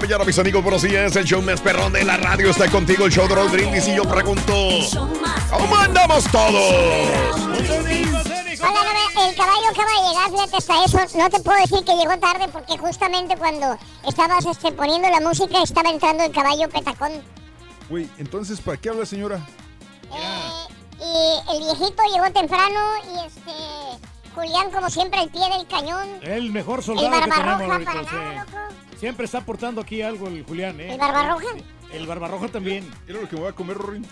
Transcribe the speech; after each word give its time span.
Mañana, 0.00 0.24
mis 0.24 0.38
amigos. 0.38 0.62
Buenos 0.62 0.82
días. 0.82 1.14
El 1.16 1.24
show 1.24 1.42
más 1.42 1.60
perrón 1.60 1.92
de 1.92 2.04
la 2.04 2.16
radio 2.16 2.50
está 2.50 2.70
contigo. 2.70 3.04
El 3.06 3.12
show 3.12 3.28
de 3.28 3.48
Brindis. 3.48 3.86
Y 3.88 3.96
yo 3.96 4.04
pregunto: 4.04 4.52
¿Cómo 5.50 5.76
andamos 5.76 6.24
todos? 6.24 6.74
Hola, 8.62 8.80
no 9.14 9.28
el 9.28 9.36
caballo 9.36 9.68
acaba 9.70 9.90
de 9.90 10.08
llegar, 10.08 10.30
fíjate 10.30 10.56
hasta 10.56 10.84
eso. 10.84 11.18
No 11.18 11.30
te 11.30 11.40
puedo 11.40 11.60
decir 11.60 11.84
que 11.84 11.96
llegó 11.96 12.18
tarde 12.18 12.48
porque 12.52 12.78
justamente 12.78 13.36
cuando 13.36 13.76
estabas 14.06 14.44
este, 14.46 14.72
poniendo 14.72 15.08
la 15.08 15.20
música 15.20 15.62
estaba 15.62 15.90
entrando 15.90 16.24
el 16.24 16.32
caballo 16.32 16.68
petacón. 16.68 17.12
Güey, 17.88 18.08
entonces, 18.18 18.60
¿para 18.60 18.76
qué 18.76 18.88
habla 18.88 19.04
señora? 19.04 19.36
Eh, 20.12 20.74
y 21.00 21.56
el 21.56 21.58
viejito 21.60 22.02
llegó 22.12 22.30
temprano 22.32 22.80
y 23.14 23.26
este 23.26 23.52
Julián 24.34 24.70
como 24.70 24.88
siempre 24.88 25.20
al 25.20 25.28
pie 25.30 25.48
del 25.56 25.66
cañón. 25.66 26.08
El 26.22 26.52
mejor 26.52 26.78
El 26.78 26.84
soldado 26.84 27.10
que 27.10 27.18
Barbarroja 27.18 27.58
tenemos 27.58 27.72
ahorita, 27.72 27.92
para 27.92 28.22
nada, 28.22 28.44
loco. 28.44 28.89
Siempre 29.00 29.24
está 29.24 29.38
aportando 29.38 29.80
aquí 29.80 30.02
algo 30.02 30.28
el 30.28 30.44
Julián, 30.44 30.78
¿eh? 30.78 30.92
¿El 30.92 30.98
Barbarroja? 30.98 31.46
El 31.90 32.06
Barbarroja 32.06 32.48
también. 32.48 32.86
Era 33.08 33.18
lo 33.18 33.26
que 33.26 33.34
me 33.34 33.40
voy 33.40 33.50
a 33.50 33.54
comer, 33.54 33.78
Rorin. 33.78 34.04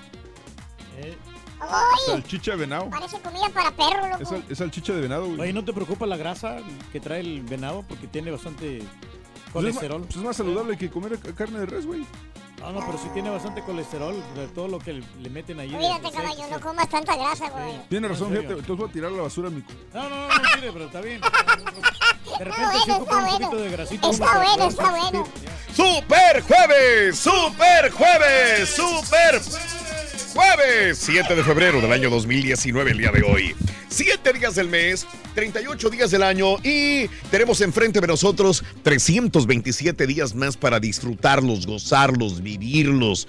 Eh, 0.97 1.15
¡Ay! 1.61 2.01
Salchicha 2.07 2.53
de 2.53 2.57
venado. 2.57 2.89
Parece 2.89 3.21
comida 3.21 3.51
para 3.53 3.71
perro, 3.71 4.19
loco. 4.19 4.43
Es 4.49 4.57
salchicha 4.57 4.95
de 4.95 5.03
venado, 5.03 5.27
güey. 5.27 5.41
Oye, 5.43 5.53
¿no 5.53 5.63
te 5.63 5.75
preocupa 5.75 6.07
la 6.07 6.17
grasa 6.17 6.57
que 6.91 7.01
trae 7.01 7.21
el 7.21 7.43
venado? 7.43 7.85
Porque 7.87 8.07
tiene 8.07 8.31
bastante 8.31 8.83
Pues 9.53 9.65
es, 9.67 9.75
más, 9.75 9.81
colesterol. 9.81 10.03
pues 10.03 10.17
es 10.17 10.23
más 10.23 10.37
saludable 10.37 10.77
que 10.77 10.91
comer 10.91 11.19
ca- 11.19 11.35
carne 11.35 11.61
de 11.61 11.67
res, 11.67 11.87
güey. 11.87 12.05
No, 12.61 12.73
no, 12.73 12.81
pero 12.85 12.99
sí 12.99 13.09
tiene 13.15 13.31
bastante 13.31 13.63
colesterol 13.63 14.21
de 14.35 14.49
todo 14.49 14.67
lo 14.67 14.81
que 14.81 14.95
le, 15.21 15.31
meten 15.31 15.61
ahí. 15.61 15.71
Cuídate, 15.71 16.11
caballo, 16.11 16.49
no 16.51 16.57
sí. 16.57 16.63
comas 16.63 16.89
tanta 16.89 17.17
grasa, 17.17 17.49
güey. 17.51 17.81
Tiene 17.89 18.09
No, 18.09 18.15
razón, 18.15 18.31
fíjate. 18.31 18.49
Entonces 18.49 18.77
voy 18.77 18.89
a 18.89 18.93
tirar 18.93 19.13
a 19.13 19.15
la 19.17 19.23
basura 19.23 19.49
mi... 19.49 19.63
No, 19.95 20.09
no, 20.09 20.09
no, 20.09 20.29
no 20.29 20.43
tire, 20.55 20.73
pero 20.73 20.85
está 20.87 21.01
bien. 21.01 21.21
De 21.21 22.45
repente 22.45 22.61
bueno, 22.67 22.83
sí 22.85 22.91
un 22.91 23.05
bueno. 23.07 23.29
poquito 23.39 23.57
de 23.57 23.71
grasita. 23.71 24.11
Está 24.11 24.37
bueno, 24.39 24.65
está 24.69 24.91
bueno. 24.91 25.25
¡Super 25.75 26.43
jueves! 26.43 27.19
¡Super 27.19 27.91
jueves! 27.93 28.69
¡Super 28.75 29.41
jueves! 30.35 30.99
7 30.99 31.35
de 31.35 31.43
febrero 31.45 31.81
del 31.81 31.93
año 31.93 32.11
2019, 32.11 32.91
el 32.93 32.99
día 32.99 33.11
de 33.11 33.23
hoy. 33.23 33.55
7 33.89 34.33
días 34.33 34.55
del 34.55 34.69
mes, 34.69 35.07
38 35.35 35.91
días 35.91 36.11
del 36.11 36.23
año 36.23 36.57
y 36.63 37.09
tenemos 37.31 37.61
enfrente 37.61 38.01
de 38.01 38.07
nosotros 38.07 38.63
327 38.83 40.07
días 40.07 40.35
más 40.35 40.57
para 40.57 40.79
disfrutarlos, 40.79 41.67
gozarlos, 41.67 42.43
vivirlos. 42.43 43.27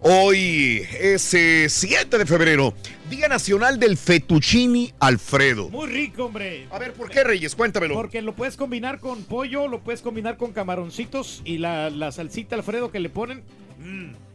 Hoy 0.00 0.86
es 1.00 1.34
eh, 1.34 1.66
7 1.68 2.18
de 2.18 2.26
febrero, 2.26 2.74
Día 3.10 3.28
Nacional 3.28 3.80
del 3.80 3.96
Fettuccini 3.96 4.92
Alfredo. 5.00 5.70
Muy 5.70 5.88
rico, 5.88 6.26
hombre. 6.26 6.66
A 6.70 6.78
ver, 6.78 6.92
¿por 6.92 7.10
qué, 7.10 7.24
Reyes? 7.24 7.56
Cuéntamelo. 7.56 7.94
Porque 7.94 8.22
lo 8.22 8.34
puedes 8.34 8.56
combinar 8.56 9.00
con 9.00 9.24
pollo, 9.24 9.66
lo 9.66 9.80
puedes 9.80 10.02
combinar 10.02 10.36
con 10.36 10.52
camaroncitos 10.52 11.42
y 11.44 11.58
la, 11.58 11.90
la 11.90 12.12
salsita 12.12 12.54
Alfredo 12.54 12.92
que 12.92 13.00
le 13.00 13.08
ponen. 13.08 13.42
mm, 13.78 14.25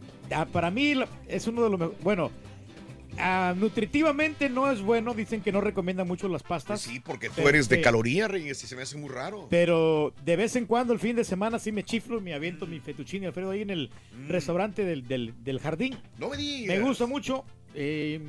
para 0.52 0.72
mí 0.72 0.94
es 1.28 1.48
uno 1.48 1.64
de 1.64 1.70
los 1.70 1.80
mejores. 1.80 2.04
Bueno, 2.04 2.32
nutritivamente 3.58 4.50
no 4.50 4.72
es 4.72 4.82
bueno. 4.82 5.14
Dicen 5.14 5.42
que 5.42 5.52
no 5.52 5.62
recomiendan 5.62 6.08
mucho 6.08 6.28
las 6.28 6.44
pastas. 6.44 6.82
Sí, 6.82 7.00
porque 7.00 7.30
tú 7.30 7.42
eres 7.48 7.68
de 7.70 7.76
Este, 7.76 7.82
caloría, 7.84 8.28
Reyes, 8.28 8.64
y 8.64 8.68
se 8.68 8.76
me 8.76 8.82
hace 8.84 8.98
muy 8.98 9.10
raro. 9.10 9.48
Pero 9.50 10.14
de 10.24 10.36
vez 10.36 10.56
en 10.56 10.66
cuando, 10.66 10.94
el 10.94 11.00
fin 11.00 11.16
de 11.16 11.24
semana, 11.24 11.60
sí 11.60 11.72
me 11.72 11.84
chiflo 11.84 12.18
y 12.18 12.22
me 12.22 12.34
aviento 12.34 12.66
mi 12.66 12.80
fettuccine 12.80 13.28
Alfredo 13.28 13.52
ahí 13.52 13.62
en 13.62 13.70
el 13.70 13.90
restaurante 14.28 14.86
del, 14.86 15.08
del- 15.08 15.34
del 15.44 15.60
jardín. 15.60 15.98
No 16.18 16.30
me 16.30 16.38
digas. 16.38 16.78
Me 16.78 16.84
gusta 16.84 17.06
mucho. 17.06 17.44
eh, 17.74 18.20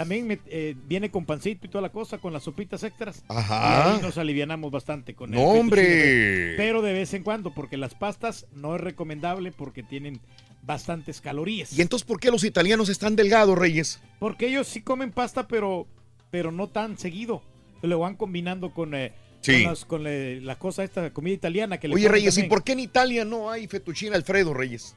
también 0.00 0.26
me- 0.26 0.38
eh, 0.46 0.74
viene 0.88 1.10
con 1.10 1.26
pancito 1.26 1.66
y 1.66 1.68
toda 1.68 1.82
la 1.82 1.90
cosa, 1.92 2.16
con 2.16 2.32
las 2.32 2.44
sopitas 2.44 2.82
extras. 2.84 3.22
Ajá. 3.28 3.84
Y 3.90 3.96
ahí 3.96 4.00
nos 4.00 4.16
alivianamos 4.16 4.70
bastante 4.70 5.14
con 5.14 5.34
el 5.34 5.38
No, 5.38 5.44
hombre. 5.46 6.54
Pero 6.56 6.80
de 6.80 6.94
vez 6.94 7.12
en 7.12 7.22
cuando, 7.22 7.52
porque 7.52 7.76
las 7.76 7.94
pastas 7.94 8.46
no 8.54 8.74
es 8.76 8.80
recomendable 8.80 9.52
porque 9.52 9.82
tienen 9.82 10.18
bastantes 10.62 11.20
calorías. 11.20 11.76
¿Y 11.78 11.82
entonces 11.82 12.06
por 12.06 12.18
qué 12.18 12.30
los 12.30 12.44
italianos 12.44 12.88
están 12.88 13.14
delgados, 13.14 13.58
Reyes? 13.58 14.00
Porque 14.18 14.46
ellos 14.48 14.68
sí 14.68 14.80
comen 14.80 15.12
pasta, 15.12 15.46
pero, 15.46 15.86
pero 16.30 16.50
no 16.50 16.68
tan 16.68 16.96
seguido. 16.96 17.42
Lo 17.82 17.98
van 17.98 18.16
combinando 18.16 18.72
con, 18.72 18.94
eh, 18.94 19.12
Sí. 19.42 19.52
con, 19.52 19.62
las- 19.64 19.84
con, 19.84 20.06
eh, 20.06 20.40
la 20.42 20.58
cosa 20.58 20.82
esta 20.82 21.10
comida 21.12 21.34
italiana 21.34 21.76
que 21.78 21.88
le 21.88 21.94
Oye, 21.94 22.08
Reyes, 22.08 22.38
¿y 22.38 22.44
por 22.44 22.64
qué 22.64 22.72
en 22.72 22.80
Italia 22.80 23.26
no 23.26 23.50
hay 23.50 23.66
fettuccine 23.66 24.16
Alfredo, 24.16 24.54
Reyes? 24.54 24.96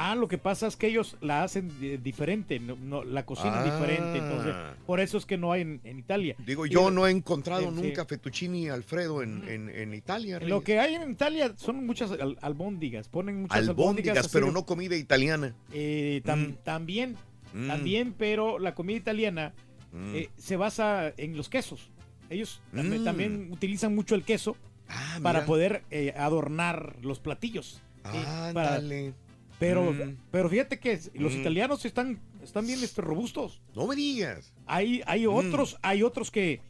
Ah, 0.00 0.14
lo 0.14 0.28
que 0.28 0.38
pasa 0.38 0.68
es 0.68 0.76
que 0.76 0.86
ellos 0.86 1.16
la 1.20 1.42
hacen 1.42 1.72
eh, 1.82 1.98
diferente, 2.00 2.60
no, 2.60 2.76
no, 2.76 3.02
la 3.02 3.26
cocina 3.26 3.64
es 3.64 3.70
Ah. 3.72 3.74
diferente, 3.76 4.18
entonces 4.18 4.54
por 4.86 5.00
eso 5.00 5.18
es 5.18 5.26
que 5.26 5.36
no 5.36 5.50
hay 5.50 5.62
en, 5.62 5.80
en 5.82 5.98
Italia. 5.98 6.36
Digo, 6.46 6.66
Y 6.66 6.70
yo 6.70 6.90
no 6.92 7.06
he 7.06 7.10
encontrado 7.10 7.62
sí. 7.70 7.82
nunca 7.82 8.04
fettuccine 8.06 8.70
Alfredo 8.70 9.22
en, 9.24 9.42
en- 9.48 9.68
en 9.68 9.94
Italia, 9.94 10.38
Reyes. 10.38 10.50
Lo 10.50 10.62
que 10.62 10.78
hay 10.78 10.94
en 10.94 11.10
Italia 11.10 11.52
son 11.56 11.84
muchas 11.84 12.12
al- 12.12 12.38
albóndigas, 12.42 13.08
ponen 13.08 13.42
muchas 13.42 13.56
albóndigas. 13.58 13.78
Albóndigas, 14.18 14.28
pero 14.32 14.46
de- 14.46 14.52
no 14.52 14.64
comida 14.64 14.94
italiana. 14.94 15.54
eh, 15.72 16.22
tam- 16.24 16.50
Mm. 16.50 16.56
También, 16.62 17.16
Mm. 17.52 17.66
también, 17.66 18.14
pero 18.16 18.58
la 18.60 18.74
comida 18.76 18.96
italiana 18.98 19.52
Mm. 19.92 20.14
eh, 20.14 20.30
se 20.36 20.56
basa 20.56 21.12
en 21.16 21.36
los 21.36 21.48
quesos. 21.48 21.90
Ellos 22.30 22.60
también, 22.72 23.02
Mm. 23.02 23.04
también 23.04 23.48
utilizan 23.52 23.94
mucho 23.94 24.14
el 24.14 24.22
queso 24.22 24.54
Ah, 24.88 25.18
para 25.22 25.40
mira. 25.40 25.46
poder 25.46 25.82
eh, 25.90 26.14
adornar 26.16 26.96
los 27.02 27.18
platillos. 27.18 27.80
Sí, 28.04 28.18
para- 28.54 28.76
Ándale. 28.76 29.12
Pero, 29.58 29.92
Mm. 29.92 30.16
pero 30.30 30.48
fíjate 30.48 30.78
que 30.78 30.98
los 31.14 31.34
Mm. 31.34 31.40
italianos 31.40 31.84
están, 31.84 32.18
están 32.42 32.66
bien 32.66 32.82
este, 32.82 33.02
robustos. 33.02 33.60
No 33.74 33.86
me 33.86 33.96
digas. 33.96 34.52
Hay, 34.66 35.02
hay 35.06 35.26
Mm. 35.26 35.34
otros, 35.34 35.76
hay 35.82 36.02
otros 36.02 36.30
que 36.30 36.38
que 36.38 36.60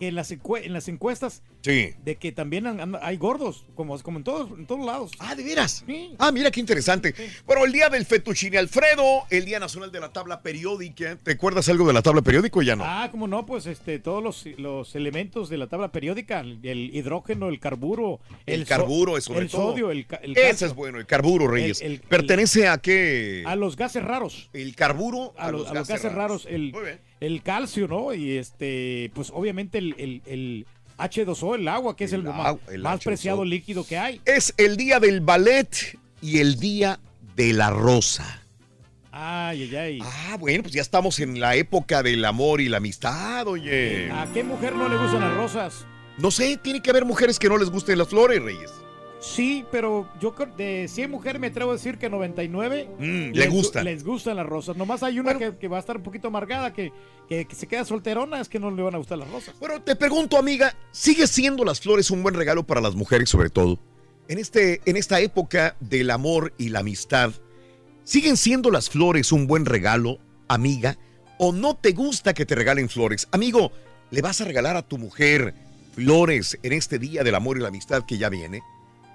en 0.00 0.14
las, 0.14 0.30
en 0.30 0.72
las 0.72 0.88
encuestas 0.88 1.42
Sí. 1.60 1.92
de 2.04 2.16
que 2.16 2.30
también 2.30 2.66
hay 3.02 3.16
gordos, 3.16 3.64
como, 3.74 3.98
como 4.00 4.18
en, 4.18 4.24
todos, 4.24 4.48
en 4.56 4.66
todos 4.66 4.86
lados. 4.86 5.10
Ah, 5.18 5.34
¿de 5.34 5.42
veras? 5.42 5.82
Sí. 5.86 6.14
Ah, 6.18 6.30
mira 6.30 6.50
qué 6.52 6.60
interesante. 6.60 7.14
Bueno, 7.46 7.64
el 7.64 7.72
día 7.72 7.88
del 7.88 8.06
fettuccine 8.06 8.58
Alfredo, 8.58 9.24
el 9.30 9.44
Día 9.44 9.58
Nacional 9.58 9.90
de 9.90 9.98
la 10.00 10.12
Tabla 10.12 10.40
Periódica. 10.40 11.16
¿Te 11.22 11.32
acuerdas 11.32 11.68
algo 11.68 11.86
de 11.86 11.92
la 11.92 12.02
tabla 12.02 12.22
periódica 12.22 12.58
o 12.58 12.62
ya 12.62 12.76
no? 12.76 12.84
Ah, 12.86 13.08
como 13.10 13.26
no, 13.26 13.44
pues 13.44 13.66
este, 13.66 13.98
todos 13.98 14.22
los, 14.22 14.46
los 14.56 14.94
elementos 14.94 15.48
de 15.48 15.58
la 15.58 15.66
tabla 15.66 15.90
periódica, 15.90 16.40
el, 16.40 16.94
hidrógeno, 16.94 17.48
el 17.48 17.58
carburo, 17.58 18.20
el, 18.46 18.62
so- 18.62 18.68
carburo, 18.68 19.20
sobre 19.20 19.40
el 19.40 19.50
todo. 19.50 19.72
sodio, 19.72 19.90
el, 19.90 20.06
Ese 20.22 20.34
calcio, 20.34 20.66
es 20.68 20.74
bueno, 20.74 20.98
el 20.98 21.06
carburo, 21.06 21.48
Reyes. 21.48 21.80
El- 21.82 22.00
¿Pertenece 22.00 22.68
a 22.68 22.78
qué? 22.78 23.42
a 23.46 23.56
los 23.56 23.76
gases 23.76 24.04
raros. 24.04 24.48
El 24.52 24.76
carburo 24.76 25.34
a, 25.36 25.50
los, 25.50 25.68
a 25.68 25.74
los 25.74 25.88
gases 25.88 26.12
raros, 26.12 26.46
el, 26.48 26.72
Muy 26.72 26.82
bien. 26.84 27.00
El 27.20 27.42
calcio, 27.42 27.88
¿no? 27.88 28.14
Y 28.14 28.36
este, 28.38 29.10
pues 29.14 29.30
obviamente 29.34 29.78
el, 29.78 29.94
el- 29.98 30.22
el 30.26 30.66
H2O, 30.98 31.54
el 31.56 31.68
agua, 31.68 31.94
que 31.96 32.04
es 32.04 32.12
el, 32.12 32.22
más 32.24 32.56
H2O. 32.66 33.04
preciado 33.04 33.44
líquido 33.44 33.86
que 33.86 33.96
hay. 33.98 34.20
Es 34.24 34.52
el 34.56 34.76
día 34.76 34.98
del 35.00 35.20
ballet 35.20 35.68
y 36.20 36.38
el 36.38 36.58
día 36.58 36.98
de 37.36 37.52
la 37.52 37.70
rosa. 37.70 38.42
Ay, 39.12 39.62
ay, 39.64 39.76
ay. 39.76 39.98
Ah, 40.02 40.36
bueno, 40.38 40.62
pues 40.62 40.74
ya 40.74 40.82
estamos 40.82 41.18
en 41.20 41.40
la 41.40 41.56
época 41.56 42.02
del 42.02 42.24
amor 42.24 42.60
y 42.60 42.68
la 42.68 42.76
amistad, 42.76 43.46
oye. 43.46 44.10
¿A 44.12 44.26
qué 44.32 44.44
mujer 44.44 44.74
no 44.76 44.88
le 44.88 44.96
gustan 44.96 45.20
las 45.20 45.34
rosas? 45.34 45.86
No 46.18 46.30
sé, 46.30 46.56
tiene 46.56 46.82
que 46.82 46.90
haber 46.90 47.04
mujeres 47.04 47.38
que 47.38 47.48
no 47.48 47.56
les 47.58 47.70
gusten 47.70 47.96
las 47.98 48.08
flores, 48.08 48.42
Reyes. 48.42 48.70
Sí, 49.20 49.64
pero 49.72 50.08
yo 50.20 50.32
de 50.56 50.86
100 50.88 51.10
mujeres 51.10 51.40
me 51.40 51.48
atrevo 51.48 51.72
a 51.72 51.74
decir 51.74 51.98
que 51.98 52.08
99 52.08 52.88
Mm, 52.98 53.02
le 53.02 53.32
les 53.32 53.48
gu- 53.48 53.52
gustan. 53.52 53.84
Les 53.84 54.04
gustan 54.04 54.36
las 54.36 54.46
rosas. 54.46 54.76
Nomás 54.76 55.02
hay 55.02 55.18
una 55.18 55.36
que, 55.36 55.56
que 55.56 55.66
va 55.66 55.76
a 55.76 55.80
estar 55.80 55.96
un 55.96 56.02
poquito 56.04 56.28
amargada, 56.28 56.72
que, 56.72 56.92
que- 57.28 57.44
que 57.46 57.54
se 57.56 57.66
queda 57.66 57.84
solterona, 57.84 58.40
es 58.40 58.48
que 58.48 58.60
no 58.60 58.70
le 58.70 58.80
van 58.82 58.94
a 58.94 58.98
gustar 58.98 59.18
las 59.18 59.28
rosas. 59.30 59.54
Bueno, 59.58 59.82
te 59.82 59.96
pregunto, 59.96 60.38
amiga, 60.38 60.74
¿sigue 60.92 61.26
siendo 61.26 61.64
las 61.64 61.80
flores 61.80 62.10
un 62.12 62.22
buen 62.22 62.34
regalo 62.36 62.64
para 62.64 62.80
las 62.80 62.94
mujeres, 62.94 63.28
sobre 63.28 63.50
todo? 63.50 63.78
En, 64.28 64.38
este, 64.38 64.80
en 64.84 64.96
esta 64.96 65.20
época 65.20 65.74
del 65.80 66.10
amor 66.10 66.52
y 66.58 66.68
la 66.68 66.80
amistad, 66.80 67.32
¿siguen 68.04 68.36
siendo 68.36 68.70
las 68.70 68.88
flores 68.88 69.32
un 69.32 69.46
buen 69.48 69.64
regalo, 69.66 70.18
amiga? 70.46 70.96
¿O 71.38 71.52
no 71.52 71.74
te 71.76 71.90
gusta 71.92 72.34
que 72.34 72.46
te 72.46 72.54
regalen 72.54 72.88
flores? 72.88 73.26
Amigo, 73.32 73.72
¿le 74.10 74.22
vas 74.22 74.40
a 74.40 74.44
regalar 74.44 74.76
a 74.76 74.82
tu 74.82 74.96
mujer 74.98 75.54
flores 75.94 76.58
en 76.62 76.72
este 76.72 76.98
día 77.00 77.24
del 77.24 77.34
amor 77.34 77.56
y 77.58 77.60
la 77.62 77.68
amistad 77.68 78.04
que 78.06 78.18
ya 78.18 78.28
viene? 78.28 78.62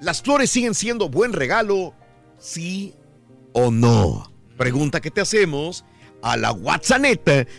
¿Las 0.04 0.22
flores 0.22 0.50
siguen 0.50 0.74
siendo 0.76 1.08
buen 1.10 1.32
regalo? 1.34 1.94
¿Sí 2.38 2.94
o 3.54 3.72
no? 3.72 4.30
Pregunta 4.58 5.00
que 5.00 5.10
te 5.12 5.22
hacemos 5.22 5.86
a 6.22 6.36
la 6.38 6.52
WhatsApp 6.52 7.02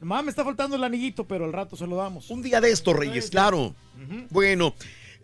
Mamá, 0.00 0.22
me 0.22 0.30
está 0.30 0.44
faltando 0.44 0.76
el 0.76 0.84
anillito, 0.84 1.26
pero 1.26 1.44
al 1.46 1.52
rato 1.52 1.74
se 1.76 1.86
lo 1.86 1.96
damos. 1.96 2.30
Un 2.30 2.42
día 2.42 2.60
de 2.60 2.70
esto, 2.70 2.92
Reyes, 2.92 3.30
claro. 3.30 3.74
Bueno, 4.30 4.74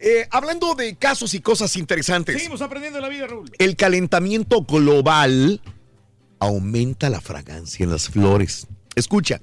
eh, 0.02 0.26
hablando 0.30 0.74
de 0.74 0.96
casos 0.96 1.32
y 1.34 1.40
cosas 1.40 1.76
interesantes, 1.76 2.36
Seguimos 2.36 2.60
aprendiendo 2.60 3.00
la 3.00 3.08
vida, 3.08 3.26
Raúl. 3.28 3.50
el 3.58 3.76
calentamiento 3.76 4.62
global 4.62 5.60
aumenta 6.40 7.08
la 7.08 7.20
fragancia 7.20 7.84
en 7.84 7.90
las 7.90 8.08
flores. 8.08 8.66
Escucha, 8.96 9.40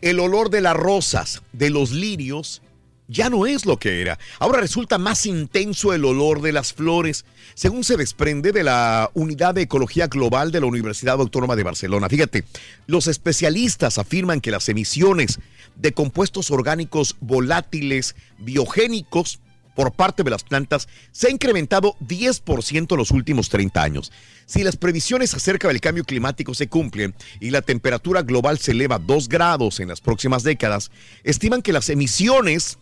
el 0.00 0.20
olor 0.20 0.50
de 0.50 0.60
las 0.60 0.76
rosas, 0.76 1.42
de 1.52 1.70
los 1.70 1.90
lirios, 1.90 2.62
ya 3.08 3.30
no 3.30 3.46
es 3.46 3.66
lo 3.66 3.78
que 3.78 4.00
era. 4.00 4.18
Ahora 4.38 4.60
resulta 4.60 4.98
más 4.98 5.26
intenso 5.26 5.92
el 5.92 6.04
olor 6.04 6.40
de 6.40 6.52
las 6.52 6.72
flores, 6.72 7.24
según 7.54 7.84
se 7.84 7.96
desprende 7.96 8.52
de 8.52 8.64
la 8.64 9.10
Unidad 9.14 9.54
de 9.54 9.62
Ecología 9.62 10.06
Global 10.08 10.52
de 10.52 10.60
la 10.60 10.66
Universidad 10.66 11.20
Autónoma 11.20 11.56
de 11.56 11.62
Barcelona. 11.62 12.08
Fíjate, 12.08 12.44
los 12.86 13.06
especialistas 13.06 13.98
afirman 13.98 14.40
que 14.40 14.50
las 14.50 14.68
emisiones 14.68 15.40
de 15.76 15.92
compuestos 15.92 16.50
orgánicos 16.50 17.16
volátiles 17.20 18.16
biogénicos 18.38 19.40
por 19.76 19.92
parte 19.92 20.24
de 20.24 20.30
las 20.30 20.42
plantas 20.42 20.88
se 21.12 21.28
ha 21.28 21.30
incrementado 21.30 21.94
10% 22.00 22.90
en 22.90 22.96
los 22.96 23.12
últimos 23.12 23.48
30 23.50 23.80
años. 23.80 24.10
Si 24.46 24.64
las 24.64 24.76
previsiones 24.76 25.34
acerca 25.34 25.68
del 25.68 25.80
cambio 25.80 26.02
climático 26.02 26.54
se 26.54 26.68
cumplen 26.68 27.14
y 27.38 27.50
la 27.50 27.62
temperatura 27.62 28.22
global 28.22 28.58
se 28.58 28.72
eleva 28.72 28.98
2 28.98 29.28
grados 29.28 29.78
en 29.78 29.88
las 29.88 30.00
próximas 30.00 30.42
décadas, 30.42 30.90
estiman 31.22 31.62
que 31.62 31.72
las 31.72 31.90
emisiones 31.90 32.78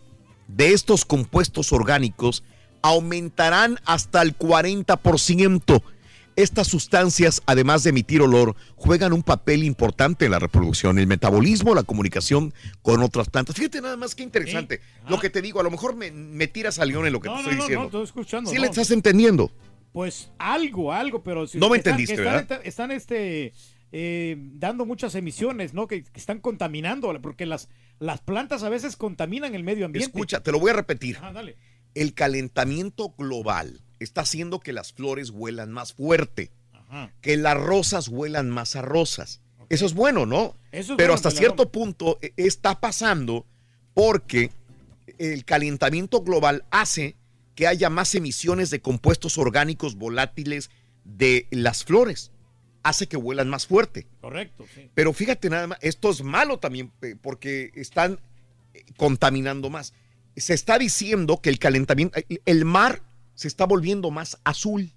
de 0.47 0.73
estos 0.73 1.05
compuestos 1.05 1.73
orgánicos 1.73 2.43
aumentarán 2.81 3.79
hasta 3.85 4.21
el 4.21 4.37
40%. 4.37 5.81
Estas 6.35 6.67
sustancias, 6.67 7.41
además 7.45 7.83
de 7.83 7.91
emitir 7.91 8.21
olor, 8.21 8.55
juegan 8.75 9.13
un 9.13 9.23
papel 9.23 9.63
importante 9.63 10.25
en 10.25 10.31
la 10.31 10.39
reproducción, 10.39 10.99
el 10.99 11.07
metabolismo, 11.07 11.73
la 11.73 11.83
comunicación 11.83 12.53
con 12.81 13.01
otras 13.01 13.29
plantas. 13.29 13.55
Fíjate 13.55 13.79
nada 13.81 13.95
más 13.95 14.15
que 14.15 14.23
interesante. 14.23 14.81
Lo 15.07 15.17
que 15.19 15.29
te 15.29 15.41
digo, 15.41 15.61
a 15.61 15.63
lo 15.63 15.71
mejor 15.71 15.95
me, 15.95 16.11
me 16.11 16.47
tiras 16.47 16.77
a 16.79 16.85
león 16.85 17.07
en 17.07 17.13
lo 17.13 17.21
que 17.21 17.29
No, 17.29 17.35
te 17.37 17.43
no, 17.43 17.49
estoy 17.51 17.55
no, 17.57 17.63
diciendo. 17.63 17.81
no, 17.83 17.87
estoy 17.87 18.03
escuchando. 18.03 18.49
¿Sí 18.49 18.57
no. 18.57 18.61
le 18.63 18.67
estás 18.67 18.91
entendiendo? 18.91 19.49
Pues 19.93 20.29
algo, 20.37 20.91
algo, 20.91 21.23
pero 21.23 21.47
si 21.47 21.57
No 21.57 21.69
me 21.69 21.77
están- 21.77 21.91
entendiste, 21.93 22.15
están, 22.21 22.33
¿verdad? 22.47 22.61
Están, 22.65 22.91
este 22.91 23.53
eh, 23.93 24.35
dando 24.55 24.85
muchas 24.85 25.15
emisiones, 25.15 25.73
¿no? 25.73 25.87
Que, 25.87 26.03
que 26.03 26.19
están 26.19 26.41
contaminando, 26.41 27.17
porque 27.21 27.45
las, 27.45 27.69
las 27.99 28.19
plantas 28.19 28.63
a 28.63 28.67
veces 28.69 28.97
contaminan 28.97 29.55
el 29.55 29.63
medio 29.63 29.85
ambiente. 29.85 30.09
Escucha, 30.11 30.43
te 30.43 30.51
lo 30.51 30.59
voy 30.59 30.71
a 30.71 30.73
repetir. 30.73 31.15
Ajá, 31.15 31.31
dale. 31.31 31.55
El 31.93 32.13
calentamiento 32.13 33.13
global 33.17 33.83
está 33.99 34.21
haciendo 34.21 34.59
que 34.59 34.73
las 34.73 34.93
flores 34.93 35.29
huelan 35.29 35.71
más 35.71 35.93
fuerte, 35.93 36.51
Ajá. 36.73 37.11
que 37.21 37.37
las 37.37 37.57
rosas 37.57 38.07
huelan 38.07 38.49
más 38.49 38.75
a 38.75 38.81
rosas. 38.81 39.41
Eso 39.69 39.85
es 39.85 39.93
bueno, 39.93 40.25
¿no? 40.25 40.55
Eso 40.71 40.93
es 40.93 40.97
Pero 40.97 41.09
bueno, 41.09 41.13
hasta 41.13 41.31
cierto 41.31 41.71
punto 41.71 42.19
eh, 42.21 42.33
está 42.37 42.79
pasando 42.79 43.45
porque 43.93 44.51
el 45.17 45.45
calentamiento 45.45 46.21
global 46.21 46.65
hace 46.71 47.15
que 47.55 47.67
haya 47.67 47.89
más 47.89 48.13
emisiones 48.15 48.69
de 48.69 48.81
compuestos 48.81 49.37
orgánicos 49.37 49.95
volátiles 49.95 50.69
de 51.03 51.47
las 51.51 51.83
flores. 51.83 52.31
Hace 52.83 53.07
que 53.07 53.17
huelan 53.17 53.49
más 53.49 53.65
fuerte. 53.65 54.05
Correcto, 54.21 54.65
sí. 54.75 54.89
Pero 54.93 55.13
fíjate 55.13 55.49
nada 55.49 55.67
más, 55.67 55.79
esto 55.81 56.11
es 56.11 56.21
malo 56.21 56.59
también 56.59 56.91
eh, 57.01 57.15
porque 57.19 57.71
están 57.75 58.19
eh, 58.73 58.83
contaminando 58.97 59.69
más. 59.69 59.93
Se 60.35 60.53
está 60.53 60.77
diciendo 60.77 61.39
que 61.41 61.49
el 61.49 61.57
calentamiento, 61.57 62.19
el 62.45 62.65
mar 62.65 63.01
se 63.35 63.47
está 63.47 63.65
volviendo 63.65 64.09
más 64.11 64.37
azul. 64.43 64.91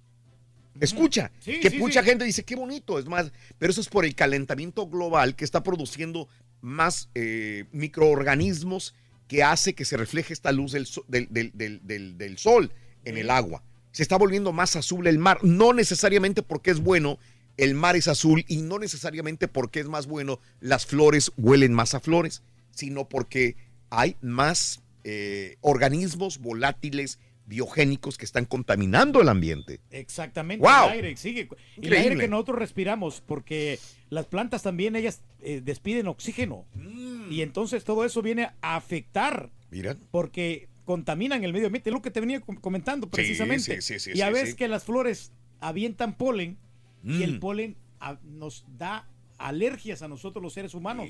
Escucha, 0.79 1.31
Sí, 1.41 1.59
que 1.59 1.69
sí, 1.69 1.77
mucha 1.77 2.01
sí. 2.01 2.07
gente 2.09 2.23
dice 2.25 2.43
qué 2.43 2.55
bonito, 2.55 2.99
es 2.99 3.05
más, 3.05 3.31
pero 3.57 3.71
eso 3.71 3.81
es 3.81 3.89
por 3.89 4.05
el 4.05 4.15
calentamiento 4.15 4.87
global 4.87 5.35
que 5.35 5.43
está 5.43 5.61
produciendo 5.61 6.27
más 6.61 7.09
eh, 7.15 7.65
microorganismos 7.73 8.93
que 9.27 9.43
hace 9.43 9.73
que 9.75 9.85
se 9.85 9.97
refleje 9.97 10.33
esta 10.33 10.51
luz 10.51 10.71
del, 10.71 10.85
so- 10.85 11.05
del- 11.07 11.27
del- 11.29 11.51
del- 11.53 11.81
del- 11.85 12.17
del 12.17 12.37
sol 12.37 12.71
en 13.05 13.17
el 13.17 13.29
agua. 13.29 13.61
Se 13.91 14.03
está 14.03 14.17
volviendo 14.17 14.53
más 14.53 14.75
azul 14.75 15.05
el 15.07 15.19
mar, 15.19 15.39
no 15.43 15.73
necesariamente 15.73 16.41
porque 16.43 16.71
es 16.71 16.79
bueno, 16.79 17.19
el 17.57 17.73
mar 17.75 17.95
es 17.95 18.07
azul 18.07 18.45
y 18.47 18.57
no 18.61 18.79
necesariamente 18.79 19.47
porque 19.47 19.81
es 19.81 19.87
más 19.87 20.07
bueno, 20.07 20.39
las 20.61 20.85
flores 20.85 21.31
huelen 21.37 21.73
más 21.73 21.93
a 21.93 21.99
flores, 21.99 22.41
sino 22.71 23.07
porque 23.09 23.55
hay 23.89 24.15
más 24.21 24.81
eh, 25.03 25.57
organismos 25.61 26.37
volátiles 26.39 27.19
biogénicos 27.49 28.17
que 28.17 28.25
están 28.25 28.45
contaminando 28.45 29.21
el 29.21 29.27
ambiente. 29.27 29.81
Exactamente. 29.89 30.65
¡Wow! 30.65 30.85
El 30.87 30.93
aire, 30.93 31.17
sigue. 31.17 31.49
El 31.81 31.93
aire 31.93 32.15
que 32.15 32.27
nosotros 32.27 32.59
respiramos, 32.59 33.21
porque 33.25 33.79
las 34.09 34.27
plantas 34.27 34.61
también, 34.63 34.95
ellas 34.95 35.21
eh, 35.41 35.59
despiden 35.63 36.07
oxígeno. 36.07 36.65
Y 37.29 37.41
entonces 37.41 37.83
todo 37.83 38.05
eso 38.05 38.21
viene 38.21 38.51
a 38.61 38.75
afectar, 38.75 39.49
Mira. 39.71 39.97
porque 40.11 40.69
contaminan 40.85 41.43
el 41.43 41.51
medio 41.51 41.67
ambiente. 41.67 41.89
Es 41.89 41.93
lo 41.93 42.01
que 42.01 42.11
te 42.11 42.19
venía 42.19 42.39
com- 42.39 42.55
comentando 42.55 43.09
precisamente. 43.09 43.81
sí, 43.81 43.99
sí, 43.99 44.11
y 44.13 44.21
a 44.21 44.27
sí, 44.27 44.33
veces 44.33 44.49
sí. 44.51 44.55
que 44.55 44.67
las 44.67 44.83
flores 44.83 45.31
avientan 45.59 46.13
polen 46.15 46.57
y 47.03 47.23
el 47.23 47.35
Mm. 47.37 47.39
polen 47.39 47.75
ah, 47.99 48.17
nos 48.23 48.65
da 48.77 49.07
alergias 49.39 50.01
a 50.01 50.07
nosotros 50.07 50.43
los 50.43 50.53
seres 50.53 50.73
humanos. 50.73 51.07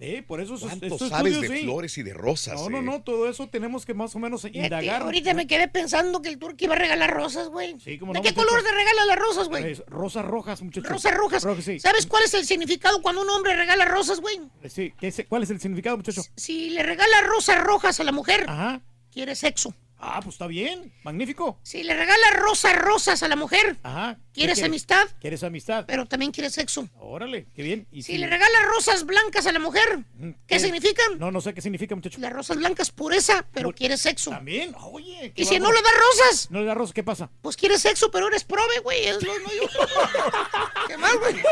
Eh, 0.00 0.22
por 0.26 0.40
eso 0.40 0.54
esos- 0.54 0.68
¿Cuánto 0.68 0.86
estos 0.86 1.08
sabes 1.10 1.32
estudios, 1.34 1.50
de 1.52 1.58
sí. 1.58 1.64
flores 1.64 1.98
y 1.98 2.02
de 2.02 2.14
rosas? 2.14 2.54
No, 2.60 2.70
no, 2.70 2.78
eh? 2.78 2.82
no, 2.82 3.02
todo 3.02 3.28
eso 3.28 3.48
tenemos 3.48 3.84
que 3.84 3.92
más 3.94 4.14
o 4.14 4.18
menos 4.18 4.42
Fíjate, 4.42 4.58
indagar. 4.58 5.02
ahorita 5.02 5.34
me 5.34 5.46
quedé 5.46 5.68
pensando 5.68 6.22
que 6.22 6.28
el 6.30 6.38
turco 6.38 6.56
iba 6.64 6.74
a 6.74 6.78
regalar 6.78 7.12
rosas, 7.12 7.48
güey. 7.48 7.78
Sí, 7.80 7.96
¿De 7.98 8.06
no, 8.06 8.22
qué 8.22 8.32
color 8.32 8.62
te 8.62 8.72
regala 8.72 9.04
las 9.06 9.18
rosas, 9.18 9.48
güey? 9.48 9.74
Rosas 9.86 10.24
rojas, 10.24 10.62
muchachos. 10.62 10.88
Rosas 10.90 11.14
rojas. 11.14 11.42
Rojas, 11.42 11.64
sí. 11.64 11.80
¿Sabes 11.80 12.06
cuál 12.06 12.22
es 12.24 12.32
el 12.34 12.46
significado 12.46 13.02
cuando 13.02 13.22
un 13.22 13.30
hombre 13.30 13.54
regala 13.56 13.84
rosas, 13.84 14.20
güey? 14.20 14.40
Sí, 14.68 14.92
¿qué 14.98 15.08
es- 15.08 15.24
¿cuál 15.28 15.42
es 15.42 15.50
el 15.50 15.60
significado, 15.60 15.96
muchacho? 15.96 16.22
Si 16.36 16.70
le 16.70 16.82
regala 16.82 17.20
rosas 17.22 17.62
rojas 17.62 17.98
a 18.00 18.04
la 18.04 18.12
mujer, 18.12 18.44
Ajá. 18.48 18.80
quiere 19.10 19.34
sexo. 19.34 19.74
Ah, 20.06 20.20
pues 20.22 20.34
está 20.34 20.46
bien. 20.46 20.92
Magnífico. 21.02 21.58
Si 21.62 21.82
le 21.82 21.94
regala 21.96 22.30
rosas 22.34 22.76
rosas 22.76 23.22
a 23.22 23.28
la 23.28 23.36
mujer, 23.36 23.78
Ajá. 23.82 24.16
¿Qué 24.16 24.40
¿quieres 24.40 24.56
quieres? 24.56 24.68
amistad? 24.70 25.08
¿Quieres 25.18 25.42
amistad? 25.44 25.84
Pero 25.86 26.04
también 26.06 26.30
quieres 26.30 26.52
sexo. 26.52 26.86
Órale, 27.00 27.46
qué 27.54 27.62
bien. 27.62 27.86
¿Y 27.90 28.02
Si 28.02 28.18
le 28.18 28.26
regala 28.26 28.62
rosas 28.66 29.06
blancas 29.06 29.46
a 29.46 29.52
la 29.52 29.58
mujer, 29.60 30.04
¿qué 30.46 30.60
significan? 30.60 31.18
No, 31.18 31.30
no 31.30 31.40
sé 31.40 31.54
qué 31.54 31.62
significa, 31.62 31.94
muchacho. 31.94 32.20
Las 32.20 32.32
rosas 32.34 32.58
blancas 32.58 32.90
pureza, 32.90 33.46
pero 33.54 33.72
quieres 33.72 34.02
sexo. 34.02 34.30
También, 34.30 34.74
oye. 34.78 35.32
Y 35.34 35.44
si 35.46 35.58
no 35.58 35.72
le 35.72 35.80
das 35.80 35.92
rosas, 35.94 36.50
No 36.50 36.60
le 36.60 36.66
da 36.66 36.74
rosas, 36.74 36.92
¿qué 36.92 37.02
pasa? 37.02 37.30
pues 37.40 37.56
quieres 37.56 37.80
sexo, 37.80 38.10
pero 38.10 38.28
eres 38.28 38.44
prove, 38.44 38.80
güey. 38.82 39.06
Es 39.06 39.22
lo 39.22 39.32
no 39.38 39.48
yo. 39.54 39.68
¿Qué 40.86 40.96
más, 40.98 41.16
güey? 41.18 41.34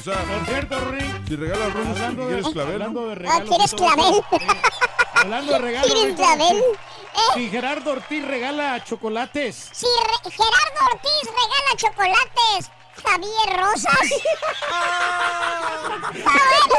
O 0.00 0.02
sea, 0.02 0.22
Por 0.22 0.46
cierto, 0.46 0.76
si 1.28 1.36
regalas 1.36 1.72
rosas, 1.74 1.96
Hablando 1.96 2.22
de, 2.22 2.34
¿quieres 2.34 2.48
clavel? 2.52 2.72
hablando 2.82 3.06
de 3.06 3.12
Ah, 3.12 3.14
regalos. 3.16 3.48
¿quieres 3.48 3.72
y 3.72 3.76
todo 3.76 3.86
clavel? 3.86 4.14
eh, 4.14 4.60
hablando 5.14 5.52
de 5.52 5.58
regalos. 5.58 5.92
¿Quieres 5.92 6.14
clavel? 6.16 6.62
Si 7.34 7.48
Gerardo 7.50 7.90
Ortiz 7.92 8.24
regala 8.26 8.82
chocolates. 8.84 9.68
Si 9.72 9.86
Re- 9.86 10.30
Gerardo 10.30 10.80
Ortiz 10.92 11.24
regala 11.26 11.76
chocolates, 11.76 12.70
Javier 13.04 13.60
Rosas. 13.60 13.98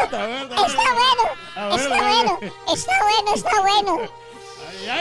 Está 0.01 0.25
bueno, 0.27 0.55
está 0.55 0.83
bueno, 0.93 1.25
está 1.75 1.87
bueno, 1.87 2.39
está 2.73 3.03
bueno, 3.03 3.33
está 3.35 3.61
bueno. 3.61 4.09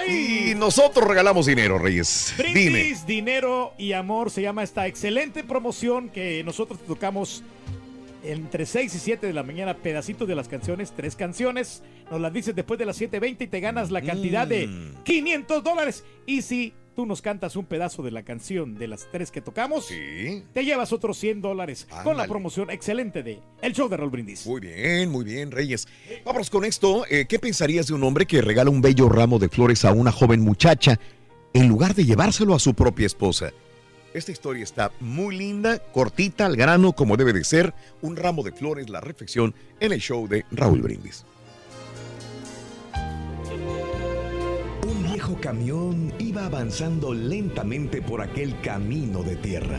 Y 0.09 0.55
nosotros 0.57 1.07
regalamos 1.07 1.47
dinero, 1.47 1.79
Reyes. 1.79 2.35
Dime. 2.37 2.50
Brindis, 2.53 3.07
dinero 3.07 3.73
y 3.79 3.93
amor 3.95 4.31
se 4.31 4.43
llama 4.43 4.62
esta 4.62 4.87
excelente 4.87 5.43
promoción 5.45 6.11
que 6.11 6.43
nosotros 6.45 6.79
tocamos 6.87 7.43
entre 8.25 8.67
6 8.67 8.95
y 8.95 8.99
7 8.99 9.27
de 9.27 9.33
la 9.33 9.43
mañana, 9.43 9.75
pedacitos 9.75 10.27
de 10.29 10.35
las 10.35 10.49
canciones, 10.49 10.93
tres 10.97 11.17
canciones. 11.17 11.83
Nos 12.11 12.21
las 12.21 12.33
dices 12.33 12.55
después 12.55 12.79
de 12.79 12.87
las 12.87 13.00
7.20 13.00 13.37
y 13.43 13.47
te 13.47 13.61
ganas 13.61 13.91
la 13.91 14.03
cantidad 14.03 14.47
de 14.47 14.67
Mm. 14.67 15.03
500 15.05 15.62
dólares. 15.65 16.05
Y 16.27 16.43
si 16.43 16.75
tú 16.97 17.07
nos 17.07 17.23
cantas 17.23 17.57
un 17.57 17.65
pedazo 17.65 18.03
de 18.03 18.11
la 18.11 18.23
canción 18.25 18.75
de 18.75 18.89
las 18.89 19.07
tres 19.11 19.31
que 19.31 19.41
tocamos, 19.41 19.89
te 20.53 20.65
llevas 20.65 20.93
otros 20.93 21.17
100 21.19 21.41
dólares 21.41 21.87
con 22.05 22.17
la 22.17 22.27
promoción 22.27 22.69
excelente 22.71 23.23
de 23.23 23.39
El 23.62 23.73
Show 23.73 23.89
de 23.89 23.97
Raúl 23.97 24.11
Brindis. 24.11 24.47
Muy 24.47 24.61
bien, 24.61 25.09
muy 25.11 25.25
bien, 25.25 25.50
Reyes. 25.50 25.89
Vamos 26.25 26.50
con 26.50 26.65
esto. 26.65 27.05
Eh, 27.09 27.27
¿Qué 27.29 27.39
pensarías 27.39 27.87
de 27.87 27.95
un 27.95 28.03
hombre 28.05 28.27
que 28.27 28.43
regala 28.43 28.71
un 28.71 28.83
bello 28.83 29.09
ramo 29.09 29.39
de 29.39 29.49
flores 29.49 29.85
a 29.85 29.93
una 29.93 30.12
joven 30.12 30.41
muchacha 30.41 30.99
en 31.55 31.69
lugar 31.69 31.95
de 31.95 32.05
llevárselo 32.05 32.55
a 32.55 32.59
su 32.59 32.75
propia 32.75 33.07
esposa? 33.07 33.53
Esta 34.12 34.33
historia 34.33 34.64
está 34.64 34.90
muy 34.99 35.37
linda, 35.37 35.79
cortita, 35.79 36.47
al 36.47 36.57
grano, 36.57 36.93
como 36.95 37.17
debe 37.17 37.33
de 37.33 37.45
ser. 37.45 37.73
Un 38.02 38.17
ramo 38.17 38.43
de 38.43 38.50
flores, 38.50 38.90
la 38.90 39.00
reflexión 39.00 39.55
en 39.79 39.93
el 39.93 40.00
show 40.00 40.26
de 40.26 40.45
Raúl 40.50 40.83
Brindis. 40.83 41.25
Un 44.85 45.12
viejo 45.12 45.38
camión 45.40 46.12
iba 46.19 46.45
avanzando 46.45 47.14
lentamente 47.14 48.02
por 48.02 48.21
aquel 48.21 48.61
camino 48.62 49.23
de 49.23 49.37
tierra. 49.37 49.79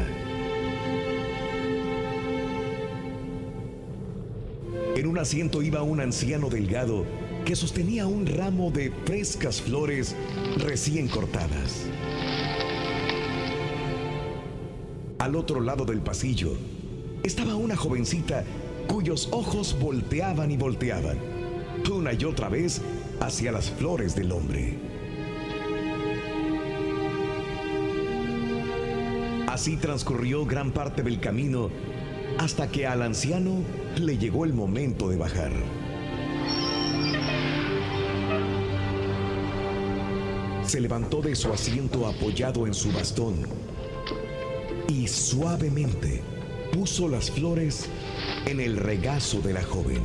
En 4.95 5.07
un 5.07 5.17
asiento 5.17 5.61
iba 5.61 5.83
un 5.83 5.99
anciano 5.99 6.49
delgado 6.49 7.05
que 7.43 7.57
sostenía 7.57 8.07
un 8.07 8.25
ramo 8.25 8.71
de 8.71 8.91
frescas 9.03 9.61
flores 9.61 10.15
recién 10.57 11.09
cortadas. 11.09 11.85
Al 15.21 15.35
otro 15.35 15.61
lado 15.61 15.85
del 15.85 16.01
pasillo 16.01 16.53
estaba 17.21 17.53
una 17.53 17.75
jovencita 17.75 18.43
cuyos 18.87 19.29
ojos 19.31 19.77
volteaban 19.79 20.49
y 20.49 20.57
volteaban, 20.57 21.19
una 21.93 22.11
y 22.13 22.25
otra 22.25 22.49
vez 22.49 22.81
hacia 23.19 23.51
las 23.51 23.69
flores 23.69 24.15
del 24.15 24.31
hombre. 24.31 24.79
Así 29.47 29.77
transcurrió 29.77 30.43
gran 30.47 30.71
parte 30.71 31.03
del 31.03 31.19
camino 31.19 31.69
hasta 32.39 32.71
que 32.71 32.87
al 32.87 33.03
anciano 33.03 33.61
le 33.97 34.17
llegó 34.17 34.43
el 34.43 34.53
momento 34.53 35.07
de 35.07 35.17
bajar. 35.17 35.51
Se 40.65 40.81
levantó 40.81 41.21
de 41.21 41.35
su 41.35 41.53
asiento 41.53 42.07
apoyado 42.07 42.65
en 42.65 42.73
su 42.73 42.91
bastón 42.91 43.70
y 44.91 45.07
suavemente 45.07 46.21
puso 46.73 47.07
las 47.07 47.31
flores 47.31 47.87
en 48.45 48.59
el 48.59 48.75
regazo 48.75 49.41
de 49.41 49.53
la 49.53 49.63
joven. 49.63 50.01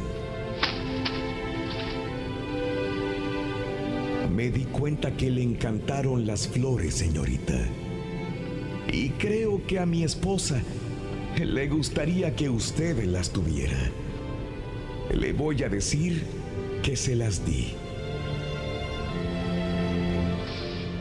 Me 4.34 4.50
di 4.50 4.64
cuenta 4.64 5.16
que 5.16 5.30
le 5.30 5.42
encantaron 5.42 6.26
las 6.26 6.46
flores, 6.46 6.94
señorita. 6.94 7.58
Y 8.92 9.10
creo 9.10 9.66
que 9.66 9.80
a 9.80 9.86
mi 9.86 10.04
esposa 10.04 10.62
le 11.36 11.68
gustaría 11.68 12.36
que 12.36 12.48
usted 12.48 13.04
las 13.06 13.30
tuviera. 13.30 13.90
Le 15.12 15.32
voy 15.32 15.64
a 15.64 15.68
decir 15.68 16.22
que 16.82 16.96
se 16.96 17.16
las 17.16 17.44
di. 17.44 17.72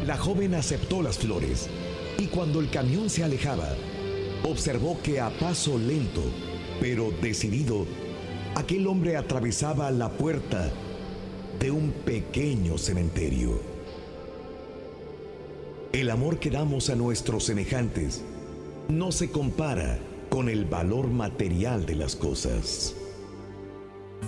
La 0.08 0.18
joven 0.18 0.56
aceptó 0.56 1.04
las 1.04 1.20
flores 1.20 1.70
y 2.18 2.28
cuando 2.28 2.60
el 2.60 2.70
camión 2.70 3.10
se 3.10 3.24
alejaba, 3.24 3.70
observó 4.44 5.02
que 5.02 5.20
a 5.20 5.30
paso 5.38 5.78
lento, 5.78 6.24
pero 6.80 7.12
decidido, 7.22 7.86
aquel 8.56 8.88
hombre 8.88 9.18
atravesaba 9.18 9.92
la 9.92 10.10
puerta 10.10 10.72
de 11.60 11.72
un 11.72 11.92
pequeño 11.92 12.78
cementerio. 12.78 13.60
El 15.94 16.10
amor 16.10 16.40
que 16.40 16.50
damos 16.50 16.90
a 16.90 16.96
nuestros 16.96 17.46
semejantes 17.46 18.24
no 18.90 19.12
se 19.12 19.32
compara 19.32 19.98
con 20.30 20.50
el 20.50 20.66
valor 20.66 21.08
material 21.08 21.86
de 21.86 21.96
las 21.96 22.16
cosas. 22.16 22.96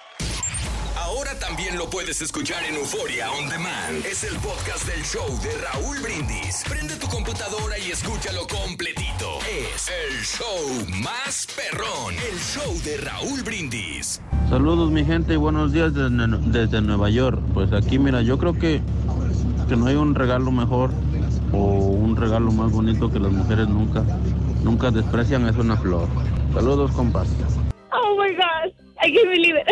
Ahora 0.95 1.31
también 1.39 1.77
lo 1.77 1.89
puedes 1.89 2.21
escuchar 2.21 2.63
en 2.65 2.75
Euforia 2.75 3.31
On 3.31 3.49
Demand. 3.49 4.05
Es 4.05 4.23
el 4.23 4.35
podcast 4.37 4.85
del 4.87 5.03
show 5.03 5.25
de 5.41 5.49
Raúl 5.57 5.97
Brindis. 6.01 6.63
Prende 6.69 6.95
tu 6.97 7.07
computadora 7.07 7.77
y 7.79 7.91
escúchalo 7.91 8.41
completito. 8.47 9.39
Es 9.49 9.89
el 9.89 10.23
show 10.23 11.01
más 11.03 11.47
perrón. 11.55 12.13
El 12.13 12.37
show 12.39 12.79
de 12.83 12.97
Raúl 12.97 13.41
Brindis. 13.41 14.21
Saludos 14.49 14.91
mi 14.91 15.03
gente 15.03 15.33
y 15.33 15.37
buenos 15.37 15.71
días 15.71 15.93
desde, 15.95 16.27
desde 16.51 16.81
Nueva 16.81 17.09
York. 17.09 17.41
Pues 17.55 17.73
aquí 17.73 17.97
mira, 17.97 18.21
yo 18.21 18.37
creo 18.37 18.53
que, 18.53 18.81
que 19.67 19.75
no 19.75 19.87
hay 19.87 19.95
un 19.95 20.13
regalo 20.13 20.51
mejor 20.51 20.91
o 21.51 21.57
un 21.57 22.15
regalo 22.15 22.51
más 22.51 22.71
bonito 22.71 23.11
que 23.11 23.19
las 23.19 23.31
mujeres 23.31 23.67
nunca, 23.67 24.03
nunca 24.63 24.91
desprecian 24.91 25.47
es 25.47 25.55
una 25.55 25.75
flor. 25.75 26.07
Saludos 26.53 26.91
compas. 26.91 27.27
Oh 27.95 28.17
my 28.17 28.31
gosh, 28.33 28.73
I 29.01 29.11
can't 29.11 29.29
believe 29.29 29.55
it. 29.55 29.67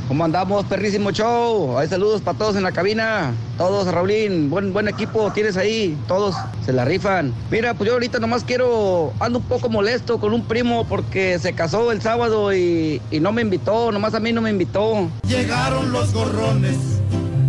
¿Cómo 0.08 0.24
andamos, 0.24 0.64
perrísimo 0.66 1.10
show? 1.10 1.78
Hay 1.78 1.88
saludos 1.88 2.20
para 2.20 2.36
todos 2.36 2.56
en 2.56 2.62
la 2.62 2.72
cabina. 2.72 3.32
Todos, 3.56 3.86
Raulín, 3.88 4.50
buen, 4.50 4.72
buen 4.72 4.88
equipo 4.88 5.32
tienes 5.32 5.56
ahí. 5.56 5.96
Todos 6.06 6.36
se 6.64 6.72
la 6.72 6.84
rifan. 6.84 7.32
Mira, 7.50 7.74
pues 7.74 7.88
yo 7.88 7.94
ahorita 7.94 8.18
nomás 8.18 8.44
quiero, 8.44 9.12
ando 9.20 9.38
un 9.38 9.44
poco 9.46 9.68
molesto 9.68 10.20
con 10.20 10.32
un 10.32 10.44
primo 10.44 10.86
porque 10.86 11.38
se 11.38 11.54
casó 11.54 11.90
el 11.92 12.02
sábado 12.02 12.54
y, 12.54 13.00
y 13.10 13.20
no 13.20 13.32
me 13.32 13.42
invitó, 13.42 13.90
nomás 13.90 14.14
a 14.14 14.20
mí 14.20 14.32
no 14.32 14.42
me 14.42 14.50
invitó. 14.50 15.08
Llegaron 15.26 15.92
los 15.92 16.12
gorrones, 16.12 16.76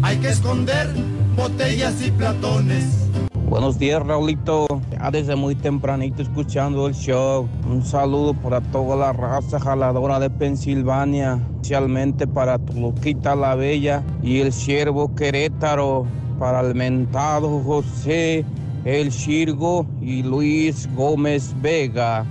hay 0.01 0.17
que 0.17 0.29
esconder 0.29 0.87
botellas 1.35 2.01
y 2.01 2.11
platones. 2.11 3.07
Buenos 3.49 3.79
días, 3.79 4.05
Raulito. 4.05 4.67
Ya 4.91 5.09
desde 5.09 5.37
muy 5.37 5.55
tempranito 5.55 6.21
escuchando 6.21 6.85
el 6.85 6.93
show. 6.93 7.47
Un 7.65 7.81
saludo 7.81 8.33
para 8.33 8.59
toda 8.59 8.97
la 8.97 9.13
raza 9.13 9.57
jaladora 9.57 10.19
de 10.19 10.29
Pensilvania, 10.29 11.39
especialmente 11.55 12.27
para 12.27 12.59
Toluquita 12.59 13.35
la 13.35 13.55
Bella 13.55 14.03
y 14.21 14.41
el 14.41 14.51
siervo 14.51 15.15
Querétaro, 15.15 16.05
para 16.37 16.59
el 16.59 16.75
mentado 16.75 17.61
José, 17.61 18.43
el 18.83 19.11
Chirgo 19.11 19.85
y 20.01 20.23
Luis 20.23 20.89
Gómez 20.93 21.55
Vega. 21.61 22.25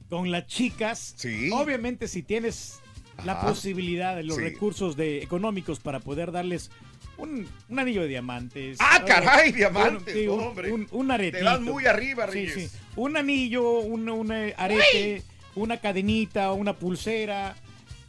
con 0.10 0.32
las 0.32 0.48
chicas. 0.48 1.14
Sí. 1.18 1.50
Obviamente, 1.54 2.08
si 2.08 2.24
tienes 2.24 2.80
la 3.26 3.42
posibilidad 3.42 4.16
de 4.16 4.24
los 4.24 4.38
Sí. 4.38 4.42
recursos 4.44 4.96
de, 4.96 5.22
económicos 5.24 5.80
para 5.80 6.00
poder 6.00 6.32
darles 6.32 6.72
un, 7.18 7.48
un 7.68 7.80
anillo 7.80 8.02
de 8.02 8.08
diamantes. 8.08 8.78
¡Ah, 8.80 9.04
caray, 9.06 9.50
un- 9.50 9.56
diamantes, 9.56 10.14
sí, 10.14 10.28
un, 10.28 10.40
hombre! 10.40 10.72
un, 10.72 10.88
un 10.92 11.12
aretito. 11.12 11.38
Te 11.40 11.44
vas 11.44 11.62
muy 11.62 11.86
arriba, 11.86 12.26
Sí, 12.28 12.32
Reyes. 12.48 12.72
sí. 12.72 12.78
Un 12.96 13.18
anillo, 13.18 13.80
un, 13.80 14.08
un, 14.10 14.32
arete, 14.32 15.24
una 15.56 15.78
cadenita, 15.78 16.52
una 16.54 16.74
pulsera. 16.78 17.56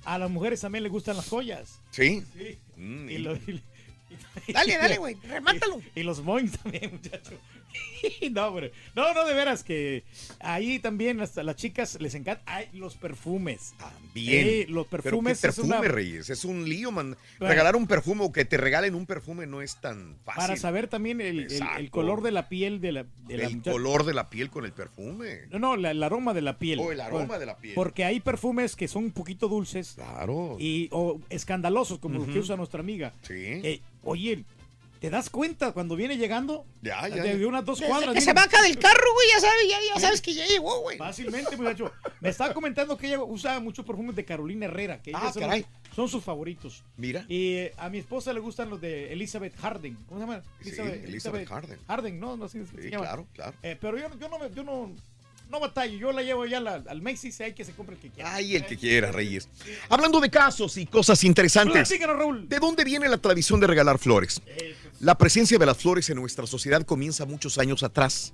A 0.05 0.19
las 0.19 0.31
mujeres 0.31 0.61
también 0.61 0.83
les 0.85 0.93
gustan 0.93 1.17
las 1.17 1.29
joyas. 1.29 1.81
¿Sí? 1.91 2.23
Sí. 2.37 2.59
Mm, 2.77 3.09
Y 3.11 3.13
y- 3.15 3.19
lo- 3.19 3.37
y- 3.37 3.63
Dale, 4.53 4.77
dale, 4.79 4.97
güey, 4.99 5.15
remátalo. 5.29 5.81
Y, 5.95 6.01
y 6.01 6.03
los 6.03 6.25
boings 6.25 6.59
también, 6.59 6.91
muchacho. 6.93 7.33
no, 8.33 8.47
hombre. 8.49 8.73
No, 8.97 9.13
no, 9.15 9.25
de 9.27 9.35
veras 9.35 9.63
que 9.63 10.05
ahí 10.41 10.79
también 10.79 11.21
hasta 11.21 11.43
las 11.43 11.57
chicas 11.57 11.99
les 12.01 12.15
encanta. 12.15 12.43
Ay, 12.47 12.69
los 12.73 12.97
perfumes. 12.97 13.75
Bien. 14.15 14.47
Eh, 14.47 14.67
los 14.69 14.87
Pero 14.87 15.03
perfumes 15.03 15.41
¿qué 15.41 15.49
es 15.49 15.55
perfume, 15.57 15.79
una- 15.79 15.89
Reyes? 15.89 16.31
Es 16.31 16.45
un 16.45 16.69
lío, 16.69 16.91
man. 16.91 17.17
Bueno. 17.39 17.51
Regalar 17.53 17.77
un 17.77 17.87
perfume 17.87 18.25
o 18.25 18.33
que 18.33 18.45
te 18.45 18.57
regalen 18.57 18.95
un 18.95 19.07
perfume 19.07 19.47
no 19.47 19.63
es 19.63 19.77
tan 19.77 20.17
fácil. 20.25 20.41
Para 20.41 20.57
saber 20.57 20.89
también 20.89 21.21
el, 21.21 21.27
el- 21.27 21.39
el 21.47 21.53
Exacto. 21.53 21.91
color 21.91 22.23
de 22.23 22.31
la 22.33 22.49
piel 22.49 22.81
de 22.81 22.93
la, 22.93 23.07
de 23.27 23.37
la 23.37 23.45
el 23.45 23.57
muchacha. 23.57 23.73
color 23.73 24.05
de 24.05 24.15
la 24.15 24.31
piel 24.31 24.51
con 24.51 24.65
el 24.65 24.73
perfume. 24.73 25.43
No, 25.51 25.59
no, 25.59 25.77
la- 25.77 25.91
el 25.91 26.03
aroma 26.03 26.35
de 26.35 26.43
la 26.43 26.59
piel. 26.59 26.79
Oh, 26.81 26.93
el 26.93 27.01
aroma 27.01 27.39
de 27.39 27.47
la 27.47 27.57
piel. 27.59 27.75
Porque 27.75 28.05
hay 28.05 28.21
perfumes 28.21 28.77
que 28.77 28.89
son 28.89 29.05
un 29.05 29.11
poquito 29.13 29.49
dulces. 29.49 29.93
Claro. 29.97 30.57
Y, 30.59 30.89
o 30.93 31.21
escandalosos, 31.29 31.99
como 31.99 32.19
los 32.19 32.29
que 32.29 32.39
usa 32.39 32.57
nuestra 32.57 32.81
amiga. 32.81 33.13
Sí. 33.23 33.35
Eh, 33.37 33.81
oye, 34.03 34.45
¿te 35.01 35.11
das 35.11 35.31
cuenta 35.31 35.73
cuando 35.73 35.97
viene 35.97 36.17
llegando? 36.17 36.67
Ya, 36.83 37.09
ya, 37.09 37.17
De, 37.23 37.29
ya. 37.31 37.37
de 37.37 37.47
unas 37.47 37.65
dos 37.65 37.79
Desde 37.81 37.91
cuadras. 37.91 38.15
que 38.15 38.21
se 38.21 38.33
baja 38.33 38.63
del 38.63 38.79
carro, 38.79 39.13
güey, 39.15 39.29
ya 39.33 39.41
sabes, 39.41 39.69
ya, 39.69 39.79
ya 39.95 40.01
sabes 40.01 40.21
que 40.21 40.33
ya 40.35 40.47
llegó, 40.47 40.81
güey. 40.83 40.99
Fácilmente, 40.99 41.57
muchacho. 41.57 41.93
Me 42.21 42.29
estaba 42.29 42.53
comentando 42.55 42.97
que 42.97 43.07
ella 43.09 43.23
usa 43.23 43.59
muchos 43.61 43.85
perfumes 43.85 44.15
de 44.15 44.25
Carolina 44.25 44.67
Herrera, 44.67 45.01
que 45.03 45.13
Ah, 45.15 45.33
son, 45.33 45.43
caray. 45.43 45.67
son 45.97 46.09
sus 46.09 46.23
favoritos. 46.23 46.85
Mira. 46.97 47.25
Y 47.29 47.55
eh, 47.55 47.75
a 47.79 47.89
mi 47.89 47.99
esposa 47.99 48.33
le 48.33 48.41
gustan 48.41 48.71
los 48.71 48.81
de 48.81 49.13
Elizabeth 49.13 49.57
Harden. 49.57 49.95
¿Cómo 50.09 50.21
se 50.21 50.27
llama? 50.27 50.43
Sí, 50.63 50.71
Elizabeth 51.05 51.49
Harden. 51.49 51.79
Harden, 51.89 52.21
¿no? 52.21 52.37
no 52.37 52.49
sé 52.49 52.65
si 52.67 52.77
se 52.77 52.83
Sí, 52.83 52.91
llama. 52.91 53.05
claro, 53.07 53.27
claro. 53.35 53.55
Eh, 53.63 53.77
pero 53.81 53.99
yo, 53.99 54.09
yo 54.19 54.29
no 54.29 54.39
me, 54.39 54.51
yo 54.55 54.63
no, 54.63 54.95
no 55.51 55.59
batallo, 55.59 55.99
yo 55.99 56.13
la 56.13 56.23
llevo 56.23 56.47
ya 56.47 56.59
al 56.59 57.03
Macy's 57.03 57.41
y 57.41 57.43
hay 57.43 57.53
que 57.53 57.65
se 57.65 57.73
compre 57.73 57.97
el 57.97 58.01
que 58.01 58.11
quiera. 58.11 58.35
Ay, 58.35 58.55
el 58.55 58.65
que 58.65 58.77
quiera, 58.77 59.11
Reyes. 59.11 59.49
Hablando 59.89 60.21
de 60.21 60.31
casos 60.31 60.77
y 60.77 60.87
cosas 60.87 61.25
interesantes. 61.25 61.89
Platícanos, 61.89 62.17
Raúl. 62.17 62.49
¿De 62.49 62.59
dónde 62.59 62.85
viene 62.85 63.09
la 63.09 63.19
tradición 63.19 63.59
de 63.59 63.67
regalar 63.67 63.99
flores? 63.99 64.41
La 65.01 65.17
presencia 65.17 65.59
de 65.59 65.67
las 65.67 65.77
flores 65.77 66.09
en 66.11 66.17
nuestra 66.17 66.47
sociedad 66.47 66.83
comienza 66.85 67.27
muchos 67.27 67.59
años 67.59 67.83
atrás. 67.83 68.33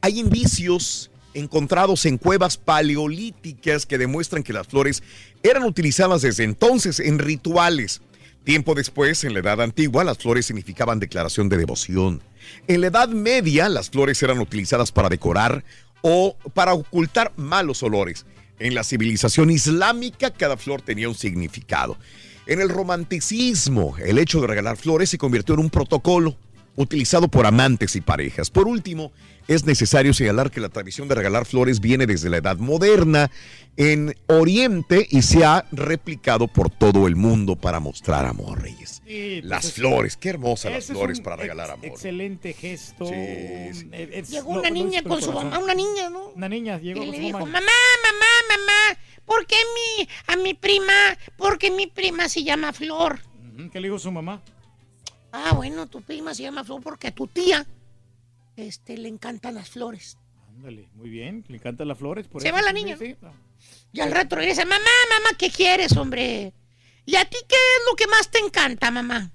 Hay 0.00 0.18
indicios 0.18 1.10
encontrados 1.34 2.06
en 2.06 2.16
cuevas 2.16 2.56
paleolíticas 2.56 3.84
que 3.84 3.98
demuestran 3.98 4.42
que 4.42 4.52
las 4.52 4.66
flores 4.66 5.02
eran 5.42 5.64
utilizadas 5.64 6.22
desde 6.22 6.44
entonces 6.44 7.00
en 7.00 7.18
rituales. 7.18 8.00
Tiempo 8.44 8.74
después, 8.74 9.24
en 9.24 9.34
la 9.34 9.40
Edad 9.40 9.60
Antigua, 9.60 10.04
las 10.04 10.18
flores 10.18 10.46
significaban 10.46 11.00
declaración 11.00 11.48
de 11.48 11.56
devoción. 11.56 12.22
En 12.68 12.80
la 12.82 12.88
Edad 12.88 13.08
Media, 13.08 13.68
las 13.68 13.90
flores 13.90 14.22
eran 14.22 14.38
utilizadas 14.38 14.92
para 14.92 15.08
decorar 15.08 15.64
o 16.06 16.36
para 16.52 16.74
ocultar 16.74 17.32
malos 17.36 17.82
olores. 17.82 18.26
En 18.58 18.74
la 18.74 18.84
civilización 18.84 19.50
islámica, 19.50 20.30
cada 20.30 20.58
flor 20.58 20.82
tenía 20.82 21.08
un 21.08 21.14
significado. 21.14 21.96
En 22.46 22.60
el 22.60 22.68
romanticismo, 22.68 23.96
el 24.04 24.18
hecho 24.18 24.42
de 24.42 24.46
regalar 24.46 24.76
flores 24.76 25.08
se 25.08 25.16
convirtió 25.16 25.54
en 25.54 25.62
un 25.62 25.70
protocolo 25.70 26.36
utilizado 26.76 27.28
por 27.28 27.46
amantes 27.46 27.96
y 27.96 28.02
parejas. 28.02 28.50
Por 28.50 28.68
último, 28.68 29.12
es 29.48 29.64
necesario 29.64 30.12
señalar 30.12 30.50
que 30.50 30.60
la 30.60 30.68
tradición 30.68 31.08
de 31.08 31.14
regalar 31.14 31.46
flores 31.46 31.80
viene 31.80 32.06
desde 32.06 32.28
la 32.28 32.36
Edad 32.36 32.58
Moderna 32.58 33.30
en 33.78 34.14
Oriente 34.26 35.06
y 35.10 35.22
se 35.22 35.42
ha 35.44 35.64
replicado 35.72 36.48
por 36.48 36.68
todo 36.68 37.06
el 37.06 37.16
mundo 37.16 37.56
para 37.56 37.80
mostrar 37.80 38.26
amor, 38.26 38.60
Reyes. 38.60 38.93
Sí, 39.06 39.38
pues 39.40 39.44
Las 39.44 39.64
es- 39.66 39.72
flores, 39.74 40.16
qué 40.16 40.30
hermosas 40.30 40.72
las 40.72 40.86
flores 40.86 41.20
para 41.20 41.36
regalar 41.36 41.66
ex- 41.68 41.74
amor. 41.74 41.86
Excelente 41.86 42.52
gesto. 42.54 43.06
Sí, 43.06 43.12
un- 43.14 43.74
sí. 43.74 43.88
es- 43.92 44.30
Llegó 44.30 44.50
una 44.50 44.68
lo 44.68 44.74
niña 44.74 45.02
con 45.02 45.20
su 45.20 45.32
mamá, 45.32 45.58
una 45.58 45.74
niña, 45.74 46.08
¿no? 46.10 46.28
Una 46.28 46.48
niña 46.48 46.78
llegó 46.78 47.02
Y 47.02 47.06
con 47.06 47.10
le 47.10 47.16
su 47.18 47.22
dijo, 47.24 47.38
mamá. 47.40 47.52
mamá, 47.52 47.72
mamá, 48.02 48.56
mamá, 48.58 48.98
¿por 49.26 49.46
qué 49.46 49.56
mi, 49.74 50.08
a 50.26 50.36
mi 50.36 50.54
prima, 50.54 50.92
por 51.36 51.58
qué 51.58 51.70
mi 51.70 51.86
prima 51.86 52.28
se 52.28 52.42
llama 52.44 52.72
Flor? 52.72 53.20
¿Qué 53.72 53.80
le 53.80 53.88
dijo 53.88 53.98
su 53.98 54.10
mamá? 54.10 54.42
Ah, 55.32 55.52
bueno, 55.54 55.86
tu 55.88 56.00
prima 56.00 56.32
se 56.34 56.42
llama 56.44 56.64
Flor 56.64 56.80
porque 56.82 57.08
a 57.08 57.14
tu 57.14 57.26
tía 57.26 57.66
este, 58.56 58.96
le 58.96 59.08
encantan 59.08 59.54
las 59.56 59.68
flores. 59.68 60.16
Ándale, 60.56 60.88
muy 60.94 61.10
bien, 61.10 61.44
le 61.48 61.56
encantan 61.56 61.88
las 61.88 61.98
flores. 61.98 62.26
Por 62.28 62.40
Se 62.40 62.48
eso, 62.48 62.56
va 62.56 62.62
la 62.62 62.72
niña, 62.72 62.96
sí, 62.96 63.16
Y 63.92 64.00
al 64.00 64.12
rato 64.12 64.36
regresa, 64.36 64.64
mamá, 64.64 64.78
mamá, 65.10 65.36
¿qué 65.36 65.50
quieres, 65.50 65.96
hombre? 65.96 66.52
¿Y 67.06 67.16
a 67.16 67.24
ti 67.24 67.36
qué 67.48 67.56
es 67.56 67.82
lo 67.90 67.96
que 67.96 68.06
más 68.06 68.28
te 68.30 68.38
encanta, 68.38 68.90
mamá? 68.90 69.30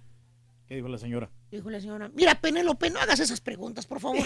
¿Qué 0.68 0.76
dijo 0.76 0.88
la 0.88 0.98
señora? 0.98 1.30
Dijo 1.52 1.70
la 1.70 1.80
señora, 1.80 2.10
mira, 2.14 2.36
Penélope, 2.36 2.90
no 2.92 3.00
hagas 3.00 3.20
esas 3.20 3.42
preguntas, 3.42 3.86
por 3.88 4.00
favor. 4.00 4.20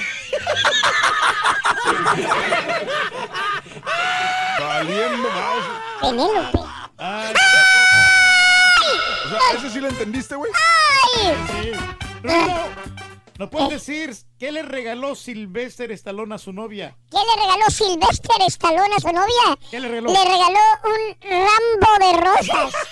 Valiendo 4.59 5.29
mouse. 5.29 5.65
Penélope. 6.01 6.57
O 9.25 9.29
sea, 9.29 9.39
¿ese 9.57 9.69
sí 9.69 9.79
lo 9.79 9.87
entendiste, 9.87 10.35
güey? 10.35 10.51
Sí. 11.15 11.71
Rulo, 12.23 12.69
¿nos 13.37 13.49
puedes 13.49 13.69
decir 13.69 14.15
qué 14.39 14.51
le 14.51 14.63
regaló 14.63 15.15
Sylvester 15.15 15.91
Stallone 15.91 16.35
a 16.35 16.37
su 16.37 16.53
novia? 16.53 16.95
¿Qué 17.09 17.17
le 17.17 17.41
regaló 17.41 17.69
Sylvester 17.69 18.41
Stallone 18.47 18.95
a 18.95 18.99
su 18.99 19.07
novia? 19.07 19.57
¿Qué 19.71 19.79
le 19.79 19.87
regaló? 19.87 20.11
Le 20.11 20.23
regaló 20.23 20.59
un 20.83 21.15
Rambo 21.21 22.05
de 22.05 22.13
rosas. 22.21 22.73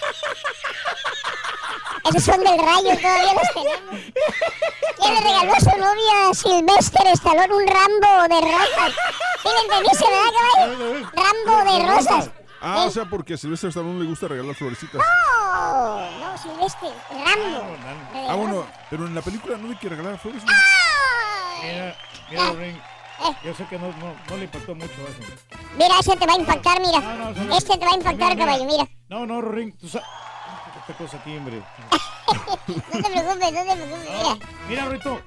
Esos 2.10 2.24
son 2.24 2.40
del 2.44 2.58
rayo, 2.58 2.98
todavía 3.00 3.34
los 3.34 3.54
tenemos. 3.54 4.14
¿Qué 5.02 5.10
le 5.12 5.20
regaló 5.22 5.54
a 5.54 5.60
su 5.60 5.78
novia 5.78 6.34
Sylvester 6.34 7.08
Stallone? 7.08 7.54
Un 7.54 7.68
Rambo 7.68 8.36
de 8.36 8.42
rosas. 8.42 8.94
¿Sí 9.44 9.50
le 9.50 9.62
entendiste, 9.62 10.06
verdad, 10.06 10.32
caballo? 10.34 11.10
Rambo 11.14 11.72
de 11.72 11.78
rosas. 11.94 12.30
Ah, 12.62 12.86
o 12.88 12.92
sea, 12.92 13.06
porque 13.06 13.34
a 13.34 13.38
Silvestre 13.38 13.70
Stallone 13.70 14.00
le 14.00 14.06
gusta 14.06 14.28
regalar 14.28 14.54
florecitas. 14.56 15.02
No, 15.02 16.20
no, 16.20 16.38
Sylvester, 16.38 16.94
Rambo. 17.10 17.76
Ah, 18.30 18.36
bueno, 18.36 18.66
pero 18.90 19.08
en 19.08 19.16
la 19.16 19.22
película 19.22 19.58
no 19.58 19.70
hay 19.70 19.76
que 19.78 19.90
regalar 19.90 20.20
flores. 20.20 20.44
Mira, 21.64 21.96
mira, 22.30 22.52
Ring. 22.52 22.78
Yo 23.44 23.54
sé 23.54 23.66
que 23.66 23.78
no, 23.78 23.88
no, 23.88 24.16
no 24.30 24.38
le 24.38 24.44
impactó 24.46 24.74
mucho 24.76 24.94
eso. 24.94 25.34
Mira, 25.78 26.00
ese 26.00 26.16
te 26.16 26.26
va 26.26 26.34
a 26.34 26.38
impactar, 26.38 26.80
mira. 26.80 27.00
no, 27.00 27.56
Este 27.56 27.78
te 27.78 27.86
va 27.86 27.92
a 27.92 27.96
impactar, 27.96 28.38
caballo, 28.38 28.66
mira. 28.66 28.88
No, 29.10 29.26
no, 29.26 29.42
Ring, 29.42 29.76
tú 29.78 29.88
sabes. 29.88 30.08
Esta 30.92 31.04
cosa 31.06 31.18
aquí, 31.18 31.38
hombre. 31.38 31.64
No 32.68 32.76
te 33.02 33.10
preocupes, 33.10 33.54
no 33.54 33.64
te 33.64 33.64
preocupes, 33.64 34.10
mira. 34.10 34.38
Mira, 34.68 34.90
Rito. 34.90 35.22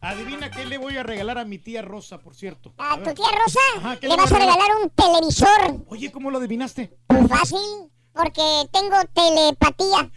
Adivina 0.00 0.48
qué 0.48 0.64
le 0.64 0.78
voy 0.78 0.96
a 0.96 1.02
regalar 1.02 1.38
a 1.38 1.44
mi 1.44 1.58
tía 1.58 1.82
Rosa, 1.82 2.18
por 2.18 2.36
cierto. 2.36 2.72
¿A 2.78 2.96
tu 2.98 3.12
tía 3.14 3.26
Rosa? 3.44 3.58
Ajá, 3.78 3.96
¿qué 3.96 4.06
le 4.06 4.14
vas 4.14 4.30
a 4.30 4.38
regalar 4.38 4.68
un 4.80 4.90
televisor. 4.90 5.84
Oye, 5.88 6.12
¿cómo 6.12 6.30
lo 6.30 6.38
adivinaste? 6.38 6.96
Muy 7.08 7.26
fácil, 7.26 7.58
porque 8.12 8.68
tengo 8.72 8.96
telepatía. 9.12 10.08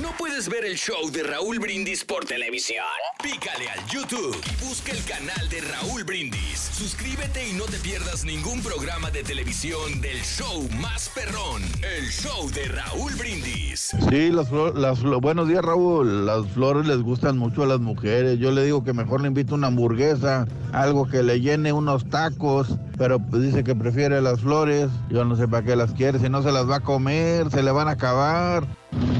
¿No 0.00 0.08
puedes 0.18 0.48
ver 0.48 0.64
el 0.64 0.76
show 0.76 1.10
de 1.10 1.22
Raúl 1.22 1.58
Brindis 1.58 2.02
por 2.02 2.24
televisión? 2.24 2.82
Pícale 3.22 3.68
al 3.68 3.86
YouTube 3.88 4.34
y 4.34 4.64
busca 4.64 4.90
el 4.90 5.04
canal 5.04 5.50
de 5.50 5.60
Raúl 5.60 6.02
Brindis. 6.04 6.70
Suscríbete 6.72 7.50
y 7.50 7.52
no 7.52 7.64
te 7.64 7.76
pierdas 7.76 8.24
ningún 8.24 8.62
programa 8.62 9.10
de 9.10 9.22
televisión 9.22 10.00
del 10.00 10.18
show 10.22 10.66
más 10.80 11.10
perrón, 11.10 11.60
el 11.82 12.08
show 12.08 12.50
de 12.52 12.68
Raúl 12.68 13.12
Brindis. 13.16 13.94
Sí, 14.08 14.30
las 14.30 14.48
flores, 14.48 14.80
las 14.80 15.02
buenos 15.20 15.46
días 15.46 15.62
Raúl, 15.62 16.24
las 16.24 16.46
flores 16.52 16.86
les 16.86 17.02
gustan 17.02 17.36
mucho 17.36 17.64
a 17.64 17.66
las 17.66 17.80
mujeres, 17.80 18.38
yo 18.38 18.50
le 18.50 18.64
digo 18.64 18.82
que 18.84 18.94
mejor 18.94 19.20
le 19.20 19.28
invito 19.28 19.54
una 19.54 19.66
hamburguesa, 19.66 20.46
algo 20.72 21.06
que 21.06 21.22
le 21.22 21.42
llene 21.42 21.74
unos 21.74 22.08
tacos, 22.08 22.78
pero 22.96 23.18
dice 23.18 23.62
que 23.62 23.74
prefiere 23.74 24.22
las 24.22 24.40
flores. 24.40 24.88
Yo 25.10 25.26
no 25.26 25.36
sé 25.36 25.46
para 25.48 25.64
qué 25.64 25.76
las 25.76 25.92
quiere, 25.92 26.18
si 26.18 26.30
no 26.30 26.42
se 26.42 26.50
las 26.50 26.68
va 26.68 26.76
a 26.76 26.80
comer, 26.80 27.50
se 27.50 27.62
le 27.62 27.70
van 27.72 27.88
a 27.88 27.92
acabar. 27.92 28.66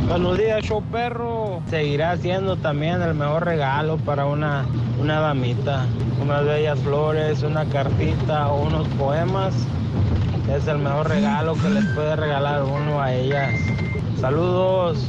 Buenos 0.09 0.37
días, 0.37 0.63
show 0.63 0.83
perro. 0.93 1.63
Seguirá 1.71 2.17
siendo 2.17 2.57
también 2.57 3.01
el 3.01 3.15
mejor 3.15 3.45
regalo 3.45 3.97
para 3.97 4.27
una, 4.27 4.67
una 5.01 5.21
damita. 5.21 5.87
Unas 6.21 6.45
bellas 6.45 6.79
flores, 6.81 7.43
una 7.43 7.65
cartita 7.65 8.49
o 8.49 8.63
unos 8.63 8.87
poemas. 8.99 9.55
Es 10.55 10.67
el 10.67 10.79
mejor 10.79 11.09
regalo 11.09 11.55
que 11.55 11.71
les 11.71 11.85
puede 11.95 12.17
regalar 12.17 12.63
uno 12.63 13.01
a 13.01 13.13
ellas. 13.13 13.53
Saludos. 14.21 15.09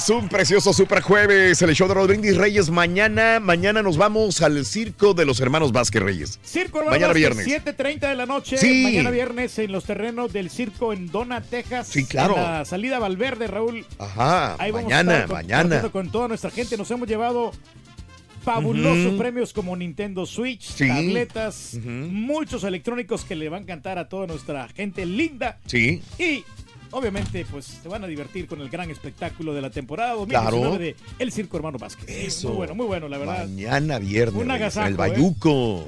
Es 0.00 0.08
un 0.08 0.30
precioso 0.30 0.72
super 0.72 1.02
jueves, 1.02 1.60
el 1.60 1.74
show 1.74 1.86
de 1.86 1.92
Rodríguez 1.92 2.34
Reyes. 2.38 2.70
Mañana, 2.70 3.38
mañana 3.38 3.82
nos 3.82 3.98
vamos 3.98 4.40
al 4.40 4.64
circo 4.64 5.12
de 5.12 5.26
los 5.26 5.40
hermanos 5.40 5.72
Vázquez 5.72 6.00
Reyes. 6.02 6.40
Circo 6.42 6.78
Hermano 6.78 6.92
Mañana 6.92 7.08
Vázquez, 7.12 7.44
viernes. 7.44 7.76
7.30 7.76 8.08
de 8.08 8.14
la 8.14 8.24
noche. 8.24 8.56
Sí. 8.56 8.82
Mañana 8.84 9.10
viernes 9.10 9.58
en 9.58 9.72
los 9.72 9.84
terrenos 9.84 10.32
del 10.32 10.48
circo 10.48 10.94
en 10.94 11.08
Dona, 11.10 11.42
Texas. 11.42 11.88
Sí, 11.88 12.06
claro. 12.06 12.34
En 12.34 12.42
la 12.42 12.64
salida 12.64 12.98
Valverde, 12.98 13.46
Raúl. 13.46 13.84
Ajá, 13.98 14.56
Ahí 14.58 14.70
vamos 14.70 14.90
mañana, 14.90 15.12
a 15.12 15.14
estar 15.16 15.26
con- 15.28 15.36
mañana. 15.36 15.82
con 15.90 16.10
toda 16.10 16.28
nuestra 16.28 16.50
gente. 16.50 16.78
Nos 16.78 16.90
hemos 16.90 17.06
llevado 17.06 17.52
fabulosos 18.42 19.18
premios 19.18 19.52
como 19.52 19.76
Nintendo 19.76 20.24
Switch, 20.24 20.62
Sí. 20.62 20.88
tabletas, 20.88 21.78
muchos 21.84 22.64
electrónicos 22.64 23.22
que 23.26 23.36
le 23.36 23.50
van 23.50 23.60
a 23.60 23.62
encantar 23.64 23.98
a 23.98 24.08
toda 24.08 24.26
nuestra 24.26 24.66
gente 24.68 25.04
linda. 25.04 25.58
Sí. 25.66 26.00
Y 26.18 26.42
obviamente, 26.92 27.46
pues 27.50 27.64
se 27.82 27.88
van 27.88 28.04
a 28.04 28.06
divertir 28.06 28.46
con 28.46 28.60
el 28.60 28.68
gran 28.70 28.90
espectáculo 28.90 29.54
de 29.54 29.60
la 29.62 29.70
temporada 29.70 30.14
2019 30.14 30.60
Claro. 30.60 30.78
de 30.78 30.96
El 31.18 31.32
Circo 31.32 31.56
Hermano 31.56 31.78
Vázquez. 31.78 32.06
Eso. 32.08 32.48
Muy 32.48 32.56
bueno, 32.58 32.74
muy 32.74 32.86
bueno, 32.86 33.08
la 33.08 33.18
verdad. 33.18 33.46
Mañana 33.46 33.98
viernes. 33.98 34.42
Un 34.42 34.50
agasajo, 34.50 34.86
el 34.88 34.94
¿eh? 34.94 34.96
Bayuco. 34.96 35.86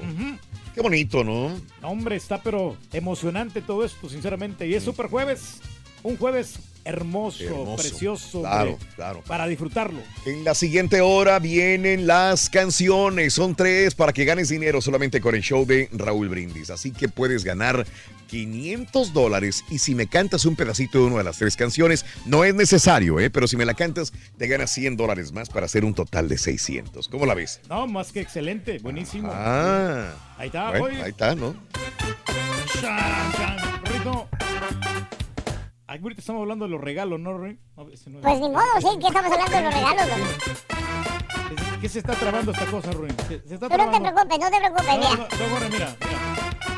Qué 0.75 0.81
bonito, 0.81 1.23
¿no? 1.23 1.51
Hombre, 1.83 2.17
está 2.17 2.41
pero 2.43 2.77
emocionante 2.93 3.61
todo 3.61 3.85
esto, 3.85 4.09
sinceramente. 4.09 4.67
Y 4.67 4.75
es 4.75 4.83
super 4.83 5.07
jueves. 5.09 5.61
Un 6.03 6.17
jueves 6.17 6.59
hermoso, 6.85 7.45
Hermoso. 7.45 7.77
precioso. 7.77 8.41
Claro, 8.41 8.73
hombre, 8.73 8.87
claro. 8.97 9.23
Para 9.27 9.47
disfrutarlo. 9.47 10.01
En 10.27 10.43
la 10.43 10.55
siguiente 10.55 11.01
hora 11.01 11.39
vienen 11.39 12.09
las 12.09 12.51
canciones. 12.51 13.35
Son 13.35 13.55
tres 13.55 13.95
para 13.95 14.13
que 14.13 14.25
ganes 14.25 14.49
dinero 14.49 14.81
solamente 14.81 15.21
con 15.21 15.35
el 15.37 15.43
show 15.43 15.65
de 15.65 15.89
Raúl 15.93 16.29
Brindis. 16.29 16.71
Así 16.71 16.91
que 16.91 17.09
puedes 17.09 17.45
ganar 17.45 17.87
500 18.37 19.13
dólares. 19.13 19.63
Y 19.69 19.79
si 19.79 19.95
me 19.95 20.07
cantas 20.07 20.47
un 20.47 20.57
pedacito 20.57 20.99
de 21.01 21.05
una 21.05 21.19
de 21.19 21.25
las 21.25 21.37
tres 21.37 21.55
canciones, 21.55 22.07
no 22.25 22.45
es 22.45 22.55
necesario, 22.55 23.21
¿eh? 23.21 23.29
Pero 23.29 23.47
si 23.47 23.59
me 23.59 23.67
la 23.67 23.75
cantas, 23.75 24.11
te 24.39 24.47
ganas 24.47 24.71
100 24.73 24.97
dólares 24.97 25.33
más 25.33 25.51
para 25.51 25.67
hacer 25.67 25.85
un 25.85 25.93
total 25.93 26.31
de 26.31 26.39
600. 26.39 27.09
¿Cómo 27.09 27.27
la 27.27 27.35
ves? 27.35 27.61
No, 27.69 27.87
más 27.87 28.11
que 28.11 28.21
excelente, 28.21 28.79
buenísimo. 28.79 29.31
Ah. 29.31 30.15
Ahí 30.39 30.47
está, 30.47 30.71
Bueno, 30.71 30.85
oye. 30.87 31.03
ahí 31.03 31.11
está, 31.11 31.35
¿no? 31.35 31.55
Ahorita 35.87 36.21
estamos 36.21 36.41
hablando 36.41 36.65
de 36.65 36.71
los 36.71 36.81
regalos, 36.81 37.21
¿no, 37.21 37.37
Rey? 37.37 37.59
No, 37.77 37.87
ese 37.91 38.09
no 38.09 38.19
es- 38.19 38.25
Pues 38.25 38.41
ni 38.41 38.49
modo, 38.49 38.63
sí, 38.81 38.99
que 38.99 39.09
estamos 39.09 39.31
hablando 39.31 39.57
de 39.57 39.63
los 39.63 39.75
regalos. 39.75 40.07
güey. 40.09 41.81
¿Qué 41.83 41.89
se 41.91 41.99
está 41.99 42.15
trabando 42.15 42.53
esta 42.53 42.65
cosa, 42.65 42.91
Ruin? 42.93 43.15
Se, 43.29 43.47
se 43.47 43.55
está 43.55 43.69
Tú 43.69 43.77
no 43.77 43.91
te 43.91 44.01
preocupes, 44.01 44.39
no 44.39 44.51
te 44.51 44.57
preocupes, 44.57 44.87
No, 44.87 44.97
mira. 44.97 45.11
no, 45.11 45.17
no, 45.47 45.53
Borre, 45.53 45.69
mira, 45.69 45.97
mira. 46.01 46.72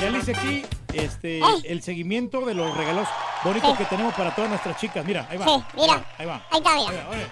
Ya, 0.00 0.10
le 0.10 0.18
hice 0.18 0.32
aquí 0.32 0.64
este, 0.92 1.38
Eh. 1.38 1.42
el 1.64 1.82
seguimiento 1.82 2.40
de 2.44 2.54
los 2.54 2.76
regalos 2.76 3.06
bonitos 3.44 3.76
que 3.76 3.84
tenemos 3.84 4.14
para 4.14 4.34
todas 4.34 4.50
nuestras 4.50 4.76
chicas. 4.78 5.04
Mira, 5.04 5.26
ahí 5.30 5.38
va. 5.38 5.44
Sí, 5.44 5.64
mira. 5.76 6.04
Ahí 6.18 6.26
va. 6.26 6.42
Ahí 6.50 6.58
está, 6.58 6.74
mira. 6.76 6.90
Ahí 6.90 7.20
va. 7.20 7.28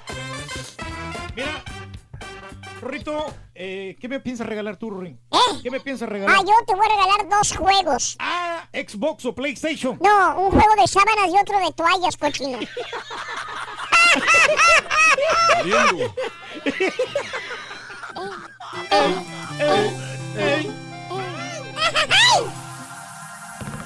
Mira. 1.34 1.62
Rorrito, 2.80 3.34
eh, 3.56 3.96
¿qué 4.00 4.08
me 4.08 4.20
piensas 4.20 4.46
regalar 4.46 4.76
tú, 4.76 4.90
Ruin? 4.90 5.18
¿Qué 5.62 5.70
me 5.70 5.80
piensas 5.80 6.08
regalar? 6.08 6.36
Ah, 6.38 6.42
yo 6.46 6.52
te 6.64 6.74
voy 6.76 6.86
a 6.86 6.90
regalar 6.90 7.28
dos 7.28 7.56
juegos. 7.56 8.16
Ah, 8.20 8.68
Xbox 8.72 9.24
o 9.26 9.34
PlayStation. 9.34 9.98
No, 10.00 10.38
un 10.42 10.50
juego 10.52 10.74
de 10.80 10.86
sábanas 10.86 11.26
y 11.28 11.36
otro 11.38 11.58
de 11.58 11.72
toallas, 11.72 12.16
cochino. 12.16 12.58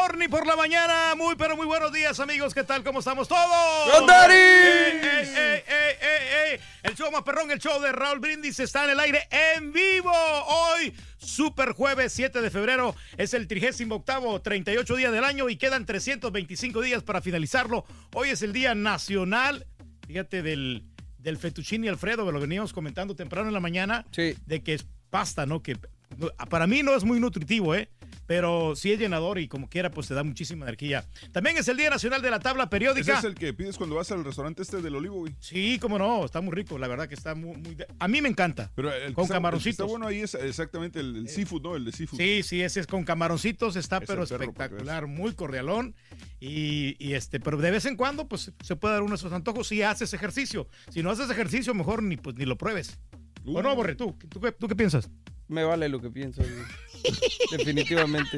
morning 0.00 0.28
por 0.28 0.46
la 0.46 0.54
mañana. 0.54 1.14
Muy, 1.16 1.34
pero 1.34 1.56
muy 1.56 1.66
buenos 1.66 1.92
días, 1.92 2.20
amigos. 2.20 2.54
¿Qué 2.54 2.62
tal? 2.62 2.84
¿Cómo 2.84 3.00
estamos 3.00 3.26
todos? 3.26 3.90
¡Con 3.92 4.06
Daddy! 4.06 4.34
¡Ey, 4.34 5.00
ey, 5.02 5.28
ey, 5.36 5.62
ey, 5.66 5.96
ey, 6.00 6.52
ey! 6.52 6.60
El 6.84 6.94
show 6.94 7.10
más 7.10 7.22
perrón, 7.22 7.50
el 7.50 7.58
show 7.58 7.80
de 7.80 7.90
Raúl 7.90 8.20
Brindis 8.20 8.60
está 8.60 8.84
en 8.84 8.90
el 8.90 9.00
aire 9.00 9.26
en 9.30 9.72
vivo. 9.72 10.12
Hoy, 10.12 10.94
super 11.18 11.72
jueves 11.72 12.12
7 12.12 12.40
de 12.40 12.50
febrero, 12.50 12.94
es 13.16 13.34
el 13.34 13.48
38 13.48 14.40
38 14.42 14.96
días 14.96 15.12
del 15.12 15.24
año 15.24 15.48
y 15.48 15.56
quedan 15.56 15.84
325 15.84 16.80
días 16.80 17.02
para 17.02 17.20
finalizarlo. 17.20 17.84
Hoy 18.14 18.30
es 18.30 18.42
el 18.42 18.52
Día 18.52 18.76
Nacional, 18.76 19.66
fíjate, 20.06 20.42
del, 20.42 20.84
del 21.18 21.38
fettuccine 21.38 21.88
Alfredo, 21.88 22.30
lo 22.30 22.40
veníamos 22.40 22.72
comentando 22.72 23.16
temprano 23.16 23.48
en 23.48 23.54
la 23.54 23.60
mañana, 23.60 24.06
de 24.14 24.62
que 24.62 24.74
es 24.74 24.86
pasta, 25.10 25.44
¿no? 25.44 25.62
Que 25.62 25.76
no, 26.16 26.28
para 26.48 26.66
mí 26.66 26.82
no 26.82 26.94
es 26.94 27.04
muy 27.04 27.20
nutritivo, 27.20 27.74
¿eh? 27.74 27.90
Pero 28.28 28.76
sí 28.76 28.92
es 28.92 28.98
llenador 29.00 29.38
y 29.38 29.48
como 29.48 29.68
quiera, 29.70 29.90
pues 29.90 30.06
te 30.06 30.12
da 30.14 30.22
muchísima 30.22 30.66
energía. 30.66 31.04
También 31.32 31.56
es 31.56 31.66
el 31.66 31.78
Día 31.78 31.88
Nacional 31.88 32.20
de 32.20 32.30
la 32.30 32.38
Tabla 32.38 32.64
Ese 32.64 32.70
Periódica. 32.70 33.18
es 33.18 33.24
el 33.24 33.34
que 33.34 33.54
pides 33.54 33.78
cuando 33.78 33.96
vas 33.96 34.12
al 34.12 34.22
restaurante 34.22 34.60
este 34.62 34.82
del 34.82 34.94
Olivo, 34.96 35.16
güey. 35.16 35.34
Sí, 35.40 35.78
cómo 35.80 35.98
no, 35.98 36.26
está 36.26 36.42
muy 36.42 36.52
rico, 36.54 36.76
la 36.78 36.88
verdad 36.88 37.08
que 37.08 37.14
está 37.14 37.34
muy... 37.34 37.56
A 37.98 38.06
mí 38.06 38.20
me 38.20 38.28
encanta. 38.28 38.70
Pero 38.74 38.92
el 38.92 39.14
con 39.14 39.24
está- 39.24 39.34
el 39.34 39.38
camaroncitos. 39.38 39.72
está 39.72 39.84
bueno 39.84 40.06
ahí 40.06 40.20
es 40.20 40.34
exactamente 40.34 41.00
el, 41.00 41.16
el 41.16 41.28
seafood, 41.30 41.62
¿no? 41.62 41.74
El 41.74 41.86
de 41.86 41.92
seafood. 41.92 42.18
Sí, 42.20 42.42
sí, 42.42 42.60
ese 42.60 42.80
es 42.80 42.86
con 42.86 43.02
camaroncitos, 43.04 43.76
está 43.76 43.96
Es 43.96 44.04
pero 44.06 44.24
espectacular, 44.24 45.06
muy 45.06 45.32
cordialón. 45.32 45.94
Y, 46.38 46.96
y, 46.98 47.14
este, 47.14 47.40
pero 47.40 47.56
de 47.56 47.70
vez 47.70 47.86
en 47.86 47.96
cuando, 47.96 48.28
pues 48.28 48.52
se 48.62 48.76
puede 48.76 48.92
dar 48.92 49.02
uno 49.02 49.12
de 49.12 49.16
esos 49.16 49.32
antojos 49.32 49.68
si 49.68 49.80
haces 49.82 50.12
ejercicio. 50.12 50.68
Si 50.90 51.02
no 51.02 51.10
haces 51.10 51.30
ejercicio, 51.30 51.72
mejor 51.72 52.02
ni, 52.02 52.18
pues, 52.18 52.36
ni 52.36 52.44
lo 52.44 52.58
pruebes. 52.58 52.98
¿O 53.46 53.62
no, 53.62 53.74
Borre? 53.74 53.94
¿Tú, 53.94 54.14
tú, 54.28 54.38
qué- 54.38 54.52
tú 54.52 54.68
qué 54.68 54.76
piensas? 54.76 55.08
Me 55.48 55.64
vale 55.64 55.88
lo 55.88 56.00
que 56.00 56.10
pienso. 56.10 56.42
Definitivamente. 57.50 58.36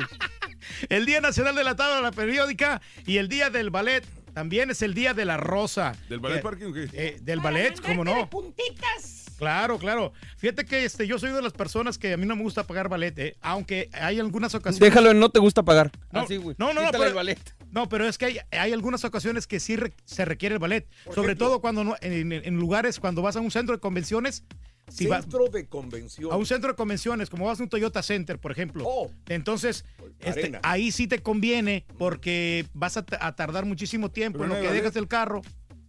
El 0.89 1.07
Día 1.07 1.21
Nacional 1.21 1.55
de 1.55 1.65
la 1.65 1.77
Tabla 1.77 2.11
Periódica 2.13 2.81
y 3.07 3.17
el 3.19 3.29
Día 3.29 3.51
del 3.51 3.71
Ballet. 3.71 4.05
También 4.35 4.71
es 4.71 4.81
el 4.83 4.95
Día 4.95 5.13
de 5.13 5.25
la 5.25 5.37
Rosa. 5.37 5.97
¿Del 6.09 6.21
ballet 6.21 6.39
Eh, 6.39 6.43
parking 6.43 6.67
o 6.67 6.73
qué? 6.73 6.89
eh, 6.93 7.19
del 7.21 7.41
ballet, 7.41 7.81
¿cómo 7.81 8.05
no? 8.05 8.31
puntitas. 8.31 9.27
Claro, 9.39 9.77
claro. 9.79 10.13
Fíjate 10.37 10.65
que 10.67 10.85
este, 10.85 11.07
yo 11.07 11.19
soy 11.19 11.33
de 11.33 11.43
las 11.43 11.53
personas 11.53 11.99
que 11.99 12.13
a 12.13 12.17
mí 12.17 12.27
no 12.27 12.37
me 12.37 12.43
gusta 12.43 12.63
pagar 12.65 12.89
ballet, 12.89 13.19
eh, 13.19 13.37
aunque 13.41 13.89
hay 13.93 14.21
algunas 14.21 14.55
ocasiones. 14.55 14.79
Déjalo 14.89 15.11
en 15.11 15.19
no 15.19 15.31
te 15.31 15.41
gusta 15.41 15.65
pagar. 15.65 15.91
No, 16.13 16.21
Así, 16.21 16.37
güey. 16.37 16.55
no, 16.59 16.73
no, 16.73 16.83
no, 16.83 16.91
pero, 16.93 17.07
el 17.07 17.15
ballet. 17.15 17.39
no, 17.73 17.89
pero 17.89 18.07
es 18.07 18.19
que 18.19 18.27
hay, 18.27 18.39
hay 18.53 18.73
algunas 18.73 19.03
ocasiones 19.05 19.47
que 19.49 19.59
sí 19.59 19.75
re- 19.77 19.95
se 20.05 20.25
requiere 20.25 20.55
el 20.55 20.59
ballet. 20.61 20.87
Sobre 21.13 21.35
todo 21.35 21.61
cuando 21.61 21.83
no- 21.83 21.97
en, 22.01 22.33
en 22.33 22.57
lugares, 22.57 23.01
cuando 23.01 23.23
vas 23.23 23.35
a 23.35 23.41
un 23.41 23.51
centro 23.51 23.75
de 23.75 23.81
convenciones. 23.81 24.45
Si 24.91 25.07
Centro 25.07 25.47
de 25.49 25.67
convención. 25.67 26.33
a 26.33 26.37
un 26.37 26.47
centro 26.47 26.71
de 26.71 26.77
convenciones, 26.77 27.31
como 27.31 27.47
vas 27.47 27.61
a 27.61 27.63
un 27.63 27.69
Toyota 27.69 28.03
Center, 28.03 28.39
por 28.39 28.53
ejemplo. 28.53 28.85
Oh. 28.87 29.11
Entonces, 29.29 29.85
este, 30.21 30.41
arena. 30.41 30.61
ahí 30.63 30.91
sí 30.93 31.07
te 31.07 31.21
conviene 31.21 31.85
porque 31.99 32.67
vas 32.75 32.97
a, 32.97 33.05
a 33.21 33.37
tardar 33.37 33.65
muchísimo 33.67 34.11
tiempo 34.11 34.39
Pero 34.39 34.45
en 34.45 34.49
no 34.51 34.55
lo 34.57 34.61
que 34.63 34.67
ballet. 34.69 34.83
dejas 34.83 34.97
el 34.97 35.09
carro. 35.09 35.43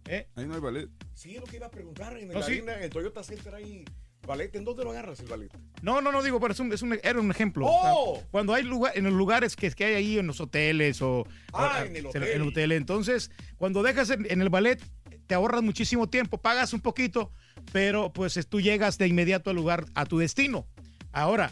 ¿eh? 0.06 0.28
Ahí 0.36 0.46
no 0.46 0.54
hay 0.54 0.60
ballet. 0.60 0.88
Sí, 1.14 1.34
es 1.34 1.40
lo 1.40 1.46
que 1.46 1.56
iba 1.56 1.66
a 1.66 1.70
preguntar. 1.70 2.16
En 2.16 2.28
No, 2.28 2.38
el, 2.38 2.44
sí. 2.44 2.52
arena, 2.52 2.76
en 2.76 2.82
el 2.84 2.90
Toyota 2.90 3.22
Center 3.22 3.54
hay 3.54 3.84
ballet. 4.26 4.54
¿En 4.56 4.64
dónde 4.64 4.84
lo 4.84 4.90
agarras 4.90 5.20
el 5.20 5.26
ballet? 5.26 5.50
No, 5.82 6.00
no, 6.00 6.12
no 6.12 6.22
digo, 6.22 6.38
pero 6.40 6.52
es 6.52 6.60
un, 6.60 6.72
es 6.72 6.82
un- 6.82 6.98
era 7.02 7.18
un 7.20 7.30
ejemplo. 7.30 7.66
¡Oh! 7.66 8.12
O 8.12 8.16
sea, 8.18 8.26
Cuando 8.30 8.54
hay 8.54 8.62
lugar, 8.62 8.92
en 8.96 9.04
los 9.04 9.12
lugares 9.12 9.56
que, 9.56 9.70
que 9.72 9.84
hay 9.84 9.94
ahí, 9.94 10.18
en 10.18 10.26
los 10.26 10.40
hoteles 10.40 11.02
o, 11.02 11.26
Ah, 11.52 11.80
o- 11.82 11.84
en 11.86 11.96
el 11.96 12.06
hotel. 12.06 12.22
en 12.24 12.42
hotel. 12.42 12.72
Entonces, 12.72 13.30
cuando 13.56 13.82
dejas 13.82 14.10
en, 14.10 14.26
en 14.30 14.40
el 14.42 14.48
ballet, 14.48 14.80
te 15.26 15.34
ahorras 15.34 15.62
muchísimo 15.62 16.08
tiempo, 16.08 16.38
pagas 16.38 16.72
un 16.72 16.80
poquito, 16.80 17.32
pero 17.72 18.12
pues 18.12 18.36
es- 18.36 18.46
tú 18.48 18.60
llegas 18.60 18.98
de 18.98 19.06
inmediato 19.08 19.50
al 19.50 19.56
lugar, 19.56 19.84
a 19.94 20.04
tu 20.06 20.18
destino. 20.18 20.66
Ahora, 21.12 21.50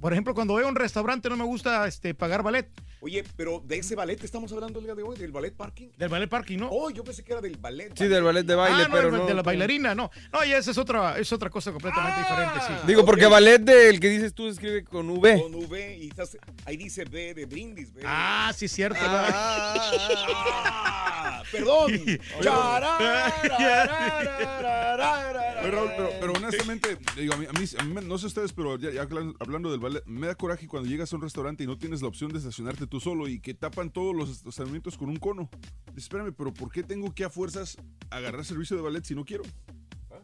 Por 0.00 0.12
ejemplo, 0.12 0.32
cuando 0.32 0.54
a 0.56 0.68
un 0.68 0.76
restaurante 0.76 1.28
no 1.28 1.36
me 1.36 1.42
gusta 1.42 1.84
este, 1.88 2.14
pagar 2.14 2.44
ballet. 2.44 2.70
Oye, 3.00 3.22
pero 3.36 3.62
de 3.64 3.78
ese 3.78 3.94
ballet 3.94 4.22
estamos 4.24 4.50
hablando 4.52 4.80
el 4.80 4.84
día 4.86 4.94
de 4.94 5.02
hoy, 5.04 5.16
del 5.16 5.30
ballet 5.30 5.54
parking. 5.54 5.88
Del 5.96 6.08
ballet 6.08 6.28
parking, 6.28 6.58
¿no? 6.58 6.68
Oh, 6.70 6.90
yo 6.90 7.04
pensé 7.04 7.22
que 7.22 7.32
era 7.32 7.40
del 7.40 7.56
ballet. 7.56 7.92
Sí, 7.96 8.08
del 8.08 8.24
ballet 8.24 8.44
de 8.44 8.54
baile, 8.56 8.82
ah, 8.84 8.88
no, 8.88 8.94
pero 8.94 9.08
el- 9.08 9.14
no. 9.18 9.26
de 9.26 9.34
la 9.34 9.42
bailarina, 9.42 9.94
no. 9.94 10.10
No, 10.32 10.44
ya 10.44 10.58
esa 10.58 10.72
es 10.72 10.78
otra, 10.78 11.16
es 11.18 11.32
otra 11.32 11.48
cosa 11.48 11.70
completamente 11.72 12.18
diferente, 12.20 12.58
sí. 12.66 12.72
Digo, 12.88 13.04
porque 13.04 13.26
ballet 13.26 13.60
del 13.60 14.00
que 14.00 14.08
dices 14.08 14.34
tú 14.34 14.44
se 14.46 14.50
escribe 14.54 14.82
con 14.84 15.08
V. 15.10 15.40
Con 15.42 15.54
V 15.54 15.96
y 15.98 16.08
estás- 16.08 16.36
ahí 16.64 16.76
dice 16.76 17.04
B 17.04 17.34
de 17.34 17.46
brindis. 17.46 17.92
B. 17.94 18.02
Ah, 18.04 18.52
sí, 18.56 18.64
es 18.64 18.72
cierto. 18.72 18.98
Ah, 19.00 19.84
perdón. 21.52 21.92
Oye, 21.92 22.18
Raúl, 25.70 25.90
pero, 25.96 26.10
pero 26.20 26.32
honestamente, 26.32 26.98
digo, 27.16 27.34
a 27.34 27.36
mí, 27.36 27.46
a 27.48 27.52
mí- 27.52 27.64
a 27.78 27.82
mí 27.84 27.94
no 28.06 28.18
sé 28.18 28.26
ustedes, 28.26 28.52
pero 28.52 28.78
ya, 28.78 28.90
ya 28.90 29.02
hablan- 29.02 29.34
hablando 29.40 29.70
del 29.70 29.80
ballet, 29.80 30.02
me 30.06 30.26
da 30.26 30.34
coraje 30.34 30.66
cuando 30.66 30.88
llegas 30.88 31.12
a 31.12 31.16
un 31.16 31.22
restaurante 31.22 31.64
y 31.64 31.66
no 31.66 31.76
tienes 31.78 32.02
la 32.02 32.08
opción 32.08 32.32
de 32.32 32.38
estacionarte 32.38 32.86
tú 32.88 33.00
solo 33.00 33.28
y 33.28 33.40
que 33.40 33.54
tapan 33.54 33.90
todos 33.90 34.14
los 34.14 34.30
estacionamientos 34.30 34.96
con 34.98 35.08
un 35.08 35.16
cono. 35.16 35.48
Dices, 35.88 36.04
Espérame, 36.04 36.32
pero 36.36 36.52
¿por 36.52 36.70
qué 36.70 36.82
tengo 36.82 37.14
que 37.14 37.24
a 37.24 37.30
fuerzas 37.30 37.76
agarrar 38.10 38.44
servicio 38.44 38.76
de 38.76 38.82
ballet 38.82 39.04
si 39.04 39.14
no 39.14 39.24
quiero? 39.24 39.42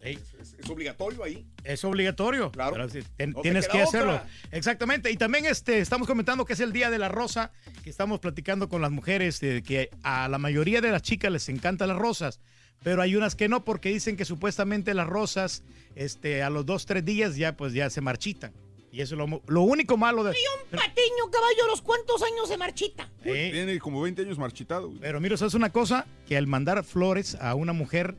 Es, 0.03 0.19
es 0.59 0.69
obligatorio 0.69 1.25
ahí. 1.25 1.47
Es 1.63 1.83
obligatorio. 1.85 2.51
Claro. 2.53 2.73
Pero 2.73 2.89
sí, 2.91 2.99
ten- 3.17 3.31
No 3.31 3.37
te 3.37 3.43
tienes 3.43 3.69
que 3.69 3.81
hacerlo. 3.81 4.17
otra. 4.17 4.29
Exactamente. 4.51 5.11
Y 5.11 5.17
también 5.17 5.47
este, 5.47 5.79
estamos 5.79 6.07
comentando 6.07 6.45
que 6.45 6.53
es 6.53 6.61
el 6.61 6.73
Día 6.73 6.91
de 6.91 6.99
la 6.99 7.09
Rosa, 7.09 7.53
que 7.83 7.89
estamos 7.91 8.21
platicando 8.21 8.69
con 8.69 8.83
las 8.83 8.91
mujeres, 8.91 9.41
de 9.41 9.63
que 9.63 9.89
a 10.03 10.29
la 10.29 10.39
mayoría 10.39 10.81
de 10.83 10.91
las 10.91 11.01
chicas 11.03 11.33
les 11.33 11.49
encantan 11.49 11.89
las 11.89 11.97
rosas, 11.97 12.41
pero 12.83 13.01
hay 13.01 13.17
unas 13.17 13.35
que 13.35 13.49
no 13.49 13.65
porque 13.65 13.89
dicen 13.91 14.17
que 14.17 14.27
supuestamente 14.27 14.93
las 14.93 15.07
rosas 15.07 15.63
este, 15.95 16.43
a 16.43 16.51
los 16.51 16.67
dos, 16.67 16.85
tres 16.85 17.05
días 17.05 17.37
ya, 17.37 17.57
pues, 17.57 17.73
ya 17.73 17.89
se 17.89 18.03
marchitan. 18.03 18.53
Y 18.95 19.01
eso 19.01 19.17
es 19.17 19.31
lo, 19.49 19.61
único 19.63 19.97
malo 19.97 20.23
de... 20.23 20.33
Patiño, 20.71 21.29
caballo, 21.33 21.67
¿los 21.67 21.83
cuántos 21.83 22.23
años 22.23 22.47
se 22.47 22.57
marchita? 22.57 23.11
Eh, 23.25 23.51
Tiene 23.53 23.81
como 23.81 24.01
20 24.01 24.23
años 24.23 24.39
marchitado. 24.39 24.87
güey. 24.89 25.01
Pero 25.01 25.21
mira, 25.21 25.37
¿sabes 25.37 25.55
una 25.55 25.71
cosa? 25.71 26.07
Que 26.29 26.37
al 26.37 26.47
mandar 26.47 26.85
flores 26.85 27.35
a 27.41 27.57
una 27.57 27.73
mujer 27.73 28.15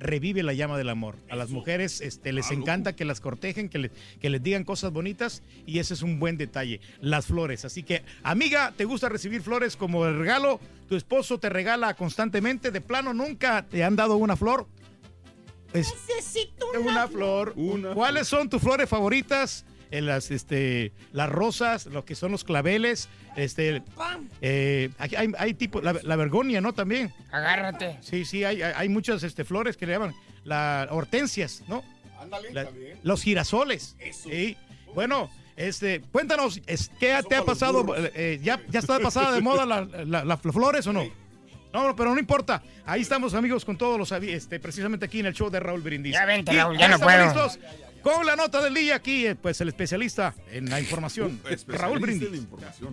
revive 0.00 0.42
la 0.42 0.52
llama 0.52 0.76
del 0.78 0.88
amor. 0.88 1.14
A 1.30 1.36
las 1.36 1.50
mujeres 1.50 2.00
este, 2.00 2.32
les 2.32 2.50
encanta 2.50 2.96
que 2.96 3.04
las 3.04 3.20
cortejen, 3.20 3.68
que, 3.68 3.78
le- 3.78 3.90
que 4.20 4.28
les 4.28 4.42
digan 4.42 4.64
cosas 4.64 4.92
bonitas 4.92 5.44
y 5.64 5.78
ese 5.78 5.94
es 5.94 6.02
un 6.02 6.18
buen 6.18 6.36
detalle, 6.36 6.80
las 7.00 7.26
flores. 7.26 7.64
Así 7.64 7.84
que, 7.84 8.02
amiga, 8.24 8.74
¿te 8.76 8.84
gusta 8.84 9.08
recibir 9.08 9.42
flores 9.42 9.76
como 9.76 10.06
el 10.06 10.18
regalo? 10.18 10.58
¿Tu 10.88 10.96
esposo 10.96 11.38
te 11.38 11.50
regala 11.50 11.94
constantemente? 11.94 12.72
¿De 12.72 12.80
plano 12.80 13.14
nunca 13.14 13.64
te 13.64 13.84
han 13.84 13.94
dado 13.94 14.16
una 14.16 14.36
flor? 14.36 14.66
Pues, 15.70 15.94
Necesito 16.08 16.66
una, 16.70 16.80
una, 16.80 17.08
flor. 17.08 17.54
¿Cuáles 17.94 18.26
son 18.26 18.48
tus 18.50 18.60
flores 18.60 18.88
favoritas? 18.88 19.64
Eh, 19.90 20.00
las, 20.00 20.30
este, 20.32 20.92
las 21.12 21.28
rosas, 21.30 21.86
lo 21.86 22.04
que 22.04 22.14
son 22.16 22.32
los 22.32 22.42
claveles, 22.42 23.08
este, 23.36 23.82
eh, 24.40 24.90
hay, 25.38 25.54
tipo, 25.54 25.80
la, 25.80 25.92
la 26.02 26.16
vergonia, 26.16 26.60
¿no? 26.60 26.72
También. 26.72 27.12
Agárrate. 27.30 27.96
Sí, 28.00 28.24
sí, 28.24 28.42
hay, 28.44 28.62
hay 28.62 28.88
muchas 28.88 29.22
este, 29.22 29.44
flores 29.44 29.76
que 29.76 29.86
le 29.86 29.92
llaman 29.92 30.14
las 30.44 30.88
hortensias, 30.90 31.62
¿no? 31.68 31.84
Ándale, 32.20 32.52
La- 32.52 32.64
también. 32.64 32.98
los 33.04 33.22
girasoles. 33.22 33.96
Sí. 34.12 34.56
Bueno, 34.94 35.30
este, 35.56 36.00
cuéntanos, 36.12 36.60
es, 36.66 36.90
¿qué 36.98 37.16
te 37.28 37.36
ha 37.36 37.44
pasado? 37.44 37.84
Eh, 38.14 38.40
¿ya, 38.42 38.60
¿Ya 38.68 38.80
está 38.80 38.98
pasada 38.98 39.32
de 39.32 39.40
moda 39.40 39.64
la- 39.66 39.82
la- 39.84 40.04
la- 40.04 40.24
las 40.24 40.40
flores 40.40 40.86
o 40.88 40.92
no? 40.92 41.04
No, 41.72 41.94
pero 41.94 42.12
no 42.14 42.18
importa. 42.18 42.62
Ahí 42.86 43.02
estamos, 43.02 43.34
amigos, 43.34 43.64
con 43.64 43.76
todos 43.76 43.98
los 43.98 44.10
este, 44.10 44.58
precisamente 44.58 45.04
aquí 45.06 45.20
en 45.20 45.26
el 45.26 45.34
show 45.34 45.50
de 45.50 45.60
Raúl 45.60 45.82
Brindis. 45.82 46.14
Ya 46.14 46.24
vente, 46.24 46.52
Raúl, 46.52 46.78
ya 46.78 46.88
no 46.88 46.94
estamos 46.94 47.14
puedo. 47.14 47.24
listos 47.26 47.58
con 48.06 48.24
la 48.24 48.36
nota 48.36 48.62
del 48.62 48.72
día 48.72 48.94
aquí, 48.94 49.26
eh, 49.26 49.34
pues 49.34 49.60
el 49.60 49.66
especialista 49.66 50.32
en 50.52 50.70
la 50.70 50.78
información, 50.78 51.40
Raúl 51.66 51.98
Brindis. 51.98 52.30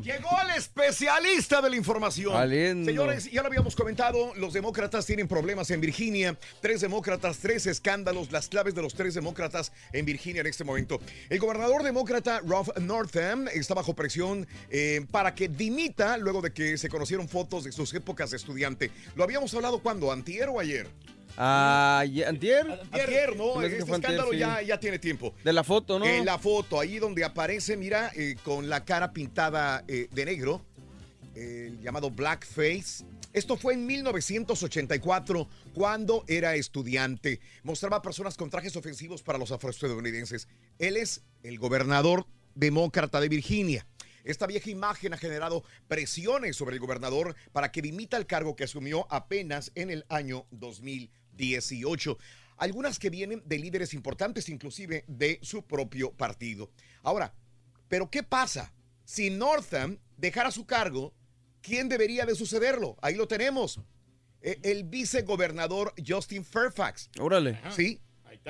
Llegó 0.01 0.41
el 0.41 0.57
especialista 0.57 1.61
de 1.61 1.69
la 1.69 1.75
información. 1.75 2.33
Valiendo. 2.33 2.89
Señores, 2.89 3.31
ya 3.31 3.43
lo 3.43 3.47
habíamos 3.47 3.75
comentado, 3.75 4.33
los 4.37 4.53
demócratas 4.53 5.05
tienen 5.05 5.27
problemas 5.27 5.69
en 5.69 5.81
Virginia. 5.81 6.35
Tres 6.61 6.81
demócratas, 6.81 7.37
tres 7.37 7.67
escándalos, 7.67 8.31
las 8.31 8.47
claves 8.47 8.73
de 8.73 8.81
los 8.81 8.95
tres 8.95 9.13
demócratas 9.13 9.71
en 9.91 10.03
Virginia 10.03 10.41
en 10.41 10.47
este 10.47 10.63
momento. 10.63 10.99
El 11.29 11.37
gobernador 11.37 11.83
demócrata 11.83 12.41
Ralph 12.43 12.75
Northam 12.79 13.47
está 13.49 13.75
bajo 13.75 13.93
presión 13.93 14.47
eh, 14.71 15.05
para 15.11 15.35
que 15.35 15.47
dimita 15.47 16.17
luego 16.17 16.41
de 16.41 16.53
que 16.53 16.75
se 16.79 16.89
conocieron 16.89 17.29
fotos 17.29 17.65
de 17.65 17.71
sus 17.71 17.93
épocas 17.93 18.31
de 18.31 18.37
estudiante. 18.37 18.89
¿Lo 19.15 19.23
habíamos 19.23 19.53
hablado 19.53 19.77
cuándo? 19.77 20.11
¿Antier 20.11 20.49
o 20.49 20.59
ayer? 20.59 20.87
Ah, 21.37 22.03
¿y- 22.07 22.23
¿antier? 22.23 22.67
Antier, 22.91 23.35
¿no? 23.35 23.61
Este 23.61 23.81
antier, 23.81 23.95
escándalo 23.95 24.31
sí. 24.31 24.37
ya, 24.37 24.61
ya 24.61 24.79
tiene 24.79 24.99
tiempo. 24.99 25.33
De 25.43 25.53
la 25.53 25.63
foto, 25.63 25.99
¿no? 25.99 26.05
En 26.05 26.25
la 26.25 26.37
foto, 26.37 26.79
ahí 26.79 26.99
donde 26.99 27.23
aparece, 27.23 27.75
mira, 27.77 28.11
eh, 28.15 28.35
con 28.43 28.69
la 28.69 28.85
cara 28.85 29.13
pintada 29.13 29.83
eh, 29.87 30.07
de 30.11 30.25
negro, 30.25 30.65
el 31.35 31.79
llamado 31.81 32.11
blackface. 32.11 33.03
Esto 33.33 33.57
fue 33.57 33.73
en 33.73 33.87
1984, 33.87 35.47
cuando 35.73 36.23
era 36.27 36.53
estudiante. 36.55 37.39
Mostraba 37.63 38.03
personas 38.03 38.37
con 38.37 38.51
trajes 38.51 38.75
ofensivos 38.75 39.23
para 39.23 39.39
los 39.39 39.51
afroestadounidenses. 39.51 40.47
Él 40.77 40.97
es 40.97 41.23
el 41.41 41.57
gobernador 41.57 42.27
demócrata 42.53 43.19
de 43.19 43.29
Virginia. 43.29 43.87
Esta 44.23 44.45
vieja 44.45 44.69
imagen 44.69 45.13
ha 45.13 45.17
generado 45.17 45.63
presiones 45.87 46.55
sobre 46.55 46.75
el 46.75 46.79
gobernador 46.79 47.35
para 47.51 47.71
que 47.71 47.81
dimita 47.81 48.17
el 48.17 48.27
cargo 48.27 48.55
que 48.55 48.63
asumió 48.65 49.05
apenas 49.11 49.71
en 49.75 49.89
el 49.89 50.05
año 50.09 50.45
2018. 51.33 52.17
Algunas 52.57 52.99
que 52.99 53.09
vienen 53.09 53.41
de 53.45 53.57
líderes 53.57 53.93
importantes, 53.93 54.49
inclusive 54.49 55.03
de 55.07 55.39
su 55.41 55.65
propio 55.65 56.11
partido. 56.11 56.71
Ahora, 57.01 57.33
¿pero 57.87 58.09
qué 58.09 58.23
pasa? 58.23 58.73
Si 59.05 59.29
Northam 59.29 59.99
dejara 60.17 60.51
su 60.51 60.65
cargo, 60.65 61.13
¿quién 61.61 61.89
debería 61.89 62.25
de 62.25 62.35
sucederlo? 62.35 62.97
Ahí 63.01 63.15
lo 63.15 63.27
tenemos. 63.27 63.79
Eh, 64.41 64.59
El 64.63 64.83
vicegobernador 64.83 65.93
Justin 66.05 66.45
Fairfax. 66.45 67.09
Órale. 67.19 67.59
¿Sí? 67.75 68.01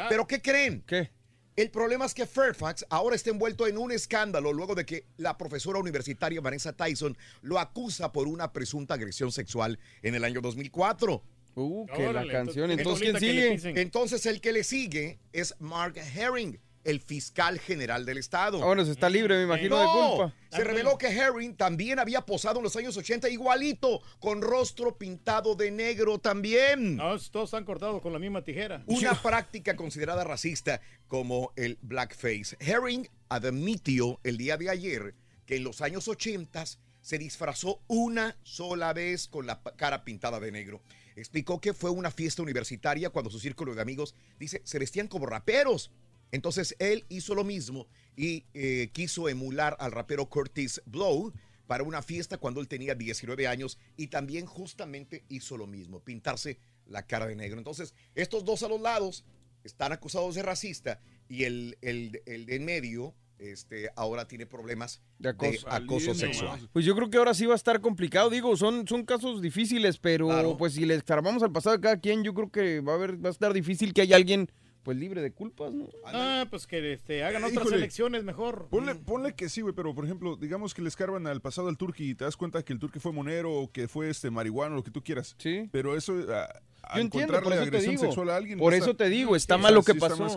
¿Pero 0.09 0.27
qué 0.27 0.41
creen? 0.41 0.83
¿Qué? 0.85 1.11
El 1.55 1.69
problema 1.69 2.05
es 2.05 2.15
que 2.15 2.25
Fairfax 2.25 2.83
ahora 2.89 3.15
está 3.15 3.29
envuelto 3.29 3.67
en 3.67 3.77
un 3.77 3.91
escándalo 3.91 4.53
luego 4.53 4.73
de 4.73 4.87
que 4.87 5.05
la 5.17 5.37
profesora 5.37 5.77
universitaria 5.77 6.41
Vanessa 6.41 6.73
Tyson 6.73 7.15
lo 7.41 7.59
acusa 7.59 8.11
por 8.11 8.27
una 8.27 8.51
presunta 8.51 8.95
agresión 8.95 9.31
sexual 9.31 9.77
en 10.01 10.15
el 10.15 10.23
año 10.23 10.41
2004. 10.41 11.23
Uh, 11.55 11.85
que 11.87 12.11
la 12.11 12.27
canción. 12.27 12.71
Entonces, 12.71 13.09
¿quién 13.09 13.19
sigue? 13.19 13.81
Entonces, 13.81 14.25
el 14.25 14.41
que 14.41 14.51
le 14.51 14.63
sigue 14.63 15.19
es 15.31 15.55
Mark 15.59 15.95
Herring, 15.97 16.59
el 16.83 16.99
fiscal 16.99 17.59
general 17.59 18.05
del 18.05 18.17
estado. 18.17 18.61
Ahora 18.63 18.83
se 18.85 18.91
está 18.91 19.09
libre, 19.09 19.37
me 19.37 19.43
imagino, 19.43 19.77
de 19.77 19.85
No, 19.85 20.09
culpa. 20.09 20.35
Se 20.51 20.63
reveló 20.63 20.97
que 20.97 21.07
Herring 21.07 21.55
también 21.55 21.99
había 21.99 22.21
posado 22.21 22.59
en 22.59 22.63
los 22.63 22.75
años 22.75 22.95
80 22.97 23.29
igualito, 23.29 24.01
con 24.19 24.41
rostro 24.41 24.97
pintado 24.97 25.55
de 25.55 25.71
negro 25.71 26.19
también. 26.19 26.97
No, 26.97 27.17
todos 27.19 27.49
están 27.49 27.65
cortados 27.65 28.01
con 28.01 28.13
la 28.13 28.19
misma 28.19 28.43
tijera. 28.43 28.83
Una 28.87 29.13
práctica 29.21 29.75
considerada 29.75 30.23
racista 30.23 30.81
como 31.07 31.53
el 31.55 31.77
blackface. 31.81 32.57
Herring 32.59 33.07
admitió 33.29 34.19
el 34.23 34.37
día 34.37 34.57
de 34.57 34.69
ayer 34.69 35.15
que 35.45 35.57
en 35.57 35.63
los 35.63 35.81
años 35.81 36.07
80 36.07 36.63
se 37.01 37.17
disfrazó 37.17 37.81
una 37.87 38.37
sola 38.43 38.93
vez 38.93 39.27
con 39.27 39.45
la 39.45 39.61
cara 39.75 40.03
pintada 40.05 40.39
de 40.39 40.51
negro. 40.51 40.81
Explicó 41.15 41.61
que 41.61 41.73
fue 41.73 41.89
una 41.89 42.11
fiesta 42.11 42.41
universitaria 42.41 43.09
cuando 43.09 43.29
su 43.29 43.39
círculo 43.39 43.75
de 43.75 43.81
amigos, 43.81 44.15
dice, 44.39 44.61
se 44.63 44.79
vestían 44.79 45.07
como 45.07 45.25
raperos. 45.25 45.91
Entonces 46.31 46.75
él 46.79 47.05
hizo 47.09 47.35
lo 47.35 47.43
mismo 47.43 47.87
y 48.15 48.45
eh, 48.53 48.89
quiso 48.91 49.29
emular 49.29 49.77
al 49.79 49.91
rapero 49.91 50.25
Curtis 50.27 50.81
Blow 50.85 51.31
para 51.67 51.83
una 51.83 52.01
fiesta 52.01 52.37
cuando 52.37 52.59
él 52.59 52.67
tenía 52.67 52.95
19 52.95 53.47
años 53.47 53.77
y 53.97 54.07
también 54.07 54.45
justamente 54.45 55.23
hizo 55.29 55.57
lo 55.57 55.67
mismo, 55.67 55.99
pintarse 55.99 56.57
la 56.87 57.05
cara 57.05 57.27
de 57.27 57.35
negro. 57.35 57.59
Entonces, 57.59 57.93
estos 58.15 58.45
dos 58.45 58.63
a 58.63 58.67
los 58.67 58.81
lados 58.81 59.23
están 59.63 59.91
acusados 59.91 60.35
de 60.35 60.41
racista 60.41 60.99
y 61.29 61.43
el, 61.45 61.77
el, 61.81 62.21
el 62.25 62.45
de 62.45 62.55
en 62.55 62.65
medio 62.65 63.13
este, 63.51 63.89
ahora 63.95 64.27
tiene 64.27 64.45
problemas 64.45 65.01
de 65.19 65.29
acoso, 65.29 66.13
sexual. 66.13 66.59
Pues 66.71 66.85
yo 66.85 66.95
creo 66.95 67.09
que 67.09 67.17
ahora 67.17 67.33
sí 67.33 67.45
va 67.45 67.53
a 67.53 67.55
estar 67.55 67.81
complicado. 67.81 68.29
Digo, 68.29 68.55
son, 68.57 68.87
son 68.87 69.03
casos 69.05 69.41
difíciles, 69.41 69.97
pero 69.97 70.27
Claro. 70.27 70.57
pues 70.57 70.73
si 70.73 70.85
le 70.85 70.95
escarbamos 70.95 71.43
al 71.43 71.51
pasado 71.51 71.75
de 71.75 71.81
cada 71.81 71.97
quien, 71.99 72.23
yo 72.23 72.33
creo 72.33 72.51
que 72.51 72.79
va 72.81 72.93
a 72.93 72.95
haber, 72.95 73.23
va 73.23 73.29
a 73.29 73.31
estar 73.31 73.53
difícil 73.53 73.93
que 73.93 74.01
haya 74.01 74.15
alguien 74.15 74.49
pues 74.83 74.97
libre 74.97 75.21
de 75.21 75.31
culpas, 75.31 75.73
¿no? 75.73 75.87
Ah, 76.05 76.45
pues 76.49 76.67
que 76.67 76.91
este, 76.91 77.23
hagan 77.23 77.41
Eh, 77.43 77.45
otras 77.45 77.61
híjole. 77.67 77.77
elecciones 77.77 78.25
mejor. 78.25 78.67
Ponle, 78.69 78.95
ponle 78.95 79.33
que 79.33 79.47
sí, 79.47 79.61
güey, 79.61 79.73
pero 79.73 79.95
por 79.95 80.03
ejemplo, 80.03 80.35
digamos 80.35 80.73
que 80.73 80.81
le 80.81 80.89
escarban 80.89 81.25
al 81.25 81.39
pasado 81.39 81.69
al 81.69 81.77
turqui 81.77 82.09
y 82.09 82.15
te 82.15 82.25
das 82.25 82.35
cuenta 82.35 82.63
que 82.63 82.73
el 82.73 82.79
turqui 82.79 82.99
fue 82.99 83.13
monero 83.13 83.53
o 83.53 83.71
que 83.71 83.87
fue 83.87 84.09
este 84.09 84.29
marihuano, 84.29 84.75
lo 84.75 84.83
que 84.83 84.91
tú 84.91 85.01
quieras. 85.01 85.35
Sí. 85.37 85.69
Pero 85.71 85.95
eso, 85.95 86.13
a, 86.33 86.43
a 86.43 86.61
Yo 86.95 87.01
entiendo, 87.01 87.41
por 87.41 87.53
eso 87.53 87.71
te 87.71 87.79
digo. 87.81 88.01
sexual 88.01 88.29
a 88.29 88.35
alguien. 88.35 88.59
Por 88.59 88.73
está- 88.73 88.85
eso 88.85 88.95
te 88.95 89.09
digo, 89.09 89.35
está 89.35 89.55
Sí, 89.55 89.61
mal 89.61 89.73
lo 89.73 89.83
que 89.83 89.95
pasó. 89.95 90.27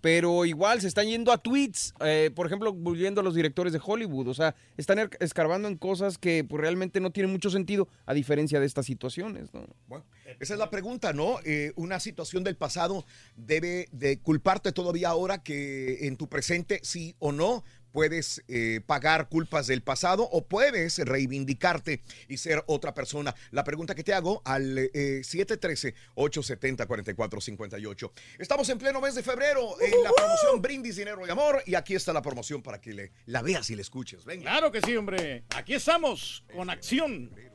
Pero 0.00 0.44
igual 0.44 0.80
se 0.80 0.88
están 0.88 1.06
yendo 1.08 1.32
a 1.32 1.38
tweets, 1.38 1.94
eh, 2.00 2.30
por 2.34 2.46
ejemplo, 2.46 2.72
volviendo 2.72 3.20
a 3.20 3.24
los 3.24 3.34
directores 3.34 3.72
de 3.72 3.80
Hollywood. 3.84 4.28
O 4.28 4.34
sea, 4.34 4.54
están 4.76 4.98
er- 4.98 5.16
escarbando 5.20 5.68
en 5.68 5.76
cosas 5.76 6.16
que 6.18 6.44
pues, 6.44 6.60
realmente 6.60 7.00
no 7.00 7.10
tienen 7.10 7.32
mucho 7.32 7.50
sentido, 7.50 7.88
a 8.06 8.14
diferencia 8.14 8.60
de 8.60 8.66
estas 8.66 8.86
situaciones, 8.86 9.52
¿no? 9.52 9.66
Bueno, 9.88 10.04
esa 10.40 10.54
es 10.54 10.58
la 10.60 10.70
pregunta, 10.70 11.12
¿no? 11.12 11.38
Eh, 11.44 11.72
una 11.76 11.98
situación 12.00 12.44
del 12.44 12.56
pasado 12.56 13.04
debe 13.36 13.88
de 13.92 14.18
culparte 14.20 14.72
todavía 14.72 15.08
ahora 15.08 15.42
que 15.42 16.06
en 16.06 16.16
tu 16.16 16.28
presente 16.28 16.80
sí 16.82 17.14
o 17.18 17.32
no 17.32 17.64
puedes 17.96 18.44
eh, 18.48 18.82
pagar 18.84 19.30
culpas 19.30 19.68
del 19.68 19.82
pasado 19.82 20.28
o 20.30 20.46
puedes 20.46 20.98
reivindicarte 20.98 22.02
y 22.28 22.36
ser 22.36 22.62
otra 22.66 22.92
persona. 22.92 23.34
La 23.52 23.64
pregunta 23.64 23.94
que 23.94 24.04
te 24.04 24.12
hago 24.12 24.42
al 24.44 24.76
eh, 24.76 25.22
713-870-4458. 25.24 28.10
Estamos 28.38 28.68
en 28.68 28.76
pleno 28.76 29.00
mes 29.00 29.14
de 29.14 29.22
febrero 29.22 29.80
en 29.80 30.04
la 30.04 30.12
promoción 30.12 30.60
Brindis 30.60 30.96
Dinero 30.96 31.26
y 31.26 31.30
Amor 31.30 31.62
y 31.64 31.74
aquí 31.74 31.94
está 31.94 32.12
la 32.12 32.20
promoción 32.20 32.62
para 32.62 32.82
que 32.82 32.92
le, 32.92 33.12
la 33.24 33.40
veas 33.40 33.70
y 33.70 33.76
la 33.76 33.80
escuches. 33.80 34.26
Venga. 34.26 34.42
Claro 34.42 34.70
que 34.70 34.82
sí, 34.82 34.94
hombre. 34.94 35.44
Aquí 35.56 35.72
estamos, 35.72 36.44
con 36.54 36.68
acción. 36.68 37.30
¿Qué 37.34 37.50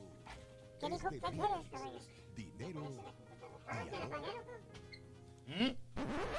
dijo? 0.90 1.54
¿Qué 2.36 2.50
quieres, 2.58 4.10
caballo? 4.10 4.44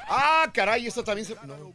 Ah, 0.09 0.51
caray, 0.53 0.89
esto 0.89 1.05
también 1.05 1.25
se... 1.25 1.37
no. 1.47 1.73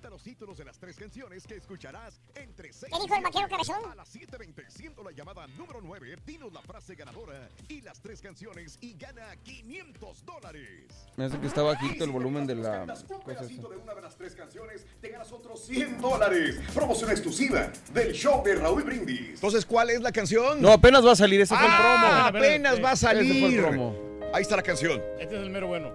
Apunta 0.00 0.14
los 0.16 0.22
títulos 0.22 0.56
de 0.56 0.64
las 0.64 0.78
tres 0.78 0.96
canciones 0.96 1.46
que 1.46 1.56
escucharás 1.56 2.22
entre 2.34 2.72
6 2.72 2.90
¿Qué 2.90 3.02
dijo 3.02 3.14
el 3.16 3.22
vaquero 3.22 3.48
cabezón? 3.50 3.92
A 3.92 3.94
las 3.94 4.14
7.20, 4.14 4.64
siendo 4.70 5.02
la 5.02 5.10
llamada 5.10 5.46
número 5.58 5.82
9, 5.82 6.16
dinos 6.24 6.50
la 6.54 6.62
frase 6.62 6.94
ganadora 6.94 7.50
y 7.68 7.82
las 7.82 8.00
tres 8.00 8.22
canciones 8.22 8.78
y 8.80 8.94
gana 8.94 9.36
500 9.42 10.24
dólares. 10.24 10.86
Me 11.18 11.26
hace 11.26 11.38
que 11.38 11.46
está 11.46 11.60
bajito 11.60 12.04
el 12.04 12.12
volumen 12.12 12.46
de 12.46 12.54
la 12.54 12.80
Un 12.84 12.86
cosa 12.88 13.04
pedacito 13.26 13.60
esa. 13.66 13.68
de 13.68 13.76
una 13.76 13.94
de 13.94 14.00
las 14.00 14.16
tres 14.16 14.34
canciones, 14.34 14.86
te 15.02 15.10
ganas 15.10 15.30
otros 15.32 15.66
100 15.66 16.00
dólares. 16.00 16.58
Promoción 16.72 17.10
exclusiva 17.10 17.70
del 17.92 18.14
show 18.14 18.42
de 18.42 18.54
Raúl 18.54 18.82
Brindis. 18.84 19.34
Entonces, 19.34 19.66
¿cuál 19.66 19.90
es 19.90 20.00
la 20.00 20.12
canción? 20.12 20.62
No, 20.62 20.72
apenas 20.72 21.04
va 21.06 21.12
a 21.12 21.16
salir, 21.16 21.42
ese 21.42 21.54
fue 21.54 21.66
el 21.66 21.72
promo. 21.76 21.90
Ah, 22.06 22.26
apenas 22.28 22.82
va 22.82 22.90
a 22.90 22.92
Ese 22.94 23.06
fue 23.06 23.20
el 23.20 23.26
salir. 23.26 23.60
promo. 23.60 23.94
Ahí 24.32 24.40
está 24.40 24.56
la 24.56 24.62
canción. 24.62 24.98
Este 25.18 25.36
es 25.36 25.42
el 25.42 25.50
mero 25.50 25.66
bueno. 25.66 25.92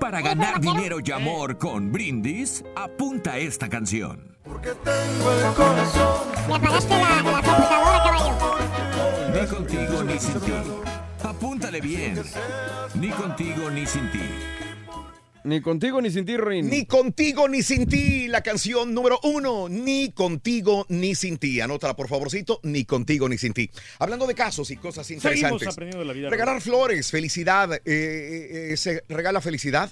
Para 0.00 0.20
ganar 0.20 0.60
dinero 0.60 0.98
y 1.04 1.10
amor 1.10 1.58
con 1.58 1.90
Brindis, 1.90 2.64
apunta 2.76 3.38
esta 3.38 3.68
canción. 3.68 4.36
Me 6.46 6.54
apagaste 6.54 6.94
la, 6.94 7.22
la 7.22 7.42
computadora, 7.42 8.02
caballo. 8.04 8.36
Ni 9.32 9.46
contigo 9.46 10.04
ni 10.04 10.18
sin 10.18 10.40
ti. 10.40 10.52
Apúntale 11.22 11.80
bien. 11.80 12.22
Ni 12.94 13.08
contigo 13.10 13.70
ni 13.70 13.86
sin 13.86 14.10
ti. 14.12 14.55
Ni 15.46 15.60
contigo 15.60 16.02
ni 16.02 16.10
sin 16.10 16.24
ti, 16.26 16.36
Rin. 16.36 16.68
Ni 16.68 16.86
contigo 16.86 17.48
ni 17.48 17.62
sin 17.62 17.86
ti, 17.86 18.26
la 18.26 18.40
canción 18.42 18.92
número 18.92 19.20
uno. 19.22 19.68
Ni 19.68 20.10
contigo 20.10 20.84
ni 20.88 21.14
sin 21.14 21.38
ti. 21.38 21.60
Anótala, 21.60 21.94
por 21.94 22.08
favorcito. 22.08 22.58
Ni 22.64 22.84
contigo 22.84 23.28
ni 23.28 23.38
sin 23.38 23.52
ti. 23.52 23.70
Hablando 24.00 24.26
de 24.26 24.34
casos 24.34 24.72
y 24.72 24.76
cosas 24.76 25.06
Seguimos 25.06 25.24
interesantes. 25.24 25.68
aprendiendo 25.68 26.00
de 26.00 26.04
la 26.06 26.12
vida. 26.14 26.30
Regalar 26.30 26.60
flores, 26.60 27.12
felicidad. 27.12 27.72
eh, 27.74 27.80
eh, 27.86 28.68
eh, 28.72 28.76
¿Se 28.76 29.04
regala 29.08 29.40
felicidad? 29.40 29.88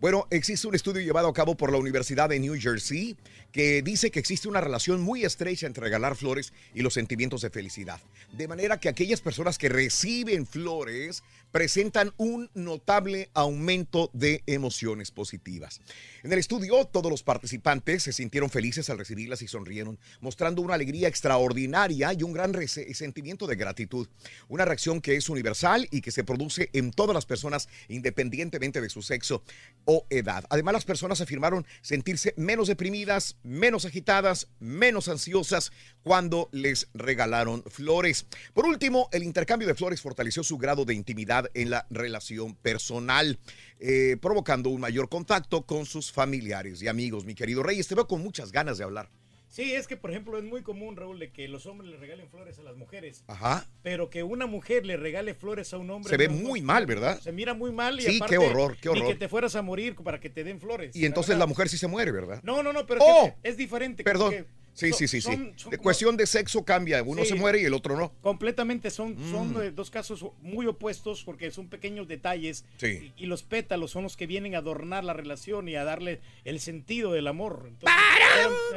Bueno, 0.00 0.26
existe 0.30 0.66
un 0.66 0.74
estudio 0.74 1.00
llevado 1.00 1.28
a 1.28 1.32
cabo 1.32 1.56
por 1.56 1.70
la 1.70 1.78
Universidad 1.78 2.28
de 2.28 2.38
New 2.40 2.54
Jersey 2.60 3.16
que 3.56 3.80
dice 3.80 4.10
que 4.10 4.18
existe 4.18 4.48
una 4.48 4.60
relación 4.60 5.00
muy 5.00 5.24
estrecha 5.24 5.66
entre 5.66 5.84
regalar 5.84 6.14
flores 6.14 6.52
y 6.74 6.82
los 6.82 6.92
sentimientos 6.92 7.40
de 7.40 7.48
felicidad. 7.48 7.98
De 8.32 8.48
manera 8.48 8.78
que 8.78 8.90
aquellas 8.90 9.22
personas 9.22 9.56
que 9.56 9.70
reciben 9.70 10.46
flores 10.46 11.22
presentan 11.52 12.12
un 12.18 12.50
notable 12.52 13.30
aumento 13.32 14.10
de 14.12 14.42
emociones 14.44 15.10
positivas. 15.10 15.80
En 16.22 16.30
el 16.30 16.38
estudio, 16.38 16.84
todos 16.84 17.10
los 17.10 17.22
participantes 17.22 18.02
se 18.02 18.12
sintieron 18.12 18.50
felices 18.50 18.90
al 18.90 18.98
recibirlas 18.98 19.40
y 19.40 19.48
sonrieron, 19.48 19.98
mostrando 20.20 20.60
una 20.60 20.74
alegría 20.74 21.08
extraordinaria 21.08 22.12
y 22.12 22.24
un 22.24 22.34
gran 22.34 22.54
sentimiento 22.68 23.46
de 23.46 23.56
gratitud. 23.56 24.06
Una 24.48 24.66
reacción 24.66 25.00
que 25.00 25.16
es 25.16 25.30
universal 25.30 25.88
y 25.90 26.02
que 26.02 26.10
se 26.10 26.24
produce 26.24 26.68
en 26.74 26.90
todas 26.90 27.14
las 27.14 27.24
personas 27.24 27.70
independientemente 27.88 28.82
de 28.82 28.90
su 28.90 29.00
sexo 29.00 29.42
o 29.86 30.04
edad. 30.10 30.44
Además, 30.50 30.74
las 30.74 30.84
personas 30.84 31.22
afirmaron 31.22 31.66
sentirse 31.80 32.34
menos 32.36 32.68
deprimidas, 32.68 33.36
menos 33.46 33.84
agitadas, 33.84 34.48
menos 34.58 35.08
ansiosas 35.08 35.72
cuando 36.02 36.48
les 36.52 36.88
regalaron 36.92 37.62
flores. 37.68 38.26
Por 38.52 38.66
último, 38.66 39.08
el 39.12 39.22
intercambio 39.22 39.68
de 39.68 39.74
flores 39.74 40.02
fortaleció 40.02 40.42
su 40.42 40.58
grado 40.58 40.84
de 40.84 40.94
intimidad 40.94 41.48
en 41.54 41.70
la 41.70 41.86
relación 41.90 42.54
personal, 42.56 43.38
eh, 43.78 44.16
provocando 44.20 44.70
un 44.70 44.80
mayor 44.80 45.08
contacto 45.08 45.62
con 45.64 45.86
sus 45.86 46.12
familiares 46.12 46.82
y 46.82 46.88
amigos. 46.88 47.24
Mi 47.24 47.34
querido 47.34 47.62
Reyes, 47.62 47.88
te 47.88 47.94
veo 47.94 48.06
con 48.06 48.22
muchas 48.22 48.52
ganas 48.52 48.78
de 48.78 48.84
hablar. 48.84 49.10
Sí, 49.48 49.74
es 49.74 49.86
que 49.86 49.96
por 49.96 50.10
ejemplo 50.10 50.36
es 50.38 50.44
muy 50.44 50.62
común, 50.62 50.96
Raúl, 50.96 51.18
de 51.18 51.30
que 51.30 51.48
los 51.48 51.66
hombres 51.66 51.90
le 51.90 51.96
regalen 51.96 52.28
flores 52.28 52.58
a 52.58 52.62
las 52.62 52.76
mujeres. 52.76 53.24
Ajá. 53.26 53.66
Pero 53.82 54.10
que 54.10 54.22
una 54.22 54.46
mujer 54.46 54.84
le 54.84 54.96
regale 54.96 55.34
flores 55.34 55.72
a 55.72 55.78
un 55.78 55.88
hombre. 55.90 56.10
Se 56.10 56.16
ve 56.16 56.28
no- 56.28 56.34
muy 56.34 56.60
mal, 56.60 56.84
¿verdad? 56.86 57.20
Se 57.20 57.32
mira 57.32 57.54
muy 57.54 57.72
mal 57.72 57.98
y 57.98 58.02
Sí, 58.02 58.16
aparte, 58.16 58.36
qué 58.36 58.38
horror, 58.44 58.76
qué 58.80 58.90
Ni 58.90 58.98
horror. 59.00 59.12
que 59.12 59.18
te 59.18 59.28
fueras 59.28 59.54
a 59.56 59.62
morir 59.62 59.94
para 59.96 60.20
que 60.20 60.28
te 60.30 60.44
den 60.44 60.60
flores. 60.60 60.94
Y 60.96 61.06
entonces 61.06 61.38
la 61.38 61.46
mujer 61.46 61.68
sí 61.68 61.78
se 61.78 61.86
muere, 61.86 62.10
¿verdad? 62.12 62.40
No, 62.42 62.62
no, 62.62 62.72
no, 62.72 62.86
pero 62.86 63.00
¡Oh! 63.02 63.26
es, 63.28 63.34
que 63.34 63.48
es 63.50 63.56
diferente. 63.56 64.04
Perdón. 64.04 64.34
Sí, 64.76 64.90
son- 64.90 64.98
sí, 64.98 65.08
sí, 65.08 65.20
sí. 65.22 65.22
son- 65.22 65.52
son 65.56 65.70
de 65.70 65.78
como- 65.78 65.84
cuestión 65.84 66.16
de 66.18 66.26
sexo 66.26 66.64
cambia. 66.64 67.02
Uno 67.02 67.22
Sí. 67.22 67.28
se 67.30 67.34
muere 67.34 67.60
y 67.62 67.64
el 67.64 67.72
otro 67.72 67.96
no. 67.96 68.12
Completamente 68.20 68.90
son, 68.90 69.16
son 69.30 69.54
Mm. 69.54 69.62
eh, 69.62 69.70
dos 69.70 69.90
casos 69.90 70.24
muy 70.42 70.66
opuestos 70.66 71.24
porque 71.24 71.50
son 71.50 71.68
pequeños 71.68 72.06
detalles 72.08 72.64
Sí. 72.76 73.12
y, 73.16 73.24
y 73.24 73.26
los 73.26 73.42
pétalos 73.42 73.90
son 73.90 74.02
los 74.02 74.16
que 74.18 74.26
vienen 74.26 74.54
a 74.54 74.58
adornar 74.58 75.02
la 75.02 75.14
relación 75.14 75.66
y 75.68 75.76
a 75.76 75.84
darle 75.84 76.20
el 76.44 76.60
sentido 76.60 77.12
del 77.12 77.26
amor. 77.26 77.64
Entonces, 77.68 77.98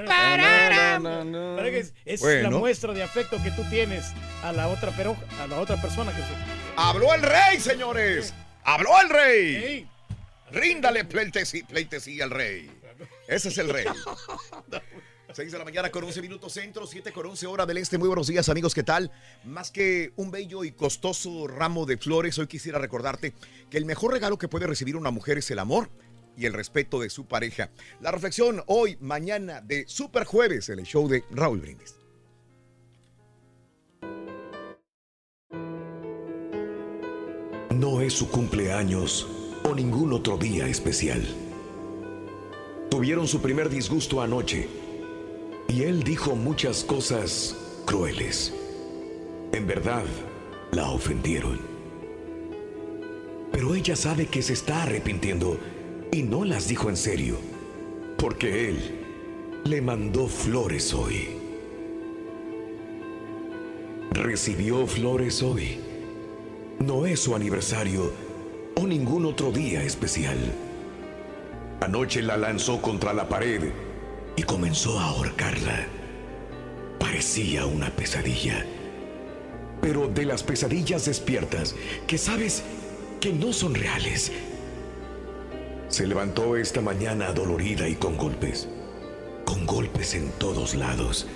pararam. 0.08 1.04
Para 1.04 1.70
que 1.70 1.80
Es, 1.80 1.94
es 2.06 2.22
Bueno. 2.22 2.50
la 2.52 2.58
muestra 2.58 2.94
de 2.94 3.04
afecto 3.04 3.38
que 3.44 3.52
tú 3.52 3.64
tienes 3.70 4.06
a 4.42 4.52
la 4.54 4.70
otra 4.70 4.94
pero 4.96 5.18
a 5.40 5.48
la 5.48 5.60
otra 5.60 5.82
persona 5.82 6.16
que 6.16 6.22
¡Habló 6.78 7.14
el 7.14 7.22
rey, 7.22 7.60
señores! 7.60 8.34
¡Habló 8.64 8.90
el 9.02 9.10
rey! 9.10 9.88
Ríndale 10.52 11.04
pleitesía, 11.04 11.66
pleitesía 11.68 12.24
al 12.24 12.32
rey. 12.32 12.72
Ese 13.28 13.50
es 13.50 13.58
el 13.58 13.70
rey. 13.70 13.86
6 15.32 15.52
de 15.52 15.58
la 15.60 15.64
mañana 15.64 15.92
con 15.92 16.04
11 16.04 16.24
minutos 16.24 16.54
centro, 16.54 16.88
7 16.88 17.12
con 17.12 17.28
11 17.28 17.46
hora 17.46 17.66
del 17.68 17.78
este. 17.78 18.00
Muy 18.00 18.08
buenos 18.08 18.28
días 18.28 18.50
amigos, 18.50 18.74
¿qué 18.74 18.82
tal? 18.82 19.12
Más 19.44 19.70
que 19.70 20.12
un 20.16 20.32
bello 20.32 20.64
y 20.64 20.72
costoso 20.72 21.48
ramo 21.48 21.86
de 21.86 21.98
flores, 21.98 22.40
hoy 22.40 22.48
quisiera 22.48 22.80
recordarte 22.80 23.34
que 23.70 23.78
el 23.78 23.86
mejor 23.86 24.12
regalo 24.12 24.40
que 24.40 24.48
puede 24.48 24.66
recibir 24.66 24.96
una 24.96 25.12
mujer 25.12 25.38
es 25.38 25.52
el 25.52 25.60
amor 25.60 25.90
y 26.36 26.48
el 26.48 26.54
respeto 26.54 27.00
de 27.00 27.12
su 27.12 27.26
pareja. 27.26 27.70
La 28.02 28.12
reflexión 28.12 28.64
hoy, 28.66 28.98
mañana 29.02 29.62
de 29.62 29.86
Super 29.88 30.26
Jueves 30.26 30.70
en 30.70 30.80
el 30.80 30.86
show 30.86 31.08
de 31.08 31.24
Raúl 31.30 31.60
Brindis. 31.60 31.96
No 37.70 38.02
es 38.02 38.14
su 38.14 38.30
cumpleaños 38.30 39.28
o 39.64 39.76
ningún 39.76 40.12
otro 40.12 40.38
día 40.38 40.68
especial. 40.68 41.24
Tuvieron 42.90 43.28
su 43.28 43.42
primer 43.42 43.70
disgusto 43.70 44.22
anoche 44.22 44.89
y 45.70 45.84
él 45.84 46.04
dijo 46.04 46.36
muchas 46.36 46.84
cosas 46.84 47.56
crueles. 47.86 48.54
En 49.54 49.68
verdad, 49.68 50.04
la 50.72 50.90
ofendieron. 50.90 51.60
Pero 53.52 53.76
ella 53.76 53.96
sabe 53.96 54.26
que 54.26 54.42
se 54.42 54.54
está 54.54 54.84
arrepintiendo 54.84 55.60
y 56.12 56.24
no 56.24 56.44
las 56.44 56.68
dijo 56.68 56.90
en 56.90 56.98
serio, 56.98 57.38
porque 58.18 58.70
él 58.70 58.80
le 59.64 59.82
mandó 59.82 60.28
flores 60.28 60.94
hoy. 60.94 61.30
Recibió 64.12 64.88
flores 64.88 65.44
hoy. 65.44 65.80
No 66.80 67.06
es 67.06 67.20
su 67.20 67.36
aniversario 67.36 68.12
o 68.76 68.88
ningún 68.88 69.26
otro 69.26 69.52
día 69.52 69.84
especial. 69.84 70.38
Anoche 71.82 72.24
la 72.24 72.38
lanzó 72.38 72.82
contra 72.82 73.14
la 73.14 73.30
pared 73.30 73.72
y 74.40 74.44
comenzó 74.44 74.98
a 74.98 75.08
ahorcarla. 75.08 75.86
Parecía 76.98 77.66
una 77.66 77.90
pesadilla. 77.90 78.66
Pero 79.82 80.08
de 80.08 80.24
las 80.24 80.44
pesadillas 80.44 81.04
despiertas, 81.04 81.76
que 82.08 82.18
sabes 82.18 82.64
que 83.20 83.34
no 83.34 83.52
son 83.52 83.76
reales. 83.76 84.32
Se 85.90 86.08
levantó 86.08 86.56
esta 86.56 86.80
mañana 86.80 87.34
dolorida 87.34 87.90
y 87.90 87.96
con 87.96 88.16
golpes. 88.16 88.70
Con 89.44 89.66
golpes 89.66 90.16
en 90.16 90.32
todos 90.32 90.74
lados. 90.74 91.28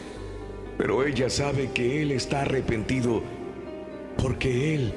Pero 0.77 1.05
ella 1.05 1.29
sabe 1.29 1.71
que 1.73 2.01
él 2.01 2.13
está 2.13 2.43
arrepentido 2.43 3.21
porque 4.17 4.75
él 4.75 4.93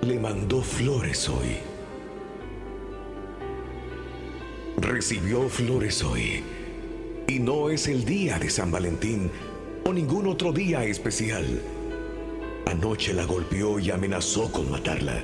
le 0.00 0.18
mandó 0.18 0.62
flores 0.62 1.28
hoy. 1.28 1.58
Recibió 4.78 5.46
flores 5.50 6.02
hoy. 6.02 6.42
Y 7.28 7.40
no 7.40 7.68
es 7.68 7.88
el 7.88 8.06
día 8.06 8.38
de 8.38 8.48
San 8.48 8.70
Valentín 8.70 9.30
o 9.84 9.92
ningún 9.92 10.26
otro 10.26 10.50
día 10.50 10.84
especial. 10.84 11.44
Anoche 12.64 13.12
la 13.12 13.26
golpeó 13.26 13.78
y 13.78 13.90
amenazó 13.90 14.50
con 14.50 14.70
matarla. 14.70 15.22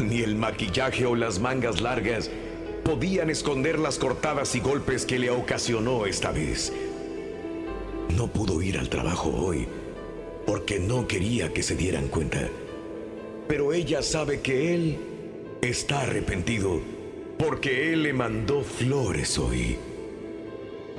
Ni 0.00 0.20
el 0.20 0.36
maquillaje 0.36 1.06
o 1.06 1.16
las 1.16 1.40
mangas 1.40 1.80
largas 1.80 2.30
podían 2.84 3.30
esconder 3.30 3.80
las 3.80 3.98
cortadas 3.98 4.54
y 4.54 4.60
golpes 4.60 5.04
que 5.04 5.18
le 5.18 5.30
ocasionó 5.30 6.06
esta 6.06 6.30
vez. 6.30 6.72
No 8.16 8.28
pudo 8.28 8.62
ir 8.62 8.78
al 8.78 8.88
trabajo 8.88 9.30
hoy 9.30 9.66
porque 10.46 10.78
no 10.78 11.08
quería 11.08 11.52
que 11.52 11.64
se 11.64 11.74
dieran 11.74 12.06
cuenta. 12.06 12.48
Pero 13.48 13.72
ella 13.72 14.02
sabe 14.02 14.40
que 14.40 14.72
él 14.72 14.98
está 15.62 16.02
arrepentido 16.02 16.80
porque 17.40 17.92
él 17.92 18.04
le 18.04 18.12
mandó 18.12 18.62
flores 18.62 19.36
hoy. 19.36 19.76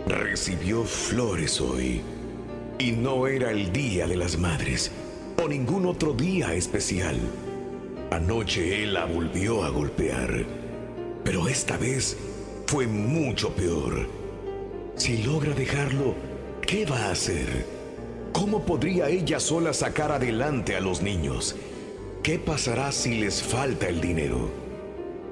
Recibió 0.07 0.83
flores 0.83 1.59
hoy. 1.61 2.01
Y 2.77 2.91
no 2.91 3.27
era 3.27 3.51
el 3.51 3.71
Día 3.71 4.07
de 4.07 4.17
las 4.17 4.37
Madres 4.37 4.91
o 5.41 5.47
ningún 5.47 5.85
otro 5.85 6.13
día 6.13 6.53
especial. 6.53 7.17
Anoche 8.11 8.83
él 8.83 8.93
la 8.93 9.05
volvió 9.05 9.63
a 9.63 9.69
golpear, 9.69 10.45
pero 11.23 11.47
esta 11.47 11.77
vez 11.77 12.17
fue 12.67 12.87
mucho 12.87 13.53
peor. 13.55 14.07
Si 14.95 15.23
logra 15.23 15.53
dejarlo, 15.53 16.15
¿qué 16.61 16.85
va 16.85 17.05
a 17.05 17.11
hacer? 17.11 17.65
¿Cómo 18.31 18.65
podría 18.65 19.09
ella 19.09 19.39
sola 19.39 19.73
sacar 19.73 20.11
adelante 20.11 20.75
a 20.75 20.81
los 20.81 21.01
niños? 21.01 21.55
¿Qué 22.21 22.39
pasará 22.39 22.91
si 22.91 23.15
les 23.19 23.41
falta 23.41 23.87
el 23.87 24.01
dinero? 24.01 24.49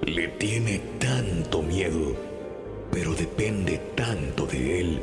Le 0.05 0.27
tiene 0.27 0.79
tanto 0.99 1.61
miedo, 1.61 2.15
pero 2.93 3.15
depende 3.15 3.79
tanto 3.95 4.45
de 4.45 4.79
él 4.79 5.01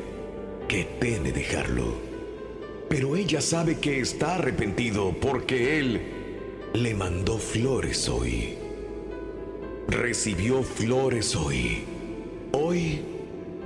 que 0.68 0.84
teme 1.00 1.32
dejarlo. 1.32 1.94
Pero 2.88 3.16
ella 3.16 3.40
sabe 3.40 3.78
que 3.78 4.00
está 4.00 4.36
arrepentido 4.36 5.12
porque 5.20 5.78
él 5.78 6.00
le 6.72 6.94
mandó 6.94 7.36
flores 7.38 8.08
hoy. 8.08 8.54
Recibió 9.88 10.62
flores 10.62 11.34
hoy. 11.34 11.82
Hoy 12.52 13.00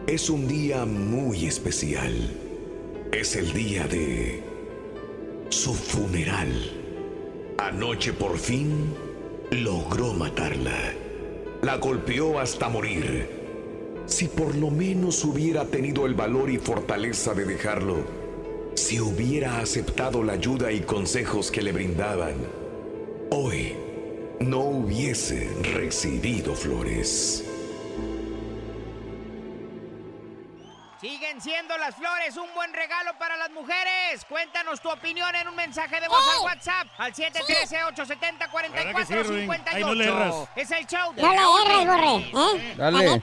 es 0.06 0.30
un 0.30 0.48
día 0.48 0.86
muy 0.86 1.44
especial. 1.44 2.14
Es 3.12 3.36
el 3.36 3.52
día 3.52 3.86
de 3.86 4.42
su 5.50 5.74
funeral. 5.74 6.50
Anoche 7.58 8.14
por 8.14 8.38
fin 8.38 8.94
logró 9.50 10.14
matarla. 10.14 10.94
La 11.60 11.76
golpeó 11.76 12.40
hasta 12.40 12.70
morir. 12.70 13.33
Si 14.06 14.28
por 14.28 14.54
lo 14.54 14.70
menos 14.70 15.24
hubiera 15.24 15.64
tenido 15.64 16.06
el 16.06 16.14
valor 16.14 16.48
y 16.50 16.58
fortaleza 16.58 17.32
de 17.34 17.44
dejarlo, 17.46 17.96
si 18.74 19.00
hubiera 19.00 19.58
aceptado 19.58 20.22
la 20.22 20.34
ayuda 20.34 20.70
y 20.72 20.80
consejos 20.80 21.50
que 21.50 21.62
le 21.62 21.72
brindaban, 21.72 22.34
hoy 23.30 23.74
no 24.40 24.58
hubiese 24.60 25.48
recibido 25.74 26.54
flores. 26.54 27.44
Siguen 31.00 31.40
siendo 31.40 31.76
las 31.78 31.94
flores 31.96 32.36
un 32.36 32.52
buen 32.54 32.72
regalo 32.72 33.10
para 33.18 33.36
las 33.36 33.50
mujeres. 33.50 34.24
Cuéntanos 34.28 34.80
tu 34.80 34.88
opinión 34.90 35.34
en 35.34 35.48
un 35.48 35.56
mensaje 35.56 36.00
de 36.00 36.06
voz 36.08 36.18
al 36.38 36.44
WhatsApp 36.44 36.86
al 36.98 37.12
713-870-4458. 37.12 39.60
Ahí 39.66 39.82
no 39.82 39.94
le 39.94 40.04
erras. 40.06 40.34
Es 40.56 40.70
el 40.70 40.86
show 40.86 41.12
de 41.14 41.22
No 41.22 41.32
Raúl 41.32 41.60
erres, 41.66 41.86
borre. 41.86 42.16
¿eh? 42.58 42.74
Dale. 42.76 43.04
Loco. 43.04 43.22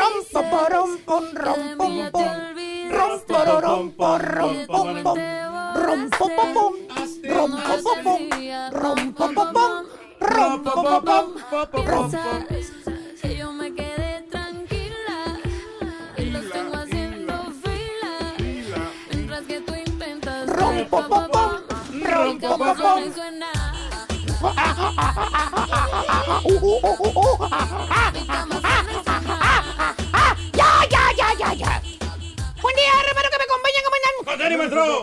Rompo, 0.00 0.40
porom, 0.48 0.90
pom, 1.04 1.24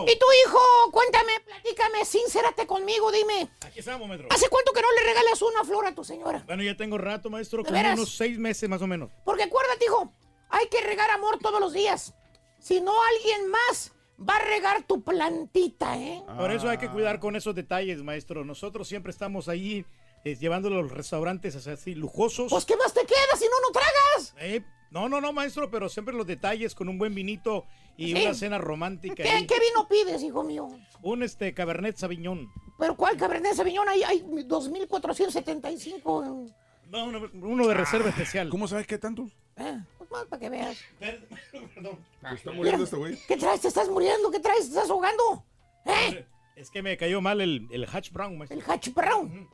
¿Y 0.06 0.18
tu 0.18 0.26
hijo? 0.46 0.58
Cuéntame, 0.92 1.32
platícame, 1.44 2.04
sincérate 2.04 2.66
conmigo, 2.66 3.10
dime. 3.12 3.48
Aquí 3.66 3.80
estamos, 3.80 4.08
maestro. 4.08 4.28
¿Hace 4.30 4.48
cuánto 4.48 4.72
que 4.72 4.82
no 4.82 4.92
le 4.92 5.02
regalas 5.04 5.42
una 5.42 5.64
flor 5.64 5.86
a 5.86 5.94
tu 5.94 6.04
señora? 6.04 6.42
Bueno, 6.46 6.62
ya 6.62 6.76
tengo 6.76 6.98
rato, 6.98 7.30
maestro, 7.30 7.58
¿De 7.58 7.64
como 7.64 7.76
veras? 7.76 7.98
unos 7.98 8.16
seis 8.16 8.38
meses 8.38 8.68
más 8.68 8.82
o 8.82 8.86
menos. 8.86 9.10
Porque 9.24 9.44
acuérdate, 9.44 9.84
hijo, 9.84 10.12
hay 10.50 10.68
que 10.68 10.80
regar 10.80 11.10
amor 11.10 11.38
todos 11.38 11.60
los 11.60 11.72
días. 11.72 12.14
Si 12.58 12.80
no, 12.80 12.92
alguien 13.04 13.48
más 13.50 13.92
va 14.28 14.36
a 14.36 14.40
regar 14.40 14.82
tu 14.82 15.02
plantita, 15.02 15.96
¿eh? 15.96 16.22
Por 16.36 16.50
eso 16.50 16.68
hay 16.68 16.78
que 16.78 16.90
cuidar 16.90 17.20
con 17.20 17.36
esos 17.36 17.54
detalles, 17.54 18.02
maestro. 18.02 18.44
Nosotros 18.44 18.88
siempre 18.88 19.10
estamos 19.12 19.48
ahí 19.48 19.84
eh, 20.24 20.34
llevándolo 20.36 20.78
a 20.78 20.82
los 20.82 20.90
restaurantes 20.90 21.54
así 21.66 21.94
lujosos. 21.94 22.50
Pues, 22.50 22.64
¿qué 22.64 22.76
más 22.76 22.92
te 22.92 23.06
queda 23.06 23.36
si 23.38 23.44
no, 23.44 23.60
no 23.62 23.70
tragas? 23.70 24.34
Eh, 24.38 24.62
no, 24.90 25.08
no, 25.08 25.20
no, 25.20 25.32
maestro, 25.32 25.70
pero 25.70 25.88
siempre 25.88 26.14
los 26.14 26.26
detalles 26.26 26.74
con 26.74 26.88
un 26.88 26.98
buen 26.98 27.14
vinito 27.14 27.64
y 27.96 28.14
Sí. 28.14 28.22
una 28.24 28.34
cena 28.34 28.58
romántica. 28.58 29.22
¿Qué, 29.22 29.46
qué 29.46 29.54
vino 29.60 29.86
pides, 29.88 30.22
hijo 30.22 30.42
mío? 30.44 30.68
Un 31.02 31.22
este 31.22 31.52
Cabernet 31.54 31.96
Sauvignon. 31.96 32.48
¿Pero 32.78 32.96
cuál 32.96 33.16
Cabernet 33.16 33.54
Sauvignon? 33.54 33.88
Hay, 33.88 34.02
hay 34.04 34.22
2.475. 34.22 36.52
No, 36.90 37.04
uno, 37.04 37.28
uno 37.34 37.66
de 37.66 37.74
reserva 37.74 38.08
especial. 38.08 38.48
¿Cómo 38.48 38.66
sabes 38.68 38.86
qué 38.86 38.96
tantos? 38.98 39.30
Eh, 39.56 39.78
pues 39.98 40.10
más 40.10 40.24
para 40.26 40.40
que 40.40 40.48
veas. 40.48 40.78
Está 42.34 42.52
muriendo 42.52 42.84
este 42.84 42.96
güey. 42.96 43.18
¿Qué 43.26 43.36
traes? 43.36 43.60
¿Te 43.60 43.68
estás 43.68 43.88
muriendo? 43.88 44.30
¿Qué 44.30 44.40
traes? 44.40 44.60
¿Te 44.62 44.68
estás 44.68 44.90
ahogando? 44.90 45.44
¿Eh? 45.84 46.24
Es 46.58 46.70
que 46.70 46.82
me 46.82 46.96
cayó 46.96 47.20
mal 47.20 47.40
el, 47.40 47.68
el 47.70 47.86
Hatch 47.90 48.10
Brown, 48.10 48.36
maestro. 48.36 48.58
El 48.58 48.64
Hatch 48.68 48.88
Brown. 48.92 49.48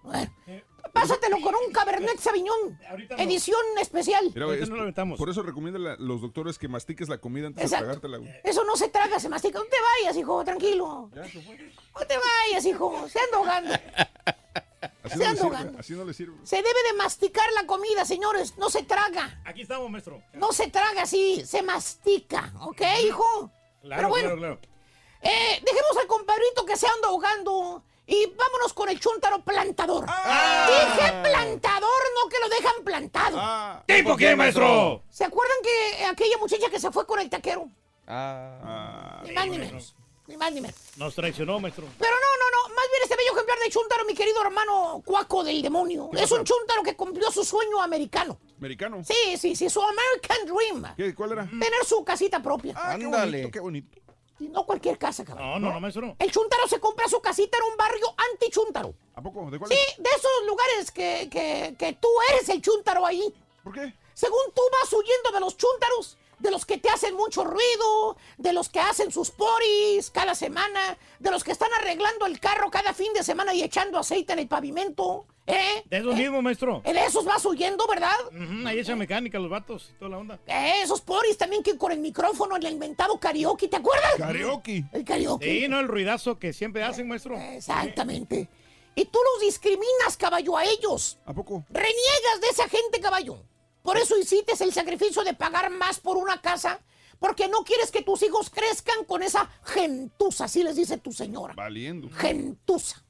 Eh, 0.47 0.65
Pásatelo 0.93 1.39
con 1.41 1.55
un 1.55 1.73
Cabernet 1.73 2.19
Sauvignon. 2.19 2.79
Edición 3.19 3.61
especial. 3.81 4.25
Mira, 4.35 4.47
güey, 4.47 4.63
es- 4.63 4.71
por 5.19 5.29
eso 5.29 5.43
recomiendan 5.43 5.87
a 5.87 5.97
los 5.97 6.21
doctores 6.23 6.59
que 6.59 6.69
mastiques 6.69 7.09
la 7.09 7.19
comida 7.19 7.49
antes 7.49 7.65
Exacto. 7.65 7.85
de 7.87 7.93
tragártela, 8.01 8.19
güey. 8.19 8.31
Eso 8.45 8.65
no 8.65 8.77
se 8.77 8.89
traga, 8.89 9.19
se 9.19 9.29
mastica. 9.29 9.59
No 9.59 9.65
te 9.67 9.77
vayas, 10.01 10.17
hijo, 10.17 10.45
tranquilo. 10.45 11.11
No 11.15 12.07
te 12.07 12.15
vayas, 12.17 12.65
hijo. 12.65 13.07
Se 13.09 13.19
anda 13.21 13.37
ahogando. 13.37 13.75
Así 15.03 15.19
Se 15.19 15.25
no, 15.25 15.31
anda 15.31 15.59
sirve, 15.67 15.79
así 15.81 15.93
no 15.95 16.05
le 16.05 16.15
sirve. 16.15 16.37
Se 16.45 16.57
debe 16.57 16.69
de 16.91 16.97
masticar 16.99 17.47
la 17.55 17.67
comida, 17.67 18.05
señores. 18.05 18.57
No 18.59 18.71
se 18.71 18.83
traga. 18.83 19.41
Aquí 19.45 19.63
estamos, 19.63 19.91
maestro. 19.91 20.23
No 20.35 20.53
se 20.53 20.69
traga 20.71 21.03
así, 21.03 21.43
se 21.45 21.63
mastica. 21.63 22.53
¿Ok, 22.63 22.81
hijo? 23.07 23.51
Claro, 23.83 23.97
Pero 23.97 24.09
bueno, 24.09 24.25
claro, 24.37 24.39
claro. 24.39 24.61
Eh, 25.25 25.63
dejemos 25.65 25.97
al 26.01 26.07
compadrito 26.07 26.65
que 26.65 26.77
se 26.77 26.87
anda 26.87 27.09
ahogando. 27.09 27.83
Y 28.07 28.27
vámonos 28.27 28.75
con 28.75 28.91
el 28.91 29.01
chúntaro 29.01 29.43
plantador. 29.43 30.05
Dije 30.05 31.13
plantador, 31.23 32.03
no 32.15 32.29
que 32.29 32.39
lo 32.39 32.49
dejan 32.51 32.85
plantado. 32.85 33.83
¿Tipo 33.87 34.17
qué, 34.17 34.37
maestro? 34.37 35.03
¿Se 35.09 35.25
acuerdan 35.25 35.57
que 35.63 36.05
aquella 36.05 36.37
muchacha 36.39 36.69
que 36.69 36.79
se 36.79 36.91
fue 36.91 37.07
con 37.07 37.19
el 37.21 37.31
taquero? 37.31 37.67
Ah. 38.07 39.23
Ni 39.25 39.33
más 39.33 39.47
ni 39.49 39.59
menos. 39.59 39.95
Ni 40.27 40.37
más 40.37 40.53
ni 40.53 40.61
menos. 40.61 40.77
Nos 40.97 41.15
traicionó, 41.15 41.59
maestro. 41.61 41.87
Pero 41.99 42.13
no, 42.13 42.19
no, 42.39 42.69
no. 42.69 42.75
Más 42.75 42.85
bien 42.91 43.03
este 43.05 43.17
bello 43.17 43.33
ejemplar 43.33 43.59
de 43.59 43.71
chúntaro, 43.71 44.05
mi 44.05 44.15
querido 44.15 44.43
hermano 44.43 45.03
cuaco 45.05 45.43
del 45.45 45.63
demonio. 45.63 46.11
¿Qué 46.13 46.23
Es 46.23 46.33
un 46.33 46.45
chúntaro 46.45 46.83
que 46.83 46.97
cumplió 46.97 47.31
su 47.31 47.45
sueño 47.45 47.81
americano. 47.81 48.39
¿Americano? 48.59 49.03
Sí, 49.05 49.37
sí, 49.39 49.57
sí, 49.57 49.69
su 49.69 49.81
American 49.81 50.47
Dream. 50.47 50.95
¿Qué? 50.97 51.15
¿Cuál 51.15 51.33
era? 51.33 51.47
Tener 51.47 51.85
su 51.87 52.05
casita 52.05 52.43
propia. 52.43 52.75
Ah, 52.77 52.97
qué 52.99 53.07
bonito, 53.07 53.51
qué 53.51 53.61
bonito. 53.61 54.04
Y 54.41 54.49
no 54.49 54.67
cualquier 54.67 54.99
casa, 54.99 55.25
cabrón. 55.25 55.49
No, 55.49 55.59
no, 55.61 55.73
no, 55.75 55.81
maestro. 55.81 56.17
El 56.19 56.31
chúntaro 56.31 56.67
se 56.67 56.81
compra 56.81 57.09
su 57.09 57.21
casita 57.21 57.57
en 57.59 57.71
un 57.71 57.77
barrio 57.77 58.07
anti-chúntaro. 58.33 58.95
¿A 59.15 59.23
poco? 59.23 59.49
¿De 59.51 59.59
cuál 59.59 59.71
Sí, 59.71 59.77
es? 59.77 60.03
de 60.03 60.11
esos 60.11 60.31
lugares 60.47 60.91
que, 60.91 61.29
que, 61.31 61.75
que 61.79 61.93
tú 61.95 62.09
eres 62.33 62.49
el 62.49 62.61
chúntaro 62.61 63.07
ahí. 63.07 63.33
¿Por 63.63 63.73
qué? 63.73 63.95
Según 64.13 64.41
tú 64.55 64.63
vas 64.73 64.93
huyendo 64.93 65.31
de 65.33 65.41
los 65.41 65.57
chúntaros, 65.57 66.19
de 66.41 66.51
los 66.51 66.67
que 66.67 66.79
te 66.79 66.89
hacen 66.91 67.15
mucho 67.15 67.45
ruido, 67.45 68.17
de 68.37 68.53
los 68.53 68.69
que 68.69 68.81
hacen 68.81 69.13
sus 69.13 69.31
poris 69.31 70.11
cada 70.11 70.35
semana, 70.35 70.99
de 71.21 71.31
los 71.31 71.45
que 71.45 71.53
están 71.53 71.73
arreglando 71.75 72.27
el 72.27 72.41
carro 72.41 72.71
cada 72.71 72.93
fin 72.93 73.13
de 73.13 73.23
semana 73.23 73.55
y 73.55 73.63
echando 73.63 73.99
aceite 73.99 74.33
en 74.33 74.41
el 74.41 74.49
pavimento, 74.49 75.27
¿eh? 75.47 75.85
De 75.87 75.99
esos 75.99 76.15
mismos, 76.17 76.43
maestro. 76.43 76.83
¿Eh, 76.85 76.93
De 76.93 77.05
esos 77.05 77.25
vas 77.25 77.45
huyendo, 77.45 77.87
¿verdad? 77.87 78.15
Ujú, 78.29 78.67
ahí 78.67 78.79
echa 78.79 78.97
mecánica 78.97 79.39
los 79.39 79.51
vatos 79.51 79.91
y 79.95 79.99
toda 79.99 80.11
la 80.11 80.19
onda. 80.19 80.41
Eh, 80.47 80.83
esos 80.83 81.01
poris 81.01 81.37
también 81.37 81.63
que 81.63 81.77
con 81.77 81.93
el 81.93 81.99
micrófono 82.01 82.57
en 82.57 82.65
el 82.67 82.73
inventado 82.73 83.19
karaoke, 83.19 83.69
¿te 83.69 83.77
acuerdas? 83.77 84.15
Karaoke. 84.17 84.85
El 84.93 85.05
karaoke. 85.05 85.45
Sí, 85.61 85.69
no, 85.69 85.81
el 85.81 85.89
ruidazo 85.89 86.39
que 86.39 86.53
siempre 86.53 86.83
hacen, 86.83 87.09
maestro. 87.09 87.37
Exactamente. 87.39 88.49
Y 88.95 89.05
tú 89.07 89.19
los 89.33 89.43
discriminas, 89.43 90.17
caballo, 90.17 90.57
a 90.57 90.65
ellos. 90.65 91.19
¿A 91.27 91.33
poco? 91.35 91.65
Reniegas 91.69 92.41
de 92.41 92.49
esa 92.51 92.69
gente, 92.69 93.01
caballo. 93.01 93.39
Por 93.83 93.97
eso 93.99 94.17
hiciste 94.19 94.55
el 94.65 94.73
sacrificio 94.73 95.25
de 95.25 95.35
pagar 95.35 95.69
más 95.71 96.01
por 96.01 96.17
una 96.17 96.41
casa 96.41 96.81
Porque 97.19 97.49
no 97.49 97.65
quieres 97.65 97.91
que 97.91 98.03
tus 98.03 98.23
hijos 98.23 98.49
crezcan 98.51 99.05
con 99.05 99.23
esa 99.23 99.51
gentuza, 99.63 100.45
así 100.47 100.63
les 100.63 100.77
dice 100.77 100.99
tu 100.99 101.13
señora. 101.13 101.55
Valiendo. 101.55 102.09
Gentuza. 102.11 103.04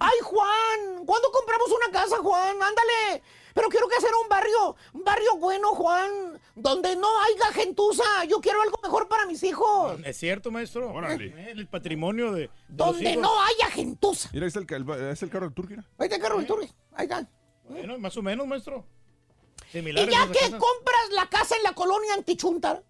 Ay, 0.00 0.18
Juan, 0.22 1.04
¿cuándo 1.06 1.30
compramos 1.32 1.70
una 1.70 1.90
casa, 1.92 2.18
Juan? 2.18 2.50
Ándale. 2.62 3.22
Pero 3.54 3.68
quiero 3.68 3.86
que 3.88 4.00
sea 4.00 4.10
un 4.22 4.28
barrio, 4.28 4.76
un 4.94 5.04
barrio 5.04 5.36
bueno, 5.36 5.74
Juan, 5.74 6.40
donde 6.54 6.96
no 6.96 7.08
haya 7.22 7.52
gentuza. 7.52 8.24
Yo 8.24 8.40
quiero 8.40 8.62
algo 8.62 8.78
mejor 8.82 9.08
para 9.08 9.26
mis 9.26 9.42
hijos. 9.42 9.98
Es 10.04 10.16
cierto, 10.16 10.50
maestro. 10.50 10.90
Órale. 10.92 11.26
Eh, 11.36 11.50
El 11.52 11.66
patrimonio 11.68 12.32
de. 12.32 12.42
de 12.42 12.46
los 12.68 12.76
Donde 12.78 13.10
hijos. 13.10 13.22
no 13.22 13.42
haya 13.42 13.70
gentuza. 13.70 14.30
Mira, 14.32 14.44
ahí 14.46 14.48
está 14.48 14.60
el, 14.76 14.90
el- 14.90 15.10
es 15.10 15.22
el 15.22 15.30
carro 15.30 15.48
de 15.48 15.54
Turquía. 15.54 15.84
Ahí 15.98 16.04
está 16.06 16.16
el 16.16 16.22
carro 16.22 16.38
del 16.38 16.46
Turri. 16.46 16.70
Ahí 16.94 17.04
está. 17.04 17.28
Bueno, 17.68 17.98
más 17.98 18.16
o 18.16 18.22
menos, 18.22 18.46
maestro. 18.46 18.86
Y 19.74 19.82
ya 20.10 20.26
que 20.30 20.38
casas. 20.38 20.50
compras 20.60 21.08
la 21.12 21.28
casa 21.28 21.56
en 21.56 21.62
la 21.62 21.72
colonia 21.74 22.12
antichuntar, 22.14 22.82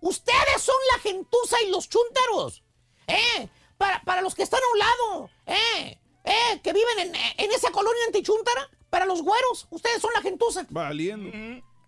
ustedes 0.00 0.60
son 0.60 0.76
la 0.92 0.98
gentuza 1.00 1.56
y 1.62 1.70
los 1.70 1.88
chúntaros. 1.88 2.62
¿Eh? 3.08 3.48
Para, 3.78 4.02
para 4.02 4.20
los 4.20 4.34
que 4.34 4.42
están 4.42 4.60
a 4.60 4.72
un 4.72 4.78
lado. 4.78 5.30
¿Eh? 5.46 5.98
¿Eh? 6.24 6.60
Que 6.62 6.72
viven 6.72 6.98
en, 6.98 7.14
en 7.14 7.50
esa 7.52 7.70
colonia 7.70 8.02
antichuntara. 8.06 8.68
Para 8.90 9.06
los 9.06 9.22
güeros, 9.22 9.66
ustedes 9.70 10.00
son 10.00 10.12
la 10.14 10.20
gentuza. 10.22 10.66
Valiendo. 10.70 11.30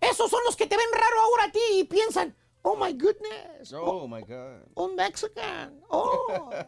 Esos 0.01 0.29
son 0.29 0.41
los 0.45 0.55
que 0.55 0.67
te 0.67 0.77
ven 0.77 0.85
raro 0.93 1.21
ahora 1.21 1.43
a 1.45 1.51
ti 1.51 1.59
y 1.73 1.83
piensan, 1.83 2.35
oh 2.63 2.75
my 2.75 2.93
goodness. 2.93 3.73
Oh, 3.73 4.07
my 4.07 4.21
God. 4.21 4.63
Un 4.75 4.95
Mexican. 4.95 5.81
Oh. 5.89 6.49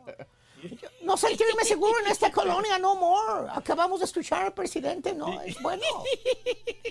No 1.02 1.18
sentirme 1.18 1.66
seguro 1.66 2.00
en 2.00 2.08
esta 2.08 2.32
colonia, 2.32 2.78
no 2.80 2.96
more. 2.96 3.50
Acabamos 3.54 4.00
de 4.00 4.06
escuchar 4.06 4.44
al 4.46 4.54
presidente, 4.54 5.14
no, 5.14 5.42
es 5.42 5.62
bueno. 5.62 5.84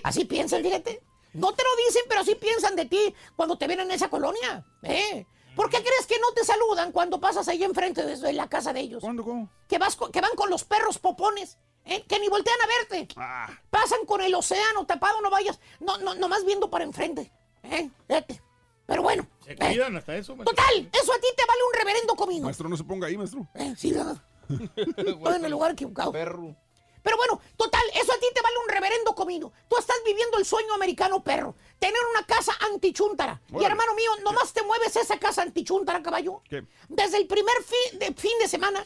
Así 0.03 0.25
piensan, 0.25 0.61
fíjate. 0.61 1.01
No 1.33 1.53
te 1.53 1.63
lo 1.63 1.69
dicen, 1.87 2.03
pero 2.07 2.21
así 2.21 2.35
piensan 2.35 2.75
de 2.75 2.85
ti 2.85 3.15
cuando 3.35 3.57
te 3.57 3.65
ven 3.65 3.79
en 3.79 3.89
esa 3.89 4.09
colonia. 4.09 4.63
¿eh? 4.83 5.25
¿Por 5.55 5.69
qué 5.69 5.77
crees 5.77 6.07
que 6.07 6.19
no 6.19 6.31
te 6.33 6.43
saludan 6.43 6.91
cuando 6.91 7.19
pasas 7.19 7.47
ahí 7.47 7.63
enfrente 7.63 8.05
de 8.05 8.33
la 8.33 8.47
casa 8.47 8.73
de 8.73 8.79
ellos? 8.79 9.01
¿Cuándo, 9.01 9.23
cómo? 9.23 9.49
Que, 9.67 9.77
vas 9.77 9.95
con- 9.95 10.11
que 10.11 10.21
van 10.21 10.35
con 10.35 10.49
los 10.49 10.63
perros 10.63 10.97
popones, 10.99 11.57
¿eh? 11.85 12.03
que 12.07 12.19
ni 12.19 12.29
voltean 12.29 12.57
a 12.61 12.67
verte. 12.67 13.07
Ah. 13.15 13.49
Pasan 13.69 14.05
con 14.05 14.21
el 14.21 14.33
océano 14.35 14.85
tapado, 14.85 15.21
no 15.21 15.29
vayas, 15.29 15.59
no, 15.79 15.97
no, 15.99 16.15
nomás 16.15 16.45
viendo 16.45 16.69
para 16.69 16.83
enfrente. 16.83 17.31
¿eh? 17.63 17.89
Fíjate. 18.07 18.41
Pero 18.85 19.01
bueno. 19.01 19.27
Se 19.45 19.53
eh, 19.53 19.57
cuidan 19.57 19.95
hasta 19.95 20.15
eso, 20.15 20.35
maestro. 20.35 20.55
Total, 20.55 20.89
eso 20.91 21.13
a 21.13 21.17
ti 21.17 21.27
te 21.35 21.45
vale 21.45 21.61
un 21.71 21.79
reverendo 21.79 22.15
comino. 22.15 22.45
Maestro, 22.45 22.67
no 22.67 22.75
se 22.77 22.83
ponga 22.83 23.07
ahí, 23.07 23.17
maestro. 23.17 23.47
Eh, 23.53 23.73
sí, 23.77 23.93
¿verdad? 23.93 24.21
Estoy 24.75 25.35
en 25.35 25.45
el 25.45 25.51
lugar 25.51 25.71
equivocado. 25.71 26.11
Perro. 26.11 26.55
Pero 27.01 27.17
bueno, 27.17 27.39
total, 27.57 27.81
eso 27.95 28.13
a 28.13 28.19
ti 28.19 28.27
te 28.33 28.41
vale 28.41 28.55
un 28.63 28.69
reverendo 28.69 29.13
comino. 29.13 29.51
Tú 29.67 29.77
estás 29.77 29.97
viviendo 30.05 30.37
el 30.37 30.45
sueño 30.45 30.73
americano 30.73 31.21
perro. 31.23 31.55
Tener 31.83 31.99
una 32.11 32.25
casa 32.25 32.53
antichúntara. 32.71 33.41
Y 33.59 33.61
hermano 33.61 33.93
mío, 33.93 34.09
nomás 34.23 34.53
te 34.53 34.63
mueves 34.63 34.95
esa 34.95 35.19
casa 35.19 35.41
antichúntara, 35.41 36.01
caballo. 36.01 36.41
¿Qué? 36.47 36.63
Desde 36.87 37.17
el 37.17 37.27
primer 37.27 37.55
fin 37.61 37.99
de, 37.99 38.13
fin 38.13 38.31
de 38.39 38.47
semana, 38.47 38.85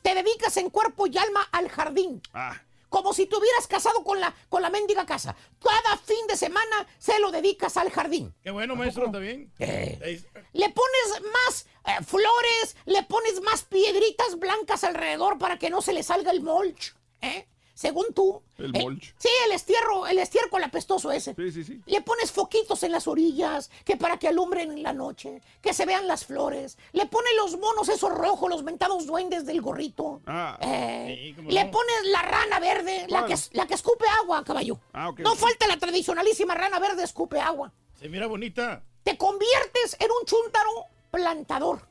te 0.00 0.14
dedicas 0.14 0.56
en 0.56 0.70
cuerpo 0.70 1.06
y 1.06 1.18
alma 1.18 1.46
al 1.52 1.68
jardín. 1.68 2.22
Ah. 2.32 2.58
Como 2.88 3.12
si 3.12 3.26
te 3.26 3.36
hubieras 3.36 3.66
casado 3.66 4.02
con 4.02 4.18
la, 4.18 4.34
con 4.48 4.62
la 4.62 4.70
mendiga 4.70 5.04
casa. 5.04 5.36
Cada 5.62 5.98
fin 5.98 6.26
de 6.26 6.38
semana 6.38 6.86
se 6.96 7.18
lo 7.18 7.30
dedicas 7.30 7.76
al 7.76 7.90
jardín. 7.90 8.34
Qué 8.42 8.50
bueno, 8.50 8.76
maestro, 8.76 9.04
está 9.04 9.18
bien. 9.18 9.52
Eh. 9.58 10.24
Le 10.54 10.70
pones 10.70 11.22
más 11.30 11.66
eh, 11.84 12.02
flores, 12.02 12.76
le 12.86 13.02
pones 13.02 13.42
más 13.42 13.64
piedritas 13.64 14.38
blancas 14.38 14.84
alrededor 14.84 15.36
para 15.36 15.58
que 15.58 15.68
no 15.68 15.82
se 15.82 15.92
le 15.92 16.02
salga 16.02 16.30
el 16.30 16.40
mulch. 16.40 16.94
¿eh? 17.20 17.46
Según 17.78 18.06
tú. 18.12 18.42
El 18.58 18.74
Eh, 18.74 18.80
mulch. 18.82 19.14
sí, 19.18 19.28
el 19.46 19.52
estierro, 19.52 20.08
el 20.08 20.18
estiércol 20.18 20.64
apestoso 20.64 21.12
ese. 21.12 21.32
Sí, 21.36 21.52
sí, 21.52 21.62
sí. 21.62 21.80
Le 21.86 22.00
pones 22.00 22.32
foquitos 22.32 22.82
en 22.82 22.90
las 22.90 23.06
orillas, 23.06 23.70
que 23.84 23.96
para 23.96 24.18
que 24.18 24.26
alumbren 24.26 24.72
en 24.72 24.82
la 24.82 24.92
noche, 24.92 25.40
que 25.62 25.72
se 25.72 25.86
vean 25.86 26.08
las 26.08 26.26
flores. 26.26 26.76
Le 26.92 27.06
pones 27.06 27.30
los 27.36 27.56
monos 27.56 27.88
esos 27.88 28.10
rojos, 28.10 28.50
los 28.50 28.64
mentados 28.64 29.06
duendes 29.06 29.46
del 29.46 29.60
gorrito. 29.62 30.20
Ah. 30.26 30.58
Eh, 30.60 31.34
Sí, 31.36 31.42
le 31.48 31.64
no. 31.66 31.70
pones 31.70 32.04
la 32.06 32.22
rana 32.22 32.58
verde, 32.58 33.06
la 33.08 33.26
que, 33.26 33.36
la 33.52 33.68
que 33.68 33.74
escupe 33.74 34.06
agua, 34.22 34.42
caballo. 34.42 34.80
Ah, 34.92 35.12
no 35.16 35.36
falta 35.36 35.68
la 35.68 35.76
tradicionalísima 35.76 36.56
rana 36.56 36.80
verde 36.80 37.04
escupe 37.04 37.38
agua 37.40 37.72
Se 37.94 38.08
mira 38.08 38.26
bonita. 38.26 38.82
te 39.04 39.16
conviertes 39.16 39.96
en 40.00 40.10
un 40.10 40.26
chúntaro 40.26 40.86
plantador. 41.12 41.87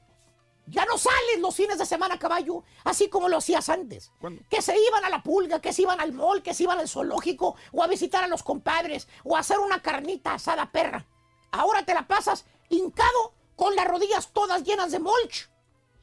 Ya 0.69 0.85
no 0.85 0.97
sales 0.97 1.39
los 1.39 1.55
fines 1.55 1.77
de 1.77 1.85
semana, 1.85 2.19
caballo, 2.19 2.63
así 2.83 3.09
como 3.09 3.29
lo 3.29 3.37
hacías 3.37 3.69
antes. 3.69 4.11
¿Cuándo? 4.19 4.43
Que 4.49 4.61
se 4.61 4.77
iban 4.77 5.05
a 5.05 5.09
la 5.09 5.23
pulga, 5.23 5.61
que 5.61 5.71
se 5.71 5.83
iban 5.83 6.01
al 6.01 6.11
mall, 6.11 6.43
que 6.43 6.53
se 6.53 6.63
iban 6.63 6.77
al 6.77 6.89
zoológico, 6.89 7.55
o 7.71 7.83
a 7.83 7.87
visitar 7.87 8.23
a 8.23 8.27
los 8.27 8.43
compadres, 8.43 9.07
o 9.23 9.37
a 9.37 9.39
hacer 9.39 9.59
una 9.59 9.81
carnita 9.81 10.33
asada 10.33 10.69
perra. 10.71 11.05
Ahora 11.51 11.85
te 11.85 11.93
la 11.93 12.05
pasas 12.05 12.45
hincado 12.69 13.33
con 13.55 13.75
las 13.75 13.87
rodillas 13.87 14.33
todas 14.33 14.63
llenas 14.63 14.91
de 14.91 14.99
mulch, 14.99 15.49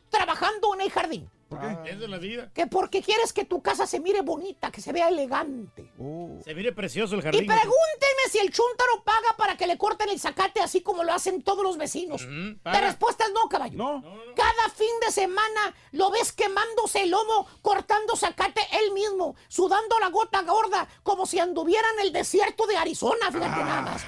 trabajando 0.09 0.75
en 0.75 0.81
el 0.81 0.91
jardín. 0.91 1.31
¿Por 1.49 1.61
qué? 1.61 1.90
Esa 1.90 2.05
es 2.05 2.11
la 2.11 2.18
vida. 2.18 2.51
Que 2.55 2.66
porque 2.66 3.03
quieres 3.03 3.32
que 3.32 3.45
tu 3.45 3.62
casa 3.62 3.86
se 3.86 4.01
mire 4.01 4.22
bonita, 4.22 4.70
que 4.70 4.80
se 4.80 4.92
vea 4.92 5.09
elegante. 5.09 5.92
Oh. 5.99 6.38
Se 6.45 6.55
mire 6.55 6.72
precioso 6.72 7.14
el 7.14 7.20
Y 7.20 7.22
jardín. 7.22 7.47
pregúnteme 7.47 8.22
si 8.30 8.38
el 8.38 8.51
chúntaro 8.51 9.05
paga 9.05 9.36
para 9.36 9.57
que 9.57 9.66
le 9.66 9.78
corten 9.78 10.09
el 10.09 10.18
zacate 10.18 10.61
así 10.61 10.80
como 10.80 11.05
lo 11.05 11.12
hacen 11.12 11.42
todos 11.42 11.62
los 11.62 11.76
vecinos. 11.76 12.26
La 12.64 12.80
respuesta 12.80 13.24
es 13.24 13.32
no, 13.32 13.49
caballo. 13.49 13.76
No. 13.76 14.03
Cada 14.34 14.68
fin 14.74 14.88
de 15.07 15.12
semana 15.12 15.74
lo 15.92 16.11
ves 16.11 16.32
quemándose 16.32 17.03
el 17.03 17.11
lomo, 17.11 17.47
cortando 17.62 18.16
zacate 18.16 18.61
él 18.72 18.92
mismo, 18.92 19.36
sudando 19.49 19.99
la 20.01 20.09
gota 20.09 20.42
gorda, 20.42 20.88
como 21.03 21.26
si 21.26 21.38
anduviera 21.38 21.86
en 21.95 22.07
el 22.07 22.12
desierto 22.12 22.66
de 22.66 22.76
Arizona, 22.76 23.30
fíjate 23.30 23.64
nada 23.64 23.82
más. 23.82 24.05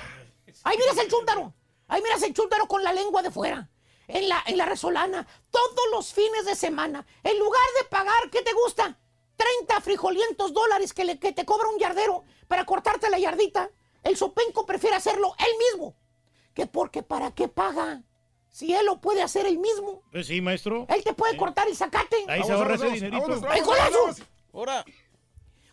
Ahí 0.64 0.76
miras 0.78 0.98
el 0.98 1.08
chúntaro. 1.10 1.54
Ahí 1.88 2.02
miras 2.02 2.22
el 2.22 2.34
chúntaro 2.34 2.66
con 2.66 2.82
la 2.82 2.92
lengua 2.92 3.22
de 3.22 3.30
fuera. 3.30 3.68
En 4.08 4.28
la, 4.28 4.42
en 4.46 4.56
la 4.56 4.66
resolana, 4.66 5.26
todos 5.50 5.86
los 5.90 6.12
fines 6.12 6.44
de 6.44 6.54
semana, 6.54 7.04
en 7.24 7.38
lugar 7.38 7.62
de 7.80 7.88
pagar, 7.88 8.30
¿qué 8.30 8.42
te 8.42 8.52
gusta? 8.52 8.98
30 9.36 9.80
frijolientos 9.80 10.52
dólares 10.52 10.92
que, 10.94 11.04
le- 11.04 11.18
que 11.18 11.32
te 11.32 11.44
cobra 11.44 11.68
un 11.68 11.78
yardero 11.78 12.24
para 12.48 12.64
cortarte 12.64 13.10
la 13.10 13.18
yardita. 13.18 13.70
El 14.02 14.16
sopenco 14.16 14.64
prefiere 14.64 14.96
hacerlo 14.96 15.34
él 15.38 15.52
mismo. 15.72 15.94
Que 16.54 16.66
porque 16.66 17.02
para 17.02 17.32
qué 17.34 17.48
paga. 17.48 18.02
Si 18.50 18.72
él 18.74 18.86
lo 18.86 19.00
puede 19.00 19.22
hacer 19.22 19.44
él 19.44 19.58
mismo. 19.58 20.02
Pues 20.12 20.28
sí, 20.28 20.40
maestro. 20.40 20.86
Él 20.88 21.02
te 21.04 21.12
puede 21.12 21.36
cortar 21.36 21.68
el 21.68 21.76
zacate. 21.76 22.24
Ahí 22.28 22.42
se 22.44 22.52
ahorra 22.52 22.76
ese 22.76 22.84
dinerito. 22.94 23.26
Ahora. 24.54 24.84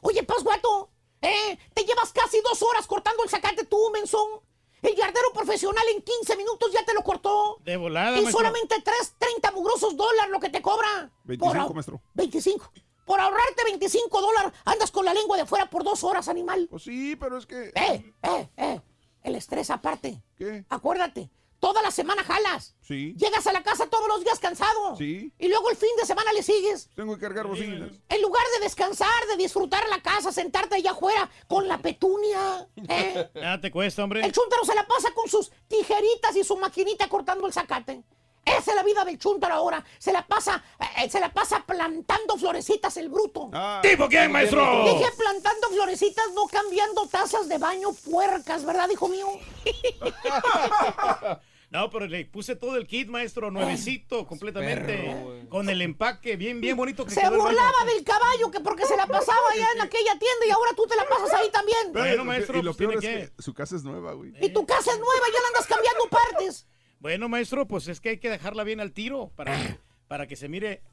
Oye, 0.01 0.23
Pasguato, 0.23 0.89
¿eh? 1.21 1.57
Te 1.73 1.85
llevas 1.85 2.11
casi 2.11 2.41
dos 2.41 2.61
horas 2.63 2.85
cortando 2.87 3.23
el 3.23 3.29
zacate 3.29 3.63
tú, 3.65 3.89
menzón. 3.93 4.41
El 4.83 4.95
yardero 4.95 5.31
profesional 5.33 5.83
en 5.95 6.01
15 6.03 6.35
minutos 6.37 6.71
ya 6.71 6.83
te 6.85 6.93
lo 6.93 7.01
cortó. 7.03 7.57
De 7.63 7.77
volada, 7.77 8.17
Y 8.19 8.21
maestro. 8.23 8.39
solamente 8.39 8.75
3, 8.83 9.15
30 9.17 9.51
mugrosos 9.51 9.95
dólares 9.97 10.29
lo 10.31 10.39
que 10.39 10.49
te 10.49 10.61
cobra. 10.61 11.09
25, 11.23 11.55
ahor- 11.69 11.73
maestro. 11.73 12.01
25. 12.13 12.71
Por 13.05 13.19
ahorrarte 13.19 13.63
25 13.65 14.21
dólares, 14.21 14.53
andas 14.65 14.91
con 14.91 15.03
la 15.05 15.13
lengua 15.13 15.35
de 15.37 15.45
fuera 15.45 15.69
por 15.69 15.83
dos 15.83 16.03
horas, 16.03 16.27
animal. 16.27 16.67
Pues 16.69 16.83
sí, 16.83 17.15
pero 17.15 17.37
es 17.37 17.45
que. 17.45 17.69
Eh, 17.75 18.13
eh, 18.23 18.49
eh. 18.57 18.81
El 19.23 19.35
estrés 19.35 19.69
aparte. 19.69 20.21
¿Qué? 20.37 20.65
Acuérdate, 20.69 21.29
toda 21.63 21.81
la 21.81 21.91
semana 21.91 22.25
jalas. 22.25 22.75
Sí. 22.81 23.15
Llegas 23.17 23.47
a 23.47 23.53
la 23.53 23.63
casa 23.63 23.87
todos 23.87 24.05
los 24.09 24.21
días 24.21 24.37
cansado. 24.37 24.97
Sí. 24.97 25.31
Y 25.39 25.47
luego 25.47 25.69
el 25.69 25.77
fin 25.77 25.91
de 25.97 26.05
semana 26.05 26.33
le 26.33 26.43
sigues. 26.43 26.89
Tengo 26.93 27.15
que 27.15 27.21
cargar 27.21 27.47
bocinas. 27.47 27.89
En 28.09 28.21
lugar 28.21 28.43
de 28.57 28.65
descansar, 28.65 29.27
de 29.29 29.37
disfrutar 29.37 29.87
la 29.87 30.01
casa, 30.01 30.33
sentarte 30.33 30.75
allá 30.75 30.91
afuera 30.91 31.29
con 31.47 31.69
la 31.69 31.77
petunia. 31.77 32.67
¿eh? 32.89 33.29
Nada 33.35 33.61
te 33.61 33.71
cuesta, 33.71 34.03
hombre. 34.03 34.25
El 34.25 34.33
chúntaro 34.33 34.65
se 34.65 34.75
la 34.75 34.85
pasa 34.85 35.13
con 35.13 35.29
sus 35.29 35.53
tijeritas 35.69 36.35
y 36.35 36.43
su 36.43 36.57
maquinita 36.57 37.07
cortando 37.07 37.47
el 37.47 37.53
zacate. 37.53 38.03
Esa 38.43 38.71
es 38.71 38.75
la 38.75 38.83
vida 38.83 39.05
del 39.05 39.17
chúntaro 39.17 39.53
ahora. 39.53 39.85
Se 39.99 40.11
la 40.11 40.27
pasa, 40.27 40.61
eh, 40.97 41.09
se 41.09 41.21
la 41.21 41.31
pasa 41.31 41.63
plantando 41.65 42.35
florecitas 42.35 42.97
el 42.97 43.07
bruto. 43.07 43.49
Ah. 43.53 43.79
¿Tipo 43.81 44.09
quién, 44.09 44.33
maestro? 44.33 44.83
Dije 44.83 45.09
plantando 45.17 45.69
florecitas, 45.69 46.25
no 46.35 46.45
cambiando 46.47 47.07
tazas 47.07 47.47
de 47.47 47.57
baño 47.57 47.93
puercas, 47.93 48.65
¿verdad, 48.65 48.89
hijo 48.91 49.07
mío? 49.07 49.27
No, 51.73 51.89
pero 51.89 52.05
le 52.05 52.23
puse 52.25 52.55
todo 52.55 52.77
el 52.77 52.85
kit, 52.85 53.07
maestro, 53.07 53.49
nuevecito, 53.49 54.27
completamente. 54.27 54.95
perro, 54.95 55.49
con 55.49 55.67
el 55.69 55.81
empaque 55.81 56.35
bien, 56.35 56.61
bien 56.61 56.77
bonito 56.77 57.03
que 57.03 57.09
Se 57.09 57.21
quedó 57.21 57.31
burlaba 57.31 57.83
del 57.91 58.03
caballo 58.03 58.51
que 58.51 58.59
porque 58.59 58.85
se 58.85 58.95
la 58.95 59.07
pasaba 59.07 59.41
allá 59.51 59.65
en 59.73 59.81
aquella 59.81 60.11
tienda 60.11 60.45
y 60.47 60.51
ahora 60.51 60.69
tú 60.75 60.85
te 60.85 60.95
la 60.95 61.03
pasas 61.09 61.33
ahí 61.33 61.49
también. 61.51 61.91
Bueno, 61.91 62.25
maestro, 62.25 62.59
y 62.59 62.61
lo 62.61 62.75
pues 62.75 62.77
peor 62.77 62.99
tiene 62.99 63.23
es 63.23 63.31
que 63.31 63.41
su 63.41 63.55
casa 63.55 63.75
es 63.75 63.83
nueva, 63.83 64.13
güey. 64.13 64.35
Y 64.39 64.49
tu 64.49 64.67
casa 64.67 64.91
es 64.91 64.99
nueva, 64.99 65.25
ya 65.33 65.41
la 65.41 65.47
andas 65.47 65.65
cambiando 65.65 66.09
partes. 66.09 66.67
Bueno, 66.99 67.27
maestro, 67.27 67.67
pues 67.67 67.87
es 67.87 67.99
que 67.99 68.09
hay 68.09 68.17
que 68.19 68.29
dejarla 68.29 68.63
bien 68.63 68.79
al 68.79 68.91
tiro 68.91 69.31
para, 69.35 69.79
para 70.07 70.27
que 70.27 70.35
se 70.35 70.49
mire 70.49 70.83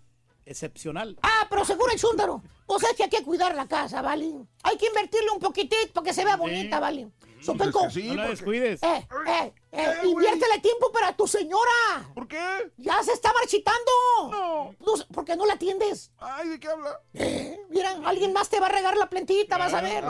excepcional. 0.46 1.18
Ah, 1.20 1.46
pero 1.50 1.66
seguro 1.66 1.92
el 1.92 2.00
chúndaro. 2.00 2.42
Pues 2.64 2.84
es 2.84 2.94
que 2.96 3.02
hay 3.02 3.10
que 3.10 3.22
cuidar 3.22 3.54
la 3.54 3.68
casa, 3.68 4.00
¿vale? 4.00 4.32
Hay 4.62 4.78
que 4.78 4.86
invertirle 4.86 5.30
un 5.30 5.40
poquitito 5.40 5.92
para 5.92 6.06
que 6.06 6.14
se 6.14 6.24
vea 6.24 6.36
bonita, 6.36 6.80
¿vale? 6.80 7.10
Sopenco. 7.40 7.88
no 7.88 8.14
la 8.14 8.28
descuides. 8.28 8.82
Eh, 8.82 9.06
eh, 9.26 9.52
eh, 9.72 9.94
inviértele 10.04 10.58
tiempo 10.60 10.90
para 10.92 11.16
tu 11.16 11.26
señora. 11.26 12.10
¿Por 12.14 12.28
qué? 12.28 12.38
Ya 12.76 13.02
se 13.02 13.12
está 13.12 13.32
marchitando. 13.32 13.90
No. 14.20 14.74
¿Por 15.12 15.24
qué 15.24 15.36
no 15.36 15.46
la 15.46 15.54
atiendes? 15.54 16.10
Ay, 16.18 16.48
¿de 16.48 16.60
qué 16.60 16.68
habla? 16.68 17.00
Eh, 17.14 17.58
mira, 17.68 17.96
alguien 18.04 18.32
más 18.32 18.48
te 18.48 18.60
va 18.60 18.66
a 18.66 18.70
regar 18.70 18.96
la 18.96 19.08
plantita, 19.08 19.56
vas 19.58 19.72
a 19.72 19.80
ver. 19.80 20.04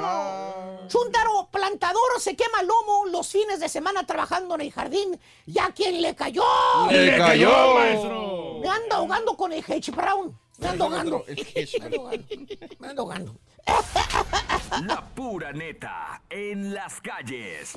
Chuntaro, 0.89 1.49
plantador 1.51 2.21
se 2.21 2.37
quema 2.37 2.61
el 2.61 2.67
lomo 2.67 3.07
los 3.07 3.29
fines 3.29 3.61
de 3.61 3.69
semana 3.69 4.07
trabajando 4.07 4.55
en 4.55 4.63
el 4.63 4.73
jardín. 4.73 5.21
¿Ya 5.47 5.71
quién 5.75 6.01
le 6.01 6.15
cayó? 6.15 6.43
¡Le 6.91 7.17
cayó, 7.17 7.75
maestro! 7.75 8.59
Me 8.61 8.69
anda 8.69 8.97
ahogando 8.97 9.37
con 9.37 9.53
el 9.53 9.65
H. 9.67 9.91
Brown. 9.93 10.39
Me 10.59 10.69
ando 10.69 10.85
ahogando. 10.85 11.25
Me 11.79 11.85
ando 11.85 12.01
ahogando. 12.01 12.27
Me 12.79 12.89
ando 12.89 13.03
ahogando. 13.03 13.35
La 14.71 15.05
pura 15.15 15.53
neta 15.53 16.23
en 16.31 16.73
las 16.73 17.01
calles. 17.01 17.75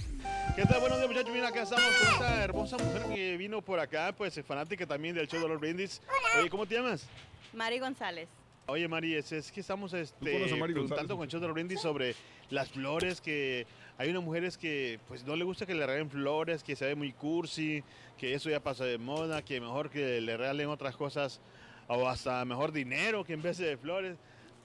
¿Qué 0.55 0.61
tal? 0.63 0.79
Buenos 0.79 0.99
días, 0.99 1.09
muchachos. 1.09 1.33
Mira, 1.33 1.47
acá 1.47 1.63
estamos 1.63 1.83
con 1.85 2.07
esta 2.07 2.43
hermosa 2.43 2.77
mujer 2.77 3.01
que 3.13 3.35
vino 3.35 3.63
por 3.63 3.79
acá, 3.79 4.13
pues 4.15 4.37
es 4.37 4.45
fanática 4.45 4.85
también 4.85 5.15
del 5.15 5.27
show 5.27 5.41
de 5.41 5.47
los 5.47 5.59
brindis. 5.59 6.01
Oye, 6.39 6.51
¿cómo 6.51 6.67
te 6.67 6.75
llamas? 6.75 7.07
Mari 7.51 7.79
González. 7.79 8.29
Oye, 8.67 8.87
Mari, 8.87 9.15
es, 9.15 9.31
es 9.31 9.51
que 9.51 9.61
estamos 9.61 9.91
este, 9.93 10.47
preguntando 10.61 11.17
con 11.17 11.23
el 11.23 11.31
show 11.31 11.41
de 11.41 11.47
los 11.47 11.55
brindis 11.55 11.81
sobre 11.81 12.15
las 12.51 12.69
flores 12.69 13.19
que 13.19 13.65
hay 13.97 14.11
unas 14.11 14.23
mujeres 14.23 14.55
que 14.55 14.99
pues 15.07 15.23
no 15.23 15.35
le 15.35 15.43
gusta 15.43 15.65
que 15.65 15.73
le 15.73 15.87
regalen 15.87 16.11
flores, 16.11 16.63
que 16.63 16.75
se 16.75 16.85
ve 16.85 16.95
muy 16.95 17.11
cursi, 17.11 17.83
que 18.19 18.35
eso 18.35 18.51
ya 18.51 18.59
pasa 18.59 18.85
de 18.85 18.99
moda, 18.99 19.43
que 19.43 19.59
mejor 19.59 19.89
que 19.89 20.21
le 20.21 20.37
regalen 20.37 20.69
otras 20.69 20.95
cosas 20.95 21.41
o 21.87 22.07
hasta 22.07 22.45
mejor 22.45 22.71
dinero 22.71 23.23
que 23.23 23.33
en 23.33 23.41
vez 23.41 23.57
de 23.57 23.77
flores. 23.77 24.15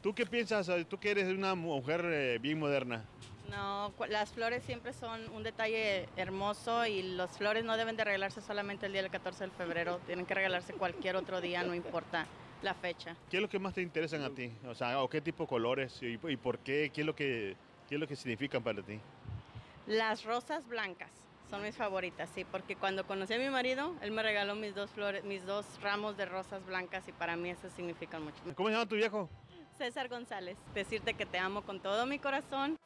¿Tú 0.03 0.15
qué 0.15 0.27
piensas? 0.27 0.71
Tú 0.89 0.99
que 0.99 1.11
eres 1.11 1.29
una 1.29 1.55
mujer 1.55 2.05
eh, 2.05 2.39
bien 2.41 2.59
moderna. 2.59 3.05
No, 3.51 3.93
las 4.09 4.31
flores 4.31 4.63
siempre 4.63 4.93
son 4.93 5.29
un 5.31 5.43
detalle 5.43 6.07
hermoso 6.17 6.87
y 6.87 7.03
las 7.03 7.37
flores 7.37 7.65
no 7.65 7.77
deben 7.77 7.97
de 7.97 8.05
regalarse 8.05 8.41
solamente 8.43 8.87
el 8.87 8.93
día 8.93 9.03
del 9.03 9.11
14 9.11 9.45
de 9.45 9.51
febrero, 9.51 10.01
tienen 10.07 10.27
que 10.27 10.35
regalarse 10.35 10.75
cualquier 10.75 11.17
otro 11.17 11.41
día, 11.41 11.63
no 11.63 11.75
importa 11.75 12.27
la 12.63 12.75
fecha. 12.75 13.17
¿Qué 13.31 13.39
es 13.39 13.43
lo 13.43 13.49
que 13.49 13.59
más 13.59 13.75
te 13.75 13.83
interesan 13.83 14.23
a 14.23 14.31
ti? 14.31 14.53
O 14.67 14.75
sea, 14.75 15.03
¿o 15.03 15.09
qué 15.09 15.21
tipo 15.21 15.45
de 15.45 15.49
colores 15.49 16.03
y, 16.03 16.19
y 16.29 16.37
por 16.37 16.59
qué? 16.59 16.91
¿Qué 16.93 17.01
es 17.01 17.07
lo 17.07 17.15
que 17.15 17.57
qué 17.89 17.95
es 17.95 18.01
lo 18.01 18.07
que 18.07 18.17
significan 18.17 18.63
para 18.63 18.83
ti? 18.83 18.99
Las 19.87 20.25
rosas 20.25 20.69
blancas 20.69 21.11
son 21.49 21.63
mis 21.63 21.75
favoritas, 21.75 22.29
sí, 22.35 22.45
porque 22.45 22.77
cuando 22.77 23.07
conocí 23.07 23.33
a 23.33 23.39
mi 23.39 23.49
marido, 23.49 23.95
él 24.03 24.11
me 24.11 24.23
regaló 24.23 24.55
mis 24.55 24.75
dos 24.75 24.91
flores, 24.91 25.25
mis 25.25 25.47
dos 25.47 25.65
ramos 25.81 26.19
de 26.19 26.27
rosas 26.27 26.65
blancas 26.67 27.09
y 27.09 27.13
para 27.13 27.37
mí 27.37 27.49
eso 27.49 27.71
significan 27.71 28.23
mucho. 28.23 28.37
¿Cómo 28.55 28.69
se 28.69 28.75
llama 28.75 28.87
tu 28.87 28.97
viejo? 28.97 29.31
César 29.79 30.09
González, 30.09 30.59
decirte 30.75 31.15
que 31.15 31.25
te 31.25 31.39
amo 31.39 31.63
con 31.63 31.81
todo 31.81 32.05
mi 32.05 32.19
corazón. 32.19 32.77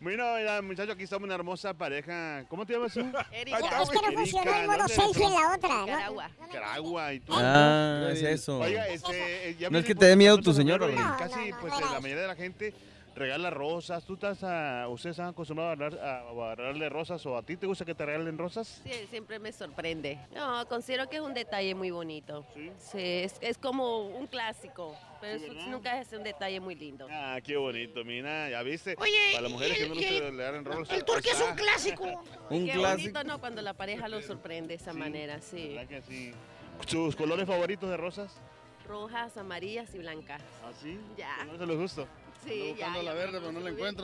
Bueno, 0.00 0.24
muchachos, 0.62 0.94
aquí 0.94 1.04
estamos 1.04 1.24
una 1.24 1.34
hermosa 1.34 1.72
pareja. 1.74 2.44
¿Cómo 2.48 2.66
te 2.66 2.74
llamas 2.74 2.92
tú? 2.92 3.00
Erika. 3.32 3.82
Es 3.82 3.90
que 3.90 3.96
no 3.96 4.12
funcionó 4.12 4.54
el 4.54 4.66
modo 4.66 4.88
selfie 4.88 5.24
en 5.24 5.32
la 5.32 5.54
otra. 5.54 5.68
¿no? 5.68 5.86
Nicaragua. 5.86 6.30
Nicaragua 6.46 7.12
y 7.14 7.20
tú. 7.20 7.32
Ah, 7.34 8.08
es 8.12 8.22
eso. 8.22 8.60
Oiga, 8.60 8.86
este, 8.88 9.56
ya 9.58 9.70
No 9.70 9.78
es 9.78 9.84
que 9.84 9.94
te 9.94 10.06
dé 10.06 10.16
miedo 10.16 10.38
tu 10.38 10.52
señora. 10.52 10.86
Casi, 11.18 11.52
pues, 11.60 11.72
la 11.80 12.00
mayoría 12.00 12.22
de 12.22 12.28
la 12.28 12.36
gente 12.36 12.74
regala 13.14 13.50
rosas. 13.50 14.04
¿Tú 14.04 14.14
estás 14.14 14.42
a, 14.42 14.88
ustedes 14.88 15.14
están 15.14 15.28
acostumbrados 15.28 15.72
a, 15.72 15.76
regalar- 15.76 16.00
a 16.04 16.54
regalarle 16.54 16.88
rosas 16.88 17.24
o 17.26 17.36
a 17.36 17.42
ti 17.42 17.56
te 17.56 17.66
gusta 17.66 17.84
que 17.84 17.94
te 17.94 18.04
regalen 18.04 18.36
rosas? 18.38 18.80
Sí, 18.84 19.06
siempre 19.10 19.38
me 19.38 19.52
sorprende. 19.52 20.18
No, 20.34 20.66
considero 20.68 21.08
que 21.08 21.16
es 21.16 21.22
un 21.22 21.34
detalle 21.34 21.74
muy 21.74 21.90
bonito. 21.90 22.44
Sí, 22.78 23.00
es, 23.22 23.36
es 23.40 23.58
como 23.58 24.06
un 24.08 24.26
clásico, 24.26 24.96
pero 25.20 25.38
Sí, 25.38 25.48
¿verdad? 25.48 25.66
nunca 25.68 26.00
es 26.00 26.12
un 26.12 26.22
detalle 26.24 26.60
muy 26.60 26.74
lindo. 26.74 27.06
Ah, 27.10 27.38
qué 27.42 27.56
bonito, 27.56 28.04
mira, 28.04 28.50
ya 28.50 28.62
viste. 28.62 28.96
Oye, 28.98 29.30
Para 29.32 29.42
las 29.42 29.52
mujeres 29.52 29.78
que 29.78 29.88
no 29.88 29.94
gusta 29.94 30.10
regalar 30.10 30.64
rosas. 30.64 30.96
el 30.96 31.04
turque 31.04 31.30
es 31.30 31.40
un 31.40 31.54
clásico. 31.56 32.04
Un 32.50 32.66
Qué 32.66 32.72
clásico. 32.72 33.12
bonito, 33.12 33.24
¿no? 33.24 33.40
Cuando 33.40 33.62
la 33.62 33.72
pareja 33.74 34.06
lo 34.08 34.20
sorprende 34.20 34.68
de 34.68 34.74
esa 34.74 34.92
manera, 34.92 35.40
sí. 35.40 35.68
¿Verdad 35.74 35.88
que 35.88 36.02
sí? 36.02 36.32
¿Sus 36.86 37.16
colores 37.16 37.46
favoritos 37.46 37.88
de 37.88 37.96
rosas? 37.96 38.36
Rojas, 38.86 39.34
amarillas 39.38 39.94
y 39.94 39.98
blancas. 39.98 40.42
¿Ah, 40.62 40.70
sí? 40.82 40.98
Ya. 41.16 41.44
¿No 41.46 41.56
se 41.56 41.64
los 41.66 41.76
gusta? 41.78 42.06
Sí, 42.46 42.74
ya. 42.78 42.86
ya 42.86 42.90
me 42.90 43.02
gusta 43.02 43.40
muy 43.50 43.72
bien. 43.74 43.96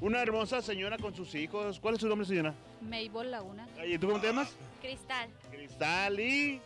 Una 0.00 0.22
hermosa 0.22 0.62
señora 0.62 0.96
con 0.98 1.14
sus 1.14 1.34
hijos. 1.34 1.78
¿Cuál 1.80 1.94
es 1.94 2.00
su 2.00 2.08
nombre, 2.08 2.26
señora? 2.26 2.54
Maybol 2.80 3.30
Laguna. 3.30 3.66
¿Y 3.86 3.98
tú 3.98 4.08
cómo 4.08 4.20
te 4.20 4.28
llamas? 4.28 4.54
Cristal. 4.80 5.28
Cristal 5.50 6.20
y 6.20 6.60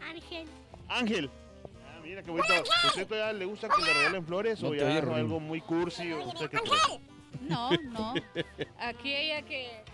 Ángel. 0.00 0.48
Ángel. 0.88 1.30
Ah, 1.86 2.00
mira 2.02 2.22
qué 2.22 2.30
bonito. 2.30 2.52
¿Usted 2.88 3.06
todavía 3.06 3.32
le 3.32 3.44
gusta 3.44 3.68
que 3.68 3.82
le 3.82 3.92
regalen 3.92 4.26
flores 4.26 4.62
No 4.62 4.68
o 4.68 4.72
te 4.72 4.78
ya 4.78 5.00
no, 5.00 5.14
algo 5.14 5.40
muy 5.40 5.60
cursi? 5.60 6.12
O 6.12 6.24
usted 6.26 6.50
qué 6.50 6.58
cree? 6.58 7.00
No, 7.42 7.70
no. 7.70 8.14
Aquí 8.78 9.14
ella 9.14 9.42
que 9.42 9.84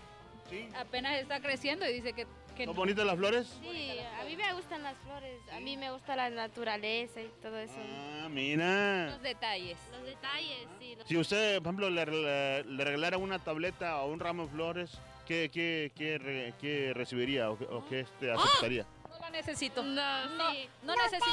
apenas 0.75 1.19
está 1.19 1.39
creciendo 1.39 1.87
y 1.87 1.93
dice 1.93 2.13
que, 2.13 2.27
que 2.61 2.65
¿Son 2.65 2.75
bonitas 2.75 3.05
las 3.05 3.17
flores? 3.17 3.47
Sí, 3.61 3.99
a 4.19 4.23
mí 4.25 4.35
me 4.35 4.53
gustan 4.53 4.83
las 4.83 4.97
flores, 4.99 5.39
a 5.51 5.59
mí 5.59 5.77
me 5.77 5.91
gusta 5.91 6.15
la 6.15 6.29
naturaleza 6.29 7.21
y 7.21 7.29
todo 7.41 7.57
eso. 7.57 7.73
Ah, 8.21 8.27
mira. 8.29 9.07
los 9.11 9.21
detalles. 9.21 9.77
Los 9.91 10.03
detalles, 10.05 10.67
sí. 10.79 10.95
los- 10.97 11.07
Si 11.07 11.17
usted, 11.17 11.57
por 11.57 11.67
ejemplo, 11.67 11.89
le, 11.89 12.05
le- 12.05 12.63
le 12.63 12.83
regalara 12.83 13.17
una 13.17 13.39
tableta 13.39 13.97
o 14.03 14.11
un 14.11 14.19
ramo 14.19 14.43
de 14.45 14.49
flores, 14.51 14.99
¿qué, 15.27 15.49
qué, 15.51 15.91
qué, 15.95 16.53
qué 16.59 16.93
recibiría 16.93 17.49
o 17.49 17.57
qué, 17.57 17.65
o 17.65 17.85
qué, 17.87 17.99
este, 18.01 18.31
aceptaría? 18.31 18.83
No 18.83 18.89
lo 18.89 19.00
necesito. 19.31 19.83
No, 19.83 20.25
no, 20.29 20.53
no 20.83 20.95
necesito. 20.95 21.25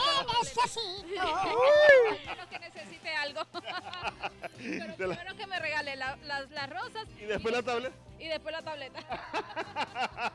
necesito. 0.43 1.21
A 1.23 2.31
menos 2.31 2.47
que 2.49 2.59
necesite 2.59 3.15
algo. 3.15 3.41
Pero 4.59 5.07
la- 5.09 5.17
primero 5.17 5.37
que 5.37 5.47
me 5.47 5.59
regale 5.59 5.97
la- 5.97 6.17
las, 6.17 6.51
las 6.51 6.71
rosas. 6.71 7.07
¿Y 7.21 7.25
después 7.25 7.55
la 7.55 7.63
tableta? 7.63 7.95
Y 8.19 8.29
después 8.29 8.53
la 8.53 8.63
tableta. 8.63 9.01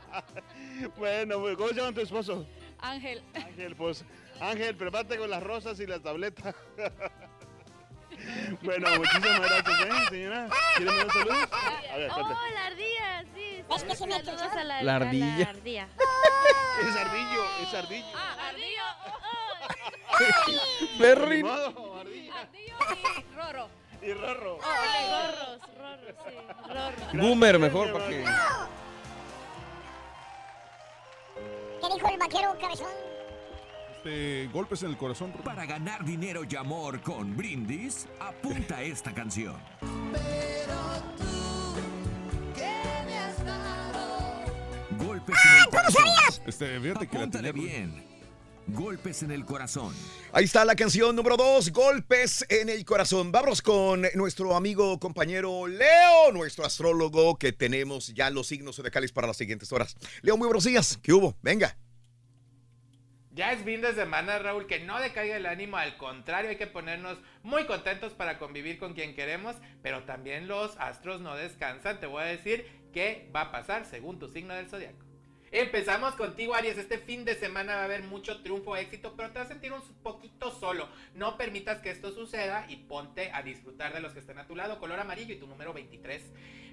Bueno, 0.96 1.40
pues, 1.40 1.56
¿cómo 1.56 1.68
se 1.70 1.74
llama 1.74 1.92
tu 1.92 2.00
esposo? 2.00 2.46
Ángel. 2.78 3.22
Ángel, 3.34 3.76
pues, 3.76 4.04
Ángel, 4.40 4.76
prepárate 4.76 5.16
con 5.18 5.30
las 5.30 5.42
rosas 5.42 5.78
y 5.80 5.86
la 5.86 6.00
tableta. 6.00 6.54
Bueno, 8.62 8.88
muchísimas 8.96 9.40
gracias, 9.40 9.80
¿eh, 9.80 10.06
señora? 10.10 10.48
¿Quiere 10.76 10.90
mandar 10.92 11.12
saludos? 11.12 11.48
A 11.52 11.96
ver, 11.96 12.10
Oh, 12.10 12.20
espérate. 12.20 12.54
la 12.54 12.66
ardilla, 12.66 13.24
sí. 13.34 13.64
¿Ves 13.68 13.84
que 13.84 13.96
sí 13.96 14.06
me 14.06 14.24
Saludos 14.24 14.52
a 14.52 14.64
la, 14.64 14.82
La 14.82 14.92
a 14.92 14.96
ardilla. 14.96 15.48
ardilla. 15.50 15.88
Es 16.82 16.96
ardillo, 16.96 17.44
es 17.62 17.74
ardillo. 17.74 18.06
Ah, 18.16 18.36
ardillo. 18.48 18.82
Perrin. 20.98 21.36
Ni 21.46 21.50
modo, 21.50 22.00
ardilla. 22.00 22.32
Ardillo 22.40 22.76
y 23.18 23.34
Roro. 23.34 23.68
Y 24.02 24.12
Rorro. 24.12 24.58
Rorros, 24.58 25.60
rorros, 25.78 26.14
sí. 26.28 26.34
Rorros. 26.68 27.12
Boomer 27.14 27.58
mejor 27.58 27.92
para 27.92 28.06
que. 28.08 28.24
¿Qué 31.80 31.86
dijo 31.94 32.08
el 32.08 32.18
vaquero 32.18 32.56
cabezón? 32.60 32.88
Este, 34.04 34.50
golpes 34.52 34.82
en 34.82 34.90
el 34.90 34.98
corazón. 34.98 35.32
Para 35.42 35.64
ganar 35.64 36.04
dinero 36.04 36.42
y 36.46 36.54
amor 36.56 37.00
con 37.00 37.34
brindis, 37.34 38.06
apunta 38.20 38.82
esta 38.82 39.14
canción. 39.14 39.56
Golpes 44.98 45.36
en 45.46 45.62
el 45.62 45.70
corazón. 45.70 46.04
Este, 46.46 46.80
fíjate 46.80 47.06
que 47.06 47.18
la 47.18 47.30
tenía, 47.30 47.52
bien. 47.52 48.04
Golpes 48.66 49.22
en 49.22 49.30
el 49.30 49.46
corazón. 49.46 49.94
Ahí 50.32 50.44
está 50.44 50.66
la 50.66 50.74
canción 50.74 51.16
número 51.16 51.38
dos, 51.38 51.72
Golpes 51.72 52.44
en 52.50 52.68
el 52.68 52.84
Corazón. 52.84 53.32
Vamos 53.32 53.62
con 53.62 54.02
nuestro 54.14 54.54
amigo, 54.54 54.98
compañero 55.00 55.66
Leo, 55.66 56.30
nuestro 56.32 56.66
astrólogo, 56.66 57.38
que 57.38 57.52
tenemos 57.52 58.08
ya 58.14 58.28
los 58.28 58.48
signos 58.48 58.76
zodiacales 58.76 59.12
para 59.12 59.28
las 59.28 59.38
siguientes 59.38 59.72
horas. 59.72 59.96
Leo, 60.20 60.36
muy 60.36 60.46
buenos 60.46 60.64
días. 60.64 60.98
¿Qué 61.02 61.12
hubo? 61.14 61.36
Venga. 61.42 61.74
Ya 63.34 63.50
es 63.50 63.64
fin 63.64 63.80
de 63.80 63.92
semana, 63.94 64.38
Raúl, 64.38 64.68
que 64.68 64.78
no 64.78 65.00
decaiga 65.00 65.36
el 65.36 65.46
ánimo, 65.46 65.76
al 65.76 65.96
contrario, 65.96 66.50
hay 66.50 66.56
que 66.56 66.68
ponernos 66.68 67.18
muy 67.42 67.66
contentos 67.66 68.12
para 68.12 68.38
convivir 68.38 68.78
con 68.78 68.94
quien 68.94 69.16
queremos, 69.16 69.56
pero 69.82 70.04
también 70.04 70.46
los 70.46 70.76
astros 70.78 71.20
no 71.20 71.34
descansan. 71.34 71.98
Te 71.98 72.06
voy 72.06 72.22
a 72.22 72.26
decir 72.26 72.64
qué 72.92 73.28
va 73.34 73.40
a 73.42 73.50
pasar 73.50 73.86
según 73.86 74.20
tu 74.20 74.28
signo 74.28 74.54
del 74.54 74.68
zodiaco. 74.68 75.04
Empezamos 75.50 76.14
contigo, 76.14 76.54
Aries. 76.54 76.78
Este 76.78 76.98
fin 76.98 77.24
de 77.24 77.34
semana 77.34 77.74
va 77.74 77.80
a 77.82 77.84
haber 77.84 78.04
mucho 78.04 78.40
triunfo, 78.42 78.76
éxito, 78.76 79.14
pero 79.16 79.32
te 79.32 79.40
vas 79.40 79.46
a 79.46 79.52
sentir 79.52 79.72
un 79.72 79.82
poquito 80.04 80.52
solo. 80.52 80.88
No 81.14 81.36
permitas 81.36 81.80
que 81.80 81.90
esto 81.90 82.12
suceda 82.12 82.66
y 82.68 82.76
ponte 82.76 83.32
a 83.32 83.42
disfrutar 83.42 83.92
de 83.92 84.00
los 84.00 84.12
que 84.12 84.20
estén 84.20 84.38
a 84.38 84.46
tu 84.46 84.54
lado. 84.54 84.78
Color 84.78 85.00
amarillo 85.00 85.34
y 85.34 85.38
tu 85.38 85.48
número 85.48 85.72
23. 85.72 86.22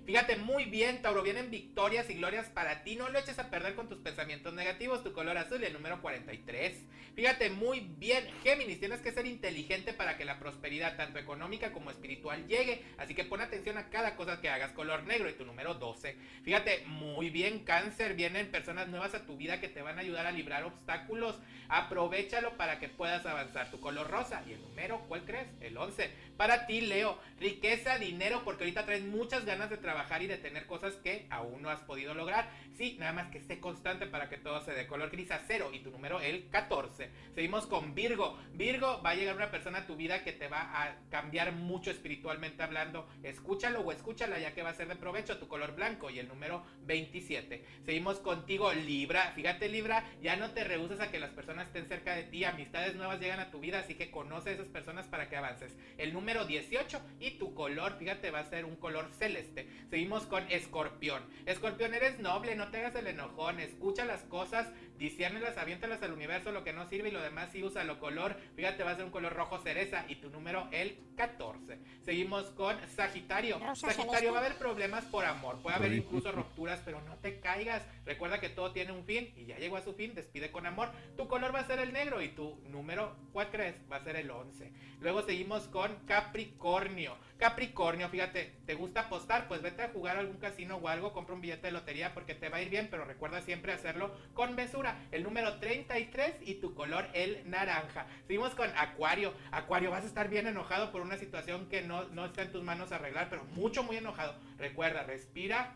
Fíjate 0.06 0.36
muy 0.36 0.66
bien, 0.66 1.02
Tauro, 1.04 1.22
vienen 1.22 1.52
victorias 1.52 2.10
y 2.10 2.16
glorias 2.16 2.48
para 2.50 2.84
ti. 2.84 2.96
No 2.96 3.10
lo 3.10 3.20
eches 3.20 3.38
a 3.38 3.52
perder 3.52 3.76
con 3.76 3.88
tus 3.88 4.00
pensamientos 4.00 4.54
negativos. 4.54 5.04
Tu 5.04 5.14
color 5.14 5.38
azul 5.38 5.62
y 5.62 5.66
el 5.66 5.74
número 5.74 6.02
43. 6.02 6.76
Fíjate 7.16 7.50
muy 7.50 7.82
bien, 7.98 8.26
Géminis, 8.42 8.80
tienes 8.80 9.02
que 9.02 9.12
ser 9.12 9.28
inteligente 9.28 9.94
para 9.94 10.18
que 10.18 10.26
la 10.26 10.40
prosperidad, 10.40 10.96
tanto 10.96 11.20
económica 11.20 11.72
como 11.72 11.92
espiritual, 11.92 12.48
llegue. 12.48 12.84
Así 12.98 13.14
que 13.14 13.26
pon 13.26 13.42
atención 13.42 13.78
a 13.78 13.90
cada 13.90 14.16
cosa 14.16 14.42
que 14.42 14.50
hagas. 14.50 14.72
Color 14.72 15.04
negro 15.04 15.30
y 15.30 15.34
tu 15.34 15.46
número 15.46 15.76
12. 15.76 16.18
Fíjate 16.44 16.84
muy 16.88 17.30
bien, 17.30 17.64
Cáncer, 17.64 18.16
vienen 18.16 18.50
personas 18.50 18.88
nuevas 18.88 19.14
a 19.14 19.26
tu 19.26 19.38
vida 19.38 19.60
que 19.60 19.70
te 19.70 19.82
van 19.82 19.98
a 19.98 20.02
ayudar 20.02 20.26
a 20.26 20.32
librar 20.32 20.64
obstáculos. 20.64 21.40
Aprovechalo 21.68 22.58
para 22.58 22.80
que 22.80 22.90
puedas 22.90 23.26
avanzar. 23.26 23.70
Tu 23.70 23.80
color 23.80 24.10
rosa 24.10 24.44
y 24.48 24.54
el 24.54 24.62
número, 24.62 25.06
¿cuál 25.08 25.26
crees? 25.26 25.48
El 25.60 25.78
11. 25.78 26.10
Para 26.38 26.66
ti, 26.66 26.82
Leo, 26.82 27.20
riqueza, 27.40 28.00
dinero, 28.00 28.42
porque 28.44 28.64
ahorita 28.64 28.86
traes 28.86 29.04
muchas 29.04 29.46
ganas 29.46 29.70
de 29.70 29.78
trabajar 29.78 29.91
y 30.22 30.28
de 30.28 30.38
tener 30.38 30.66
cosas 30.66 30.96
que 30.96 31.28
aún 31.30 31.62
no 31.62 31.70
has 31.70 31.80
podido 31.82 32.14
lograr. 32.14 32.50
Sí, 32.78 32.98
nada 33.00 33.14
más 33.14 33.30
que 33.30 33.38
esté 33.38 33.60
constante 33.60 34.08
para 34.08 34.30
que 34.30 34.38
todo 34.38 34.62
se 34.62 34.74
dé. 34.74 34.88
Color 34.88 35.12
gris 35.12 35.32
a 35.32 35.40
cero 35.46 35.70
y 35.74 35.80
tu 35.80 35.92
número, 35.92 36.20
el 36.22 36.50
14. 36.50 37.10
Seguimos 37.36 37.68
con 37.68 37.94
Virgo. 37.94 38.38
Virgo, 38.54 39.02
va 39.04 39.12
a 39.12 39.16
llegar 39.16 39.36
una 39.36 39.52
persona 39.52 39.80
a 39.80 39.88
tu 39.88 39.96
vida 39.96 40.24
que 40.24 40.32
te 40.32 40.48
va 40.48 40.84
a 40.84 40.96
cambiar 41.10 41.52
mucho 41.52 41.92
espiritualmente 41.92 42.64
hablando. 42.64 43.08
Escúchalo 43.24 43.82
o 43.82 43.92
escúchala 43.92 44.40
ya 44.40 44.54
que 44.54 44.64
va 44.64 44.70
a 44.70 44.74
ser 44.74 44.88
de 44.88 44.96
provecho. 44.96 45.38
Tu 45.38 45.48
color 45.48 45.76
blanco 45.76 46.10
y 46.10 46.20
el 46.20 46.28
número 46.28 46.64
27. 46.86 47.64
Seguimos 47.86 48.20
contigo, 48.20 48.74
Libra. 48.74 49.32
Fíjate, 49.36 49.70
Libra, 49.70 50.06
ya 50.22 50.36
no 50.36 50.52
te 50.52 50.64
rehusas 50.64 51.00
a 51.02 51.12
que 51.12 51.20
las 51.20 51.32
personas 51.32 51.68
estén 51.68 51.88
cerca 51.88 52.16
de 52.16 52.24
ti. 52.24 52.44
Amistades 52.44 52.96
nuevas 52.96 53.20
llegan 53.20 53.40
a 53.40 53.52
tu 53.52 53.60
vida, 53.60 53.80
así 53.80 53.96
que 53.96 54.12
conoce 54.12 54.50
a 54.50 54.54
esas 54.54 54.68
personas 54.68 55.08
para 55.08 55.30
que 55.30 55.38
avances. 55.38 55.76
El 55.98 56.14
número 56.14 56.46
18 56.46 57.02
y 57.20 57.32
tu 57.32 57.54
color, 57.54 57.98
fíjate, 57.98 58.32
va 58.32 58.40
a 58.40 58.50
ser 58.50 58.66
un 58.66 58.76
color 58.76 59.10
celeste. 59.12 59.68
Seguimos 59.90 60.26
con 60.26 60.50
Escorpión. 60.52 61.24
Escorpión, 61.46 61.94
eres 61.94 62.20
noble, 62.20 62.56
no 62.62 62.70
te 62.70 62.78
hagas 62.78 62.96
el 62.96 63.08
enojón. 63.08 63.60
Escucha 63.60 64.06
las 64.06 64.22
cosas, 64.24 64.68
disiérnelas, 65.02 65.58
aviéntalas 65.58 66.02
al 66.04 66.14
universo, 66.14 66.52
lo 66.52 66.64
que 66.64 66.74
no 66.74 66.88
sirve 66.88 67.10
y 67.10 67.12
lo 67.12 67.22
demás 67.22 67.50
sí 67.52 67.64
usa 67.64 67.84
lo 67.84 68.00
color. 68.00 68.38
Fíjate, 68.56 68.84
va 68.84 68.92
a 68.92 68.96
ser 68.96 69.06
un 69.06 69.12
color 69.12 69.34
rojo 69.34 69.58
cereza 69.58 70.06
y 70.08 70.16
tu 70.16 70.30
número 70.30 70.68
el 70.72 70.96
14. 71.18 71.80
Seguimos 72.06 72.46
con 72.52 72.78
Sagitario. 72.88 73.60
Sagitario, 73.76 74.32
va 74.32 74.40
a 74.40 74.46
haber 74.46 74.58
problemas 74.58 75.04
por 75.06 75.26
amor, 75.26 75.60
puede 75.62 75.76
haber 75.76 75.94
incluso 75.94 76.32
rupturas, 76.32 76.82
pero 76.86 77.02
no 77.02 77.16
te 77.18 77.40
caigas. 77.40 77.84
Recuerda 78.06 78.40
que 78.40 78.50
todo 78.50 78.72
tiene 78.74 78.92
un 78.92 79.04
fin 79.04 79.34
y 79.36 79.46
ya 79.46 79.58
llegó 79.58 79.78
a 79.78 79.82
su 79.82 79.94
fin, 79.94 80.14
despide 80.14 80.52
con 80.52 80.68
amor. 80.68 80.92
Tu 81.18 81.28
color 81.28 81.54
va 81.54 81.62
a 81.62 81.68
ser 81.68 81.80
el 81.80 81.94
negro 81.94 82.22
y 82.22 82.30
tu 82.30 82.62
número, 82.68 83.16
¿cuál 83.34 83.50
crees? 83.50 83.76
Va 83.92 83.98
a 83.98 84.04
ser 84.04 84.16
el 84.18 84.30
11. 84.30 84.72
Luego 85.00 85.24
seguimos 85.24 85.64
con 85.64 85.96
Capricornio. 86.06 87.18
Capricornio, 87.38 88.08
fíjate, 88.08 88.54
¿te 88.68 88.76
gusta 88.76 89.02
apostar? 89.02 89.48
Pues 89.48 89.64
vete 89.64 89.82
a 89.82 89.90
jugar 89.90 90.18
a 90.18 90.20
algún 90.20 90.38
casino 90.38 90.76
o 90.76 90.88
algo, 90.88 91.12
compra 91.12 91.34
un 91.34 91.42
billete 91.42 91.68
de 91.68 91.74
lotería 91.74 92.14
porque 92.14 92.36
te 92.36 92.50
va 92.50 92.58
a 92.58 92.62
ir 92.62 92.70
bien, 92.70 92.88
pero 92.92 93.04
recuerda 93.04 93.42
siempre 93.42 93.74
hacerlo 93.74 94.16
con 94.36 94.54
mesura. 94.54 94.91
El 95.12 95.24
número 95.24 95.60
33 95.60 96.36
y 96.42 96.56
tu 96.56 96.74
color 96.74 97.08
el 97.14 97.50
naranja. 97.50 98.08
Seguimos 98.28 98.56
con 98.56 98.70
Acuario. 98.78 99.34
Acuario, 99.52 99.92
vas 99.92 100.04
a 100.04 100.08
estar 100.08 100.30
bien 100.30 100.48
enojado 100.48 100.92
por 100.92 101.02
una 101.02 101.18
situación 101.18 101.68
que 101.70 101.82
no, 101.82 102.06
no 102.10 102.26
está 102.26 102.44
en 102.44 102.52
tus 102.52 102.64
manos 102.64 102.92
arreglar, 102.92 103.30
pero 103.30 103.44
mucho, 103.46 103.84
muy 103.84 103.98
enojado. 103.98 104.36
Recuerda, 104.58 105.04
respira, 105.04 105.76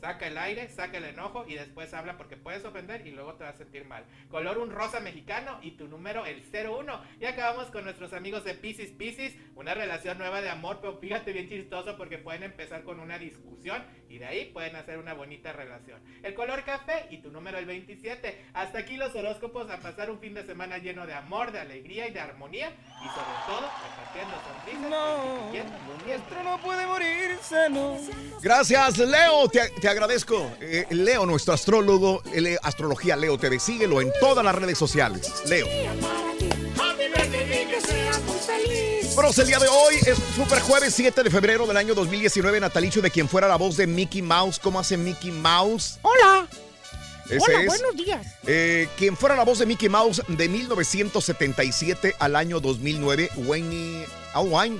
Saca 0.00 0.26
el 0.26 0.38
aire, 0.38 0.68
saca 0.68 0.98
el 0.98 1.04
enojo 1.04 1.44
y 1.48 1.54
después 1.54 1.92
habla 1.94 2.16
porque 2.16 2.36
puedes 2.36 2.64
ofender 2.64 3.06
y 3.06 3.12
luego 3.12 3.34
te 3.34 3.44
vas 3.44 3.54
a 3.54 3.58
sentir 3.58 3.84
mal. 3.84 4.04
Color 4.30 4.58
un 4.58 4.70
rosa 4.70 5.00
mexicano 5.00 5.58
y 5.62 5.72
tu 5.72 5.88
número 5.88 6.26
el 6.26 6.42
01. 6.52 7.00
Y 7.20 7.24
acabamos 7.24 7.70
con 7.70 7.84
nuestros 7.84 8.12
amigos 8.12 8.44
de 8.44 8.54
Pisces 8.54 8.90
Pisces, 8.90 9.34
una 9.54 9.74
relación 9.74 10.18
nueva 10.18 10.40
de 10.40 10.50
amor, 10.50 10.78
pero 10.80 10.98
fíjate 10.98 11.32
bien 11.32 11.48
chistoso 11.48 11.96
porque 11.96 12.18
pueden 12.18 12.42
empezar 12.42 12.84
con 12.84 13.00
una 13.00 13.18
discusión 13.18 13.84
y 14.08 14.18
de 14.18 14.26
ahí 14.26 14.44
pueden 14.52 14.76
hacer 14.76 14.98
una 14.98 15.14
bonita 15.14 15.52
relación. 15.52 16.00
El 16.22 16.34
color 16.34 16.62
café 16.64 17.06
y 17.10 17.18
tu 17.18 17.30
número 17.30 17.58
el 17.58 17.66
27. 17.66 18.46
Hasta 18.54 18.78
aquí 18.78 18.96
los 18.96 19.14
horóscopos 19.14 19.70
a 19.70 19.78
pasar 19.78 20.10
un 20.10 20.20
fin 20.20 20.34
de 20.34 20.44
semana 20.44 20.78
lleno 20.78 21.06
de 21.06 21.14
amor, 21.14 21.52
de 21.52 21.60
alegría 21.60 22.08
y 22.08 22.12
de 22.12 22.20
armonía 22.20 22.70
y 22.70 23.08
sobre 23.08 23.36
todo 23.46 23.70
repartiendo 23.82 24.36
sonrisas. 24.46 24.90
No, 24.90 26.06
nuestro 26.06 26.42
no 26.42 26.58
puede 26.58 26.86
morirse, 26.86 27.70
no. 27.70 27.98
Gracias, 28.42 28.98
Leo. 28.98 29.48
Te, 29.48 29.68
te 29.80 29.85
agradezco. 29.88 30.50
Eh, 30.60 30.86
Leo, 30.90 31.26
nuestro 31.26 31.54
astrólogo, 31.54 32.22
Astrología 32.62 33.16
Leo 33.16 33.38
TV. 33.38 33.58
Síguelo 33.58 34.00
en 34.00 34.12
todas 34.20 34.44
las 34.44 34.54
redes 34.54 34.78
sociales. 34.78 35.32
Leo. 35.46 35.66
Bueno, 39.14 39.30
el 39.34 39.46
día 39.46 39.58
de 39.58 39.66
hoy 39.68 39.94
es 40.06 40.18
Super 40.34 40.60
Jueves 40.60 40.92
7 40.94 41.22
de 41.22 41.30
febrero 41.30 41.66
del 41.66 41.78
año 41.78 41.94
2019, 41.94 42.60
natalicio 42.60 43.00
de 43.00 43.10
quien 43.10 43.28
fuera 43.28 43.48
la 43.48 43.56
voz 43.56 43.76
de 43.78 43.86
Mickey 43.86 44.20
Mouse. 44.20 44.58
¿Cómo 44.58 44.78
hace 44.78 44.98
Mickey 44.98 45.30
Mouse? 45.30 45.98
Hola. 46.02 46.46
Ese 47.30 47.38
Hola, 47.40 47.60
es, 47.62 47.66
buenos 47.66 47.96
días. 47.96 48.26
eh, 48.46 48.88
quien 48.98 49.16
fuera 49.16 49.34
la 49.34 49.44
voz 49.44 49.58
de 49.58 49.66
Mickey 49.66 49.88
Mouse 49.88 50.22
de 50.28 50.48
1977 50.48 52.14
al 52.18 52.36
año 52.36 52.60
2009, 52.60 53.30
Wayne 53.36 54.04
Alwine, 54.34 54.78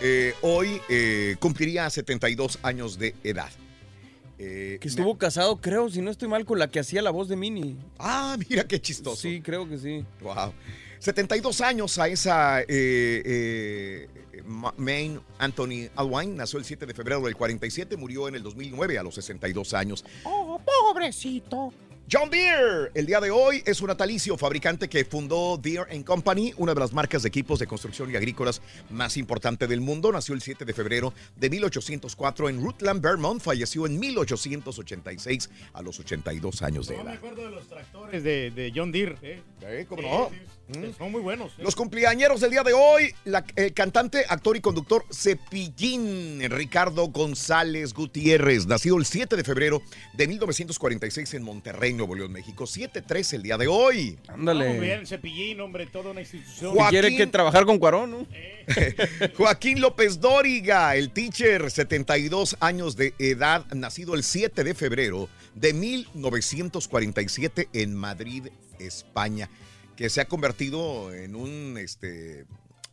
eh, 0.00 0.34
hoy 0.40 0.80
eh, 0.88 1.36
cumpliría 1.40 1.90
72 1.90 2.60
años 2.62 2.96
de 2.98 3.14
edad. 3.24 3.50
Eh, 4.38 4.78
Que 4.80 4.88
estuvo 4.88 5.16
casado, 5.16 5.60
creo, 5.60 5.88
si 5.90 6.00
no 6.02 6.10
estoy 6.10 6.28
mal, 6.28 6.44
con 6.44 6.58
la 6.58 6.68
que 6.68 6.80
hacía 6.80 7.02
la 7.02 7.10
voz 7.10 7.28
de 7.28 7.36
Minnie. 7.36 7.76
Ah, 7.98 8.36
mira 8.48 8.64
qué 8.64 8.80
chistoso. 8.80 9.16
Sí, 9.22 9.40
creo 9.40 9.68
que 9.68 9.78
sí. 9.78 10.04
Wow. 10.20 10.52
72 10.98 11.60
años 11.60 11.98
a 11.98 12.08
esa 12.08 12.62
eh, 12.62 12.66
eh, 12.68 14.08
Ma- 14.46 14.74
Maine 14.76 15.20
Anthony 15.38 15.88
Alwine. 15.96 16.34
Nació 16.34 16.58
el 16.58 16.64
7 16.64 16.86
de 16.86 16.94
febrero 16.94 17.20
del 17.22 17.36
47, 17.36 17.96
murió 17.96 18.26
en 18.26 18.36
el 18.36 18.42
2009 18.42 18.98
a 18.98 19.02
los 19.02 19.14
62 19.14 19.74
años. 19.74 20.04
Oh, 20.24 20.58
pobrecito. 20.64 21.72
John 22.12 22.28
Deere, 22.30 22.90
el 22.94 23.06
día 23.06 23.18
de 23.18 23.30
hoy 23.30 23.62
es 23.64 23.80
un 23.80 23.88
natalicio 23.88 24.36
fabricante 24.36 24.88
que 24.88 25.04
fundó 25.06 25.56
Deere 25.56 26.04
Company, 26.04 26.52
una 26.58 26.74
de 26.74 26.80
las 26.80 26.92
marcas 26.92 27.22
de 27.22 27.28
equipos 27.28 27.58
de 27.58 27.66
construcción 27.66 28.10
y 28.10 28.16
agrícolas 28.16 28.60
más 28.90 29.16
importante 29.16 29.66
del 29.66 29.80
mundo. 29.80 30.12
Nació 30.12 30.34
el 30.34 30.42
7 30.42 30.66
de 30.66 30.74
febrero 30.74 31.14
de 31.34 31.48
1804 31.48 32.50
en 32.50 32.62
Rutland, 32.62 33.00
Vermont. 33.00 33.40
Falleció 33.40 33.86
en 33.86 33.98
1886 33.98 35.50
a 35.72 35.80
los 35.82 35.98
82 35.98 36.62
años 36.62 36.86
de 36.88 36.96
No 36.98 37.04
me 37.04 37.10
edad. 37.10 37.18
acuerdo 37.18 37.42
de 37.44 37.50
los 37.50 37.66
tractores 37.68 38.22
de, 38.22 38.50
de 38.50 38.72
John 38.74 38.92
Deere. 38.92 39.16
¿eh? 39.62 39.86
¿Cómo 39.88 40.02
Sí, 40.02 40.08
no? 40.08 40.30
sí, 40.30 40.36
Mm. 40.68 40.96
Son 40.96 41.12
muy 41.12 41.20
buenos. 41.20 41.52
¿eh? 41.52 41.62
Los 41.62 41.76
cumpleañeros 41.76 42.40
del 42.40 42.50
día 42.50 42.62
de 42.62 42.72
hoy, 42.72 43.14
la- 43.26 43.44
el 43.54 43.74
cantante, 43.74 44.24
actor 44.28 44.56
y 44.56 44.60
conductor 44.62 45.04
Cepillín 45.12 46.40
Ricardo 46.50 47.08
González 47.08 47.92
Gutiérrez, 47.92 48.66
nacido 48.66 48.96
el 48.96 49.04
7 49.04 49.36
de 49.36 49.44
febrero 49.44 49.82
de 50.14 50.26
1946 50.26 51.34
en 51.34 51.42
Monterrey, 51.42 51.92
Nuevo 51.92 52.14
León, 52.14 52.32
México. 52.32 52.64
7-3 52.66 53.34
el 53.34 53.42
día 53.42 53.58
de 53.58 53.66
hoy. 53.66 54.18
Ándale. 54.28 54.70
Muy 54.70 54.86
bien, 54.86 55.06
Cepillín, 55.06 55.60
hombre, 55.60 55.86
toda 55.86 56.12
una 56.12 56.20
institución. 56.22 56.72
Joaquín- 56.74 56.90
Quiere 56.90 57.16
que 57.16 57.26
trabajar 57.26 57.66
con 57.66 57.78
Cuarón, 57.78 58.10
¿no? 58.10 58.26
Joaquín 59.36 59.80
López 59.82 60.18
Dóriga, 60.20 60.96
el 60.96 61.10
teacher, 61.10 61.70
72 61.70 62.56
años 62.60 62.96
de 62.96 63.12
edad, 63.18 63.66
nacido 63.74 64.14
el 64.14 64.24
7 64.24 64.64
de 64.64 64.74
febrero 64.74 65.28
de 65.54 65.74
1947 65.74 67.68
en 67.72 67.94
Madrid, 67.94 68.48
España, 68.78 69.48
que 69.96 70.08
se 70.10 70.20
ha 70.20 70.24
convertido 70.26 71.12
en 71.12 71.36
un, 71.36 71.76
este, 71.78 72.46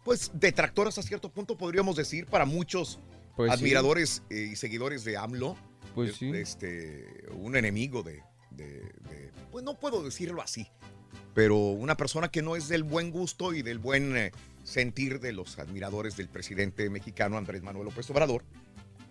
pues, 0.04 0.32
detractor 0.34 0.88
hasta 0.88 1.02
cierto 1.02 1.30
punto, 1.32 1.58
podríamos 1.58 1.96
decir, 1.96 2.26
para 2.28 2.46
muchos 2.46 3.00
Pues 3.36 3.52
sí. 3.52 3.58
admiradores 3.60 4.24
eh, 4.30 4.50
y 4.52 4.56
seguidores 4.56 5.04
de 5.04 5.18
AMLO. 5.18 5.56
Pues 5.96 6.12
Es- 6.12 6.18
sí. 6.18 6.32
Este, 6.34 7.26
un 7.34 7.56
enemigo 7.56 8.04
de, 8.04 8.22
de- 8.52 8.82
de- 9.10 9.32
pues 9.52 9.64
no 9.66 9.78
puedo 9.80 10.04
decirlo 10.04 10.42
así, 10.42 10.68
pero 11.34 11.58
una 11.58 11.96
persona 11.98 12.30
que 12.30 12.42
no 12.42 12.56
es 12.56 12.68
del 12.70 12.84
buen 12.84 13.12
gusto 13.12 13.54
y 13.54 13.62
del 13.62 13.80
buen 13.80 14.16
eh, 14.16 14.32
sentir 14.64 15.20
de 15.20 15.34
los 15.34 15.58
admiradores 15.60 16.16
del 16.18 16.30
presidente 16.30 16.90
mexicano 16.90 17.38
Andrés 17.38 17.64
Manuel 17.64 17.86
López 17.86 18.10
Obrador, 18.12 18.44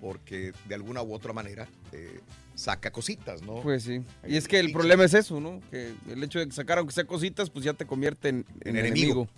porque 0.00 0.52
de 0.66 0.74
alguna 0.74 1.02
u 1.02 1.12
otra 1.14 1.32
manera 1.32 1.68
eh, 1.92 2.20
saca 2.54 2.90
cositas, 2.90 3.42
¿no? 3.42 3.60
Pues 3.62 3.84
sí. 3.84 4.02
Y 4.26 4.36
es 4.36 4.48
que 4.48 4.58
el 4.58 4.72
problema 4.72 5.04
es 5.04 5.14
eso, 5.14 5.40
¿no? 5.40 5.60
Que 5.70 5.92
el 6.08 6.22
hecho 6.24 6.38
de 6.38 6.46
que 6.46 6.52
sacar 6.52 6.78
aunque 6.78 6.92
sea 6.94 7.04
cositas, 7.04 7.50
pues 7.50 7.64
ya 7.64 7.72
te 7.74 7.86
convierte 7.86 8.28
en, 8.30 8.46
en 8.62 8.68
En 8.70 8.76
enemigo. 8.76 9.12
enemigo. 9.12 9.28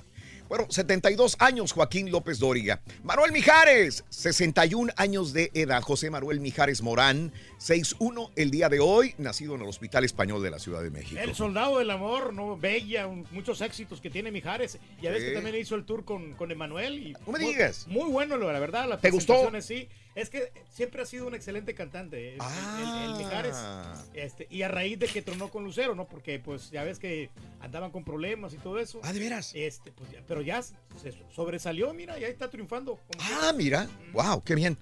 Bueno, 0.49 0.67
72 0.69 1.37
años 1.39 1.73
Joaquín 1.73 2.11
López 2.11 2.39
Dóriga. 2.39 2.83
Manuel 3.05 3.33
Mijares, 3.33 4.05
61 4.11 4.93
años 4.97 5.33
de 5.33 5.51
edad. 5.55 5.81
José 5.81 6.11
Manuel 6.11 6.41
Mijares 6.41 6.83
Morán, 6.83 7.33
61 7.57 8.31
el 8.37 8.51
día 8.51 8.69
de 8.69 8.79
hoy, 8.81 9.15
nacido 9.17 9.55
en 9.55 9.63
el 9.63 9.69
Hospital 9.69 10.05
Español 10.05 10.43
de 10.43 10.51
la 10.51 10.59
Ciudad 10.59 10.83
de 10.83 10.91
México. 10.91 11.19
El 11.23 11.35
soldado 11.35 11.79
del 11.79 11.91
amor, 11.91 12.35
¿no? 12.35 12.59
Bella, 12.59 13.07
un- 13.07 13.27
muchos 13.31 13.63
éxitos 13.63 14.03
que 14.03 14.11
tiene 14.11 14.31
Mijares. 14.31 14.79
Ya 15.01 15.11
ves 15.11 15.23
Sí. 15.23 15.29
que 15.29 15.35
también 15.35 15.57
hizo 15.57 15.75
el 15.75 15.85
tour 15.85 16.05
con, 16.05 16.35
con 16.35 16.51
Emanuel. 16.51 16.99
Y 16.99 17.13
No 17.13 17.33
me 17.33 17.39
muy- 17.39 17.53
digas. 17.53 17.87
Muy 17.89 18.11
bueno, 18.11 18.37
la 18.37 18.59
verdad. 18.59 18.87
Las 18.89 19.01
¿Te 19.01 19.11
gustó? 19.11 19.51
sí. 19.63 19.89
Es 20.15 20.29
que 20.29 20.53
siempre 20.71 21.01
ha 21.03 21.07
sido 21.07 21.27
un 21.27 21.35
excelente 21.35 21.75
cantante, 21.75 22.35
el, 22.35 22.41
el- 22.41 23.11
el 23.11 23.17
Mijares. 23.17 23.55
Ah. 23.55 24.05
Este, 24.13 24.47
y 24.51 24.61
a 24.63 24.69
raíz 24.69 24.99
de 24.99 25.07
que 25.07 25.23
tronó 25.23 25.49
con 25.49 25.65
Lucero, 25.65 25.95
¿no? 25.95 26.07
Porque 26.07 26.39
pues 26.39 26.71
ya 26.71 26.85
ves 26.85 26.99
que 26.99 27.31
andaban 27.61 27.91
con 27.91 28.05
problemas 28.05 28.53
y 28.53 28.59
todo 28.59 28.79
eso. 28.79 29.01
Ah, 29.03 29.13
¿de 29.15 29.21
veras? 29.21 29.53
Este, 29.55 29.91
pues, 29.91 30.11
ya- 30.11 30.23
pero 30.29 30.43
ya 30.43 30.63
se 30.63 30.75
sobresalió, 31.35 31.95
mira, 31.95 32.19
y 32.19 32.25
ahí 32.25 32.31
está 32.33 32.51
triunfando. 32.51 33.01
Ah, 33.21 33.53
mira. 33.57 33.89
Wow, 34.13 34.43
qué 34.45 34.55
bien. 34.55 34.77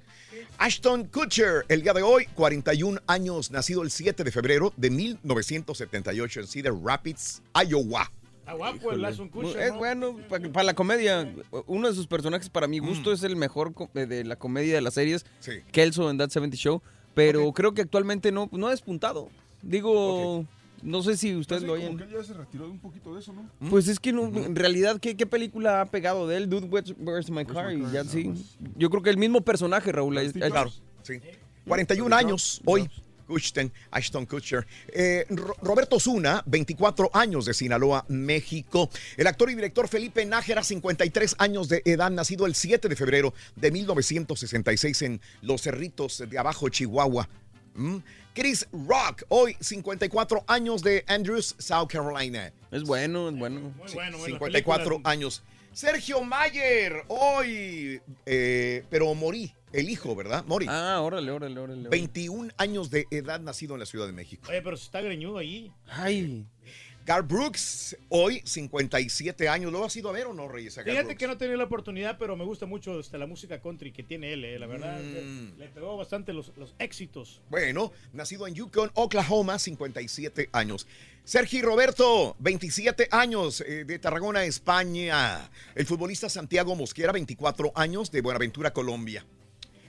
Ashton 0.59 1.05
Kutcher, 1.05 1.65
el 1.69 1.83
día 1.83 1.93
de 1.93 2.03
hoy, 2.03 2.27
41 2.35 3.01
años, 3.07 3.51
nacido 3.53 3.83
el 3.83 3.91
7 3.91 4.25
de 4.25 4.33
febrero 4.33 4.73
de 4.77 4.91
1978 4.91 6.41
en 6.41 6.47
Cedar 6.47 6.75
Rapids, 6.83 7.43
Iowa. 7.55 8.11
Está 8.53 8.57
guapo 8.57 8.93
el 8.93 9.05
Ashton 9.05 9.29
Kutcher, 9.29 9.61
Es 9.61 9.73
¿no? 9.73 9.79
bueno 9.79 10.17
para 10.53 10.65
la 10.65 10.75
comedia. 10.75 11.33
Uno 11.67 11.89
de 11.89 11.95
sus 11.95 12.07
personajes, 12.07 12.49
para 12.51 12.67
mi 12.67 12.81
Mm. 12.81 12.87
gusto, 12.87 13.13
es 13.13 13.23
el 13.23 13.37
mejor 13.37 13.73
co- 13.75 13.91
de- 13.95 14.25
la 14.25 14.37
comedia 14.37 14.75
de 14.75 14.81
las 14.81 14.95
series. 14.95 15.25
Sí. 15.41 15.53
Kelso 15.73 16.11
en 16.11 16.19
That 16.19 16.31
70 16.31 16.57
Show. 16.57 16.83
Pero 17.15 17.53
creo 17.53 17.75
que 17.75 17.83
actualmente 17.83 18.31
no, 18.33 18.49
no 18.53 18.69
ha 18.69 18.71
despuntado. 18.71 19.29
Digo, 19.63 20.47
no 20.83 21.03
sé 21.03 21.17
si 21.17 21.35
ustedes 21.37 21.63
Sí, 21.63 21.67
lo 21.67 21.75
como 21.75 21.85
oyen. 21.85 21.99
que 21.99 22.05
él 22.05 22.11
ya 22.11 22.25
se 22.25 22.33
retiró 22.35 22.65
de 22.65 22.71
un 22.71 22.79
poquito 22.79 23.15
de 23.15 23.21
eso, 23.21 23.33
¿no? 23.33 23.49
Pues 23.69 23.89
es 23.89 23.99
que 24.01 24.13
no, 24.13 24.27
en 24.27 24.57
realidad, 24.57 24.99
¿qué, 25.01 25.17
qué 25.17 25.27
película 25.27 25.81
ha 25.83 25.87
pegado 25.87 26.27
de 26.27 26.37
él? 26.37 26.49
Dude, 26.49 26.67
Where's, 26.67 26.95
Where's 26.99 27.31
My 27.31 27.45
Car? 27.45 27.73
Y 27.73 27.83
ya 27.93 28.05
sí. 28.05 28.33
Yo 28.77 28.91
creo 28.91 29.03
que 29.03 29.11
el 29.11 29.19
mismo 29.19 29.41
personaje, 29.43 29.93
Raúl. 29.93 30.17
es- 30.19 30.35
es- 30.35 30.51
Claro, 30.51 30.71
sí. 31.03 31.21
41 31.67 32.13
años 32.17 32.61
hoy. 32.65 32.89
Kuchten, 33.35 33.73
Ashton 33.93 34.27
Kutcher. 34.27 34.67
Eh, 34.93 35.25
Ro- 35.31 35.57
Roberto 35.63 36.01
Zuna, 36.01 36.43
24 36.47 37.11
años 37.15 37.45
de 37.45 37.55
Sinaloa, 37.55 38.05
México. 38.09 38.91
El 39.17 39.29
actor 39.29 39.51
y 39.51 39.55
director 39.55 39.87
Felipe 39.87 40.27
Nájera, 40.27 40.65
53 40.65 41.37
años 41.39 41.69
de 41.69 41.81
edad, 41.85 42.11
nacido 42.11 42.45
el 42.47 42.57
7 42.57 42.89
de 42.89 42.97
febrero 42.97 43.33
de 43.55 43.71
1966 43.71 45.03
en 45.03 45.21
Los 45.43 45.63
Cerritos 45.63 46.25
de 46.29 46.39
Abajo, 46.39 46.69
Chihuahua. 46.69 47.29
Mm. 47.75 47.99
Chris 48.35 48.67
Rock, 48.73 49.23
hoy 49.29 49.57
54 49.61 50.43
años 50.49 50.83
de 50.83 51.05
Andrews, 51.07 51.55
South 51.59 51.87
Carolina. 51.89 52.53
Es 52.73 52.83
bueno, 52.83 53.29
es 53.29 53.37
bueno. 53.39 53.61
Muy 53.61 53.93
bueno, 53.93 54.17
en 54.17 54.23
la 54.23 54.27
54 54.27 54.85
película. 54.85 55.11
años. 55.11 55.43
Sergio 55.73 56.23
Mayer, 56.23 57.05
hoy, 57.09 58.01
eh, 58.27 58.85
pero 58.91 59.15
morí, 59.15 59.55
el 59.73 59.89
hijo, 59.89 60.17
¿verdad? 60.17 60.45
Mori. 60.47 60.67
Ah, 60.69 61.01
órale, 61.01 61.31
órale, 61.31 61.59
órale. 61.61 61.81
órale. 61.81 61.89
21 61.91 62.53
años 62.57 62.91
de 62.91 63.07
edad, 63.11 63.41
nacido 63.41 63.75
en 63.75 63.81
la 63.81 63.87
Ciudad 63.87 64.07
de 64.07 64.13
México. 64.13 64.49
Oye, 64.49 64.63
pero 64.63 64.77
se 64.77 64.85
está 64.85 65.01
greñudo 65.01 65.39
ahí. 65.39 65.73
Ay. 65.87 66.45
Gar 67.11 67.27
Brooks, 67.27 67.97
hoy 68.09 68.41
57 68.45 69.49
años. 69.49 69.73
¿Lo 69.73 69.85
has 69.85 69.97
ido 69.97 70.11
a 70.11 70.13
ver 70.13 70.29
o 70.29 70.33
no, 70.33 70.47
Reyes? 70.47 70.75
Fíjate 70.75 71.03
Brooks? 71.03 71.19
que 71.19 71.27
no 71.27 71.37
tenido 71.37 71.57
la 71.57 71.65
oportunidad, 71.65 72.19
pero 72.19 72.37
me 72.37 72.45
gusta 72.45 72.67
mucho 72.67 73.01
este, 73.01 73.19
la 73.19 73.27
música 73.27 73.61
country 73.61 73.91
que 73.91 74.05
tiene 74.05 74.33
él, 74.33 74.45
eh, 74.45 74.61
la 74.61 74.69
verdad. 74.69 75.01
Mm. 75.01 75.59
Le 75.59 75.69
pegó 75.71 75.97
bastante 75.97 76.33
los, 76.33 76.53
los 76.57 76.73
éxitos. 76.79 77.43
Bueno, 77.51 77.91
nacido 78.13 78.47
en 78.47 78.55
Yukon, 78.55 78.93
Oklahoma, 78.95 79.59
57 79.59 80.51
años. 80.53 80.87
Sergi 81.25 81.61
Roberto, 81.63 82.37
27 82.39 83.09
años, 83.11 83.61
eh, 83.63 83.85
de 83.85 83.99
Tarragona, 83.99 84.45
España. 84.45 85.51
El 85.75 85.87
futbolista 85.87 86.29
Santiago 86.29 86.77
Mosquera, 86.77 87.11
24 87.11 87.73
años, 87.75 88.13
de 88.13 88.21
Buenaventura, 88.21 88.73
Colombia. 88.73 89.27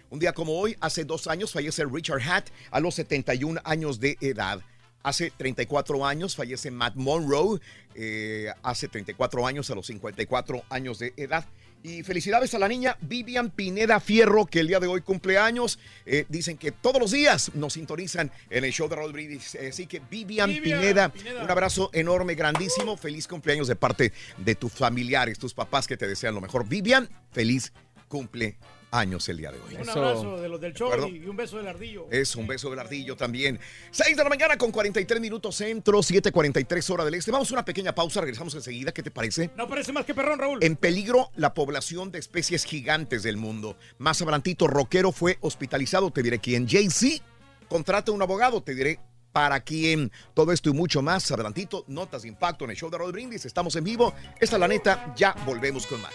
Un 0.10 0.18
día 0.18 0.34
como 0.34 0.60
hoy, 0.60 0.76
hace 0.80 1.06
dos 1.06 1.28
años, 1.28 1.52
fallece 1.52 1.86
Richard 1.86 2.24
Hatt 2.28 2.50
a 2.72 2.80
los 2.80 2.96
71 2.96 3.62
años 3.64 4.00
de 4.00 4.18
edad. 4.22 4.64
Hace 5.04 5.32
34 5.32 6.06
años 6.06 6.36
fallece 6.36 6.70
Matt 6.72 6.95
Monroe, 6.95 7.60
eh, 7.95 8.52
hace 8.62 8.88
34 8.88 9.47
años 9.47 9.70
a 9.72 9.76
los 9.76 9.88
54 9.88 10.64
años 10.70 10.99
de 10.99 11.14
edad. 11.18 11.45
Y 11.84 12.04
felicidades 12.04 12.54
a 12.54 12.60
la 12.60 12.68
niña 12.68 12.95
Vivian 13.02 13.49
Pineda 13.49 13.99
Fierro, 13.99 14.45
que 14.45 14.60
el 14.60 14.68
día 14.68 14.80
de 14.80 14.86
hoy 14.86 15.02
cumple 15.02 15.39
años. 15.39 15.80
Eh, 16.06 16.26
dicen 16.30 16.56
que 16.58 16.72
todos 16.72 17.02
los 17.02 17.10
días 17.10 17.52
nos 17.56 17.74
sintonizan 17.74 18.32
en 18.52 18.64
el 18.64 18.72
show 18.72 18.88
de 18.88 18.97
Raúl 18.97 19.12
Brindis. 19.12 19.56
Eh, 19.56 19.70
Así 19.70 19.88
que 19.88 19.99
Vivian, 19.99 20.47
Vivian 20.52 20.80
Pineda, 20.80 21.10
Pineda. 21.10 21.43
un 21.43 21.49
abrazo 21.49 21.89
enorme, 21.93 22.36
grandísimo. 22.36 22.97
Feliz 22.97 23.28
cumpleaños 23.28 23.68
de 23.68 23.76
parte 23.76 24.14
de 24.38 24.54
tus 24.54 24.74
familiares, 24.74 25.39
tus 25.39 25.56
papás 25.56 25.88
que 25.88 25.97
te 25.97 26.08
desean 26.08 26.36
lo 26.36 26.41
mejor. 26.41 26.68
Vivian, 26.68 27.10
feliz 27.32 27.74
cumpleaños 28.08 28.60
el 28.92 29.38
día 29.38 29.52
de 29.52 29.60
hoy. 29.60 29.76
Un 29.76 29.89
abrazo 29.89 30.42
de 30.42 30.50
los 30.50 30.60
del 30.60 30.74
show 30.74 30.92
y, 31.08 31.26
un 31.26 31.36
beso 31.36 31.58
del 31.58 31.68
ardillo. 31.68 32.08
Es 32.12 32.36
un 32.36 32.46
beso 32.46 32.70
del 32.70 32.80
ardillo 32.80 33.16
también. 33.16 33.60
6 33.92 34.18
de 34.18 34.24
la 34.24 34.30
mañana 34.30 34.58
con 34.58 34.72
43 34.72 35.22
minutos 35.22 35.56
centro, 35.56 36.00
7:43 36.00 36.89
hora 36.89 37.06
del 37.06 37.14
este. 37.14 37.32
Vamos 37.32 37.50
a 37.52 37.54
una 37.54 37.66
pequeña 37.66 37.96
pausa, 37.96 38.20
regresamos 38.20 38.54
enseguida. 38.54 38.92
¿Qué 38.92 39.02
te 39.02 39.12
parece? 39.12 39.50
No 39.56 39.68
parece 39.68 39.94
más 39.94 40.06
que 40.06 40.14
perrón, 40.14 40.39
Raúl. 40.39 40.60
En 40.62 40.76
peligro 40.76 41.32
la 41.36 41.54
población 41.54 42.12
de 42.12 42.20
especies 42.20 42.66
gigantes 42.66 43.24
del 43.24 43.38
mundo. 43.38 43.78
Más 43.98 44.22
adelantito, 44.22 44.68
Rockero 44.68 45.14
fue 45.14 45.38
hospitalizado, 45.39 46.12
te 46.12 46.22
diré 46.22 46.39
quién. 46.39 46.68
Jay-Z 46.68 47.24
contrata 47.70 48.12
un 48.12 48.22
abogado, 48.22 48.62
te 48.62 48.76
diré 48.76 49.00
para 49.32 49.62
quién. 49.62 50.12
Todo 50.34 50.52
esto 50.52 50.70
y 50.70 50.74
mucho 50.74 51.02
más 51.02 51.32
adelantito. 51.32 51.86
Notas 51.88 52.24
de 52.24 52.28
impacto 52.28 52.66
en 52.66 52.72
el 52.72 52.78
show 52.78 52.89
de 52.89 52.98
Rod 52.98 53.14
Brindis. 53.14 53.46
Estamos 53.46 53.74
en 53.78 53.86
vivo. 53.86 54.14
Esta 54.39 54.58
es 54.58 54.60
la 54.60 54.68
neta. 54.68 55.14
Ya 55.16 55.34
volvemos 55.46 55.88
con 55.88 56.02
más. 56.02 56.14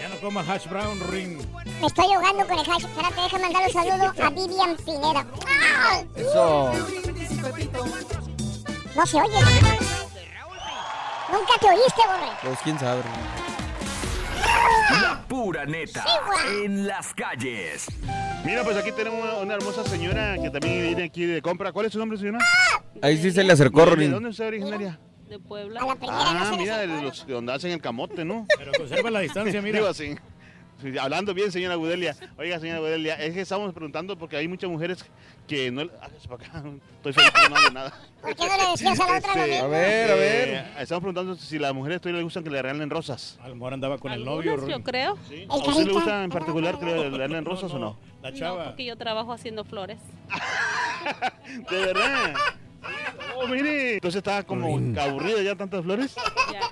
Ya 0.00 0.08
no 0.08 0.16
coma 0.20 0.42
hash 0.42 0.66
brown 0.68 0.98
ring. 1.10 1.38
Me 1.80 1.86
estoy 1.86 2.06
ahogando 2.12 2.46
con 2.46 2.58
el 2.58 2.70
hash. 2.70 2.84
Espérate, 2.84 3.20
déjame 3.22 3.42
mandar 3.44 3.62
un 3.66 3.72
saludo 3.72 4.12
a 4.24 4.30
Vivian 4.30 4.76
Pineda. 4.76 5.26
¡Ah! 5.46 6.02
Eso. 6.16 6.72
No 8.96 9.06
se 9.06 9.16
oye. 9.20 9.38
Nunca 11.32 11.52
te 11.60 11.66
oíste, 11.68 12.02
Borre. 12.06 12.32
Pues 12.42 12.58
quién 12.64 12.78
sabe. 12.78 13.02
La 15.00 15.24
pura 15.26 15.64
neta 15.64 16.04
en 16.62 16.86
las 16.86 17.14
calles. 17.14 17.86
Mira, 18.44 18.62
pues 18.62 18.76
aquí 18.76 18.92
tenemos 18.92 19.22
una, 19.22 19.34
una 19.38 19.54
hermosa 19.54 19.84
señora 19.84 20.36
que 20.40 20.50
también 20.50 20.82
viene 20.82 21.04
aquí 21.04 21.24
de 21.24 21.40
compra. 21.40 21.72
¿Cuál 21.72 21.86
es 21.86 21.92
su 21.92 21.98
nombre, 21.98 22.18
señora? 22.18 22.38
Ahí 23.00 23.16
sí 23.16 23.30
se 23.30 23.42
le 23.42 23.52
acercó, 23.52 23.80
¿De 23.80 23.86
Ronin. 23.86 24.10
dónde 24.10 24.30
es 24.30 24.40
originaria? 24.40 24.98
De 25.34 25.40
Puebla. 25.40 25.80
A 25.80 25.86
la 25.86 25.94
primera 25.96 26.16
Ah, 26.20 26.48
no 26.52 26.56
mira, 26.58 26.78
de 26.78 26.86
los 26.86 27.26
de 27.26 27.32
donde 27.32 27.52
hacen 27.52 27.72
el 27.72 27.80
camote, 27.80 28.24
¿no? 28.24 28.46
Pero 28.58 28.70
conserva 28.72 29.10
la 29.10 29.18
distancia, 29.20 29.60
mira. 29.60 29.78
Digo 29.78 29.88
así. 29.90 30.14
Sí, 30.80 30.96
Hablando 30.98 31.34
bien, 31.34 31.50
señora 31.50 31.74
Gudelia. 31.76 32.14
Oiga, 32.36 32.60
señora 32.60 32.78
Gudelia, 32.78 33.14
es 33.14 33.34
que 33.34 33.40
estamos 33.40 33.72
preguntando 33.72 34.16
porque 34.18 34.36
hay 34.36 34.46
muchas 34.46 34.68
mujeres 34.70 35.04
que 35.48 35.70
no... 35.72 35.82
Hágase 35.82 36.28
para 36.28 36.46
acá, 36.46 36.62
estoy 37.04 37.24
no 37.50 37.56
hago 37.56 37.70
nada. 37.70 37.92
¿Por 38.20 38.34
qué 38.36 38.46
no 38.46 38.56
le 38.56 38.70
decías 38.72 39.00
a 39.00 39.10
la 39.10 39.18
otra 39.18 39.34
lo 39.36 39.42
Este? 39.42 39.58
A 39.60 39.66
ver, 39.68 40.10
a 40.10 40.14
ver. 40.14 40.48
eh, 40.48 40.64
estamos 40.80 41.00
preguntando 41.02 41.34
si 41.36 41.56
a 41.56 41.60
las 41.60 41.74
mujeres 41.74 42.00
todavía 42.00 42.18
les 42.18 42.24
gustan 42.24 42.44
que 42.44 42.50
le 42.50 42.60
regalen 42.62 42.90
rosas. 42.90 43.38
A 43.42 43.48
lo 43.48 43.54
mejor 43.56 43.74
andaba 43.74 43.98
con 43.98 44.12
el 44.12 44.24
novio. 44.24 44.68
yo 44.68 44.82
creo. 44.82 45.16
¿A 45.48 45.56
usted 45.56 45.84
le 45.84 45.92
gusta 45.92 46.22
en 46.24 46.30
particular 46.30 46.78
que 46.78 46.86
le 46.86 47.10
regalen 47.10 47.44
rosas 47.44 47.72
o 47.72 47.78
no? 47.78 47.96
La 48.22 48.30
No, 48.30 48.36
chava. 48.36 48.64
porque 48.66 48.84
yo 48.84 48.96
trabajo 48.96 49.32
haciendo 49.32 49.64
flores. 49.64 49.98
¿De 51.70 51.76
verdad? 51.76 52.34
Oh, 53.36 53.46
mire. 53.46 53.94
Entonces 53.94 54.18
estaba 54.18 54.42
como 54.42 54.76
aburrida 55.00 55.42
ya 55.42 55.54
tantas 55.56 55.82
flores. 55.82 56.14
Ya. 56.52 56.70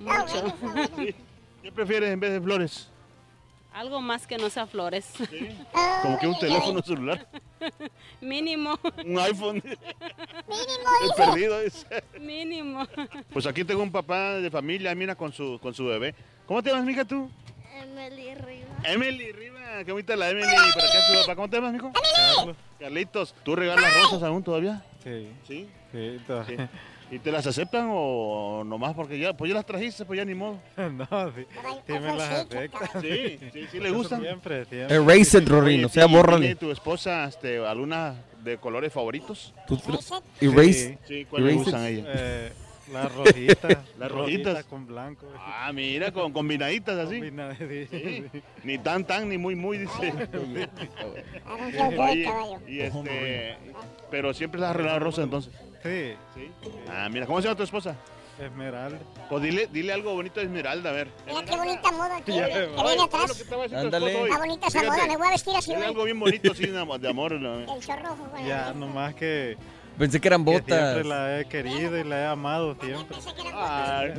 Mucho. 0.00 0.54
Sí. 0.96 1.14
¿Qué 1.62 1.72
prefieres 1.72 2.10
en 2.10 2.20
vez 2.20 2.32
de 2.32 2.40
flores? 2.40 2.88
Algo 3.72 4.00
más 4.00 4.26
que 4.26 4.36
no 4.38 4.48
sea 4.50 4.66
flores. 4.66 5.06
Como 6.02 6.18
que 6.18 6.26
un 6.28 6.38
teléfono 6.38 6.80
celular, 6.82 7.26
Mínimo. 8.20 8.78
un 9.04 9.18
iPhone. 9.18 9.56
Mínimo, 9.64 10.90
He 11.02 11.16
perdido 11.16 11.60
ese. 11.60 12.04
Mínimo. 12.20 12.86
Pues 13.32 13.46
aquí 13.46 13.64
tengo 13.64 13.82
un 13.82 13.90
papá 13.90 14.34
de 14.34 14.50
familia, 14.50 14.94
mira, 14.94 15.14
con 15.16 15.32
su, 15.32 15.58
con 15.60 15.74
su 15.74 15.86
bebé. 15.86 16.14
¿Cómo 16.46 16.62
te 16.62 16.70
llamas, 16.70 16.84
mija, 16.84 17.04
tú? 17.04 17.28
Emily 17.74 18.34
Riva. 18.34 18.68
Emily 18.84 19.32
Qué 19.84 19.92
bonita 19.92 20.16
la 20.16 20.30
Emily. 20.30 20.46
Por 20.74 20.82
acá 20.84 21.06
su 21.08 21.20
papá. 21.20 21.34
¿Cómo 21.36 21.48
te 21.50 21.56
llamas, 21.56 21.72
mijo? 21.72 21.92
Carlos. 22.36 22.56
Carlitos, 22.78 23.34
¿tú 23.42 23.56
regalas 23.56 23.84
rosas 24.02 24.22
aún 24.22 24.42
todavía? 24.42 24.84
Sí, 25.02 25.28
Sí. 25.46 25.68
sí, 25.92 26.18
Sí. 26.46 26.56
¿Y 27.10 27.18
te 27.18 27.30
las 27.30 27.46
aceptan 27.46 27.88
o 27.92 28.64
nomás 28.64 28.94
porque 28.94 29.18
ya, 29.18 29.34
pues 29.34 29.50
ya 29.50 29.54
las 29.54 29.66
trajiste, 29.66 30.04
pues 30.04 30.16
ya 30.16 30.24
ni 30.24 30.34
modo? 30.34 30.58
No, 30.76 31.06
sí, 31.34 31.46
sí 31.86 31.92
me 31.92 32.16
las 32.16 32.30
aceptan. 32.30 33.02
Sí, 33.02 33.38
sí, 33.52 33.66
sí 33.70 33.78
le 33.80 33.90
gustan. 33.90 34.20
Siempre, 34.22 34.64
siempre. 34.64 34.96
Erase 34.96 35.38
it. 35.38 35.50
Oye, 35.50 35.84
O 35.84 35.88
sea, 35.88 36.04
¿tiene- 36.06 36.18
bórrale. 36.18 36.40
¿Tiene 36.46 36.56
tu 36.56 36.70
esposa 36.70 37.24
este, 37.26 37.58
alguna 37.64 38.14
de 38.42 38.56
colores 38.58 38.92
favoritos? 38.92 39.54
Tú- 39.68 39.78
Erase. 40.40 40.98
Sí, 41.06 41.24
¿cuáles 41.26 41.46
le 41.46 41.52
Erase 41.52 41.64
gustan 41.64 41.82
a 41.82 41.90
it. 41.90 41.98
ella? 42.00 42.12
Eh, 42.14 42.52
las 42.92 43.14
rojitas. 43.14 43.78
Las 43.98 44.10
rojitas. 44.10 44.64
con 44.64 44.86
blanco. 44.86 45.26
Ah, 45.38 45.70
mira, 45.72 46.12
con 46.12 46.32
combinaditas 46.32 46.98
así. 46.98 47.16
Combina- 47.20 47.54
sí, 47.56 47.86
Sí. 47.90 48.24
sí. 48.32 48.42
Ni 48.64 48.78
tan 48.78 49.04
tan 49.04 49.28
ni 49.28 49.38
muy 49.38 49.54
muy 49.54 49.78
dice. 49.78 50.12
Oye, 51.98 52.28
y 52.66 52.80
este, 52.80 53.56
pero 54.10 54.32
siempre 54.34 54.60
las 54.60 54.70
has 54.70 54.76
regalado 54.76 55.00
rosas 55.00 55.24
entonces. 55.24 55.52
Sí, 55.82 56.14
Sí. 56.34 56.50
Ah, 56.90 57.08
mira, 57.10 57.26
¿cómo 57.26 57.40
se 57.40 57.44
llama 57.48 57.56
tu 57.56 57.62
esposa? 57.62 57.96
Esmeralda. 58.40 58.98
Pues 59.28 59.42
dile, 59.44 59.68
dile 59.70 59.92
algo 59.92 60.12
bonito 60.14 60.40
de 60.40 60.46
Esmeralda, 60.46 60.90
a 60.90 60.92
ver. 60.92 61.08
Mira 61.24 61.44
qué 61.44 61.56
bonita 61.56 61.92
moda 61.92 62.20
que, 62.20 62.32
Ya, 62.36 62.46
que 62.48 62.66
viene 62.66 62.96
que 62.96 63.02
atrás. 63.02 63.44
Ándale. 63.72 64.22
Está 64.24 64.38
bonita 64.38 64.66
esa 64.66 64.82
moda. 64.82 65.06
Me 65.06 65.16
voy 65.16 65.26
a 65.26 65.30
vestir 65.30 65.54
así 65.56 65.72
Dile 65.72 65.86
algo 65.86 66.04
bien 66.04 66.18
bonito 66.18 66.50
así 66.52 66.66
de 66.66 66.78
am- 66.80 67.00
de 67.00 67.08
amor. 67.08 67.32
El 67.32 67.66
chorro 67.80 68.16
el 68.38 68.46
Ya, 68.46 68.72
nomás 68.72 69.14
que 69.14 69.56
Pensé 69.98 70.20
que 70.20 70.26
eran 70.28 70.44
que 70.44 70.50
botas. 70.52 70.66
siempre 70.66 71.04
la 71.04 71.40
he 71.40 71.44
querido 71.46 71.96
y 71.96 72.04
la 72.04 72.18
he 72.20 72.26
amado 72.26 72.76
siempre. 72.80 73.16
Ay, 73.54 74.14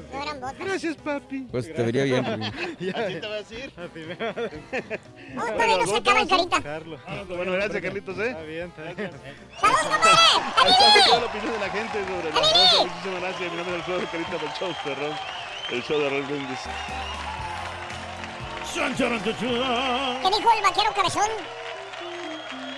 gracias, 0.57 0.95
papi. 0.95 1.47
Pues 1.51 1.73
te 1.73 1.84
vería 1.84 2.03
bien. 2.03 2.26
Así 2.26 2.86
te 3.19 3.28
va 3.28 3.34
a 3.34 3.38
decir. 3.38 3.73
Así 3.76 3.99
me 3.99 4.15
va 4.15 4.30
a 4.30 4.34
decir. 4.34 4.61
todavía 5.34 5.78
no 5.78 5.88
se 5.88 5.97
acaba, 5.97 6.28
Carita. 6.28 6.61
Carlos. 6.61 6.99
Bueno, 7.28 7.51
gracias, 7.51 7.82
Carlitos, 7.82 8.17
¿eh? 8.19 8.30
Está 8.30 8.41
bien, 8.43 8.67
está 8.67 8.84
bien. 8.84 9.11
Ahí 9.61 10.71
está 10.71 11.05
toda 11.05 11.19
la 11.19 11.26
opinión 11.26 11.53
de 11.53 11.59
la 11.59 11.69
gente 11.69 12.05
sobre 12.05 12.30
la 12.34 12.39
rosa. 12.39 12.84
Muchísimas 12.84 13.21
gracias. 13.21 13.51
Mi 13.51 13.57
nombre 13.57 13.76
es 13.76 13.80
Alfredo 13.82 14.07
Carita 14.11 14.32
para 14.32 14.51
el 14.51 14.57
show 14.57 14.69
de 14.86 14.95
Ron. 14.95 15.15
El 15.71 15.84
show 15.84 15.99
de 15.99 16.09
Ron 16.09 16.28
Brindis. 16.28 16.59
¿Qué 18.76 18.82
dijo 18.82 20.49
el 20.57 20.63
vaquero 20.63 20.93
cabezón? 20.95 21.30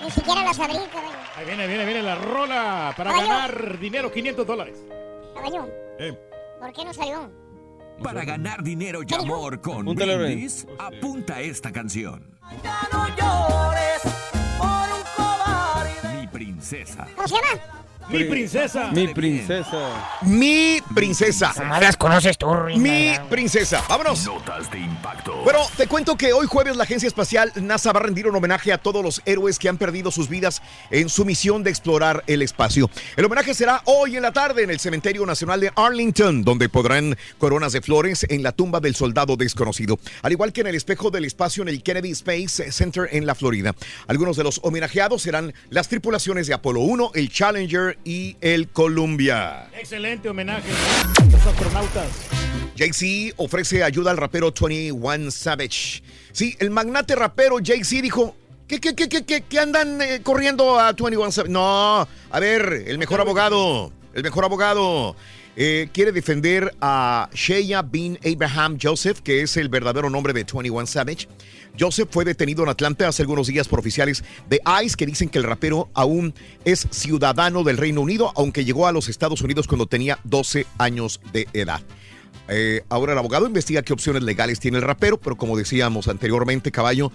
Ni 0.02 0.10
siquiera 0.10 0.42
la 0.44 0.54
sabrí, 0.54 0.78
caballo. 0.92 1.27
Ahí 1.38 1.46
viene, 1.46 1.68
viene, 1.68 1.84
viene 1.84 2.02
la 2.02 2.16
rola 2.16 2.92
para 2.96 3.12
Caballo. 3.12 3.28
ganar 3.28 3.78
dinero, 3.78 4.10
500 4.10 4.44
dólares. 4.44 4.76
Caballo, 5.36 5.68
Eh, 6.00 6.18
¿por 6.58 6.72
qué 6.72 6.84
no 6.84 6.92
salió? 6.92 7.30
Para 8.02 8.24
ganar 8.24 8.64
dinero 8.64 9.02
y 9.08 9.14
amor 9.14 9.60
con 9.60 9.82
Apúntale. 9.82 10.16
Brindis, 10.18 10.66
apunta 10.80 11.40
esta 11.40 11.70
canción. 11.70 12.36
Mi 16.20 16.26
princesa. 16.26 17.06
¿Cómo 17.14 17.28
se 17.28 17.34
llama? 17.36 17.77
Mi 18.10 18.24
princesa. 18.24 18.90
Mi 18.90 19.08
princesa. 19.08 20.18
Mi 20.22 20.80
princesa. 20.94 21.52
Las 21.78 21.96
conoces 21.96 22.38
tú, 22.38 22.46
Mi 22.76 23.12
princesa. 23.28 23.84
Vámonos. 23.86 24.24
Notas 24.24 24.70
de 24.70 24.78
impacto. 24.78 25.36
Bueno, 25.44 25.60
te 25.76 25.86
cuento 25.86 26.16
que 26.16 26.32
hoy 26.32 26.46
jueves 26.46 26.76
la 26.76 26.84
Agencia 26.84 27.06
Espacial 27.06 27.52
NASA 27.56 27.92
va 27.92 28.00
a 28.00 28.04
rendir 28.04 28.26
un 28.26 28.34
homenaje 28.34 28.72
a 28.72 28.78
todos 28.78 29.04
los 29.04 29.20
héroes 29.26 29.58
que 29.58 29.68
han 29.68 29.76
perdido 29.76 30.10
sus 30.10 30.30
vidas 30.30 30.62
en 30.90 31.10
su 31.10 31.26
misión 31.26 31.62
de 31.62 31.68
explorar 31.68 32.24
el 32.26 32.40
espacio. 32.40 32.88
El 33.16 33.26
homenaje 33.26 33.52
será 33.52 33.82
hoy 33.84 34.16
en 34.16 34.22
la 34.22 34.32
tarde 34.32 34.62
en 34.62 34.70
el 34.70 34.80
Cementerio 34.80 35.26
Nacional 35.26 35.60
de 35.60 35.70
Arlington, 35.76 36.44
donde 36.44 36.70
podrán 36.70 37.14
coronas 37.36 37.74
de 37.74 37.82
flores 37.82 38.24
en 38.30 38.42
la 38.42 38.52
tumba 38.52 38.80
del 38.80 38.94
soldado 38.94 39.36
desconocido, 39.36 39.98
al 40.22 40.32
igual 40.32 40.54
que 40.54 40.62
en 40.62 40.68
el 40.68 40.76
espejo 40.76 41.10
del 41.10 41.26
espacio 41.26 41.62
en 41.62 41.68
el 41.68 41.82
Kennedy 41.82 42.12
Space 42.12 42.72
Center 42.72 43.08
en 43.12 43.26
la 43.26 43.34
Florida. 43.34 43.74
Algunos 44.06 44.38
de 44.38 44.44
los 44.44 44.60
homenajeados 44.62 45.22
serán 45.22 45.52
las 45.68 45.88
tripulaciones 45.88 46.46
de 46.46 46.54
Apolo 46.54 46.80
1, 46.80 47.10
el 47.14 47.30
Challenger 47.30 47.97
y 48.04 48.36
el 48.40 48.68
Columbia. 48.68 49.68
Excelente 49.78 50.28
homenaje 50.28 50.70
a 50.70 51.24
los 51.24 51.46
astronautas. 51.46 52.08
Jay-Z 52.76 53.34
ofrece 53.36 53.82
ayuda 53.82 54.10
al 54.10 54.16
rapero 54.16 54.52
21 54.58 55.30
Savage. 55.30 56.02
Sí, 56.32 56.56
el 56.60 56.70
magnate 56.70 57.16
rapero 57.16 57.56
Jay-Z 57.62 58.02
dijo, 58.02 58.36
¿qué, 58.68 58.78
qué, 58.80 58.94
qué, 58.94 59.08
qué, 59.08 59.24
qué, 59.24 59.42
qué 59.42 59.58
andan 59.58 60.00
eh, 60.00 60.20
corriendo 60.22 60.78
a 60.78 60.92
21 60.92 61.32
Savage? 61.32 61.52
No, 61.52 62.06
a 62.30 62.40
ver, 62.40 62.84
el 62.86 62.98
mejor 62.98 63.20
abogado, 63.20 63.92
el 64.14 64.22
mejor 64.22 64.44
abogado. 64.44 65.16
eh, 65.60 65.88
quiere 65.92 66.12
defender 66.12 66.72
a 66.80 67.28
Shea 67.34 67.82
bin 67.82 68.16
Abraham 68.24 68.78
Joseph, 68.80 69.18
que 69.20 69.42
es 69.42 69.56
el 69.56 69.68
verdadero 69.68 70.08
nombre 70.08 70.32
de 70.32 70.44
21 70.44 70.86
Savage. 70.86 71.26
Joseph 71.78 72.08
fue 72.10 72.24
detenido 72.24 72.62
en 72.62 72.68
Atlanta 72.68 73.08
hace 73.08 73.22
algunos 73.22 73.46
días 73.46 73.68
por 73.68 73.78
oficiales 73.78 74.24
de 74.48 74.60
ICE 74.82 74.96
que 74.96 75.06
dicen 75.06 75.28
que 75.28 75.38
el 75.38 75.44
rapero 75.44 75.88
aún 75.94 76.34
es 76.64 76.86
ciudadano 76.90 77.62
del 77.62 77.76
Reino 77.76 78.00
Unido, 78.00 78.32
aunque 78.36 78.64
llegó 78.64 78.86
a 78.86 78.92
los 78.92 79.08
Estados 79.08 79.42
Unidos 79.42 79.66
cuando 79.66 79.86
tenía 79.86 80.18
12 80.24 80.66
años 80.78 81.20
de 81.32 81.46
edad. 81.52 81.80
Eh, 82.48 82.82
ahora 82.88 83.12
el 83.12 83.18
abogado 83.18 83.46
investiga 83.46 83.82
qué 83.82 83.92
opciones 83.92 84.22
legales 84.22 84.58
tiene 84.58 84.78
el 84.78 84.84
rapero, 84.84 85.18
pero 85.18 85.36
como 85.36 85.56
decíamos 85.56 86.08
anteriormente, 86.08 86.72
caballo, 86.72 87.12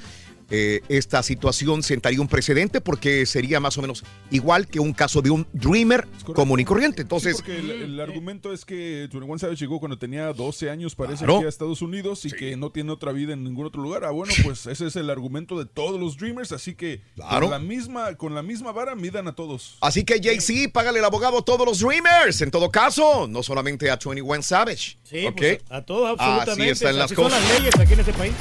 eh, 0.55 0.81
esta 0.87 1.23
situación 1.23 1.81
sentaría 1.81 2.21
un 2.21 2.27
precedente 2.27 2.79
porque 2.79 3.25
sería 3.25 3.59
más 3.59 3.75
o 3.79 3.81
menos 3.81 4.03
igual 4.29 4.67
que 4.67 4.79
un 4.79 4.93
caso 4.93 5.23
de 5.23 5.31
un 5.31 5.47
dreamer 5.51 6.07
común 6.35 6.59
y 6.59 6.63
corriente. 6.65 7.01
Entonces, 7.01 7.37
porque 7.37 7.57
el, 7.57 7.71
el 7.71 7.99
argumento 7.99 8.53
es 8.53 8.63
que 8.63 9.07
21 9.11 9.39
Savage 9.39 9.59
llegó 9.59 9.79
cuando 9.79 9.97
tenía 9.97 10.31
12 10.31 10.69
años, 10.69 10.93
parece, 10.93 11.19
Claro. 11.25 11.37
aquí 11.37 11.45
a 11.45 11.49
Estados 11.49 11.81
Unidos 11.81 12.23
y 12.25 12.31
que 12.31 12.55
no 12.55 12.71
tiene 12.71 12.91
otra 12.91 13.11
vida 13.11 13.33
en 13.33 13.43
ningún 13.43 13.65
otro 13.65 13.81
lugar. 13.81 14.03
Ah, 14.05 14.11
bueno, 14.11 14.31
pues 14.43 14.67
ese 14.67 14.85
es 14.85 14.95
el 14.95 15.09
argumento 15.09 15.57
de 15.57 15.65
todos 15.65 15.99
los 15.99 16.17
Dreamers, 16.17 16.51
así 16.51 16.75
que 16.75 17.01
Claro. 17.15 17.47
con, 17.47 17.49
la 17.51 17.59
misma, 17.59 18.13
con 18.15 18.35
la 18.35 18.43
misma 18.43 18.71
vara 18.71 18.93
midan 18.95 19.27
a 19.27 19.33
todos. 19.33 19.77
así 19.81 20.03
que 20.03 20.21
Jay-Z, 20.21 20.71
págale 20.71 20.99
el 20.99 21.05
abogado 21.05 21.39
a 21.39 21.41
todos 21.43 21.65
los 21.65 21.79
dreamers. 21.79 22.41
En 22.41 22.51
todo 22.51 22.69
caso, 22.69 23.27
no 23.27 23.41
solamente 23.41 23.89
a 23.89 23.97
21 23.97 24.43
Savage. 24.43 24.97
Sí, 25.03 25.25
¿ok? 25.25 25.35
pues, 25.35 25.57
a 25.69 25.81
todos 25.81 26.11
absolutamente. 26.11 26.61
Así 26.63 26.69
están 26.71 26.95
las 26.97 27.05
Así 27.05 27.15
son 27.15 27.23
cosas. 27.25 27.41
las 27.41 27.59
leyes 27.59 27.79
aquí 27.79 27.93
en 27.93 27.99
este 28.01 28.13
país. 28.13 28.33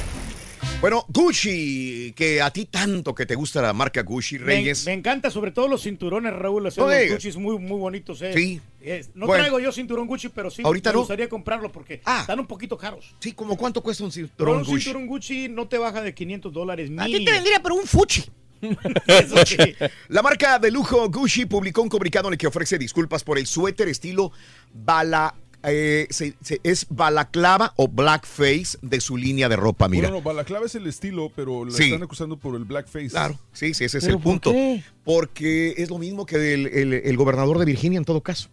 Bueno, 0.83 1.05
Gucci, 1.07 2.11
que 2.13 2.41
a 2.41 2.51
ti 2.51 2.65
tanto 2.65 3.15
que 3.15 3.25
te 3.25 3.35
gusta 3.35 3.61
la 3.61 3.71
marca 3.71 4.01
Gucci, 4.03 4.37
Reyes. 4.37 4.85
me 4.85 4.91
encanta 4.91 5.31
sobre 5.31 5.51
todo 5.51 5.69
los 5.69 5.81
cinturones, 5.81 6.33
Raúl. 6.33 6.65
o 6.67 6.71
sea, 6.71 6.83
No 6.83 6.89
los. 6.89 7.09
Gucci 7.13 7.31
muy, 7.37 7.57
muy 7.57 7.79
bonitos. 7.79 8.21
eh. 8.21 8.33
Sí. 8.35 8.59
Eh, 8.81 9.05
no 9.15 9.27
Bueno. 9.27 9.43
traigo 9.43 9.59
yo 9.61 9.71
cinturón 9.71 10.07
Gucci, 10.07 10.27
pero 10.27 10.51
sí 10.51 10.61
Ahorita 10.65 10.89
me 10.89 10.95
no. 10.95 10.99
gustaría 10.99 11.29
comprarlo 11.29 11.71
porque 11.71 12.01
están 12.05 12.37
un 12.37 12.47
poquito 12.47 12.77
caros. 12.77 13.15
Sí, 13.19 13.31
¿como 13.31 13.55
cuánto 13.55 13.81
cuesta 13.81 14.03
un 14.03 14.11
cinturón 14.11 14.57
un 14.57 14.63
Gucci? 14.65 14.81
cinturón 14.83 15.07
Gucci 15.07 15.47
no 15.47 15.69
te 15.69 15.77
baja 15.77 16.01
de 16.01 16.13
500 16.13 16.51
dólares. 16.51 16.91
A 16.97 17.05
ti 17.05 17.23
te 17.23 17.31
vendría 17.31 17.61
pero 17.63 17.75
un 17.75 17.85
fuchi. 17.87 18.25
Sí. 19.45 19.57
La 20.09 20.21
marca 20.21 20.59
de 20.59 20.69
lujo 20.69 21.09
Gucci 21.09 21.45
publicó 21.45 21.81
un 21.81 21.89
comunicado 21.89 22.27
en 22.27 22.33
el 22.33 22.37
que 22.37 22.47
ofrece 22.47 22.77
disculpas 22.77 23.23
por 23.23 23.37
el 23.37 23.47
suéter 23.47 23.87
estilo 23.87 24.31
bala, 24.73 25.33
eh, 25.63 26.07
se- 26.09 26.35
se- 26.43 26.59
es 26.63 26.85
balaclava 26.89 27.73
o 27.77 27.87
blackface 27.87 28.77
de 28.81 28.99
su 29.01 29.17
línea 29.17 29.49
de 29.49 29.55
ropa, 29.55 29.87
mira. 29.87 30.09
Bueno, 30.09 30.17
no, 30.17 30.23
balaclava 30.23 30.65
es 30.65 30.75
el 30.75 30.87
estilo, 30.87 31.31
pero 31.35 31.65
la 31.65 31.71
Sí. 31.71 31.83
están 31.85 32.03
acusando 32.03 32.37
por 32.37 32.55
el 32.55 32.65
blackface. 32.65 33.09
Claro, 33.09 33.39
sí, 33.53 33.73
sí, 33.73 33.83
ese 33.85 33.97
es 33.99 34.03
¿Pero 34.03 34.17
el 34.17 34.21
por 34.23 34.31
punto. 34.33 34.51
qué? 34.51 34.83
Porque 35.03 35.73
es 35.77 35.89
lo 35.89 35.97
mismo 35.97 36.25
que 36.25 36.53
el, 36.53 36.67
el- 36.67 36.93
el 36.93 37.17
gobernador 37.17 37.59
de 37.59 37.65
Virginia 37.65 37.97
en 37.97 38.05
todo 38.05 38.21
caso. 38.21 38.49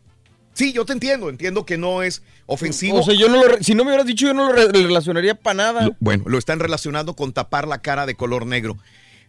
Sí, 0.52 0.72
yo 0.72 0.84
te 0.84 0.92
entiendo, 0.92 1.30
entiendo 1.30 1.64
que 1.64 1.78
no 1.78 2.02
es 2.02 2.22
ofensivo. 2.46 2.98
O 3.00 3.02
sea, 3.02 3.14
yo 3.14 3.28
no 3.28 3.44
lo 3.46 3.62
si 3.62 3.74
no 3.74 3.84
me 3.84 3.90
hubieras 3.92 4.06
dicho, 4.06 4.26
yo 4.26 4.34
no 4.34 4.48
lo 4.48 4.52
re- 4.52 4.68
relacionaría 4.72 5.34
para 5.34 5.54
nada. 5.54 5.86
Lo- 5.86 5.96
bueno, 6.00 6.24
lo 6.26 6.38
están 6.38 6.58
relacionando 6.58 7.14
con 7.14 7.32
tapar 7.32 7.66
la 7.68 7.80
cara 7.80 8.04
de 8.04 8.14
color 8.16 8.46
negro. 8.46 8.76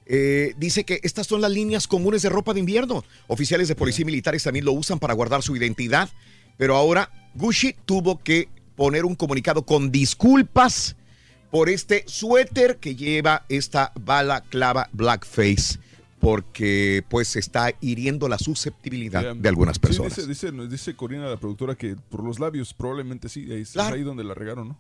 Eh, 0.07 0.55
dice 0.57 0.83
que 0.83 0.99
estas 1.03 1.27
son 1.27 1.39
las 1.41 1.51
líneas 1.51 1.87
comunes 1.87 2.21
de 2.23 2.29
ropa 2.29 2.53
de 2.53 2.59
invierno. 2.59 3.05
Oficiales 3.27 3.67
de 3.67 3.75
policía 3.75 4.01
y 4.01 4.05
militares 4.05 4.43
también 4.43 4.65
lo 4.65 4.73
usan 4.73 4.99
para 4.99 5.13
guardar 5.13 5.41
su 5.43 5.55
identidad. 5.55 6.09
Pero 6.61 6.75
ahora 6.75 7.09
Gucci 7.33 7.73
tuvo 7.85 8.21
que 8.21 8.47
poner 8.75 9.03
un 9.03 9.15
comunicado 9.15 9.65
con 9.65 9.91
disculpas 9.91 10.95
por 11.49 11.69
este 11.69 12.03
suéter 12.05 12.77
que 12.77 12.95
lleva 12.95 13.47
esta 13.49 13.91
bala 13.99 14.41
clava 14.41 14.87
blackface. 14.93 15.79
Porque 16.19 17.03
pues 17.09 17.35
está 17.35 17.73
hiriendo 17.81 18.29
la 18.29 18.37
susceptibilidad 18.37 19.35
de 19.35 19.49
algunas 19.49 19.77
Sí, 19.77 19.79
personas. 19.79 20.15
dice, 20.27 20.27
dice, 20.51 20.67
dice 20.69 20.95
Corina, 20.95 21.25
la 21.27 21.37
productora, 21.37 21.73
que 21.73 21.95
por 21.95 22.23
los 22.23 22.39
labios 22.39 22.75
probablemente 22.75 23.27
sí. 23.27 23.51
Ahí, 23.51 23.61
es 23.61 23.75
ahí 23.75 24.03
donde 24.03 24.23
la 24.23 24.35
regaron, 24.35 24.67
¿no? 24.67 24.77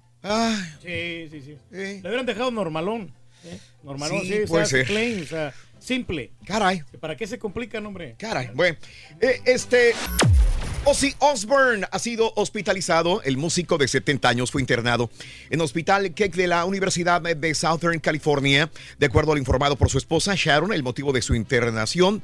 Sí, 0.83 1.29
sí, 1.31 1.41
sí. 1.41 1.57
Le 1.71 1.99
hubieran 2.01 2.27
dejado 2.27 2.51
normalón. 2.51 3.11
¿eh? 3.43 3.59
Normalón, 3.83 4.21
Sí, 4.21 4.27
sí, 4.27 4.39
o 4.43 4.45
puede 4.45 4.65
sea, 4.67 4.77
ser. 4.77 4.85
plain, 4.85 5.23
o 5.23 5.25
sea, 5.25 5.51
simple. 5.79 6.29
Caray. 6.45 6.83
¿Para 6.99 7.17
qué 7.17 7.25
se 7.25 7.39
complican, 7.39 7.83
hombre? 7.87 8.13
Caray, 8.19 8.51
bueno. 8.53 8.77
Eh, 9.19 9.41
este. 9.45 9.93
Ozzy 10.83 11.13
Osbourne 11.19 11.85
ha 11.91 11.99
sido 11.99 12.33
hospitalizado. 12.35 13.21
El 13.21 13.37
músico 13.37 13.77
de 13.77 13.87
70 13.87 14.27
años 14.27 14.49
fue 14.49 14.61
internado 14.61 15.11
en 15.51 15.61
Hospital 15.61 16.11
Keck 16.15 16.33
de 16.33 16.47
la 16.47 16.65
Universidad 16.65 17.21
de 17.21 17.53
Southern 17.53 17.99
California. 17.99 18.71
De 18.97 19.05
acuerdo 19.05 19.31
al 19.31 19.37
informado 19.37 19.75
por 19.75 19.91
su 19.91 19.99
esposa 19.99 20.33
Sharon, 20.35 20.73
el 20.73 20.81
motivo 20.81 21.13
de 21.13 21.21
su 21.21 21.35
internación 21.35 22.23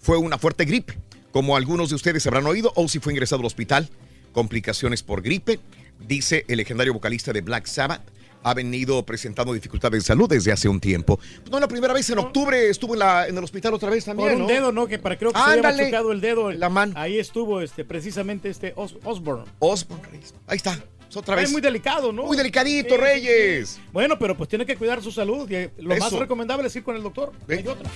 fue 0.00 0.16
una 0.16 0.38
fuerte 0.38 0.64
gripe. 0.64 0.98
Como 1.32 1.54
algunos 1.54 1.90
de 1.90 1.96
ustedes 1.96 2.26
habrán 2.26 2.46
oído, 2.46 2.72
Ozzy 2.76 2.98
fue 2.98 3.12
ingresado 3.12 3.40
al 3.40 3.46
hospital. 3.46 3.90
Complicaciones 4.32 5.02
por 5.02 5.20
gripe, 5.20 5.60
dice 6.00 6.46
el 6.48 6.56
legendario 6.56 6.94
vocalista 6.94 7.34
de 7.34 7.42
Black 7.42 7.66
Sabbath. 7.66 8.00
Ha 8.44 8.54
venido 8.54 9.04
presentando 9.04 9.52
dificultades 9.52 10.02
de 10.02 10.06
salud 10.06 10.28
desde 10.28 10.52
hace 10.52 10.68
un 10.68 10.80
tiempo. 10.80 11.18
No, 11.50 11.58
la 11.60 11.68
primera 11.68 11.92
vez 11.92 12.08
en 12.10 12.18
octubre 12.18 12.68
estuvo 12.70 12.94
en, 12.94 13.00
la- 13.00 13.26
en 13.28 13.36
el 13.36 13.44
hospital 13.44 13.74
otra 13.74 13.90
vez 13.90 14.04
también. 14.04 14.28
Por 14.30 14.36
un 14.36 14.42
¿no? 14.42 14.48
dedo, 14.48 14.72
¿no? 14.72 14.86
Que 14.86 14.98
para 14.98 15.18
creo 15.18 15.32
que 15.32 15.38
se 15.38 15.44
había 15.44 15.54
Ándale. 15.68 15.90
el 16.12 16.20
dedo. 16.20 16.52
La 16.52 16.68
mano. 16.68 16.92
Ahí 16.96 17.18
estuvo 17.18 17.60
este, 17.60 17.84
precisamente 17.84 18.48
este 18.48 18.72
Os- 18.76 18.96
Osborne. 19.04 19.44
Osborne, 19.58 20.04
Reyes. 20.10 20.34
Ahí 20.46 20.56
está. 20.56 20.78
Es 21.10 21.16
otra 21.16 21.34
vez. 21.36 21.44
Es 21.46 21.52
muy 21.52 21.60
delicado, 21.62 22.12
¿no? 22.12 22.24
Muy 22.24 22.36
delicadito, 22.36 22.94
Sí, 22.94 23.00
Reyes. 23.00 23.68
sí. 23.70 23.80
Bueno, 23.92 24.18
pero 24.18 24.36
pues 24.36 24.48
tiene 24.48 24.64
que 24.66 24.76
cuidar 24.76 25.02
su 25.02 25.10
salud. 25.10 25.50
y, 25.50 25.54
eh, 25.54 25.70
lo 25.78 25.96
más 25.96 26.12
recomendable 26.12 26.68
es 26.68 26.76
ir 26.76 26.84
con 26.84 26.96
el 26.96 27.02
doctor. 27.02 27.32
Hay 27.48 27.66
otra. 27.66 27.90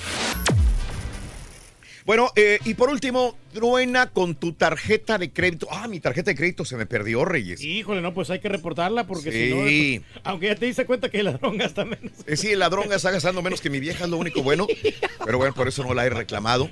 Bueno, 2.05 2.31
eh, 2.37 2.59
y 2.65 2.75
por 2.75 2.89
último, 2.91 3.37
truena 3.53 4.07
con 4.11 4.35
tu 4.35 4.53
tarjeta 4.55 5.19
de 5.19 5.31
crédito. 5.31 5.69
Ah, 5.71 5.87
mi 5.87 6.01
tarjeta 6.01 6.31
de 6.33 6.37
crédito 6.37 6.65
se 6.65 6.77
me 6.77 6.87
perdió, 6.87 7.25
Reyes. 7.25 7.63
Híjole, 7.63 8.01
no, 8.01 8.13
pues 8.13 8.29
hay 8.31 8.41
que 8.41 8.49
reportarla 8.49 9.07
porque 9.07 9.31
Sí. 9.31 9.39
si 9.49 9.55
no, 9.55 9.63
pues, 10.03 10.21
aunque 10.25 10.47
ya 10.47 10.57
te 10.57 10.67
diste 10.67 10.85
cuenta 10.87 11.09
que 11.11 11.19
el 11.21 11.27
ladrón 11.27 11.59
gasta 11.59 11.85
menos. 11.85 12.13
Eh, 12.27 12.37
sí, 12.37 12.49
el 12.49 12.59
ladrón 12.59 12.93
está 12.93 13.11
gastando 13.11 13.41
menos 13.43 13.61
que 13.61 13.71
mi 13.71 13.79
vieja, 13.81 14.05
es 14.05 14.11
lo 14.11 14.17
único 14.17 14.43
bueno. 14.43 14.67
Pero 15.25 15.39
bueno, 15.39 15.55
por 15.55 15.69
eso 15.69 15.85
no 15.85 15.95
la 15.95 16.05
he 16.07 16.11
reclamado. 16.11 16.69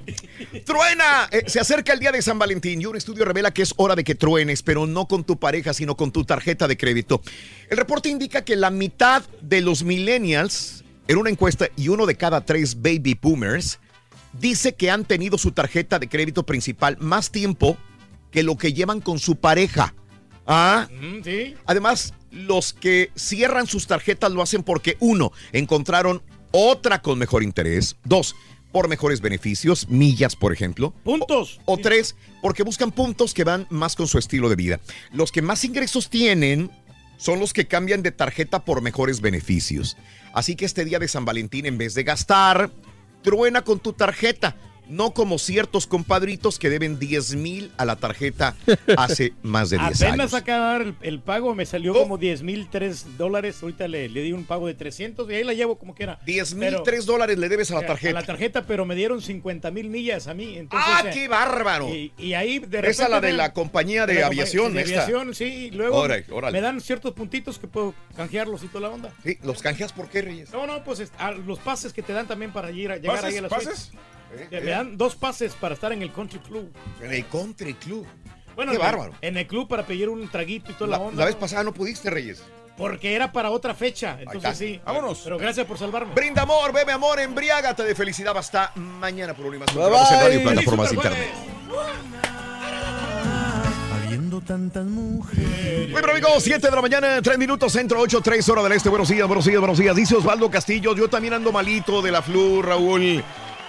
¡Truena! 0.65 1.29
Eh, 1.31 1.45
se 1.47 1.61
acerca 1.61 1.93
el 1.93 2.01
día 2.01 2.13
de 2.13 2.23
San 2.23 2.39
Valentín 2.39 2.81
y 2.81 2.87
un 2.87 2.97
estudio 2.97 3.25
revela 3.25 3.53
que 3.53 3.63
es 3.63 3.73
hora 3.77 3.95
de 3.95 4.05
que 4.05 4.15
truenes, 4.15 4.63
pero 4.63 4.87
no 4.87 5.07
con 5.07 5.25
tu 5.25 5.39
pareja, 5.39 5.73
sino 5.75 5.97
con 5.97 6.11
tu 6.13 6.25
tarjeta 6.25 6.67
de 6.67 6.77
crédito. 6.77 7.23
El 7.69 7.77
reporte 7.77 8.09
indica 8.09 8.45
que 8.45 8.57
la 8.57 8.71
mitad 8.71 9.23
de 9.41 9.61
los 9.61 9.85
millennials, 9.85 10.85
en 11.09 11.19
una 11.19 11.31
encuesta, 11.31 11.69
y 11.77 11.89
uno 11.89 12.07
de 12.07 12.17
cada 12.17 12.45
tres 12.45 12.81
baby 12.81 13.17
boomers, 13.21 13.79
dice 14.33 14.75
que 14.75 14.91
han 14.91 15.05
tenido 15.05 15.39
su 15.39 15.53
tarjeta 15.53 15.99
de 15.99 16.09
crédito 16.09 16.45
principal 16.45 16.97
más 16.99 17.31
tiempo 17.31 17.77
que 18.31 18.43
lo 18.43 18.57
que 18.57 18.73
llevan 18.73 19.01
con 19.01 19.19
su 19.19 19.37
pareja. 19.37 19.95
Ah, 20.47 20.89
sí. 21.25 21.55
Además, 21.67 22.15
los 22.31 22.73
que 22.73 23.11
cierran 23.15 23.67
sus 23.67 23.87
tarjetas 23.87 24.33
lo 24.33 24.43
hacen 24.43 24.63
porque, 24.63 24.97
uno, 25.01 25.33
encontraron 25.53 26.23
otra 26.51 27.03
con 27.03 27.19
mejor 27.19 27.43
interés. 27.43 27.97
Dos, 28.05 28.35
por 28.73 28.89
mejores 28.89 29.21
beneficios, 29.21 29.89
millas, 29.89 30.37
por 30.37 30.53
ejemplo. 30.53 30.93
Puntos. 31.05 31.61
O, 31.65 31.75
o 31.75 31.79
tres, 31.79 32.17
porque 32.43 32.63
buscan 32.63 32.93
puntos 32.93 33.35
que 33.35 33.45
van 33.45 33.67
más 33.71 33.97
con 33.97 34.07
su 34.07 34.19
estilo 34.19 34.49
de 34.49 34.57
vida. 34.57 34.81
Los 35.13 35.33
que 35.33 35.43
más 35.43 35.65
ingresos 35.65 36.09
tienen 36.09 36.71
son 37.17 37.39
los 37.39 37.53
que 37.53 37.67
cambian 37.67 38.03
de 38.03 38.13
tarjeta 38.13 38.65
por 38.65 38.81
mejores 38.81 39.21
beneficios. 39.21 39.97
Así 40.33 40.57
que 40.57 40.65
este 40.65 40.85
día 40.85 40.99
de 40.99 41.09
San 41.09 41.25
Valentín, 41.25 41.67
en 41.67 41.79
vez 41.79 41.95
de 41.95 42.05
gastar, 42.05 42.71
truena 43.23 43.63
con 43.63 43.79
tu 43.79 43.93
tarjeta. 43.93 44.57
No 44.91 45.13
como 45.13 45.39
ciertos 45.39 45.87
compadritos 45.87 46.59
que 46.59 46.69
deben 46.69 46.99
10 46.99 47.37
mil 47.37 47.71
a 47.77 47.85
la 47.85 47.97
tarjeta 47.97 48.57
hace 48.99 49.33
más 49.43 49.71
de 49.71 49.79
10 49.79 50.03
Apenas 50.03 50.13
años. 50.33 50.35
acaba 50.35 50.65
de 50.65 50.73
dar 50.73 50.83
el, 50.83 50.97
el 51.03 51.21
pago, 51.21 51.55
me 51.55 51.65
salió 51.65 51.95
como 51.95 52.19
10 52.19 52.43
mil 52.43 52.69
3 52.71 53.17
dólares. 53.17 53.59
Ahorita 53.63 53.87
le, 53.89 54.09
le 54.09 54.23
di 54.23 54.33
un 54.33 54.45
pago 54.45 54.67
de 54.67 54.75
300 54.75 55.31
y 55.31 55.35
ahí 55.35 55.45
la 55.45 55.55
llevo 55.55 55.79
como 55.79 55.95
quiera. 55.95 56.19
10 56.27 56.55
mil 56.55 56.71
Pero- 56.71 56.83
3 56.83 57.07
dólares 57.07 57.39
le 57.39 57.49
debes 57.49 57.71
a 57.71 57.75
la 57.75 57.81
A 57.81 57.87
tarjeta. 57.87 58.13
la 58.21 58.27
tarjeta, 58.27 58.67
pero 58.67 58.85
me 58.85 58.95
dieron 58.97 59.23
50 59.23 59.71
mil 59.71 59.89
millas 59.89 60.27
a 60.27 60.35
mí. 60.35 60.59
Entonces, 60.59 60.91
¡Ah, 60.93 61.03
eh, 61.07 61.11
qué 61.15 61.29
bárbaro! 61.29 61.89
Y, 61.89 62.13
y 62.19 62.35
ahí 62.35 62.59
de 62.59 62.79
Esa 62.81 63.05
repente. 63.05 63.09
la 63.11 63.21
de 63.21 63.31
me- 63.31 63.37
la 63.39 63.53
compañía 63.53 64.07
de 64.07 64.25
aviación, 64.25 64.75
De 64.75 64.83
esta. 64.83 65.05
aviación, 65.05 65.35
sí. 65.35 65.45
y 65.45 65.71
Luego 65.71 65.99
Órale, 65.99 66.25
órale. 66.33 66.53
me 66.53 66.61
dan 66.61 66.81
ciertos 66.81 67.13
puntitos 67.13 67.59
que 67.61 67.69
puedo 67.69 67.95
canjearlos 68.17 68.65
y 68.65 68.67
toda 68.67 68.89
la 68.89 68.95
onda. 68.95 69.13
Sí, 69.23 69.39
¿los 69.45 69.63
canjeas 69.63 69.93
por 69.93 70.09
qué, 70.09 70.23
Reyes? 70.23 70.53
No, 70.53 70.67
no, 70.67 70.83
pues 70.83 71.01
a- 71.19 71.31
los 71.31 71.61
pases 71.61 71.93
que 71.93 72.03
te 72.03 72.13
dan 72.13 72.27
también 72.27 72.53
para 72.53 72.73
ir 72.73 72.91
a, 72.91 72.97
llegar 72.97 73.17
¿Pases? 73.17 73.31
ahí 73.31 73.37
a 73.39 73.43
las 73.43 73.51
¿Pases? 73.51 73.79
suites. 73.79 74.01
Eh, 74.33 74.61
Me 74.63 74.71
dan 74.71 74.97
dos 74.97 75.15
pases 75.17 75.55
para 75.55 75.75
estar 75.75 75.93
en 75.93 76.03
el 76.03 76.13
country 76.13 76.39
club. 76.41 76.73
En 77.03 77.13
el 77.13 77.27
country 77.27 77.75
club. 77.75 78.07
Bueno, 78.57 78.73
Qué 78.73 78.77
en 78.77 78.83
bárbaro. 78.83 79.13
En 79.21 79.37
el 79.37 79.47
club 79.47 79.69
para 79.69 79.85
pedir 79.85 80.09
un 80.09 80.29
traguito 80.29 80.71
y 80.73 80.75
toda 80.75 80.91
La, 80.91 80.99
la, 80.99 81.05
onda. 81.05 81.19
la 81.21 81.25
vez 81.27 81.35
¿no? 81.35 81.41
pasada 81.41 81.65
no 81.65 81.73
pudiste, 81.75 82.11
Reyes. 82.11 82.43
Porque 82.77 83.15
era 83.15 83.31
para 83.33 83.51
otra 83.51 83.75
fecha. 83.75 84.17
Entonces 84.21 84.57
sí. 84.57 84.81
Vámonos. 84.85 85.21
Pero 85.25 85.37
gracias 85.39 85.67
por 85.67 85.77
salvarme. 85.79 86.15
Brinda 86.15 86.43
amor, 86.43 86.73
bebe 86.73 86.93
amor, 86.93 87.21
embriágate 87.21 87.83
de 87.85 87.95
felicidad. 87.95 88.37
Hasta 88.37 88.73
mañana 88.77 89.35
por 89.35 89.47
Unimas. 89.47 89.69
Bye, 89.75 89.83
Continuamos 89.83 90.11
en 90.11 90.17
bye. 90.19 90.27
radio 90.29 90.41
y 90.41 90.43
plataformas 90.43 90.93
internet. 90.93 91.29
Habiendo 93.93 94.41
tantas 94.41 94.85
mujeres. 94.87 95.91
Muy 95.91 96.01
bien, 96.01 96.11
amigos, 96.11 96.43
7 96.43 96.69
de 96.71 96.75
la 96.77 96.83
mañana, 96.83 97.21
3 97.23 97.39
minutos, 97.39 97.73
centro 97.73 98.01
8, 98.01 98.21
3 98.23 98.49
hora 98.49 98.63
del 98.63 98.73
este. 98.73 98.89
Buenos 98.89 99.09
días, 99.09 99.27
buenos 99.27 99.45
días, 99.45 99.59
buenos 99.59 99.79
días. 99.79 99.95
Dice 99.97 100.17
Osvaldo 100.17 100.51
Castillo, 100.51 100.95
yo 100.95 101.09
también 101.09 101.35
ando 101.35 101.53
malito 101.53 102.01
de 102.03 102.11
la 102.13 102.23
flu, 102.23 102.63
Raúl. 102.63 103.23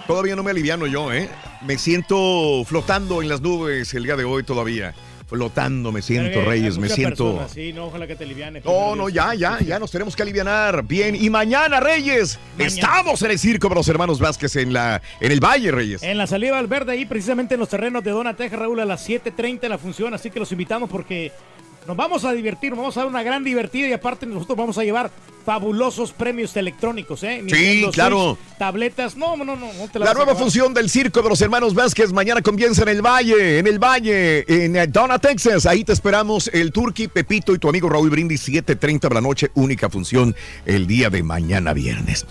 Todavía 0.06 0.34
no 0.34 0.42
me 0.42 0.50
aliviano 0.50 0.86
yo, 0.86 1.12
¿eh? 1.12 1.28
Me 1.62 1.78
siento 1.78 2.64
flotando 2.66 3.22
en 3.22 3.28
las 3.28 3.40
nubes 3.40 3.94
el 3.94 4.04
día 4.04 4.16
de 4.16 4.24
hoy 4.24 4.42
todavía. 4.42 4.94
Flotando 5.26 5.92
me 5.92 6.02
siento, 6.02 6.44
Reyes, 6.44 6.74
hay 6.74 6.80
me 6.82 6.88
siento... 6.90 7.24
personas, 7.24 7.52
Sí, 7.52 7.72
no, 7.72 7.86
ojalá 7.86 8.06
que 8.06 8.16
te 8.16 8.24
aliviane. 8.24 8.60
No, 8.62 8.94
no, 8.94 9.08
ya, 9.08 9.32
ya, 9.32 9.58
ya 9.60 9.78
nos 9.78 9.90
tenemos 9.90 10.14
que 10.14 10.22
alivianar. 10.22 10.82
Bien, 10.82 11.14
y 11.14 11.30
mañana, 11.30 11.80
Reyes, 11.80 12.38
estamos 12.58 13.22
en 13.22 13.30
el 13.30 13.38
circo 13.38 13.70
de 13.70 13.76
los 13.76 13.88
hermanos 13.88 14.18
Vázquez 14.18 14.56
en 14.56 14.74
la 14.74 15.00
en 15.20 15.32
el 15.32 15.40
Valle, 15.40 15.70
Reyes. 15.70 16.02
En 16.02 16.18
la 16.18 16.26
salida 16.26 16.58
al 16.58 16.66
verde, 16.66 16.92
ahí 16.92 17.06
precisamente 17.06 17.54
en 17.54 17.60
los 17.60 17.70
terrenos 17.70 18.04
de 18.04 18.10
Dona, 18.10 18.36
Texas, 18.36 18.58
Raúl, 18.58 18.80
a 18.80 18.84
las 18.84 19.08
7.30 19.08 19.68
la 19.68 19.78
función, 19.78 20.12
así 20.12 20.30
que 20.30 20.38
los 20.38 20.52
invitamos 20.52 20.90
porque 20.90 21.32
nos 21.86 21.96
vamos 21.96 22.24
a 22.24 22.32
divertir, 22.32 22.70
nos 22.70 22.78
vamos 22.78 22.96
a 22.96 23.00
dar 23.00 23.08
una 23.08 23.22
gran 23.22 23.42
divertida 23.44 23.88
y 23.88 23.92
aparte 23.92 24.26
nosotros 24.26 24.56
vamos 24.56 24.78
a 24.78 24.84
llevar 24.84 25.10
fabulosos 25.44 26.12
premios 26.12 26.56
electrónicos, 26.56 27.22
¿eh? 27.24 27.42
Nintendo 27.42 27.90
claro. 27.90 28.36
Switch, 28.36 28.58
tabletas, 28.58 29.16
no, 29.16 29.36
no, 29.36 29.44
no, 29.44 29.56
no, 29.56 29.88
te 29.92 29.98
la 29.98 30.06
La 30.06 30.14
nueva 30.14 30.36
función 30.36 30.72
del 30.72 30.88
circo 30.88 31.20
de 31.20 31.28
los 31.28 31.40
hermanos 31.40 31.74
Vázquez 31.74 32.12
mañana 32.12 32.42
comienza 32.42 32.82
en 32.82 32.88
el 32.88 33.02
Valle, 33.02 33.58
en 33.58 33.66
el 33.66 33.78
Valle, 33.78 34.44
en 34.46 34.76
eh, 34.76 34.86
Donna, 34.86 35.18
Texas. 35.18 35.66
Ahí 35.66 35.84
te 35.84 35.92
esperamos 35.92 36.48
el 36.52 36.72
Turqui, 36.72 37.08
Pepito 37.08 37.54
y 37.54 37.58
tu 37.58 37.68
amigo 37.68 37.88
Raúl 37.88 38.10
Brindis, 38.10 38.48
7.30 38.48 39.08
de 39.08 39.14
la 39.14 39.20
noche, 39.20 39.50
única 39.54 39.90
función 39.90 40.34
el 40.64 40.86
día 40.86 41.10
de 41.10 41.22
mañana 41.22 41.72
viernes. 41.72 42.26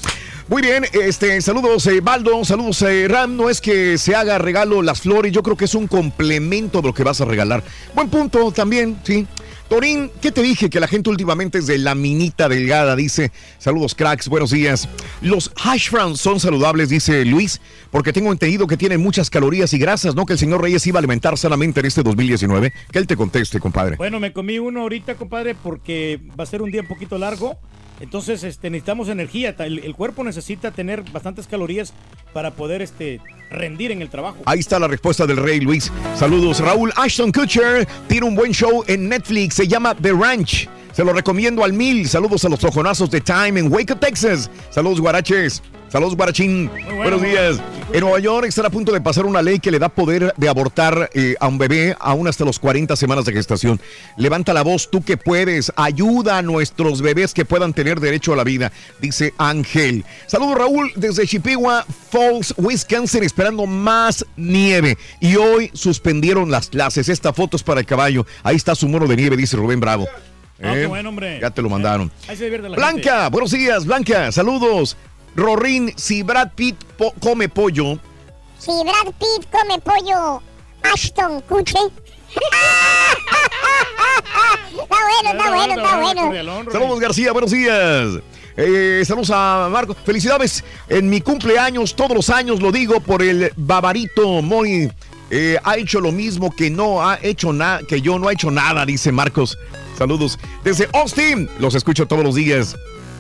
Muy 0.51 0.61
bien, 0.61 0.83
este, 0.91 1.39
saludos 1.39 1.87
eh, 1.87 2.01
Baldo, 2.01 2.43
saludos 2.43 2.81
eh, 2.81 3.07
Ram. 3.07 3.37
No 3.37 3.49
es 3.49 3.61
que 3.61 3.97
se 3.97 4.15
haga 4.15 4.37
regalo 4.37 4.81
las 4.81 4.99
flores, 4.99 5.31
yo 5.31 5.43
creo 5.43 5.55
que 5.55 5.63
es 5.63 5.75
un 5.75 5.87
complemento 5.87 6.81
de 6.81 6.89
lo 6.89 6.93
que 6.93 7.05
vas 7.05 7.21
a 7.21 7.25
regalar. 7.25 7.63
Buen 7.95 8.09
punto 8.09 8.51
también, 8.51 8.99
sí. 9.01 9.25
Torín, 9.69 10.11
¿qué 10.21 10.33
te 10.33 10.41
dije? 10.41 10.69
Que 10.69 10.81
la 10.81 10.89
gente 10.89 11.09
últimamente 11.09 11.59
es 11.59 11.67
de 11.67 11.77
la 11.77 11.95
minita 11.95 12.49
delgada, 12.49 12.97
dice. 12.97 13.31
Saludos, 13.59 13.95
cracks, 13.95 14.27
buenos 14.27 14.51
días. 14.51 14.89
Los 15.21 15.53
hash 15.55 15.89
browns 15.89 16.19
son 16.19 16.41
saludables, 16.41 16.89
dice 16.89 17.23
Luis, 17.23 17.61
porque 17.89 18.11
tengo 18.11 18.29
entendido 18.29 18.67
que 18.67 18.75
tienen 18.75 18.99
muchas 18.99 19.29
calorías 19.29 19.71
y 19.71 19.77
grasas, 19.77 20.15
¿no? 20.15 20.25
Que 20.25 20.33
el 20.33 20.39
señor 20.39 20.61
Reyes 20.61 20.85
iba 20.85 20.97
a 20.97 20.99
alimentar 20.99 21.37
sanamente 21.37 21.79
en 21.79 21.85
este 21.85 22.03
2019. 22.03 22.73
Que 22.91 22.99
él 22.99 23.07
te 23.07 23.15
conteste, 23.15 23.61
compadre. 23.61 23.95
Bueno, 23.95 24.19
me 24.19 24.33
comí 24.33 24.59
uno 24.59 24.81
ahorita, 24.81 25.15
compadre, 25.15 25.55
porque 25.55 26.19
va 26.37 26.43
a 26.43 26.47
ser 26.47 26.61
un 26.61 26.71
día 26.71 26.81
un 26.81 26.87
poquito 26.89 27.17
largo. 27.17 27.57
Entonces, 28.01 28.43
este, 28.43 28.69
necesitamos 28.69 29.09
energía. 29.09 29.55
El, 29.59 29.79
el 29.79 29.95
cuerpo 29.95 30.23
necesita 30.23 30.71
tener 30.71 31.03
bastantes 31.11 31.47
calorías 31.47 31.93
para 32.33 32.51
poder 32.51 32.81
este, 32.81 33.21
rendir 33.51 33.91
en 33.91 34.01
el 34.01 34.09
trabajo. 34.09 34.39
Ahí 34.45 34.59
está 34.59 34.79
la 34.79 34.87
respuesta 34.87 35.27
del 35.27 35.37
rey 35.37 35.59
Luis. 35.59 35.91
Saludos, 36.15 36.59
Raúl 36.59 36.91
Ashton 36.95 37.31
Kutcher. 37.31 37.87
Tiene 38.07 38.27
un 38.27 38.35
buen 38.35 38.53
show 38.53 38.83
en 38.87 39.07
Netflix. 39.07 39.55
Se 39.55 39.67
llama 39.67 39.95
The 39.95 40.13
Ranch. 40.13 40.67
Se 40.91 41.03
lo 41.03 41.13
recomiendo 41.13 41.63
al 41.63 41.73
mil. 41.73 42.07
Saludos 42.07 42.43
a 42.45 42.49
los 42.49 42.59
tojonazos 42.59 43.09
de 43.09 43.21
Time 43.21 43.59
en 43.59 43.71
Waco, 43.71 43.95
Texas. 43.95 44.49
Saludos, 44.69 44.99
guaraches. 44.99 45.61
Saludos, 45.91 46.15
guarachín. 46.15 46.71
Buenos 46.95 47.21
días. 47.21 47.57
En 47.91 47.99
Nueva 47.99 48.19
York 48.19 48.47
están 48.47 48.65
a 48.65 48.69
punto 48.69 48.93
de 48.93 49.01
pasar 49.01 49.25
una 49.25 49.41
ley 49.41 49.59
que 49.59 49.71
le 49.71 49.79
da 49.79 49.89
poder 49.89 50.33
de 50.37 50.47
abortar 50.47 51.09
eh, 51.13 51.35
a 51.37 51.49
un 51.49 51.57
bebé 51.57 51.97
aún 51.99 52.29
hasta 52.29 52.45
los 52.45 52.59
40 52.59 52.95
semanas 52.95 53.25
de 53.25 53.33
gestación. 53.33 53.81
Levanta 54.15 54.53
la 54.53 54.61
voz, 54.61 54.89
tú 54.89 55.03
que 55.03 55.17
puedes. 55.17 55.73
Ayuda 55.75 56.37
a 56.37 56.41
nuestros 56.41 57.01
bebés 57.01 57.33
que 57.33 57.43
puedan 57.43 57.73
tener 57.73 57.99
derecho 57.99 58.31
a 58.31 58.37
la 58.37 58.45
vida, 58.45 58.71
dice 59.01 59.33
Ángel. 59.37 60.05
Saludos, 60.27 60.57
Raúl, 60.57 60.93
desde 60.95 61.27
Chippewa 61.27 61.85
Falls, 62.09 62.53
Wisconsin, 62.55 63.23
esperando 63.23 63.65
más 63.65 64.25
nieve. 64.37 64.97
Y 65.19 65.35
hoy 65.35 65.71
suspendieron 65.73 66.51
las 66.51 66.69
clases. 66.69 67.09
Esta 67.09 67.33
foto 67.33 67.57
es 67.57 67.63
para 67.63 67.81
el 67.81 67.85
caballo. 67.85 68.25
Ahí 68.43 68.55
está 68.55 68.75
su 68.75 68.87
mono 68.87 69.07
de 69.07 69.17
nieve, 69.17 69.35
dice 69.35 69.57
Rubén 69.57 69.81
Bravo. 69.81 70.07
Ah, 70.63 70.73
qué 70.73 70.83
¿Eh? 70.83 70.87
bueno, 70.87 71.09
hombre. 71.09 71.39
Ya 71.41 71.49
te 71.49 71.61
lo 71.61 71.69
mandaron. 71.69 72.11
Ahí 72.27 72.35
se 72.37 72.43
divierte 72.45 72.69
la 72.69 72.75
Blanca, 72.75 73.15
gente. 73.21 73.29
buenos 73.31 73.51
días, 73.51 73.85
Blanca, 73.85 74.31
saludos. 74.31 74.95
Rorín, 75.35 75.93
si 75.95 76.23
Brad 76.23 76.51
Pitt 76.55 76.75
po- 76.97 77.13
come 77.19 77.47
pollo, 77.49 77.97
Si 78.59 78.71
Brad 78.83 79.13
Pitt 79.17 79.47
come 79.49 79.79
pollo, 79.79 80.41
Ashton 80.83 81.41
Kutcher. 81.41 81.81
está 84.71 84.97
bueno, 85.03 85.29
está 85.31 85.49
bueno, 85.51 85.73
está 85.73 85.99
bueno. 86.31 86.71
Saludos 86.71 86.99
García, 86.99 87.31
buenos 87.31 87.51
días. 87.51 88.19
Eh, 88.57 89.03
saludos 89.05 89.31
a 89.33 89.69
Marco. 89.71 89.95
Felicidades 90.05 90.63
en 90.89 91.09
mi 91.09 91.21
cumpleaños, 91.21 91.95
todos 91.95 92.13
los 92.15 92.29
años 92.29 92.61
lo 92.61 92.71
digo 92.71 92.99
por 92.99 93.21
el 93.23 93.51
babarito 93.55 94.41
Moy. 94.41 94.91
Eh, 95.29 95.57
ha 95.63 95.77
hecho 95.77 96.01
lo 96.01 96.11
mismo 96.11 96.53
que 96.53 96.69
no 96.69 97.07
ha 97.07 97.17
hecho 97.21 97.53
nada, 97.53 97.79
que 97.87 98.01
yo 98.01 98.19
no 98.19 98.27
ha 98.27 98.33
hecho 98.33 98.51
nada, 98.51 98.85
dice 98.85 99.11
Marcos. 99.13 99.57
Saludos 100.01 100.39
desde 100.63 100.89
Austin. 100.93 101.47
Los 101.59 101.75
escucho 101.75 102.07
todos 102.07 102.23
los 102.23 102.33
días. 102.33 102.75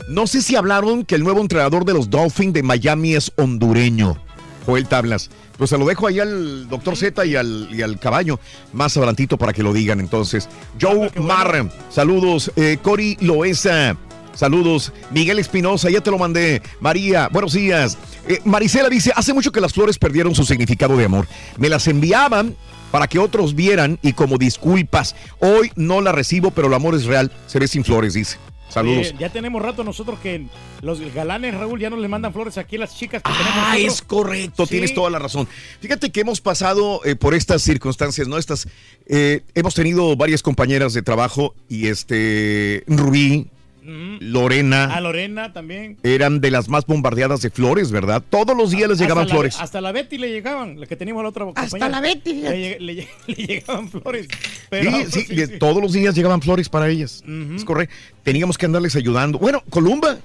No 0.07 0.25
sé 0.25 0.41
si 0.41 0.55
hablaron 0.55 1.05
que 1.05 1.13
el 1.13 1.23
nuevo 1.23 1.39
entrenador 1.39 1.85
de 1.85 1.93
los 1.93 2.09
Dolphins 2.09 2.55
de 2.55 2.63
Miami 2.63 3.13
es 3.13 3.31
hondureño. 3.35 4.17
Joel 4.65 4.87
Tablas. 4.87 5.29
Pues 5.59 5.69
se 5.69 5.77
lo 5.77 5.85
dejo 5.85 6.07
ahí 6.07 6.19
al 6.19 6.67
doctor 6.67 6.97
Z 6.97 7.23
y 7.23 7.35
al, 7.35 7.69
y 7.71 7.83
al 7.83 7.99
caballo 7.99 8.39
más 8.73 8.97
adelantito 8.97 9.37
para 9.37 9.53
que 9.53 9.61
lo 9.61 9.73
digan 9.73 9.99
entonces. 9.99 10.49
Joe 10.81 11.11
Marra, 11.17 11.69
saludos. 11.91 12.51
Eh, 12.55 12.79
Cory 12.81 13.15
Loesa, 13.21 13.95
saludos. 14.33 14.91
Miguel 15.11 15.39
Espinosa, 15.39 15.89
ya 15.89 16.01
te 16.01 16.11
lo 16.11 16.17
mandé. 16.17 16.61
María, 16.79 17.27
buenos 17.31 17.53
días. 17.53 17.97
Eh, 18.27 18.39
Marisela 18.45 18.89
dice, 18.89 19.11
hace 19.15 19.33
mucho 19.33 19.51
que 19.51 19.61
las 19.61 19.73
flores 19.73 19.97
perdieron 19.97 20.35
su 20.35 20.45
significado 20.45 20.95
de 20.97 21.05
amor. 21.05 21.27
Me 21.57 21.69
las 21.69 21.87
enviaban 21.87 22.55
para 22.91 23.07
que 23.07 23.19
otros 23.19 23.55
vieran 23.55 23.99
y 24.01 24.13
como 24.13 24.37
disculpas. 24.37 25.15
Hoy 25.39 25.71
no 25.75 26.01
las 26.01 26.13
recibo, 26.13 26.51
pero 26.51 26.67
el 26.67 26.73
amor 26.73 26.95
es 26.95 27.05
real. 27.05 27.31
Se 27.47 27.59
ve 27.59 27.67
sin 27.67 27.83
flores, 27.83 28.13
dice. 28.13 28.37
Saludos. 28.69 29.07
Eh, 29.07 29.15
ya 29.19 29.27
tenemos 29.29 29.61
rato 29.61 29.83
nosotros 29.83 30.17
que 30.19 30.45
los 30.81 31.01
galanes, 31.13 31.55
Raúl, 31.55 31.77
ya 31.81 31.89
no 31.89 31.97
le 31.97 32.07
mandan 32.07 32.31
flores 32.31 32.57
aquí 32.57 32.77
a 32.77 32.79
las 32.79 32.95
chicas 32.97 33.21
que 33.21 33.29
tenemos 33.29 33.53
Ah, 33.57 33.77
es 33.77 34.01
correcto, 34.01 34.65
Sí. 34.65 34.71
tienes 34.71 34.93
toda 34.93 35.09
la 35.09 35.19
razón. 35.19 35.45
Fíjate 35.81 36.09
que 36.09 36.21
hemos 36.21 36.39
pasado 36.39 37.01
eh, 37.03 37.17
por 37.17 37.33
estas 37.33 37.61
circunstancias, 37.63 38.29
¿no? 38.29 38.37
Estas, 38.37 38.69
eh, 39.07 39.41
hemos 39.55 39.73
tenido 39.75 40.15
varias 40.15 40.41
compañeras 40.41 40.93
de 40.93 41.01
trabajo 41.01 41.53
y 41.67 41.87
este, 41.87 42.85
Rubí, 42.87 43.49
Lorena, 43.83 44.85
A 44.95 45.01
Lorena 45.01 45.53
también. 45.53 45.97
eran 46.03 46.39
de 46.41 46.51
las 46.51 46.69
más 46.69 46.85
bombardeadas 46.85 47.41
de 47.41 47.49
flores, 47.49 47.91
¿verdad? 47.91 48.23
Todos 48.29 48.55
los 48.55 48.71
días 48.71 48.89
les 48.89 48.99
llegaban 48.99 49.23
Hasta 49.23 49.33
la- 49.33 49.39
flores. 49.39 49.57
hasta 49.59 49.81
la 49.81 49.91
Betty 49.91 50.17
le 50.17 50.29
llegaban, 50.29 50.79
la 50.79 50.85
que 50.85 50.95
teníamos 50.95 51.23
la 51.23 51.29
otra 51.29 51.45
Hasta 51.55 51.61
compañera. 51.61 51.89
la 51.89 52.01
Betty. 52.01 52.33
Le, 52.33 52.77
lleg- 52.77 52.79
le 52.79 52.93
lleg- 52.95 53.07
le 53.27 53.35
llegaban 53.35 53.89
flores. 53.89 54.27
Pero, 54.69 54.91
sí, 54.91 55.05
sí, 55.11 55.21
sí, 55.27 55.35
de- 55.35 55.47
sí. 55.47 55.59
todos 55.59 55.81
los 55.81 55.93
días 55.93 56.13
llegaban 56.15 56.41
flores 56.41 56.69
para 56.69 56.87
ellas. 56.89 57.23
Es 57.55 57.65
correcto. 57.65 57.95
Teníamos 58.23 58.57
que 58.57 58.65
andarles 58.65 58.95
ayudando. 58.95 59.39
Bueno, 59.39 59.63
Columba. 59.69 60.17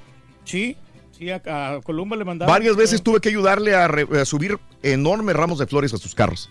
Sí, 0.45 0.77
Sí, 1.19 1.31
a, 1.31 1.37
a 1.37 1.81
Columba 1.81 2.15
le 2.15 2.27
mandaba. 2.27 2.53
Varias 2.53 2.77
veces 2.77 3.03
tuve 3.03 3.21
que 3.23 3.31
ayudarle 3.31 3.75
a, 3.75 3.89
re- 3.89 4.07
a 4.21 4.27
subir 4.27 4.59
enormes 4.83 5.35
ramos 5.35 5.59
de 5.59 5.67
flores 5.67 5.95
a 5.95 5.97
sus 5.97 6.15
carros. 6.15 6.51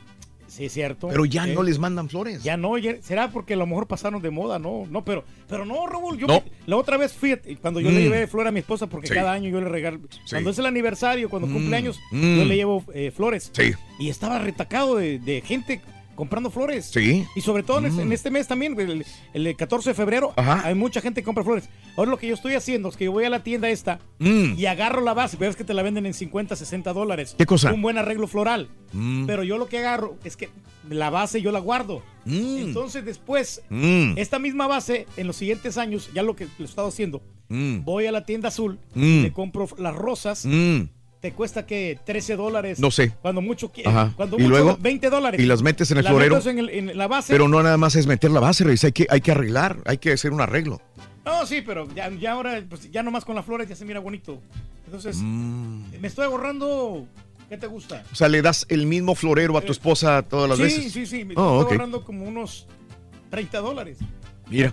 Sí, 0.55 0.65
es 0.65 0.73
cierto. 0.73 1.09
Pero 1.09 1.25
ya 1.25 1.45
no 1.47 1.63
les 1.63 1.79
mandan 1.79 2.07
flores. 2.07 2.41
Ya 2.43 2.55
no, 2.55 2.77
ya- 2.77 3.01
será 3.01 3.29
porque 3.29 3.55
a 3.55 3.57
lo 3.57 3.67
mejor 3.67 3.87
pasaron 3.87 4.21
de 4.21 4.29
moda, 4.29 4.57
no, 4.57 4.85
no, 4.89 5.03
pero, 5.03 5.25
pero 5.49 5.65
no, 5.65 5.85
Raúl, 5.85 6.17
yo 6.17 6.27
No. 6.27 6.41
la 6.65 6.77
otra 6.77 6.95
vez 6.95 7.11
fui, 7.13 7.35
cuando 7.61 7.81
yo 7.81 7.89
Mm. 7.89 7.93
le 7.93 8.01
llevé 8.03 8.27
flores 8.27 8.49
a 8.49 8.51
mi 8.53 8.59
esposa, 8.61 8.87
porque 8.87 9.07
Sí. 9.07 9.13
cada 9.13 9.33
año 9.33 9.49
yo 9.49 9.59
le 9.59 9.67
regalo, 9.67 9.99
cuando 10.29 10.49
es 10.51 10.59
el 10.59 10.65
aniversario, 10.65 11.29
cuando 11.29 11.47
Mm. 11.49 11.53
cumple 11.53 11.75
años, 11.75 11.99
Mm. 12.11 12.37
yo 12.37 12.45
le 12.45 12.55
llevo 12.55 12.83
eh, 12.93 13.11
flores. 13.11 13.51
Sí. 13.53 13.73
Y 13.99 14.09
estaba 14.09 14.39
retacado 14.39 14.95
de, 14.95 15.19
de 15.19 15.41
gente 15.41 15.81
comprando 16.15 16.49
flores. 16.49 16.85
Sí. 16.85 17.25
Y 17.35 17.41
sobre 17.41 17.63
todo 17.63 17.79
en, 17.79 17.85
este, 17.85 18.03
Mm. 18.03 18.07
en 18.07 18.11
este 18.13 18.31
mes 18.31 18.47
también, 18.47 18.79
el, 18.79 19.05
el 19.33 19.55
14 19.55 19.89
de 19.91 19.93
febrero, 19.93 20.33
Ajá. 20.35 20.61
hay 20.65 20.75
mucha 20.75 21.01
gente 21.01 21.21
que 21.21 21.25
compra 21.25 21.43
flores. 21.43 21.69
Ahora 21.97 22.11
lo 22.11 22.17
que 22.17 22.27
yo 22.27 22.33
estoy 22.33 22.53
haciendo 22.55 22.89
es 22.89 22.97
que 22.97 23.05
yo 23.05 23.11
voy 23.11 23.25
a 23.25 23.29
la 23.29 23.43
tienda 23.43 23.69
esta 23.69 23.99
Mm. 24.19 24.53
y 24.57 24.65
agarro 24.65 25.01
la 25.01 25.13
base, 25.13 25.37
pero 25.37 25.51
es 25.51 25.57
que 25.57 25.63
te 25.63 25.73
la 25.73 25.83
venden 25.83 26.05
en 26.05 26.13
50, 26.13 26.55
60 26.55 26.93
dólares. 26.93 27.35
¿Qué 27.37 27.45
cosa? 27.45 27.73
Un 27.73 27.81
buen 27.81 27.97
arreglo 27.97 28.27
floral. 28.27 28.69
Mm. 28.93 29.25
Pero 29.25 29.43
yo 29.43 29.57
lo 29.57 29.67
que 29.67 29.79
agarro 29.79 30.15
es 30.23 30.37
que 30.37 30.49
la 30.89 31.09
base 31.09 31.41
yo 31.41 31.51
la 31.51 31.59
guardo. 31.59 32.01
Entonces 32.25 33.05
después, 33.05 33.61
esta 34.15 34.39
misma 34.39 34.67
base, 34.67 35.05
en 35.17 35.27
los 35.27 35.35
siguientes 35.35 35.77
años, 35.77 36.09
ya 36.13 36.23
lo 36.23 36.35
que 36.35 36.45
lo 36.57 36.65
he 36.65 36.67
estado 36.67 36.87
haciendo, 36.87 37.21
voy 37.49 38.05
a 38.05 38.11
la 38.11 38.25
tienda 38.25 38.47
azul, 38.49 38.79
le 38.95 39.31
compro 39.33 39.67
las 39.77 39.95
rosas. 39.95 40.45
Te 41.25 41.31
cuesta 41.33 41.65
que 41.65 41.97
13 42.05 42.35
dólares. 42.35 42.77
No 42.77 42.91
sé. 42.91 43.11
Cuando 43.19 43.41
mucho, 43.41 43.71
Ajá. 43.83 44.13
cuando 44.15 44.37
¿Y 44.37 44.41
mucho, 44.43 44.49
luego? 44.51 44.77
20 44.79 45.09
dólares. 45.09 45.41
¿Y 45.41 45.45
las 45.47 45.63
metes 45.63 45.89
en 45.89 45.97
el 45.97 46.03
Las 46.03 46.11
florero? 46.13 46.35
meto 46.35 46.49
en, 46.51 46.59
el- 46.59 46.69
en 46.69 46.95
la 46.95 47.07
base. 47.07 47.33
Pero 47.33 47.47
no 47.47 47.63
nada 47.63 47.77
más 47.77 47.95
es 47.95 48.05
meter 48.05 48.29
la 48.29 48.39
base, 48.39 48.63
Reyes, 48.63 48.83
hay 48.83 48.91
que, 48.91 49.07
hay 49.09 49.21
que 49.21 49.31
arreglar, 49.31 49.79
hay 49.85 49.97
que 49.97 50.11
hacer 50.11 50.31
un 50.33 50.41
arreglo. 50.41 50.79
No, 51.25 51.43
sí, 51.47 51.63
pero 51.65 51.87
ya, 51.95 52.11
ya 52.11 52.33
ahora, 52.33 52.63
pues 52.69 52.91
ya 52.91 53.01
nomás 53.01 53.25
con 53.25 53.33
las 53.35 53.43
flores 53.43 53.67
ya 53.67 53.75
se 53.75 53.85
mira 53.85 53.99
bonito. 53.99 54.39
Entonces, 54.85 55.17
Mm. 55.19 55.99
me 55.99 56.07
estoy 56.07 56.25
ahorrando. 56.25 57.07
¿Qué 57.49 57.57
te 57.57 57.65
gusta? 57.65 58.03
O 58.11 58.15
sea, 58.15 58.27
le 58.27 58.43
das 58.43 58.67
el 58.69 58.85
mismo 58.85 59.15
florero 59.15 59.57
a 59.57 59.61
tu 59.61 59.71
esposa 59.71 60.21
todas 60.21 60.47
las 60.47 60.57
sí, 60.59 60.63
veces. 60.63 60.93
sí, 60.93 61.07
sí, 61.07 61.25
me 61.25 61.33
Oh, 61.37 61.61
estoy 61.61 61.73
ahorrando 61.77 62.03
como 62.05 62.23
unos 62.27 62.67
30 63.31 63.59
dólares. 63.61 63.97
Mira. 64.47 64.71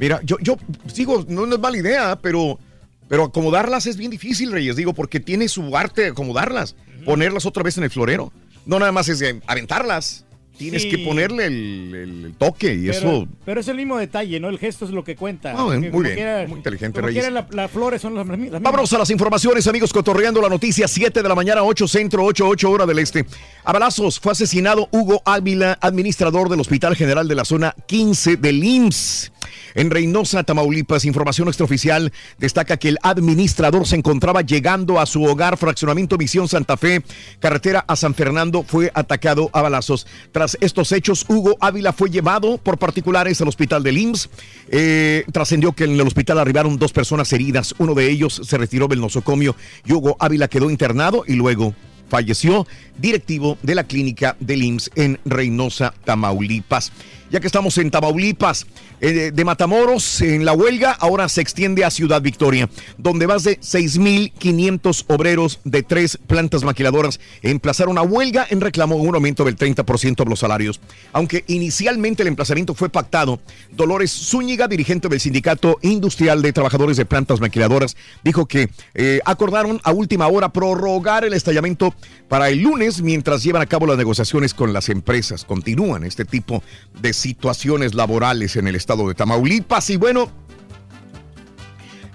Mira, 0.00 0.20
yo, 0.24 0.36
yo 0.40 0.56
digo, 0.96 1.24
no, 1.28 1.46
no 1.46 1.54
es 1.54 1.60
mala 1.60 1.76
idea, 1.76 2.18
pero, 2.20 2.58
pero 3.08 3.24
acomodarlas 3.24 3.86
es 3.86 3.96
bien 3.96 4.10
difícil, 4.10 4.52
Reyes, 4.52 4.76
digo, 4.76 4.92
porque 4.94 5.20
tiene 5.20 5.48
su 5.48 5.76
arte 5.76 6.08
acomodarlas, 6.08 6.76
ponerlas 7.04 7.46
otra 7.46 7.62
vez 7.62 7.78
en 7.78 7.84
el 7.84 7.90
florero. 7.90 8.32
No 8.66 8.78
nada 8.78 8.92
más 8.92 9.08
es 9.08 9.20
de 9.20 9.40
aventarlas, 9.46 10.25
tienes 10.56 10.82
Sí. 10.82 10.90
que 10.90 10.98
ponerle 10.98 11.46
el, 11.46 11.94
el- 11.94 12.24
el 12.26 12.34
toque 12.38 12.74
y 12.74 12.86
pero, 12.86 12.92
eso... 12.92 13.28
pero 13.44 13.60
es 13.60 13.68
el 13.68 13.76
mismo 13.76 13.96
detalle, 13.98 14.40
¿no? 14.40 14.48
El 14.48 14.58
gesto 14.58 14.84
es 14.84 14.90
lo 14.90 15.04
que 15.04 15.16
cuenta. 15.16 15.54
Ah, 15.56 15.66
bien, 15.68 15.82
Que 15.82 15.90
muy 15.90 16.04
bien, 16.12 16.48
muy 16.48 16.58
inteligente, 16.58 17.00
Reyes. 17.00 17.22
quiera, 17.24 17.30
la- 17.30 17.46
las 17.50 17.70
flores 17.70 18.00
son 18.02 18.14
las, 18.14 18.26
las 18.26 18.38
mismas. 18.38 18.60
Vámonos 18.62 18.92
a 18.92 18.98
las 18.98 19.10
informaciones, 19.10 19.66
amigos, 19.66 19.92
cotorreando 19.92 20.40
la 20.40 20.48
noticia, 20.48 20.88
7 20.88 21.22
de 21.22 21.28
la 21.28 21.34
mañana, 21.34 21.62
8 21.62 21.86
centro, 21.88 22.24
8, 22.24 22.46
8 22.48 22.70
hora 22.70 22.86
del 22.86 22.98
este. 22.98 23.24
A 23.64 23.72
balazos 23.72 24.18
fue 24.20 24.32
asesinado 24.32 24.88
Hugo 24.92 25.22
Ávila, 25.24 25.78
administrador 25.80 26.48
del 26.48 26.60
Hospital 26.60 26.96
General 26.96 27.26
de 27.28 27.34
la 27.34 27.44
Zona 27.44 27.74
15 27.86 28.36
del 28.36 28.62
IMSS. 28.64 29.32
En 29.76 29.90
Reynosa, 29.90 30.42
Tamaulipas, 30.42 31.04
información 31.04 31.48
extraoficial 31.48 32.12
destaca 32.38 32.78
que 32.78 32.88
el 32.88 32.98
administrador 33.02 33.86
se 33.86 33.94
encontraba 33.96 34.40
llegando 34.42 34.98
a 34.98 35.06
su 35.06 35.22
hogar, 35.24 35.56
fraccionamiento 35.56 36.16
Visión 36.16 36.48
Santa 36.48 36.76
Fe, 36.76 37.02
carretera 37.40 37.84
a 37.86 37.94
San 37.94 38.14
Fernando, 38.14 38.64
fue 38.64 38.90
atacado 38.94 39.50
a 39.52 39.62
balazos. 39.62 40.06
Tras 40.32 40.45
estos 40.60 40.92
hechos, 40.92 41.24
Hugo 41.28 41.56
Ávila 41.60 41.92
fue 41.92 42.10
llevado 42.10 42.58
por 42.58 42.78
particulares 42.78 43.40
al 43.40 43.48
hospital 43.48 43.82
del 43.82 43.98
IMSS. 43.98 44.28
Eh, 44.68 45.24
trascendió 45.32 45.72
que 45.72 45.84
en 45.84 45.92
el 45.92 46.06
hospital 46.06 46.38
arribaron 46.38 46.78
dos 46.78 46.92
personas 46.92 47.32
heridas, 47.32 47.74
uno 47.78 47.94
de 47.94 48.10
ellos 48.10 48.40
se 48.44 48.58
retiró 48.58 48.88
del 48.88 49.00
nosocomio 49.00 49.56
y 49.84 49.92
Hugo 49.92 50.16
Ávila 50.18 50.48
quedó 50.48 50.70
internado 50.70 51.24
y 51.26 51.34
luego 51.34 51.74
falleció, 52.08 52.66
directivo 52.98 53.58
de 53.62 53.74
la 53.74 53.84
clínica 53.84 54.36
del 54.40 54.62
IMSS 54.62 54.90
en 54.94 55.18
Reynosa, 55.24 55.92
Tamaulipas. 56.04 56.92
Ya 57.30 57.40
que 57.40 57.46
estamos 57.48 57.76
en 57.78 57.90
Tamaulipas, 57.90 58.66
eh, 59.00 59.32
de 59.34 59.44
Matamoros, 59.44 60.20
en 60.20 60.44
la 60.44 60.52
huelga, 60.52 60.92
ahora 60.92 61.28
se 61.28 61.40
extiende 61.40 61.84
a 61.84 61.90
Ciudad 61.90 62.22
Victoria, 62.22 62.70
donde 62.98 63.26
más 63.26 63.42
de 63.42 63.58
6.500 63.60 65.04
obreros 65.08 65.60
de 65.64 65.82
tres 65.82 66.18
plantas 66.26 66.62
maquiladoras 66.62 67.20
emplazaron 67.42 67.98
a 67.98 68.02
huelga 68.02 68.46
en 68.48 68.60
reclamo 68.60 68.94
de 68.94 69.02
un 69.02 69.14
aumento 69.14 69.44
del 69.44 69.56
30% 69.56 70.24
de 70.24 70.30
los 70.30 70.38
salarios. 70.38 70.80
Aunque 71.12 71.44
inicialmente 71.48 72.22
el 72.22 72.28
emplazamiento 72.28 72.74
fue 72.74 72.88
pactado, 72.88 73.40
Dolores 73.72 74.12
Zúñiga, 74.12 74.68
dirigente 74.68 75.08
del 75.08 75.20
Sindicato 75.20 75.78
Industrial 75.82 76.40
de 76.42 76.52
Trabajadores 76.52 76.96
de 76.96 77.06
Plantas 77.06 77.40
Maquiladoras, 77.40 77.96
dijo 78.22 78.46
que 78.46 78.70
eh, 78.94 79.20
acordaron 79.24 79.80
a 79.82 79.92
última 79.92 80.28
hora 80.28 80.52
prorrogar 80.52 81.24
el 81.24 81.34
estallamiento 81.34 81.94
para 82.28 82.48
el 82.48 82.60
lunes 82.60 83.02
mientras 83.02 83.42
llevan 83.42 83.62
a 83.62 83.66
cabo 83.66 83.86
las 83.86 83.98
negociaciones 83.98 84.54
con 84.54 84.72
las 84.72 84.88
empresas. 84.88 85.44
Continúan 85.44 86.04
este 86.04 86.24
tipo 86.24 86.62
de 87.00 87.12
situaciones 87.16 87.94
laborales 87.94 88.56
en 88.56 88.68
el 88.68 88.76
estado 88.76 89.08
de 89.08 89.14
Tamaulipas 89.14 89.90
y 89.90 89.96
bueno, 89.96 90.30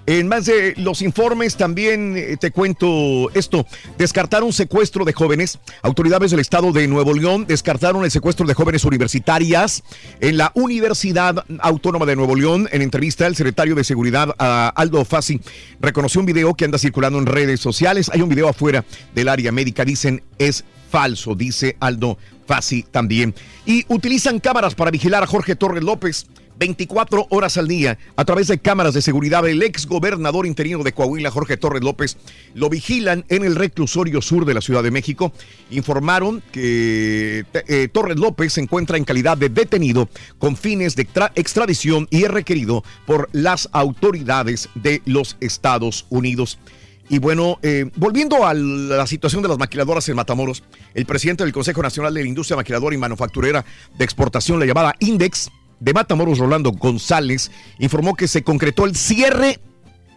en 0.07 0.28
más 0.28 0.45
de 0.45 0.73
los 0.78 1.02
informes 1.03 1.56
también 1.56 2.15
eh, 2.18 2.36
te 2.38 2.52
cuento 2.52 3.30
esto. 3.36 3.65
Descartaron 3.98 4.52
secuestro 4.52 5.06
de 5.06 5.14
jóvenes. 5.14 5.60
Autoridades 5.84 6.32
del 6.32 6.40
estado 6.40 6.72
de 6.72 6.88
Nuevo 6.88 7.14
León 7.14 7.45
descartaron 7.48 8.03
el 8.03 8.11
secuestro 8.11 8.48
de 8.48 8.53
jóvenes 8.53 8.84
universitarias 8.84 9.84
en 10.19 10.38
la 10.38 10.52
Universidad 10.56 11.45
Autónoma 11.60 12.06
de 12.06 12.15
Nuevo 12.15 12.36
León. 12.36 12.68
En 12.72 12.82
entrevista, 12.82 13.28
el 13.28 13.36
secretario 13.36 13.76
de 13.76 13.84
Seguridad, 13.84 14.36
a 14.40 14.69
Aldo 14.76 15.06
Fassi, 15.06 15.40
reconoció 15.80 16.19
un 16.19 16.26
video 16.26 16.56
que 16.56 16.65
anda 16.65 16.80
circulando 16.80 17.19
en 17.19 17.28
redes 17.28 17.60
sociales. 17.60 18.10
Hay 18.11 18.22
un 18.22 18.30
video 18.30 18.49
afuera 18.49 18.84
del 19.14 19.30
área 19.30 19.52
médica. 19.52 19.86
Dicen 19.86 20.23
es 20.40 20.65
falso, 20.90 21.36
dice 21.36 21.78
Aldo 21.80 22.18
También. 22.91 23.34
Y 23.65 23.86
utilizan 23.88 24.40
cámaras 24.40 24.76
para 24.76 24.91
vigilar 24.91 25.23
a 25.23 25.28
Jorge 25.28 25.56
Torres 25.56 25.84
López. 25.84 26.28
24 26.60 27.26
horas 27.32 27.57
al 27.57 27.68
día 27.68 27.98
a 28.15 28.23
través 28.23 28.45
de 28.48 28.60
cámaras 28.60 28.94
de 28.94 29.02
seguridad. 29.02 29.48
El 29.48 29.64
ex 29.64 29.88
gobernador 29.88 30.45
interino 30.45 30.84
de 30.84 30.94
Coahuila, 30.94 31.32
Jorge 31.32 31.57
Torres 31.57 31.82
López, 31.82 32.18
lo 32.53 32.69
vigilan 32.69 33.26
en 33.30 33.44
el 33.44 33.56
reclusorio 33.56 34.22
sur 34.22 34.45
de 34.45 34.53
la 34.53 34.61
Ciudad 34.61 34.84
de 34.84 34.91
México. 34.91 35.34
Informaron 35.72 36.44
que 36.52 37.45
eh, 37.68 37.88
Torres 37.91 38.18
López 38.18 38.53
se 38.53 38.61
encuentra 38.61 38.98
en 38.98 39.06
calidad 39.06 39.38
de 39.40 39.49
detenido 39.49 40.07
con 40.38 40.56
fines 40.56 40.95
de 40.95 41.02
extra- 41.02 41.32
extradición 41.34 42.07
y 42.11 42.26
es 42.26 42.30
requerido 42.30 42.84
por 43.07 43.28
las 43.32 43.68
autoridades 43.72 44.69
de 44.76 45.02
los 45.06 45.38
Estados 45.40 46.06
Unidos. 46.10 46.60
Y 47.12 47.20
bueno, 47.20 47.60
eh, 47.62 47.92
volviendo 47.98 48.48
a 48.48 48.54
la 48.54 49.06
situación 49.06 49.42
de 49.42 49.50
las 49.50 49.58
maquiladoras 49.58 50.08
en 50.08 50.16
Matamoros, 50.16 50.64
el 50.94 51.06
presidente 51.06 51.44
del 51.44 51.52
Consejo 51.52 51.82
Nacional 51.82 52.14
de 52.14 52.22
la 52.22 52.28
Industria 52.30 52.56
Maquiladora 52.56 52.96
y 52.96 52.98
Manufacturera 52.98 53.66
de 53.98 54.06
Exportación, 54.06 54.62
la 54.62 54.66
llamada 54.66 54.96
Index, 55.00 55.52
de 55.82 55.94
Matamoros, 55.94 56.40
Rolando 56.40 56.72
González, 56.72 57.52
informó 57.80 58.16
que 58.16 58.30
se 58.30 58.44
concretó 58.44 58.86
el 58.86 58.96
cierre 58.96 59.60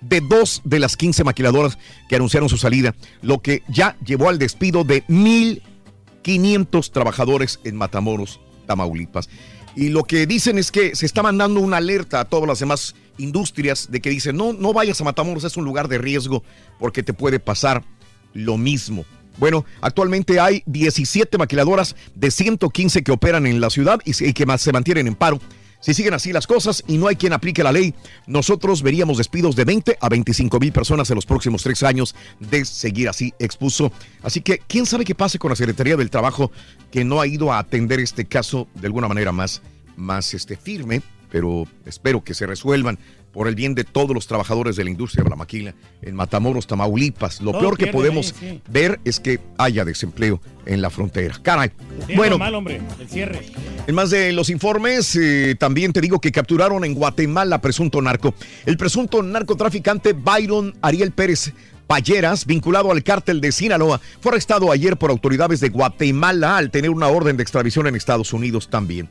de 0.03 0.21
dos 0.21 0.63
de 0.65 0.79
las 0.79 0.97
15 0.97 1.25
maquiladoras 1.25 1.79
que 2.09 2.15
anunciaron 2.15 2.49
su 2.49 2.59
salida, 2.59 2.95
lo 3.23 3.43
que 3.43 3.65
ya 3.67 3.97
llevó 4.07 4.29
al 4.29 4.39
despido 4.39 4.85
de 4.85 5.05
1.500 5.09 6.93
trabajadores 6.93 7.59
en 7.65 7.75
Matamoros, 7.75 8.39
Tamaulipas. 8.69 9.29
Y 9.75 9.89
lo 9.89 10.05
que 10.05 10.29
dicen 10.29 10.59
es 10.59 10.71
que 10.71 10.95
se 10.95 11.07
está 11.07 11.25
mandando 11.25 11.59
una 11.59 11.79
alerta 11.79 12.21
a 12.21 12.25
todas 12.27 12.47
las 12.47 12.61
demás 12.61 12.95
industrias 13.19 13.91
de 13.91 14.01
que 14.01 14.11
dicen, 14.11 14.37
no, 14.37 14.53
no 14.53 14.73
vayas 14.73 15.01
a 15.01 15.05
Matamoros, 15.05 15.45
es 15.45 15.57
un 15.57 15.65
lugar 15.65 15.89
de 15.89 15.99
riesgo 15.99 16.43
porque 16.79 17.03
te 17.03 17.13
puede 17.13 17.41
pasar 17.41 17.85
lo 18.33 18.57
mismo. 18.57 19.05
Bueno, 19.37 19.65
actualmente 19.81 20.39
hay 20.39 20.63
17 20.67 21.39
maquiladoras 21.39 21.97
de 22.15 22.31
115 22.31 23.03
que 23.03 23.13
operan 23.13 23.47
en 23.47 23.61
la 23.61 23.71
ciudad 23.71 24.01
y 24.05 24.33
que 24.33 24.59
se 24.59 24.73
mantienen 24.73 25.09
en 25.09 25.15
paro. 25.15 25.41
Si 25.81 25.93
siguen 25.93 26.15
así 26.15 26.33
las 26.33 26.47
cosas 26.47 26.83
y 26.87 26.97
no 26.97 27.09
hay 27.09 27.17
quien 27.17 27.35
aplique 27.35 27.63
la 27.63 27.71
ley, 27.71 27.95
nosotros 28.27 28.81
veríamos 28.81 29.19
despidos 29.19 29.55
de 29.55 29.67
20 29.67 29.99
a 30.01 30.09
25 30.09 30.59
mil 30.59 30.73
personas 30.73 31.11
en 31.11 31.17
los 31.17 31.27
próximos 31.27 31.63
tres 31.63 31.83
años 31.83 32.15
de 32.41 32.65
seguir 32.65 33.07
así, 33.07 33.35
expuso. 33.39 33.93
Así 34.23 34.41
que, 34.41 34.61
¿quién 34.67 34.87
sabe 34.87 35.05
qué 35.05 35.15
pase 35.15 35.39
con 35.39 35.51
la 35.51 35.57
Secretaría 35.57 35.99
del 35.99 36.09
Trabajo 36.09 36.51
que 36.91 37.05
no 37.05 37.21
ha 37.21 37.27
ido 37.27 37.53
a 37.53 37.59
atender 37.59 38.01
este 38.01 38.25
caso 38.25 38.67
de 38.75 38.87
alguna 38.87 39.09
manera 39.09 39.31
más, 39.31 39.61
más 39.95 40.33
este, 40.33 40.57
firme? 40.57 41.03
Pero 41.35 41.67
espero 41.85 42.23
que 42.23 42.33
se 42.33 42.47
resuelvan 42.47 42.97
por 43.33 43.49
el 43.49 43.57
bien 43.57 43.75
de 43.75 43.83
todos 43.83 44.15
los 44.15 44.29
trabajadores 44.29 44.77
de 44.77 44.85
la 44.85 44.91
industria 44.91 45.25
de 45.25 45.31
la 45.31 45.35
maquila 45.35 45.75
en 46.01 46.15
Matamoros, 46.15 46.69
Tamaulipas. 46.69 47.41
Lo 47.41 47.59
peor 47.59 47.77
que 47.77 47.89
podemos 47.89 48.33
ahí, 48.41 48.51
sí. 48.51 48.63
ver 48.71 49.01
es 49.05 49.19
que 49.19 49.41
haya 49.59 49.85
desempleo 49.85 50.41
en 50.65 50.81
la 50.81 50.91
frontera. 50.91 51.37
Caray. 51.43 51.73
Bueno, 52.15 52.39
mal, 52.39 52.55
hombre, 52.55 52.81
el 53.01 53.09
cierre. 53.09 53.41
en 53.85 53.95
más 53.97 54.11
de 54.11 54.31
los 54.31 54.49
informes, 54.49 55.17
eh, 55.17 55.57
también 55.59 55.93
te 55.93 56.01
digo 56.01 56.21
que 56.21 56.31
capturaron 56.31 56.85
en 56.85 56.95
Guatemala 56.95 57.61
presunto 57.61 58.01
narco. 58.01 58.33
El 58.65 58.77
presunto 58.77 59.21
narcotraficante 59.21 60.13
Byron 60.13 60.73
Ariel 60.83 61.11
Pérez 61.11 61.53
Palleras, 61.89 62.47
vinculado 62.47 62.93
al 62.93 63.03
cártel 63.03 63.41
de 63.41 63.51
Sinaloa, 63.51 64.01
fue 64.21 64.31
arrestado 64.31 64.71
ayer 64.71 64.97
por 64.97 65.11
autoridades 65.11 65.59
de 65.59 65.71
Guatemala 65.71 66.59
al 66.59 66.71
tener 66.71 66.91
una 66.91 67.09
orden 67.09 67.37
de 67.37 67.43
extradición 67.43 67.89
en 67.89 67.97
Estados 67.97 68.33
Unidos 68.33 68.71
también. 68.71 69.09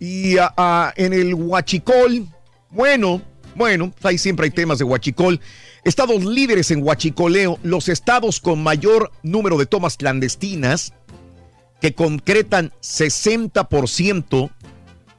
Y 0.00 0.38
ah, 0.38 0.52
ah, 0.56 0.92
en 0.96 1.12
el 1.12 1.34
Huachicol, 1.34 2.26
bueno, 2.70 3.22
Bueno, 3.54 3.92
ahí 4.02 4.16
siempre 4.16 4.44
hay 4.44 4.50
temas 4.50 4.78
de 4.78 4.84
huachicol. 4.84 5.40
Estados 5.84 6.24
líderes 6.24 6.70
en 6.70 6.82
huachicoleo, 6.82 7.58
los 7.62 7.88
estados 7.88 8.40
con 8.40 8.62
mayor 8.62 9.10
número 9.22 9.58
de 9.58 9.66
tomas 9.66 9.96
clandestinas, 9.96 10.94
que 11.80 11.94
concretan 11.94 12.72
60% 12.80 14.50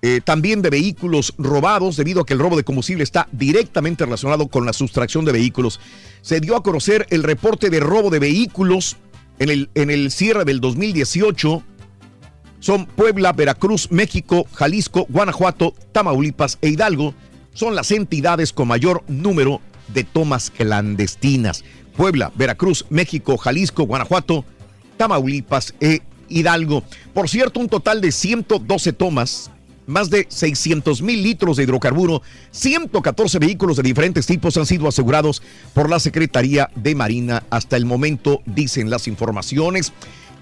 eh, 0.04 0.22
también 0.24 0.62
de 0.62 0.70
vehículos 0.70 1.34
robados, 1.38 1.98
debido 1.98 2.22
a 2.22 2.26
que 2.26 2.34
el 2.34 2.40
robo 2.40 2.58
de 2.58 2.64
combustible 2.64 3.04
está 3.04 3.28
directamente 3.32 4.06
relacionado 4.06 4.48
con 4.48 4.66
la 4.66 4.74
sustracción 4.74 5.26
de 5.26 5.34
vehículos. 5.34 5.80
Se 6.22 6.40
dio 6.40 6.56
a 6.56 6.64
conocer 6.64 7.06
el 7.10 7.24
reporte 7.24 7.70
de 7.70 7.80
robo 7.80 8.10
de 8.10 8.20
vehículos 8.20 8.98
en 9.40 9.50
el, 9.50 9.70
en 9.76 9.92
el 9.92 10.10
cierre 10.10 10.46
del 10.46 10.60
2018. 10.60 11.64
Son 12.62 12.86
Puebla, 12.86 13.34
Veracruz, 13.34 13.90
México, 13.92 14.46
Jalisco, 14.54 15.08
Guanajuato, 15.10 15.74
Tamaulipas 15.92 16.60
e 16.62 16.70
Hidalgo. 16.70 17.16
Son 17.54 17.76
las 17.76 17.90
entidades 17.92 18.54
con 18.54 18.68
mayor 18.68 19.04
número 19.08 19.62
de 19.88 20.04
tomas 20.04 20.52
clandestinas. 20.52 21.64
Puebla, 21.98 22.32
Veracruz, 22.36 22.86
México, 22.92 23.36
Jalisco, 23.38 23.88
Guanajuato, 23.88 24.46
Tamaulipas 24.96 25.74
e 25.82 26.02
Hidalgo. 26.30 26.84
Por 27.16 27.30
cierto, 27.30 27.60
un 27.60 27.68
total 27.68 28.00
de 28.00 28.12
112 28.12 28.94
tomas, 28.94 29.50
más 29.88 30.12
de 30.12 30.28
600 30.30 31.02
mil 31.02 31.24
litros 31.24 31.58
de 31.58 31.64
hidrocarburo, 31.64 32.22
114 32.52 33.40
vehículos 33.40 33.78
de 33.78 33.84
diferentes 33.84 34.28
tipos 34.28 34.56
han 34.58 34.68
sido 34.68 34.88
asegurados 34.88 35.42
por 35.74 35.90
la 35.90 36.00
Secretaría 36.00 36.70
de 36.76 36.94
Marina 36.94 37.42
hasta 37.50 37.76
el 37.76 37.86
momento, 37.86 38.44
dicen 38.46 38.92
las 38.92 39.08
informaciones. 39.08 39.94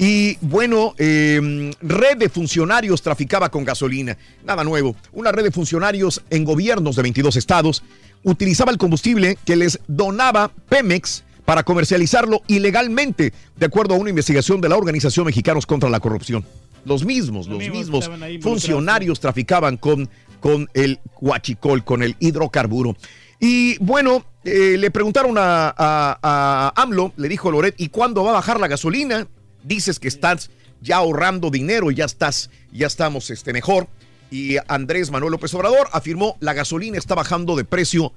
Y 0.02 0.38
bueno, 0.40 0.96
eh, 0.98 1.72
red 1.82 2.18
de 2.18 2.30
funcionarios 2.30 3.02
traficaba 3.02 3.50
con 3.50 3.66
gasolina. 3.66 4.18
Nada 4.46 4.64
nuevo. 4.64 4.96
Una 5.12 5.32
red 5.34 5.44
de 5.44 5.52
funcionarios 5.52 6.24
en 6.30 6.46
gobiernos 6.46 6.96
de 6.96 7.02
22 7.04 7.36
estados 7.36 7.84
utilizaba 8.24 8.72
el 8.72 8.78
combustible 8.78 9.38
que 9.46 9.58
les 9.58 9.78
donaba 9.88 10.52
Pemex 10.70 11.24
para 11.44 11.64
comercializarlo 11.64 12.42
ilegalmente, 12.48 13.34
de 13.58 13.66
acuerdo 13.66 13.96
a 13.96 13.98
una 13.98 14.10
investigación 14.10 14.62
de 14.62 14.70
la 14.70 14.78
Organización 14.78 15.26
Mexicanos 15.26 15.66
contra 15.66 15.90
la 15.90 16.00
Corrupción. 16.00 16.46
Los 16.86 17.04
mismos, 17.04 17.48
los 17.48 17.58
mismos 17.82 18.06
funcionarios 18.42 19.20
traficaban 19.20 19.76
con, 19.76 20.10
con 20.40 20.70
el 20.76 21.00
huachicol, 21.20 21.84
con 21.84 22.04
el 22.04 22.16
hidrocarburo. 22.20 22.96
Y 23.40 23.78
bueno, 23.84 24.24
eh, 24.46 24.78
le 24.80 24.92
preguntaron 24.92 25.38
a, 25.38 25.74
a- 25.78 26.20
a 26.22 26.74
AMLO, 26.82 27.12
le 27.18 27.28
dijo 27.28 27.52
Loret, 27.52 27.76
¿y 27.78 27.90
cuándo 27.90 28.24
va 28.24 28.30
a 28.30 28.34
bajar 28.36 28.60
la 28.62 28.68
gasolina? 28.68 29.28
Dices 29.64 30.00
que 30.00 30.08
estás 30.08 30.50
ya 30.82 30.98
ahorrando 30.98 31.50
dinero, 31.50 31.92
ya 31.92 32.06
estás, 32.06 32.50
ya 32.72 32.88
estamos 32.88 33.30
este, 33.30 33.54
mejor. 33.54 33.88
Y 34.32 34.58
Andrés 34.68 35.12
Manuel 35.12 35.32
López 35.32 35.54
Obrador 35.54 35.90
afirmó 35.92 36.38
la 36.40 36.54
gasolina 36.54 36.98
está 36.98 37.16
bajando 37.16 37.56
de 37.56 37.66
precio, 37.66 38.14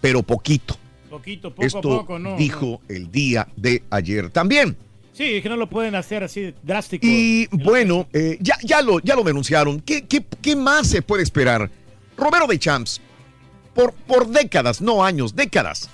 pero 0.00 0.22
poquito. 0.22 0.76
Poquito, 1.10 1.50
poco 1.50 1.66
Esto 1.66 1.78
a 1.78 1.98
poco, 2.00 2.18
¿no? 2.18 2.36
dijo 2.36 2.80
el 2.88 3.10
día 3.10 3.48
de 3.56 3.82
ayer 3.90 4.30
también. 4.30 4.76
Sí, 5.12 5.36
es 5.36 5.42
que 5.42 5.48
no 5.48 5.56
lo 5.56 5.68
pueden 5.68 5.96
hacer 5.96 6.22
así 6.22 6.54
drástico. 6.62 7.06
Y 7.06 7.46
bueno, 7.52 8.06
eh, 8.12 8.38
ya, 8.40 8.56
ya, 8.62 8.80
lo, 8.80 9.00
ya 9.00 9.16
lo 9.16 9.22
denunciaron. 9.22 9.80
¿Qué, 9.80 10.06
qué, 10.06 10.24
qué 10.40 10.56
más 10.56 10.86
se 10.86 11.02
puede 11.02 11.22
esperar? 11.22 11.70
Romero 12.16 12.46
de 12.46 12.58
Champs, 12.58 13.00
por, 13.74 13.92
por 13.92 14.28
décadas, 14.28 14.80
no 14.80 15.04
años, 15.04 15.34
décadas, 15.34 15.90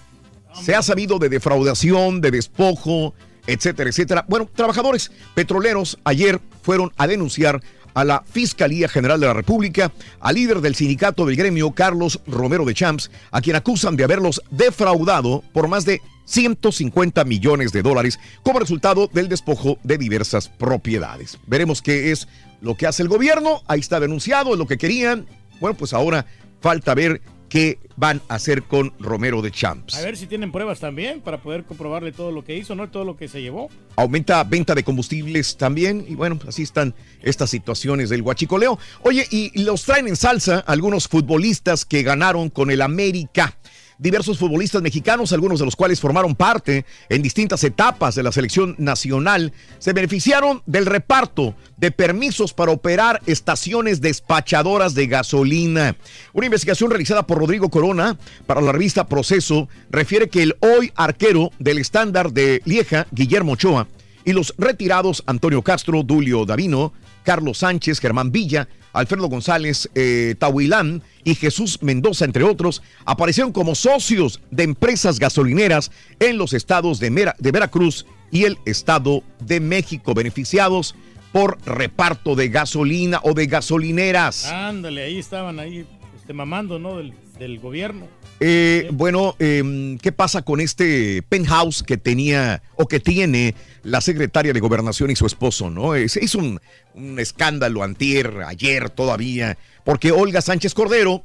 se 0.61 0.75
ha 0.75 0.83
sabido 0.83 1.19
de 1.19 1.29
defraudación, 1.29 2.21
de 2.21 2.31
despojo, 2.31 3.15
etcétera, 3.47 3.91
etcétera. 3.91 4.25
Bueno, 4.29 4.49
trabajadores 4.55 5.11
petroleros 5.35 5.99
ayer 6.05 6.41
fueron 6.63 6.93
a 6.97 7.07
denunciar 7.07 7.61
a 7.95 8.05
la 8.05 8.23
Fiscalía 8.31 8.89
General 8.89 9.19
de 9.19 9.27
la 9.27 9.33
República, 9.33 9.91
al 10.21 10.35
líder 10.35 10.61
del 10.61 10.75
sindicato 10.75 11.25
del 11.25 11.35
gremio, 11.35 11.71
Carlos 11.71 12.21
Romero 12.27 12.67
de 12.67 12.75
Champs, 12.75 13.11
a 13.31 13.41
quien 13.41 13.57
acusan 13.57 13.97
de 13.97 14.05
haberlos 14.05 14.43
defraudado 14.51 15.43
por 15.55 15.67
más 15.67 15.87
de 15.87 16.03
150 16.27 17.25
millones 17.25 17.73
de 17.73 17.81
dólares 17.81 18.19
como 18.43 18.59
resultado 18.59 19.09
del 19.11 19.31
despojo 19.31 19.79
de 19.83 19.97
diversas 19.97 20.49
propiedades. 20.49 21.39
Veremos 21.47 21.81
qué 21.81 22.13
es 22.13 22.29
lo 22.61 22.77
que 22.77 22.87
hace 22.87 23.03
el 23.03 23.09
gobierno. 23.09 23.63
Ahí 23.67 23.81
está 23.81 23.99
denunciado, 23.99 24.53
es 24.53 24.59
lo 24.59 24.67
que 24.67 24.77
querían. 24.77 25.25
Bueno, 25.59 25.75
pues 25.75 25.95
ahora 25.95 26.27
falta 26.61 26.95
ver 26.95 27.23
qué 27.57 27.79
van 27.97 28.21
a 28.29 28.35
hacer 28.35 28.65
con 28.65 28.93
Romero 28.99 29.41
de 29.41 29.51
Champs. 29.51 29.95
A 29.95 30.03
ver 30.03 30.19
si 30.19 30.27
tienen 30.27 30.53
pruebas 30.53 30.79
también 30.79 31.23
para 31.23 31.41
poder 31.41 31.65
comprobarle 31.65 32.13
todo 32.13 32.31
lo 32.31 32.45
que 32.45 32.55
hizo, 32.55 32.75
no 32.75 32.91
todo 32.91 33.07
lo 33.07 33.17
que 33.17 33.29
se 33.29 33.41
llevó. 33.41 33.71
Aumenta 33.97 34.45
venta 34.45 34.75
de 34.75 34.85
combustibles 34.85 35.57
también. 35.57 36.05
Y 36.07 36.17
bueno, 36.17 36.39
así 36.47 36.65
están 36.65 36.95
estas 37.23 37.49
situaciones 37.49 38.11
del 38.11 38.21
huachicoleo. 38.21 38.79
Oye, 39.01 39.27
y 39.31 39.63
los 39.63 39.85
traen 39.85 40.07
en 40.07 40.17
salsa 40.17 40.59
algunos 40.67 41.09
futbolistas 41.09 41.87
que 41.87 42.03
ganaron 42.03 42.51
con 42.51 42.71
el 42.71 42.83
América. 42.83 43.57
Diversos 43.99 44.39
futbolistas 44.39 44.83
mexicanos, 44.83 45.33
algunos 45.33 45.59
de 45.59 45.65
los 45.65 45.75
cuales 45.75 46.01
formaron 46.01 46.35
parte 46.35 46.85
en 47.09 47.23
distintas 47.23 47.65
etapas 47.65 48.15
de 48.15 48.23
la 48.23 48.31
selección 48.31 48.75
nacional, 48.79 49.55
se 49.79 49.95
beneficiaron 49.95 50.63
del 50.67 50.85
reparto 50.85 51.55
de 51.79 51.91
permisos 51.91 52.53
para 52.53 52.73
operar 52.73 53.23
estaciones 53.25 54.03
despachadoras 54.03 54.95
de 54.95 55.07
gasolina. 55.07 55.97
Una 56.35 56.47
investigación 56.47 56.91
realizada 56.91 57.27
por 57.27 57.39
Rodrigo 57.39 57.71
Corona 57.71 58.19
para 58.47 58.61
la 58.61 58.73
revista 58.73 59.07
Proceso 59.07 59.69
refiere 59.89 60.29
que 60.29 60.43
el 60.43 60.57
hoy 60.61 60.93
arquero 60.95 61.51
del 61.59 61.79
estándar 61.79 62.33
de 62.33 62.61
Lieja, 62.67 63.07
Guillermo 63.13 63.53
Ochoa, 63.53 63.89
y 64.27 64.33
los 64.33 64.53
retirados 64.59 65.23
Antonio 65.27 65.63
Castro, 65.63 66.03
Dulio 66.03 66.45
Davino, 66.45 66.93
Carlos 67.23 67.59
Sánchez, 67.59 68.01
Germán 68.01 68.31
Villa, 68.31 68.69
Alfredo 68.97 69.29
González 69.29 69.89
eh, 69.95 70.35
Tahuilán 70.39 71.03
y 71.25 71.35
Jesús 71.35 71.83
Mendoza, 71.83 72.25
entre 72.25 72.45
otros, 72.45 72.83
aparecieron 73.05 73.53
como 73.53 73.75
socios 73.75 74.41
de 74.51 74.65
empresas 74.65 75.19
gasolineras 75.19 75.91
en 76.19 76.39
los 76.39 76.53
estados 76.53 76.99
de, 76.99 77.11
Mera- 77.11 77.37
de 77.39 77.53
Veracruz 77.53 78.07
y 78.31 78.45
el 78.45 78.59
Estado 78.65 79.23
de 79.41 79.61
México, 79.61 80.15
beneficiados 80.15 80.95
por 81.33 81.59
reparto 81.67 82.35
de 82.35 82.49
gasolina 82.49 83.21
o 83.23 83.35
de 83.35 83.47
gasolineras. 83.47 84.47
Ándale, 84.47 85.03
ahí 85.05 85.19
estaban 85.19 85.59
ahí 85.61 85.87
este, 86.19 86.33
mamando, 86.33 86.79
¿no? 86.79 86.97
Del, 86.97 87.13
del 87.39 87.59
gobierno. 87.61 88.07
Eh, 88.41 88.89
bueno, 88.93 89.35
em, 89.39 89.97
¿qué 89.99 90.13
pasa 90.13 90.43
con 90.43 90.61
este 90.61 91.23
penthouse 91.23 91.83
que 91.83 91.97
tenía 91.97 92.63
o 92.77 92.87
que 92.87 93.01
tiene 93.01 93.55
la 93.83 94.03
secretaria 94.03 94.53
de 94.53 94.61
Gobernación 94.61 95.11
y 95.11 95.17
su 95.17 95.25
esposo? 95.27 95.71
¿no? 95.71 95.93
Se 96.09 96.23
hizo 96.23 96.39
un, 96.39 96.61
un 96.97 97.21
escándalo 97.21 97.83
antier, 97.83 98.43
ayer 98.47 98.91
todavía, 98.91 99.57
porque 99.85 100.13
Olga 100.13 100.41
Sánchez 100.41 100.75
Cordero, 100.75 101.23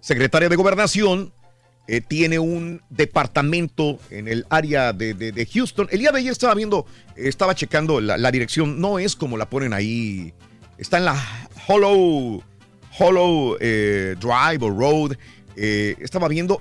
secretaria 0.00 0.48
de 0.48 0.56
Gobernación, 0.56 1.32
eh, 1.88 2.00
tiene 2.00 2.40
un 2.40 2.82
departamento 2.90 3.98
en 4.10 4.26
el 4.26 4.44
área 4.50 4.92
de, 4.92 5.14
de- 5.14 5.46
Houston. 5.46 5.86
El 5.92 6.00
día 6.00 6.10
de 6.10 6.18
ayer 6.18 6.32
estaba 6.32 6.54
viendo, 6.54 6.84
estaba 7.14 7.54
checando 7.54 8.00
la, 8.00 8.30
dirección, 8.32 8.80
no 8.80 8.98
es 8.98 9.14
como 9.14 9.36
la 9.36 9.48
ponen 9.48 9.72
ahí, 9.72 10.34
está 10.78 10.98
en 10.98 11.04
la 11.04 11.48
Hollow, 11.68 12.42
Hollow 12.98 13.56
eh, 13.60 14.16
Drive 14.18 14.58
o 14.64 14.70
Road. 14.70 15.12
eh, 15.54 15.94
estaba 16.00 16.26
viendo, 16.26 16.60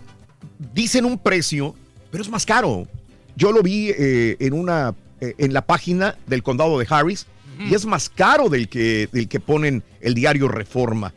dicen 0.74 1.06
un 1.06 1.18
precio, 1.18 1.74
pero 2.12 2.24
es 2.24 2.30
más 2.30 2.46
caro. 2.46 2.88
Yo 3.36 3.52
lo 3.52 3.62
vi 3.64 3.92
en 3.98 4.54
una, 4.54 4.96
en 5.20 5.52
la 5.54 5.66
página 5.66 6.16
del 6.26 6.42
condado 6.42 6.80
de 6.80 6.88
Harris 6.90 7.28
y 7.60 7.74
es 7.74 7.86
más 7.86 8.10
caro 8.10 8.50
del 8.50 8.70
que, 8.70 9.10
del 9.12 9.28
que 9.28 9.40
ponen 9.40 9.84
el 10.02 10.14
diario 10.14 10.48
Reforma. 10.48 11.14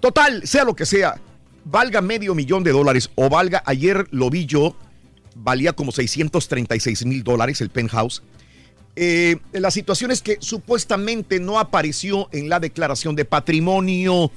Total, 0.00 0.46
sea 0.46 0.64
lo 0.64 0.74
que 0.74 0.86
sea, 0.86 1.20
valga 1.64 2.00
medio 2.00 2.34
millón 2.34 2.64
de 2.64 2.72
dólares 2.72 3.10
o 3.14 3.28
valga, 3.28 3.62
ayer 3.66 4.06
lo 4.10 4.30
vi 4.30 4.46
yo, 4.46 4.76
valía 5.36 5.72
como 5.72 5.92
636 5.92 7.06
mil 7.06 7.22
dólares 7.22 7.60
el 7.60 7.70
penthouse. 7.70 8.22
Eh, 8.94 9.36
la 9.52 9.70
situación 9.70 10.10
es 10.10 10.20
que 10.20 10.36
supuestamente 10.40 11.40
no 11.40 11.58
apareció 11.58 12.28
en 12.32 12.48
la 12.48 12.60
declaración 12.60 13.16
de 13.16 13.24
patrimonio. 13.24 14.30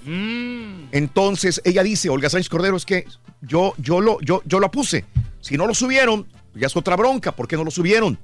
Entonces 0.92 1.62
ella 1.66 1.84
dice, 1.84 2.10
Olga 2.10 2.30
Sánchez 2.30 2.50
Cordero, 2.50 2.78
es 2.78 2.86
que 2.86 3.06
yo, 3.42 3.74
yo, 3.78 4.00
lo, 4.00 4.20
yo, 4.22 4.42
yo 4.46 4.60
lo 4.60 4.72
puse. 4.72 5.04
Si 5.42 5.58
no 5.58 5.68
lo 5.68 5.74
subieron, 5.74 6.26
ya 6.54 6.68
es 6.68 6.76
otra 6.76 6.96
bronca. 6.96 7.34
¿Por 7.34 7.48
qué 7.48 7.58
no 7.58 7.66
lo 7.66 7.72
subieron? 7.72 8.18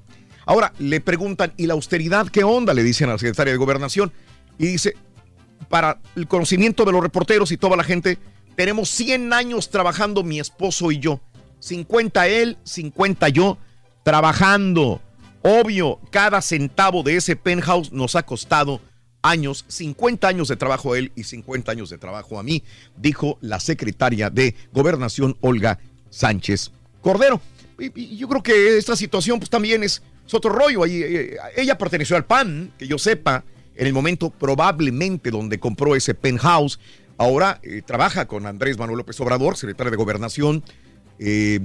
Ahora 0.46 0.74
le 0.80 1.02
preguntan, 1.02 1.54
¿y 1.58 1.68
la 1.68 1.74
austeridad 1.74 2.28
qué 2.28 2.44
onda? 2.44 2.74
Le 2.74 2.84
dicen 2.84 3.10
a 3.10 3.14
la 3.14 3.18
secretaria 3.18 3.54
de 3.54 3.58
Gobernación. 3.58 4.12
Y 4.58 4.68
dice, 4.68 4.96
para 5.70 6.00
el 6.16 6.28
conocimiento 6.28 6.86
de 6.86 6.92
los 6.92 7.02
reporteros 7.02 7.52
y 7.52 7.58
toda 7.58 7.78
la 7.78 7.84
gente, 7.84 8.18
tenemos 8.56 8.90
100 8.90 9.34
años 9.34 9.70
trabajando 9.70 10.24
mi 10.24 10.40
esposo 10.40 10.92
y 10.92 11.00
yo. 11.00 11.20
50 11.60 12.28
él, 12.28 12.58
50 12.64 13.30
yo, 13.30 13.58
trabajando. 14.04 15.02
Obvio, 15.44 16.00
cada 16.12 16.42
centavo 16.42 17.04
de 17.04 17.16
ese 17.18 17.36
penthouse 17.36 17.92
nos 17.92 18.16
ha 18.16 18.24
costado 18.24 18.82
años, 19.22 19.66
50 19.68 20.28
años 20.28 20.48
de 20.48 20.56
trabajo 20.56 20.94
a 20.94 21.00
él 21.00 21.12
y 21.16 21.24
50 21.24 21.72
años 21.72 21.90
de 21.90 21.98
trabajo 21.98 22.40
a 22.40 22.44
mí, 22.44 22.64
dijo 22.98 23.38
la 23.42 23.60
secretaria 23.60 24.30
de 24.30 24.56
Gobernación, 24.74 25.38
Olga 25.42 25.80
Sánchez 26.10 26.72
Cordero. 27.02 27.42
Y, 27.80 28.00
y 28.00 28.18
yo 28.18 28.28
creo 28.28 28.44
que 28.44 28.78
esta 28.78 28.96
situación 28.96 29.40
pues 29.40 29.50
también 29.50 29.84
es, 29.84 30.02
es 30.32 30.36
otro 30.36 30.52
rollo. 30.52 30.84
Ahí, 30.84 31.02
eh, 31.04 31.38
ella 31.58 31.78
perteneció 31.78 32.16
al 32.16 32.26
PAN, 32.26 32.72
que 32.78 32.88
yo 32.88 32.98
sepa, 32.98 33.44
en 33.76 33.88
el 33.88 33.94
momento 33.94 34.30
probablemente 34.30 35.30
donde 35.30 35.60
compró 35.60 35.96
ese 35.96 36.14
penthouse. 36.14 36.80
ahora 37.18 37.60
eh, 37.64 37.82
trabaja 37.86 38.26
con 38.26 38.46
Andrés 38.46 38.78
Manuel 38.78 39.00
López 39.00 39.20
Obrador, 39.20 39.58
secretario 39.58 39.92
de 39.92 39.98
Gobernación. 39.98 40.64
Eh, 41.20 41.60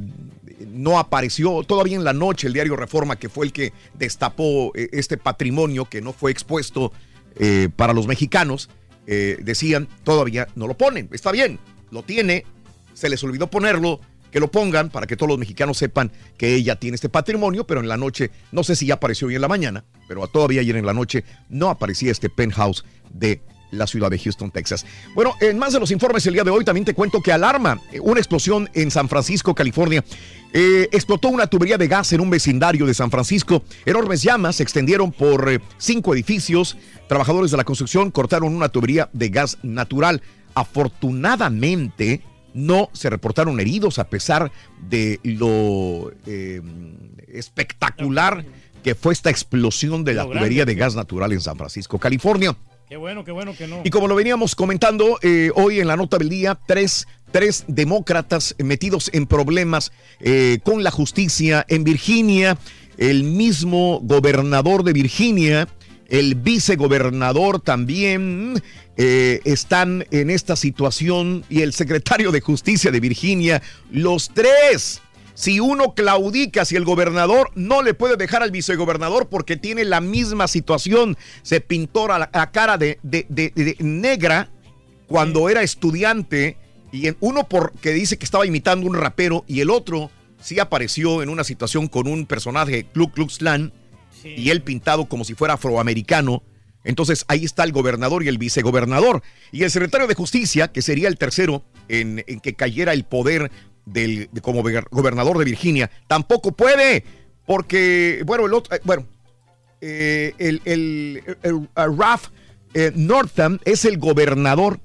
no 0.66 0.98
apareció 0.98 1.62
todavía 1.62 1.97
en 1.97 2.05
la 2.05 2.12
noche 2.12 2.47
el 2.47 2.52
diario 2.52 2.76
Reforma, 2.76 3.16
que 3.16 3.28
fue 3.28 3.47
el 3.47 3.52
que 3.52 3.72
destapó 3.94 4.72
eh, 4.74 4.88
este 4.93 5.16
patrimonio 5.16 5.84
que 5.86 6.01
no 6.01 6.12
fue 6.12 6.30
expuesto 6.30 6.93
eh, 7.36 7.68
para 7.74 7.93
los 7.93 8.06
mexicanos. 8.06 8.68
Eh, 9.06 9.38
decían, 9.43 9.88
todavía 10.05 10.48
no 10.56 10.66
lo 10.66 10.76
ponen. 10.76 11.09
Está 11.12 11.30
bien, 11.30 11.59
lo 11.90 12.02
tiene, 12.02 12.44
se 12.93 13.09
les 13.09 13.22
olvidó 13.22 13.48
ponerlo, 13.48 14.01
que 14.37 14.41
lo 14.41 14.51
pongan 14.51 14.91
para 14.91 15.07
que 15.07 15.17
todos 15.17 15.31
los 15.31 15.39
mexicanos 15.39 15.79
sepan 15.79 16.13
que 16.37 16.55
ella 16.55 16.77
tiene 16.77 16.97
este 16.97 17.09
patrimonio, 17.09 17.67
pero 17.67 17.81
en 17.81 17.89
la 17.89 17.97
noche, 17.97 18.31
no 18.53 18.65
sé 18.65 18.77
si 18.77 18.85
ya 18.85 18.93
apareció 18.93 19.29
hoy 19.29 19.35
en 19.35 19.41
la 19.41 19.49
mañana, 19.49 19.83
pero 20.09 20.29
todavía 20.29 20.61
ayer 20.61 20.77
en 20.77 20.85
la 20.85 20.93
noche 20.93 21.25
no 21.49 21.71
aparecía 21.71 22.13
este 22.13 22.29
penthouse 22.29 22.85
de 23.09 23.41
la 23.71 23.87
ciudad 23.87 24.11
de 24.11 24.19
Houston, 24.19 24.51
Texas. 24.51 24.85
Bueno, 25.15 25.33
en 25.41 25.59
más 25.59 25.73
de 25.73 25.81
los 25.81 25.91
informes 25.91 26.27
el 26.27 26.35
día 26.35 26.45
de 26.45 26.51
hoy 26.51 26.67
también 26.67 26.85
te 26.85 26.93
cuento 26.93 27.23
que 27.23 27.33
alarma 27.33 27.81
eh, 27.91 27.99
una 27.99 28.21
explosión 28.21 28.69
en 28.75 28.91
San 28.91 29.09
Francisco, 29.09 29.55
California. 29.55 30.05
Eh, 30.53 30.87
explotó 30.93 31.29
una 31.29 31.47
tubería 31.47 31.79
de 31.79 31.89
gas 31.89 32.13
en 32.13 32.21
un 32.21 32.29
vecindario 32.29 32.85
de 32.85 32.93
San 32.93 33.11
Francisco. 33.11 33.63
Enormes 33.87 34.23
llamas 34.23 34.57
se 34.57 34.65
extendieron 34.65 35.13
por 35.13 35.51
eh, 35.51 35.61
cinco 35.79 36.13
edificios. 36.13 36.77
Trabajadores 37.09 37.53
de 37.53 37.57
la 37.57 37.65
construcción 37.65 38.11
cortaron 38.11 38.55
una 38.55 38.69
tubería 38.69 39.09
de 39.15 39.31
gas 39.31 39.57
natural. 39.63 40.21
Afortunadamente, 40.55 42.23
no 42.57 42.89
se 42.95 43.11
reportaron 43.11 43.61
heridos 43.61 43.99
a 43.99 44.09
pesar 44.09 44.51
de 44.89 45.20
lo 45.23 46.11
eh, 46.27 46.62
espectacular 47.28 48.45
que 48.83 48.95
fue 48.95 49.12
esta 49.12 49.31
explosión 49.31 50.05
de 50.05 50.15
la 50.15 50.23
Lo 50.23 50.31
grande, 50.31 50.47
tubería 50.47 50.65
de 50.65 50.74
gas 50.74 50.95
natural 50.95 51.33
en 51.33 51.41
San 51.41 51.57
Francisco, 51.57 51.99
California. 51.99 52.57
Qué 52.89 52.97
bueno, 52.97 53.24
qué 53.24 53.33
bueno 53.33 53.55
que 53.57 53.66
no. 53.66 53.81
Y 53.85 53.91
como 53.91 54.07
lo 54.07 54.15
veníamos 54.15 54.55
comentando 54.55 55.19
eh, 55.23 55.51
hoy 55.55 55.81
en 55.81 55.89
la 55.89 55.97
nota 55.97 56.19
del 56.19 56.28
día, 56.28 56.57
tres, 56.66 57.09
tres 57.33 57.65
demócratas 57.66 58.55
metidos 58.59 59.11
en 59.12 59.27
problemas 59.27 59.93
eh, 60.20 60.61
con 60.62 60.85
la 60.85 60.93
justicia 60.93 61.66
en 61.69 61.85
Virginia, 61.85 62.57
el 62.97 63.24
mismo 63.24 64.01
gobernador 64.03 64.85
de 64.85 64.93
Virginia, 64.93 65.69
el 66.09 66.35
vicegobernador 66.37 67.61
también 67.61 68.62
eh, 68.97 69.41
están 69.45 70.07
en 70.11 70.31
esta 70.31 70.57
situación 70.57 71.45
y 71.49 71.62
el 71.62 71.73
secretario 71.73 72.33
de 72.33 72.41
justicia 72.41 72.91
de 72.91 73.01
Virginia, 73.01 73.62
los 73.91 74.31
tres. 74.33 75.01
Si 75.35 75.61
uno 75.61 75.93
claudica, 75.95 76.65
si 76.65 76.77
el 76.77 76.85
gobernador 76.87 77.51
no 77.55 77.83
le 77.83 77.93
puede 77.93 78.16
dejar 78.16 78.43
al 78.43 78.51
vicegobernador 78.51 79.28
porque 79.28 79.57
tiene 79.59 79.85
la 79.85 80.01
misma 80.01 80.49
situación, 80.49 81.16
se 81.43 81.61
pintó 81.61 82.09
la, 82.09 82.31
la 82.33 82.51
cara 82.51 82.78
de, 82.78 82.99
de- 83.03 83.27
de- 83.28 83.53
de 83.55 83.77
negra 83.81 84.49
cuando 85.09 85.51
era 85.51 85.62
estudiante 85.62 86.57
y 86.91 87.09
en- 87.09 87.16
uno 87.20 87.47
porque 87.49 87.93
dice 87.93 88.16
que 88.16 88.24
estaba 88.24 88.47
imitando 88.47 88.87
un 88.87 88.95
rapero 88.95 89.45
y 89.47 89.61
el 89.61 89.69
otro 89.69 90.11
sí 90.41 90.59
apareció 90.59 91.23
en 91.23 91.28
una 91.28 91.45
situación 91.45 91.89
con 91.89 92.07
un 92.09 92.24
personaje 92.24 92.87
Ku 92.95 93.11
Klux 93.11 93.37
Klan 93.39 93.73
y 94.36 94.51
él 94.51 94.62
pintado 94.62 95.07
como 95.07 95.24
si 95.24 95.35
fuera 95.35 95.55
afroamericano. 95.55 96.43
Entonces 96.85 97.24
ahí 97.28 97.44
está 97.44 97.65
el 97.65 97.73
gobernador 97.73 98.23
y 98.23 98.28
el 98.28 98.39
vicegobernador. 98.39 99.23
Y 99.53 99.65
el 99.65 99.70
secretario 99.70 100.07
de 100.07 100.15
justicia, 100.15 100.69
que 100.69 100.82
sería 100.82 101.09
el 101.09 101.19
tercero 101.19 101.65
en, 101.89 102.23
en 102.27 102.40
que 102.40 102.55
cayera 102.55 102.93
el 102.93 103.05
poder 103.05 103.51
del, 103.85 104.28
de- 104.32 104.40
como 104.40 104.62
gober- 104.62 104.86
gobernador 104.90 105.39
de 105.39 105.44
Virginia, 105.44 105.90
tampoco 106.07 106.53
puede, 106.53 107.05
porque, 107.44 108.23
bueno, 108.24 108.47
el 108.47 108.55
otro, 108.55 108.77
eh, 108.77 108.81
bueno, 108.85 109.07
eh, 109.81 110.32
el, 110.39 110.61
el- 110.65 111.23
el- 111.43 111.69
el 111.77 111.98
Ralph 111.98 112.27
eh, 112.74 112.93
Northam 112.94 113.59
es 113.65 113.85
el 113.85 113.98
gobernador. 113.98 114.81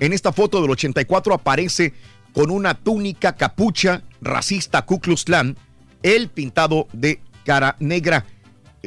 En 0.00 0.12
esta 0.12 0.32
foto 0.32 0.60
del 0.60 0.70
84 0.70 1.32
aparece 1.34 1.94
con 2.34 2.50
una 2.50 2.74
túnica 2.74 3.34
capucha 3.34 4.02
racista 4.20 4.84
Ku 4.84 5.00
Klux 5.00 5.24
Klan, 5.24 5.56
él 6.02 6.28
pintado 6.28 6.86
de 6.92 7.20
cara 7.46 7.76
negra. 7.80 8.26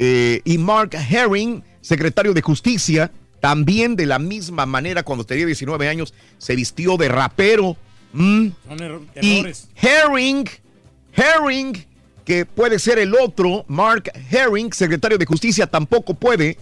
Eh, 0.02 0.40
y 0.46 0.56
Mark 0.56 0.92
Herring, 0.94 1.62
secretario 1.82 2.32
de 2.32 2.40
Justicia, 2.40 3.10
también 3.40 3.96
de 3.96 4.06
la 4.06 4.18
misma 4.18 4.64
manera 4.64 5.02
cuando 5.02 5.24
tenía 5.24 5.44
19 5.44 5.88
años, 5.88 6.14
se 6.38 6.56
vistió 6.56 6.96
de 6.96 7.08
rapero. 7.08 7.76
Mm. 8.14 8.48
Son 8.66 8.78
erro- 8.78 9.02
Y 9.20 9.36
errores. 9.40 9.68
Herring, 9.76 10.48
Herring, 11.12 11.84
que 12.24 12.46
puede 12.46 12.78
ser 12.78 12.98
el 12.98 13.14
otro, 13.14 13.66
Mark 13.68 14.10
Herring, 14.30 14.72
secretario 14.72 15.18
de 15.18 15.26
Justicia, 15.26 15.66
tampoco 15.66 16.14
puede, 16.14 16.56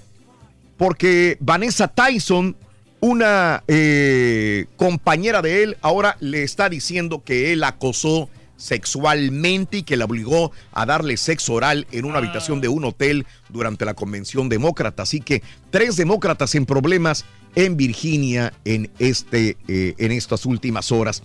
porque 0.76 1.36
Vanessa 1.40 1.86
Tyson, 1.88 2.56
una 3.00 3.62
eh, 3.68 4.66
compañera 4.76 5.42
de 5.42 5.62
él, 5.62 5.76
ahora 5.80 6.16
le 6.18 6.42
está 6.42 6.68
diciendo 6.68 7.22
que 7.24 7.52
él 7.52 7.62
acosó 7.62 8.28
sexualmente 8.58 9.78
y 9.78 9.82
que 9.84 9.96
la 9.96 10.04
obligó 10.04 10.52
a 10.72 10.84
darle 10.84 11.16
sexo 11.16 11.54
oral 11.54 11.86
en 11.90 12.04
una 12.04 12.18
habitación 12.18 12.60
de 12.60 12.68
un 12.68 12.84
hotel 12.84 13.24
durante 13.48 13.86
la 13.86 13.94
convención 13.94 14.50
demócrata. 14.50 15.04
Así 15.04 15.20
que 15.20 15.42
tres 15.70 15.96
demócratas 15.96 16.54
en 16.54 16.66
problemas 16.66 17.24
en 17.54 17.76
Virginia 17.76 18.52
en, 18.66 18.90
este, 18.98 19.56
eh, 19.68 19.94
en 19.96 20.12
estas 20.12 20.44
últimas 20.44 20.92
horas. 20.92 21.22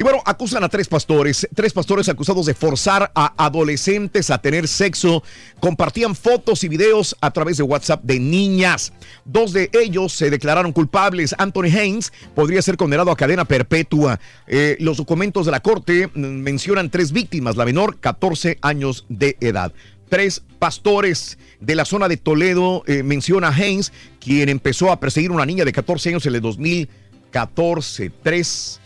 Y 0.00 0.02
bueno, 0.02 0.22
acusan 0.24 0.64
a 0.64 0.70
tres 0.70 0.88
pastores, 0.88 1.46
tres 1.54 1.74
pastores 1.74 2.08
acusados 2.08 2.46
de 2.46 2.54
forzar 2.54 3.12
a 3.14 3.34
adolescentes 3.36 4.30
a 4.30 4.40
tener 4.40 4.66
sexo. 4.66 5.22
Compartían 5.60 6.16
fotos 6.16 6.64
y 6.64 6.68
videos 6.68 7.14
a 7.20 7.30
través 7.32 7.58
de 7.58 7.64
WhatsApp 7.64 8.02
de 8.02 8.18
niñas. 8.18 8.94
Dos 9.26 9.52
de 9.52 9.68
ellos 9.74 10.14
se 10.14 10.30
declararon 10.30 10.72
culpables. 10.72 11.34
Anthony 11.36 11.64
Haynes 11.64 12.14
podría 12.34 12.62
ser 12.62 12.78
condenado 12.78 13.10
a 13.10 13.16
cadena 13.16 13.44
perpetua. 13.44 14.18
Eh, 14.46 14.78
los 14.80 14.96
documentos 14.96 15.44
de 15.44 15.52
la 15.52 15.60
corte 15.60 16.08
mencionan 16.14 16.88
tres 16.88 17.12
víctimas, 17.12 17.56
la 17.56 17.66
menor 17.66 18.00
14 18.00 18.56
años 18.62 19.04
de 19.10 19.36
edad. 19.40 19.70
Tres 20.08 20.42
pastores 20.58 21.36
de 21.60 21.74
la 21.74 21.84
zona 21.84 22.08
de 22.08 22.16
Toledo 22.16 22.84
eh, 22.86 23.02
menciona 23.02 23.48
a 23.48 23.54
Haynes, 23.54 23.92
quien 24.18 24.48
empezó 24.48 24.92
a 24.92 24.98
perseguir 24.98 25.30
a 25.30 25.34
una 25.34 25.44
niña 25.44 25.66
de 25.66 25.74
14 25.74 26.08
años 26.08 26.24
en 26.24 26.36
el 26.36 26.40
2014. 26.40 28.10
Tres 28.22 28.79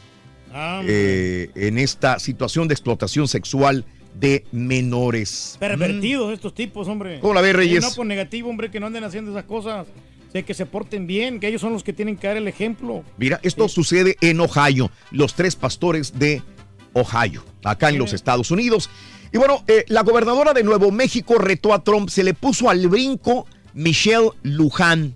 eh, 0.55 1.51
en 1.55 1.78
esta 1.78 2.18
situación 2.18 2.68
de 2.68 2.74
explotación 2.74 3.28
sexual 3.28 3.85
de 4.14 4.44
menores. 4.52 5.56
Pervertidos 5.59 6.32
estos 6.32 6.55
tipos, 6.55 6.86
hombre. 6.89 7.18
¿Cómo 7.20 7.35
la 7.35 7.40
ves, 7.40 7.56
Reyes? 7.56 7.82
No, 7.82 7.90
pues 7.94 8.09
negativo, 8.09 8.48
hombre, 8.48 8.70
que 8.70 8.78
no 8.78 8.86
anden 8.86 9.05
haciendo 9.05 9.32
esas 9.32 9.44
cosas. 9.44 9.86
De 10.32 10.43
que 10.43 10.55
se 10.55 10.66
porten 10.66 11.06
bien, 11.06 11.39
que 11.39 11.47
ellos 11.47 11.60
son 11.60 11.72
los 11.72 11.85
que 11.85 11.93
tienen 11.93 12.16
que 12.16 12.26
dar 12.26 12.36
el 12.36 12.48
ejemplo. 12.48 13.05
Mira, 13.18 13.39
esto 13.44 13.68
sucede 13.68 14.16
en 14.20 14.40
Ohio, 14.40 14.90
los 15.12 15.35
tres 15.35 15.55
pastores 15.55 16.18
de 16.18 16.43
Ohio, 16.93 17.44
acá 17.62 17.89
en 17.89 17.98
los 17.98 18.12
Estados 18.12 18.51
Unidos. 18.51 18.90
Y 19.32 19.39
bueno, 19.39 19.62
eh, 19.68 19.85
la 19.86 20.02
gobernadora 20.02 20.52
de 20.52 20.64
Nuevo 20.64 20.90
México 20.90 21.39
retó 21.39 21.72
a 21.72 21.85
Trump, 21.85 22.09
se 22.09 22.24
le 22.24 22.35
puso 22.35 22.68
al 22.68 22.89
brinco 22.89 23.47
Michelle 23.74 24.31
Luján, 24.43 25.14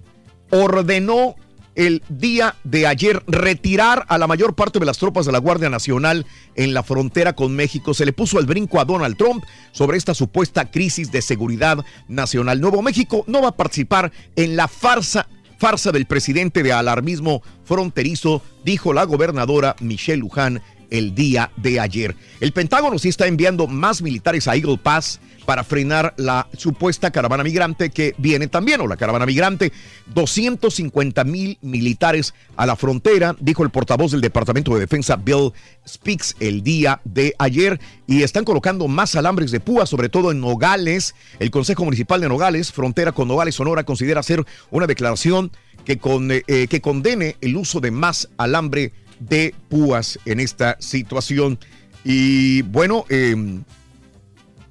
ordenó 0.51 1.35
el 1.79 2.03
día 2.09 2.57
de 2.65 2.89
ayer 2.89 3.23
retirar 3.29 4.05
a 4.09 4.19
la 4.19 4.27
mayor 4.27 4.55
parte 4.55 4.81
de 4.81 4.85
las 4.85 4.99
tropas 4.99 5.27
de 5.27 5.33
la 5.33 5.39
Guardia 5.39 5.71
Nacional 5.71 6.27
en 6.57 6.75
la 6.75 6.83
frontera 6.83 7.35
con 7.35 7.55
México. 7.55 7.95
Se 7.95 8.05
le 8.05 8.13
puso 8.13 8.39
al 8.39 8.47
brinco 8.47 8.81
a 8.81 8.85
Donald 8.85 9.17
Trump 9.17 9.45
sobre 9.71 9.97
esta 9.97 10.13
supuesta 10.13 10.73
crisis 10.73 11.13
de 11.13 11.23
seguridad 11.23 11.85
nacional. 12.09 12.61
Nuevo 12.61 12.83
México 12.83 13.23
no 13.29 13.43
va 13.43 13.51
a 13.51 13.57
participar 13.57 14.11
en 14.35 14.57
la 14.57 14.67
farsa 14.67 15.29
farsa 15.57 15.91
del 15.91 16.07
presidente 16.07 16.63
de 16.63 16.73
alarmismo 16.73 17.43
fronterizo, 17.65 18.43
dijo 18.65 18.93
la 18.93 19.05
gobernadora 19.05 19.75
Michelle 19.81 20.19
Luján 20.19 20.63
el 20.91 21.15
día 21.15 21.51
de 21.57 21.81
ayer. 21.81 22.17
El 22.41 22.53
Pentágono 22.53 22.99
sí 22.99 23.09
está 23.09 23.27
enviando 23.27 23.67
más 23.67 24.03
militares 24.03 24.49
a 24.49 24.57
Eagle 24.57 24.79
Pass 24.79 25.21
para 25.49 25.65
frenar 25.65 26.13
la 26.19 26.47
supuesta 26.59 27.11
caravana 27.11 27.43
migrante 27.43 27.89
que 27.89 28.15
viene 28.19 28.49
también, 28.49 28.83
o 28.83 28.87
la 28.87 28.99
caravana 28.99 29.25
migrante, 29.25 29.73
250 30.13 31.25
mil 31.25 31.57
militares 31.63 32.35
a 32.55 32.67
la 32.67 32.77
frontera, 32.77 33.35
dijo 33.41 33.63
el 33.63 33.71
portavoz 33.71 34.13
del 34.13 34.21
Departamento 34.21 34.75
de 34.75 34.81
Defensa 34.81 35.17
Bill 35.17 35.53
Speaks 35.89 36.37
el 36.39 36.63
día 36.63 37.01
de 37.05 37.35
ayer, 37.39 37.81
y 38.07 38.25
están 38.25 38.45
colocando 38.45 38.89
más 38.89 39.15
alambres 39.15 39.51
de 39.51 39.61
púa, 39.61 39.87
sobre 39.87 40.11
todo 40.11 40.33
en 40.33 40.41
Nogales. 40.43 41.15
El 41.39 41.51
Consejo 41.51 41.83
Municipal 41.83 42.21
de 42.21 42.29
Nogales, 42.29 42.71
frontera 42.71 43.13
con 43.13 43.29
Nogales, 43.29 43.55
Sonora, 43.55 43.85
considera 43.85 44.21
hacer 44.21 44.45
una 44.71 44.87
declaración 44.87 45.51
que, 45.87 45.97
con, 45.97 46.31
eh, 46.31 46.43
que 46.47 46.81
condene 46.83 47.37
el 47.41 47.57
uso 47.57 47.81
de 47.81 47.91
más 47.91 48.29
alambre 48.37 48.93
de 49.21 49.55
púas 49.69 50.19
en 50.25 50.41
esta 50.41 50.77
situación. 50.81 51.59
Y 52.05 52.63
bueno, 52.63 53.05
eh, 53.09 53.35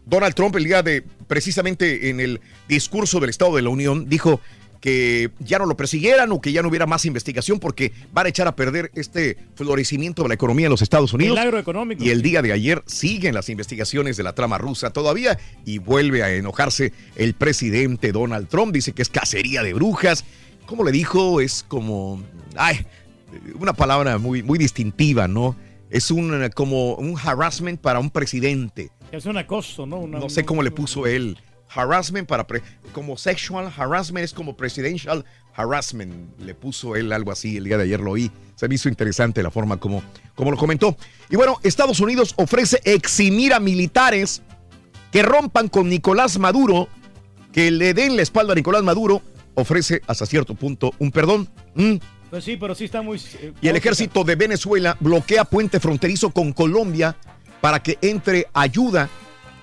Donald 0.06 0.34
Trump 0.36 0.56
el 0.56 0.64
día 0.64 0.82
de, 0.82 1.04
precisamente 1.28 2.10
en 2.10 2.20
el 2.20 2.40
discurso 2.68 3.20
del 3.20 3.30
Estado 3.30 3.56
de 3.56 3.62
la 3.62 3.70
Unión, 3.70 4.08
dijo 4.10 4.42
que 4.80 5.32
ya 5.40 5.60
no 5.60 5.66
lo 5.66 5.76
persiguieran 5.76 6.32
o 6.32 6.40
que 6.40 6.52
ya 6.52 6.62
no 6.62 6.70
hubiera 6.70 6.86
más 6.86 7.06
investigación 7.06 7.60
porque 7.60 7.92
van 8.14 8.26
a 8.26 8.30
echar 8.30 8.48
a 8.48 8.56
perder 8.56 8.92
este 8.96 9.38
florecimiento 9.56 10.24
de 10.24 10.30
la 10.30 10.36
economía 10.36 10.68
en 10.68 10.72
los 10.72 10.82
Estados 10.82 11.14
Unidos. 11.14 11.38
Milagro 11.38 11.60
económico. 11.60 12.04
Y 12.04 12.10
el 12.10 12.22
día 12.22 12.42
de 12.42 12.52
ayer 12.54 12.84
siguen 12.86 13.34
las 13.34 13.50
investigaciones 13.50 14.18
de 14.18 14.24
la 14.24 14.34
trama 14.34 14.58
rusa 14.58 14.92
todavía 14.92 15.38
y 15.66 15.80
vuelve 15.80 16.24
a 16.24 16.34
enojarse 16.34 16.94
el 17.16 17.34
presidente 17.34 18.12
Donald 18.12 18.48
Trump. 18.48 18.74
Dice 18.74 18.94
que 18.94 19.02
es 19.02 19.10
cacería 19.10 19.64
de 19.64 19.74
brujas. 19.74 20.24
Como 20.66 20.84
le 20.84 20.92
dijo, 20.92 21.42
es 21.42 21.66
como... 21.68 22.22
Ay, 22.56 22.86
una 23.60 23.74
palabra 23.74 24.18
muy, 24.18 24.44
muy 24.44 24.58
distintiva, 24.58 25.28
¿no? 25.28 25.56
Es 25.90 26.12
un 26.12 26.44
eh, 26.44 26.50
como 26.50 26.96
un 26.96 27.16
harassment 27.18 27.80
para 27.80 28.00
un 28.00 28.10
presidente. 28.10 28.92
Es 29.12 29.26
un 29.26 29.38
acoso, 29.38 29.86
¿no? 29.86 29.98
Una- 29.98 30.20
No 30.20 30.30
sé 30.30 30.44
cómo 30.46 30.62
le 30.64 30.72
puso 30.72 31.06
él. 31.08 31.38
Harassment 31.70 32.28
para 32.28 32.48
pre- 32.48 32.62
como 32.94 33.18
sexual 33.18 33.72
harassment 33.76 34.24
es 34.24 34.34
como 34.34 34.56
presidential 34.56 35.26
harassment. 35.54 36.14
Le 36.40 36.56
puso 36.56 36.96
él 36.96 37.12
algo 37.12 37.32
así 37.32 37.58
el 37.58 37.66
día 37.66 37.78
de 37.78 37.84
ayer 37.84 38.00
lo 38.00 38.12
oí. 38.12 38.32
Se 38.56 38.68
me 38.68 38.76
hizo 38.76 38.88
interesante 38.90 39.44
la 39.44 39.52
forma 39.52 39.78
como, 39.78 40.02
como 40.36 40.52
lo 40.52 40.58
comentó. 40.58 40.96
Y 41.30 41.36
bueno, 41.36 41.58
Estados 41.64 42.00
Unidos 42.00 42.34
ofrece 42.38 42.80
eximir 42.86 43.54
a 43.54 43.60
militares 43.60 44.42
que 45.12 45.22
rompan 45.24 45.68
con 45.68 45.90
Nicolás 45.90 46.38
Maduro, 46.40 46.88
que 47.52 47.70
le 47.72 47.94
den 47.94 48.16
la 48.16 48.22
espalda 48.22 48.54
a 48.54 48.56
Nicolás 48.56 48.84
Maduro, 48.84 49.22
ofrece 49.56 50.02
hasta 50.08 50.26
cierto 50.26 50.56
punto 50.56 50.92
un 51.00 51.12
perdón. 51.12 51.50
Mm. 51.76 51.96
Pues 52.30 52.44
sí, 52.44 52.58
pero 52.58 52.76
sí 52.76 52.86
está 52.86 53.02
muy... 53.02 53.18
eh, 53.40 53.54
Y 53.62 53.68
el 53.70 53.76
ejército 53.76 54.24
de 54.24 54.36
Venezuela 54.36 54.98
bloquea 55.00 55.46
puente 55.46 55.80
fronterizo 55.80 56.32
con 56.32 56.52
Colombia 56.54 57.16
para 57.62 57.82
que 57.82 57.98
entre 58.02 58.48
ayuda. 58.54 59.10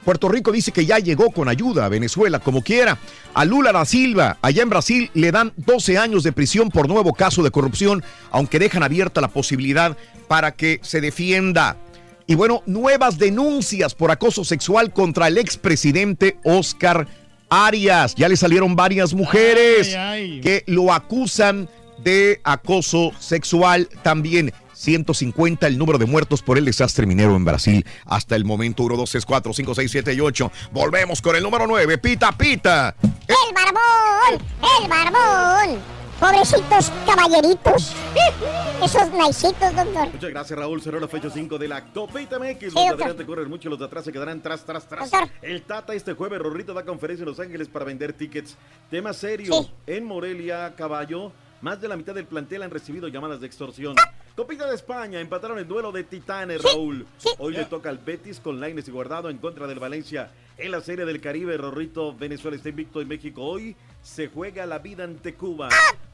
Puerto 0.04 0.28
Rico 0.28 0.52
dice 0.52 0.70
que 0.72 0.84
ya 0.84 0.98
llegó 0.98 1.30
con 1.30 1.48
ayuda 1.48 1.86
a 1.86 1.88
Venezuela, 1.88 2.38
como 2.38 2.62
quiera. 2.62 2.98
A 3.32 3.44
Lula 3.46 3.72
da 3.72 3.84
Silva, 3.86 4.36
allá 4.42 4.62
en 4.62 4.68
Brasil, 4.68 5.10
le 5.14 5.32
dan 5.32 5.52
12 5.56 5.96
años 5.96 6.22
de 6.22 6.32
prisión 6.32 6.68
por 6.70 6.88
nuevo 6.88 7.14
caso 7.14 7.42
de 7.42 7.50
corrupción, 7.50 8.02
aunque 8.30 8.58
dejan 8.58 8.82
abierta 8.82 9.20
la 9.22 9.28
posibilidad 9.28 9.96
para 10.28 10.52
que 10.52 10.78
se 10.82 11.00
defienda. 11.00 11.76
Y 12.26 12.34
bueno, 12.34 12.62
nuevas 12.66 13.18
denuncias 13.18 13.94
por 13.94 14.10
acoso 14.10 14.44
sexual 14.44 14.92
contra 14.92 15.28
el 15.28 15.38
expresidente 15.38 16.38
Oscar 16.44 17.06
Arias. 17.48 18.14
Ya 18.14 18.28
le 18.28 18.36
salieron 18.36 18.76
varias 18.76 19.14
mujeres 19.14 19.88
Ay, 19.94 20.32
ay. 20.34 20.40
que 20.40 20.64
lo 20.66 20.92
acusan 20.92 21.68
de 22.04 22.40
acoso 22.44 23.12
sexual 23.18 23.88
también. 24.02 24.52
150 24.74 25.66
el 25.66 25.78
número 25.78 25.98
de 25.98 26.06
muertos 26.06 26.42
por 26.42 26.58
el 26.58 26.64
desastre 26.66 27.06
minero 27.06 27.34
en 27.36 27.44
Brasil. 27.44 27.86
Hasta 28.04 28.36
el 28.36 28.44
momento 28.44 28.82
1, 28.82 28.96
2, 28.96 29.10
3, 29.10 29.26
4, 29.26 29.52
5, 29.52 29.74
6, 29.74 29.90
7 29.90 30.14
y 30.14 30.20
8. 30.20 30.52
Volvemos 30.72 31.22
con 31.22 31.34
el 31.36 31.42
número 31.42 31.66
9. 31.66 31.98
Pita, 31.98 32.32
pita. 32.32 32.94
¡El 33.02 33.54
barbón! 33.54 34.46
¡El 34.82 34.88
barbón! 34.88 35.80
Pobrecitos 36.20 36.92
caballeritos. 37.04 37.92
Esos 38.82 39.12
naicitos, 39.12 39.74
doctor. 39.74 40.12
Muchas 40.12 40.30
gracias, 40.30 40.58
Raúl. 40.58 40.80
Cerró 40.80 41.00
la 41.00 41.08
fecha 41.08 41.28
5 41.28 41.58
de 41.58 41.68
la 41.68 41.84
Topita 41.84 42.38
MX. 42.38 42.62
Los 42.62 42.74
de 42.74 42.88
adelante 42.88 43.26
corren 43.26 43.48
mucho, 43.48 43.68
los 43.68 43.78
de 43.78 43.86
atrás 43.86 44.04
se 44.04 44.12
quedarán 44.12 44.40
tras, 44.40 44.64
tras, 44.64 44.88
tras. 44.88 45.10
Doctor. 45.10 45.28
El 45.42 45.62
Tata 45.62 45.92
este 45.92 46.12
jueves, 46.12 46.38
Rorrito 46.38 46.72
da 46.72 46.84
conferencia 46.84 47.24
en 47.24 47.28
Los 47.28 47.40
Ángeles 47.40 47.68
para 47.68 47.84
vender 47.84 48.12
tickets. 48.12 48.56
Tema 48.90 49.12
serio. 49.12 49.68
En 49.86 50.04
Morelia, 50.04 50.74
Caballo, 50.76 51.32
más 51.64 51.80
de 51.80 51.88
la 51.88 51.96
mitad 51.96 52.14
del 52.14 52.26
plantel 52.26 52.62
han 52.62 52.70
recibido 52.70 53.08
llamadas 53.08 53.40
de 53.40 53.46
extorsión. 53.46 53.96
Copita 54.36 54.66
de 54.68 54.74
España, 54.74 55.18
empataron 55.18 55.58
el 55.58 55.66
duelo 55.66 55.92
de 55.92 56.04
titanes, 56.04 56.62
Raúl. 56.62 57.06
Hoy 57.38 57.54
le 57.54 57.64
toca 57.64 57.88
al 57.88 57.96
Betis 57.96 58.38
con 58.38 58.60
Laines 58.60 58.86
y 58.86 58.90
Guardado 58.90 59.30
en 59.30 59.38
contra 59.38 59.66
del 59.66 59.78
Valencia. 59.78 60.30
En 60.58 60.70
la 60.70 60.82
Serie 60.82 61.06
del 61.06 61.22
Caribe, 61.22 61.56
Rorrito, 61.56 62.14
Venezuela 62.14 62.58
está 62.58 62.68
invicto 62.68 63.00
en 63.00 63.08
México. 63.08 63.42
Hoy 63.42 63.74
se 64.02 64.28
juega 64.28 64.66
la 64.66 64.78
vida 64.78 65.04
ante 65.04 65.34
Cuba. 65.34 65.70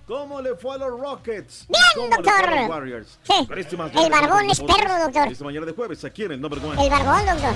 ¿Cómo 0.06 0.40
le 0.40 0.54
fue 0.54 0.76
a 0.76 0.78
los 0.78 1.00
Rockets? 1.00 1.66
Bien, 1.68 1.82
¿Cómo 1.96 2.16
le 2.16 2.22
fue 2.22 2.32
a 2.32 2.36
doctor. 2.36 2.60
los 2.60 2.68
Warriors? 2.70 3.18
Sí. 3.24 3.76
Más, 3.76 3.92
El 3.96 4.10
barbón 4.10 4.50
es 4.50 4.60
perro, 4.60 4.98
doctor. 5.02 5.32
Esta 5.32 5.44
mañana 5.44 5.66
de 5.66 5.72
jueves, 5.72 6.04
aquí 6.04 6.22
en 6.22 6.32
el 6.32 6.40
Number 6.40 6.60
One. 6.64 6.80
El 6.84 6.90
barbón, 6.90 7.26
doctor. 7.26 7.54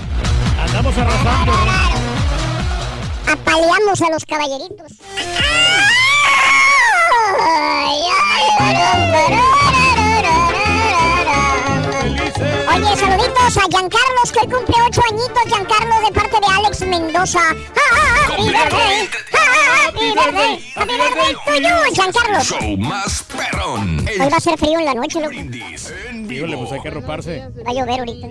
Andamos 0.58 0.98
arrasando. 0.98 1.52
Apaleamos 3.28 4.02
a 4.02 4.10
los 4.10 4.24
caballeritos. 4.24 5.00
Ay, 5.16 6.13
Oye, 12.76 12.96
saluditos 12.96 13.56
a 13.56 13.68
Giancarlos, 13.70 14.32
que 14.32 14.40
hoy 14.40 14.46
cumple 14.48 14.74
ocho 14.86 15.00
añitos. 15.10 15.42
Giancarlos, 15.46 16.00
de 16.06 16.12
parte 16.12 16.36
de 16.40 16.46
Alex 16.52 16.80
Mendoza. 16.82 17.40
Ah, 17.76 18.32
Happy 18.32 18.46
birthday, 18.48 19.08
happy 19.86 20.06
birthday, 20.12 20.72
happy 20.74 20.92
birthday 20.96 21.34
to 21.46 21.54
you, 21.62 21.94
Giancarlos. 21.94 22.44
Show 22.44 22.76
más 22.78 23.22
perrón. 23.24 24.06
Hoy 24.08 24.28
va 24.28 24.36
a 24.36 24.40
ser 24.40 24.58
frío 24.58 24.78
en 24.78 24.84
la 24.84 24.94
noche, 24.94 25.20
loco. 25.20 25.34
Híjole, 26.32 26.56
pues 26.56 26.72
hay 26.72 26.80
que 26.80 26.88
arroparse. 26.88 27.40
Va 27.66 27.70
a 27.70 27.74
llover 27.74 28.00
ahorita. 28.00 28.26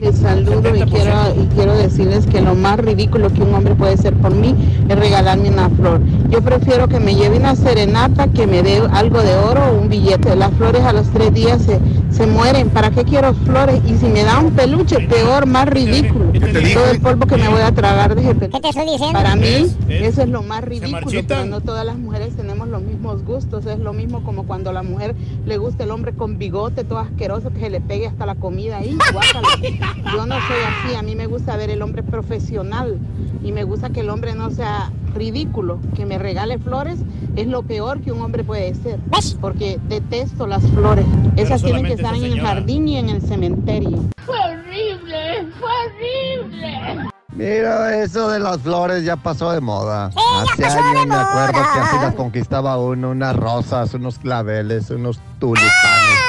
Les 0.00 0.16
saludo 0.16 0.76
y 0.76 0.82
quiero, 0.82 1.12
y 1.36 1.46
quiero 1.54 1.74
decirles 1.74 2.26
que 2.26 2.40
lo 2.40 2.54
más 2.54 2.78
ridículo 2.78 3.32
que 3.32 3.42
un 3.42 3.52
hombre 3.54 3.74
puede 3.74 3.94
hacer 3.94 4.14
por 4.14 4.32
mí 4.32 4.54
es 4.88 4.96
regalarme 4.98 5.48
una 5.50 5.68
flor. 5.70 6.00
Yo 6.30 6.40
prefiero 6.40 6.88
que 6.88 7.00
me 7.00 7.16
lleve 7.16 7.38
una 7.38 7.56
serenata, 7.56 8.28
que 8.28 8.46
me 8.46 8.62
dé 8.62 8.80
algo 8.92 9.22
de 9.22 9.34
oro 9.34 9.60
o 9.66 9.80
un 9.80 9.88
billete. 9.88 10.36
Las 10.36 10.52
flores 10.54 10.82
a 10.82 10.92
los 10.92 11.08
tres 11.10 11.34
días 11.34 11.62
se, 11.62 11.80
se 12.10 12.26
mueren. 12.26 12.70
¿Para 12.70 12.90
qué 12.90 13.04
quiero 13.04 13.34
flores? 13.34 13.80
Y 13.86 13.96
si 13.96 14.06
me 14.06 14.22
da 14.22 14.38
un 14.38 14.52
peluche, 14.52 15.00
peor, 15.08 15.46
más 15.46 15.66
ridículo. 15.66 16.26
Todo 16.32 16.90
el 16.90 17.00
polvo 17.00 17.26
que 17.26 17.36
me 17.36 17.48
voy 17.48 17.62
a 17.62 17.72
tragar 17.72 18.14
de 18.14 18.22
ese 18.22 18.34
peluche. 18.36 18.56
¿Qué 18.56 18.62
te 18.62 18.68
estoy 18.68 18.92
diciendo? 18.92 19.18
Para 19.18 19.34
mí, 19.34 19.66
eso 19.88 20.22
es 20.22 20.28
lo 20.28 20.42
más 20.42 20.62
ridículo, 20.62 21.22
pero 21.26 21.44
no 21.46 21.60
todas 21.60 21.84
las 21.84 21.98
mujeres 21.98 22.36
tenemos 22.36 22.68
los 22.68 22.82
mismos 22.82 23.24
gustos. 23.24 23.66
Es 23.66 23.80
lo 23.80 23.92
mismo 23.92 24.22
como 24.22 24.44
cuando 24.46 24.70
a 24.70 24.72
la 24.72 24.84
mujer 24.84 25.16
le 25.44 25.58
gusta 25.58 25.82
el 25.84 25.90
hombre 25.90 26.12
con 26.12 26.38
bigote, 26.38 26.84
todo 26.84 27.00
asqueroso, 27.00 27.50
que 27.50 27.60
se 27.60 27.70
le 27.70 27.80
pegue 27.80 28.06
hasta 28.06 28.26
la 28.26 28.36
comida 28.36 28.78
ahí. 28.78 28.96
guácala. 29.12 29.48
Yo 30.12 30.26
no 30.26 30.34
soy 30.46 30.56
así, 30.66 30.94
a 30.94 31.02
mí 31.02 31.14
me 31.14 31.26
gusta 31.26 31.56
ver 31.56 31.70
el 31.70 31.82
hombre 31.82 32.02
profesional 32.02 32.98
y 33.42 33.52
me 33.52 33.64
gusta 33.64 33.90
que 33.90 34.00
el 34.00 34.10
hombre 34.10 34.34
no 34.34 34.50
sea 34.50 34.90
ridículo, 35.14 35.78
que 35.94 36.06
me 36.06 36.18
regale 36.18 36.58
flores 36.58 37.00
es 37.36 37.46
lo 37.46 37.62
peor 37.62 38.00
que 38.00 38.12
un 38.12 38.20
hombre 38.20 38.44
puede 38.44 38.74
ser, 38.74 38.98
porque 39.40 39.78
detesto 39.88 40.46
las 40.46 40.66
flores. 40.70 41.06
Esas 41.36 41.62
tienen 41.62 41.84
que 41.84 41.92
estar 41.92 42.14
en 42.14 42.24
el 42.24 42.40
jardín 42.40 42.88
y 42.88 42.96
en 42.96 43.10
el 43.10 43.22
cementerio. 43.22 44.04
Fue 44.24 44.38
horrible, 44.38 45.46
fue 45.58 45.70
horrible. 45.86 47.08
Mira, 47.38 48.02
eso 48.02 48.28
de 48.30 48.40
las 48.40 48.58
flores 48.58 49.04
ya 49.04 49.14
pasó 49.14 49.52
de 49.52 49.60
moda. 49.60 50.06
Hace 50.06 50.60
pasó 50.60 50.74
de 50.74 50.82
años 50.82 51.06
me 51.06 51.14
acuerdo 51.14 51.52
que 51.72 51.78
así 51.78 51.96
las 52.02 52.14
conquistaba 52.16 52.76
uno, 52.78 53.10
unas 53.10 53.36
rosas, 53.36 53.94
unos 53.94 54.18
claveles, 54.18 54.90
unos 54.90 55.20
tulipanes. 55.38 55.70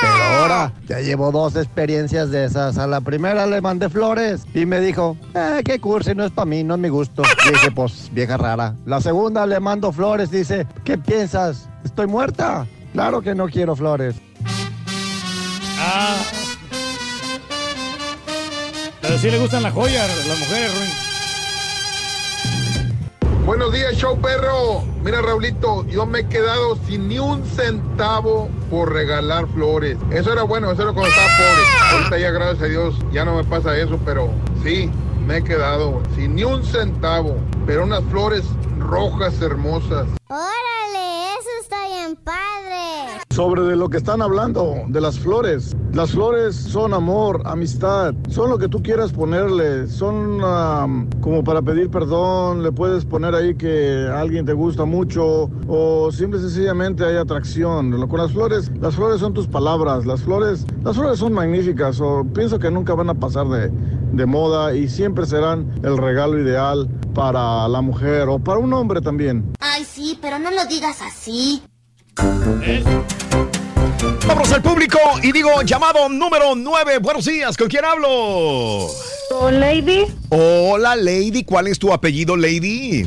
Pero 0.02 0.23
ahora 0.23 0.72
ya 0.88 0.99
llevo 0.99 1.31
dos 1.31 1.56
experiencias 1.56 2.30
de 2.30 2.45
esas. 2.45 2.77
A 2.77 2.86
la 2.86 3.02
primera 3.02 3.48
le 3.48 3.60
mandé 3.60 3.90
flores 3.90 4.45
y 4.53 4.68
me 4.68 4.80
dijo, 4.80 5.18
eh, 5.34 5.64
qué 5.65 5.80
cursi, 5.80 6.14
no 6.14 6.26
es 6.26 6.31
para 6.31 6.45
mí, 6.45 6.64
no 6.64 6.76
es 6.76 6.80
mi 6.80 6.90
gusto. 6.90 7.23
Y 7.48 7.53
dije, 7.53 7.72
pues, 7.72 8.11
vieja 8.14 8.38
rara. 8.38 8.76
La 8.86 9.02
segunda 9.02 9.48
le 9.48 9.60
mando 9.60 9.91
flores, 9.91 10.30
dice, 10.30 10.68
¿qué 10.84 10.99
piensas? 10.99 11.69
¿Estoy 11.84 12.06
muerta? 12.06 12.68
Claro 12.94 13.22
que 13.22 13.34
no 13.34 13.48
quiero 13.48 13.76
flores. 13.76 14.14
Ah. 15.80 16.39
Sí 19.19 19.29
le 19.29 19.37
gustan 19.37 19.63
las 19.63 19.73
joyas, 19.73 20.07
las 20.27 20.39
mujeres, 20.39 20.73
Ruin. 20.73 20.89
Buenos 23.45 23.73
días, 23.73 23.93
show 23.97 24.17
perro. 24.17 24.85
Mira, 25.03 25.21
Raulito, 25.21 25.85
yo 25.87 26.05
me 26.05 26.19
he 26.19 26.27
quedado 26.29 26.77
sin 26.87 27.09
ni 27.09 27.19
un 27.19 27.45
centavo 27.45 28.47
por 28.69 28.93
regalar 28.93 29.45
flores. 29.49 29.97
Eso 30.11 30.31
era 30.31 30.43
bueno, 30.43 30.71
eso 30.71 30.83
era 30.83 30.93
cuando 30.93 31.09
estaba 31.09 31.27
pobre. 31.35 31.63
Ahorita 31.91 32.17
ya, 32.17 32.31
gracias 32.31 32.61
a 32.61 32.67
Dios, 32.67 32.95
ya 33.11 33.25
no 33.25 33.35
me 33.35 33.43
pasa 33.43 33.77
eso, 33.77 33.99
pero 34.05 34.29
sí, 34.63 34.89
me 35.27 35.39
he 35.39 35.43
quedado 35.43 36.01
sin 36.15 36.35
ni 36.35 36.45
un 36.45 36.63
centavo. 36.63 37.35
Pero 37.65 37.83
unas 37.83 38.05
flores 38.05 38.45
rojas 38.77 39.41
hermosas. 39.41 40.07
Órale, 40.29 41.33
eso 41.33 41.49
está 41.61 41.87
bien 41.89 42.15
padre. 42.15 42.48
Sobre 43.40 43.61
de 43.61 43.78
lo 43.78 43.90
que 43.90 43.95
están 43.95 44.22
hablando, 44.22 44.76
de 44.90 44.99
las 44.99 45.18
flores. 45.18 45.74
Las 45.94 46.11
flores 46.11 46.57
son 46.57 46.94
amor, 46.94 47.41
amistad, 47.45 48.14
son 48.28 48.49
lo 48.49 48.57
que 48.57 48.68
tú 48.68 48.84
quieras 48.84 49.14
ponerle, 49.14 49.88
son 49.88 50.41
como 51.22 51.41
para 51.45 51.61
pedir 51.61 51.90
perdón, 51.90 52.64
le 52.64 52.74
puedes 52.74 53.06
poner 53.06 53.34
ahí 53.36 53.56
que 53.56 54.10
alguien 54.14 54.45
te 54.45 54.52
gusta 54.52 54.84
mucho 54.84 55.49
o 55.70 56.11
simple 56.11 56.41
sencillamente 56.41 57.06
hay 57.06 57.16
atracción. 57.16 58.06
Con 58.10 58.20
las 58.20 58.34
flores, 58.34 58.70
las 58.82 58.95
flores 58.95 59.22
son 59.22 59.34
tus 59.34 59.48
palabras, 59.48 60.06
las 60.06 60.20
flores, 60.20 60.66
las 60.84 60.98
flores 60.98 61.20
son 61.20 61.32
magníficas 61.32 62.02
o 62.02 62.26
pienso 62.34 62.60
que 62.60 62.70
nunca 62.70 62.94
van 62.94 63.10
a 63.10 63.14
pasar 63.14 63.48
de, 63.48 63.72
de 64.11 64.26
moda 64.26 64.76
y 64.76 64.90
siempre 64.90 65.26
serán 65.26 65.80
el 65.82 65.98
regalo 65.98 66.38
ideal 66.40 66.90
para 67.16 67.70
la 67.70 67.80
mujer 67.80 68.28
o 68.28 68.38
para 68.38 68.60
un 68.60 68.74
hombre 68.74 68.99
también. 68.99 69.53
Ay, 69.61 69.86
sí, 69.86 70.20
pero 70.22 70.40
no 70.40 70.52
lo 70.52 70.66
digas 70.66 71.02
así. 71.02 71.64
Vamos 74.27 74.51
al 74.51 74.61
público 74.61 74.99
y 75.23 75.31
digo 75.31 75.61
llamado 75.61 76.09
número 76.09 76.53
9. 76.55 76.97
Buenos 76.99 77.25
días, 77.25 77.55
¿con 77.55 77.67
quién 77.69 77.85
hablo? 77.85 78.87
Con 79.29 79.59
Lady, 79.59 80.05
Hola, 80.29 80.95
Lady. 80.95 81.43
¿Cuál 81.43 81.67
es 81.67 81.79
tu 81.79 81.93
apellido, 81.93 82.35
Lady? 82.35 83.05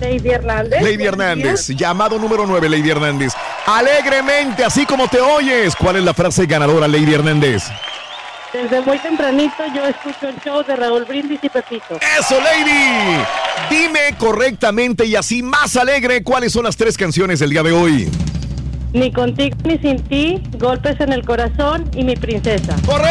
Lady 0.00 0.30
Hernández. 0.30 0.82
Lady 0.82 1.04
Hernández. 1.04 1.68
Llamado 1.68 2.18
número 2.18 2.44
9, 2.46 2.68
Lady 2.68 2.90
Hernández. 2.90 3.32
Alegremente, 3.66 4.64
así 4.64 4.84
como 4.84 5.06
te 5.06 5.20
oyes. 5.20 5.76
¿Cuál 5.76 5.96
es 5.96 6.02
la 6.02 6.14
frase 6.14 6.46
ganadora, 6.46 6.88
Lady 6.88 7.14
Hernández? 7.14 7.64
Desde 8.52 8.80
muy 8.80 8.98
tempranito 8.98 9.62
yo 9.74 9.84
escucho 9.84 10.28
el 10.28 10.40
show 10.40 10.64
de 10.64 10.74
Raúl 10.74 11.04
Brindis 11.04 11.38
y 11.42 11.48
Pepito. 11.48 12.00
Eso, 12.18 12.40
Lady. 12.40 13.22
Dime 13.70 14.16
correctamente 14.18 15.06
y 15.06 15.14
así 15.14 15.42
más 15.42 15.76
alegre 15.76 16.24
cuáles 16.24 16.52
son 16.52 16.64
las 16.64 16.76
tres 16.76 16.96
canciones 16.96 17.38
del 17.38 17.50
día 17.50 17.62
de 17.62 17.70
hoy. 17.70 18.10
Ni 18.92 19.12
contigo 19.12 19.56
ni 19.64 19.78
sin 19.78 20.02
ti, 20.02 20.42
golpes 20.58 21.00
en 21.00 21.12
el 21.12 21.24
corazón 21.24 21.88
y 21.94 22.02
mi 22.02 22.16
princesa. 22.16 22.74
¡Correcto! 22.84 23.10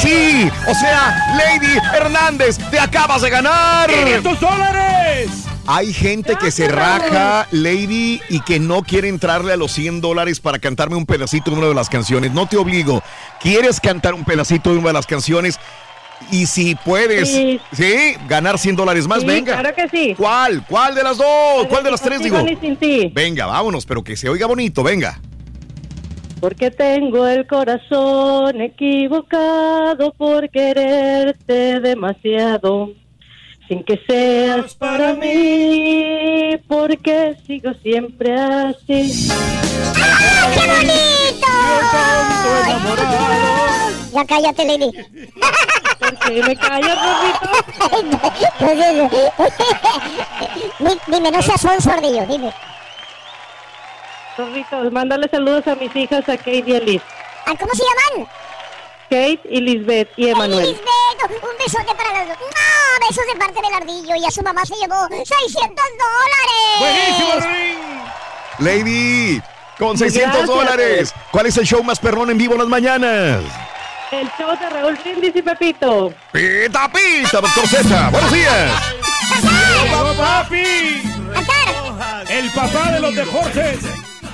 Sí, 0.00 0.50
o 0.66 0.74
sea, 0.74 1.34
Lady 1.36 1.76
Hernández, 1.94 2.58
te 2.70 2.80
acabas 2.80 3.22
de 3.22 3.30
ganar. 3.30 3.90
¡500 3.90 4.40
dólares! 4.40 5.30
Hay 5.70 5.92
gente 5.92 6.36
que 6.36 6.50
se 6.50 6.66
raja, 6.68 7.46
Lady, 7.50 8.22
y 8.30 8.40
que 8.40 8.58
no 8.58 8.82
quiere 8.82 9.08
entrarle 9.08 9.52
a 9.52 9.56
los 9.58 9.72
100 9.72 10.00
dólares 10.00 10.40
para 10.40 10.58
cantarme 10.58 10.96
un 10.96 11.04
pedacito 11.04 11.50
de 11.50 11.58
una 11.58 11.66
de 11.66 11.74
las 11.74 11.90
canciones. 11.90 12.32
No 12.32 12.46
te 12.46 12.56
obligo. 12.56 13.02
¿Quieres 13.38 13.78
cantar 13.78 14.14
un 14.14 14.24
pedacito 14.24 14.72
de 14.72 14.78
una 14.78 14.88
de 14.88 14.94
las 14.94 15.06
canciones? 15.06 15.60
Y 16.30 16.46
si 16.46 16.74
puedes, 16.74 17.28
Sí. 17.30 17.60
¿sí? 17.72 18.14
Ganar 18.28 18.58
100 18.58 18.76
dólares 18.76 19.06
más, 19.06 19.20
Sí, 19.20 19.26
venga. 19.26 19.54
claro 19.60 19.74
que 19.74 19.88
sí. 19.88 20.14
¿Cuál? 20.16 20.64
¿Cuál 20.68 20.94
de 20.94 21.02
las 21.02 21.16
dos? 21.18 21.66
¿Cuál 21.68 21.84
de 21.84 21.90
las 21.90 22.00
tres, 22.02 22.22
digo? 22.22 22.40
ni 22.42 22.56
sin 22.56 22.76
ti. 22.76 23.10
Venga, 23.14 23.46
vámonos, 23.46 23.86
pero 23.86 24.02
que 24.04 24.16
se 24.16 24.28
oiga 24.28 24.46
bonito, 24.46 24.82
venga. 24.82 25.20
Porque 26.40 26.70
tengo 26.70 27.26
el 27.26 27.46
corazón 27.46 28.60
equivocado 28.60 30.12
por 30.16 30.48
quererte 30.50 31.80
demasiado. 31.80 32.92
Sin 33.68 33.82
que 33.84 34.00
seas 34.06 34.74
para 34.76 35.14
mí, 35.14 36.56
porque 36.68 37.34
sigo 37.46 37.72
siempre 37.82 38.34
así. 38.34 39.30
¡Ah, 39.96 40.50
qué 40.54 40.66
bonito! 40.68 41.48
Ya 44.14 44.24
cállate, 44.24 44.64
Lady. 44.64 44.90
¿Por 46.10 46.18
qué 46.28 46.42
me 46.42 46.56
callas, 46.56 46.98
Rorrito? 47.02 47.50
Di- 50.78 51.00
dime, 51.06 51.30
no 51.30 51.42
seas 51.42 51.64
un 51.64 51.80
sordillo, 51.80 52.26
dime. 52.26 52.52
Rorrito, 54.36 54.90
mándale 54.90 55.28
saludos 55.28 55.66
a 55.66 55.74
mis 55.74 55.94
hijas, 55.96 56.28
a 56.28 56.36
Kate 56.36 56.64
y 56.66 56.76
a 56.76 56.80
Liz. 56.80 57.02
¿Ah, 57.46 57.52
¿Cómo 57.58 57.72
se 57.74 57.82
llaman? 57.82 58.28
Kate 59.10 59.40
y 59.50 59.60
Lisbeth 59.60 60.10
y 60.16 60.28
Emanuel. 60.28 60.66
Lisbeth, 60.66 61.42
un 61.42 61.58
besote 61.58 61.94
para 61.96 62.12
las 62.12 62.28
dos. 62.28 62.36
¡No! 62.38 63.06
Besos 63.08 63.24
de 63.32 63.36
parte 63.38 63.60
del 63.62 63.72
ardillo 63.74 64.14
y 64.16 64.24
a 64.26 64.30
su 64.30 64.42
mamá 64.42 64.64
se 64.66 64.74
llevó 64.76 65.06
600 65.08 65.84
dólares. 66.78 67.44
Lady, 68.58 69.40
con 69.78 69.96
600 69.96 70.30
Gracias. 70.32 70.46
dólares. 70.48 71.14
¿Cuál 71.30 71.46
es 71.46 71.56
el 71.56 71.64
show 71.66 71.82
más 71.82 71.98
perrón 71.98 72.30
en 72.30 72.38
vivo 72.38 72.54
en 72.54 72.60
las 72.60 72.68
mañanas? 72.68 73.40
El 74.10 74.26
show 74.38 74.56
de 74.58 74.70
Raúl 74.70 74.96
Brindis 75.04 75.36
y 75.36 75.42
Pepito. 75.42 76.14
Pita, 76.32 76.90
pita, 76.90 77.40
doctor 77.40 77.66
Z. 77.66 78.08
Buenos 78.10 78.32
días. 78.32 78.82
¡Llegó 79.42 80.14
papi! 80.14 81.02
El 82.30 82.50
papá 82.50 82.92
de 82.92 83.00
los 83.00 83.14
deportes. 83.14 83.80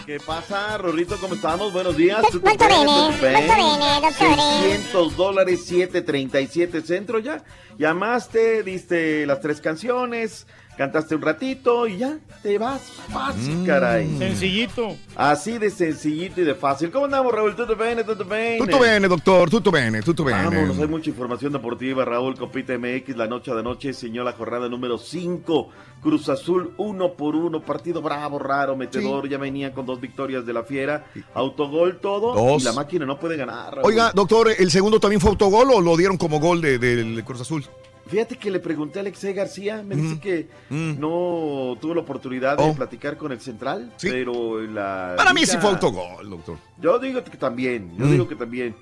¿Qué 0.07 0.21
pasa, 0.21 0.77
Rorrito? 0.79 1.17
¿Cómo 1.19 1.35
estamos? 1.35 1.73
Buenos 1.73 1.97
días. 1.97 2.23
¿Tutto 2.31 2.47
Molto 2.47 2.69
bene? 2.69 3.07
¿Tutto 3.11 3.23
bene? 3.23 4.01
dottore. 4.03 4.61
600 4.63 5.17
dólares, 5.17 5.65
737 5.67 6.83
centro 6.83 7.19
ya. 7.19 7.43
Llamaste, 7.79 8.63
diste 8.63 9.27
las 9.27 9.41
tres 9.41 9.61
canciones, 9.61 10.47
cantaste 10.77 11.15
un 11.15 11.23
ratito 11.23 11.87
y 11.87 11.99
ya 11.99 12.19
te 12.43 12.59
vas. 12.59 12.81
Fácil, 13.13 13.59
Mm. 13.59 13.67
caray. 13.67 14.19
Sencillito. 14.19 14.97
Así 15.17 15.59
de 15.59 15.71
sencillito 15.71 16.41
y 16.41 16.45
de 16.45 16.55
fácil. 16.55 16.91
¿Cómo 16.91 17.05
andamos, 17.07 17.33
Raúl? 17.33 17.55
¿Tutto 17.57 17.77
bene? 17.77 18.05
¿Tutto 18.05 18.25
bene? 18.25 18.59
Tutto 18.59 18.79
bene, 18.81 19.09
doctor. 19.09 19.49
Tutto 19.51 19.71
bene, 19.71 20.03
tutto 20.03 20.25
bene. 20.25 20.45
Vámonos, 20.45 20.79
hay 20.79 20.89
mucha 20.89 21.11
información 21.11 21.53
deportiva. 21.53 22.05
Raúl 22.05 22.37
Copita 22.37 22.73
MX, 22.79 23.17
la 23.17 23.27
noche 23.27 23.53
de 23.53 23.61
anoche, 23.61 23.93
señó 23.93 24.25
la 24.25 24.33
jornada 24.33 24.69
número 24.69 24.99
5. 24.99 25.69
Cruz 26.03 26.29
Azul, 26.29 26.75
uno 26.77 27.15
por 27.15 27.35
uno, 27.35 27.63
partido 27.63 28.03
bravo, 28.03 28.39
raro, 28.39 28.77
metedor. 28.77 29.27
Ya 29.29 29.39
venía 29.39 29.73
con 29.73 29.87
dos 29.87 30.01
victorias 30.01 30.45
de 30.45 30.53
la 30.53 30.63
Fiera. 30.63 31.07
Autogol 31.33 31.99
todo. 31.99 32.35
Dos. 32.35 32.63
Y 32.63 32.65
la 32.67 32.73
máquina 32.75 33.07
no 33.07 33.19
puede 33.19 33.37
ganar. 33.37 33.75
Raúl. 33.77 33.87
Oiga, 33.87 34.13
doctor, 34.15 34.49
¿el 34.59 34.71
segundo 34.71 35.01
también 35.01 35.21
fue 35.21 35.31
autogol 35.31 35.71
o 35.73 35.81
lo 35.81 35.97
dieron 35.97 36.19
como 36.19 36.41
gol 36.41 36.61
de- 36.61 36.79
del 36.79 37.25
Cruz 37.25 37.41
Azul? 37.41 37.65
Fíjate 38.06 38.36
que 38.36 38.51
le 38.51 38.60
pregunté 38.60 38.98
a 38.98 39.02
Alexei 39.02 39.32
García, 39.32 39.82
me 39.82 39.97
dice 39.97 40.14
Mm. 40.16 40.20
que 40.20 40.48
Mm. 40.68 41.01
no 41.01 41.76
tuvo 41.81 41.94
la 41.94 42.02
oportunidad 42.02 42.59
de 42.59 42.64
Oh. 42.64 42.74
platicar 42.74 43.16
con 43.16 43.32
el 43.32 43.40
central, 43.40 43.93
Sí. 43.97 44.09
pero 44.10 44.60
la 44.60 45.14
Para 45.16 45.32
mí 45.32 45.47
sí 45.47 45.56
fue 45.59 45.70
autogol, 45.70 46.28
doctor. 46.28 46.59
Yo 46.81 46.98
digo 46.98 47.24
que 47.24 47.36
también, 47.39 47.97
yo 47.97 48.05
Mm. 48.06 48.10
digo 48.10 48.28
que 48.28 48.36
también. 48.36 48.74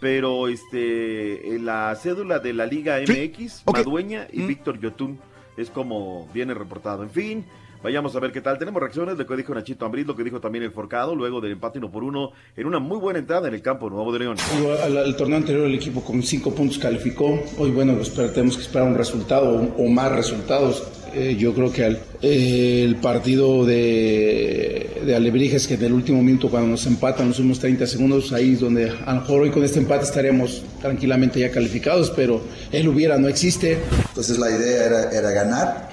Pero 0.00 0.46
este 0.48 1.54
en 1.54 1.66
la 1.66 1.94
cédula 1.96 2.38
de 2.38 2.52
la 2.54 2.64
Liga 2.66 2.98
Sí, 3.04 3.12
MX, 3.12 3.62
ok. 3.64 3.78
Madueña 3.78 4.28
y. 4.32 4.42
Víctor 4.42 4.78
Yotun 4.80 5.18
es 5.56 5.68
como 5.70 6.28
viene 6.32 6.54
reportado. 6.54 7.02
En 7.02 7.10
fin, 7.10 7.44
vayamos 7.82 8.14
a 8.16 8.20
ver 8.20 8.32
qué 8.32 8.40
tal. 8.40 8.58
Tenemos 8.58 8.80
reacciones 8.80 9.16
de 9.16 9.24
lo 9.24 9.28
que 9.28 9.36
dijo 9.36 9.54
Nachito 9.54 9.84
Ambriz, 9.86 10.06
lo 10.06 10.16
que 10.16 10.24
dijo 10.24 10.40
también 10.40 10.64
el 10.64 10.70
Forcado, 10.72 11.14
luego 11.14 11.40
del 11.40 11.52
empate 11.52 11.78
uno 11.78 11.90
por 11.90 12.04
uno 12.04 12.32
en 12.56 12.66
una 12.66 12.78
muy 12.78 12.98
buena 12.98 13.18
entrada 13.18 13.48
en 13.48 13.54
el 13.54 13.62
campo 13.62 13.88
Nuevo 13.90 14.12
de 14.12 14.18
León. 14.20 14.36
Al, 14.84 14.96
al 14.96 15.16
torneo 15.16 15.36
anterior 15.38 15.66
el 15.66 15.74
equipo 15.74 16.02
con 16.02 16.22
cinco 16.22 16.54
puntos 16.54 16.78
calificó. 16.78 17.40
Hoy, 17.58 17.70
bueno, 17.70 17.92
espera- 18.00 18.32
tenemos 18.32 18.56
que 18.56 18.62
esperar 18.62 18.86
un 18.88 18.94
resultado 18.96 19.50
o, 19.76 19.84
o 19.84 19.88
más 19.88 20.12
resultados. 20.12 20.82
Eh, 21.12 21.34
yo 21.36 21.52
creo 21.54 21.72
que 21.72 21.84
al- 21.84 22.00
eh, 22.22 22.84
el 22.84 22.96
partido 22.96 23.64
de, 23.66 25.02
de 25.04 25.16
Alebrijes, 25.16 25.66
que 25.66 25.74
en 25.74 25.84
el 25.84 25.92
último 25.92 26.22
minuto 26.22 26.48
cuando 26.48 26.68
nos 26.68 26.86
empatan 26.86 27.28
los 27.28 27.38
últimos 27.38 27.58
30 27.58 27.86
segundos, 27.86 28.32
ahí 28.32 28.52
es 28.54 28.60
donde 28.60 28.90
a 28.90 29.14
lo 29.14 29.20
mejor 29.20 29.42
hoy 29.42 29.50
con 29.50 29.64
este 29.64 29.80
empate 29.80 30.04
estaríamos 30.04 30.62
tranquilamente 30.80 31.40
ya 31.40 31.50
calificados, 31.50 32.10
pero 32.10 32.40
él 32.70 32.86
hubiera, 32.88 33.18
no 33.18 33.26
existe. 33.28 33.78
Entonces 34.08 34.38
la 34.38 34.50
idea 34.50 34.84
era, 34.86 35.10
era 35.10 35.30
ganar, 35.32 35.88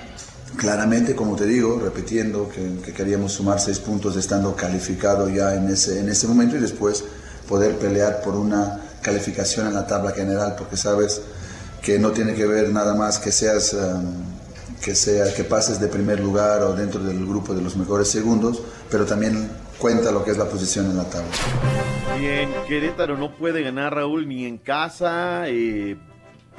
claramente, 0.57 1.15
como 1.15 1.35
te 1.35 1.45
digo, 1.45 1.79
repitiendo 1.81 2.49
que, 2.49 2.81
que 2.83 2.91
queríamos 2.93 3.33
sumar 3.33 3.59
seis 3.59 3.79
puntos 3.79 4.15
estando 4.17 4.55
calificado 4.55 5.29
ya 5.29 5.55
en 5.55 5.69
ese, 5.69 5.99
en 5.99 6.09
ese 6.09 6.27
momento 6.27 6.55
y 6.55 6.59
después 6.59 7.03
poder 7.47 7.77
pelear 7.77 8.21
por 8.21 8.35
una 8.35 8.81
calificación 9.01 9.67
en 9.67 9.73
la 9.75 9.87
tabla 9.87 10.11
general, 10.11 10.55
porque 10.57 10.75
sabes 10.75 11.21
que 11.81 11.99
no 11.99 12.11
tiene 12.11 12.33
que 12.33 12.45
ver 12.45 12.71
nada 12.73 12.93
más 12.95 13.19
que 13.19 13.31
seas... 13.31 13.73
um, 13.73 14.37
que 14.81 14.93
sea 14.93 15.33
que 15.33 15.43
pases 15.43 15.79
de 15.79 15.87
primer 15.87 16.19
lugar 16.19 16.61
o 16.61 16.73
dentro 16.73 17.03
del 17.03 17.25
grupo 17.25 17.51
de 17.55 17.63
los 17.63 17.75
mejores 17.75 18.09
segundos, 18.09 18.61
pero 18.91 19.05
también 19.05 19.49
cuenta 19.79 20.11
lo 20.11 20.23
que 20.23 20.29
es 20.31 20.37
la 20.37 20.45
posición 20.45 20.85
en 20.85 20.97
la 20.97 21.03
tabla. 21.05 21.31
Bien, 22.19 22.49
Querétaro 22.67 23.17
no 23.17 23.35
puede 23.35 23.63
ganar 23.63 23.95
Raúl 23.95 24.27
ni 24.27 24.45
en 24.45 24.59
casa. 24.59 25.45
eh, 25.49 25.97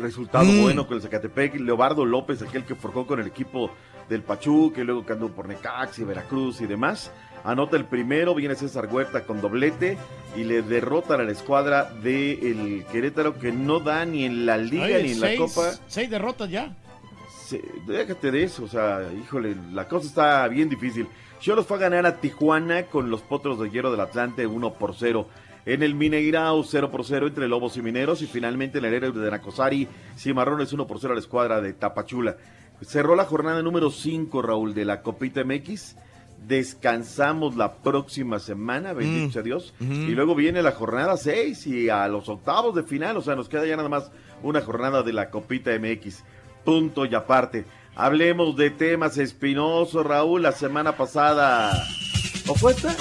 resultado 0.00 0.44
Mm. 0.44 0.62
bueno 0.62 0.86
con 0.86 0.96
el 0.96 1.02
Zacatepec. 1.02 1.60
Leobardo 1.60 2.04
López, 2.04 2.42
aquel 2.42 2.64
que 2.64 2.74
forjó 2.74 3.06
con 3.06 3.20
el 3.20 3.26
equipo 3.28 3.70
del 4.08 4.22
Pachuca, 4.22 4.80
y 4.80 4.84
luego 4.84 5.04
que 5.04 5.12
anduvo 5.12 5.34
por 5.34 5.48
Necaxi, 5.48 6.04
Veracruz 6.04 6.60
y 6.60 6.66
demás. 6.66 7.10
Anota 7.44 7.76
el 7.76 7.84
primero, 7.84 8.34
viene 8.34 8.54
César 8.56 8.88
Huerta 8.90 9.22
con 9.24 9.40
doblete 9.40 9.96
y 10.36 10.44
le 10.44 10.62
derrotan 10.62 11.20
a 11.20 11.24
la 11.24 11.30
escuadra 11.32 11.84
del 12.02 12.84
Querétaro 12.90 13.38
que 13.38 13.52
no 13.52 13.80
da 13.80 14.04
ni 14.04 14.24
en 14.24 14.44
la 14.44 14.56
liga 14.58 14.84
Oye, 14.86 15.02
ni 15.04 15.12
en 15.12 15.20
la 15.20 15.36
copa. 15.36 15.70
Seis 15.86 16.10
derrotas 16.10 16.50
ya. 16.50 16.74
Se- 17.46 17.62
déjate 17.86 18.30
de 18.30 18.42
eso, 18.42 18.64
o 18.64 18.68
sea, 18.68 19.02
híjole, 19.22 19.56
la 19.72 19.86
cosa 19.88 20.06
está 20.08 20.48
bien 20.48 20.68
difícil. 20.68 21.06
Cholos 21.40 21.66
fue 21.66 21.76
a 21.76 21.80
ganar 21.80 22.04
a 22.06 22.16
Tijuana 22.16 22.86
con 22.86 23.10
los 23.10 23.22
potros 23.22 23.60
de 23.60 23.70
hierro 23.70 23.92
del 23.92 24.00
Atlante 24.00 24.46
1 24.46 24.74
por 24.74 24.94
0. 24.96 25.28
En 25.64 25.82
el 25.82 25.94
Mineirao 25.94 26.64
0 26.64 26.90
por 26.90 27.04
0 27.04 27.28
entre 27.28 27.46
Lobos 27.46 27.76
y 27.76 27.82
Mineros 27.82 28.20
y 28.22 28.26
finalmente 28.26 28.78
en 28.78 28.84
el 28.86 28.94
héroe 28.94 29.12
de 29.12 29.30
Nacosari, 29.30 29.86
Cimarrones 30.16 30.72
1 30.72 30.86
por 30.86 30.98
0 30.98 31.12
a 31.12 31.14
la 31.14 31.20
escuadra 31.20 31.60
de 31.60 31.72
Tapachula. 31.74 32.36
Cerró 32.82 33.16
la 33.16 33.24
jornada 33.24 33.62
número 33.62 33.90
5, 33.90 34.40
Raúl, 34.42 34.74
de 34.74 34.84
la 34.84 35.02
Copita 35.02 35.42
MX. 35.44 35.96
Descansamos 36.46 37.56
la 37.56 37.74
próxima 37.74 38.38
semana, 38.38 38.92
bendito 38.92 39.28
Mm. 39.28 39.32
sea 39.32 39.42
Dios. 39.42 39.74
Y 39.80 40.10
luego 40.12 40.34
viene 40.34 40.62
la 40.62 40.72
jornada 40.72 41.16
6 41.16 41.66
y 41.66 41.88
a 41.90 42.06
los 42.08 42.28
octavos 42.28 42.74
de 42.74 42.84
final, 42.84 43.16
o 43.16 43.22
sea, 43.22 43.34
nos 43.34 43.48
queda 43.48 43.66
ya 43.66 43.76
nada 43.76 43.88
más 43.88 44.10
una 44.42 44.60
jornada 44.60 45.02
de 45.02 45.12
la 45.12 45.30
Copita 45.30 45.72
MX. 45.72 46.22
Punto 46.64 47.04
y 47.06 47.14
aparte. 47.14 47.64
Hablemos 47.96 48.56
de 48.56 48.70
temas 48.70 49.18
espinosos, 49.18 50.06
Raúl. 50.06 50.42
La 50.42 50.52
semana 50.52 50.96
pasada. 50.96 51.72
¿O 52.46 52.54
fue 52.54 52.72
esta? 52.72 52.94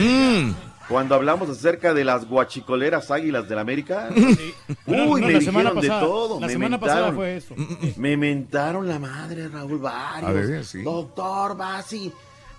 Mm. 0.00 0.52
Cuando 0.88 1.14
hablamos 1.14 1.50
acerca 1.50 1.92
de 1.92 2.02
las 2.04 2.26
guachicoleras 2.26 3.10
águilas 3.10 3.46
del 3.48 3.58
América. 3.58 4.08
Uy, 4.86 5.20
no, 5.20 5.26
me 5.26 5.38
dijeron 5.38 5.64
de 5.64 5.70
pasada. 5.88 6.00
todo. 6.00 6.40
La 6.40 6.46
me 6.46 6.52
semana 6.52 6.80
pasada 6.80 7.10
mentaron. 7.12 7.16
fue 7.16 7.36
eso. 7.36 7.54
Me 7.98 8.16
mentaron 8.16 8.88
la 8.88 8.98
madre, 8.98 9.48
Raúl, 9.48 9.78
varios. 9.78 10.30
A 10.30 10.32
ver, 10.32 10.64
sí. 10.64 10.82
Doctor 10.82 11.56
Basi. 11.56 12.10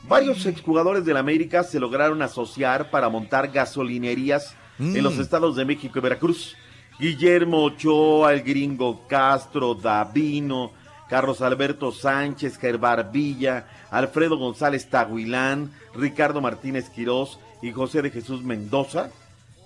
Varios 0.07 0.45
exjugadores 0.45 1.03
del 1.05 1.17
América 1.17 1.63
se 1.63 1.79
lograron 1.79 2.21
asociar 2.21 2.89
para 2.91 3.09
montar 3.09 3.49
gasolinerías 3.51 4.55
Mm. 4.77 4.95
en 4.95 5.03
los 5.03 5.17
estados 5.17 5.57
de 5.57 5.65
México 5.65 5.99
y 5.99 6.01
Veracruz. 6.01 6.55
Guillermo 6.99 7.63
Ochoa, 7.65 8.31
el 8.33 8.43
gringo 8.43 9.05
Castro, 9.09 9.73
Davino, 9.75 10.71
Carlos 11.09 11.41
Alberto 11.41 11.91
Sánchez, 11.91 12.57
Gerbar 12.57 13.11
Villa, 13.11 13.67
Alfredo 13.91 14.37
González 14.37 14.89
Tahuilán, 14.89 15.71
Ricardo 15.95 16.39
Martínez 16.39 16.89
Quirós 16.89 17.39
y 17.61 17.71
José 17.71 18.01
de 18.01 18.11
Jesús 18.11 18.43
Mendoza 18.43 19.11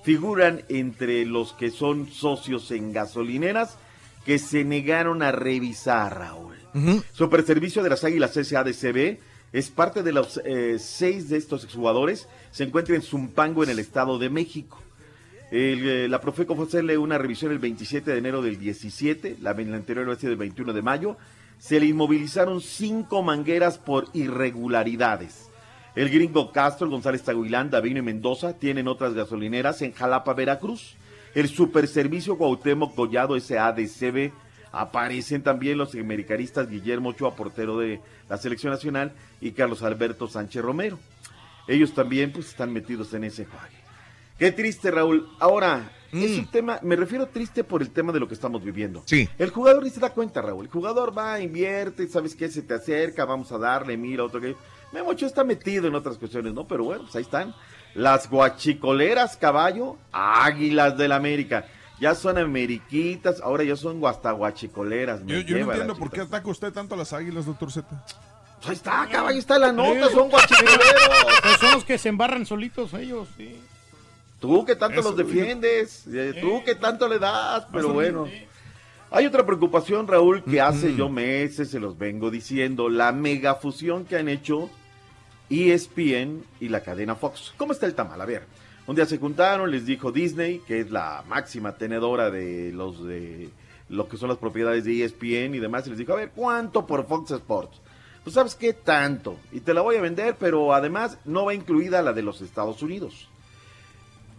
figuran 0.03 0.64
entre 0.70 1.26
los 1.26 1.53
que 1.53 1.72
son 1.72 2.10
socios 2.10 2.72
en 2.72 2.91
gasolineras 2.91 3.78
que 4.26 4.40
se 4.40 4.64
negaron 4.64 5.22
a 5.22 5.32
revisar, 5.32 6.18
Raúl. 6.18 6.56
Ujú. 6.74 7.03
Superservicio 7.14 7.84
de 7.84 7.90
las 7.90 8.03
Águilas 8.03 8.34
SADCB 8.34 9.20
Es 9.52 9.70
parte 9.70 10.02
de 10.02 10.11
los 10.11 10.41
eh, 10.45 10.78
seis 10.80 11.30
de 11.30 11.38
estos 11.38 11.64
exjugadores. 11.64 12.28
Se 12.52 12.64
encuentra 12.64 12.95
en 12.95 13.02
Zumpango, 13.02 13.64
en 13.64 13.70
el 13.70 13.80
Estado 13.80 14.18
de 14.18 14.30
México. 14.30 14.82
El, 15.52 15.88
eh, 15.88 16.07
la 16.07 16.20
Profeco 16.20 16.56
fue 16.56 16.65
hacerle 16.65 16.98
una 16.98 17.20
revisión 17.20 17.52
el 17.52 17.60
27 17.60 18.10
de 18.10 18.18
enero 18.18 18.41
del 18.41 18.57
17, 18.57 19.38
la, 19.41 19.53
la 19.53 19.76
anterior 19.76 20.06
había 20.06 20.20
sido 20.20 20.32
el 20.32 20.40
21 20.40 20.74
de 20.74 20.82
mayo. 20.82 21.18
Se 21.60 21.80
le 21.80 21.86
inmovilizaron 21.86 22.60
cinco 22.60 23.22
mangueras 23.22 23.78
por 23.78 24.07
irregularidades. 24.14 25.49
El 25.95 26.10
gringo 26.10 26.52
Castro, 26.52 26.90
González 26.90 27.24
Taguilán, 27.24 27.70
Davino 27.70 27.99
y 27.99 28.02
Mendoza 28.02 28.53
tienen 28.57 28.88
otras 28.88 29.14
gasolineras 29.14 29.82
en 29.84 29.94
Jalapa, 29.94 30.34
Veracruz. 30.34 30.95
El 31.36 31.49
Superservicio 31.49 32.38
Cuauhtémoc 32.38 32.95
Collado 32.95 33.40
SADCB 33.40 34.32
aparecen 34.72 35.44
también 35.44 35.78
los 35.78 35.94
americanistas 35.94 36.68
Guillermo 36.68 37.10
Ochoa, 37.10 37.36
portero 37.36 37.78
de 37.78 38.02
la 38.28 38.38
selección 38.38 38.74
nacional, 38.74 39.14
y 39.40 39.52
Carlos 39.52 39.84
Alberto 39.84 40.28
Sánchez 40.28 40.64
Romero. 40.64 40.98
Ellos 41.68 41.94
también 41.94 42.32
pues 42.32 42.49
están 42.49 42.74
metidos 42.74 43.14
en 43.14 43.24
ese 43.26 43.45
juego. 43.45 43.64
Qué 44.40 44.52
triste, 44.52 44.90
Raúl. 44.90 45.30
Ahora, 45.40 45.91
es 46.11 46.38
un 46.38 46.48
tema, 46.48 46.80
me 46.82 46.95
refiero 46.95 47.28
triste 47.28 47.64
por 47.64 47.82
el 47.82 47.91
tema 47.91 48.11
de 48.11 48.20
lo 48.20 48.28
que 48.28 48.34
estamos 48.34 48.64
viviendo. 48.64 49.03
Sí. 49.06 49.30
El 49.38 49.52
jugador 49.52 49.84
ni 49.84 49.90
se 49.90 49.99
da 49.99 50.10
cuenta, 50.10 50.41
Raúl. 50.41 50.65
El 50.65 50.72
jugador 50.72 51.15
va, 51.18 51.40
invierte, 51.40 52.07
sabes 52.07 52.36
qué, 52.36 52.49
se 52.49 52.64
te 52.64 52.74
acerca, 52.74 53.26
vamos 53.26 53.52
a 53.52 53.57
darle, 53.57 53.95
mira, 53.95 54.24
otro 54.24 54.41
que. 54.41 54.56
Memo 54.94 55.10
Ochoa 55.10 55.28
está 55.28 55.44
metido 55.44 55.88
en 55.88 55.95
otras 55.95 56.18
cuestiones, 56.18 56.53
¿no? 56.53 56.68
Pero 56.68 56.84
bueno, 56.84 57.03
pues 57.03 57.15
ahí 57.15 57.24
están. 57.24 57.56
Las 57.95 58.30
guachicoleras, 58.30 59.38
caballo, 59.38 59.98
águilas 60.11 60.98
del 60.98 61.11
América. 61.11 61.65
Ya 61.99 62.15
son 62.15 62.38
ameriquitas, 62.38 63.41
ahora 63.41 63.64
ya 63.64 63.76
son 63.76 64.06
hasta 64.06 64.32
guachicoleras. 64.32 65.22
me 65.24 65.34
Yo, 65.34 65.40
yo 65.41 65.57
no 65.57 65.72
entiendo 65.72 65.95
por 65.95 66.11
qué 66.11 66.22
ataca 66.22 66.48
usted 66.48 66.72
tanto 66.72 66.94
a 66.94 66.98
las 66.98 67.11
águilas, 67.11 67.45
doctor 67.45 67.72
Z. 67.72 67.88
Pues 67.90 68.68
ahí 68.68 68.76
está, 68.76 69.07
caballo, 69.11 69.40
está 69.40 69.57
la 69.57 69.72
nota, 69.72 70.10
son 70.10 70.30
guachicoleros. 70.30 70.84
Pues 71.41 71.57
son 71.60 71.72
los 71.72 71.84
que 71.86 71.98
se 71.98 72.10
embarran 72.10 72.45
solitos 72.45 72.94
ellos, 72.94 73.28
sí. 73.36 73.60
Tú 74.40 74.65
que 74.65 74.76
tanto 74.76 74.99
Eso, 74.99 75.10
los 75.10 75.18
defiendes, 75.18 76.06
eh, 76.07 76.38
tú 76.41 76.64
que 76.64 76.76
tanto 76.76 77.07
le 77.07 77.18
das, 77.18 77.65
pero 77.72 77.90
bueno. 77.94 78.28
Hay 79.10 79.26
otra 79.26 79.45
preocupación, 79.45 80.07
Raúl, 80.07 80.44
que 80.44 80.60
hace 80.60 80.95
yo 80.95 81.07
meses 81.07 81.70
se 81.70 81.80
los 81.80 81.98
vengo 81.98 82.30
diciendo, 82.32 82.90
la 82.90 83.11
megafusión 83.11 84.06
que 84.06 84.18
han 84.18 84.28
hecho 84.28 84.70
ESPN 85.49 86.44
y 86.60 86.70
la 86.70 86.82
cadena 86.82 87.15
Fox. 87.15 87.53
¿Cómo 87.57 87.74
está 87.74 87.86
el 87.86 87.95
tamal? 87.95 88.22
A 88.22 88.26
ver, 88.26 88.45
un 88.88 88.95
día 88.95 89.06
se 89.06 89.18
juntaron, 89.18 89.72
les 89.72 89.86
dijo 89.86 90.11
Disney, 90.11 90.60
que 90.60 90.80
es 90.80 90.91
la 90.91 91.24
máxima 91.28 91.78
tenedora 91.78 92.30
de 92.30 92.72
los 92.72 93.06
de 93.06 93.49
lo 93.90 94.07
que 94.07 94.18
son 94.18 94.30
las 94.30 94.38
propiedades 94.38 94.86
de 94.86 95.03
ESPN 95.03 95.56
y 95.56 95.60
demás, 95.60 95.86
y 95.86 95.90
les 95.90 95.99
dijo, 95.99 96.14
a 96.14 96.18
ver, 96.18 96.32
¿cuánto 96.36 96.86
por 96.86 97.06
Fox 97.06 97.32
Sports? 97.32 97.80
Pues 98.24 98.34
sabes 98.36 98.56
qué 98.56 98.74
tanto, 98.74 99.38
y 99.52 99.60
te 99.60 99.74
la 99.74 99.82
voy 99.82 99.98
a 99.98 100.02
vender, 100.02 100.38
pero 100.40 100.74
además 100.74 101.18
no 101.26 101.45
va 101.45 101.53
incluida 101.53 102.02
la 102.02 102.14
de 102.14 102.24
los 102.24 102.41
Estados 102.41 102.82
Unidos. 102.82 103.28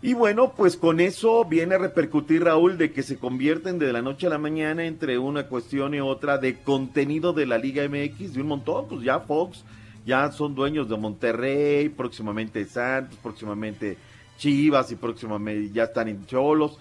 Y 0.03 0.13
bueno, 0.13 0.53
pues 0.55 0.77
con 0.77 1.01
eso 1.01 1.45
viene 1.47 1.77
a 1.77 1.79
repercutir, 1.79 2.45
Raúl, 2.45 2.77
de 2.77 2.93
que 2.93 3.03
se 3.03 3.17
convierten 3.17 3.79
de 3.79 3.93
la 3.93 4.03
noche 4.03 4.27
a 4.27 4.31
la 4.31 4.39
mañana 4.39 4.85
entre 4.85 5.19
una 5.19 5.47
cuestión 5.47 5.95
y 5.95 6.01
otra 6.01 6.37
de 6.37 6.61
contenido 6.61 7.33
de 7.33 7.47
la 7.47 7.57
Liga 7.57 7.89
MX, 7.89 8.35
de 8.35 8.43
un 8.43 8.49
montón, 8.49 8.87
pues 8.89 9.03
ya 9.03 9.21
Fox, 9.21 9.65
ya 10.05 10.31
son 10.33 10.55
dueños 10.55 10.89
de 10.89 10.97
Monterrey, 10.97 11.89
próximamente 11.89 12.65
Santos, 12.67 13.19
próximamente 13.23 13.97
Chivas 14.37 14.91
y 14.93 14.97
próximamente 14.97 15.73
ya 15.73 15.85
están 15.85 16.09
en 16.09 16.27
Cholos. 16.27 16.79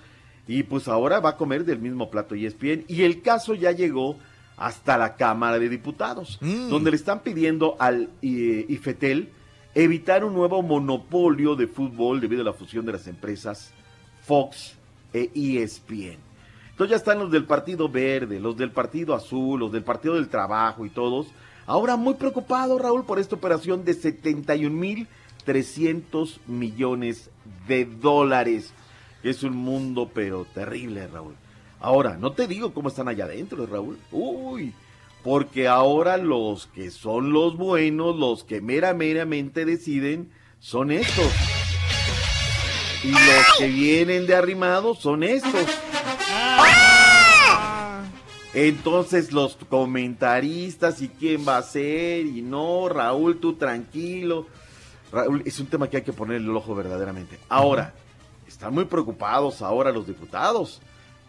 Y 0.48 0.64
pues 0.64 0.88
ahora 0.88 1.20
va 1.20 1.32
a 1.32 1.38
comer 1.38 1.64
del 1.64 1.80
mismo 1.80 2.10
plato 2.10 2.36
E 2.36 2.46
ESPN. 2.46 2.86
Y 2.88 3.04
el 3.04 3.22
caso 3.22 3.54
ya 3.54 3.72
llegó 3.72 4.18
hasta 4.58 4.98
la 4.98 5.16
Cámara 5.16 5.58
de 5.58 5.70
Diputados, 5.70 6.38
donde 6.42 6.92
le 6.92 6.98
están 6.98 7.22
pidiendo 7.22 7.76
al 7.80 8.10
eh, 8.22 8.66
IFETEL 8.68 9.30
evitar 9.74 10.24
un 10.24 10.34
nuevo 10.34 10.62
monopolio 10.62 11.56
de 11.56 11.68
fútbol 11.68 12.22
debido 12.22 12.42
a 12.42 12.46
la 12.46 12.54
fusión 12.54 12.86
de 12.86 12.92
las 12.92 13.08
empresas 13.08 13.72
Fox 14.22 14.76
e 15.14 15.32
ESPN. 15.34 16.18
Entonces 16.72 16.90
ya 16.90 16.98
están 16.98 17.20
los 17.20 17.32
del 17.32 17.46
Partido 17.46 17.90
Verde, 17.90 18.40
los 18.40 18.58
del 18.58 18.72
Partido 18.72 19.14
Azul, 19.14 19.60
los 19.60 19.72
del 19.72 19.84
Partido 19.84 20.16
del 20.16 20.28
Trabajo 20.28 20.86
y 20.86 20.90
todos. 20.90 21.28
Ahora 21.66 21.96
muy 21.96 22.16
preocupados, 22.16 22.82
Raúl, 22.82 23.06
por 23.06 23.20
esta 23.20 23.36
operación 23.36 23.86
de 23.86 23.94
71.300 23.94 26.40
millones 26.48 27.30
de 27.68 27.86
dólares. 27.86 28.74
Es 29.24 29.44
un 29.44 29.56
mundo 29.56 30.10
pero 30.14 30.46
terrible, 30.54 31.08
Raúl. 31.08 31.36
Ahora, 31.80 32.18
no 32.18 32.34
te 32.34 32.48
digo 32.48 32.74
cómo 32.74 32.90
están 32.90 33.08
allá 33.08 33.24
adentro, 33.26 33.66
Raúl. 33.66 33.98
Uy, 34.12 34.74
porque 35.24 35.68
ahora 35.68 36.18
los 36.18 36.68
que 36.68 36.92
son 36.92 37.32
los 37.32 37.58
buenos, 37.58 38.16
los 38.18 38.44
que 38.44 38.62
mera, 38.62 38.94
meramente 38.94 39.66
deciden, 39.66 40.32
son 40.60 40.92
estos. 40.92 41.32
Y 43.04 43.12
los 43.12 43.58
que 43.58 43.68
vienen 43.68 44.28
de 44.28 44.36
arrimados 44.36 45.00
son 45.00 45.24
estos. 45.24 45.66
Entonces 48.54 49.32
los 49.32 49.56
comentaristas 49.68 51.02
y 51.02 51.10
quién 51.10 51.48
va 51.48 51.58
a 51.58 51.64
ser 51.64 52.26
y 52.26 52.42
no, 52.42 52.88
Raúl, 52.88 53.40
tú 53.40 53.54
tranquilo. 53.54 54.48
Raúl, 55.12 55.42
es 55.46 55.60
un 55.60 55.68
tema 55.68 55.90
que 55.90 55.98
hay 55.98 56.04
que 56.04 56.14
ponerle 56.14 56.50
el 56.50 56.56
ojo 56.56 56.76
verdaderamente. 56.76 57.40
Ahora, 57.50 57.94
están 58.48 58.74
muy 58.74 58.86
preocupados 58.86 59.62
ahora 59.62 59.92
los 59.92 60.06
diputados, 60.06 60.82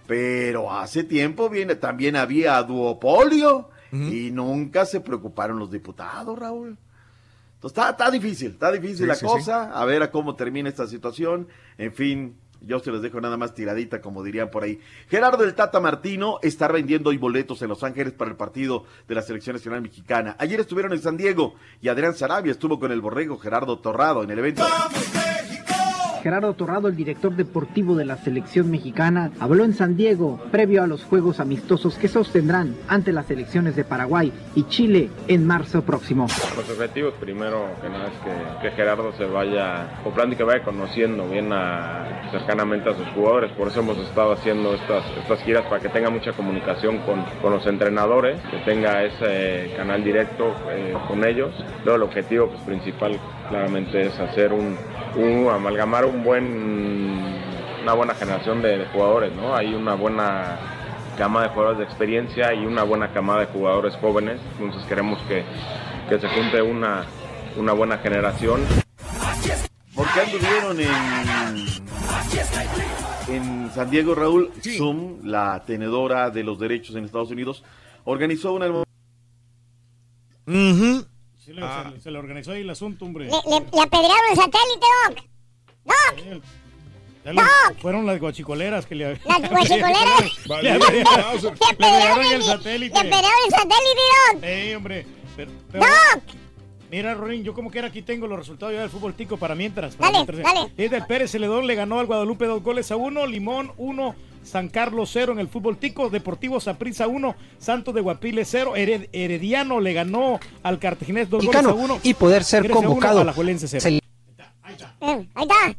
pero 0.06 0.70
hace 0.70 1.04
tiempo 1.04 1.48
viene, 1.48 1.74
también 1.76 2.16
había 2.16 2.62
duopolio 2.62 3.70
y 3.92 4.32
nunca 4.32 4.86
se 4.86 5.00
preocuparon 5.00 5.58
los 5.58 5.70
diputados, 5.70 6.36
Raúl. 6.36 6.76
Entonces 7.54 7.78
está, 7.78 7.90
está 7.90 8.10
difícil, 8.10 8.50
está 8.50 8.72
difícil 8.72 8.98
Sí, 8.98 9.06
la 9.06 9.14
sí, 9.14 9.24
cosa, 9.24 9.70
a 9.72 9.84
ver 9.84 10.02
a 10.02 10.10
cómo 10.10 10.34
termina 10.34 10.68
esta 10.68 10.86
situación. 10.86 11.48
En 11.78 11.94
fin, 11.94 12.36
yo 12.66 12.80
se 12.80 12.90
los 12.90 13.02
dejo 13.02 13.20
nada 13.20 13.36
más 13.36 13.54
tiradita, 13.54 14.00
como 14.00 14.22
dirían 14.22 14.50
por 14.50 14.64
ahí. 14.64 14.80
Gerardo 15.08 15.44
del 15.44 15.54
Tata 15.54 15.80
Martino 15.80 16.38
está 16.42 16.68
vendiendo 16.68 17.10
hoy 17.10 17.18
boletos 17.18 17.62
en 17.62 17.68
Los 17.68 17.82
Ángeles 17.82 18.12
para 18.12 18.30
el 18.30 18.36
partido 18.36 18.84
de 19.08 19.14
la 19.14 19.22
Selección 19.22 19.56
Nacional 19.56 19.82
Mexicana. 19.82 20.36
Ayer 20.38 20.60
estuvieron 20.60 20.92
en 20.92 21.00
San 21.00 21.16
Diego 21.16 21.54
y 21.80 21.88
Adrián 21.88 22.14
Sarabia 22.14 22.52
estuvo 22.52 22.78
con 22.78 22.92
el 22.92 23.00
borrego 23.00 23.38
Gerardo 23.38 23.78
Torrado 23.78 24.22
en 24.22 24.30
el 24.30 24.38
evento. 24.38 24.64
Gerardo 26.24 26.54
Torrado, 26.54 26.88
el 26.88 26.96
director 26.96 27.36
deportivo 27.36 27.96
de 27.96 28.06
la 28.06 28.16
selección 28.16 28.70
mexicana, 28.70 29.30
habló 29.40 29.62
en 29.62 29.74
San 29.74 29.94
Diego 29.94 30.40
previo 30.50 30.82
a 30.82 30.86
los 30.86 31.04
juegos 31.04 31.38
amistosos 31.38 31.98
que 31.98 32.08
sostendrán 32.08 32.76
ante 32.88 33.12
las 33.12 33.26
selecciones 33.26 33.76
de 33.76 33.84
Paraguay 33.84 34.32
y 34.54 34.64
Chile 34.64 35.10
en 35.28 35.46
marzo 35.46 35.82
próximo. 35.82 36.26
Los 36.56 36.70
objetivos 36.70 37.12
primero 37.20 37.66
que 37.82 37.90
nada 37.90 38.06
es 38.06 38.62
que, 38.62 38.70
Gerardo 38.70 39.12
se 39.18 39.26
vaya 39.26 40.00
comprando 40.02 40.34
y 40.34 40.38
que 40.38 40.44
vaya 40.44 40.64
conociendo 40.64 41.28
bien 41.28 41.50
cercanamente 42.30 42.88
a 42.88 42.94
sus 42.94 43.06
jugadores. 43.08 43.52
Por 43.52 43.68
eso 43.68 43.80
hemos 43.80 43.98
estado 43.98 44.32
haciendo 44.32 44.74
estas, 44.74 45.04
estas 45.18 45.42
giras 45.42 45.64
para 45.64 45.82
que 45.82 45.90
tenga 45.90 46.08
mucha 46.08 46.32
comunicación 46.32 47.00
con, 47.00 47.22
con 47.42 47.52
los 47.52 47.66
entrenadores, 47.66 48.40
que 48.50 48.56
tenga 48.64 49.04
ese 49.04 49.74
canal 49.76 50.02
directo 50.02 50.54
eh, 50.70 50.94
con 51.06 51.22
ellos. 51.22 51.54
Luego 51.84 51.96
el 51.96 52.02
objetivo 52.02 52.48
pues, 52.48 52.62
principal 52.62 53.20
claramente 53.48 54.06
es 54.06 54.18
hacer 54.18 54.52
un, 54.52 54.76
un 55.16 55.48
amalgamar 55.50 56.04
un 56.04 56.22
buen 56.24 57.34
una 57.82 57.92
buena 57.92 58.14
generación 58.14 58.62
de, 58.62 58.78
de 58.78 58.86
jugadores, 58.86 59.34
¿no? 59.34 59.54
Hay 59.54 59.74
una 59.74 59.94
buena 59.94 60.58
cama 61.18 61.42
de 61.42 61.48
jugadores 61.50 61.78
de 61.78 61.84
experiencia 61.84 62.54
y 62.54 62.64
una 62.64 62.82
buena 62.82 63.12
camada 63.12 63.40
de 63.40 63.46
jugadores 63.46 63.94
jóvenes. 63.96 64.40
Entonces 64.58 64.88
queremos 64.88 65.18
que, 65.28 65.44
que 66.08 66.18
se 66.18 66.28
junte 66.28 66.62
una, 66.62 67.04
una 67.56 67.72
buena 67.72 67.98
generación. 67.98 68.62
¿Por 69.94 70.06
qué 70.12 70.20
anduvieron 70.20 70.80
en, 70.80 70.88
en 73.28 73.70
San 73.70 73.90
Diego, 73.90 74.14
Raúl? 74.14 74.50
Zoom, 74.60 75.18
la 75.22 75.62
tenedora 75.66 76.30
de 76.30 76.42
los 76.42 76.58
derechos 76.58 76.96
en 76.96 77.04
Estados 77.04 77.30
Unidos, 77.30 77.62
organizó 78.04 78.54
una... 78.54 78.66
Sí, 81.44 81.52
le- 81.52 81.60
se, 81.62 81.90
le- 81.90 82.00
se 82.00 82.10
le 82.10 82.18
organizó 82.18 82.52
ahí 82.52 82.62
el 82.62 82.70
asunto, 82.70 83.04
hombre. 83.04 83.26
Le, 83.26 83.30
le, 83.32 83.60
le 83.72 83.82
apedrearon 83.82 84.30
el 84.30 84.36
satélite, 84.36 84.86
Doc. 85.08 85.24
Doc. 85.84 86.42
Ya 87.24 87.32
le- 87.32 87.42
fueron 87.80 88.06
las 88.06 88.18
guachicoleras 88.20 88.86
que 88.86 88.94
le 88.94 89.18
Las 89.24 89.40
guachicoleras. 89.50 90.46
Le 90.62 90.70
apedrearon 90.72 91.42
le 91.42 91.48
apedrearon 91.70 92.24
el 92.26 92.38
Le 92.38 92.44
satélite. 92.44 92.98
apedrearon 92.98 93.38
el 93.46 93.50
satélite, 93.50 94.02
Doc. 94.32 94.44
Sí, 94.44 94.74
hombre. 94.74 95.06
Pero, 95.36 95.50
pero- 95.72 95.84
Mira, 96.90 97.14
Rorín, 97.14 97.42
yo 97.42 97.54
como 97.54 97.70
quiera 97.72 97.88
aquí 97.88 98.02
tengo 98.02 98.26
los 98.28 98.38
resultados 98.38 98.72
ya 98.72 98.82
del 98.82 98.90
fútbol 98.90 99.14
tico 99.14 99.36
para 99.36 99.54
mientras. 99.56 99.96
Para 99.96 100.12
Dale, 100.12 100.24
mientras. 100.32 100.54
dale. 100.54 100.72
Es 100.76 100.90
del 100.90 101.04
Pérez 101.06 101.30
Celedón, 101.32 101.66
le 101.66 101.74
ganó 101.74 101.98
al 101.98 102.06
Guadalupe 102.06 102.46
dos 102.46 102.62
goles 102.62 102.90
a 102.92 102.96
uno, 102.96 103.26
Limón 103.26 103.72
uno, 103.78 104.14
San 104.44 104.68
Carlos 104.68 105.10
cero 105.12 105.32
en 105.32 105.38
el 105.40 105.48
fútbol 105.48 105.76
tico, 105.78 106.10
Deportivo 106.10 106.60
Saprissa 106.60 107.06
uno, 107.08 107.34
Santos 107.58 107.94
de 107.94 108.00
Guapile 108.00 108.44
cero, 108.44 108.74
Hered- 108.76 109.08
Herediano 109.12 109.80
le 109.80 109.92
ganó 109.92 110.38
al 110.62 110.78
Cartaginés 110.78 111.28
dos 111.30 111.44
goles 111.44 111.58
a 111.60 111.62
Mexicano, 111.62 111.84
uno. 111.94 112.00
y 112.02 112.14
poder 112.14 112.44
ser 112.44 112.62
Tigres 112.62 112.76
a 112.76 112.78
uno, 112.80 112.88
convocado. 112.88 113.20
Alajuelense 113.20 113.66
cero. 113.68 113.80
Se- 113.80 113.88
Eh, 113.90 114.00
ahí 114.64 114.72
está. 114.74 114.96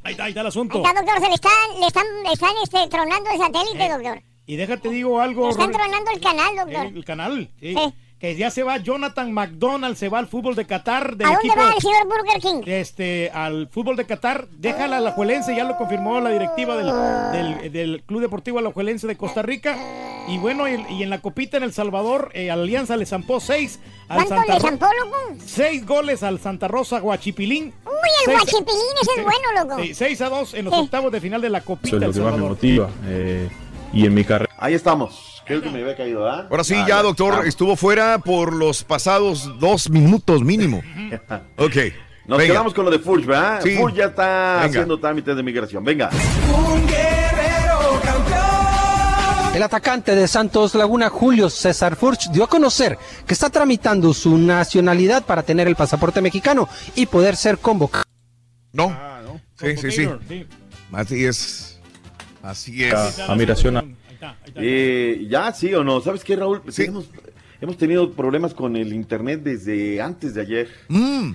Ahí 0.04 0.12
está, 0.12 0.24
ahí 0.26 0.30
está 0.32 0.42
el 0.42 0.48
asunto. 0.48 0.78
Ahí 0.78 0.84
está, 0.84 0.94
doctor. 1.02 1.20
Se 1.22 1.28
le 1.30 1.34
están, 1.36 1.52
le 1.80 1.88
están, 1.88 2.06
le 2.24 2.32
están 2.32 2.52
este, 2.64 2.88
tronando 2.90 3.30
el 3.32 3.38
satélite, 3.40 3.86
Eh, 3.86 3.90
doctor. 3.90 4.22
Y 4.46 4.56
déjate 4.58 4.90
digo 4.90 5.20
algo, 5.20 5.46
Le 5.46 5.50
están 5.52 5.72
tronando 5.72 6.12
el 6.12 6.22
canal, 6.22 6.56
doctor. 6.56 6.86
Eh, 6.86 6.92
el 6.96 7.06
canal. 7.06 7.50
sí. 7.60 7.74
Sí. 7.74 7.94
Que 8.20 8.36
ya 8.36 8.50
se 8.50 8.64
va 8.64 8.78
Jonathan 8.78 9.32
McDonald, 9.34 9.98
se 9.98 10.08
va 10.10 10.20
al 10.20 10.28
fútbol 10.28 10.56
de 10.56 10.66
Qatar. 10.66 11.16
Del 11.18 11.28
¿A 11.28 11.32
dónde 11.32 11.48
equipo, 11.48 11.62
va 11.64 11.74
el 11.76 11.82
señor 11.82 12.06
Burger 12.08 12.42
King? 12.42 12.62
Este, 12.66 13.30
al 13.34 13.68
fútbol 13.70 13.96
de 13.98 14.06
Qatar, 14.06 14.48
déjala 14.52 14.86
a 14.86 14.88
la 15.02 15.08
Alajuelense, 15.10 15.56
ya 15.56 15.66
lo 15.66 15.76
confirmó 15.78 16.20
la 16.22 16.30
directiva 16.30 16.76
del, 16.78 16.92
del- 17.62 17.72
del 17.72 18.04
Club 18.04 18.22
Deportivo 18.22 18.60
Alajuelense 18.60 19.06
de 19.08 19.18
Costa 19.18 19.42
Rica. 19.42 19.78
Y 20.28 20.40
bueno, 20.40 20.68
y, 20.68 20.84
y 20.90 21.04
en 21.04 21.12
la 21.12 21.22
copita 21.22 21.58
en 21.58 21.64
El 21.64 21.72
Salvador, 21.74 22.32
eh, 22.34 22.50
Alianza 22.50 22.98
le 22.98 23.06
zampó 23.06 23.40
seis 23.40 23.80
al 24.08 24.26
¿Cuánto 24.26 24.36
Santa 24.38 24.54
le 24.56 24.60
zampó, 24.60 24.86
loco? 25.04 25.18
Seis 25.46 25.86
goles 25.86 26.24
al 26.24 26.40
Santa 26.40 26.68
Rosa 26.68 27.00
Guachipilín. 27.00 27.66
Uy, 27.86 27.92
el 27.94 28.26
Seis- 28.26 28.38
guachipilín 28.38 28.82
ese 29.02 29.12
es 29.20 29.24
bueno, 29.24 29.64
loco. 29.70 29.84
Sí, 29.84 29.94
6 29.94 30.22
a 30.22 30.30
2 30.30 30.54
en 30.56 30.66
los 30.66 30.74
Sí. 30.74 30.80
octavos 30.80 31.12
de 31.12 31.22
final 31.22 31.42
de 31.42 31.50
la 31.50 31.62
copita 31.62 31.90
Eso 31.90 31.98
es 31.98 32.02
lo 32.02 32.08
El 32.08 32.14
que 32.14 32.20
más 32.22 32.26
me 32.26 32.32
Salvador. 32.32 32.50
motiva. 32.58 32.90
eh, 33.06 33.50
y 33.94 34.06
en 34.08 34.14
mi 34.16 34.24
carrera. 34.24 34.52
Ahí 34.58 34.74
estamos. 34.74 35.35
Creo 35.46 35.62
que 35.62 35.70
me 35.70 35.82
había 35.82 35.96
caído, 35.96 36.28
¿ah? 36.28 36.48
Ahora 36.50 36.64
sí, 36.64 36.74
Ah, 36.76 36.86
ya, 36.88 37.02
doctor, 37.04 37.46
estuvo 37.48 37.76
fuera 37.76 38.18
por 38.20 38.54
los 38.54 38.84
pasados 38.84 39.60
dos 39.60 39.90
minutos 39.90 40.42
mínimo. 40.44 40.82
Ok. 41.58 41.76
Nos 42.28 42.40
venga. 42.40 42.54
quedamos 42.54 42.74
con 42.74 42.86
lo 42.86 42.92
de 42.92 42.98
Furch, 42.98 43.24
¿verdad? 43.26 43.60
Sí. 43.64 43.76
Furch 43.78 43.94
ya 43.96 44.06
está 44.06 44.54
Venga. 44.56 44.66
haciendo 44.66 45.00
trámites 45.00 45.36
de 45.36 45.44
migración. 45.44 45.84
Venga. 45.84 46.10
El 49.54 49.64
atacante 49.64 50.16
de 50.16 50.28
Santos 50.28 50.76
Laguna, 50.76 51.10
Julio 51.10 51.50
César 51.50 51.96
Furch, 51.96 52.30
dio 52.32 52.44
a 52.44 52.48
conocer 52.48 52.98
que 53.26 53.34
está 53.34 53.50
tramitando 53.50 54.14
su 54.14 54.38
nacionalidad 54.38 55.24
para 55.24 55.44
tener 55.44 55.68
el 55.68 55.76
pasaporte 55.78 56.20
mexicano 56.22 56.68
y 56.96 57.06
poder 57.06 57.38
ser 57.38 57.60
convocado. 57.60 58.04
No. 58.74 58.94
Sí, 59.58 59.78
sí, 59.78 59.92
sí. 59.92 60.10
Sí. 60.28 60.46
Así 60.92 61.26
es. 61.26 61.80
Así 62.44 62.84
es. 62.84 62.94
A, 63.20 63.32
a 63.32 63.36
migración. 63.36 63.96
A- 64.22 64.36
Eh, 64.56 65.26
ya, 65.30 65.52
sí 65.54 65.74
o 65.74 65.84
no. 65.84 66.02
¿Sabes 66.02 66.24
qué, 66.24 66.36
Raúl? 66.36 66.62
Hemos, 66.78 67.10
hemos 67.62 67.78
tenido 67.78 68.12
problemas 68.12 68.54
con 68.54 68.76
el 68.76 68.94
internet 68.94 69.42
desde 69.44 70.02
antes 70.02 70.34
de 70.36 70.42
ayer. 70.42 70.70
Mm. 70.88 71.32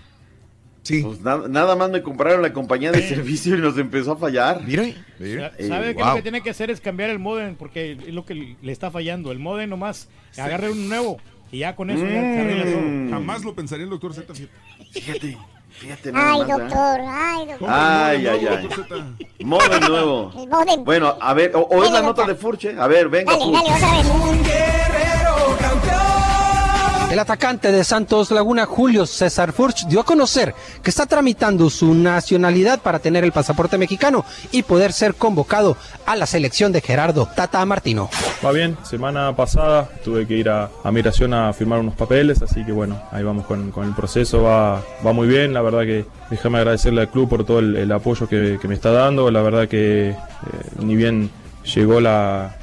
Sí. 0.82 1.02
Pues 1.02 1.20
na- 1.20 1.46
nada 1.48 1.76
más 1.76 1.90
me 1.90 2.02
compraron 2.02 2.40
la 2.42 2.52
compañía 2.54 2.90
de 2.90 3.02
servicio 3.06 3.56
y 3.56 3.60
nos 3.60 3.76
empezó 3.78 4.12
a 4.12 4.16
fallar. 4.16 4.62
Mira, 4.66 4.84
Eh, 5.20 5.50
¿Sabe 5.68 5.94
qué 5.94 6.02
wow. 6.02 6.10
lo 6.10 6.16
que 6.16 6.22
tiene 6.22 6.40
que 6.42 6.50
hacer 6.50 6.70
es 6.70 6.80
cambiar 6.80 7.10
el 7.10 7.18
modem? 7.18 7.54
Porque 7.54 7.92
es 7.92 8.14
lo 8.14 8.24
que 8.24 8.56
le 8.60 8.72
está 8.72 8.90
fallando. 8.90 9.30
El 9.30 9.38
modem 9.38 9.68
nomás 9.68 10.08
agarre 10.38 10.70
un 10.70 10.88
nuevo 10.88 11.18
y 11.52 11.58
ya 11.58 11.76
con 11.76 11.90
eso 11.90 12.02
ya 12.02 12.08
se 12.10 12.40
arregla 12.40 12.64
todo. 12.64 12.80
Mm. 12.80 13.10
Jamás 13.10 13.44
lo 13.44 13.54
pensaría 13.54 13.84
el 13.84 13.90
doctor 13.90 14.14
Z. 14.14 14.32
Fíjate, 14.90 15.36
fíjate 15.80 16.12
nada 16.12 16.32
Ay, 16.32 16.38
más, 16.40 16.50
¿ah? 16.50 16.56
doctor, 16.58 17.00
ay, 17.08 17.46
doctor. 17.46 17.68
Ay, 17.70 18.26
ay, 18.26 18.46
ay. 18.46 18.68
Modem 19.44 19.80
nuevo. 19.88 20.32
El 20.36 20.48
modem. 20.48 20.84
Bueno, 20.84 21.16
a 21.20 21.32
ver, 21.34 21.56
o, 21.56 21.60
o 21.60 21.82
es 21.84 21.90
la 21.90 22.02
nota 22.02 22.26
de 22.26 22.34
Furche. 22.34 22.76
A 22.78 22.86
ver, 22.86 23.08
venga, 23.08 23.32
Dale, 23.32 23.44
Furch. 23.44 23.64
dale, 23.64 23.74
otra 23.74 23.90
vez. 23.96 24.06
El 27.10 27.18
atacante 27.18 27.72
de 27.72 27.82
Santos 27.82 28.30
Laguna, 28.30 28.66
Julio 28.66 29.04
César 29.04 29.52
Furch, 29.52 29.84
dio 29.88 29.98
a 29.98 30.04
conocer 30.04 30.54
que 30.80 30.90
está 30.90 31.06
tramitando 31.06 31.68
su 31.68 31.92
nacionalidad 31.92 32.80
para 32.80 33.00
tener 33.00 33.24
el 33.24 33.32
pasaporte 33.32 33.78
mexicano 33.78 34.24
y 34.52 34.62
poder 34.62 34.92
ser 34.92 35.16
convocado 35.16 35.76
a 36.06 36.14
la 36.14 36.26
selección 36.26 36.70
de 36.70 36.80
Gerardo 36.80 37.28
Tata 37.34 37.66
Martino. 37.66 38.08
Va 38.44 38.52
bien, 38.52 38.76
semana 38.84 39.34
pasada 39.34 39.88
tuve 40.04 40.24
que 40.24 40.36
ir 40.36 40.48
a, 40.50 40.70
a 40.84 40.92
migración 40.92 41.34
a 41.34 41.52
firmar 41.52 41.80
unos 41.80 41.96
papeles, 41.96 42.42
así 42.42 42.64
que 42.64 42.70
bueno, 42.70 43.02
ahí 43.10 43.24
vamos 43.24 43.44
con, 43.44 43.72
el 43.76 43.94
proceso, 43.96 44.44
va, 44.44 44.80
va 45.04 45.12
muy 45.12 45.26
bien, 45.26 45.52
la 45.52 45.62
verdad 45.62 45.80
que 45.80 46.04
déjame 46.30 46.58
agradecerle 46.58 47.00
al 47.00 47.10
club 47.10 47.28
por 47.28 47.44
todo 47.44 47.58
el, 47.58 47.90
apoyo 47.90 48.28
que, 48.28 48.56
me 48.68 48.74
está 48.74 48.92
dando, 48.92 49.32
la 49.32 49.42
verdad 49.42 49.66
que 49.66 50.10
eh, 50.10 50.16
ni 50.78 50.94
bien 50.94 51.28
llegó 51.74 52.00
la 52.00 52.54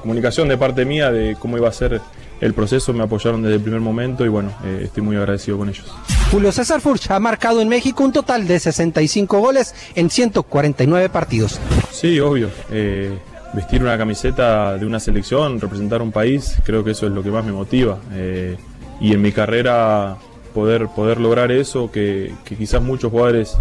comunicación 0.00 0.46
de 0.46 0.56
parte 0.56 0.84
mía 0.84 1.10
de 1.10 1.34
cómo 1.40 1.56
iba 1.56 1.68
a 1.68 1.72
ser 1.72 2.00
el 2.40 2.54
proceso, 2.54 2.92
me 2.92 3.02
apoyaron 3.02 3.42
desde 3.42 3.56
el 3.56 3.60
primer 3.62 3.80
momento 3.80 4.24
y 4.24 4.28
bueno, 4.28 4.50
eh, 4.64 4.82
estoy 4.84 5.02
muy 5.02 5.16
agradecido 5.16 5.58
con 5.58 5.68
ellos. 5.68 5.84
Julio 6.30 6.52
César 6.52 6.80
Furch 6.80 7.10
ha 7.10 7.20
marcado 7.20 7.60
en 7.60 7.68
México 7.68 8.02
un 8.04 8.12
total 8.12 8.46
de 8.46 8.58
65 8.58 9.38
goles 9.40 9.74
en 9.94 10.08
149 10.10 11.08
partidos. 11.10 11.60
Sí, 11.90 12.18
obvio. 12.20 12.48
eh, 12.70 13.18
vestir 13.52 13.82
una 13.82 13.98
camiseta 13.98 14.78
de 14.78 14.86
una 14.86 15.00
selección, 15.00 15.60
representar 15.60 16.00
un 16.02 16.12
país, 16.12 16.54
creo 16.64 16.84
que 16.84 16.92
eso 16.92 17.06
es 17.06 17.12
lo 17.12 17.22
que 17.22 17.30
más 17.30 17.44
me 17.44 17.52
motiva. 17.52 17.98
eh, 18.12 18.56
y 19.00 19.12
en 19.14 19.22
mi 19.22 19.32
carrera 19.32 20.16
poder, 20.54 20.86
poder 20.88 21.18
lograr 21.20 21.50
eso, 21.50 21.90
que, 21.90 22.32
que 22.44 22.54
quizás 22.56 22.82
muchos 22.82 23.10
jugadores 23.10 23.54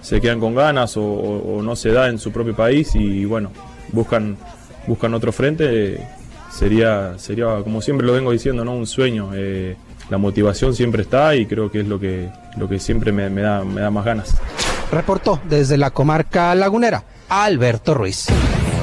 se 0.00 0.20
quedan 0.20 0.40
con 0.40 0.54
ganas 0.54 0.96
o, 0.96 1.02
o- 1.02 1.58
o 1.58 1.62
no 1.62 1.76
se 1.76 1.90
da 1.92 2.08
en 2.08 2.18
su 2.18 2.32
propio 2.32 2.56
país 2.56 2.94
y 2.94 3.24
bueno, 3.24 3.50
buscan, 3.92 4.36
buscan 4.86 5.12
otro 5.14 5.32
frente, 5.32 6.00
sería, 6.56 7.18
sería, 7.18 7.46
como 7.62 7.80
siempre 7.82 8.06
lo 8.06 8.12
vengo 8.14 8.32
diciendo, 8.32 8.64
¿no? 8.64 8.72
un 8.74 8.86
sueño. 8.86 9.30
eh, 9.34 9.76
la 10.08 10.18
motivación 10.18 10.72
siempre 10.72 11.02
está 11.02 11.34
y 11.34 11.46
creo 11.46 11.68
que 11.70 11.80
es 11.80 11.86
lo 11.88 11.98
que, 11.98 12.28
lo 12.56 12.68
que 12.68 12.78
siempre 12.78 13.10
me, 13.10 13.28
me 13.28 13.40
da, 13.42 13.64
me 13.64 13.80
da 13.80 13.90
más 13.90 14.04
ganas. 14.04 14.36
Reportó 14.92 15.40
desde 15.48 15.76
la 15.76 15.90
comarca 15.90 16.54
lagunera 16.54 17.02
Alberto 17.28 17.92
Ruiz. 17.92 18.26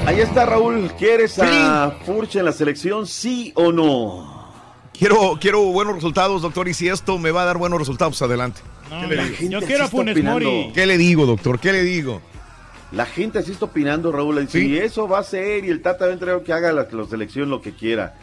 Ahí 0.05 0.19
está, 0.19 0.45
Raúl. 0.45 0.91
¿Quieres 0.99 1.39
a 1.39 1.93
Furche 2.05 2.39
en 2.39 2.45
la 2.45 2.51
selección, 2.51 3.07
sí 3.07 3.53
o 3.55 3.71
no? 3.71 4.51
Quiero, 4.91 5.37
quiero 5.39 5.61
buenos 5.71 5.95
resultados, 5.95 6.41
doctor, 6.41 6.67
y 6.67 6.73
si 6.73 6.89
esto 6.89 7.17
me 7.17 7.31
va 7.31 7.43
a 7.43 7.45
dar 7.45 7.57
buenos 7.57 7.79
resultados, 7.79 8.21
adelante. 8.21 8.59
No, 8.91 8.99
¿Qué 8.99 9.07
le 9.07 9.15
yo- 9.15 9.23
digo? 9.23 9.37
yo 9.39 9.59
Gente 9.59 9.65
quiero 9.65 9.83
a 9.85 9.87
Funes. 9.87 10.23
Mori. 10.23 10.71
¿Qué 10.73 10.85
le 10.85 10.97
digo, 10.97 11.25
doctor? 11.25 11.57
¿Qué 11.57 11.71
le 11.71 11.83
digo? 11.83 12.21
La 12.93 13.07
gente 13.07 13.39
así 13.39 13.51
está 13.51 13.65
opinando, 13.65 14.11
Raúl. 14.11 14.47
Si 14.47 14.77
eso 14.77 15.07
va 15.07 15.19
a 15.19 15.23
ser 15.23 15.65
y 15.65 15.69
el 15.69 15.81
Tata 15.81 16.05
va 16.05 16.11
a 16.11 16.13
entrar 16.13 16.43
que 16.43 16.53
haga 16.53 16.71
la, 16.71 16.87
la 16.89 17.05
selección 17.05 17.49
lo 17.49 17.59
que 17.61 17.73
quiera. 17.73 18.15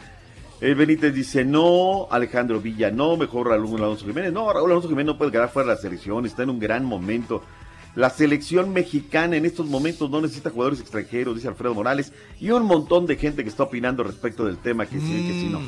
El 0.61 0.75
Benítez 0.75 1.13
dice 1.13 1.43
no, 1.43 2.07
Alejandro 2.09 2.61
Villa 2.61 2.91
no, 2.91 3.17
mejor 3.17 3.47
Raúl 3.47 3.81
Alonso 3.81 4.05
Jiménez. 4.05 4.31
No, 4.31 4.53
Raúl 4.53 4.71
Alonso 4.71 4.87
Jiménez 4.87 5.13
no 5.13 5.17
puede 5.17 5.31
quedar 5.31 5.49
fuera 5.49 5.69
de 5.69 5.75
la 5.75 5.81
selección, 5.81 6.25
está 6.25 6.43
en 6.43 6.51
un 6.51 6.59
gran 6.59 6.85
momento. 6.85 7.43
La 7.95 8.09
selección 8.09 8.71
mexicana 8.71 9.35
en 9.35 9.45
estos 9.45 9.67
momentos 9.67 10.09
no 10.09 10.21
necesita 10.21 10.51
jugadores 10.51 10.79
extranjeros, 10.79 11.35
dice 11.35 11.49
Alfredo 11.49 11.73
Morales, 11.73 12.13
y 12.39 12.51
un 12.51 12.63
montón 12.63 13.05
de 13.05 13.17
gente 13.17 13.43
que 13.43 13.49
está 13.49 13.63
opinando 13.63 14.03
respecto 14.03 14.45
del 14.45 14.57
tema, 14.57 14.85
que 14.85 14.99
sí, 14.99 15.27
que 15.27 15.33
sí 15.33 15.49
no. 15.51 15.59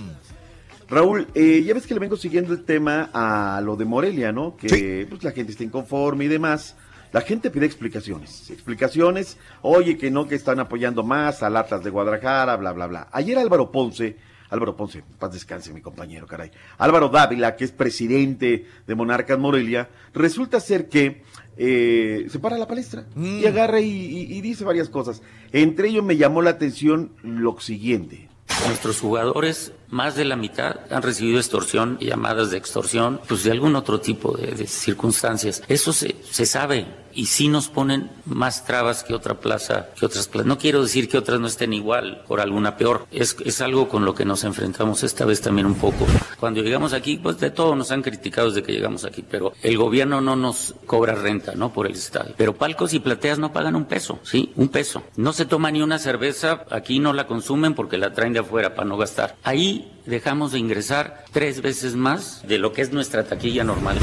Raúl, 0.88 1.28
eh, 1.34 1.64
ya 1.66 1.74
ves 1.74 1.88
que 1.88 1.94
le 1.94 2.00
vengo 2.00 2.16
siguiendo 2.16 2.54
el 2.54 2.64
tema 2.64 3.10
a 3.14 3.60
lo 3.62 3.76
de 3.76 3.84
Morelia, 3.84 4.32
¿no? 4.32 4.56
Que 4.56 5.06
pues, 5.10 5.24
la 5.24 5.32
gente 5.32 5.52
está 5.52 5.64
inconforme 5.64 6.26
y 6.26 6.28
demás. 6.30 6.78
La 7.14 7.22
gente 7.22 7.50
pide 7.52 7.66
explicaciones. 7.66 8.50
Explicaciones, 8.50 9.38
oye, 9.62 9.98
que 9.98 10.12
no, 10.12 10.28
que 10.28 10.36
están 10.36 10.60
apoyando 10.60 11.04
más 11.04 11.42
al 11.44 11.56
Atlas 11.56 11.84
de 11.84 11.90
Guadalajara, 11.92 12.56
bla, 12.58 12.74
bla, 12.74 12.88
bla. 12.88 13.08
Ayer 13.12 13.38
Álvaro 13.38 13.72
Ponce, 13.72 14.18
Álvaro 14.50 14.76
Ponce, 14.76 15.04
paz 15.20 15.32
descanse 15.32 15.72
mi 15.74 15.82
compañero, 15.82 16.26
caray. 16.28 16.52
Álvaro 16.80 17.10
Dávila, 17.10 17.56
que 17.56 17.66
es 17.66 17.72
presidente 17.72 18.66
de 18.86 18.96
Monarcas 18.96 19.38
Morelia, 19.40 19.90
resulta 20.14 20.60
ser 20.60 20.90
que 20.90 21.22
eh, 21.56 22.26
se 22.30 22.40
para 22.40 22.58
la 22.58 22.68
palestra 22.68 23.06
y 23.16 23.46
agarra 23.46 23.80
y, 23.80 23.90
y- 23.92 24.34
y 24.38 24.42
dice 24.42 24.64
varias 24.64 24.90
cosas. 24.90 25.22
Entre 25.52 25.90
ellos 25.90 26.04
me 26.04 26.18
llamó 26.18 26.42
la 26.42 26.50
atención 26.52 27.12
lo 27.22 27.60
siguiente. 27.60 28.28
Nuestros 28.68 29.00
jugadores, 29.00 29.72
más 29.90 30.16
de 30.16 30.26
la 30.26 30.36
mitad, 30.36 30.80
han 30.92 31.02
recibido 31.02 31.40
extorsión, 31.40 31.98
llamadas 32.00 32.52
de 32.52 32.58
extorsión, 32.58 33.20
pues 33.28 33.44
de 33.44 33.52
algún 33.52 33.76
otro 33.76 34.00
tipo 34.00 34.36
de, 34.36 34.68
circunstancias. 34.68 35.62
Eso 35.68 35.94
se, 35.94 36.16
se 36.30 36.46
sabe 36.46 37.04
y 37.16 37.28
sí 37.28 37.48
nos 37.48 37.68
ponen 37.68 38.10
más 38.26 38.66
trabas 38.66 39.04
que 39.04 39.14
otra 39.14 39.40
plaza, 39.40 39.90
que 40.00 40.06
otras 40.06 40.28
plazas. 40.28 40.48
No 40.48 40.58
quiero 40.58 40.82
decir 40.82 41.08
que 41.08 41.18
otras 41.18 41.40
no 41.40 41.48
estén 41.48 41.74
igual, 41.74 42.24
por 42.28 42.40
alguna 42.40 42.78
peor. 42.78 43.08
Es, 43.12 43.38
es 43.46 43.62
algo 43.62 43.90
con 43.90 44.06
lo 44.06 44.16
que 44.16 44.26
nos 44.26 44.44
enfrentamos 44.44 45.04
esta 45.04 45.26
vez 45.26 45.42
también 45.42 45.68
un 45.68 45.76
poco. 45.76 46.06
Cuando 46.40 46.62
llegamos 46.62 46.94
aquí, 46.94 47.18
pues 47.18 47.40
de 47.40 47.52
todo 47.52 47.76
nos 47.76 47.92
han 47.92 48.02
criticado 48.02 48.50
desde 48.50 48.64
que 48.64 48.74
llegamos 48.74 49.06
aquí, 49.06 49.24
pero 49.30 49.54
el 49.62 49.78
gobierno 49.78 50.22
no 50.22 50.36
nos 50.36 50.76
cobra 50.86 51.16
renta, 51.16 51.54
¿no? 51.56 51.72
Por 51.72 51.86
el 51.86 51.94
estadio. 51.94 52.34
Pero 52.38 52.56
palcos 52.56 52.94
y 52.94 53.00
plateas 53.00 53.40
no 53.40 53.54
pagan 53.54 53.76
un 53.76 53.86
peso, 53.86 54.20
¿sí? 54.24 54.52
Un 54.56 54.70
peso. 54.70 55.04
No 55.16 55.34
se 55.34 55.46
toma 55.46 55.72
ni 55.72 55.82
una 55.82 56.00
cerveza, 56.00 56.66
aquí 56.70 57.00
no 57.00 57.14
la 57.14 57.28
consumen 57.28 57.76
porque 57.76 57.98
la 57.98 58.14
traen 58.14 58.34
de 58.34 58.40
afuera 58.40 58.76
para 58.76 58.88
no 58.88 58.98
gastar. 58.98 59.36
Ahí 59.44 59.83
dejamos 60.06 60.52
de 60.52 60.60
ingresar 60.60 61.26
tres 61.32 61.62
veces 61.62 61.96
más 61.96 62.48
de 62.48 62.58
lo 62.58 62.74
que 62.74 62.82
es 62.82 62.92
nuestra 62.92 63.24
taquilla 63.24 63.64
normal. 63.64 63.98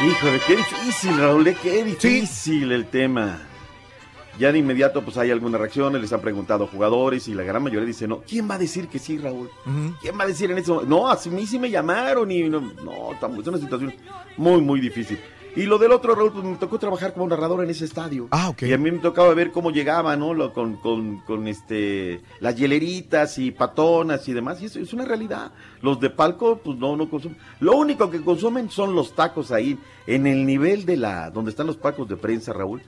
Híjole, 0.00 0.40
qué 0.46 0.56
difícil, 0.56 1.18
Raúl, 1.18 1.46
eh, 1.46 1.56
qué 1.62 1.84
difícil 1.84 2.72
el 2.72 2.86
tema. 2.86 3.40
Ya 4.38 4.50
de 4.50 4.58
inmediato, 4.58 5.02
pues 5.02 5.16
hay 5.16 5.30
algunas 5.30 5.60
reacciones, 5.60 6.02
les 6.02 6.12
han 6.12 6.20
preguntado 6.20 6.64
a 6.64 6.66
jugadores 6.66 7.28
y 7.28 7.34
la 7.34 7.44
gran 7.44 7.62
mayoría 7.62 7.86
dice 7.86 8.08
no. 8.08 8.22
¿Quién 8.22 8.50
va 8.50 8.56
a 8.56 8.58
decir 8.58 8.88
que 8.88 8.98
sí, 8.98 9.18
Raúl? 9.18 9.48
¿Quién 10.00 10.18
va 10.18 10.24
a 10.24 10.26
decir 10.26 10.50
en 10.50 10.58
eso? 10.58 10.82
No, 10.84 11.08
a 11.08 11.16
mí 11.30 11.46
sí 11.46 11.58
me 11.60 11.70
llamaron 11.70 12.30
y 12.32 12.42
no, 12.48 12.60
no, 12.60 13.12
es 13.12 13.46
una 13.46 13.58
situación 13.58 13.94
muy, 14.36 14.60
muy 14.60 14.80
difícil. 14.80 15.20
Y 15.56 15.64
lo 15.66 15.78
del 15.78 15.92
otro, 15.92 16.14
Raúl, 16.16 16.32
pues 16.32 16.44
me 16.44 16.56
tocó 16.56 16.78
trabajar 16.78 17.12
como 17.14 17.28
narrador 17.28 17.62
en 17.62 17.70
ese 17.70 17.84
estadio. 17.84 18.26
Ah, 18.32 18.48
ok. 18.48 18.62
Y 18.62 18.72
a 18.72 18.78
mí 18.78 18.90
me 18.90 18.98
tocaba 18.98 19.32
ver 19.34 19.52
cómo 19.52 19.70
llegaba, 19.70 20.16
¿no? 20.16 20.34
Lo- 20.34 20.52
con, 20.52 20.76
con, 20.76 21.18
con 21.20 21.46
este, 21.46 22.20
las 22.40 22.56
hieleritas 22.56 23.38
y 23.38 23.52
patonas 23.52 24.26
y 24.28 24.32
demás. 24.32 24.60
Y 24.60 24.66
eso 24.66 24.80
es 24.80 24.92
una 24.92 25.04
realidad. 25.04 25.52
Los 25.80 26.00
de 26.00 26.10
palco, 26.10 26.58
pues 26.58 26.76
no, 26.78 26.96
no 26.96 27.08
consumen. 27.08 27.38
Lo 27.60 27.76
único 27.76 28.10
que 28.10 28.20
consumen 28.22 28.68
son 28.68 28.94
los 28.96 29.14
tacos 29.14 29.52
ahí. 29.52 29.78
En 30.06 30.26
el 30.26 30.44
nivel 30.44 30.84
de 30.84 30.98
la, 30.98 31.30
donde 31.30 31.50
están 31.50 31.66
los 31.66 31.78
palcos 31.78 32.06
de 32.08 32.16
prensa, 32.16 32.52
Raúl, 32.52 32.82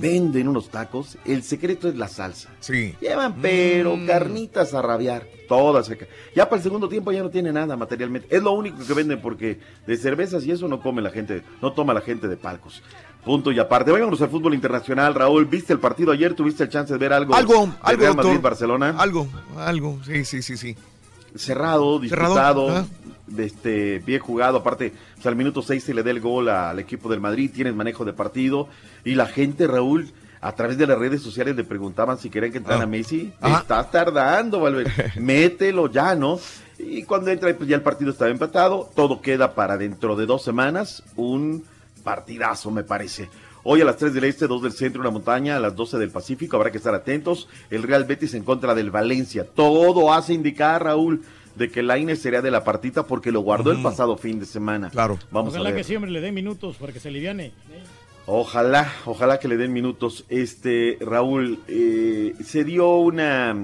venden 0.00 0.48
unos 0.48 0.68
tacos. 0.68 1.16
El 1.24 1.42
secreto 1.42 1.88
es 1.88 1.96
la 1.96 2.08
salsa. 2.08 2.50
Sí. 2.60 2.94
Llevan, 3.00 3.36
pero 3.40 3.96
Mm. 3.96 4.06
carnitas 4.06 4.74
a 4.74 4.82
rabiar. 4.82 5.26
todas. 5.48 5.90
Ya 6.36 6.44
para 6.46 6.56
el 6.58 6.62
segundo 6.62 6.90
tiempo 6.90 7.10
ya 7.10 7.22
no 7.22 7.30
tiene 7.30 7.50
nada 7.50 7.74
materialmente. 7.74 8.28
Es 8.36 8.42
lo 8.42 8.52
único 8.52 8.84
que 8.86 8.92
venden 8.92 9.18
porque 9.22 9.58
de 9.86 9.96
cervezas 9.96 10.44
y 10.44 10.50
eso 10.50 10.68
no 10.68 10.82
come 10.82 11.00
la 11.00 11.08
gente, 11.08 11.42
no 11.62 11.72
toma 11.72 11.94
la 11.94 12.02
gente 12.02 12.28
de 12.28 12.36
palcos. 12.36 12.82
Punto 13.24 13.50
y 13.50 13.58
aparte. 13.58 13.90
Vámonos 13.90 14.20
al 14.20 14.28
fútbol 14.28 14.52
internacional. 14.52 15.14
Raúl, 15.14 15.46
¿viste 15.46 15.72
el 15.72 15.78
partido 15.78 16.12
ayer? 16.12 16.34
¿Tuviste 16.34 16.64
el 16.64 16.68
chance 16.68 16.92
de 16.92 16.98
ver 16.98 17.14
algo? 17.14 17.34
Algo, 17.34 17.54
de 17.54 17.72
algo, 17.80 18.00
Real 18.02 18.12
doctor. 18.12 18.24
Madrid-Barcelona. 18.26 18.94
Algo, 18.98 19.26
algo, 19.56 19.98
sí, 20.04 20.26
sí, 20.26 20.42
sí, 20.42 20.58
sí. 20.58 20.76
Cerrado, 21.38 21.98
disputado, 21.98 22.86
de 23.26 23.44
este, 23.46 23.98
bien 24.00 24.20
jugado. 24.20 24.58
Aparte, 24.58 24.92
pues, 25.14 25.26
al 25.26 25.36
minuto 25.36 25.62
6 25.62 25.82
se 25.82 25.94
le 25.94 26.02
da 26.02 26.10
el 26.10 26.20
gol 26.20 26.48
al 26.48 26.78
equipo 26.78 27.08
del 27.08 27.20
Madrid. 27.20 27.50
Tienes 27.54 27.74
manejo 27.74 28.04
de 28.04 28.12
partido. 28.12 28.68
Y 29.04 29.14
la 29.14 29.26
gente, 29.26 29.66
Raúl, 29.66 30.10
a 30.40 30.52
través 30.52 30.78
de 30.78 30.86
las 30.86 30.98
redes 30.98 31.22
sociales 31.22 31.56
le 31.56 31.64
preguntaban 31.64 32.18
si 32.18 32.30
querían 32.30 32.52
que 32.52 32.58
entrara 32.58 32.82
Ah. 32.84 32.86
Messi. 32.86 33.32
Ajá. 33.40 33.58
Estás 33.60 33.90
tardando, 33.90 34.60
Valverde. 34.60 35.12
Mételo 35.20 35.90
ya, 35.90 36.14
¿no? 36.14 36.38
Y 36.78 37.02
cuando 37.02 37.30
entra, 37.30 37.52
pues 37.56 37.68
ya 37.68 37.76
el 37.76 37.82
partido 37.82 38.10
estaba 38.12 38.30
empatado. 38.30 38.88
Todo 38.94 39.20
queda 39.20 39.54
para 39.54 39.76
dentro 39.76 40.14
de 40.16 40.26
dos 40.26 40.42
semanas. 40.42 41.02
Un 41.16 41.64
partidazo, 42.04 42.70
me 42.70 42.84
parece. 42.84 43.28
Hoy 43.70 43.82
a 43.82 43.84
las 43.84 43.98
3 43.98 44.14
del 44.14 44.24
Este, 44.24 44.46
2 44.46 44.62
del 44.62 44.72
Centro, 44.72 45.02
una 45.02 45.10
montaña, 45.10 45.56
a 45.58 45.60
las 45.60 45.76
12 45.76 45.98
del 45.98 46.10
Pacífico, 46.10 46.56
habrá 46.56 46.70
que 46.70 46.78
estar 46.78 46.94
atentos. 46.94 47.50
El 47.68 47.82
Real 47.82 48.04
Betis 48.04 48.32
en 48.32 48.42
contra 48.42 48.74
del 48.74 48.90
Valencia. 48.90 49.44
Todo 49.44 50.10
hace 50.14 50.32
indicar, 50.32 50.84
Raúl, 50.84 51.20
de 51.54 51.70
que 51.70 51.82
Laine 51.82 52.16
sería 52.16 52.40
de 52.40 52.50
la 52.50 52.64
partita 52.64 53.02
porque 53.06 53.30
lo 53.30 53.40
guardó 53.40 53.70
el 53.70 53.82
pasado 53.82 54.16
fin 54.16 54.40
de 54.40 54.46
semana. 54.46 54.88
Claro. 54.88 55.18
Vamos 55.30 55.52
Ojalá 55.52 55.68
a 55.68 55.72
ver. 55.72 55.80
que 55.82 55.84
sí, 55.84 55.94
hombre, 55.94 56.10
le 56.10 56.22
dé 56.22 56.32
minutos 56.32 56.76
para 56.76 56.94
que 56.94 56.98
se 57.00 57.08
aliviane. 57.08 57.52
Ojalá, 58.24 58.90
ojalá 59.04 59.38
que 59.38 59.48
le 59.48 59.58
den 59.58 59.74
minutos. 59.74 60.24
Este, 60.30 60.96
Raúl, 61.02 61.58
eh, 61.68 62.32
se 62.42 62.64
dio 62.64 62.96
una... 62.96 63.54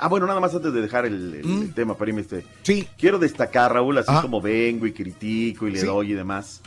Ah, 0.00 0.08
bueno, 0.08 0.26
nada 0.26 0.40
más 0.40 0.52
antes 0.56 0.72
de 0.72 0.80
dejar 0.80 1.06
el, 1.06 1.34
el- 1.36 1.62
el 1.62 1.72
tema 1.74 1.96
para 1.96 2.08
irme 2.10 2.22
este. 2.22 2.44
Sí. 2.62 2.88
Quiero 2.98 3.20
destacar, 3.20 3.72
Raúl, 3.74 3.96
así 3.98 4.10
Ajá. 4.10 4.22
como 4.22 4.40
vengo 4.40 4.88
y 4.88 4.92
critico 4.92 5.68
y 5.68 5.70
le 5.70 5.78
Sí. 5.78 5.86
doy 5.86 6.10
y 6.10 6.14
demás, 6.14 6.62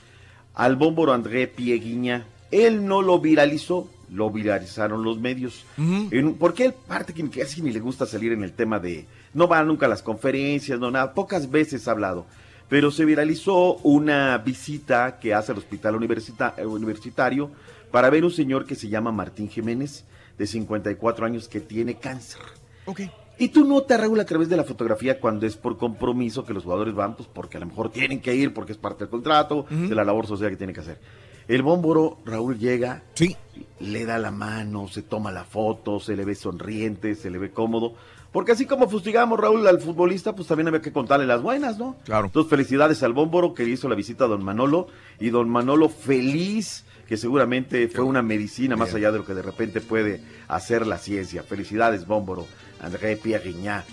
al 0.53 0.77
bómboro 0.77 1.11
André 1.11 1.47
Pieguiña. 1.47 2.25
Él 2.63 2.85
no 2.85 3.01
lo 3.01 3.19
viralizó, 3.19 3.89
lo 4.11 4.29
viralizaron 4.29 5.03
los 5.03 5.19
medios. 5.19 5.65
En- 6.11 6.35
porque 6.35 6.65
él 6.65 6.73
parte 6.87 7.13
que 7.13 7.27
casi 7.29 7.61
ni 7.61 7.71
le 7.71 7.79
gusta 7.79 8.05
salir 8.05 8.31
en 8.31 8.43
el 8.43 8.53
tema 8.53 8.79
de... 8.79 9.05
No 9.33 9.47
va 9.47 9.63
nunca 9.63 9.85
a 9.87 9.89
las 9.89 10.01
conferencias, 10.01 10.79
no 10.79 10.91
nada. 10.91 11.13
Pocas 11.13 11.49
veces 11.51 11.87
ha 11.87 11.91
hablado. 11.91 12.25
Pero 12.69 12.89
se 12.91 13.05
viralizó 13.05 13.75
una 13.83 14.37
visita 14.37 15.19
que 15.19 15.33
hace 15.33 15.51
al 15.51 15.57
hospital 15.57 15.95
universita- 15.95 16.55
eh, 16.57 16.65
universitario 16.65 17.51
para 17.91 18.09
ver 18.09 18.23
un 18.23 18.31
señor 18.31 18.65
que 18.65 18.75
se 18.75 18.87
llama 18.89 19.11
Martín 19.11 19.49
Jiménez, 19.49 20.05
de 20.37 20.47
54 20.47 21.25
años, 21.25 21.47
que 21.47 21.59
tiene 21.61 21.95
cáncer. 21.95 22.41
Ok. 22.85 23.01
Y 23.37 23.49
tú 23.49 23.65
notas, 23.65 23.99
Raúl, 23.99 24.19
a 24.19 24.25
través 24.25 24.47
de 24.47 24.55
la 24.55 24.63
fotografía 24.63 25.19
cuando 25.19 25.45
es 25.45 25.57
por 25.57 25.77
compromiso 25.77 26.45
que 26.45 26.53
los 26.53 26.63
jugadores 26.63 26.93
van, 26.95 27.15
pues 27.15 27.27
porque 27.31 27.57
a 27.57 27.59
lo 27.59 27.65
mejor 27.65 27.91
tienen 27.91 28.21
que 28.21 28.33
ir, 28.33 28.53
porque 28.53 28.71
es 28.71 28.77
parte 28.77 29.03
del 29.03 29.09
contrato, 29.11 29.65
de 29.69 29.93
la 29.93 30.05
labor 30.05 30.25
social 30.25 30.49
que 30.49 30.55
tienen 30.57 30.73
que 30.73 30.79
hacer. 30.81 30.97
El 31.47 31.61
bómboro, 31.61 32.17
Raúl 32.25 32.57
llega, 32.57 33.03
Sí. 33.13 33.35
le 33.79 34.05
da 34.05 34.17
la 34.17 34.31
mano, 34.31 34.87
se 34.87 35.01
toma 35.01 35.31
la 35.31 35.43
foto, 35.43 35.99
se 35.99 36.15
le 36.15 36.25
ve 36.25 36.35
sonriente, 36.35 37.15
se 37.15 37.29
le 37.29 37.37
ve 37.37 37.51
cómodo. 37.51 37.93
Porque 38.31 38.51
así 38.51 38.65
como 38.65 38.89
fustigamos, 38.89 39.39
Raúl, 39.39 39.65
al 39.67 39.79
futbolista, 39.79 40.35
pues 40.35 40.47
también 40.47 40.67
había 40.67 40.81
que 40.81 40.91
contarle 40.91 41.25
las 41.25 41.41
buenas, 41.41 41.77
¿no? 41.77 41.95
Claro. 42.03 42.25
Entonces, 42.25 42.49
felicidades 42.49 43.01
al 43.03 43.13
bómboro 43.13 43.53
que 43.53 43.63
hizo 43.63 43.87
la 43.87 43.95
visita 43.95 44.25
a 44.25 44.27
don 44.27 44.43
Manolo. 44.43 44.87
Y 45.19 45.29
don 45.29 45.49
Manolo 45.49 45.87
feliz, 45.87 46.83
que 47.07 47.15
seguramente 47.15 47.87
fue 47.87 48.03
una 48.03 48.21
medicina 48.21 48.75
más 48.75 48.93
allá 48.93 49.11
de 49.13 49.19
lo 49.19 49.25
que 49.25 49.35
de 49.35 49.41
repente 49.41 49.79
puede 49.79 50.21
hacer 50.49 50.85
la 50.85 50.97
ciencia. 50.97 51.43
Felicidades, 51.43 52.07
bómboro, 52.07 52.45
André 52.81 53.15
Pierre 53.15 53.51
Guignat. 53.51 53.85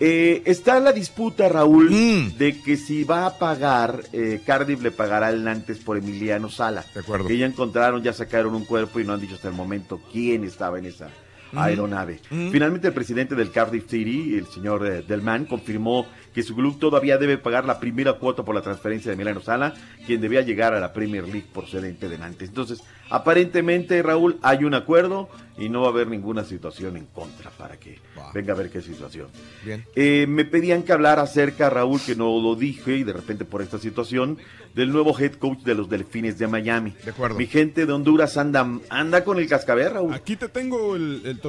Eh, 0.00 0.42
está 0.44 0.78
la 0.78 0.92
disputa, 0.92 1.48
Raúl, 1.48 1.90
Mm. 1.90 2.36
de 2.38 2.60
que 2.62 2.76
si 2.76 3.02
va 3.02 3.26
a 3.26 3.36
pagar, 3.38 4.04
eh, 4.12 4.40
Cardiff 4.46 4.80
le 4.80 4.92
pagará 4.92 5.30
el 5.30 5.42
Nantes 5.42 5.78
por 5.78 5.96
Emiliano 5.96 6.48
Sala. 6.50 6.84
De 6.94 7.00
acuerdo. 7.00 7.26
Que 7.26 7.36
ya 7.36 7.46
encontraron, 7.46 8.02
ya 8.02 8.12
sacaron 8.12 8.54
un 8.54 8.64
cuerpo 8.64 9.00
y 9.00 9.04
no 9.04 9.14
han 9.14 9.20
dicho 9.20 9.34
hasta 9.34 9.48
el 9.48 9.54
momento 9.54 10.00
quién 10.12 10.44
estaba 10.44 10.78
en 10.78 10.86
esa 10.86 11.06
Ujú. 11.52 11.60
aeronave. 11.60 12.20
Ujú. 12.30 12.50
Finalmente, 12.52 12.86
el 12.88 12.94
presidente 12.94 13.34
del 13.34 13.50
Cardiff 13.50 13.88
City, 13.90 14.36
el 14.36 14.46
señor 14.46 14.86
eh, 14.86 15.02
Delman, 15.06 15.46
confirmó 15.46 16.06
que 16.34 16.42
su 16.42 16.54
club 16.54 16.78
todavía 16.78 17.18
debe 17.18 17.38
pagar 17.38 17.64
la 17.64 17.80
primera 17.80 18.14
cuota 18.14 18.44
por 18.44 18.54
la 18.54 18.62
transferencia 18.62 19.10
de 19.10 19.14
Emiliano 19.14 19.40
Sala, 19.40 19.74
quien 20.06 20.20
debía 20.20 20.42
llegar 20.42 20.74
a 20.74 20.80
la 20.80 20.92
Premier 20.92 21.24
League 21.24 21.46
procedente 21.52 22.08
de 22.08 22.18
Nantes. 22.18 22.48
Entonces, 22.48 22.82
aparentemente, 23.10 24.02
Raúl, 24.02 24.38
hay 24.42 24.64
un 24.64 24.74
acuerdo 24.74 25.28
y 25.58 25.68
no 25.68 25.80
va 25.80 25.88
a 25.88 25.90
haber 25.90 26.06
ninguna 26.06 26.44
situación 26.44 26.96
en 26.96 27.06
contra 27.06 27.50
para 27.50 27.78
que 27.78 27.98
venga 28.32 28.52
a 28.52 28.56
ver 28.56 28.70
qué 28.70 28.80
situación. 28.80 29.28
Bien. 29.64 29.84
Eh, 29.96 30.26
me 30.28 30.44
pedían 30.44 30.84
que 30.84 30.92
hablara 30.92 31.22
acerca, 31.22 31.68
Raúl, 31.68 32.00
que 32.00 32.14
no 32.14 32.40
lo 32.40 32.54
dije 32.54 32.96
y 32.96 33.04
de 33.04 33.12
repente 33.12 33.44
por 33.44 33.60
esta 33.60 33.78
situación, 33.78 34.38
del 34.74 34.92
nuevo 34.92 35.18
head 35.18 35.32
coach 35.32 35.60
de 35.60 35.74
los 35.74 35.88
Delfines 35.88 36.38
de 36.38 36.46
Miami. 36.46 36.94
De 37.04 37.10
acuerdo. 37.10 37.36
Mi 37.36 37.46
gente 37.46 37.86
de 37.86 37.92
Honduras 37.92 38.36
anda, 38.36 38.68
anda 38.88 39.24
con 39.24 39.38
el 39.38 39.48
cascabel, 39.48 39.90
Raúl. 39.92 40.14
Aquí 40.14 40.36
te 40.36 40.48
tengo 40.48 40.94
el, 40.94 41.22
el 41.24 41.40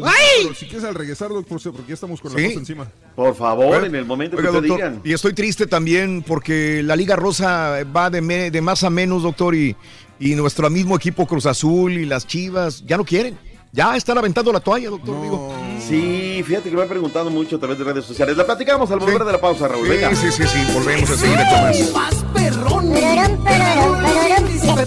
si 0.56 0.66
quieres 0.66 0.84
al 0.84 0.96
regresar, 0.96 1.30
doctor, 1.30 1.60
porque 1.72 1.90
ya 1.90 1.94
estamos 1.94 2.22
con 2.22 2.34
la 2.34 2.42
cosa 2.42 2.60
encima. 2.60 2.88
Por 3.20 3.36
favor, 3.36 3.68
Bueno, 3.68 3.86
en 3.86 3.96
el 3.96 4.06
momento 4.06 4.38
Oiga, 4.38 4.50
que 4.52 4.62
te 4.62 4.68
doctor, 4.68 4.78
digan. 4.92 5.02
y 5.04 5.12
estoy 5.14 5.34
triste 5.34 5.68
también 5.68 6.24
porque 6.26 6.82
la 6.84 6.96
Liga 6.96 7.18
Rosa 7.18 7.84
va 7.96 8.10
de, 8.10 8.22
me- 8.22 8.50
de 8.50 8.62
más 8.62 8.84
a 8.86 8.90
menos, 8.90 9.24
doctor, 9.24 9.54
y, 9.56 9.76
y 10.20 10.36
nuestro 10.36 10.70
mismo 10.70 10.96
equipo 10.96 11.28
Cruz 11.28 11.46
Azul 11.46 11.92
y 11.94 12.06
las 12.06 12.26
Chivas 12.26 12.82
ya 12.86 12.96
no 12.96 13.04
quieren. 13.04 13.38
Ya 13.72 13.96
están 13.98 14.18
aventando 14.18 14.52
la 14.54 14.62
toalla, 14.62 14.90
doctor, 14.90 15.22
digo. 15.22 15.54
Sí, 15.86 16.42
fíjate 16.46 16.70
que 16.70 16.76
me 16.78 16.82
han 16.84 16.88
preguntado 16.88 17.30
mucho 17.30 17.58
a 17.58 17.60
través 17.60 17.78
de 17.78 17.84
redes 17.84 18.06
sociales. 18.06 18.36
La 18.38 18.46
platicamos 18.46 18.90
al 18.90 19.00
volver 19.00 19.24
de 19.26 19.32
la 19.34 19.42
pausa, 19.42 19.68
Raúl. 19.68 19.86
Sí, 19.86 19.92
Venga. 19.92 20.16
sí, 20.16 20.32
sí, 20.32 20.44
sí, 20.48 20.58
volvemos 20.74 21.10
a 21.10 21.18
seguir 21.18 21.38
esto 21.40 21.92
más. 21.94 22.26
Perorón. 22.34 22.94
Le, 22.94 23.02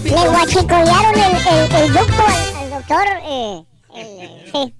le 0.09 0.27
guachicolearon 0.29 1.15
el, 1.15 1.35
el, 1.47 1.83
el 1.83 1.93
ducto 1.93 2.23
al, 2.27 2.55
al 2.63 2.69
doctor. 2.71 3.05
Eh, 3.25 3.63
el- 3.95 4.51
sí. 4.51 4.73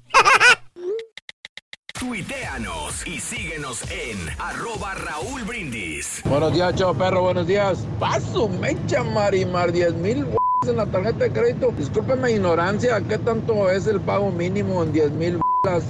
Tuiteanos 2.00 3.06
y 3.06 3.20
síguenos 3.20 3.84
en 3.92 4.18
arroba 4.40 4.96
Raúl 4.96 5.44
Brindis. 5.44 6.24
Buenos 6.26 6.52
días, 6.52 6.74
chavo 6.76 6.96
perro, 6.96 7.22
buenos 7.22 7.46
días. 7.46 7.86
Paso, 8.00 8.50
mecha, 8.50 9.04
Marimar, 9.04 9.72
10 9.72 9.94
mil 9.96 10.26
en 10.68 10.76
la 10.76 10.88
tarjeta 10.88 11.26
de 11.26 11.32
crédito. 11.32 11.72
Discúlpeme 11.78 12.32
ignorancia, 12.32 13.00
¿qué 13.08 13.20
tanto 13.20 13.70
es 13.70 13.86
el 13.86 14.02
pago 14.02 14.32
mínimo 14.32 14.82
en 14.82 14.92
10 14.92 15.12
mil 15.12 15.40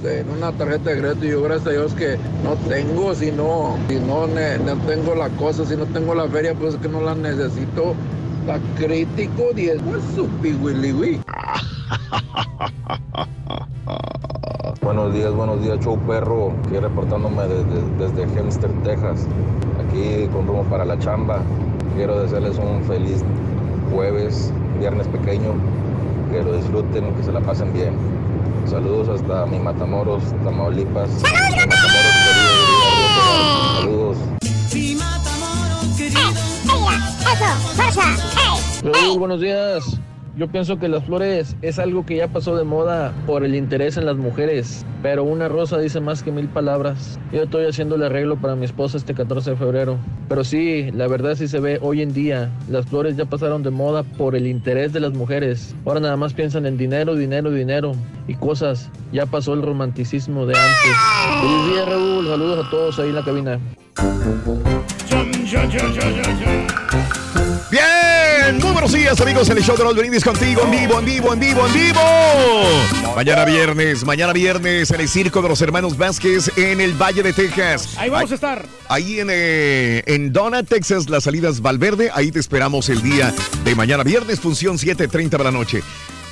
en 0.03 0.29
una 0.29 0.51
tarjeta 0.51 0.89
de 0.89 0.99
crédito? 0.99 1.25
Yo, 1.25 1.41
gracias 1.41 1.67
a 1.67 1.71
Dios, 1.71 1.93
que 1.93 2.17
no 2.43 2.55
tengo, 2.67 3.15
si 3.15 3.31
no, 3.31 3.77
si 3.87 3.95
no, 3.95 4.27
no 4.27 4.77
tengo 4.85 5.15
la 5.15 5.29
cosa, 5.29 5.65
si 5.65 5.77
no 5.77 5.85
tengo 5.85 6.13
la 6.13 6.27
feria, 6.27 6.53
pues 6.53 6.73
es 6.73 6.81
que 6.81 6.89
no 6.89 6.99
la 6.99 7.15
necesito. 7.15 7.95
Está 8.43 8.59
crítico, 8.75 9.53
10 9.55 9.81
pues 9.83 10.03
su 10.15 10.27
piwiliwi. 10.41 11.21
Buenos 14.81 15.13
días, 15.13 15.33
buenos 15.33 15.63
días, 15.63 15.79
show 15.79 15.97
perro. 15.99 16.51
Aquí 16.65 16.77
reportándome 16.77 17.43
desde, 17.43 17.81
desde 17.97 18.23
Hempstead, 18.37 18.69
Texas. 18.83 19.27
Aquí 19.79 20.27
con 20.33 20.45
rumbo 20.45 20.63
para 20.63 20.83
la 20.83 20.99
chamba. 20.99 21.39
Quiero 21.95 22.19
desearles 22.19 22.57
un 22.57 22.83
feliz 22.83 23.23
jueves, 23.93 24.51
viernes 24.77 25.07
pequeño. 25.07 25.53
Que 26.29 26.43
lo 26.43 26.57
disfruten, 26.57 27.13
que 27.15 27.23
se 27.23 27.31
la 27.31 27.39
pasen 27.39 27.71
bien. 27.71 27.93
Saludos 28.65 29.07
hasta 29.07 29.45
mi 29.45 29.57
Matamoros, 29.57 30.21
Tamaulipas. 30.43 31.09
Mi 31.09 31.65
Matamoros, 31.65 32.13
Saludos. 33.79 34.17
Eso, 37.33 39.17
buenos 39.17 39.41
días. 39.41 39.99
Yo 40.35 40.47
pienso 40.47 40.77
que 40.77 40.87
las 40.87 41.03
flores 41.03 41.55
es 41.63 41.79
algo 41.79 42.05
que 42.05 42.17
ya 42.17 42.27
pasó 42.27 42.55
de 42.55 42.63
moda 42.63 43.11
por 43.25 43.43
el 43.43 43.55
interés 43.55 43.97
en 43.97 44.05
las 44.05 44.17
mujeres, 44.17 44.85
pero 45.01 45.23
una 45.23 45.47
rosa 45.47 45.79
dice 45.79 45.99
más 45.99 46.21
que 46.21 46.31
mil 46.31 46.47
palabras. 46.47 47.19
Yo 47.31 47.43
estoy 47.43 47.65
haciendo 47.65 47.95
el 47.95 48.03
arreglo 48.03 48.35
para 48.37 48.55
mi 48.55 48.65
esposa 48.65 48.97
este 48.97 49.15
14 49.15 49.51
de 49.51 49.55
febrero, 49.55 49.97
pero 50.29 50.43
sí, 50.43 50.91
la 50.91 51.07
verdad 51.07 51.33
sí 51.33 51.47
se 51.47 51.59
ve 51.59 51.79
hoy 51.81 52.03
en 52.03 52.13
día. 52.13 52.51
Las 52.69 52.85
flores 52.85 53.17
ya 53.17 53.25
pasaron 53.25 53.63
de 53.63 53.71
moda 53.71 54.03
por 54.03 54.35
el 54.35 54.45
interés 54.45 54.93
de 54.93 54.99
las 54.99 55.13
mujeres. 55.13 55.75
Ahora 55.85 56.01
nada 56.01 56.17
más 56.17 56.33
piensan 56.33 56.67
en 56.67 56.77
dinero, 56.77 57.15
dinero, 57.15 57.49
dinero 57.49 57.93
y 58.27 58.35
cosas. 58.35 58.91
Ya 59.11 59.25
pasó 59.25 59.55
el 59.55 59.63
romanticismo 59.63 60.45
de 60.45 60.55
antes. 60.55 61.41
Feliz 61.41 61.73
día, 61.73 61.85
Raúl. 61.85 62.27
Saludos 62.27 62.67
a 62.67 62.69
todos 62.69 62.99
ahí 62.99 63.09
en 63.09 63.15
la 63.15 63.23
cabina. 63.23 63.59
Bien, 67.71 68.57
muy 68.59 68.71
buenos 68.71 68.91
días 68.91 69.19
amigos 69.21 69.49
en 69.49 69.57
el 69.57 69.63
show 69.63 69.77
de 69.77 69.83
los 69.83 69.95
Brindis 69.95 70.23
contigo 70.23 70.63
en 70.63 70.71
vivo, 70.71 70.99
en 70.99 71.05
vivo, 71.05 71.33
en 71.33 71.39
vivo, 71.39 71.67
en 71.67 71.73
vivo. 71.73 72.01
Mañana 73.15 73.45
viernes, 73.45 74.03
mañana 74.03 74.33
viernes 74.33 74.91
en 74.91 75.01
el 75.01 75.07
Circo 75.07 75.41
de 75.41 75.49
los 75.49 75.61
Hermanos 75.61 75.97
Vázquez 75.97 76.51
en 76.57 76.81
el 76.81 76.93
Valle 76.93 77.23
de 77.23 77.33
Texas. 77.33 77.95
Ahí 77.97 78.09
vamos 78.09 78.31
a 78.31 78.35
estar. 78.35 78.65
Ahí 78.89 79.19
en, 79.19 79.29
eh, 79.31 80.03
en 80.07 80.33
Donna, 80.33 80.63
Texas, 80.63 81.09
las 81.09 81.25
salidas 81.25 81.61
Valverde. 81.61 82.09
Ahí 82.13 82.31
te 82.31 82.39
esperamos 82.39 82.89
el 82.89 83.01
día 83.01 83.33
de 83.63 83.75
mañana 83.75 84.03
viernes, 84.03 84.39
función 84.39 84.77
7.30 84.77 85.37
de 85.37 85.43
la 85.43 85.51
noche. 85.51 85.83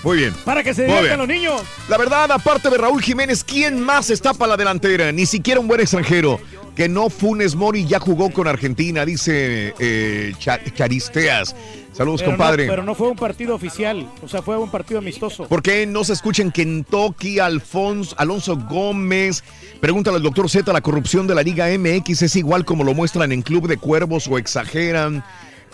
Muy 0.03 0.17
bien. 0.17 0.33
Para 0.45 0.63
que 0.63 0.73
se 0.73 0.85
diviertan 0.85 1.19
los 1.19 1.27
niños. 1.27 1.61
La 1.88 1.97
verdad, 1.97 2.31
aparte 2.31 2.69
de 2.69 2.77
Raúl 2.77 3.01
Jiménez, 3.01 3.43
¿quién 3.43 3.79
más 3.79 4.09
está 4.09 4.33
para 4.33 4.51
la 4.51 4.57
delantera? 4.57 5.11
Ni 5.11 5.25
siquiera 5.27 5.59
un 5.59 5.67
buen 5.67 5.79
extranjero. 5.79 6.39
Que 6.81 6.89
no 6.89 7.11
Funes 7.11 7.53
Mori 7.53 7.85
ya 7.85 7.99
jugó 7.99 8.31
con 8.31 8.47
Argentina, 8.47 9.05
dice 9.05 9.71
eh, 9.77 10.33
Cha- 10.39 10.59
Charisteas. 10.73 11.55
Saludos, 11.93 12.21
Pero 12.21 12.31
no- 12.31 12.37
compadre. 12.39 12.65
pero 12.65 12.81
no 12.81 12.95
fue 12.95 13.07
un 13.07 13.15
partido 13.15 13.53
oficial, 13.53 14.09
o 14.23 14.27
sea, 14.27 14.41
fue 14.41 14.57
un 14.57 14.71
partido 14.71 14.97
amistoso. 14.97 15.43
¿Por 15.47 15.61
qué 15.61 15.85
no 15.85 16.03
se 16.03 16.13
escucha 16.13 16.41
en 16.41 16.49
Kentucky 16.49 17.37
Alfonso, 17.37 18.15
Alonso 18.17 18.57
Gómez? 18.57 19.43
Pregúntale 19.79 20.17
al 20.17 20.23
doctor 20.23 20.49
Z, 20.49 20.73
¿la 20.73 20.81
corrupción 20.81 21.27
de 21.27 21.35
la 21.35 21.43
Liga 21.43 21.67
MX 21.67 22.23
es 22.23 22.35
igual 22.35 22.65
como 22.65 22.83
lo 22.83 22.95
muestran 22.95 23.31
en 23.31 23.43
Club 23.43 23.67
de 23.67 23.77
Cuervos 23.77 24.27
o 24.27 24.39
exageran? 24.39 25.23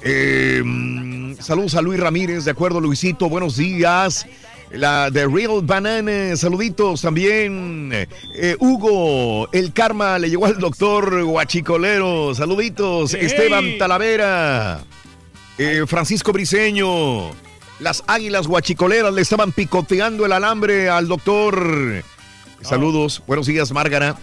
Eh, 0.03 0.61
mm, 0.61 1.35
saludos 1.39 1.75
a 1.75 1.81
Luis 1.81 2.01
Ramírez, 2.01 2.43
de 2.43 2.51
acuerdo, 2.51 2.81
Luisito, 2.81 3.29
buenos 3.29 3.55
días. 3.55 4.27
La 4.71 5.09
de 5.09 5.25
Real 5.27 5.61
Banana, 5.63 6.35
saluditos 6.35 7.01
también. 7.01 7.89
Eh, 8.35 8.55
Hugo, 8.59 9.49
el 9.53 9.71
karma 9.71 10.19
le 10.19 10.29
llegó 10.29 10.45
al 10.45 10.57
doctor 10.59 11.23
Guachicolero, 11.23 12.35
saluditos. 12.35 13.13
Hey. 13.13 13.27
Esteban 13.27 13.77
Talavera. 13.77 14.81
Eh, 15.57 15.83
Francisco 15.87 16.33
Briseño. 16.33 17.31
Las 17.79 18.03
águilas 18.07 18.47
guachicoleras 18.47 19.13
le 19.13 19.21
estaban 19.21 19.51
picoteando 19.51 20.25
el 20.25 20.31
alambre 20.33 20.89
al 20.89 21.07
doctor. 21.07 22.03
Saludos, 22.61 23.23
buenos 23.25 23.45
días, 23.47 23.71
Márgara. 23.71 24.17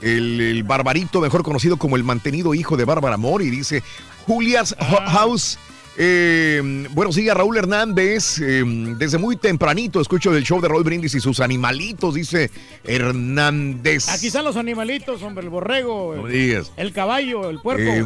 El, 0.00 0.40
el 0.40 0.62
barbarito, 0.64 1.20
mejor 1.20 1.42
conocido 1.44 1.76
como 1.76 1.96
el 1.96 2.02
mantenido 2.04 2.52
hijo 2.54 2.76
de 2.76 2.84
Bárbara 2.84 3.16
Mori, 3.16 3.48
dice 3.48 3.82
Julias 4.26 4.74
Ho- 4.80 5.00
House. 5.10 5.58
Eh, 5.96 6.86
buenos 6.90 7.16
días, 7.16 7.36
Raúl 7.36 7.56
Hernández. 7.56 8.40
eh, 8.40 8.62
desde 8.98 9.18
muy 9.18 9.36
tempranito 9.36 10.00
escucho 10.00 10.32
del 10.32 10.44
show 10.44 10.60
de 10.60 10.68
Roy 10.68 10.82
Brindis 10.82 11.14
y 11.14 11.20
sus 11.20 11.40
animalitos, 11.40 12.14
dice 12.14 12.50
Hernández. 12.84 14.08
Aquí 14.08 14.28
están 14.28 14.44
los 14.44 14.56
animalitos, 14.56 15.22
hombre, 15.22 15.44
el 15.44 15.50
borrego, 15.50 16.26
el, 16.26 16.64
el 16.76 16.92
caballo, 16.92 17.50
el 17.50 17.60
puerco. 17.60 17.82
Eh, 17.82 18.04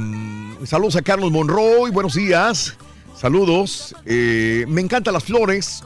saludos 0.67 0.97
a 0.97 1.03
Carlos 1.03 1.31
Monroy, 1.31 1.91
buenos 1.91 2.15
días. 2.15 2.77
Saludos. 3.17 3.95
Me 4.05 4.81
encantan 4.81 5.15
las 5.15 5.25
flores. 5.25 5.83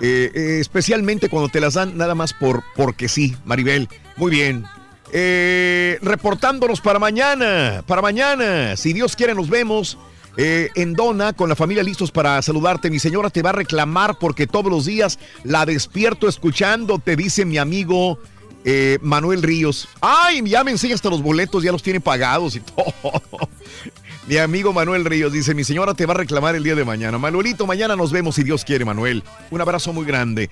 especialmente 0.00 1.28
cuando 1.28 1.48
te 1.48 1.60
las 1.60 1.74
dan 1.74 1.96
nada 1.96 2.14
más 2.14 2.32
por 2.32 2.64
porque 2.74 3.08
sí, 3.08 3.36
Maribel. 3.44 3.88
Muy 4.16 4.30
bien. 4.30 4.64
Eh, 5.12 5.98
reportándonos 6.02 6.80
para 6.80 6.98
mañana. 6.98 7.82
Para 7.86 8.02
mañana. 8.02 8.76
Si 8.76 8.92
Dios 8.92 9.16
quiere, 9.16 9.34
nos 9.34 9.48
vemos. 9.48 9.98
Eh, 10.36 10.70
en 10.74 10.94
Dona, 10.94 11.32
con 11.32 11.48
la 11.48 11.56
familia 11.56 11.82
listos 11.82 12.10
para 12.10 12.40
saludarte. 12.42 12.90
Mi 12.90 12.98
señora 12.98 13.30
te 13.30 13.42
va 13.42 13.50
a 13.50 13.54
reclamar 13.54 14.18
porque 14.18 14.46
todos 14.46 14.70
los 14.70 14.84
días 14.84 15.18
la 15.44 15.66
despierto 15.66 16.28
escuchando, 16.28 16.98
te 16.98 17.16
dice 17.16 17.44
mi 17.44 17.58
amigo 17.58 18.18
eh, 18.64 18.98
Manuel 19.00 19.42
Ríos. 19.42 19.88
Ay, 20.00 20.42
ya 20.44 20.64
me 20.64 20.72
enseña 20.72 20.94
hasta 20.94 21.08
los 21.08 21.22
boletos, 21.22 21.62
ya 21.62 21.72
los 21.72 21.82
tiene 21.82 22.00
pagados 22.00 22.56
y 22.56 22.60
todo. 22.76 23.22
Mi 24.26 24.38
amigo 24.38 24.72
Manuel 24.72 25.04
Ríos 25.04 25.32
dice, 25.32 25.54
mi 25.54 25.62
señora 25.62 25.94
te 25.94 26.04
va 26.04 26.12
a 26.14 26.16
reclamar 26.16 26.56
el 26.56 26.64
día 26.64 26.74
de 26.74 26.84
mañana. 26.84 27.16
Manuelito, 27.16 27.64
mañana 27.64 27.94
nos 27.94 28.10
vemos 28.10 28.34
si 28.34 28.42
Dios 28.42 28.64
quiere, 28.64 28.84
Manuel. 28.84 29.22
Un 29.50 29.60
abrazo 29.60 29.92
muy 29.92 30.04
grande. 30.04 30.50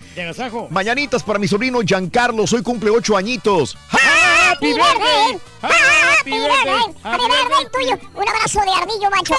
Mañanitas 0.71 1.25
para 1.25 1.41
mi 1.41 1.49
sobrino 1.49 1.81
Giancarlo, 1.81 2.45
hoy 2.45 2.63
cumple 2.63 2.91
ocho 2.91 3.17
añitos. 3.17 3.77
¡Happy 3.91 4.67
birthday! 4.67 5.41
¡Happy 5.61 6.31
birthday! 6.31 6.95
¡Happy 7.03 7.25
birthday 7.25 7.67
tuyo! 7.73 8.11
Un 8.15 8.29
abrazo 8.29 8.61
de 8.61 8.71
ardillo, 8.71 9.11
macho. 9.11 9.35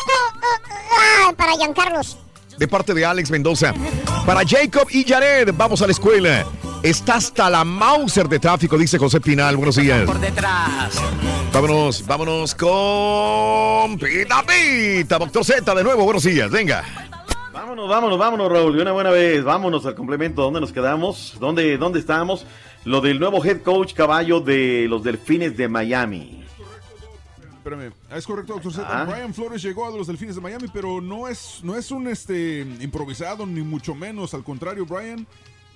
Para 1.38 1.53
Giancarlos. 1.53 2.18
De 2.57 2.68
parte 2.68 2.94
de 2.94 3.06
Alex 3.06 3.32
Mendoza. 3.32 3.74
Para 4.26 4.41
Jacob 4.45 4.88
y 4.90 5.06
Jared, 5.06 5.53
vamos 5.56 5.82
a 5.82 5.86
la 5.86 5.94
escuela. 5.94 6.45
Está 6.86 7.16
hasta 7.16 7.49
la 7.49 7.66
Mauser 7.66 8.30
de 8.30 8.38
tráfico, 8.38 8.78
dice 8.78 8.99
José 8.99 9.20
Pinal. 9.20 9.57
Buenos 9.57 9.76
días. 9.76 10.06
Por 10.06 10.20
detrás. 10.20 10.94
Vámonos, 11.52 12.06
vámonos 12.06 12.53
con 12.53 13.98
Pita 13.98 14.44
Pita. 14.45 15.18
Doctor 15.18 15.44
Z, 15.44 15.74
de 15.74 15.84
nuevo, 15.84 16.03
buenos 16.03 16.22
días. 16.22 16.52
Venga. 16.52 16.84
Vámonos, 17.52 17.90
vámonos, 17.90 18.20
vámonos, 18.20 18.52
Raúl. 18.52 18.76
De 18.76 18.84
una 18.84 18.91
buena 18.91 19.10
vez, 19.10 19.44
vámonos 19.44 19.84
al 19.88 19.95
complemento. 19.95 20.44
¿Dónde 20.44 20.62
nos 20.62 20.72
quedamos? 20.72 21.36
¿Dónde, 21.40 21.76
dónde 21.80 21.98
estamos? 21.98 22.45
Lo 22.84 23.02
del 23.02 23.20
nuevo 23.20 23.44
head 23.44 23.64
coach 23.64 23.95
caballo 23.95 24.40
de 24.40 24.86
los 24.88 25.03
Delfines 25.03 25.57
de 25.57 25.68
Miami. 25.68 26.44
Espérame, 27.57 27.94
es 28.16 28.28
correcto, 28.28 28.53
doctor 28.53 28.74
Z. 28.74 28.88
Ah. 28.88 29.06
Brian 29.06 29.34
Flores 29.34 29.64
llegó 29.64 29.88
a 29.88 29.90
los 29.90 30.06
Delfines 30.06 30.36
de 30.36 30.41
Miami, 30.41 30.68
pero 30.72 31.02
no 31.02 31.28
es, 31.28 31.62
no 31.64 31.76
es 31.76 31.90
un 31.90 32.07
este, 32.07 32.60
improvisado, 32.80 33.44
ni 33.48 33.64
mucho 33.64 33.95
menos. 33.95 34.36
Al 34.36 34.44
contrario, 34.44 34.86
Brian. 34.86 35.26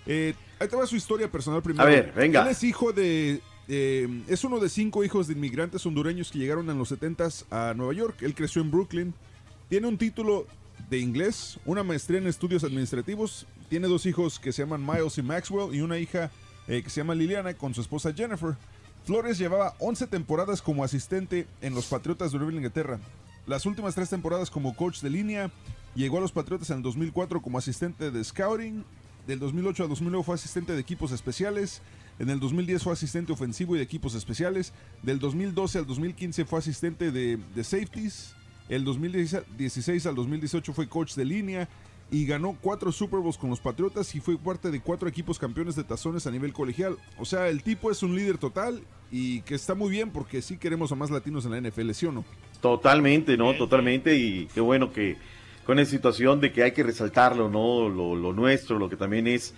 Eh, 0.06 0.34
ahí 0.60 0.68
te 0.68 0.76
va 0.76 0.86
su 0.88 0.96
historia 0.96 1.32
personal 1.32 1.62
primero. 1.62 1.84
A 1.84 1.90
ver, 1.90 2.14
venga. 2.16 2.42
Él 2.44 2.48
es 2.50 2.64
hijo 2.64 2.92
de. 2.94 3.42
eh, 3.68 4.24
es 4.28 4.44
uno 4.44 4.60
de 4.60 4.70
cinco 4.70 5.04
hijos 5.04 5.28
de 5.28 5.34
inmigrantes 5.34 5.86
hondureños 5.86 6.32
que 6.32 6.40
llegaron 6.40 6.70
en 6.70 6.78
los 6.78 6.92
70s 6.92 7.46
a 7.52 7.74
Nueva 7.76 7.94
York. 7.94 8.18
Él 8.22 8.34
creció 8.36 8.62
en 8.62 8.72
Brooklyn. 8.72 9.14
Tiene 9.70 9.88
un 9.88 9.98
título 9.98 10.48
de 10.90 10.98
inglés, 10.98 11.60
una 11.66 11.84
maestría 11.84 12.20
en 12.20 12.28
estudios 12.28 12.64
administrativos. 12.64 13.46
Tiene 13.70 13.88
dos 13.88 14.06
hijos 14.08 14.40
que 14.40 14.52
se 14.52 14.64
llaman 14.64 14.84
Miles 14.86 15.18
y 15.20 15.22
Maxwell 15.22 15.76
y 15.76 15.82
una 15.82 16.00
hija 16.00 16.32
eh, 16.68 16.82
que 16.82 16.90
se 16.90 17.02
llama 17.02 17.14
Liliana 17.14 17.54
con 17.54 17.74
su 17.76 17.82
esposa 17.82 18.12
Jennifer. 18.14 18.56
Flores 19.06 19.38
llevaba 19.38 19.76
11 19.80 20.08
temporadas 20.08 20.62
como 20.62 20.84
asistente 20.84 21.48
en 21.62 21.76
los 21.76 21.86
Patriotas 21.86 22.32
de 22.32 22.38
Nueva 22.40 22.54
Inglaterra. 22.54 23.00
Las 23.46 23.66
últimas 23.66 23.96
tres 23.96 24.10
temporadas 24.10 24.50
como 24.50 24.76
coach 24.76 25.02
de 25.02 25.10
línea. 25.10 25.52
Llegó 25.96 26.18
a 26.18 26.22
los 26.22 26.32
Patriotas 26.32 26.70
en 26.72 26.78
el 26.78 26.84
2004 26.84 27.42
como 27.42 27.58
asistente 27.58 28.12
de 28.12 28.24
scouting. 28.24 28.84
Del 29.28 29.40
2008 29.40 29.84
al 29.84 29.90
2009 29.90 30.24
fue 30.24 30.36
asistente 30.36 30.74
de 30.74 30.80
equipos 30.80 31.12
especiales. 31.12 31.82
En 32.18 32.30
el 32.30 32.40
2010 32.40 32.84
fue 32.84 32.94
asistente 32.94 33.32
ofensivo 33.32 33.76
y 33.76 33.78
de 33.78 33.84
equipos 33.84 34.16
especiales. 34.16 34.74
Del 35.04 35.20
2012 35.20 35.80
al 35.80 35.86
2015 35.86 36.46
fue 36.46 36.60
asistente 36.60 37.12
de, 37.12 37.38
de 37.38 37.64
safeties. 37.64 38.36
El 38.68 38.84
2016 38.84 40.06
al 40.06 40.16
2018 40.16 40.74
fue 40.74 40.88
coach 40.88 41.16
de 41.16 41.26
línea 41.26 41.70
y 42.12 42.26
ganó 42.26 42.58
cuatro 42.60 42.92
Super 42.92 43.20
Bowls 43.20 43.38
con 43.38 43.50
los 43.50 43.60
Patriotas 43.60 44.14
y 44.16 44.20
fue 44.20 44.38
parte 44.38 44.72
de 44.72 44.80
cuatro 44.80 45.08
equipos 45.08 45.38
campeones 45.38 45.76
de 45.76 45.84
tazones 45.84 46.26
a 46.28 46.32
nivel 46.32 46.54
colegial. 46.54 46.98
O 47.18 47.26
sea, 47.26 47.48
el 47.50 47.64
tipo 47.64 47.92
es 47.92 48.02
un 48.04 48.16
líder 48.16 48.38
total 48.38 48.82
y 49.12 49.42
que 49.42 49.56
está 49.56 49.76
muy 49.76 49.90
bien 49.90 50.12
porque 50.12 50.42
sí 50.42 50.58
queremos 50.58 50.92
a 50.92 50.96
más 50.96 51.12
latinos 51.12 51.46
en 51.46 51.52
la 51.52 51.70
NFL, 51.70 51.92
¿sí 51.92 52.06
o 52.06 52.12
no? 52.12 52.26
Totalmente, 52.62 53.38
¿no? 53.38 53.54
Totalmente. 53.54 54.18
Y 54.18 54.48
qué 54.48 54.62
bueno 54.62 54.92
que 54.92 55.18
con 55.70 55.78
esa 55.78 55.92
situación 55.92 56.42
de 56.42 56.52
que 56.52 56.64
hay 56.64 56.72
que 56.72 56.82
resaltarlo, 56.82 57.48
¿no? 57.48 57.90
Lo, 57.90 58.16
lo 58.16 58.34
nuestro, 58.34 58.80
lo 58.80 58.90
que 58.90 58.96
también 58.96 59.28
es. 59.28 59.54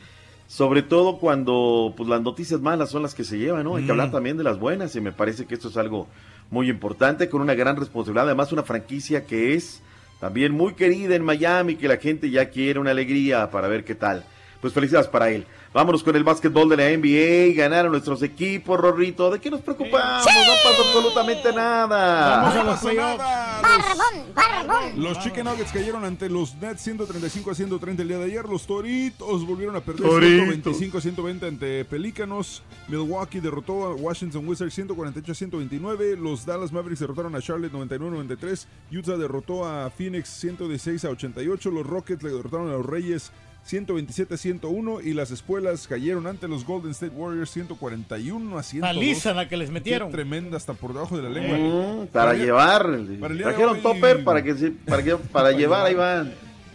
Sobre 0.45 0.81
todo 0.81 1.17
cuando 1.19 1.93
pues, 1.95 2.09
las 2.09 2.21
noticias 2.21 2.59
malas 2.59 2.89
son 2.89 3.01
las 3.01 3.15
que 3.15 3.23
se 3.23 3.37
llevan, 3.37 3.63
¿no? 3.63 3.77
Hay 3.77 3.83
que 3.83 3.87
Mm. 3.87 3.91
hablar 3.91 4.11
también 4.11 4.35
de 4.35 4.43
las 4.43 4.59
buenas 4.59 4.93
y 4.97 4.99
me 4.99 5.13
parece 5.13 5.45
que 5.45 5.53
esto 5.55 5.69
es 5.69 5.77
algo 5.77 6.09
muy 6.49 6.69
importante, 6.69 7.29
con 7.29 7.39
una 7.41 7.53
gran 7.53 7.77
responsabilidad. 7.77 8.25
Además, 8.25 8.51
una 8.51 8.63
franquicia 8.63 9.25
que 9.25 9.53
es 9.53 9.81
también 10.19 10.51
muy 10.51 10.73
querida 10.73 11.15
en 11.15 11.23
Miami, 11.23 11.77
que 11.77 11.87
la 11.87 11.95
gente 11.95 12.29
ya 12.29 12.49
quiere 12.49 12.77
una 12.77 12.91
alegría 12.91 13.49
para 13.49 13.69
ver 13.69 13.85
qué 13.85 13.95
tal. 13.95 14.25
Pues 14.61 14.73
felicidades 14.73 15.07
para 15.07 15.29
él. 15.29 15.45
Vámonos 15.73 16.03
con 16.03 16.15
el 16.15 16.23
básquetbol 16.23 16.69
de 16.69 16.77
la 16.77 16.89
NBA. 16.89 17.55
Ganaron 17.55 17.91
nuestros 17.93 18.21
equipos, 18.21 18.79
Rorrito. 18.79 19.31
¿De 19.31 19.39
qué 19.39 19.49
nos 19.49 19.61
preocupamos? 19.61 20.25
No 20.25 20.53
pasa 20.63 20.81
absolutamente 20.85 21.53
nada. 21.53 22.41
Vamos 22.41 22.55
a 22.55 22.63
los 22.63 22.79
playoffs. 22.79 23.23
Barbón, 23.61 24.33
barbón. 24.35 25.03
Los 25.03 25.19
Chicken 25.19 25.45
Nuggets 25.45 25.71
cayeron 25.71 26.05
ante 26.05 26.29
los 26.29 26.55
Nets 26.55 26.81
135 26.81 27.51
a 27.51 27.55
130 27.55 28.01
el 28.01 28.07
día 28.07 28.17
de 28.17 28.25
ayer. 28.25 28.45
Los 28.47 28.67
Toritos 28.67 29.47
volvieron 29.47 29.75
a 29.75 29.81
perder 29.81 30.03
Toritos. 30.03 30.45
125 30.45 30.97
a 30.97 31.01
120 31.01 31.47
ante 31.47 31.85
Pelícanos. 31.85 32.63
Milwaukee 32.87 33.39
derrotó 33.39 33.85
a 33.85 33.95
Washington 33.95 34.47
Wizards 34.47 34.73
148 34.73 35.31
a 35.31 35.35
129. 35.35 36.17
Los 36.17 36.45
Dallas 36.45 36.71
Mavericks 36.71 36.99
derrotaron 36.99 37.35
a 37.35 37.41
Charlotte 37.41 37.71
99 37.71 38.07
a 38.07 38.17
93. 38.17 38.67
Utah 38.91 39.17
derrotó 39.17 39.65
a 39.65 39.89
Phoenix 39.89 40.27
116 40.29 41.05
a 41.05 41.09
88. 41.09 41.71
Los 41.71 41.87
Rockets 41.87 42.21
le 42.21 42.31
derrotaron 42.31 42.69
a 42.69 42.73
los 42.73 42.85
Reyes 42.85 43.31
127 43.63 44.33
a 44.33 44.37
101 44.37 45.01
y 45.01 45.13
las 45.13 45.31
espuelas 45.31 45.87
cayeron 45.87 46.25
ante 46.27 46.47
los 46.47 46.65
Golden 46.65 46.91
State 46.91 47.13
Warriors 47.15 47.51
141 47.51 48.57
a 48.57 48.63
102. 48.63 48.95
Paliza 48.95 49.33
la 49.33 49.47
que 49.47 49.55
les 49.57 49.69
metieron. 49.69 50.09
Qué 50.09 50.13
tremenda 50.13 50.57
hasta 50.57 50.73
por 50.73 50.93
debajo 50.93 51.15
de 51.17 51.23
la 51.23 51.29
lengua. 51.29 51.57
Mm, 52.03 52.07
para 52.07 52.33
llevar. 52.33 52.83
para 53.19 53.35
Trajeron 53.35 53.75
hoy- 53.77 53.81
topper 53.81 54.23
para 54.23 54.43
que 54.43 54.55
se- 54.55 54.71
para 54.71 55.03
que 55.03 55.15
para 55.15 55.51
llevar 55.51 55.85
ahí 55.85 55.93
van. 55.95 56.33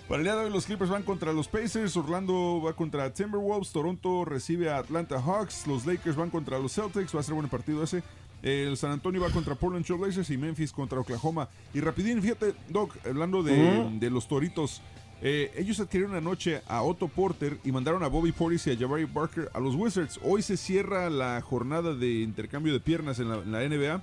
Para 0.09 0.19
el 0.19 0.25
día 0.25 0.37
de 0.37 0.45
hoy 0.45 0.51
los 0.53 0.65
Clippers 0.67 0.89
van 0.89 1.03
contra 1.03 1.33
los 1.33 1.49
Pacers, 1.49 1.97
Orlando 1.97 2.63
va 2.65 2.73
contra 2.75 3.13
Timberwolves, 3.13 3.73
Toronto 3.73 4.25
recibe 4.25 4.71
a 4.71 4.79
Atlanta 4.79 5.21
Hawks, 5.21 5.67
los 5.67 5.85
Lakers 5.85 6.15
van 6.15 6.31
contra 6.31 6.61
los 6.61 6.73
Celtics, 6.73 7.13
va 7.15 7.19
a 7.19 7.23
ser 7.25 7.35
buen 7.35 7.49
partido 7.49 7.83
ese. 7.83 8.05
El 8.43 8.77
San 8.77 8.93
Antonio 8.93 9.21
va 9.21 9.31
contra 9.31 9.57
Portland 9.57 9.85
Trail 9.85 10.01
Blazers 10.01 10.31
y 10.31 10.37
Memphis 10.37 10.71
contra 10.71 11.01
Oklahoma. 11.01 11.49
Y 11.75 11.81
rapidín, 11.81 12.23
fíjate, 12.23 12.55
Doc, 12.69 12.95
hablando 13.05 13.43
de 13.43 14.09
los 14.11 14.29
Toritos, 14.29 14.81
eh, 15.23 15.53
ellos 15.57 15.81
adquirieron 15.81 16.15
anoche 16.15 16.61
a 16.69 16.83
Otto 16.83 17.09
Porter 17.09 17.59
y 17.65 17.73
mandaron 17.73 18.03
a 18.03 18.09
Bobby 18.09 18.33
Portis 18.33 18.67
y 18.67 18.73
a 18.73 18.77
Jabari 18.77 19.05
Barker 19.05 19.51
a 19.55 19.61
los 19.61 19.75
Wizards. 19.75 20.21
Hoy 20.23 20.43
se 20.43 20.57
cierra 20.57 21.09
la 21.09 21.41
jornada 21.41 21.95
de 21.95 22.21
intercambio 22.21 22.73
de 22.73 22.81
piernas 22.81 23.19
en 23.19 23.31
la, 23.31 23.37
en 23.37 23.53
la 23.53 23.67
NBA. 23.67 24.03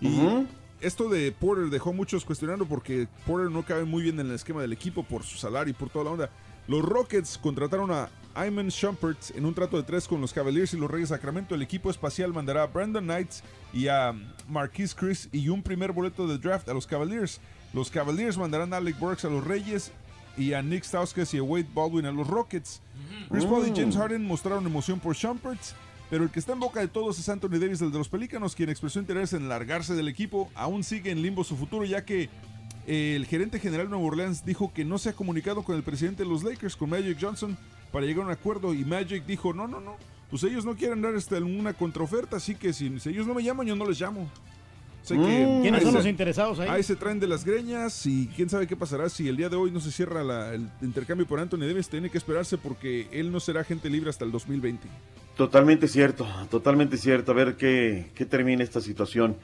Y 0.00 0.46
esto 0.80 1.08
de 1.08 1.32
Porter 1.32 1.70
dejó 1.70 1.92
muchos 1.92 2.24
cuestionando 2.24 2.66
porque 2.66 3.08
Porter 3.26 3.50
no 3.50 3.64
cabe 3.64 3.84
muy 3.84 4.02
bien 4.02 4.18
en 4.20 4.26
el 4.26 4.34
esquema 4.34 4.60
del 4.60 4.72
equipo 4.72 5.02
por 5.02 5.22
su 5.22 5.36
salario 5.36 5.70
y 5.70 5.74
por 5.74 5.90
toda 5.90 6.04
la 6.04 6.10
onda. 6.10 6.30
Los 6.66 6.82
Rockets 6.84 7.38
contrataron 7.38 7.90
a 7.90 8.10
Iman 8.46 8.68
Shumpert 8.68 9.36
en 9.36 9.46
un 9.46 9.54
trato 9.54 9.76
de 9.76 9.82
tres 9.82 10.06
con 10.06 10.20
los 10.20 10.32
Cavaliers 10.32 10.74
y 10.74 10.76
los 10.76 10.90
Reyes 10.90 11.08
Sacramento. 11.08 11.54
El 11.54 11.62
equipo 11.62 11.90
espacial 11.90 12.32
mandará 12.32 12.64
a 12.64 12.66
Brandon 12.66 13.04
Knights 13.04 13.42
y 13.72 13.88
a 13.88 14.14
Marquise 14.48 14.94
Chris 14.94 15.28
y 15.32 15.48
un 15.48 15.62
primer 15.62 15.92
boleto 15.92 16.26
de 16.28 16.38
draft 16.38 16.68
a 16.68 16.74
los 16.74 16.86
Cavaliers. 16.86 17.40
Los 17.72 17.90
Cavaliers 17.90 18.36
mandarán 18.36 18.72
a 18.72 18.76
Alec 18.76 18.98
Burks 18.98 19.24
a 19.24 19.30
los 19.30 19.44
Reyes 19.44 19.92
y 20.38 20.52
a 20.54 20.62
Nick 20.62 20.84
Stauskas 20.84 21.34
y 21.34 21.38
a 21.38 21.42
Wade 21.42 21.66
Baldwin 21.74 22.06
a 22.06 22.12
los 22.12 22.26
Rockets. 22.26 22.80
Chris 23.28 23.44
Paul 23.44 23.66
y 23.66 23.78
James 23.78 23.96
Harden 23.96 24.24
mostraron 24.24 24.64
emoción 24.64 25.00
por 25.00 25.14
Shumpert, 25.14 25.60
pero 26.08 26.24
el 26.24 26.30
que 26.30 26.38
está 26.38 26.52
en 26.52 26.60
boca 26.60 26.80
de 26.80 26.88
todos 26.88 27.18
es 27.18 27.28
Anthony 27.28 27.58
Davis, 27.58 27.82
el 27.82 27.92
de 27.92 27.98
los 27.98 28.08
Pelícanos, 28.08 28.54
quien 28.54 28.70
expresó 28.70 29.00
interés 29.00 29.32
en 29.32 29.48
largarse 29.48 29.94
del 29.94 30.08
equipo. 30.08 30.48
Aún 30.54 30.84
sigue 30.84 31.10
en 31.10 31.20
limbo 31.20 31.44
su 31.44 31.56
futuro, 31.56 31.84
ya 31.84 32.04
que 32.04 32.30
eh, 32.86 33.14
el 33.16 33.26
gerente 33.26 33.58
general 33.58 33.86
de 33.86 33.90
Nueva 33.90 34.06
Orleans 34.06 34.44
dijo 34.46 34.72
que 34.72 34.84
no 34.84 34.96
se 34.96 35.10
ha 35.10 35.12
comunicado 35.12 35.62
con 35.62 35.76
el 35.76 35.82
presidente 35.82 36.22
de 36.22 36.28
los 36.28 36.42
Lakers, 36.42 36.76
con 36.76 36.88
Magic 36.88 37.18
Johnson, 37.20 37.58
para 37.92 38.06
llegar 38.06 38.22
a 38.22 38.26
un 38.28 38.32
acuerdo. 38.32 38.72
Y 38.72 38.84
Magic 38.84 39.26
dijo, 39.26 39.52
no, 39.52 39.66
no, 39.68 39.80
no, 39.80 39.96
pues 40.30 40.42
ellos 40.44 40.64
no 40.64 40.76
quieren 40.76 41.02
dar 41.02 41.14
este, 41.14 41.36
una 41.36 41.74
contraoferta, 41.74 42.36
así 42.36 42.54
que 42.54 42.72
si, 42.72 42.98
si 43.00 43.10
ellos 43.10 43.26
no 43.26 43.34
me 43.34 43.42
llaman, 43.42 43.66
yo 43.66 43.76
no 43.76 43.84
les 43.84 44.00
llamo. 44.00 44.30
Que 45.14 45.20
Mm. 45.46 45.62
¿Quiénes 45.62 45.80
ahí 45.80 45.84
son 45.84 45.92
se- 45.92 45.98
los 45.98 46.06
interesados 46.06 46.58
ahí? 46.60 46.68
Ahí 46.68 46.82
se 46.82 46.96
traen 46.96 47.20
de 47.20 47.26
las 47.26 47.44
greñas 47.44 48.04
y 48.06 48.28
quién 48.34 48.48
sabe 48.48 48.66
qué 48.66 48.76
pasará 48.76 49.08
si 49.08 49.28
el 49.28 49.36
día 49.36 49.48
de 49.48 49.56
hoy 49.56 49.70
no 49.70 49.80
se 49.80 49.90
cierra 49.90 50.22
la- 50.24 50.54
el 50.54 50.68
intercambio 50.82 51.26
por 51.26 51.40
Anthony 51.40 51.60
Davis. 51.66 51.88
Tiene 51.88 52.10
que 52.10 52.18
esperarse 52.18 52.58
porque 52.58 53.08
él 53.12 53.30
no 53.32 53.40
será 53.40 53.60
agente 53.62 53.88
libre 53.90 54.10
hasta 54.10 54.24
el 54.24 54.32
2020. 54.32 54.88
Totalmente 55.36 55.86
cierto, 55.86 56.26
totalmente 56.50 56.96
cierto. 56.96 57.30
A 57.32 57.34
ver 57.34 57.56
qué, 57.56 58.10
qué 58.14 58.24
termina 58.26 58.64
esta 58.64 58.80
situación. 58.80 59.36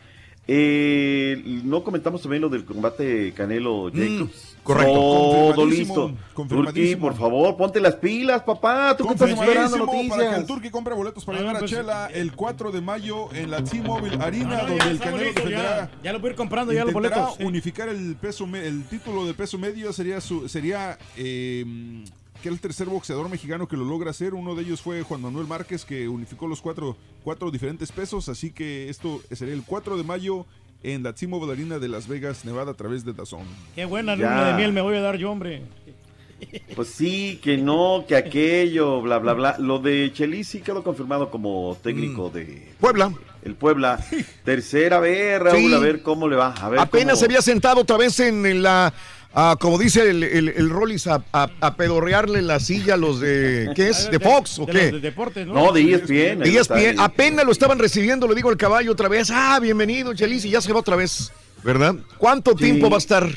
Eh, 0.47 1.43
no 1.65 1.83
comentamos 1.83 2.21
también 2.21 2.43
lo 2.43 2.49
del 2.51 2.65
combate 2.66 3.33
Canelo 3.35 3.91
Jacobs. 3.91 4.57
correcto. 4.62 4.93
Todo 5.55 5.66
listo. 5.66 6.12
Turki, 6.49 6.97
por 6.97 7.15
favor, 7.16 7.57
ponte 7.57 7.81
las 7.81 7.95
pilas, 7.97 8.43
papá. 8.43 8.95
Tú 8.97 9.07
que 9.07 9.15
estás 9.15 9.31
esperando 9.31 9.79
Confirmadísimo 9.79 9.87
para 9.87 10.23
que 10.23 10.27
el 10.27 10.33
noticias. 10.33 10.47
Turqui 10.47 10.71
compre 10.71 10.95
boletos 10.95 11.25
para 11.25 11.39
Ah, 11.39 11.41
llevar 11.41 11.57
a 11.57 11.59
pues, 11.61 11.71
Chela 11.71 12.07
el 12.12 12.33
4 12.35 12.73
de 12.73 12.81
mayo 12.83 13.33
en 13.35 13.51
la 13.51 13.65
T-Mobile 13.65 14.16
Arena, 14.21 14.45
No, 14.49 14.62
no, 14.62 14.69
donde 14.69 14.85
ya 14.85 14.91
el 14.91 14.99
Canelo 14.99 15.25
defenderá. 15.25 15.62
ya. 15.62 15.91
Ya 16.03 16.12
lo 16.12 16.21
voy 16.21 16.29
a 16.29 16.31
ir 16.33 16.37
comprando 16.37 16.73
ya 16.75 16.85
los 16.85 16.93
boletos. 16.93 17.37
sí. 17.39 17.45
unificar 17.45 17.89
el 17.89 18.15
peso, 18.16 18.47
me- 18.47 18.66
el 18.66 18.85
título 18.85 19.25
de 19.27 19.33
peso 19.33 19.57
medio 19.59 19.93
sería 19.95 20.21
su, 20.21 20.47
sería 20.49 20.99
eh, 21.16 21.65
que 22.45 22.51
el 22.51 22.61
tercer 22.61 22.89
boxeador 22.89 23.27
mexicano 23.31 23.66
que 23.66 23.75
lo 23.75 23.87
logra 23.87 24.11
hacer. 24.11 24.35
Uno 24.35 24.55
de 24.55 24.65
ellos 24.65 24.83
fue 24.83 25.01
Juan 25.03 25.23
Manuel 25.23 25.47
Márquez 25.47 25.83
que 25.87 26.07
unificó 26.11 26.47
los 26.47 26.61
cuatro, 26.61 26.95
cuatro 27.23 27.51
diferentes 27.51 27.91
pesos. 27.91 28.29
Así 28.29 28.51
que 28.53 28.91
esto 28.91 29.23
sería 29.33 29.55
el 29.55 29.62
4 29.65 29.97
de 29.97 30.03
mayo 30.05 30.45
en 30.83 31.03
la 31.03 31.15
T-Mobile 31.15 31.53
Arena 31.55 31.79
de 31.79 31.89
Las 31.89 32.07
Vegas, 32.07 32.45
Nevada, 32.45 32.73
a 32.73 32.75
través 32.75 33.03
de 33.03 33.15
Dazón. 33.15 33.47
Qué 33.75 33.87
buena 33.87 34.15
Ya. 34.15 34.29
luna 34.29 34.45
de 34.49 34.55
miel 34.59 34.73
me 34.75 34.83
voy 34.83 34.95
a 34.97 35.01
dar 35.01 35.16
yo, 35.16 35.31
hombre. 35.31 35.62
Pues 36.77 36.89
sí, 36.89 37.41
que 37.43 37.57
no, 37.57 38.05
que 38.07 38.15
aquello, 38.16 39.01
bla, 39.01 39.19
bla, 39.19 39.33
bla. 39.33 39.57
Lo 39.59 39.79
de 39.79 40.12
Chelis 40.12 40.49
sí 40.49 40.61
quedó 40.61 40.83
confirmado 40.85 41.31
como 41.31 41.79
técnico 41.83 42.29
de 42.29 42.69
Puebla. 42.79 43.11
el 43.43 43.55
Puebla. 43.55 44.05
Tercera 44.45 45.01
vez, 45.01 45.41
Raúl, 45.41 45.59
Sí. 45.71 45.73
a 45.75 45.79
ver 45.79 46.03
cómo 46.03 46.29
le 46.29 46.37
va. 46.37 46.49
A 46.53 46.69
ver 46.69 46.81
Apenas 46.81 47.15
cómo- 47.15 47.16
se 47.21 47.25
había 47.25 47.41
sentado 47.41 47.81
otra 47.81 47.97
vez 47.97 48.21
en, 48.21 48.45
en 48.45 48.62
la, 48.62 48.93
ah, 49.35 49.56
como 49.61 49.78
dice 49.78 50.09
el, 50.09 50.23
el, 50.23 50.48
el 50.48 50.70
Rollis, 50.70 51.06
a, 51.06 51.24
a- 51.32 51.51
a 51.61 51.77
pedorrearle 51.77 52.40
la 52.43 52.61
silla 52.61 52.94
a 52.94 52.97
los 52.97 53.20
de, 53.20 53.70
¿qué 53.74 53.89
es? 53.90 54.11
¿De 54.11 54.19
Fox 54.20 54.59
o 54.59 54.66
De 54.66 54.73
qué? 54.73 54.82
los 54.93 55.02
de 55.02 55.09
deportes, 55.11 55.47
¿no? 55.47 55.55
No, 55.55 55.73
de 55.73 55.82
ESPN. 55.94 56.39
De 56.40 56.56
ESPN, 56.59 57.01
apenas 57.01 57.44
lo 57.44 57.52
estaban 57.52 57.78
recibiendo, 57.78 58.27
le 58.28 58.35
digo 58.35 58.51
el 58.51 58.56
caballo 58.56 58.93
otra 58.93 59.09
vez, 59.09 59.31
ah, 59.32 59.59
bienvenido, 59.61 60.15
Chelis, 60.15 60.44
y 60.44 60.51
ya 60.51 60.61
se 60.61 60.73
va 60.73 60.81
otra 60.81 60.97
vez, 60.97 61.32
¿verdad? 61.62 61.94
¿Cuánto 62.19 62.52
Sí. 62.52 62.59
tiempo 62.65 62.89
va 62.90 62.97
a 62.97 62.98
estar 62.98 63.28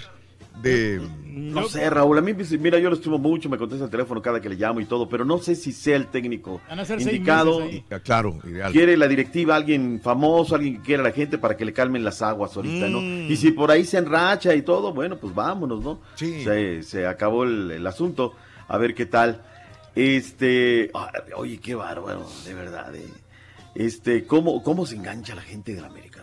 de... 0.62 1.02
No 1.38 1.68
sé, 1.68 1.90
Raúl, 1.90 2.18
a 2.18 2.22
mí, 2.22 2.34
pues, 2.34 2.52
mira, 2.60 2.80
yo 2.80 2.90
lo 2.90 2.96
estimo 2.96 3.18
mucho, 3.18 3.50
me 3.50 3.58
contesta 3.58 3.86
el 3.86 3.92
teléfono 3.92 4.22
cada 4.22 4.42
que 4.42 4.50
le 4.50 4.56
llamo 4.56 4.80
y 4.80 4.86
todo, 4.86 5.08
pero 5.08 5.24
no 5.24 5.38
sé 5.38 5.56
si 5.56 5.72
sea 5.72 5.96
el 5.96 6.08
técnico 6.08 6.62
indicado. 7.00 7.62
Claro, 8.04 8.40
ideal. 8.44 8.72
Quiere 8.72 8.98
la 8.98 9.08
directiva 9.08 9.56
alguien 9.56 10.00
famoso, 10.02 10.56
alguien 10.56 10.78
que 10.78 10.82
quiera 10.82 11.02
a 11.02 11.06
la 11.06 11.12
gente 11.12 11.38
para 11.38 11.56
que 11.56 11.66
le 11.66 11.74
calmen 11.74 12.04
las 12.04 12.22
aguas 12.22 12.56
ahorita, 12.56 12.88
¿no? 12.88 13.02
Mm. 13.02 13.32
Y 13.32 13.36
si 13.36 13.52
por 13.52 13.72
ahí 13.72 13.86
se 13.86 13.98
enracha 13.98 14.54
y 14.56 14.62
todo, 14.62 14.94
bueno, 14.94 15.18
pues 15.18 15.34
vámonos, 15.34 15.84
¿no? 15.84 16.00
Sí. 16.16 16.44
Se, 16.44 16.84
se 16.84 17.08
acabó 17.08 17.44
el, 17.44 17.72
el 17.72 17.88
asunto, 17.88 18.34
a 18.68 18.78
ver 18.78 18.94
qué 18.96 19.06
tal. 19.06 19.42
Este, 19.96 20.92
oye, 21.36 21.58
qué 21.60 21.74
bárbaro, 21.76 22.28
de 22.46 22.54
verdad, 22.54 22.96
eh. 22.96 23.06
Este, 23.74 24.26
¿cómo, 24.26 24.64
¿cómo 24.64 24.86
se 24.88 24.96
engancha 24.96 25.36
la 25.36 25.42
gente 25.44 25.76
de 25.76 25.82
la 25.82 25.88
América? 25.88 26.17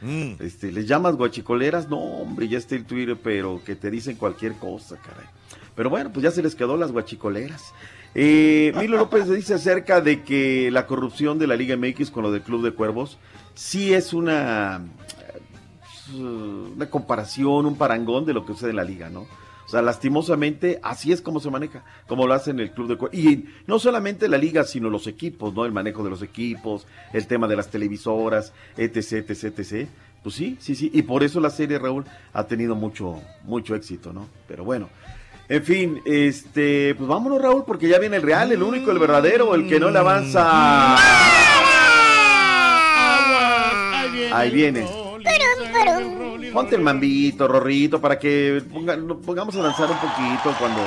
Mm. 0.00 0.34
Este, 0.40 0.70
¿les 0.72 0.86
llamas 0.86 1.16
guachicoleras? 1.16 1.88
No, 1.88 1.98
hombre, 1.98 2.48
ya 2.48 2.58
está 2.58 2.74
el 2.74 2.84
Twitter, 2.84 3.16
pero 3.22 3.60
que 3.64 3.76
te 3.76 3.90
dicen 3.90 4.16
cualquier 4.16 4.54
cosa, 4.54 4.96
caray. 4.98 5.26
Pero 5.74 5.90
bueno, 5.90 6.12
pues 6.12 6.24
ya 6.24 6.30
se 6.30 6.42
les 6.42 6.54
quedó 6.54 6.76
las 6.76 6.92
guachicoleras. 6.92 7.72
Eh, 8.14 8.72
Milo 8.76 8.96
López 8.98 9.28
dice 9.28 9.54
acerca 9.54 10.00
de 10.00 10.22
que 10.22 10.70
la 10.70 10.86
corrupción 10.86 11.38
de 11.38 11.46
la 11.46 11.56
Liga 11.56 11.76
MX 11.76 12.10
con 12.10 12.22
lo 12.22 12.32
del 12.32 12.42
Club 12.42 12.64
de 12.64 12.72
Cuervos 12.72 13.18
sí 13.54 13.92
es 13.92 14.12
una, 14.12 14.80
eh, 16.14 16.20
una 16.74 16.90
comparación, 16.90 17.66
un 17.66 17.76
parangón 17.76 18.24
de 18.24 18.34
lo 18.34 18.44
que 18.44 18.54
sucede 18.54 18.70
en 18.70 18.76
la 18.76 18.84
liga, 18.84 19.08
¿no? 19.08 19.26
O 19.68 19.70
sea, 19.70 19.82
lastimosamente, 19.82 20.80
así 20.82 21.12
es 21.12 21.20
como 21.20 21.40
se 21.40 21.50
maneja, 21.50 21.84
como 22.06 22.26
lo 22.26 22.32
hacen 22.32 22.58
el 22.58 22.70
Club 22.70 22.88
de. 22.88 23.18
Y 23.18 23.44
no 23.66 23.78
solamente 23.78 24.26
la 24.26 24.38
liga, 24.38 24.64
sino 24.64 24.88
los 24.88 25.06
equipos, 25.06 25.52
¿no? 25.52 25.66
El 25.66 25.72
manejo 25.72 26.02
de 26.02 26.08
los 26.08 26.22
equipos, 26.22 26.86
el 27.12 27.26
tema 27.26 27.46
de 27.46 27.56
las 27.56 27.68
televisoras, 27.68 28.54
etc, 28.78 29.28
etc, 29.28 29.58
etc. 29.58 29.88
Pues 30.22 30.36
sí, 30.36 30.56
sí, 30.58 30.74
sí. 30.74 30.90
Y 30.94 31.02
por 31.02 31.22
eso 31.22 31.38
la 31.38 31.50
serie, 31.50 31.78
Raúl, 31.78 32.06
ha 32.32 32.44
tenido 32.44 32.76
mucho, 32.76 33.20
mucho 33.44 33.74
éxito, 33.74 34.10
¿no? 34.10 34.26
Pero 34.46 34.64
bueno. 34.64 34.88
En 35.50 35.62
fin, 35.62 36.00
este, 36.06 36.94
pues 36.94 37.06
vámonos, 37.06 37.38
Raúl, 37.38 37.64
porque 37.66 37.88
ya 37.88 37.98
viene 37.98 38.16
el 38.16 38.22
real, 38.22 38.50
el 38.50 38.62
único, 38.62 38.90
el 38.90 38.98
verdadero, 38.98 39.54
el 39.54 39.68
que 39.68 39.78
no 39.78 39.90
le 39.90 39.98
avanza. 39.98 40.96
Ahí 44.32 44.50
viene. 44.50 44.86
Ponte 46.58 46.74
el 46.74 46.82
mambito, 46.82 47.46
Rorrito, 47.46 48.00
para 48.00 48.18
que 48.18 48.60
ponga- 48.68 48.96
nos 48.96 49.18
pongamos 49.24 49.54
a 49.54 49.62
danzar 49.62 49.88
un 49.92 49.96
poquito 49.98 50.52
cuando 50.58 50.80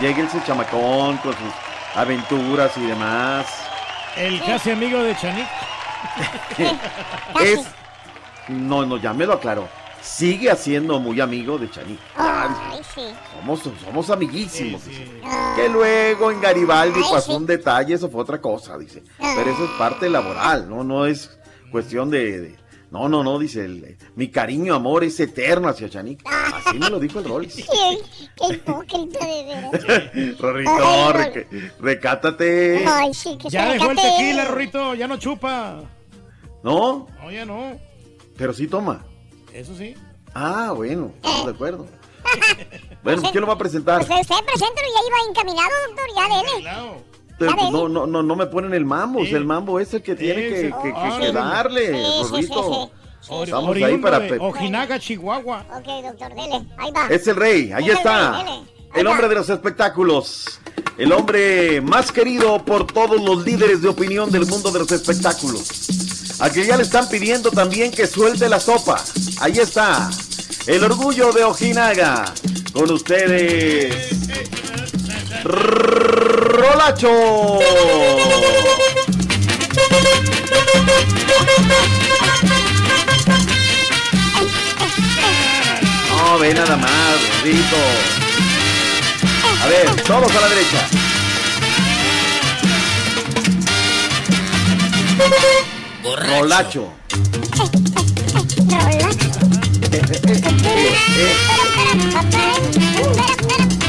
llegue 0.00 0.22
ese 0.22 0.40
chamacón 0.44 1.16
con 1.16 1.32
sus 1.32 1.52
aventuras 1.96 2.70
y 2.76 2.82
demás. 2.82 3.44
El 4.16 4.40
casi 4.44 4.70
amigo 4.70 5.02
de 5.02 5.16
Chanik. 5.16 5.46
Es. 7.42 7.66
No, 8.46 8.86
no, 8.86 8.96
ya 8.96 9.12
me 9.12 9.26
lo 9.26 9.32
aclaró. 9.32 9.66
Sigue 10.00 10.52
haciendo 10.52 11.00
muy 11.00 11.20
amigo 11.20 11.58
de 11.58 11.68
Chaní. 11.68 11.98
Ay, 12.16 12.80
sí. 12.94 13.02
Somos, 13.40 13.60
somos 13.84 14.10
amiguísimos. 14.10 14.84
dice. 14.86 15.04
Que 15.56 15.68
luego 15.68 16.30
en 16.30 16.40
Garibaldi 16.40 17.00
Ay, 17.04 17.10
pasó 17.10 17.36
un 17.36 17.44
detalle, 17.44 17.94
eso 17.94 18.08
fue 18.08 18.20
otra 18.22 18.40
cosa, 18.40 18.78
dice. 18.78 19.02
Pero 19.18 19.50
eso 19.50 19.64
es 19.64 19.70
parte 19.72 20.08
laboral, 20.08 20.70
no, 20.70 20.84
no 20.84 21.06
es 21.06 21.36
cuestión 21.72 22.08
de. 22.08 22.40
de- 22.40 22.67
no, 22.90 23.08
no, 23.08 23.22
no, 23.22 23.38
dice 23.38 23.64
el, 23.64 23.96
mi 24.16 24.28
cariño, 24.28 24.74
amor 24.74 25.04
es 25.04 25.20
eterno 25.20 25.68
hacia 25.68 25.88
Chanik. 25.90 26.20
Así 26.24 26.78
me 26.78 26.88
lo 26.88 26.98
dijo 26.98 27.18
el 27.18 27.26
Rollis. 27.26 27.54
Qué, 27.70 27.98
qué 28.36 28.54
hipócrita 28.54 29.26
de 29.26 29.44
veras. 29.44 30.38
Rorrito, 30.38 30.70
Ay, 30.82 31.12
reca- 31.12 31.72
recátate. 31.80 32.84
Ay, 32.86 33.12
sí, 33.14 33.36
que 33.36 33.48
Ya 33.50 33.72
dejó 33.72 33.90
el 33.90 33.96
recate. 33.96 34.10
tequila, 34.16 34.44
Rorrito, 34.46 34.94
ya 34.94 35.06
no 35.06 35.18
chupa. 35.18 35.82
¿No? 36.62 37.06
No, 37.20 37.30
ya 37.30 37.44
no. 37.44 37.78
Pero 38.36 38.52
sí 38.52 38.66
toma. 38.66 39.04
Eso 39.52 39.74
sí. 39.76 39.94
Ah, 40.34 40.72
bueno, 40.74 41.12
estamos 41.16 41.46
de 41.46 41.52
acuerdo. 41.52 41.86
Bueno, 43.02 43.22
pues, 43.22 43.32
¿quién 43.32 43.40
lo 43.42 43.46
va 43.46 43.54
a 43.54 43.58
presentar? 43.58 44.02
Usted, 44.02 44.16
usted 44.20 44.34
preséntelo, 44.44 44.86
ya 44.88 45.06
iba 45.08 45.30
encaminado, 45.30 45.70
doctor, 45.86 46.06
ya 46.16 46.22
dele. 46.36 46.50
Pues, 46.52 46.64
ven. 46.64 47.17
No, 47.40 47.88
no, 47.88 48.06
no, 48.06 48.22
no 48.22 48.36
me 48.36 48.46
ponen 48.46 48.74
el 48.74 48.84
mambo, 48.84 49.20
el 49.20 49.44
mambo 49.44 49.78
es 49.80 49.94
el 49.94 50.02
que 50.02 50.14
tiene 50.14 50.48
que, 50.48 50.56
sí. 50.56 50.72
que- 50.82 50.92
que- 50.92 51.18
que 51.20 51.26
sí. 51.26 51.32
darle, 51.32 51.86
Sí, 51.86 52.02
sí, 52.24 52.30
Rorrito. 52.30 52.90
Estamos 53.42 53.76
ahí 53.76 53.98
para... 53.98 54.20
de 54.20 54.38
Ojinaga, 54.38 54.98
Chihuahua. 54.98 55.64
Ok, 55.76 55.86
doctor, 56.02 56.34
dele. 56.34 56.64
Ahí 56.78 56.90
va. 56.92 57.06
Es 57.08 57.26
el 57.26 57.36
rey, 57.36 57.72
ahí 57.74 57.84
Es 57.84 57.90
el 57.90 57.96
está. 57.98 58.42
rey. 58.42 58.62
El 58.94 59.06
hombre 59.06 59.28
de 59.28 59.34
los 59.34 59.48
espectáculos. 59.50 60.60
El 60.96 61.12
hombre 61.12 61.80
más 61.80 62.10
querido 62.10 62.64
por 62.64 62.86
todos 62.86 63.20
los 63.22 63.44
líderes 63.44 63.82
de 63.82 63.88
opinión 63.88 64.30
del 64.32 64.46
mundo 64.46 64.70
de 64.70 64.78
los 64.80 64.90
espectáculos. 64.92 66.38
A 66.40 66.50
que 66.50 66.64
ya 66.64 66.76
le 66.76 66.84
están 66.84 67.08
pidiendo 67.08 67.50
también 67.50 67.90
que 67.90 68.06
suelte 68.06 68.48
la 68.48 68.58
sopa. 68.60 69.02
Ahí 69.40 69.58
está. 69.58 70.08
El 70.66 70.82
orgullo 70.84 71.32
de 71.32 71.44
Ojinaga. 71.44 72.32
Con 72.72 72.90
ustedes. 72.90 74.27
Rolacho. 75.44 77.10
No, 86.10 86.38
ve 86.38 86.54
nada 86.54 86.76
más, 86.76 87.16
Rito. 87.42 87.76
A 89.62 89.66
ver, 89.68 90.02
todos 90.02 90.34
a 90.34 90.40
la 90.40 90.48
derecha. 90.48 90.88
Rolacho. 96.04 96.92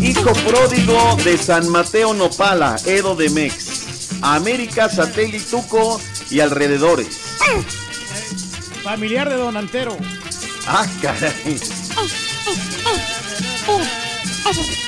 Hijo 0.00 0.32
pródigo 0.32 1.16
de 1.24 1.36
San 1.36 1.68
Mateo 1.68 2.14
Nopala, 2.14 2.76
Edo 2.86 3.14
de 3.16 3.28
Mex, 3.30 4.18
América, 4.22 4.88
Satélituco 4.88 6.00
y 6.30 6.40
alrededores. 6.40 7.08
Familiar 8.82 9.28
de 9.28 9.36
Don 9.36 9.56
Antero. 9.56 9.96
Ah, 10.66 10.86
caray. 11.02 11.60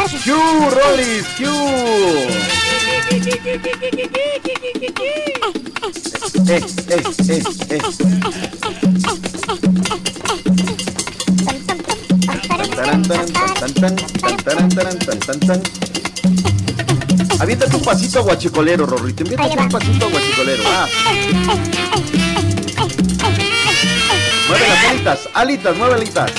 ¡Q, 0.00 0.32
Rollis! 0.70 1.26
¡Q! 1.36 1.44
Eh, 6.48 6.60
eh, 6.88 7.02
eh, 7.28 7.42
eh. 7.68 7.80
Aviéntate 17.38 17.76
un 17.76 17.82
pasito 17.82 18.22
guachicolero, 18.22 18.86
Rorrito. 18.86 19.24
Aviéntate 19.24 19.60
un 19.60 19.68
pasito 19.68 20.10
guachicolero. 20.10 20.62
Ah. 20.66 20.88
Mueve 24.48 24.68
las 24.68 24.84
alitas, 24.84 25.28
alitas, 25.34 25.76
mueve 25.76 25.94
alitas. 25.94 26.32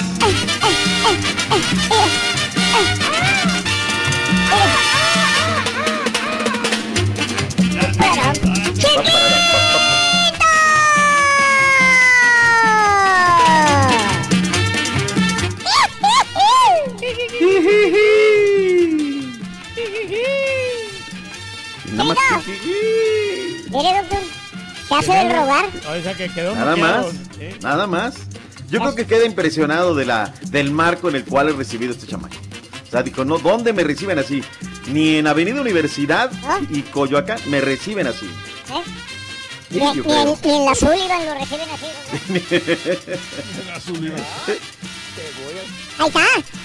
Se 25.00 25.12
hace 25.12 25.26
del 25.26 25.36
rogar. 25.36 25.66
O 25.90 26.02
sea, 26.04 26.14
que 26.16 26.30
quedó 26.30 26.56
Nada 26.56 26.76
más, 26.76 27.06
¿eh? 27.40 27.56
nada 27.62 27.88
más. 27.88 28.16
Yo 28.70 28.80
creo 28.80 28.96
que 28.96 29.06
queda 29.06 29.26
impresionado 29.26 29.96
de 29.96 30.06
la, 30.06 30.34
del 30.50 30.72
marco 30.72 31.10
en 31.10 31.16
el 31.18 31.26
cual 31.26 31.50
he 31.50 31.54
recibido 31.54 31.92
este 31.92 32.08
chamaco. 32.08 32.36
O 32.88 32.92
sea, 32.92 33.04
dijo, 33.04 33.24
no, 33.26 33.38
¿dónde 33.38 33.74
me 33.74 33.84
reciben 33.84 34.18
así? 34.20 34.44
Ni 34.88 35.18
en 35.18 35.28
Avenida 35.28 35.60
Universidad 35.62 36.32
y 36.70 36.82
Coyoacán 36.84 37.40
me 37.48 37.60
reciben 37.62 38.08
así. 38.08 38.26
¿Eh? 38.26 38.84
Sí, 39.72 39.80
Ni, 39.80 39.86
ni 40.02 40.14
en, 40.14 40.36
ni 40.44 40.56
en 40.58 40.66
la 40.66 40.76
Sullivan 40.76 41.26
lo 41.26 41.34
reciben 41.36 41.68
así. 41.70 41.86
doctor. 42.90 43.18
Ahí 46.00 46.08
está. 46.08 46.22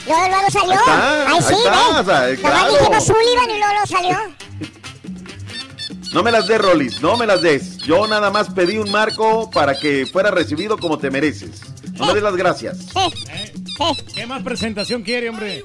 Luego, 0.06 0.28
luego 0.28 0.50
salió. 0.50 0.72
Ahí 0.72 0.78
está, 0.78 1.26
Ahí 1.28 1.34
ahí 1.36 1.42
sí, 1.42 1.54
está, 1.64 1.70
ve. 1.70 2.00
o 2.00 2.04
sea, 2.04 2.20
Nomás 2.26 2.40
claro. 2.40 2.72
dijimos 2.78 3.04
Sullivan 3.06 3.50
y 3.50 3.58
luego, 3.58 3.72
luego 3.72 3.86
salió. 3.86 4.18
No 6.16 6.22
me 6.22 6.32
las 6.32 6.46
des, 6.46 6.58
Rolis, 6.58 7.02
no 7.02 7.18
me 7.18 7.26
las 7.26 7.42
des. 7.42 7.76
Yo 7.76 8.06
nada 8.06 8.30
más 8.30 8.48
pedí 8.48 8.78
un 8.78 8.90
marco 8.90 9.50
para 9.50 9.78
que 9.78 10.06
fuera 10.06 10.30
recibido 10.30 10.78
como 10.78 10.96
te 10.96 11.10
mereces. 11.10 11.60
No 11.92 12.06
me 12.06 12.14
des 12.14 12.22
las 12.22 12.34
gracias. 12.34 12.78
¿Qué 14.14 14.26
más 14.26 14.42
presentación 14.42 15.02
quiere, 15.02 15.28
hombre? 15.28 15.56
El 15.58 15.62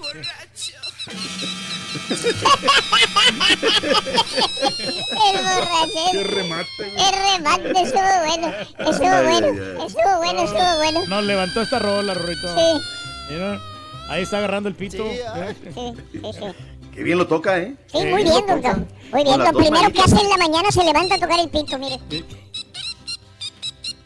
borracho. 5.38 6.12
Qué 6.12 6.24
remate, 6.26 6.94
El 6.98 7.14
remate 7.38 7.82
estuvo 7.84 8.12
bueno. 8.26 8.54
Estuvo 8.78 9.08
Ay, 9.08 9.24
bueno. 9.24 9.48
ay, 9.48 9.60
ay. 9.80 9.86
Estuvo 9.88 10.18
bueno, 10.18 10.42
estuvo 10.42 10.78
bueno. 10.80 11.06
Nos 11.08 11.24
levantó 11.24 11.62
esta 11.62 11.80
rola, 11.80 12.14
Rorrito. 12.14 12.54
Sí. 12.58 12.82
Mira, 13.30 13.62
ahí 14.10 14.24
está 14.24 14.40
agarrando 14.40 14.68
el 14.68 14.76
pito. 14.76 15.06
¿eh? 15.06 15.56
Sí, 15.64 15.94
sí, 16.12 16.20
sí. 16.34 16.71
Qué 16.94 17.04
bien 17.04 17.18
lo 17.18 17.28
toca, 17.28 17.58
¿eh? 17.58 17.76
Sí, 17.88 18.00
muy 18.06 18.24
bien, 18.24 18.46
doctor. 18.46 18.86
Muy 19.12 19.24
bien. 19.24 19.40
Lo 19.40 19.54
primero 19.54 19.92
que 19.92 20.02
hace 20.02 20.18
en 20.22 20.30
la 20.30 20.38
mañana 20.38 20.72
se 20.72 20.84
levanta 20.84 21.16
a 21.16 21.20
tocar 21.20 21.40
el 21.40 21.50
pito, 21.50 21.78
mire. 21.80 22.00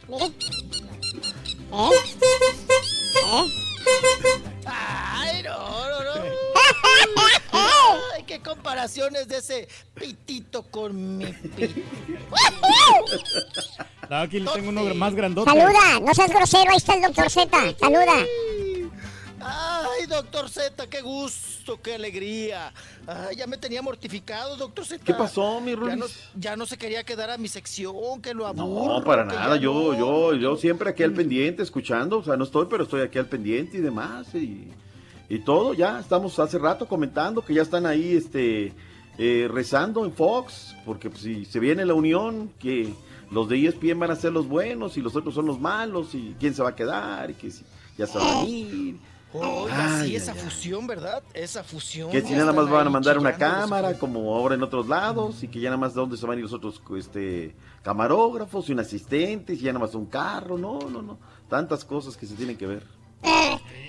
Mire. 0.08 0.26
¿Eh? 0.26 1.90
¿Eh? 3.26 3.52
Ay, 4.66 5.44
no, 5.44 5.90
no, 5.90 6.04
no. 6.04 6.12
Ay, 7.52 8.24
qué 8.26 8.40
comparaciones 8.40 9.28
de 9.28 9.38
ese 9.38 9.68
pitito 9.94 10.64
con 10.64 11.18
mi 11.18 11.26
pito. 11.26 11.82
No, 14.10 14.18
aquí 14.18 14.40
le 14.40 14.52
tengo 14.52 14.70
uno 14.70 14.84
más 14.94 15.16
grandote. 15.16 15.50
Saluda, 15.50 16.00
no 16.02 16.14
seas 16.14 16.30
grosero, 16.30 16.70
ahí 16.70 16.78
está 16.78 16.94
el 16.94 17.02
doctor 17.02 17.30
Z. 17.30 17.50
Saluda. 17.80 18.26
Ay, 19.48 20.08
doctor 20.08 20.50
Z, 20.50 20.88
qué 20.88 21.02
gusto, 21.02 21.80
qué 21.82 21.96
alegría. 21.96 22.74
Ay, 23.06 23.36
ya 23.36 23.46
me 23.46 23.58
tenía 23.58 23.82
mortificado, 23.84 24.58
doctor 24.58 24.86
Z. 24.86 25.04
¿Qué 25.06 25.14
pasó, 25.14 25.62
mi 25.62 25.72
Ya 25.72 25.78
Rulis? 25.78 25.98
no, 25.98 26.06
ya 26.36 26.56
no 26.56 26.66
se 26.66 26.78
quería 26.78 27.04
quedar 27.04 27.30
a 27.30 27.38
mi 27.38 27.48
sección, 27.48 28.22
que 28.24 28.34
lo 28.34 28.48
aburro. 28.48 29.00
No, 29.00 29.04
para 29.04 29.24
nada. 29.24 29.56
Yo, 29.58 29.74
no. 29.94 29.94
yo, 29.94 30.34
yo 30.34 30.56
siempre 30.58 30.90
aquí 30.90 31.04
al 31.04 31.14
pendiente, 31.14 31.62
escuchando. 31.62 32.18
O 32.20 32.24
sea, 32.24 32.36
no 32.38 32.44
estoy, 32.44 32.66
pero 32.70 32.84
estoy 32.86 33.02
aquí 33.02 33.20
al 33.20 33.28
pendiente 33.28 33.78
y 33.78 33.82
demás. 33.82 34.34
Y, 34.34 34.72
y 35.30 35.40
todo, 35.40 35.74
ya 35.76 36.00
estamos 36.00 36.38
hace 36.40 36.58
rato 36.58 36.88
comentando 36.88 37.44
que 37.44 37.54
ya 37.54 37.62
están 37.62 37.86
ahí, 37.86 38.16
este, 38.16 38.74
eh, 39.20 39.48
rezando 39.52 40.06
en 40.06 40.12
Fox, 40.14 40.76
porque 40.86 41.10
pues, 41.10 41.22
si 41.22 41.46
se 41.46 41.60
viene 41.60 41.86
la 41.86 41.94
unión, 41.94 42.52
que 42.60 42.94
los 43.30 43.48
de 43.48 43.68
ESPN 43.68 44.00
van 44.00 44.12
a 44.12 44.16
ser 44.16 44.32
los 44.34 44.48
buenos 44.48 44.98
y 44.98 45.02
los 45.02 45.16
otros 45.16 45.36
son 45.36 45.46
los 45.46 45.60
malos 45.60 46.16
y 46.16 46.36
quién 46.40 46.54
se 46.54 46.64
va 46.64 46.70
a 46.70 46.76
quedar 46.76 47.30
y 47.30 47.34
que 47.36 47.52
si 47.52 47.64
ya 47.98 48.08
se 48.08 48.18
va 48.18 48.42
a 48.42 48.44
ir. 48.46 48.98
Oiga, 49.42 49.86
Ay, 50.00 50.06
sí, 50.08 50.12
ay, 50.12 50.16
esa 50.16 50.32
ay. 50.34 50.40
fusión, 50.40 50.88
¿verdad? 50.88 51.24
Esa 51.34 51.64
fusión. 51.64 52.10
Que 52.12 52.22
si 52.22 52.34
nada 52.34 52.54
más 52.54 52.70
van 52.70 52.88
a 52.88 52.90
mandar 52.90 53.18
una 53.20 53.34
cámara, 53.38 53.92
los- 53.92 54.00
como 54.00 54.36
ahora 54.36 54.56
en 54.56 54.64
otros 54.64 54.88
lados, 54.88 55.44
y 55.44 55.48
que 55.48 55.60
ya 55.60 55.70
nada 55.70 55.78
más 55.78 55.94
de 55.94 56.02
dónde 56.02 56.18
se 56.18 56.26
van 56.26 56.36
a 56.36 56.38
ir 56.38 56.44
los 56.44 56.54
otros 56.54 56.82
este, 56.98 57.56
camarógrafos 57.84 58.70
y 58.70 58.74
un 58.74 58.80
asistente, 58.80 59.54
y 59.54 59.58
ya 59.58 59.74
nada 59.74 59.86
más 59.86 59.96
un 59.96 60.06
carro, 60.06 60.58
no, 60.58 60.80
no, 60.90 61.02
no. 61.02 61.18
Tantas 61.50 61.86
cosas 61.86 62.18
que 62.18 62.26
se 62.26 62.36
tienen 62.36 62.58
que 62.58 62.66
ver. 62.68 62.84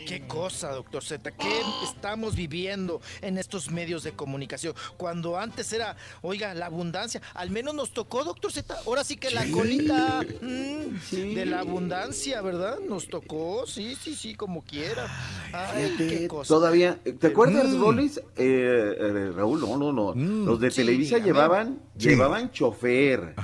Qué 0.07 0.23
cosa, 0.29 0.71
doctor 0.71 1.03
Z, 1.03 1.33
¿qué 1.33 1.61
estamos 1.83 2.37
viviendo 2.37 3.01
en 3.23 3.39
estos 3.39 3.73
medios 3.73 4.05
de 4.05 4.13
comunicación? 4.13 4.73
Cuando 4.97 5.37
antes 5.37 5.73
era, 5.73 5.97
oiga, 6.23 6.55
la 6.55 6.67
abundancia, 6.67 7.21
al 7.35 7.51
menos 7.51 7.75
nos 7.75 7.93
tocó, 7.93 8.23
doctor 8.23 8.53
Z, 8.53 8.73
ahora 8.87 9.03
sí 9.03 9.17
que 9.17 9.31
la 9.33 9.45
colita 9.51 10.23
mm, 10.23 11.35
de 11.35 11.45
la 11.47 11.59
abundancia, 11.59 12.41
¿verdad? 12.41 12.79
Nos 12.89 13.09
tocó, 13.09 13.67
sí, 13.67 13.97
sí, 14.01 14.15
sí, 14.15 14.37
como 14.37 14.63
quiera. 14.63 15.09
Ay, 15.53 15.93
qué 15.99 16.29
cosa. 16.29 16.49
Todavía, 16.55 17.01
¿te 17.19 17.27
acuerdas, 17.27 17.67
Mm. 17.67 17.81
Rolis? 17.81 18.19
Eh, 18.19 18.23
eh, 18.37 19.33
Raúl, 19.35 19.61
no, 19.61 19.77
no, 19.77 19.93
no. 19.93 20.15
Los 20.15 20.61
de 20.61 20.71
sí, 20.71 20.77
Televisa 20.77 21.19
llevaban, 21.19 21.81
Sí. 21.99 22.11
llevaban 22.11 22.53
chofer, 22.53 23.35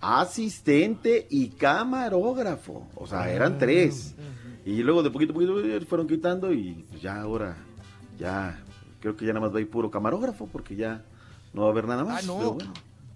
asistente 0.00 1.28
y 1.30 1.50
camarógrafo. 1.50 2.88
O 2.96 3.06
sea, 3.06 3.30
eran 3.30 3.56
tres. 3.58 4.14
Y 4.66 4.82
luego 4.82 5.04
de 5.04 5.10
poquito 5.10 5.32
a 5.32 5.34
poquito 5.34 5.86
fueron 5.86 6.08
quitando 6.08 6.52
y 6.52 6.84
pues 6.90 7.00
ya 7.00 7.20
ahora, 7.20 7.56
ya, 8.18 8.60
creo 9.00 9.16
que 9.16 9.24
ya 9.24 9.32
nada 9.32 9.46
más 9.46 9.54
va 9.54 9.58
a 9.58 9.60
ir 9.60 9.70
puro 9.70 9.92
camarógrafo 9.92 10.48
porque 10.48 10.74
ya 10.74 11.04
no 11.52 11.62
va 11.62 11.68
a 11.68 11.70
haber 11.70 11.86
nada 11.86 12.04
más. 12.04 12.24
Ah, 12.24 12.26
no. 12.26 12.36
pero 12.36 12.52
bueno. 12.54 12.72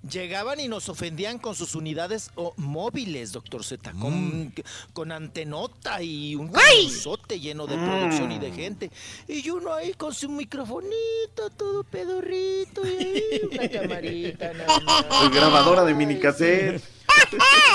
Llegaban 0.08 0.60
y 0.60 0.68
nos 0.68 0.88
ofendían 0.88 1.38
con 1.38 1.54
sus 1.54 1.74
unidades 1.74 2.30
oh, 2.36 2.54
móviles, 2.56 3.32
doctor 3.32 3.64
Z, 3.64 3.92
con, 4.00 4.54
con 4.94 5.12
antenota 5.12 6.02
y 6.02 6.36
un 6.36 6.48
camionzote 6.48 7.38
lleno 7.38 7.66
de 7.66 7.76
producción 7.76 8.32
y 8.32 8.38
de 8.38 8.50
gente. 8.50 8.90
Y 9.28 9.50
uno 9.50 9.74
ahí 9.74 9.92
con 9.92 10.14
su 10.14 10.30
microfonito, 10.30 11.50
todo 11.54 11.84
pedorrito, 11.84 12.80
y 12.86 12.88
ahí 12.88 13.40
una 13.52 13.68
camarita. 13.80 14.52
nada 14.54 14.80
más. 14.80 15.04
Pues 15.04 15.30
grabadora 15.32 15.84
de 15.84 15.94
minicassette. 15.94 16.82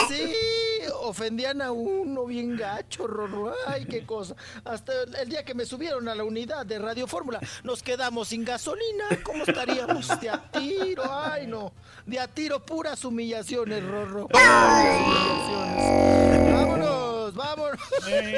Sí, 0.09 0.33
ofendían 1.01 1.61
a 1.61 1.71
uno 1.71 2.25
bien 2.25 2.57
gacho, 2.57 3.07
Rorro. 3.07 3.53
Ay, 3.67 3.85
qué 3.85 4.05
cosa. 4.05 4.35
Hasta 4.63 4.93
el- 5.21 5.29
día 5.29 5.43
que 5.43 5.53
me 5.53 5.65
subieron 5.65 6.07
a 6.07 6.15
la 6.15 6.23
unidad 6.23 6.65
de 6.65 6.79
Radio 6.79 7.07
Fórmula, 7.07 7.39
nos 7.63 7.81
quedamos 7.83 8.27
sin 8.29 8.45
gasolina. 8.45 9.05
¿Cómo 9.23 9.43
estaríamos 9.43 10.07
de 10.19 10.29
a 10.29 10.51
tiro? 10.51 11.03
Ay, 11.11 11.47
no. 11.47 11.73
De 12.05 12.19
a 12.19 12.27
tiro, 12.27 12.63
puras 12.65 13.03
humillaciones, 13.05 13.83
Rorro. 13.83 14.27
Puras 14.27 14.97
humillaciones. 15.05 16.53
Vámonos, 16.53 16.94
vámonos. 17.35 17.79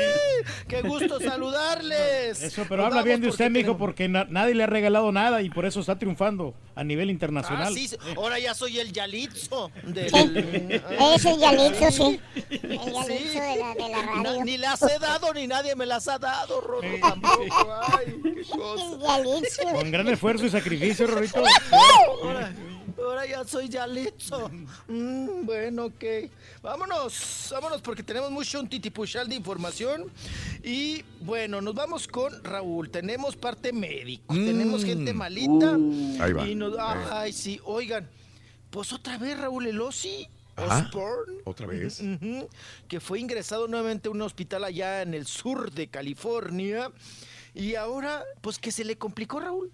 qué 0.67 0.81
gusto 0.81 1.19
saludarles. 1.19 2.41
Eso, 2.41 2.65
pero 2.67 2.77
Nos 2.83 2.87
habla 2.87 3.03
bien 3.03 3.17
vamos 3.21 3.25
de 3.25 3.29
usted, 3.43 3.51
mijo, 3.51 3.77
porque 3.77 4.07
na- 4.07 4.25
nadie 4.29 4.55
le 4.55 4.63
ha 4.63 4.67
regalado 4.67 5.11
nada 5.11 5.41
y 5.41 5.49
por 5.49 5.65
eso 5.65 5.79
está 5.79 5.97
triunfando 5.97 6.53
a 6.75 6.83
nivel 6.83 7.09
Ah, 7.09 7.11
internacional. 7.11 7.73
sí, 7.73 7.89
ahora 8.15 8.39
ya 8.39 8.53
soy 8.53 8.79
el 8.79 8.91
Yalitzo 8.91 9.71
del... 9.83 10.13
Eres 10.99 11.25
el 11.25 11.37
Yalitzo, 11.39 11.91
sí. 11.91 12.19
El 12.49 12.79
Yalitzo 12.79 13.39
de 13.39 13.55
la, 13.59 13.73
de 13.73 13.89
la 13.89 14.05
Na- 14.05 14.23
radio. 14.23 14.43
ni 14.45 14.57
las 14.57 14.81
he 14.83 14.99
dado 14.99 15.33
ni 15.33 15.47
nadie 15.47 15.75
me 15.75 15.85
las 15.85 16.07
ha 16.07 16.19
dado, 16.19 16.61
Rorro, 16.61 16.87
tampoco. 17.01 17.73
Ay, 17.97 18.15
qué 18.23 18.41
cosa. 18.57 18.93
El 18.93 18.99
Yalitzo. 19.25 19.63
Con 19.73 19.91
gran 19.91 20.07
esfuerzo 20.09 20.45
y 20.45 20.49
sacrificio, 20.49 21.07
Rorito. 21.07 21.43
Ahora, 22.97 23.25
ya 23.25 23.43
soy 23.43 23.67
Yalitzo. 23.69 24.49
Mm, 24.87 25.45
bueno, 25.45 25.85
ok. 25.85 26.03
Vámonos, 26.61 27.49
vámonos 27.51 27.81
porque 27.81 28.03
tenemos 28.03 28.31
mucho 28.31 28.59
un 28.59 28.69
titipuchal 28.69 29.27
de 29.27 29.35
información. 29.35 30.05
Y 30.63 31.03
bueno, 31.21 31.59
nos 31.61 31.75
vamos 31.75 32.07
con 32.07 32.43
Raúl. 32.43 32.89
Tenemos 32.89 33.35
parte 33.35 33.73
médico, 33.73 34.33
tenemos 34.33 34.83
gente 34.85 35.13
malita. 35.13 35.77
Uh. 35.77 36.17
Ahí 36.21 36.33
va. 36.33 36.47
Y 36.47 36.55
nos- 36.55 36.75
ay, 36.79 37.33
sí, 37.33 37.59
oigan. 37.65 38.07
Pues 38.69 38.93
otra 38.93 39.17
vez 39.17 39.37
Raúl 39.39 39.67
Elosi. 39.67 40.27
Osborne. 40.59 41.33
¿Otra 41.45 41.67
vez? 41.67 42.01
Que 42.87 42.99
fue 42.99 43.19
ingresado 43.19 43.67
nuevamente 43.67 44.07
a 44.07 44.11
un 44.11 44.21
hospital 44.23 44.63
allá 44.63 45.03
en 45.03 45.13
el 45.13 45.27
sur 45.27 45.71
de 45.71 45.87
California. 45.87 46.89
Y 47.57 47.75
ahora, 47.75 48.23
pues 48.41 48.59
que 48.59 48.71
se 48.71 48.83
le 48.85 48.97
complicó, 48.97 49.39
Raúl, 49.39 49.71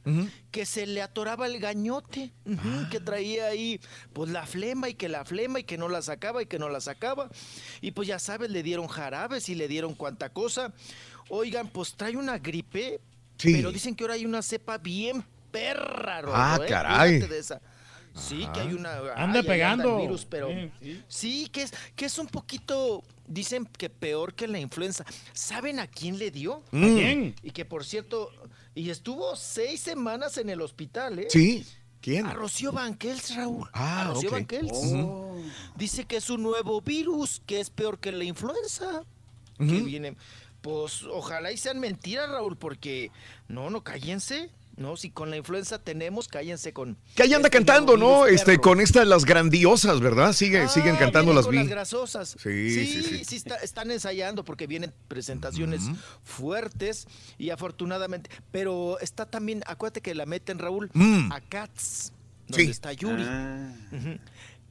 que 0.51 0.65
se 0.65 0.85
le 0.87 1.01
atoraba 1.01 1.45
el 1.47 1.59
gañote, 1.59 2.31
que 2.89 2.99
traía 2.99 3.47
ahí, 3.47 3.79
pues 4.13 4.29
la 4.29 4.45
flema 4.45 4.87
y 4.89 4.93
que 4.93 5.09
la 5.09 5.25
flema 5.25 5.59
y 5.59 5.63
que 5.65 5.77
no 5.77 5.89
la 5.89 6.01
sacaba 6.01 6.41
y 6.41 6.45
que 6.45 6.59
no 6.59 6.69
la 6.69 6.79
sacaba. 6.79 7.29
Y 7.81 7.91
pues 7.91 8.07
ya 8.07 8.19
sabes, 8.19 8.49
le 8.51 8.63
dieron 8.63 8.87
jarabes 8.87 9.49
y 9.49 9.55
le 9.55 9.67
dieron 9.67 9.95
cuanta 9.95 10.29
cosa. 10.29 10.71
Oigan, 11.29 11.67
pues 11.67 11.93
trae 11.95 12.15
una 12.15 12.37
gripe, 12.37 12.99
Sí. 13.37 13.53
pero 13.55 13.71
dicen 13.71 13.95
que 13.95 14.03
ahora 14.05 14.13
hay 14.13 14.25
una 14.25 14.41
cepa 14.41 14.77
bien 14.77 15.25
perra, 15.51 16.21
Rorro, 16.21 16.33
Ah, 16.35 16.59
¿eh? 16.61 16.65
caray. 16.67 17.11
Cuídate 17.19 17.33
de 17.33 17.39
esa. 17.39 17.61
Sí, 18.15 18.47
que 18.53 18.59
hay 18.59 18.73
una... 18.73 18.91
Anda 19.15 19.39
ay, 19.39 19.45
pegando. 19.47 19.95
el 19.97 20.01
virus, 20.03 20.23
pero... 20.25 20.47
Sí, 20.49 20.71
sí. 20.81 21.03
Sí, 21.07 21.49
que 21.49 21.63
es, 21.63 21.73
que 21.95 22.05
es 22.05 22.17
un 22.19 22.27
poquito, 22.27 23.03
dicen 23.27 23.65
que 23.65 23.89
peor 23.89 24.33
que 24.33 24.47
la 24.47 24.59
influenza. 24.59 25.05
¿Saben 25.33 25.79
a 25.79 25.87
quién 25.87 26.17
le 26.17 26.31
dio? 26.31 26.63
Mm. 26.71 26.83
¿A 26.83 26.87
quién? 26.87 27.35
Y 27.43 27.51
que 27.51 27.65
por 27.65 27.85
cierto, 27.85 28.31
y 28.75 28.89
estuvo 28.89 29.35
seis 29.35 29.81
semanas 29.81 30.37
en 30.37 30.49
el 30.49 30.61
hospital, 30.61 31.19
¿eh? 31.19 31.27
Sí. 31.29 31.65
¿Quién? 32.01 32.25
A 32.25 32.33
Rocío 32.33 32.73
Banquels, 32.73 33.33
Raúl. 33.35 33.69
Ah, 33.71 34.01
a 34.01 34.13
Rocío 34.13 34.29
ok. 34.29 34.35
Banquels. 34.35 34.71
Oh. 34.73 35.37
Dice 35.77 36.03
que 36.03 36.17
es 36.17 36.29
un 36.29 36.43
nuevo 36.43 36.81
virus, 36.81 37.41
que 37.45 37.61
es 37.61 37.69
peor 37.69 37.99
que 37.99 38.11
la 38.11 38.25
influenza. 38.25 39.03
Que 39.57 39.79
viene. 39.79 40.17
Pues 40.61 41.03
ojalá 41.03 41.51
y 41.53 41.57
sean 41.57 41.79
mentiras, 41.79 42.29
Raúl, 42.29 42.57
porque 42.57 43.11
no, 43.47 43.69
no, 43.69 43.83
cállense. 43.83 44.49
No, 44.75 44.97
si 44.97 45.11
con 45.11 45.29
la 45.29 45.37
influenza 45.37 45.77
tenemos, 45.77 46.27
cállense 46.27 46.73
con. 46.73 46.97
Que 47.15 47.23
ahí 47.23 47.33
anda 47.33 47.47
este 47.47 47.57
cantando, 47.57 47.95
¿no? 47.95 48.25
Este, 48.25 48.57
con 48.57 48.81
estas, 48.81 49.07
las 49.07 49.23
grandiosas, 49.23 49.99
¿verdad? 49.99 50.33
Sigue, 50.33 50.61
Ah, 50.61 50.67
siguen 50.67 50.95
cantando 50.95 51.31
las 51.31 51.45
con 51.45 51.51
vi. 51.51 51.57
las 51.59 51.67
grasosas. 51.67 52.35
Sí, 52.41 52.85
sí, 52.87 53.23
sí. 53.23 53.35
está- 53.35 53.57
están 53.57 53.91
ensayando 53.91 54.43
porque 54.43 54.65
vienen 54.65 54.91
presentaciones 55.07 55.83
fuertes 56.23 57.07
y 57.37 57.51
afortunadamente. 57.51 58.29
Pero 58.51 58.97
está 58.99 59.25
también, 59.27 59.61
acuérdate 59.67 60.01
que 60.01 60.15
la 60.15 60.25
meten, 60.25 60.57
Raúl, 60.59 60.89
Mm. 60.93 61.31
a 61.31 61.39
Cats, 61.41 62.11
donde 62.47 62.65
Sí. 62.65 62.71
está 62.71 62.93
Yuri. 62.93 63.23
Ah. 63.27 63.73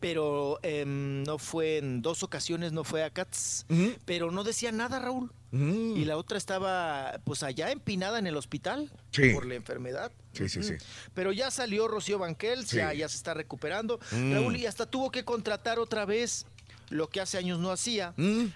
Pero 0.02 0.58
em, 0.64 1.22
no 1.22 1.38
fue 1.38 1.78
en 1.78 2.02
dos 2.02 2.24
ocasiones, 2.24 2.72
no 2.72 2.82
fue 2.82 3.04
a 3.04 3.10
Cats. 3.10 3.64
Pero 4.04 4.30
no 4.32 4.42
decía 4.42 4.72
nada, 4.72 4.98
Raúl. 4.98 5.32
Mm. 5.52 5.96
Y 5.96 6.04
la 6.04 6.16
otra 6.16 6.36
estaba, 6.38 7.20
pues 7.24 7.42
allá 7.44 7.70
empinada 7.70 8.18
en 8.18 8.26
el 8.26 8.36
hospital 8.36 8.90
Sí. 9.12 9.30
por 9.32 9.46
la 9.46 9.54
enfermedad. 9.54 10.10
Sí, 10.32 10.48
sí, 10.48 10.62
sí. 10.64 10.74
Pero 11.14 11.30
ya 11.30 11.50
salió 11.52 11.86
Rocío 11.86 12.18
Banquels, 12.18 12.68
Sí. 12.68 12.78
ya, 12.78 12.92
ya 12.92 13.08
se 13.08 13.16
está 13.16 13.32
recuperando. 13.32 14.00
Mm. 14.10 14.32
Raúl, 14.34 14.56
y 14.56 14.66
hasta 14.66 14.86
tuvo 14.86 15.10
que 15.12 15.24
contratar 15.24 15.78
otra 15.78 16.04
vez 16.04 16.46
lo 16.90 17.08
que 17.08 17.20
hace 17.20 17.38
años 17.38 17.58
no 17.60 17.70
hacía, 17.70 18.12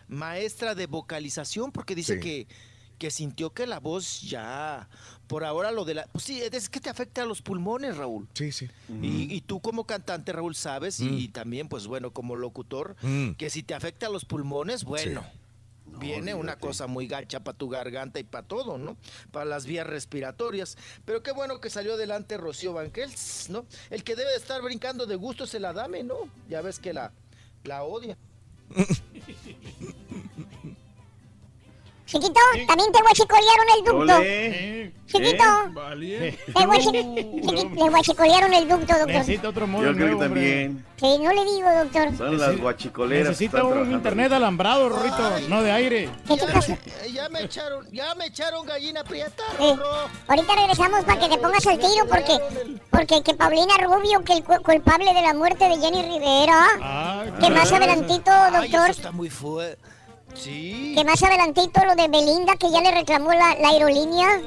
maestra 0.09 0.75
de 0.75 0.87
vocalización, 0.87 1.71
porque 1.71 1.95
dice 1.95 2.17
Mm. 2.17 2.23
Sí. 2.23 2.23
que, 2.23 2.49
que 2.99 3.11
sintió 3.11 3.51
que 3.51 3.67
la 3.67 3.79
voz 3.81 4.23
ya, 4.23 4.89
por 5.27 5.45
ahora 5.45 5.71
lo 5.71 5.85
de 5.85 5.95
la... 5.95 6.07
Pues 6.07 6.25
sí, 6.25 6.41
es 6.43 6.69
que 6.69 6.81
te 6.81 6.89
afecta 6.91 7.23
a 7.23 7.27
los 7.27 7.43
pulmones, 7.43 7.97
Raúl. 7.97 8.29
Sí, 8.35 8.53
sí. 8.53 8.69
Y, 9.03 9.35
y 9.35 9.41
tú 9.43 9.61
como 9.61 9.85
cantante, 9.85 10.33
Raúl, 10.33 10.55
sabes, 10.55 11.01
Mm. 11.01 11.15
y 11.19 11.29
también, 11.29 11.69
pues 11.69 11.87
bueno, 11.87 12.11
como 12.13 12.37
locutor, 12.37 12.97
Mm. 13.03 13.33
que 13.33 13.51
si 13.51 13.63
te 13.63 13.75
afecta 13.75 14.07
a 14.07 14.11
los 14.11 14.25
pulmones, 14.25 14.85
bueno, 14.85 15.25
viene 15.99 16.35
una 16.35 16.59
cosa 16.59 16.87
muy 16.87 17.07
gacha 17.07 17.41
para 17.41 17.57
tu 17.57 17.69
garganta 17.69 18.19
y 18.21 18.25
para 18.25 18.47
todo, 18.47 18.77
¿no? 18.77 18.97
Para 19.31 19.45
las 19.47 19.65
vías 19.67 19.87
respiratorias. 19.87 20.77
Pero 21.05 21.23
qué 21.23 21.33
bueno 21.33 21.61
que 21.61 21.71
salió 21.71 21.95
adelante 21.95 22.37
Rocío 22.37 22.73
Banquels, 22.75 23.49
¿no? 23.51 23.65
El 23.91 24.05
que 24.05 24.15
debe 24.17 24.31
de 24.31 24.37
estar 24.37 24.61
brincando 24.63 25.07
de 25.07 25.17
gusto 25.17 25.45
es 25.45 25.55
el 25.55 25.65
Adame, 25.65 26.03
¿no? 26.03 26.17
Ya 26.51 26.61
ves 26.61 26.79
que 26.79 26.93
la, 26.93 27.13
la 27.65 27.83
odia. 27.85 28.17
Chiquito, 32.07 32.41
también 32.69 32.93
te 32.93 33.01
guachicolearon 33.03 33.67
el 33.77 33.85
ducto. 33.85 34.97
Chiquito. 35.07 35.45
¿Eh? 36.01 36.39
Te, 36.47 36.53
guachi- 36.53 36.93
chiqui- 36.93 37.75
le 37.75 37.91
guachicolearon 37.91 38.55
el 38.55 38.69
ducto, 38.69 38.87
doctor. 38.93 39.07
Necesita 39.09 39.49
otro 39.49 39.67
modo 39.67 39.85
Yo 39.87 39.93
creo 39.93 40.07
que 40.07 40.15
nuevo, 40.15 40.21
también. 40.21 40.85
Sí, 41.01 41.19
no 41.21 41.33
le 41.33 41.45
digo, 41.45 41.69
doctor. 41.83 42.17
Son 42.17 42.39
las 42.39 42.57
guachicoleras. 42.61 43.25
que 43.25 43.29
Necesita 43.31 43.59
están 43.59 43.79
un 43.79 43.91
internet 43.93 44.33
alambrado, 44.33 44.89
Rorrito, 44.89 45.31
no 45.49 45.63
de 45.65 45.73
aire. 45.73 46.09
¿Qué 46.29 46.37
te 46.37 46.47
pasa? 46.47 46.75
Eh, 47.03 47.11
Ya 47.13 47.29
me 47.29 47.43
echaron, 47.43 47.91
ya 47.93 48.15
me 48.15 48.27
echaron 48.27 48.65
gallina 48.67 49.03
prieta. 49.03 49.43
Ahorita 50.29 50.55
regresamos 50.55 51.05
para 51.05 51.19
que 51.21 51.29
te 51.29 51.39
pongas 51.39 51.67
al 51.67 51.79
tiro 51.79 52.07
porque 52.09 52.39
porque 52.91 53.23
que 53.23 53.35
Paulina 53.35 53.77
Rubio, 53.79 54.23
que 54.25 54.35
el 54.35 54.45
cu- 54.45 54.63
culpable 54.63 55.13
de 55.13 55.23
la 55.23 55.35
muerte 55.35 55.69
de 55.69 55.77
Jenny 55.79 56.03
Rivera, 56.03 56.67
Ah, 56.81 57.25
que 57.41 57.51
más 57.51 57.71
adelantito, 57.73 58.31
Ay, 58.31 58.53
eso 58.53 58.63
doctor, 58.77 58.91
está 58.91 59.11
muy 59.13 59.29
fuerte. 59.29 59.79
Sí. 60.39 60.93
que 60.97 61.05
más 61.05 61.23
adelantito 61.23 61.85
lo 61.85 61.95
de 61.95 62.09
Belinda, 62.09 62.57
que 62.57 62.71
ya 62.71 62.81
le 62.81 62.91
reclamó 62.93 63.33
la, 63.33 63.55
la 63.61 63.69
aerolínea, 63.69 64.41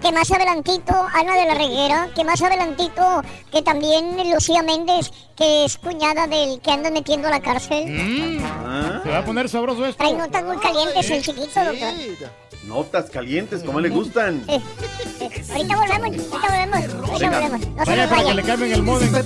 que 0.00 0.12
más 0.12 0.30
adelantito 0.30 0.94
Ana 1.14 1.34
de 1.34 1.46
la 1.46 1.54
Reguera, 1.54 2.08
que 2.14 2.22
más 2.24 2.40
adelantito 2.40 3.22
que 3.50 3.62
también 3.62 4.16
Lucía 4.32 4.62
Méndez, 4.62 5.10
que 5.36 5.64
es 5.64 5.76
cuñada 5.78 6.26
del 6.28 6.60
que 6.60 6.70
anda 6.70 6.90
metiendo 6.90 7.26
a 7.28 7.32
la 7.32 7.40
cárcel. 7.40 7.84
Mm, 7.86 8.38
Ah, 8.70 9.00
Se 9.02 9.08
va 9.10 9.18
a 9.18 9.24
poner 9.24 9.48
sabroso 9.48 9.84
esto. 9.86 9.98
Trae 10.02 10.12
notas 10.14 10.44
muy 10.44 10.56
calientes 10.58 11.10
el 11.10 11.22
chiquito, 11.22 11.64
doctor. 11.64 11.92
Sí. 11.96 12.16
Notas 12.64 13.08
calientes, 13.10 13.62
como 13.64 13.80
le 13.80 13.88
gustan. 13.88 14.44
Sí. 14.46 14.60
Ahorita 15.50 15.76
volvemos, 15.76 16.06
ahorita 16.06 16.48
volvemos, 16.48 17.10
ahorita 17.10 17.30
volvemos. 17.30 17.60
No 17.68 17.84
se 17.84 17.90
Vaya 17.90 18.06
nos 18.06 18.10
para 18.10 18.24
que 18.28 18.34
le 18.34 18.42
cambien 18.42 18.72
el 18.72 18.82
modem. 18.82 19.12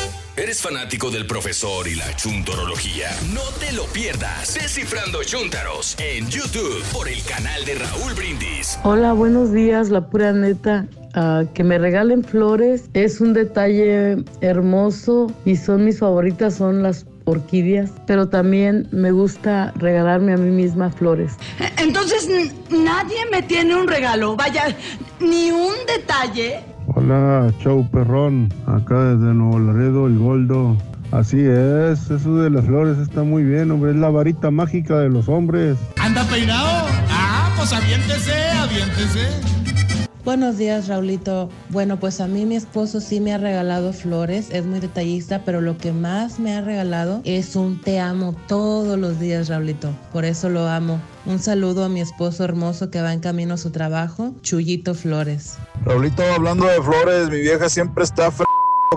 ¿Eres 0.40 0.62
fanático 0.62 1.10
del 1.10 1.26
profesor 1.26 1.86
y 1.86 1.96
la 1.96 2.16
chuntorología? 2.16 3.10
No 3.34 3.42
te 3.60 3.72
lo 3.72 3.84
pierdas. 3.84 4.54
Descifrando 4.54 5.22
Chuntaros 5.22 5.96
en 5.98 6.30
YouTube 6.30 6.82
por 6.94 7.10
el 7.10 7.22
canal 7.24 7.62
de 7.66 7.74
Raúl 7.74 8.14
Brindis. 8.14 8.78
Hola, 8.82 9.12
buenos 9.12 9.52
días, 9.52 9.90
la 9.90 10.06
pura 10.06 10.32
neta. 10.32 10.86
Ah, 11.12 11.42
que 11.52 11.62
me 11.62 11.76
regalen 11.76 12.24
flores 12.24 12.88
es 12.94 13.20
un 13.20 13.34
detalle 13.34 14.24
hermoso 14.40 15.30
y 15.44 15.56
son 15.56 15.84
mis 15.84 15.98
favoritas, 15.98 16.54
son 16.54 16.82
las 16.82 17.04
orquídeas, 17.26 17.90
pero 18.06 18.30
también 18.30 18.88
me 18.92 19.12
gusta 19.12 19.74
regalarme 19.76 20.32
a 20.32 20.36
mí 20.38 20.50
misma 20.50 20.90
flores. 20.90 21.34
Entonces 21.76 22.30
nadie 22.70 23.26
me 23.30 23.42
tiene 23.42 23.76
un 23.76 23.86
regalo, 23.86 24.36
vaya, 24.36 24.74
ni 25.20 25.50
un 25.50 25.74
detalle. 25.86 26.69
Hola, 27.00 27.50
show 27.60 27.88
perrón. 27.90 28.52
Acá 28.66 29.14
desde 29.14 29.32
Nuevo 29.32 29.58
Laredo, 29.58 30.06
el 30.06 30.18
Goldo. 30.18 30.76
Así 31.12 31.38
es, 31.40 32.10
eso 32.10 32.36
de 32.36 32.50
las 32.50 32.66
flores 32.66 32.98
está 32.98 33.22
muy 33.22 33.42
bien, 33.42 33.70
hombre. 33.70 33.92
Es 33.92 33.96
la 33.96 34.10
varita 34.10 34.50
mágica 34.50 34.98
de 34.98 35.08
los 35.08 35.26
hombres. 35.26 35.78
¿Anda 35.96 36.22
peinado? 36.24 36.88
Ah, 37.08 37.50
pues 37.56 37.72
aviéntese, 37.72 38.50
aviéntese. 38.50 39.28
Buenos 40.26 40.58
días, 40.58 40.88
Raulito. 40.88 41.48
Bueno, 41.70 41.98
pues 41.98 42.20
a 42.20 42.26
mí 42.26 42.44
mi 42.44 42.56
esposo 42.56 43.00
sí 43.00 43.18
me 43.18 43.32
ha 43.32 43.38
regalado 43.38 43.94
flores, 43.94 44.50
es 44.52 44.66
muy 44.66 44.78
detallista, 44.78 45.40
pero 45.46 45.62
lo 45.62 45.78
que 45.78 45.92
más 45.92 46.38
me 46.38 46.54
ha 46.54 46.60
regalado 46.60 47.22
es 47.24 47.56
un 47.56 47.80
te 47.80 47.98
amo 47.98 48.36
todos 48.46 48.98
los 48.98 49.18
días, 49.18 49.48
Raulito. 49.48 49.90
Por 50.12 50.26
eso 50.26 50.50
lo 50.50 50.68
amo. 50.68 51.00
Un 51.26 51.38
saludo 51.38 51.84
a 51.84 51.88
mi 51.88 52.00
esposo 52.00 52.44
hermoso 52.44 52.90
que 52.90 53.02
va 53.02 53.12
en 53.12 53.20
camino 53.20 53.54
a 53.54 53.56
su 53.56 53.70
trabajo, 53.70 54.32
Chuyito 54.42 54.94
Flores. 54.94 55.56
Raulito, 55.84 56.22
hablando 56.34 56.66
de 56.66 56.80
flores, 56.82 57.28
mi 57.28 57.40
vieja 57.40 57.68
siempre 57.68 58.04
está 58.04 58.30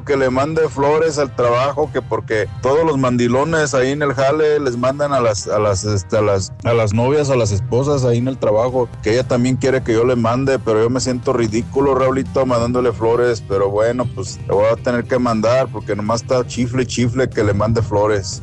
que 0.05 0.17
le 0.17 0.29
mande 0.29 0.67
flores 0.69 1.17
al 1.17 1.33
trabajo, 1.35 1.89
que 1.91 2.01
porque 2.01 2.47
todos 2.61 2.85
los 2.85 2.97
mandilones 2.97 3.73
ahí 3.73 3.91
en 3.91 4.01
el 4.01 4.13
jale 4.13 4.59
les 4.59 4.75
mandan 4.75 5.13
a 5.13 5.19
las, 5.19 5.47
a 5.47 5.59
las, 5.59 5.85
este, 5.85 6.17
a 6.17 6.21
las, 6.21 6.51
a 6.63 6.73
las 6.73 6.93
novias, 6.93 7.29
a 7.29 7.35
las 7.35 7.51
esposas 7.51 8.03
ahí 8.03 8.17
en 8.17 8.27
el 8.27 8.37
trabajo, 8.37 8.89
que 9.01 9.13
ella 9.13 9.27
también 9.27 9.55
quiere 9.55 9.83
que 9.83 9.93
yo 9.93 10.03
le 10.03 10.15
mande, 10.15 10.59
pero 10.59 10.81
yo 10.81 10.89
me 10.89 10.99
siento 10.99 11.33
ridículo, 11.33 11.95
Raulito, 11.95 12.45
mandándole 12.45 12.91
flores, 12.91 13.43
pero 13.47 13.69
bueno, 13.69 14.05
pues 14.15 14.39
le 14.47 14.53
voy 14.53 14.65
a 14.65 14.75
tener 14.75 15.05
que 15.05 15.19
mandar, 15.19 15.67
porque 15.71 15.95
nomás 15.95 16.21
está 16.21 16.45
chifle, 16.45 16.85
chifle 16.85 17.29
que 17.29 17.43
le 17.43 17.53
mande 17.53 17.81
flores. 17.81 18.41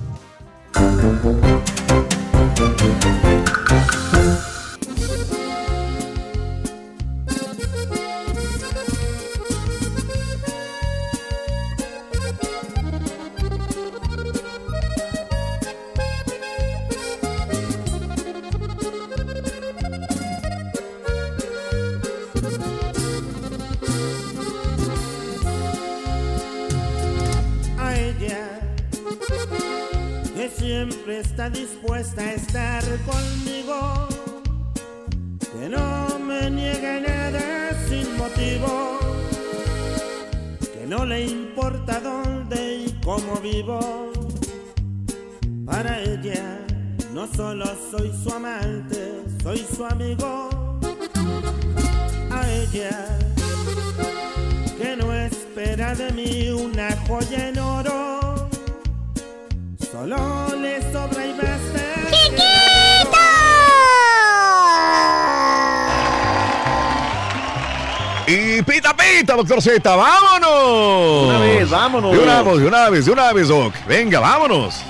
Doctor 69.51 69.63
Z, 69.63 69.97
vámonos. 69.97 71.29
Una 71.29 71.39
vez, 71.41 71.71
vámonos. 71.71 72.13
De 72.13 72.19
una 72.19 72.43
vez, 72.43 72.61
de 72.61 72.67
una 72.67 72.91
vez, 72.91 73.05
de 73.05 73.11
una 73.11 73.33
vez, 73.33 73.49
Doc. 73.49 73.75
Venga, 73.89 74.21
vámonos. 74.21 74.81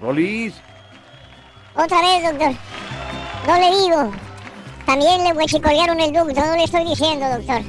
Rolis. 0.00 0.54
Otra 1.74 2.00
vez, 2.00 2.22
doctor. 2.22 2.52
No 3.46 3.58
le 3.58 3.70
digo. 3.82 4.12
También 4.86 5.22
le 5.24 5.32
huechicolearon 5.32 6.00
el 6.00 6.12
ducto, 6.12 6.46
no 6.46 6.56
le 6.56 6.64
estoy 6.64 6.84
diciendo, 6.84 7.26
doctor. 7.28 7.60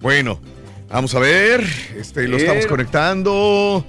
Bueno, 0.00 0.40
vamos 0.88 1.14
a 1.14 1.20
ver. 1.20 1.64
Este, 1.94 2.26
lo 2.26 2.36
estamos 2.36 2.66
conectando. 2.66 3.84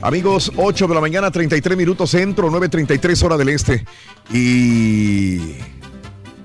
Amigos, 0.00 0.50
8 0.56 0.86
de 0.86 0.94
la 0.94 1.00
mañana, 1.00 1.30
33 1.30 1.76
minutos 1.76 2.10
centro, 2.10 2.50
9.33 2.50 3.22
hora 3.22 3.36
del 3.36 3.50
este. 3.50 3.84
Y 4.32 5.56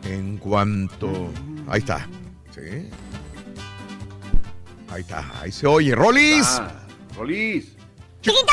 en 0.03 0.38
cuanto... 0.39 1.30
Ahí 1.69 1.80
está. 1.80 2.07
Sí. 2.53 2.89
Ahí 4.91 5.01
está, 5.01 5.31
ahí 5.39 5.51
se 5.51 5.65
oye. 5.68 5.95
Rolis. 5.95 6.45
Ah, 6.59 6.69
Rolis. 7.18 7.76
¡Chiquito! 8.22 8.51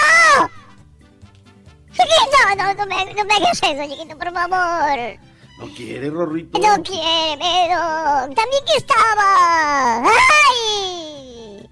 ¡Chiquito! 1.90 2.56
No, 2.56 2.74
no 2.74 2.86
me, 2.86 3.12
no 3.15 3.24
me 3.24 3.35
hagas 3.35 3.60
eso, 3.62 3.82
chiquito, 3.93 4.16
por 4.16 4.32
favor. 4.32 5.19
No 5.59 5.74
quiere, 5.74 6.09
Rorrito. 6.10 6.59
No 6.60 6.82
quiere, 6.85 7.36
pero... 7.39 8.35
También 8.35 8.65
que 8.65 8.77
estaba. 8.77 10.02
¡Ay! 10.05 11.69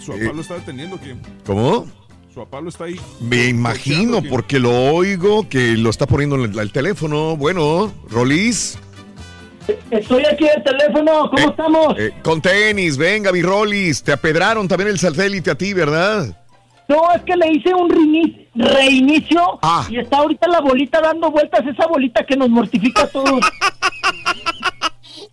Su 0.00 0.12
papá 0.12 0.32
lo 0.34 0.40
está 0.40 0.54
deteniendo, 0.54 0.98
que 0.98 1.16
¿Cómo? 1.46 1.86
su 2.32 2.40
papá 2.40 2.60
lo 2.60 2.70
está 2.70 2.84
ahí. 2.84 3.00
Me 3.20 3.46
imagino, 3.46 4.22
porque 4.22 4.58
lo 4.58 4.70
oigo 4.92 5.48
que 5.48 5.76
lo 5.76 5.90
está 5.90 6.06
poniendo 6.06 6.36
en 6.36 6.52
el, 6.52 6.58
el 6.58 6.72
teléfono. 6.72 7.36
Bueno, 7.36 7.92
Rolis. 8.08 8.78
Estoy 9.90 10.24
aquí 10.24 10.44
en 10.46 10.56
el 10.56 10.62
teléfono, 10.64 11.30
¿cómo 11.30 11.50
estamos? 11.50 11.98
Eh, 11.98 12.12
con 12.22 12.40
tenis, 12.40 12.96
venga, 12.96 13.32
mi 13.32 13.42
Rolis. 13.42 14.02
Te 14.02 14.12
apedraron 14.12 14.66
también 14.68 14.88
el 14.90 14.98
satélite 14.98 15.50
a 15.50 15.54
ti, 15.54 15.72
¿verdad? 15.74 16.26
No, 16.88 17.12
es 17.14 17.22
que 17.22 17.36
le 17.36 17.52
hice 17.52 17.74
un 17.74 17.90
reini- 17.90 18.46
reinicio 18.54 19.58
Ah. 19.62 19.86
y 19.90 19.98
está 19.98 20.18
ahorita 20.18 20.48
la 20.48 20.60
bolita 20.60 21.00
dando 21.02 21.30
vueltas, 21.30 21.60
esa 21.66 21.86
bolita 21.86 22.24
que 22.24 22.34
nos 22.36 22.48
mortifica 22.48 23.02
a 23.02 23.08
todos. 23.08 23.40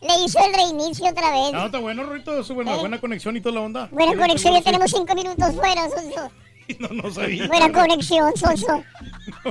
Le 0.01 0.23
hizo 0.25 0.37
el 0.45 0.53
reinicio 0.53 1.07
otra 1.09 1.31
vez. 1.31 1.51
No, 1.53 1.65
está 1.65 1.79
bueno, 1.79 2.03
Rito, 2.03 2.37
es 2.39 2.47
buena, 2.49 2.75
buena 2.75 2.99
conexión 2.99 3.35
y 3.37 3.41
toda 3.41 3.55
la 3.55 3.61
onda. 3.61 3.87
Buena 3.91 4.15
conexión, 4.15 4.53
ya 4.53 4.61
tenemos 4.61 4.91
cinco 4.91 5.15
minutos 5.15 5.55
fuera, 5.55 5.89
Sonso. 5.89 6.29
No, 6.79 6.87
no 6.89 7.11
sabía. 7.11 7.47
Buena 7.47 7.71
conexión, 7.71 8.35
Sonso. 8.35 8.83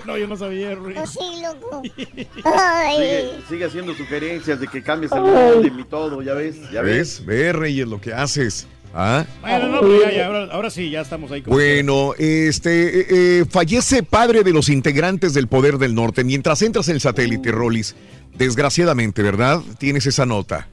No, 0.06 0.18
yo 0.18 0.26
no 0.26 0.36
sabía, 0.36 0.74
Rito. 0.74 1.00
Oh, 1.02 1.06
sí, 1.06 1.20
loco. 1.42 1.82
Ay. 2.44 2.96
Sigue, 2.96 3.30
sigue 3.48 3.64
haciendo 3.66 3.94
sugerencias 3.94 4.58
de 4.60 4.66
que 4.66 4.82
cambies 4.82 5.12
el 5.12 5.20
modem 5.22 5.78
y 5.78 5.84
todo, 5.84 6.22
ya 6.22 6.34
ves. 6.34 6.60
Ya 6.64 6.70
¿Ya 6.72 6.82
ves? 6.82 7.24
Ve, 7.24 7.52
Reyes, 7.52 7.86
lo 7.86 8.00
que 8.00 8.12
haces. 8.12 8.66
¿Ah? 8.96 9.24
Bueno, 9.40 9.68
no, 9.68 9.80
pero 9.80 10.02
ya, 10.02 10.12
ya, 10.12 10.26
ahora, 10.26 10.48
ahora 10.52 10.70
sí, 10.70 10.88
ya 10.90 11.00
estamos 11.00 11.30
ahí. 11.32 11.42
con- 11.42 11.52
Bueno, 11.52 12.12
este 12.16 13.00
eh, 13.00 13.06
eh, 13.40 13.44
fallece 13.50 14.04
padre 14.04 14.44
de 14.44 14.52
los 14.52 14.68
integrantes 14.68 15.34
del 15.34 15.48
Poder 15.48 15.78
del 15.78 15.94
Norte. 15.96 16.22
Mientras 16.22 16.62
entras 16.62 16.88
en 16.88 16.94
el 16.96 17.00
satélite, 17.00 17.50
Rolis, 17.50 17.96
desgraciadamente, 18.36 19.22
¿verdad? 19.22 19.60
Tienes 19.78 20.06
esa 20.06 20.26
nota. 20.26 20.68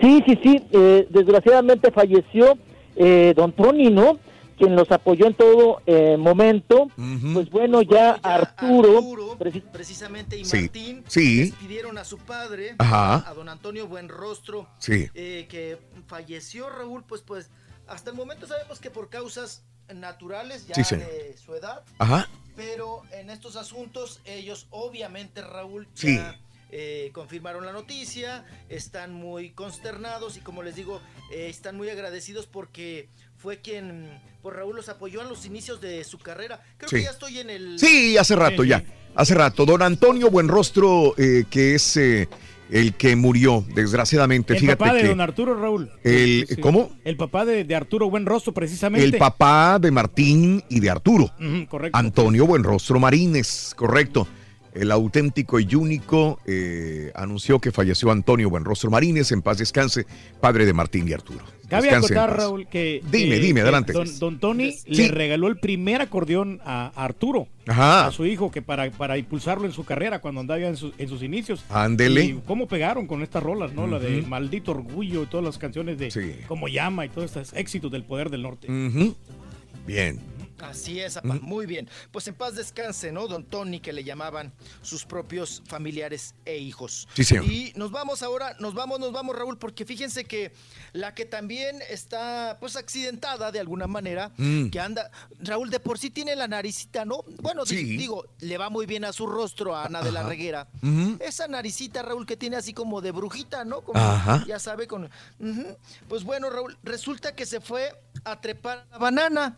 Sí, 0.00 0.22
sí, 0.26 0.38
sí, 0.42 0.62
eh, 0.72 1.06
desgraciadamente 1.10 1.90
falleció 1.90 2.58
eh, 2.96 3.32
don 3.34 3.52
Tony, 3.52 3.88
¿no? 3.90 4.18
Quien 4.62 4.76
los 4.76 4.92
apoyó 4.92 5.26
en 5.26 5.34
todo 5.34 5.82
eh, 5.86 6.16
momento. 6.16 6.86
Pues 7.34 7.50
bueno, 7.50 7.82
ya 7.82 8.12
Arturo, 8.22 9.00
preci- 9.36 9.60
precisamente 9.72 10.38
y 10.38 10.44
Sí, 10.44 10.60
Martín 10.60 11.04
sí. 11.08 11.38
despidieron 11.50 11.98
a 11.98 12.04
su 12.04 12.16
padre, 12.18 12.76
Ajá. 12.78 13.28
a 13.28 13.34
don 13.34 13.48
Antonio 13.48 13.88
Buenrostro, 13.88 14.68
Sí. 14.78 15.08
eh, 15.14 15.48
que 15.50 15.78
falleció 16.06 16.70
Raúl, 16.70 17.02
pues 17.02 17.22
pues 17.22 17.50
hasta 17.88 18.10
el 18.10 18.16
momento 18.16 18.46
sabemos 18.46 18.78
que 18.78 18.88
por 18.90 19.08
causas 19.08 19.64
naturales 19.92 20.68
ya 20.68 20.76
Sí, 20.76 20.94
de 20.94 21.36
su 21.44 21.56
edad, 21.56 21.82
Ajá. 21.98 22.28
pero 22.54 23.02
en 23.10 23.30
estos 23.30 23.56
asuntos 23.56 24.20
ellos 24.24 24.68
obviamente 24.70 25.42
Raúl 25.42 25.88
Sí. 25.94 26.18
ya 26.18 26.38
eh, 26.74 27.10
confirmaron 27.12 27.66
la 27.66 27.72
noticia, 27.72 28.46
están 28.70 29.12
muy 29.12 29.50
consternados 29.50 30.36
y 30.38 30.40
como 30.40 30.62
les 30.62 30.74
digo, 30.76 31.00
eh, 31.32 31.48
están 31.50 31.76
muy 31.76 31.90
agradecidos 31.90 32.46
porque 32.46 33.08
fue 33.36 33.60
quien, 33.60 34.18
pues 34.42 34.56
Raúl 34.56 34.76
los 34.76 34.88
apoyó 34.88 35.22
en 35.22 35.28
los 35.28 35.46
inicios 35.46 35.80
de 35.80 36.02
su 36.04 36.18
carrera. 36.18 36.60
Creo 36.76 36.88
Sí. 36.90 36.96
que 36.96 37.02
ya 37.04 37.10
estoy 37.10 37.38
en 37.38 37.50
el... 37.50 37.78
Sí, 37.78 38.16
hace 38.18 38.34
rato 38.36 38.64
ya. 38.64 38.82
Hace 39.14 39.34
rato. 39.34 39.64
Don 39.66 39.82
Antonio 39.82 40.30
Buenrostro, 40.30 41.14
eh, 41.18 41.44
que 41.48 41.74
es 41.74 41.96
eh, 41.98 42.28
el 42.70 42.94
que 42.94 43.14
murió, 43.14 43.64
desgraciadamente. 43.74 44.54
El 44.54 44.60
Fíjate 44.60 44.76
papá 44.78 44.94
de 44.94 45.02
que 45.02 45.08
don 45.08 45.20
Arturo, 45.20 45.54
Raúl. 45.54 45.90
el, 46.02 46.46
Sí. 46.48 46.56
¿Cómo? 46.56 46.90
El 47.04 47.16
papá 47.16 47.44
de, 47.44 47.64
de 47.64 47.74
Arturo 47.76 48.08
Buenrostro, 48.10 48.52
precisamente. 48.54 49.04
El 49.06 49.16
papá 49.18 49.78
de 49.78 49.90
Martín 49.90 50.64
y 50.68 50.80
de 50.80 50.90
Arturo. 50.90 51.30
Correcto. 51.68 51.96
Antonio 51.98 52.46
Buenrostro 52.46 52.98
Marínez, 52.98 53.74
correcto. 53.76 54.26
El 54.74 54.90
auténtico 54.90 55.60
y 55.60 55.74
único 55.74 56.38
eh, 56.46 57.12
anunció 57.14 57.58
que 57.58 57.70
falleció 57.72 58.10
Antonio 58.10 58.48
Buenrostro 58.48 58.90
Marínez, 58.90 59.30
en 59.32 59.42
paz 59.42 59.58
descanse, 59.58 60.06
padre 60.40 60.64
de 60.64 60.72
Martín 60.72 61.06
y 61.06 61.12
Arturo. 61.12 61.44
Cabe 61.68 61.90
acotar. 61.90 62.36
Raúl, 62.36 62.66
que. 62.66 63.02
Dime, 63.10 63.36
que- 63.36 63.40
dime, 63.40 63.54
que 63.54 63.60
adelante. 63.62 63.92
Don, 63.94 64.18
don 64.18 64.38
Tony 64.38 64.72
Sí. 64.72 64.84
le 64.88 65.08
regaló 65.08 65.48
el 65.48 65.58
primer 65.58 66.00
acordeón 66.02 66.60
a, 66.64 66.90
Arturo, 66.96 67.48
Ajá. 67.66 68.06
a 68.06 68.12
su 68.12 68.26
hijo, 68.26 68.50
que 68.50 68.60
para, 68.62 68.90
para 68.90 69.16
impulsarlo 69.18 69.64
en 69.66 69.72
su 69.72 69.84
carrera 69.84 70.20
cuando 70.20 70.40
andaba 70.42 70.60
en, 70.60 70.76
sus- 70.76 70.92
en 70.98 71.08
sus 71.08 71.22
inicios. 71.22 71.64
Ándele. 71.70 72.24
Y 72.24 72.40
cómo 72.46 72.66
pegaron 72.68 73.06
con 73.06 73.22
estas 73.22 73.42
rolas, 73.42 73.72
¿no? 73.74 73.86
La 73.86 73.98
de. 73.98 74.20
Maldito 74.22 74.72
Orgullo 74.72 75.22
y 75.22 75.26
todas 75.26 75.44
las 75.44 75.56
canciones 75.58 75.98
de 75.98 76.44
Como 76.48 76.68
Llama 76.68 77.06
y 77.06 77.08
todos 77.10 77.26
estos 77.34 77.52
éxitos 77.54 77.90
del 77.90 78.04
poder 78.04 78.28
del 78.30 78.42
norte. 78.42 78.68
Bien. 79.86 80.18
Así 80.62 81.00
es, 81.00 81.22
muy 81.24 81.66
bien. 81.66 81.88
Pues 82.10 82.26
en 82.28 82.34
paz 82.34 82.54
descanse, 82.54 83.12
¿no? 83.12 83.26
Don 83.28 83.44
Tony, 83.44 83.80
que 83.80 83.92
le 83.92 84.04
llamaban 84.04 84.52
sus 84.80 85.04
propios 85.04 85.62
familiares 85.66 86.34
e 86.44 86.56
hijos. 86.58 87.08
Sí, 87.14 87.24
señor. 87.24 87.44
Y 87.44 87.72
nos 87.76 87.90
vamos 87.90 88.22
ahora, 88.22 88.56
nos 88.60 88.72
vamos, 88.74 88.98
nos 89.00 89.12
vamos, 89.12 89.36
Raúl, 89.36 89.58
porque 89.58 89.84
fíjense 89.84 90.24
que 90.24 90.52
la 90.92 91.14
que 91.14 91.24
también 91.26 91.80
está, 91.90 92.56
pues, 92.60 92.76
accidentada 92.76 93.50
de 93.52 93.60
alguna 93.60 93.86
manera, 93.86 94.30
Mm. 94.36 94.70
que 94.70 94.80
anda, 94.80 95.10
Raúl, 95.40 95.68
de 95.70 95.80
por 95.80 95.98
sí 95.98 96.10
tiene 96.10 96.34
la 96.36 96.46
naricita, 96.48 97.04
¿no? 97.04 97.24
Bueno, 97.40 97.66
Sí. 97.66 97.82
digo, 97.96 98.24
le 98.40 98.56
va 98.56 98.70
muy 98.70 98.86
bien 98.86 99.04
a 99.04 99.12
su 99.12 99.26
rostro, 99.26 99.74
a 99.76 99.84
Ana 99.86 100.00
de 100.02 100.10
la. 100.12 100.22
Reguera. 100.22 100.68
Esa 101.18 101.48
naricita, 101.48 102.00
Raúl, 102.02 102.24
que 102.24 102.36
tiene 102.36 102.56
así 102.56 102.72
como 102.72 103.00
de 103.00 103.10
brujita, 103.10 103.64
¿no? 103.64 103.80
Como, 103.80 103.98
Ajá. 103.98 104.44
ya 104.46 104.60
sabe, 104.60 104.86
con... 104.86 105.10
Pues 106.08 106.22
bueno, 106.22 106.48
Raúl, 106.48 106.78
resulta 106.84 107.34
que 107.34 107.44
se 107.44 107.60
fue 107.60 107.92
a 108.24 108.40
trepar 108.40 108.86
la 108.92 108.98
banana. 108.98 109.56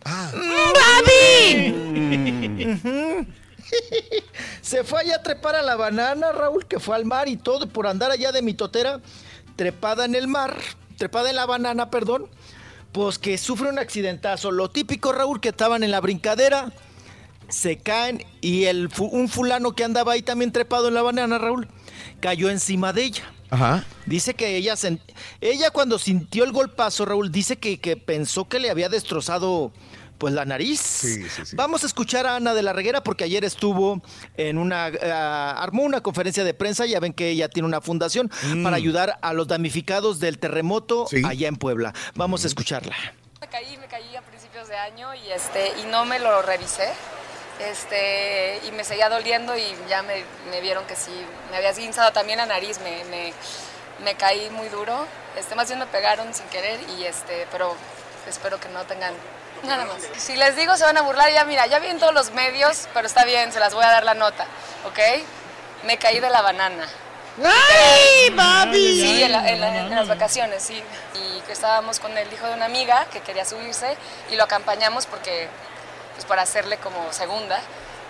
Se 4.61 4.85
fue 4.85 5.01
allá 5.01 5.17
a 5.17 5.23
trepar 5.23 5.55
a 5.57 5.63
la 5.63 5.77
banana, 5.77 6.33
Raúl, 6.33 6.67
que 6.67 6.81
fue 6.81 6.97
al 6.97 7.05
mar 7.05 7.29
y 7.29 7.37
todo, 7.37 7.69
por 7.69 7.87
andar 7.87 8.11
allá 8.11 8.33
de 8.33 8.43
mitotera, 8.43 9.01
trepada 9.57 10.05
en 10.05 10.15
el 10.15 10.29
mar, 10.29 10.57
trepada 10.97 11.31
en 11.31 11.37
la 11.37 11.47
banana, 11.47 11.91
perdón, 11.91 12.29
pues 12.93 13.19
que 13.19 13.39
sufre 13.39 13.69
un 13.69 13.79
accidentazo. 13.79 14.51
Lo 14.51 14.71
típico, 14.71 15.13
Raúl, 15.13 15.41
que 15.41 15.51
estaban 15.51 15.83
en 15.83 15.91
la 15.91 16.01
brincadera, 16.01 16.73
se 17.49 17.79
caen 17.79 18.25
y 18.41 18.65
el, 18.65 18.89
un 18.99 19.29
fulano 19.29 19.75
que 19.75 19.85
andaba 19.85 20.13
ahí 20.13 20.23
también 20.23 20.53
trepado 20.53 20.89
en 20.89 20.95
la 20.95 21.03
banana, 21.03 21.39
Raúl, 21.39 21.69
cayó 22.21 22.51
encima 22.51 22.93
de 22.93 23.05
ella. 23.05 23.25
Ajá. 23.51 23.85
Dice 24.07 24.35
que 24.35 24.57
ella, 24.57 24.75
ella 25.41 25.71
cuando 25.71 25.99
sintió 25.99 26.45
el 26.45 26.53
golpazo, 26.53 27.05
Raúl, 27.05 27.31
dice 27.31 27.57
que, 27.57 27.79
que 27.79 27.97
pensó 27.97 28.49
que 28.49 28.59
le 28.59 28.71
había 28.71 28.89
destrozado 28.89 29.73
pues 30.19 30.33
la 30.35 30.45
nariz. 30.45 31.03
Vamos 31.55 31.83
a 31.85 31.87
escuchar 31.87 32.27
a 32.27 32.37
Ana 32.37 32.55
de 32.55 32.63
la 32.63 32.73
Reguera 32.73 33.03
porque 33.03 33.25
ayer 33.25 33.45
estuvo 33.45 34.03
en 34.37 34.59
una, 34.59 34.89
eh, 34.89 35.11
armó 35.13 35.83
una 35.83 36.01
conferencia 36.03 36.45
de 36.45 36.55
prensa, 36.55 36.87
ya 36.87 37.01
ven 37.01 37.13
que 37.13 37.31
ella 37.31 37.49
tiene 37.49 37.67
una 37.69 37.81
fundación 37.81 38.31
Mm. 38.45 38.63
para 38.65 38.77
ayudar 38.77 39.19
a 39.23 39.33
los 39.33 39.49
damnificados 39.49 40.21
del 40.21 40.39
terremoto 40.39 41.07
Sí. 41.09 41.23
allá 41.27 41.49
en 41.49 41.57
Puebla. 41.57 41.93
Vamos 42.15 42.45
a 42.45 42.47
escucharla. 42.49 42.95
Me 43.41 43.49
caí, 43.49 43.77
me 43.79 43.87
caí 43.87 44.15
a 44.17 44.23
principios 44.23 44.69
de 44.69 44.75
de 44.75 44.81
año 44.81 45.15
y, 45.15 45.31
este, 45.31 45.73
y 45.81 45.85
no 45.87 46.05
me 46.05 46.19
lo 46.19 46.43
revisé. 46.43 46.89
Este, 47.61 48.61
y 48.67 48.73
me 48.73 48.83
seguía 48.83 49.09
doliendo 49.09 49.57
y 49.57 49.63
ya 49.89 50.03
me, 50.03 50.25
me 50.51 50.61
vieron 50.61 50.85
que 50.87 50.97
sí, 50.97 51.13
me 51.51 51.57
había 51.59 51.71
esguinzado 51.71 52.11
también 52.13 52.39
la 52.39 52.47
nariz, 52.47 52.81
me, 52.83 53.05
me, 53.05 53.33
me 54.05 54.17
caí 54.17 54.51
muy 54.51 54.69
duro. 54.69 55.07
Este, 55.39 55.55
más 55.55 55.69
bien 55.69 55.79
me 55.79 55.87
pegaron 55.87 56.35
sin 56.35 56.47
querer 56.47 56.81
y 56.99 57.05
este, 57.05 57.47
pero 57.53 57.77
espero 58.29 58.59
que 58.59 58.69
no 58.71 58.83
tengan 58.85 59.15
nada 59.65 59.85
más. 59.87 59.97
Si 60.17 60.37
les 60.37 60.57
digo 60.57 60.77
se 60.77 60.85
van 60.85 60.97
a 60.97 61.03
burlar, 61.03 61.31
ya 61.33 61.45
mira, 61.45 61.67
ya 61.67 61.79
vi 61.79 61.89
en 61.89 61.99
todos 61.99 62.15
los 62.15 62.31
medios, 62.33 62.89
pero 62.95 63.07
está 63.07 63.25
bien, 63.25 63.53
se 63.53 63.61
las 63.61 63.75
voy 63.75 63.85
a 63.85 63.89
dar 63.89 64.05
la 64.05 64.15
nota, 64.15 64.47
¿ok? 64.87 64.99
Me 65.85 65.99
caí 65.99 66.21
de 66.21 66.31
la 66.31 66.43
banana. 66.43 66.87
¡Ay, 67.45 68.31
papi! 68.31 69.01
Sí, 69.01 69.23
en, 69.25 69.33
la- 69.33 69.49
en 69.49 69.61
la- 69.61 69.77
en 69.79 69.91
las 69.95 70.09
vacaciones, 70.09 70.63
sí. 70.63 70.83
Y 71.15 71.41
que 71.43 71.53
estábamos 71.53 71.99
con 72.01 72.17
el 72.17 72.33
hijo 72.33 72.47
de 72.47 72.55
una 72.55 72.67
amiga 72.67 73.07
que 73.13 73.21
quería 73.21 73.45
subirse 73.45 73.97
y 74.31 74.37
lo 74.37 74.45
acompañamos 74.45 75.07
porque, 75.07 75.49
pues 76.15 76.25
para 76.27 76.43
hacerle 76.43 76.77
como 76.79 77.13
segunda. 77.13 77.61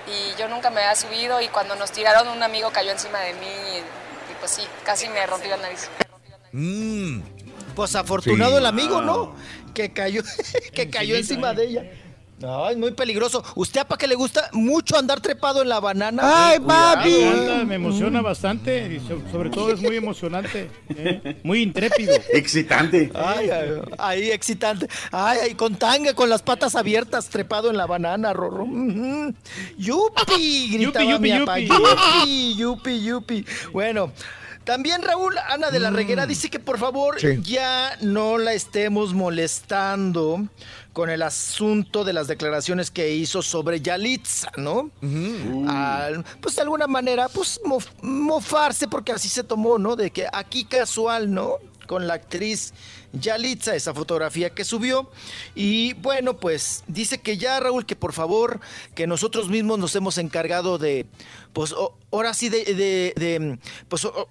Y 0.06 0.35
yo 0.39 0.47
nunca 0.48 0.68
me 0.68 0.82
había 0.82 0.94
subido 0.94 1.40
y 1.40 1.48
cuando 1.48 1.74
nos 1.76 1.90
tiraron 1.90 2.28
un 2.28 2.43
amigo 2.43 2.70
cayó 2.70 2.90
encima 2.93 3.20
de 3.20 3.32
mí 3.35 3.47
y, 3.47 3.78
y 3.78 4.35
pues 4.39 4.51
sí, 4.51 4.66
casi 4.85 5.09
me 5.09 5.26
rompí 5.26 5.48
la 5.48 5.56
nariz. 5.56 5.89
Mm. 6.52 7.20
Pues 7.74 7.97
afortunado 7.97 8.52
Sí. 8.52 8.56
el 8.59 8.66
amigo, 8.66 9.01
¿no? 9.01 9.35
Que 9.74 9.92
cayó, 9.92 10.22
que 10.72 10.88
cayó 10.88 11.16
encima 11.16 11.52
de 11.52 11.64
ella. 11.66 11.84
No, 12.40 12.68
es 12.68 12.76
muy 12.76 12.90
peligroso. 12.90 13.44
¿Usted 13.55 13.80
a 13.80 13.84
para 13.88 13.98
que 13.98 14.06
le 14.09 14.16
gusta 14.16 14.51
mucho 14.52 14.98
andar 14.98 15.20
trepado 15.20 15.62
en 15.62 15.68
la 15.68 15.78
banana? 15.78 16.22
Ay, 16.24 16.59
papi. 16.59 17.10
¿eh? 17.10 17.64
Me 17.64 17.76
emociona 17.76 18.20
bastante 18.22 18.96
y 18.96 19.30
sobre 19.30 19.51
todo 19.51 19.72
es 19.72 19.80
muy 19.80 19.96
emocionante, 19.96 20.68
¿eh? 20.90 21.36
muy 21.44 21.62
intrépido. 21.62 22.12
Excitante. 22.32 23.10
Ay, 23.14 23.51
ay, 23.51 23.68
ahí 23.98 24.30
excitante. 24.30 24.88
Ay, 25.12 25.38
ay, 25.42 25.55
con 25.55 25.76
tanga, 25.76 26.12
con 26.14 26.28
las 26.28 26.42
patas 26.42 26.74
abiertas, 26.74 27.28
trepado 27.28 27.70
en 27.70 27.76
la 27.76 27.86
banana, 27.86 28.32
Rorro. 28.32 28.66
Yupi, 29.78 30.70
gritaba 30.72 31.05
yupi, 31.05 31.22
mi 31.22 31.38
yupi. 31.38 31.46
papá. 31.46 32.24
Yupi, 32.24 32.55
yupi, 32.56 33.05
yupi. 33.05 33.44
Bueno. 33.72 34.12
También 34.64 35.02
Raúl, 35.02 35.36
Ana 35.48 35.70
de 35.70 35.78
la 35.80 35.90
Reguera 35.90 36.26
dice 36.26 36.48
que 36.50 36.58
por 36.58 36.78
favor 36.78 37.20
Sí. 37.20 37.40
ya 37.42 37.96
no 38.00 38.38
la 38.38 38.52
estemos 38.54 39.12
molestando 39.14 40.48
con 40.92 41.10
el 41.10 41.22
asunto 41.22 42.04
de 42.04 42.12
las 42.12 42.28
declaraciones 42.28 42.90
que 42.90 43.12
hizo 43.14 43.42
sobre 43.42 43.80
Yalitza, 43.80 44.50
¿no? 44.56 44.90
Al- 45.68 46.24
pues 46.40 46.56
de 46.56 46.62
alguna 46.62 46.86
manera, 46.86 47.28
pues 47.28 47.60
mof- 47.64 47.90
mofarse, 48.02 48.88
porque 48.88 49.12
así 49.12 49.28
se 49.28 49.44
tomó, 49.44 49.76
¿no? 49.78 49.96
De 49.96 50.10
que 50.10 50.26
aquí 50.32 50.64
casual, 50.64 51.32
¿no? 51.32 51.54
Con 51.86 52.06
la 52.06 52.14
actriz 52.14 52.72
Yalitza, 53.12 53.74
esa 53.74 53.92
fotografía 53.92 54.50
que 54.50 54.64
subió. 54.64 55.10
Y 55.54 55.92
bueno, 55.94 56.38
pues 56.38 56.82
dice 56.86 57.18
que 57.20 57.36
ya, 57.36 57.60
Raúl, 57.60 57.84
que 57.84 57.96
por 57.96 58.12
favor, 58.14 58.60
que 58.94 59.06
nosotros 59.06 59.48
mismos 59.50 59.78
nos 59.78 59.94
hemos 59.94 60.16
encargado 60.18 60.78
de, 60.78 61.06
pues 61.52 61.72
o- 61.72 61.96
ahora 62.10 62.32
sí, 62.34 62.48
de, 62.48 62.64
de- 62.64 63.12
de, 63.16 63.58
pues... 63.88 64.04
o- 64.06 64.28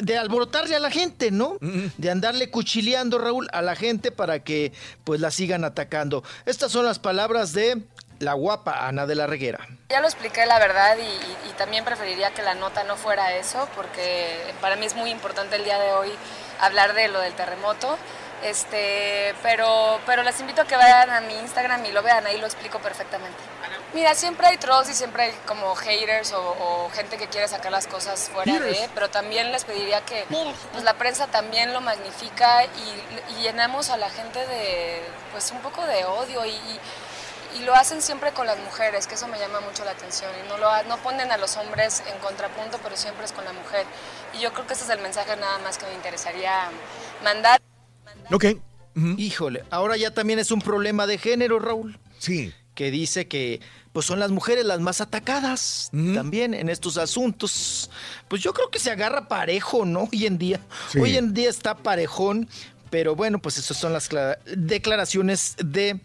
de 0.00 0.18
alborotarle 0.18 0.76
a 0.76 0.80
la 0.80 0.90
gente, 0.90 1.30
¿no? 1.30 1.56
De 1.60 2.10
andarle 2.10 2.50
cuchileando, 2.50 3.18
Raúl, 3.18 3.48
a 3.52 3.62
la 3.62 3.76
gente 3.76 4.10
para 4.12 4.40
que 4.40 4.72
pues 5.04 5.20
la 5.20 5.30
sigan 5.30 5.64
atacando. 5.64 6.22
Estas 6.46 6.70
son 6.72 6.84
las 6.84 6.98
palabras 6.98 7.52
de 7.52 7.82
la 8.18 8.32
guapa 8.32 8.86
Ana 8.88 9.06
de 9.06 9.14
la 9.14 9.26
Reguera. 9.26 9.60
Ya 9.90 10.00
lo 10.00 10.06
expliqué 10.08 10.44
la 10.46 10.58
verdad 10.58 10.96
y, 10.98 11.02
y- 11.02 11.50
y 11.50 11.52
también 11.56 11.84
preferiría 11.84 12.32
que 12.34 12.42
la 12.42 12.54
nota 12.54 12.82
no 12.84 12.96
fuera 12.96 13.36
eso 13.36 13.68
porque 13.76 14.36
para 14.60 14.74
mí 14.76 14.86
es 14.86 14.94
muy 14.96 15.10
importante 15.10 15.54
el 15.56 15.64
día 15.64 15.78
de 15.78 15.92
hoy 15.92 16.10
hablar 16.60 16.94
de 16.94 17.08
lo 17.08 17.20
del 17.20 17.32
terremoto. 17.34 17.96
Este, 18.42 19.34
pero, 19.42 20.00
pero 20.06 20.22
les 20.22 20.38
invito 20.40 20.62
a 20.62 20.64
que 20.64 20.76
vayan 20.76 21.10
a 21.10 21.20
mi 21.20 21.34
Instagram 21.34 21.84
y 21.86 21.92
lo 21.92 22.02
vean, 22.02 22.24
ahí 22.26 22.38
lo 22.38 22.46
explico 22.46 22.78
perfectamente. 22.78 23.36
Mira, 23.94 24.14
siempre 24.14 24.46
hay 24.46 24.58
trolls 24.58 24.88
y 24.90 24.94
siempre 24.94 25.22
hay 25.24 25.32
como 25.46 25.74
haters 25.74 26.32
o, 26.32 26.40
o 26.40 26.90
gente 26.90 27.16
que 27.16 27.26
quiere 27.28 27.48
sacar 27.48 27.72
las 27.72 27.86
cosas 27.86 28.28
fuera 28.32 28.58
de, 28.60 28.88
pero 28.94 29.08
también 29.08 29.50
les 29.50 29.64
pediría 29.64 30.04
que 30.04 30.24
pues, 30.72 30.84
la 30.84 30.94
prensa 30.94 31.26
también 31.28 31.72
lo 31.72 31.80
magnifica 31.80 32.64
y, 32.64 33.32
y 33.38 33.42
llenamos 33.42 33.88
a 33.88 33.96
la 33.96 34.10
gente 34.10 34.38
de 34.46 35.00
pues 35.32 35.50
un 35.52 35.60
poco 35.60 35.84
de 35.86 36.04
odio 36.04 36.44
y, 36.44 36.50
y- 36.50 36.80
y 37.56 37.60
lo 37.64 37.74
hacen 37.74 38.02
siempre 38.02 38.32
con 38.32 38.46
las 38.46 38.58
mujeres, 38.58 39.06
que 39.06 39.14
eso 39.14 39.26
me 39.26 39.38
llama 39.38 39.60
mucho 39.60 39.82
la 39.82 39.92
atención. 39.92 40.30
Y 40.44 40.48
no, 40.48 40.58
lo, 40.58 40.68
ha- 40.68 40.82
no 40.82 40.98
ponen 40.98 41.32
a 41.32 41.38
los 41.38 41.56
hombres 41.56 42.02
en 42.12 42.18
contrapunto, 42.18 42.78
pero 42.82 42.94
siempre 42.94 43.24
es 43.24 43.32
con 43.32 43.42
la 43.46 43.54
mujer. 43.54 43.86
Y 44.34 44.40
yo 44.40 44.52
creo 44.52 44.66
que 44.66 44.74
ese 44.74 44.84
es 44.84 44.90
el 44.90 45.00
mensaje 45.00 45.34
nada 45.36 45.58
más 45.60 45.78
que 45.78 45.86
me 45.86 45.94
interesaría 45.94 46.68
mandar. 47.24 47.58
Ok. 48.30 48.44
Híjole, 49.16 49.64
ahora 49.70 49.96
ya 49.96 50.10
también 50.12 50.38
es 50.38 50.50
un 50.50 50.60
problema 50.60 51.06
de 51.06 51.16
género, 51.16 51.58
Raúl. 51.58 51.98
Sí. 52.18 52.52
Que 52.74 52.90
dice 52.90 53.26
que 53.28 53.60
pues 53.92 54.06
son 54.06 54.18
las 54.20 54.30
mujeres 54.30 54.64
las 54.64 54.80
más 54.80 55.00
atacadas 55.00 55.88
también 56.14 56.54
en 56.54 56.68
estos 56.68 56.98
asuntos. 56.98 57.90
Pues 58.28 58.42
yo 58.42 58.52
creo 58.52 58.70
que 58.70 58.78
se 58.78 58.90
agarra 58.90 59.28
parejo, 59.28 59.84
¿no? 59.84 60.08
Hoy 60.12 60.26
en 60.26 60.38
día. 60.38 60.60
Sí. 60.90 60.98
Hoy 61.00 61.16
en 61.16 61.34
día 61.34 61.50
está 61.50 61.76
parejón, 61.76 62.48
pero 62.90 63.16
bueno, 63.16 63.38
pues 63.40 63.58
esas 63.58 63.76
son 63.76 63.92
las 63.92 64.10
cla- 64.10 64.38
declaraciones 64.56 65.56
de 65.58 66.00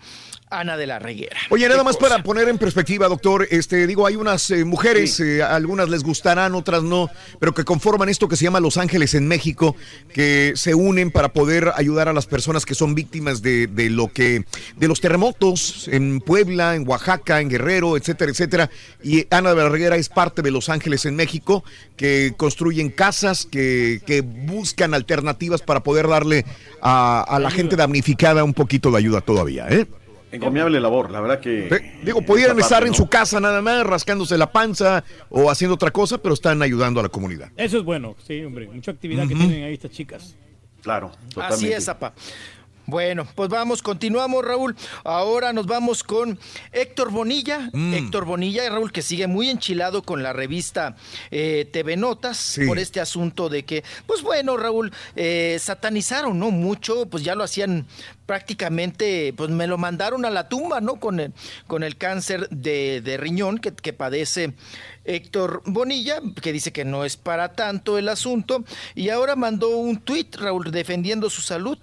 Ana 0.59 0.77
de 0.77 0.87
la 0.87 0.99
Reguera. 0.99 1.37
Oye, 1.49 1.67
nada 1.67 1.83
más 1.83 1.97
cosa. 1.97 2.09
para 2.09 2.23
poner 2.23 2.47
en 2.47 2.57
perspectiva, 2.57 3.07
doctor, 3.07 3.47
este, 3.49 3.87
digo, 3.87 4.05
hay 4.05 4.15
unas 4.15 4.49
eh, 4.51 4.65
mujeres, 4.65 5.19
eh, 5.19 5.43
algunas 5.43 5.89
les 5.89 6.03
gustarán, 6.03 6.55
otras 6.55 6.83
no, 6.83 7.09
pero 7.39 7.53
que 7.53 7.63
conforman 7.63 8.09
esto 8.09 8.27
que 8.27 8.35
se 8.35 8.45
llama 8.45 8.59
Los 8.59 8.77
Ángeles 8.77 9.13
en 9.13 9.27
México, 9.27 9.75
que 10.13 10.53
se 10.55 10.75
unen 10.75 11.11
para 11.11 11.33
poder 11.33 11.71
ayudar 11.75 12.07
a 12.07 12.13
las 12.13 12.25
personas 12.25 12.65
que 12.65 12.75
son 12.75 12.95
víctimas 12.95 13.41
de, 13.41 13.67
de 13.67 13.89
lo 13.89 14.11
que, 14.11 14.45
de 14.77 14.87
los 14.87 15.01
terremotos 15.01 15.87
en 15.91 16.19
Puebla, 16.19 16.75
en 16.75 16.87
Oaxaca, 16.87 17.41
en 17.41 17.49
Guerrero, 17.49 17.97
etcétera, 17.97 18.31
etcétera. 18.31 18.69
Y 19.03 19.27
Ana 19.29 19.51
de 19.53 19.63
la 19.63 19.69
Reguera 19.69 19.95
es 19.95 20.09
parte 20.09 20.41
de 20.41 20.51
Los 20.51 20.69
Ángeles 20.69 21.05
en 21.05 21.15
México, 21.15 21.63
que 21.97 22.33
construyen 22.37 22.89
casas, 22.89 23.45
que, 23.45 24.01
que 24.05 24.21
buscan 24.21 24.93
alternativas 24.93 25.61
para 25.61 25.81
poder 25.81 26.07
darle 26.07 26.45
a, 26.81 27.21
a 27.21 27.39
la 27.39 27.51
gente 27.51 27.75
damnificada 27.75 28.43
un 28.43 28.53
poquito 28.53 28.91
de 28.91 28.97
ayuda 28.97 29.21
todavía, 29.21 29.67
¿eh? 29.69 29.85
Encomiable 30.33 30.79
labor, 30.79 31.11
la 31.11 31.21
verdad 31.21 31.39
que. 31.39 31.93
Digo, 32.03 32.21
pudieran 32.23 32.57
estar 32.59 32.79
parte, 32.79 32.87
en 32.87 32.91
¿no? 32.91 32.97
su 32.97 33.07
casa 33.07 33.39
nada 33.39 33.61
más, 33.61 33.85
rascándose 33.85 34.37
la 34.37 34.51
panza 34.51 35.03
o 35.29 35.51
haciendo 35.51 35.75
otra 35.75 35.91
cosa, 35.91 36.17
pero 36.17 36.33
están 36.33 36.61
ayudando 36.61 36.99
a 36.99 37.03
la 37.03 37.09
comunidad. 37.09 37.51
Eso 37.55 37.77
es 37.77 37.83
bueno, 37.83 38.15
sí, 38.25 38.43
hombre. 38.43 38.67
Mucha 38.67 38.91
actividad 38.91 39.27
que 39.27 39.35
tienen 39.35 39.63
ahí 39.63 39.73
estas 39.73 39.91
chicas. 39.91 40.35
Claro, 40.81 41.11
Así 41.37 41.71
es, 41.71 41.87
apa. 41.87 42.13
Bueno, 42.85 43.25
pues 43.35 43.49
vamos, 43.49 43.81
continuamos, 43.81 44.43
Raúl. 44.43 44.75
Ahora 45.05 45.53
nos 45.53 45.65
vamos 45.67 46.03
con 46.03 46.37
Héctor 46.73 47.11
Bonilla. 47.11 47.69
Mm. 47.71 47.93
Héctor 47.93 48.25
Bonilla, 48.25 48.69
Raúl, 48.69 48.91
que 48.91 49.01
sigue 49.01 49.27
muy 49.27 49.49
enchilado 49.49 50.03
con 50.03 50.21
la 50.21 50.33
revista 50.33 50.95
eh, 51.31 51.67
TV 51.71 51.95
Notas 51.95 52.37
Sí. 52.37 52.65
por 52.67 52.77
este 52.79 52.99
asunto 52.99 53.47
de 53.47 53.63
que, 53.63 53.83
pues 54.05 54.21
bueno, 54.21 54.57
Raúl, 54.57 54.91
eh, 55.15 55.57
satanizaron, 55.61 56.37
¿no? 56.37 56.51
Mucho, 56.51 57.05
pues 57.05 57.23
ya 57.23 57.35
lo 57.35 57.43
hacían 57.45 57.85
prácticamente, 58.25 59.33
pues 59.35 59.49
me 59.49 59.67
lo 59.67 59.77
mandaron 59.77 60.25
a 60.25 60.29
la 60.29 60.49
tumba, 60.49 60.81
¿no? 60.81 60.95
Con 60.99 61.19
el, 61.21 61.33
con 61.67 61.83
el 61.83 61.95
cáncer 61.97 62.49
de, 62.49 62.99
de 63.01 63.15
riñón 63.17 63.59
que, 63.59 63.73
que 63.73 63.93
padece 63.93 64.53
Héctor 65.05 65.61
Bonilla, 65.65 66.19
que 66.41 66.51
dice 66.51 66.73
que 66.73 66.83
no 66.83 67.05
es 67.05 67.15
para 67.15 67.53
tanto 67.53 67.97
el 67.97 68.09
asunto, 68.09 68.63
y 68.93 69.09
ahora 69.09 69.35
mandó 69.37 69.69
un 69.77 69.97
tuit, 70.01 70.35
Raúl, 70.35 70.69
defendiendo 70.71 71.29
su 71.29 71.41
salud. 71.41 71.77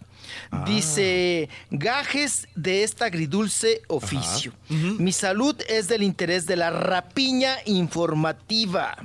Dice, 0.66 1.48
gajes 1.70 2.48
de 2.54 2.82
esta 2.82 3.06
agridulce 3.06 3.82
oficio. 3.88 4.52
Mi 4.68 5.12
salud 5.12 5.56
es 5.68 5.88
del 5.88 6.02
interés 6.02 6.46
de 6.46 6.56
la 6.56 6.70
rapiña 6.70 7.56
informativa. 7.66 8.96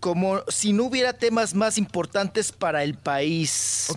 Como 0.00 0.40
si 0.48 0.72
no 0.72 0.84
hubiera 0.84 1.12
temas 1.12 1.54
más 1.54 1.76
importantes 1.76 2.52
para 2.52 2.82
el 2.82 2.94
país. 2.94 3.92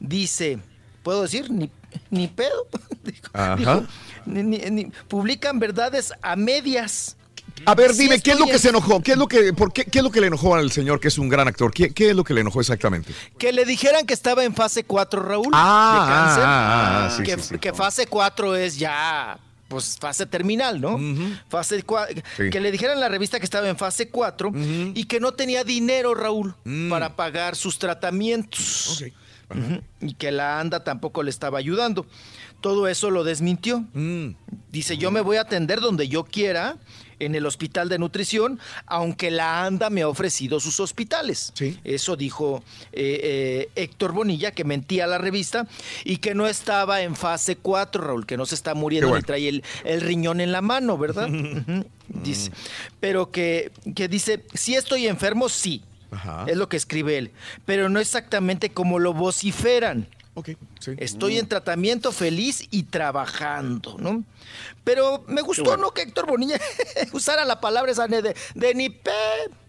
Dice, 0.00 0.58
¿puedo 1.02 1.22
decir? 1.22 1.50
Ni, 1.50 1.70
ni 2.10 2.26
pedo. 2.28 2.66
Dijo, 3.04 3.28
Ajá. 3.34 3.56
dijo, 3.56 3.86
ni- 4.24 4.42
ni- 4.42 4.70
ni- 4.70 4.84
publican 5.08 5.58
verdades 5.58 6.12
a 6.22 6.36
medias. 6.36 7.16
A 7.64 7.74
ver, 7.74 7.94
Sí 7.94 8.02
dime, 8.02 8.20
¿qué 8.20 8.32
es 8.32 8.38
lo 8.38 8.46
que 8.46 8.58
se 8.58 8.68
enojó? 8.68 9.00
¿Qué 9.02 9.12
es 9.12 9.18
lo 9.18 9.26
que, 9.26 9.52
por 9.52 9.72
qué, 9.72 9.84
qué 9.84 9.98
es 9.98 10.04
lo 10.04 10.10
que 10.10 10.20
le 10.20 10.26
enojó 10.28 10.54
al 10.54 10.70
señor, 10.70 11.00
que 11.00 11.08
es 11.08 11.18
un 11.18 11.28
gran 11.28 11.48
actor? 11.48 11.72
¿Qué, 11.72 11.92
qué 11.92 12.10
es 12.10 12.16
lo 12.16 12.22
que 12.22 12.34
le 12.34 12.42
enojó 12.42 12.60
exactamente? 12.60 13.12
Que 13.38 13.52
le 13.52 13.64
dijeran 13.64 14.06
que 14.06 14.14
estaba 14.14 14.44
en 14.44 14.54
fase 14.54 14.84
4, 14.84 15.22
Raúl, 15.22 15.50
Ah, 15.52 16.00
de 16.06 16.12
cáncer. 16.12 16.44
ah, 16.46 17.06
ah, 17.06 17.16
ah, 17.18 17.22
que, 17.22 17.36
sí, 17.42 17.48
sí. 17.54 17.58
que 17.58 17.72
fase 17.72 18.06
4 18.06 18.56
es 18.56 18.78
ya, 18.78 19.38
pues 19.68 19.96
fase 19.98 20.26
terminal, 20.26 20.80
¿no? 20.80 20.98
Fase 21.48 21.82
Sí. 22.36 22.50
Que 22.50 22.60
le 22.60 22.70
dijeran 22.70 22.94
en 22.96 23.00
la 23.00 23.08
revista 23.08 23.38
que 23.38 23.44
estaba 23.46 23.68
en 23.68 23.76
fase 23.76 24.10
4 24.10 24.52
y 24.94 25.04
que 25.04 25.18
no 25.18 25.32
tenía 25.32 25.64
dinero, 25.64 26.14
Raúl, 26.14 26.54
Mm. 26.64 26.90
para 26.90 27.16
pagar 27.16 27.56
sus 27.56 27.78
tratamientos. 27.78 29.02
Y 30.00 30.14
que 30.14 30.30
la 30.32 30.58
ANDA 30.60 30.82
tampoco 30.84 31.22
le 31.22 31.30
estaba 31.30 31.58
ayudando. 31.58 32.04
Todo 32.60 32.88
eso 32.88 33.10
lo 33.10 33.22
desmintió. 33.24 33.84
Mm. 33.94 34.30
Dice, 34.72 34.96
yo 34.98 35.10
me 35.10 35.20
voy 35.20 35.36
a 35.36 35.42
atender 35.42 35.80
donde 35.80 36.08
yo 36.08 36.24
quiera 36.24 36.76
en 37.18 37.34
el 37.34 37.46
hospital 37.46 37.88
de 37.88 37.98
nutrición, 37.98 38.58
aunque 38.86 39.30
la 39.30 39.64
ANDA 39.64 39.90
me 39.90 40.02
ha 40.02 40.08
ofrecido 40.08 40.60
sus 40.60 40.80
hospitales. 40.80 41.52
Eso 41.84 42.16
dijo 42.16 42.62
eh, 42.92 43.20
eh, 43.22 43.68
Héctor 43.74 44.12
Bonilla, 44.12 44.50
que 44.50 44.64
mentía 44.64 45.04
a 45.04 45.06
la 45.06 45.18
revista 45.18 45.66
y 46.04 46.18
que 46.18 46.34
no 46.34 46.46
estaba 46.46 47.02
en 47.02 47.16
fase 47.16 47.56
4, 47.56 48.02
Raúl, 48.02 48.26
que 48.26 48.36
no 48.36 48.46
se 48.46 48.54
está 48.54 48.74
muriendo, 48.74 49.08
bueno. 49.08 49.24
trae 49.26 49.48
el, 49.48 49.64
el 49.84 50.00
riñón 50.00 50.40
en 50.40 50.52
la 50.52 50.60
mano, 50.60 50.98
¿verdad? 50.98 51.28
Ujú, 51.30 51.84
Dice, 52.08 52.52
pero 53.00 53.30
que, 53.32 53.72
que 53.94 54.06
dice, 54.08 54.44
si 54.54 54.74
estoy 54.74 55.06
enfermo, 55.08 55.48
sí. 55.48 55.82
Es 56.46 56.56
lo 56.56 56.68
que 56.68 56.76
escribe 56.78 57.18
él, 57.18 57.30
pero 57.66 57.88
no 57.90 57.98
exactamente 58.00 58.70
como 58.70 58.98
lo 58.98 59.12
vociferan. 59.12 60.08
Estoy 60.98 61.38
en 61.38 61.48
tratamiento 61.48 62.12
feliz 62.12 62.66
y 62.70 62.84
trabajando, 62.84 63.96
¿no? 63.98 64.22
Pero 64.84 65.24
me 65.26 65.40
gustó, 65.40 65.76
¿no? 65.76 65.92
Que 65.92 66.02
Héctor 66.02 66.26
Bonilla 66.26 66.60
usara 67.12 67.44
la 67.44 67.60
palabra 67.60 67.90
esa 67.90 68.06
de, 68.06 68.34
de 68.54 68.74
ni 68.74 68.90
pe, 68.90 69.10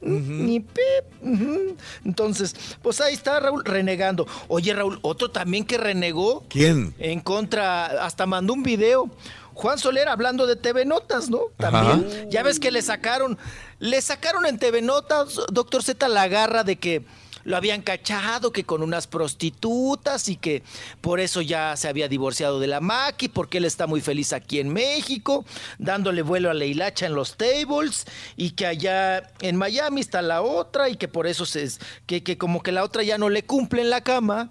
ni 0.01 0.59
pe. 0.59 0.81
ujú. 1.21 1.75
Entonces, 2.03 2.53
pues 2.81 2.99
ahí 3.01 3.13
está 3.13 3.39
Raúl 3.39 3.63
renegando. 3.63 4.27
Oye, 4.49 4.73
Raúl, 4.73 4.99
otro 5.01 5.31
también 5.31 5.65
que 5.65 5.77
renegó. 5.77 6.45
¿Quién? 6.49 6.93
En 6.99 7.21
contra, 7.21 7.85
hasta 8.05 8.25
mandó 8.25 8.53
un 8.53 8.63
video. 8.63 9.09
Juan 9.53 9.79
Soler 9.79 10.07
hablando 10.07 10.45
de 10.45 10.55
TV 10.55 10.85
Notas, 10.85 11.29
¿no? 11.29 11.43
También. 11.57 12.29
Ya 12.29 12.43
ves 12.43 12.59
que 12.59 12.69
le 12.69 12.83
sacaron, 12.83 13.39
le 13.79 14.01
sacaron 14.01 14.45
en 14.45 14.59
TV 14.59 14.83
Notas, 14.83 15.39
doctor 15.51 15.81
Z, 15.81 16.07
la 16.09 16.27
garra 16.27 16.63
de 16.63 16.75
que 16.75 17.05
lo 17.48 17.56
habían 17.56 17.82
cachado, 17.82 18.51
que 18.51 18.66
con 18.66 18.84
unas 18.84 19.08
prostitutas 19.08 20.27
y 20.27 20.35
que 20.35 20.64
por 21.00 21.22
eso 21.22 21.42
ya 21.42 21.77
se 21.77 21.88
había 21.88 22.09
divorciado 22.09 22.59
de 22.59 22.67
la 22.67 22.82
Maki, 22.82 23.30
porque 23.30 23.59
él 23.59 23.64
está 23.66 23.88
muy 23.88 24.01
feliz 24.01 24.34
aquí 24.34 24.59
en 24.59 24.67
México, 24.67 25.45
dándole 25.80 26.24
vuelo 26.24 26.50
a 26.50 26.53
la 26.53 26.66
hilacha 26.66 27.06
en 27.06 27.16
los 27.16 27.38
tables 27.38 28.06
y 28.35 28.51
que 28.51 28.66
allá 28.66 29.32
en 29.40 29.56
Miami 29.56 30.01
está 30.01 30.22
la 30.22 30.42
otra 30.42 30.90
y 30.90 30.98
que 30.98 31.08
por 31.08 31.26
eso 31.26 31.45
se, 31.45 31.69
que, 32.06 32.22
que 32.22 32.38
como 32.38 32.61
que 32.61 32.74
la 32.74 32.84
otra 32.84 33.01
ya 33.03 33.17
no 33.17 33.30
le 33.30 33.43
cumple 33.43 33.82
en 33.82 33.92
la 33.92 34.01
cama. 34.01 34.50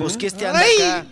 Pues 0.00 0.16
que 0.16 0.26
este 0.26 0.46
anda 0.48 0.62
acá, 0.62 1.06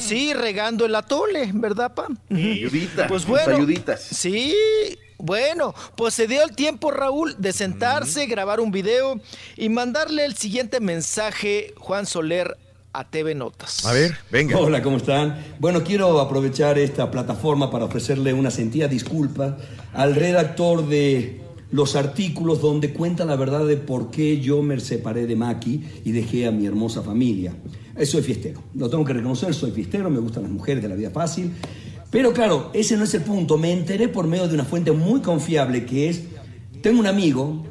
sí, 0.00 0.32
regando 0.32 0.84
el 0.86 0.94
atole, 0.96 1.50
¿verdad, 1.54 1.94
pa? 1.94 2.08
Ayudita, 2.30 3.06
Pues 3.06 3.24
bueno, 3.26 3.54
ayuditas. 3.54 4.02
sí, 4.02 4.56
bueno, 5.22 5.74
pues 5.96 6.14
se 6.14 6.26
dio 6.26 6.42
el 6.42 6.54
tiempo, 6.54 6.90
Raúl, 6.90 7.34
de 7.38 7.52
sentarse, 7.52 8.26
grabar 8.26 8.60
un 8.60 8.70
video 8.70 9.20
y 9.56 9.68
mandarle 9.68 10.24
el 10.24 10.36
siguiente 10.36 10.80
mensaje, 10.80 11.74
Juan 11.78 12.06
Soler, 12.06 12.56
a 12.92 13.08
TV 13.08 13.34
Notas. 13.34 13.84
A 13.86 13.92
ver, 13.92 14.16
venga. 14.30 14.58
Hola, 14.58 14.82
¿cómo 14.82 14.96
están? 14.96 15.44
Bueno, 15.58 15.84
quiero 15.84 16.20
aprovechar 16.20 16.78
esta 16.78 17.10
plataforma 17.10 17.70
para 17.70 17.84
ofrecerle 17.84 18.32
una 18.32 18.50
sentida 18.50 18.88
disculpa 18.88 19.56
al 19.92 20.14
redactor 20.14 20.88
de 20.88 21.40
los 21.70 21.94
artículos 21.94 22.60
donde 22.60 22.92
cuenta 22.92 23.24
la 23.24 23.36
verdad 23.36 23.64
de 23.64 23.76
por 23.76 24.10
qué 24.10 24.40
yo 24.40 24.62
me 24.62 24.78
separé 24.80 25.26
de 25.26 25.36
Maki 25.36 25.84
y 26.04 26.12
dejé 26.12 26.46
a 26.46 26.50
mi 26.50 26.66
hermosa 26.66 27.02
familia. 27.02 27.54
Eh, 27.96 28.06
Soy 28.06 28.22
fiestero, 28.22 28.62
lo 28.74 28.90
tengo 28.90 29.04
que 29.04 29.12
reconocer, 29.12 29.54
soy 29.54 29.70
fiestero, 29.70 30.10
me 30.10 30.18
gustan 30.18 30.44
las 30.44 30.52
mujeres 30.52 30.82
de 30.82 30.88
la 30.88 30.96
vida 30.96 31.10
fácil. 31.10 31.52
Pero 32.10 32.32
claro, 32.32 32.70
ese 32.74 32.96
no 32.96 33.04
es 33.04 33.14
el 33.14 33.22
punto. 33.22 33.56
Me 33.56 33.72
enteré 33.72 34.08
por 34.08 34.26
medio 34.26 34.48
de 34.48 34.54
una 34.54 34.64
fuente 34.64 34.92
muy 34.92 35.20
confiable 35.20 35.86
que 35.86 36.08
es, 36.08 36.22
tengo 36.82 36.98
un 36.98 37.06
amigo 37.06 37.64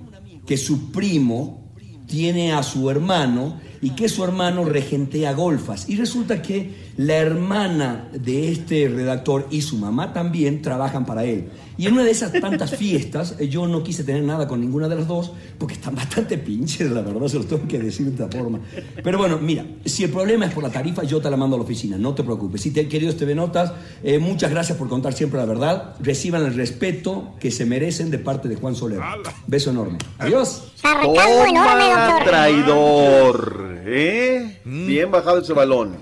que 0.45 0.58
su 0.58 0.92
primo 0.92 1.74
tiene 2.08 2.53
a 2.53 2.64
su 2.64 2.90
hermano 2.90 3.59
y 3.82 3.91
que 3.91 4.09
su 4.09 4.24
hermano 4.24 4.66
regentea 4.66 5.33
golfas. 5.33 5.90
Y 5.90 5.95
resulta 5.95 6.41
que 6.41 6.90
la 6.98 7.16
hermana 7.16 8.09
de 8.11 8.51
este 8.51 8.90
redactor 8.90 9.48
y 9.51 9.61
su 9.61 9.77
mamá 9.77 10.14
también 10.14 10.61
trabajan 10.61 11.06
para 11.06 11.24
él. 11.24 11.49
Y 11.77 11.88
en 11.88 11.93
una 11.93 12.03
de 12.03 12.11
esas 12.11 12.33
tantas 12.33 12.75
fiestas, 12.75 13.38
eh, 13.40 13.48
yo 13.48 13.66
no 13.66 13.83
quise 13.83 14.03
tener 14.03 14.22
nada 14.22 14.49
con 14.49 14.59
ninguna 14.59 14.90
de 14.90 14.98
las 14.98 15.08
dos, 15.08 15.32
porque 15.58 15.75
están 15.75 15.95
bastante 15.95 16.38
pinches, 16.38 16.91
la 16.91 17.01
verdad, 17.01 17.27
se 17.27 17.38
los 17.38 17.48
tengo 17.48 17.66
que 17.69 17.80
decir 17.80 18.08
de 18.08 18.22
esta 18.22 18.38
forma. 18.38 18.59
Pero 19.01 19.17
bueno, 19.17 19.40
mira, 19.41 19.66
si 19.85 20.03
el 20.03 20.09
problema 20.09 20.45
es 20.45 20.53
por 20.53 20.61
la 20.61 20.69
tarifa, 20.69 21.03
yo 21.03 21.22
te 21.22 21.30
la 21.30 21.38
mando 21.38 21.56
a 21.56 21.59
la 21.59 21.64
oficina, 21.64 21.98
no 21.98 22.14
te 22.14 22.24
preocupes. 22.24 22.61
Si 22.61 22.72
te 22.72 22.85
queridos 22.90 23.16
TV 23.16 23.33
Notas, 23.33 23.72
eh, 24.03 24.19
muchas 24.19 24.51
gracias 24.51 24.77
por 24.77 24.90
contar 24.90 25.14
siempre 25.14 25.40
la 25.40 25.45
verdad. 25.45 25.95
Reciban 26.01 26.45
el 26.45 26.53
respeto 26.53 27.35
que 27.40 27.49
se 27.49 27.66
merecen 27.66 28.11
de 28.11 28.19
parte 28.19 28.49
de 28.49 28.58
Juan 28.58 28.75
Soler. 28.75 28.99
Beso 29.48 29.69
enorme. 29.69 29.99
Adiós. 30.17 30.74
Toma, 30.82 32.19
traidor. 32.25 33.69
¿Eh? 33.92 34.59
Mm. 34.64 34.88
Bien 34.88 35.11
bajado 35.11 35.40
ese 35.40 35.53
balón. 35.53 35.98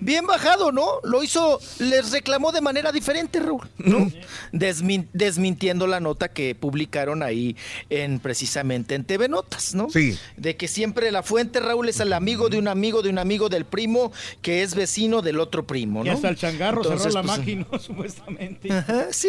Bien 0.00 0.26
bajado, 0.26 0.72
¿no? 0.72 0.86
Lo 1.04 1.22
hizo, 1.22 1.60
les 1.78 2.10
reclamó 2.10 2.52
de 2.52 2.60
manera 2.60 2.90
diferente, 2.92 3.40
Raúl, 3.40 3.68
¿no? 3.78 4.10
Desmin- 4.52 5.08
desmintiendo 5.12 5.86
la 5.86 6.00
nota 6.00 6.28
que 6.28 6.54
publicaron 6.54 7.22
ahí 7.22 7.56
en 7.90 8.18
precisamente 8.20 8.94
en 8.94 9.04
TV 9.04 9.28
Notas, 9.28 9.74
¿no? 9.74 9.88
Sí. 9.90 10.18
De 10.36 10.56
que 10.56 10.68
siempre 10.68 11.10
la 11.10 11.22
fuente, 11.22 11.60
Raúl, 11.60 11.88
es 11.88 12.00
el 12.00 12.12
amigo 12.12 12.48
de 12.48 12.58
un 12.58 12.68
amigo 12.68 13.02
de 13.02 13.10
un 13.10 13.18
amigo 13.18 13.48
del 13.48 13.64
primo 13.64 14.12
que 14.42 14.62
es 14.62 14.74
vecino 14.74 15.22
del 15.22 15.38
otro 15.40 15.66
primo, 15.66 16.02
Y 16.04 16.08
¿no? 16.08 16.14
hasta 16.14 16.28
el 16.28 16.36
changarro 16.36 16.82
Entonces, 16.82 17.12
cerró 17.12 17.22
la 17.22 17.22
pues, 17.22 17.38
máquina, 17.38 17.66
supuestamente. 17.80 18.72
Ajá, 18.72 19.06
sí. 19.12 19.28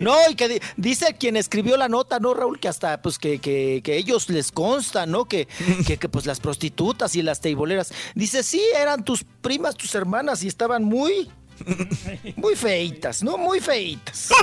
No, 0.00 0.16
y 0.30 0.34
que 0.34 0.48
di- 0.48 0.60
dice 0.76 1.16
quien 1.18 1.36
escribió 1.36 1.76
la 1.76 1.88
nota, 1.88 2.18
¿no, 2.20 2.34
Raúl? 2.34 2.58
Que 2.58 2.68
hasta, 2.68 3.00
pues, 3.02 3.18
que, 3.18 3.38
que, 3.38 3.80
que 3.84 3.96
ellos 3.96 4.28
les 4.30 4.50
consta, 4.52 5.06
¿no? 5.06 5.26
Que, 5.26 5.46
que, 5.86 5.96
que, 5.98 6.08
pues, 6.08 6.26
las 6.26 6.40
prostitutas 6.40 7.14
y 7.16 7.22
las 7.22 7.40
teiboleras. 7.40 7.92
Dice, 8.14 8.42
sí, 8.42 8.62
eran 8.76 9.04
tus 9.04 9.24
primas, 9.42 9.73
tus 9.74 9.94
hermanas 9.94 10.42
y 10.42 10.48
estaban 10.48 10.84
muy, 10.84 11.30
muy 12.36 12.54
feitas, 12.56 13.22
¿no? 13.22 13.36
Muy 13.38 13.60
feitas. 13.60 14.30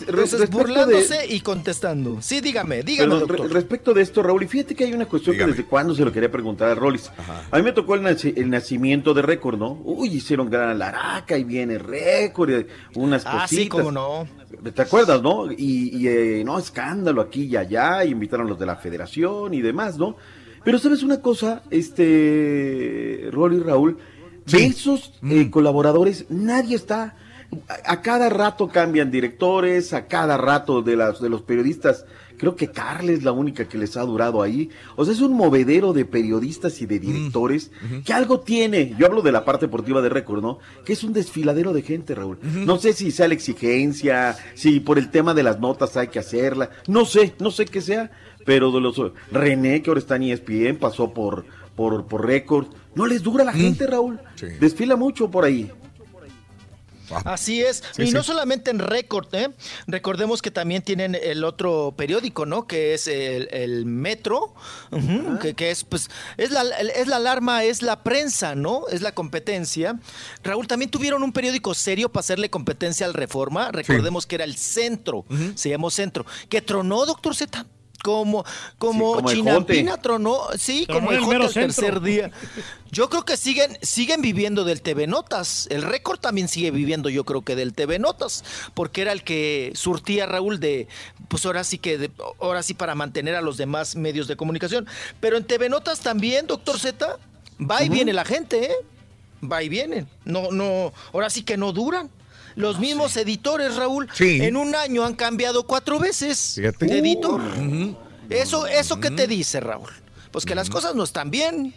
Entonces, 0.00 0.40
Respecto 0.40 0.56
burlándose 0.58 1.26
y 1.28 1.40
contestando. 1.40 2.22
Sí, 2.22 2.40
dígame, 2.40 2.82
dígame, 2.82 3.10
Perdón, 3.10 3.28
re- 3.28 3.36
doctor. 3.36 3.52
respecto 3.52 3.92
de 3.92 4.00
esto, 4.00 4.22
Raúl, 4.22 4.42
y 4.44 4.48
fíjate 4.48 4.74
que 4.74 4.84
hay 4.84 4.94
una 4.94 5.04
cuestión 5.04 5.36
que 5.36 5.44
desde 5.44 5.66
cuándo 5.66 5.94
se 5.94 6.02
lo 6.06 6.10
quería 6.10 6.30
preguntar 6.30 6.70
a 6.70 6.74
Rollis. 6.74 7.10
A 7.50 7.56
mí 7.58 7.62
me 7.62 7.72
tocó 7.72 7.96
el, 7.96 8.00
naci- 8.00 8.32
el 8.34 8.48
nacimiento 8.48 9.12
de 9.12 9.20
récord, 9.20 9.58
¿no? 9.58 9.72
Uy, 9.84 10.08
hicieron 10.08 10.48
gran 10.48 10.70
alaraca 10.70 11.36
y 11.36 11.44
viene 11.44 11.76
récord, 11.76 12.48
y 12.50 12.66
unas 12.94 13.26
Ah, 13.26 13.42
cositas. 13.42 13.50
sí, 13.50 13.68
cómo 13.68 13.92
no. 13.92 14.26
¿Te 14.74 14.80
acuerdas, 14.80 15.20
no? 15.20 15.52
Y, 15.52 15.90
y, 15.94 16.08
eh, 16.08 16.42
no, 16.46 16.58
escándalo 16.58 17.20
aquí 17.20 17.42
y 17.44 17.56
allá, 17.56 18.02
y 18.02 18.12
invitaron 18.12 18.46
a 18.46 18.50
los 18.50 18.58
de 18.58 18.64
la 18.64 18.76
federación 18.76 19.52
y 19.52 19.60
demás, 19.60 19.98
¿no? 19.98 20.16
Pero 20.64 20.78
sabes 20.78 21.02
una 21.02 21.20
cosa, 21.20 21.62
este, 21.70 23.28
Rolly 23.32 23.56
y 23.56 23.60
Raúl, 23.60 23.98
de 24.46 24.66
esos 24.66 25.12
eh, 25.22 25.50
colaboradores 25.50 26.26
nadie 26.28 26.76
está, 26.76 27.16
a, 27.68 27.92
a 27.92 28.02
cada 28.02 28.28
rato 28.28 28.68
cambian 28.68 29.10
directores, 29.10 29.92
a 29.92 30.06
cada 30.06 30.36
rato 30.36 30.82
de, 30.82 30.96
las, 30.96 31.20
de 31.20 31.28
los 31.28 31.42
periodistas, 31.42 32.04
creo 32.40 32.56
que 32.56 32.68
Carla 32.68 33.12
es 33.12 33.22
la 33.22 33.32
única 33.32 33.68
que 33.68 33.76
les 33.76 33.98
ha 33.98 34.02
durado 34.02 34.40
ahí, 34.40 34.70
o 34.96 35.04
sea, 35.04 35.12
es 35.12 35.20
un 35.20 35.34
movedero 35.34 35.92
de 35.92 36.06
periodistas 36.06 36.80
y 36.80 36.86
de 36.86 36.98
directores 36.98 37.70
que 38.02 38.14
algo 38.14 38.40
tiene, 38.40 38.94
yo 38.98 39.06
hablo 39.06 39.20
de 39.20 39.30
la 39.30 39.44
parte 39.44 39.66
deportiva 39.66 40.00
de 40.00 40.08
récord, 40.08 40.40
¿no? 40.40 40.58
Que 40.86 40.94
es 40.94 41.04
un 41.04 41.12
desfiladero 41.12 41.74
de 41.74 41.82
gente, 41.82 42.14
Raúl. 42.14 42.38
No 42.42 42.78
sé 42.78 42.94
si 42.94 43.10
sea 43.10 43.28
la 43.28 43.34
exigencia, 43.34 44.38
si 44.54 44.80
por 44.80 44.98
el 44.98 45.10
tema 45.10 45.34
de 45.34 45.42
las 45.42 45.60
notas 45.60 45.98
hay 45.98 46.08
que 46.08 46.18
hacerla, 46.18 46.70
no 46.88 47.04
sé, 47.04 47.34
no 47.40 47.50
sé 47.50 47.66
qué 47.66 47.82
sea, 47.82 48.10
pero 48.44 48.70
de 48.72 48.80
los 48.80 49.00
René, 49.30 49.82
que 49.82 49.90
ahora 49.90 50.00
está 50.00 50.16
en 50.16 50.24
ESPN, 50.24 50.76
pasó 50.78 51.12
por, 51.12 51.44
por, 51.76 52.06
por 52.06 52.26
récord, 52.26 52.66
no 52.94 53.06
les 53.06 53.22
dura 53.22 53.44
la 53.44 53.52
gente, 53.52 53.86
Raúl. 53.86 54.20
Desfila 54.60 54.96
mucho 54.96 55.30
por 55.30 55.44
ahí. 55.44 55.70
Así 57.24 57.62
es. 57.62 57.82
Sí, 57.92 58.02
y 58.02 58.06
sí. 58.06 58.12
no 58.12 58.22
solamente 58.22 58.70
en 58.70 58.78
récord, 58.78 59.26
¿eh? 59.34 59.50
Recordemos 59.86 60.42
que 60.42 60.50
también 60.50 60.82
tienen 60.82 61.16
el 61.20 61.44
otro 61.44 61.94
periódico, 61.96 62.46
¿no? 62.46 62.66
Que 62.66 62.94
es 62.94 63.06
el, 63.06 63.48
el 63.50 63.86
Metro, 63.86 64.54
que, 65.40 65.54
que 65.54 65.70
es, 65.70 65.84
pues, 65.84 66.08
es 66.36 66.50
la, 66.50 66.62
es 66.62 67.08
la 67.08 67.16
alarma, 67.16 67.64
es 67.64 67.82
la 67.82 68.02
prensa, 68.02 68.54
¿no? 68.54 68.84
Es 68.90 69.02
la 69.02 69.12
competencia. 69.12 69.98
Raúl, 70.42 70.66
también 70.66 70.90
tuvieron 70.90 71.22
un 71.22 71.32
periódico 71.32 71.74
serio 71.74 72.10
para 72.10 72.20
hacerle 72.20 72.50
competencia 72.50 73.06
al 73.06 73.14
Reforma. 73.14 73.72
Recordemos 73.72 74.26
que 74.26 74.36
era 74.36 74.44
el 74.44 74.56
Centro, 74.56 75.24
se 75.54 75.68
llamó 75.68 75.90
Centro, 75.90 76.26
que 76.48 76.62
tronó, 76.62 77.06
doctor 77.06 77.34
Z. 77.34 77.66
Como, 78.02 78.44
como, 78.78 79.10
Sí, 79.10 79.16
como 79.16 79.32
Chinampina 79.32 79.96
tronó, 79.98 80.40
sí, 80.58 80.86
Tronó 80.86 81.00
como 81.00 81.12
el 81.12 81.20
Jote 81.20 81.52
tercer 81.54 82.00
día. 82.00 82.30
Yo 82.90 83.08
creo 83.10 83.24
que 83.24 83.36
siguen, 83.36 83.78
siguen 83.82 84.22
viviendo 84.22 84.64
del 84.64 84.80
TV 84.82 85.06
Notas. 85.06 85.66
El 85.70 85.82
récord 85.82 86.18
también 86.18 86.48
sigue 86.48 86.70
viviendo, 86.70 87.08
yo 87.08 87.24
creo 87.24 87.42
que 87.42 87.54
del 87.56 87.72
TV 87.74 87.98
Notas, 87.98 88.42
porque 88.74 89.02
era 89.02 89.12
el 89.12 89.22
que 89.22 89.72
surtía 89.74 90.26
Raúl 90.26 90.58
de, 90.60 90.88
pues 91.28 91.44
ahora 91.46 91.62
sí 91.62 91.78
que, 91.78 91.98
de- 91.98 92.10
ahora 92.40 92.62
sí 92.62 92.74
para 92.74 92.94
mantener 92.94 93.36
a 93.36 93.42
los 93.42 93.56
demás 93.56 93.94
medios 93.96 94.26
de 94.28 94.36
comunicación. 94.36 94.86
Pero 95.20 95.36
en 95.36 95.44
TV 95.44 95.68
Notas 95.68 96.00
también, 96.00 96.46
doctor 96.46 96.78
Z, 96.80 97.18
va 97.60 97.82
y 97.84 97.88
viene 97.90 98.12
la 98.12 98.24
gente, 98.24 98.64
¿eh? 98.64 98.74
Va 99.44 99.62
y 99.62 99.68
viene. 99.68 100.06
No, 100.24 100.50
no, 100.50 100.92
ahora 101.12 101.30
sí 101.30 101.42
que 101.42 101.56
no 101.56 101.72
duran. 101.72 102.10
Los 102.56 102.78
mismos 102.78 103.16
editores, 103.16 103.76
Raúl, 103.76 104.08
Sí. 104.12 104.40
en 104.42 104.56
un 104.56 104.74
año 104.74 105.04
han 105.04 105.14
cambiado 105.14 105.64
cuatro 105.66 105.98
veces 105.98 106.52
Fíjate. 106.56 106.86
de 106.86 106.98
editor. 106.98 107.40
Eso, 108.28 108.66
eso 108.66 109.00
qué 109.00 109.10
te 109.10 109.26
dice, 109.26 109.60
Raúl? 109.60 109.90
Pues 110.30 110.44
que 110.44 110.54
las 110.54 110.70
cosas 110.70 110.94
no 110.94 111.02
están 111.02 111.30
bien, 111.30 111.74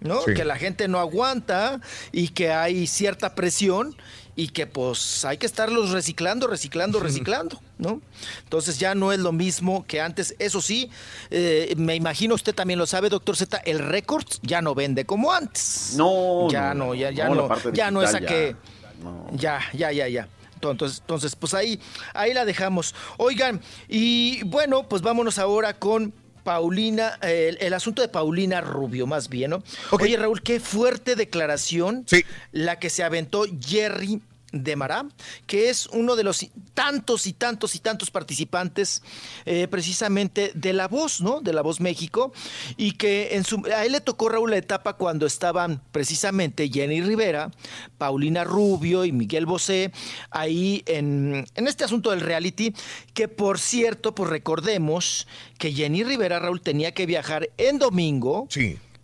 ¿no? 0.00 0.20
Sí. 0.22 0.34
Que 0.34 0.44
la 0.44 0.56
gente 0.56 0.88
no 0.88 0.98
aguanta 0.98 1.80
y 2.12 2.28
que 2.28 2.50
hay 2.52 2.86
cierta 2.86 3.34
presión 3.34 3.96
y 4.36 4.48
que 4.48 4.66
pues 4.66 5.24
hay 5.24 5.36
que 5.38 5.46
estarlos 5.46 5.90
reciclando, 5.90 6.46
reciclando, 6.46 7.00
reciclando, 7.00 7.60
¿no? 7.78 8.00
Entonces 8.44 8.78
ya 8.78 8.94
no 8.94 9.12
es 9.12 9.18
lo 9.18 9.32
mismo 9.32 9.84
que 9.86 10.00
antes. 10.00 10.34
Eso 10.38 10.60
sí, 10.62 10.90
eh, 11.30 11.74
me 11.76 11.94
imagino 11.94 12.34
usted 12.34 12.54
también 12.54 12.78
lo 12.78 12.86
sabe, 12.86 13.08
doctor 13.08 13.36
Z, 13.36 13.58
el 13.64 13.78
récord 13.80 14.24
ya 14.42 14.62
no 14.62 14.74
vende 14.74 15.04
como 15.04 15.32
antes. 15.32 15.94
No, 15.96 16.48
ya 16.50 16.74
no, 16.74 16.94
ya, 16.94 17.10
ya 17.10 17.28
no, 17.28 17.48
ya 17.72 17.90
no 17.90 18.02
es 18.02 18.14
a 18.14 18.20
que 18.20 18.56
no. 19.02 19.26
ya, 19.32 19.60
ya, 19.72 19.92
ya, 19.92 20.08
ya. 20.08 20.28
Entonces, 20.54 20.98
entonces, 21.00 21.36
pues 21.36 21.54
ahí, 21.54 21.80
ahí 22.12 22.34
la 22.34 22.44
dejamos. 22.44 22.94
Oigan, 23.16 23.60
y 23.88 24.42
bueno, 24.44 24.88
pues 24.88 25.00
vámonos 25.00 25.38
ahora 25.38 25.78
con 25.78 26.12
Paulina, 26.44 27.18
el, 27.22 27.56
el 27.60 27.74
asunto 27.74 28.02
de 28.02 28.08
Paulina 28.08 28.60
Rubio, 28.60 29.06
más 29.06 29.28
bien, 29.28 29.52
¿no? 29.52 29.62
Oye, 29.90 30.16
Raúl, 30.16 30.42
qué 30.42 30.60
fuerte 30.60 31.16
declaración 31.16 32.04
la 32.52 32.78
que 32.78 32.90
se 32.90 33.02
aventó 33.02 33.44
Jerry 33.60 34.20
de 34.52 34.76
Mará, 34.76 35.06
que 35.46 35.70
es 35.70 35.86
uno 35.88 36.16
de 36.16 36.24
los 36.24 36.46
tantos 36.74 37.26
y 37.26 37.32
tantos 37.32 37.74
y 37.74 37.78
tantos 37.78 38.10
participantes 38.10 39.02
eh, 39.44 39.68
precisamente 39.68 40.52
de 40.54 40.72
La 40.72 40.88
Voz, 40.88 41.20
¿no? 41.20 41.40
De 41.40 41.52
La 41.52 41.62
Voz 41.62 41.80
México, 41.80 42.32
y 42.76 42.92
que 42.92 43.36
en 43.36 43.44
su, 43.44 43.62
a 43.74 43.84
él 43.84 43.92
le 43.92 44.00
tocó 44.00 44.28
Raúl 44.28 44.50
la 44.50 44.56
etapa 44.56 44.94
cuando 44.94 45.26
estaban 45.26 45.82
precisamente 45.92 46.68
Jenny 46.68 47.02
Rivera, 47.02 47.50
Paulina 47.98 48.44
Rubio 48.44 49.04
y 49.04 49.12
Miguel 49.12 49.46
Bosé 49.46 49.92
ahí 50.30 50.82
en, 50.86 51.46
en 51.54 51.68
este 51.68 51.84
asunto 51.84 52.10
del 52.10 52.20
reality, 52.20 52.74
que 53.14 53.28
por 53.28 53.58
cierto, 53.58 54.14
pues 54.14 54.30
recordemos 54.30 55.26
que 55.58 55.72
Jenny 55.72 56.04
Rivera, 56.04 56.38
Raúl, 56.38 56.60
tenía 56.60 56.92
que 56.92 57.06
viajar 57.06 57.50
en 57.56 57.78
domingo, 57.78 58.48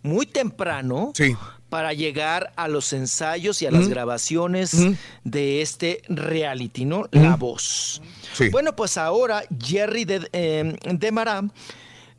muy 0.03 0.25
temprano, 0.25 1.11
para 1.69 1.93
llegar 1.93 2.53
a 2.55 2.67
los 2.67 2.93
ensayos 2.93 3.61
y 3.61 3.65
a 3.65 3.71
las 3.71 3.87
grabaciones 3.89 4.75
de 5.23 5.61
este 5.61 6.01
reality, 6.07 6.85
¿no? 6.85 7.07
La 7.11 7.35
voz. 7.35 8.01
Bueno, 8.51 8.75
pues 8.75 8.97
ahora 8.97 9.43
Jerry 9.61 10.05
de, 10.05 10.29
eh, 10.31 10.77
de 10.83 11.11
Mará 11.11 11.43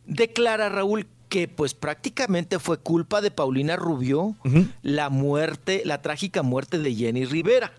declara, 0.04 0.68
Raúl, 0.68 1.06
que 1.28 1.46
pues 1.48 1.74
prácticamente 1.74 2.58
fue 2.58 2.78
culpa 2.78 3.20
de 3.20 3.30
Paulina 3.30 3.76
Rubio 3.76 4.36
la 4.82 5.10
muerte, 5.10 5.82
la 5.84 6.02
trágica 6.02 6.42
muerte 6.42 6.78
de 6.78 6.94
Jenny 6.94 7.24
Rivera. 7.24 7.72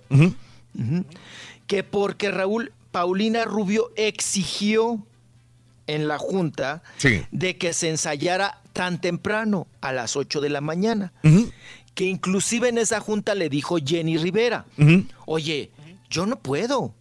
Que 1.67 1.83
porque 1.83 2.31
Raúl, 2.31 2.71
Paulina 2.91 3.45
Rubio 3.45 3.91
exigió 3.95 5.05
en 5.95 6.07
la 6.07 6.17
junta 6.17 6.81
Sí. 6.97 7.21
de 7.31 7.57
que 7.57 7.73
se 7.73 7.89
ensayara 7.89 8.61
tan 8.73 9.01
temprano, 9.01 9.67
a 9.81 9.91
las 9.91 10.15
8 10.15 10.39
de 10.41 10.49
la 10.49 10.61
mañana. 10.61 11.11
Que 11.95 12.05
inclusive 12.05 12.69
en 12.69 12.77
esa 12.77 12.99
junta 13.01 13.35
le 13.35 13.49
dijo 13.49 13.77
Jenny 13.83 14.17
Rivera, 14.17 14.65
oye, 15.25 15.71
yo 16.09 16.25
no 16.25 16.37
puedo. 16.39 16.93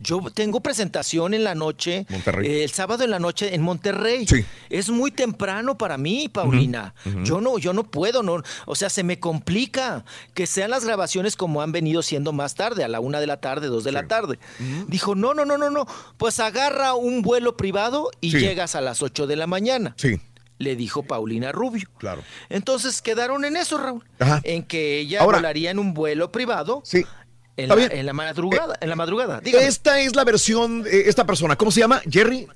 Yo 0.00 0.20
tengo 0.34 0.60
presentación 0.60 1.34
en 1.34 1.44
la 1.44 1.54
noche, 1.54 2.04
eh, 2.10 2.64
el 2.64 2.70
sábado 2.70 3.04
en 3.04 3.10
la 3.10 3.18
noche 3.20 3.54
en 3.54 3.62
Monterrey. 3.62 4.26
Es 4.70 4.90
muy 4.90 5.10
temprano 5.12 5.78
para 5.78 5.98
mí, 5.98 6.28
Paulina. 6.28 6.94
Yo 7.24 7.40
no, 7.40 7.58
yo 7.58 7.72
no 7.72 7.84
puedo, 7.84 8.22
no, 8.22 8.42
o 8.66 8.74
sea, 8.74 8.90
se 8.90 9.04
me 9.04 9.20
complica 9.20 10.04
que 10.34 10.46
sean 10.46 10.70
las 10.70 10.84
grabaciones 10.84 11.36
como 11.36 11.62
han 11.62 11.70
venido 11.72 12.02
siendo 12.02 12.32
más 12.32 12.54
tarde, 12.56 12.82
a 12.84 12.88
la 12.88 12.98
una 13.00 13.20
de 13.20 13.26
la 13.28 13.36
tarde, 13.40 13.68
dos 13.68 13.84
de 13.84 13.92
la 13.92 14.06
tarde. 14.08 14.38
Dijo, 14.88 15.14
no, 15.14 15.32
no, 15.34 15.44
no, 15.44 15.56
no, 15.58 15.70
no, 15.70 15.86
pues 16.16 16.40
agarra 16.40 16.94
un 16.94 17.22
vuelo 17.22 17.56
privado 17.56 18.10
y 18.20 18.32
Sí. 18.32 18.38
llegas 18.38 18.74
a 18.74 18.80
las 18.80 19.02
8 19.02 19.26
de 19.28 19.36
la 19.36 19.46
mañana. 19.46 19.94
Sí. 19.96 20.20
Le 20.58 20.76
dijo 20.76 21.02
Paulina 21.02 21.50
Rubio. 21.50 21.88
Claro. 21.98 22.22
Entonces 22.48 23.02
quedaron 23.02 23.44
en 23.44 23.56
eso, 23.56 23.78
Raúl. 23.78 24.04
Ajá. 24.20 24.40
En 24.44 24.62
que 24.62 25.00
ella 25.00 25.20
Ahora- 25.22 25.38
volaría 25.38 25.70
en 25.72 25.78
un 25.80 25.92
vuelo 25.92 26.30
privado. 26.30 26.82
Sí. 26.84 27.04
En 27.56 27.68
la, 27.68 27.74
en 27.84 28.06
la 28.06 28.12
madrugada, 28.12 28.76
en 28.80 28.88
la 28.88 28.96
madrugada. 28.96 29.40
Dígame. 29.40 29.66
Esta 29.66 30.00
es 30.00 30.14
la 30.16 30.24
versión, 30.24 30.84
eh, 30.86 31.02
esta 31.06 31.26
persona, 31.26 31.56
¿cómo 31.56 31.70
se 31.70 31.80
llama? 31.80 32.00
Jerry. 32.10 32.46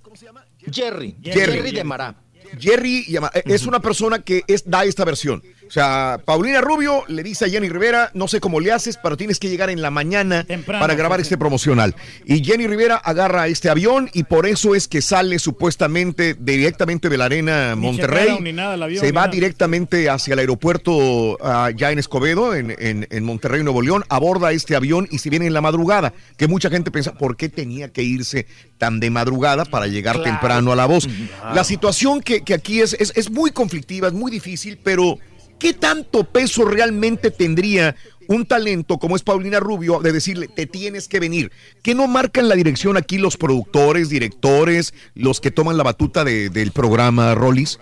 Jerry. 0.73 1.16
Jerry. 1.23 1.52
Jerry 1.52 1.73
de 1.73 1.84
Mará. 1.84 2.15
Jerry 2.58 3.05
llama- 3.07 3.31
eh, 3.34 3.42
es 3.47 3.66
una 3.66 3.81
persona 3.81 4.20
que 4.20 4.42
es, 4.47 4.62
da 4.68 4.84
esta 4.84 5.05
versión. 5.05 5.42
O 5.68 5.70
sea, 5.70 6.20
Paulina 6.24 6.60
Rubio 6.60 7.02
le 7.08 7.22
dice 7.22 7.44
a 7.44 7.48
Jenny 7.48 7.68
Rivera, 7.68 8.10
no 8.14 8.28
sé 8.28 8.40
cómo 8.40 8.60
le 8.60 8.72
haces, 8.72 8.98
pero 9.02 9.16
tienes 9.16 9.38
que 9.38 9.48
llegar 9.48 9.68
en 9.70 9.82
la 9.82 9.90
mañana 9.90 10.46
para 10.66 10.94
grabar 10.94 11.20
este 11.20 11.36
promocional. 11.36 11.94
Y 12.24 12.44
Jenny 12.44 12.66
Rivera 12.66 12.96
agarra 12.96 13.48
este 13.48 13.68
avión 13.68 14.08
y 14.12 14.24
por 14.24 14.46
eso 14.46 14.74
es 14.74 14.86
que 14.88 15.02
sale 15.02 15.38
supuestamente 15.38 16.34
directamente 16.38 17.08
de 17.08 17.18
la 17.18 17.24
arena 17.26 17.74
Ni 17.74 17.80
Monterrey. 17.82 18.20
checaron 18.24 18.44
ni 18.44 18.52
nada 18.52 18.74
el 18.74 18.82
avión, 18.82 19.00
se 19.00 19.06
ni 19.06 19.12
va 19.12 19.22
nada. 19.22 19.32
directamente 19.32 20.08
hacia 20.08 20.34
el 20.34 20.38
aeropuerto 20.40 21.36
ah, 21.42 21.70
ya 21.74 21.90
en 21.90 21.98
Escobedo, 21.98 22.54
en, 22.54 22.74
en- 22.78 23.06
en 23.10 23.24
Monterrey, 23.24 23.62
Nuevo 23.62 23.82
León, 23.82 24.04
aborda 24.08 24.52
este 24.52 24.76
avión 24.76 25.08
y 25.10 25.18
se 25.18 25.30
viene 25.30 25.46
en 25.46 25.52
la 25.54 25.60
madrugada, 25.60 26.12
que 26.36 26.46
mucha 26.48 26.70
gente 26.70 26.90
piensa, 26.90 27.14
¿por 27.14 27.36
qué 27.36 27.48
tenía 27.48 27.88
que 27.92 28.02
irse 28.02 28.46
tan 28.78 29.00
de 29.00 29.10
madrugada 29.10 29.64
para 29.64 29.86
llegar 29.86 30.16
Claro. 30.16 30.30
temprano 30.30 30.72
a 30.72 30.76
la 30.76 30.86
voz? 30.86 31.06
Claro. 31.06 31.54
La 31.54 31.64
situación 31.64 32.20
que, 32.20 32.42
que 32.42 32.54
aquí 32.54 32.80
es, 32.80 32.94
es, 32.98 33.12
es 33.16 33.30
muy 33.30 33.50
conflictiva, 33.50 34.08
es 34.08 34.14
muy 34.14 34.30
difícil, 34.30 34.78
pero 34.82 35.18
¿qué 35.59 35.73
tanto 35.73 36.25
peso 36.25 36.65
realmente 36.65 37.31
tendría 37.31 37.97
un 38.28 38.44
talento 38.44 38.99
como 38.99 39.15
es 39.17 39.23
Paulina 39.23 39.60
Rubio 39.60 40.01
de 40.01 40.12
decirle, 40.12 40.49
te 40.49 40.67
tienes 40.67 41.07
que 41.09 41.20
venir? 41.20 41.52
¿Qué 41.83 41.94
no 41.94 42.07
marcan 42.09 42.49
la 42.49 42.55
dirección 42.57 42.97
aquí 42.97 43.18
los 43.18 43.36
productores, 43.36 44.09
directores, 44.09 44.94
los 45.15 45.41
que 45.41 45.51
toman 45.51 45.76
la 45.76 45.85
batuta 45.85 46.25
de- 46.25 46.51
del 46.51 46.73
programa, 46.73 47.35
Rollis? 47.35 47.78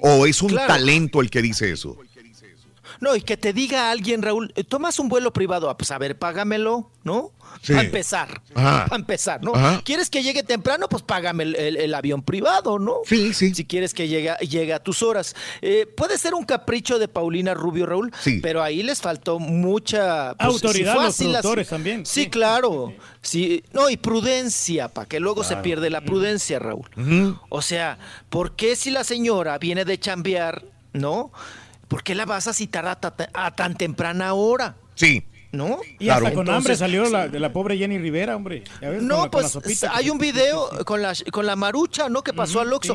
¿O 0.00 0.26
es 0.26 0.42
un 0.42 0.50
Claro. 0.50 0.66
talento 0.68 1.20
el 1.20 1.30
que 1.30 1.40
dice 1.42 1.72
eso? 1.72 1.96
No, 3.00 3.14
y 3.16 3.20
que 3.22 3.36
te 3.36 3.52
diga 3.52 3.90
alguien, 3.90 4.22
Raúl, 4.22 4.52
eh, 4.56 4.64
tomas 4.64 4.98
un 4.98 5.08
vuelo 5.08 5.32
privado, 5.32 5.68
ah, 5.70 5.76
pues 5.76 5.90
a 5.90 5.98
ver, 5.98 6.18
págamelo, 6.18 6.90
¿no? 7.04 7.32
Sí. 7.62 7.72
Para 7.72 7.84
empezar. 7.86 8.42
Ajá. 8.54 8.84
Para 8.88 8.96
empezar, 9.00 9.42
¿no? 9.42 9.54
Ajá. 9.54 9.80
¿Quieres 9.84 10.10
que 10.10 10.22
llegue 10.22 10.42
temprano? 10.42 10.88
Pues 10.88 11.02
págame 11.02 11.44
el, 11.44 11.56
el- 11.56 11.76
el 11.76 11.94
avión 11.94 12.22
privado, 12.22 12.78
¿no? 12.78 12.96
Sí, 13.06 13.32
sí. 13.34 13.54
Si 13.54 13.64
quieres 13.64 13.94
que 13.94 14.08
llegue, 14.08 14.30
a- 14.30 14.38
llegue 14.38 14.74
a 14.74 14.78
tus 14.80 15.02
horas. 15.02 15.34
Eh, 15.62 15.86
puede 15.96 16.18
ser 16.18 16.34
un 16.34 16.44
capricho 16.44 16.98
de 16.98 17.08
Paulina 17.08 17.54
Rubio, 17.54 17.86
Raúl, 17.86 18.12
Sí. 18.20 18.40
pero 18.42 18.62
ahí 18.62 18.82
les 18.82 19.00
faltó 19.00 19.38
mucha... 19.38 20.34
pues, 20.34 20.48
Autoridad, 20.48 20.94
los 20.94 21.68
también, 21.68 22.04
Sí, 22.06 22.28
claro. 22.28 22.92
Sí, 23.22 23.64
no, 23.72 23.88
y 23.90 23.96
prudencia, 23.96 24.88
para 24.88 25.06
que 25.08 25.20
luego 25.20 25.44
se 25.44 25.56
pierde 25.56 25.90
la 25.90 26.00
prudencia, 26.02 26.58
Raúl. 26.58 26.88
O 27.48 27.62
sea, 27.62 27.98
¿por 28.28 28.54
qué 28.56 28.76
si 28.76 28.90
la 28.90 29.04
señora 29.04 29.58
viene 29.58 29.84
de 29.84 29.98
chambear, 29.98 30.64
no? 30.92 31.32
¿Por 31.88 32.02
qué 32.02 32.14
la 32.14 32.24
vas 32.26 32.46
a 32.46 32.52
citar 32.52 32.86
a, 32.86 32.96
ta- 33.00 33.30
a 33.32 33.54
tan 33.54 33.76
temprana 33.76 34.32
hora? 34.34 34.76
Sí. 34.94 35.24
¿No? 35.52 35.78
Y 35.98 36.08
hasta 36.10 36.32
con 36.32 36.40
Entonces, 36.40 36.54
hambre 36.54 36.76
salió 36.76 37.08
la, 37.08 37.28
de 37.28 37.40
la 37.40 37.52
pobre 37.52 37.78
Jenny 37.78 37.96
Rivera, 37.98 38.36
hombre. 38.36 38.64
Ya 38.82 38.90
ves, 38.90 39.02
No, 39.02 39.24
la 39.24 39.30
pues 39.30 39.84
hay 39.84 40.10
un 40.10 40.18
video 40.18 40.68
con 40.84 41.00
la 41.00 41.14
con 41.32 41.46
la 41.46 41.56
marucha, 41.56 42.08
¿no? 42.10 42.22
Que 42.22 42.34
pasó 42.34 42.60
al 42.60 42.72
Oxxo. 42.72 42.94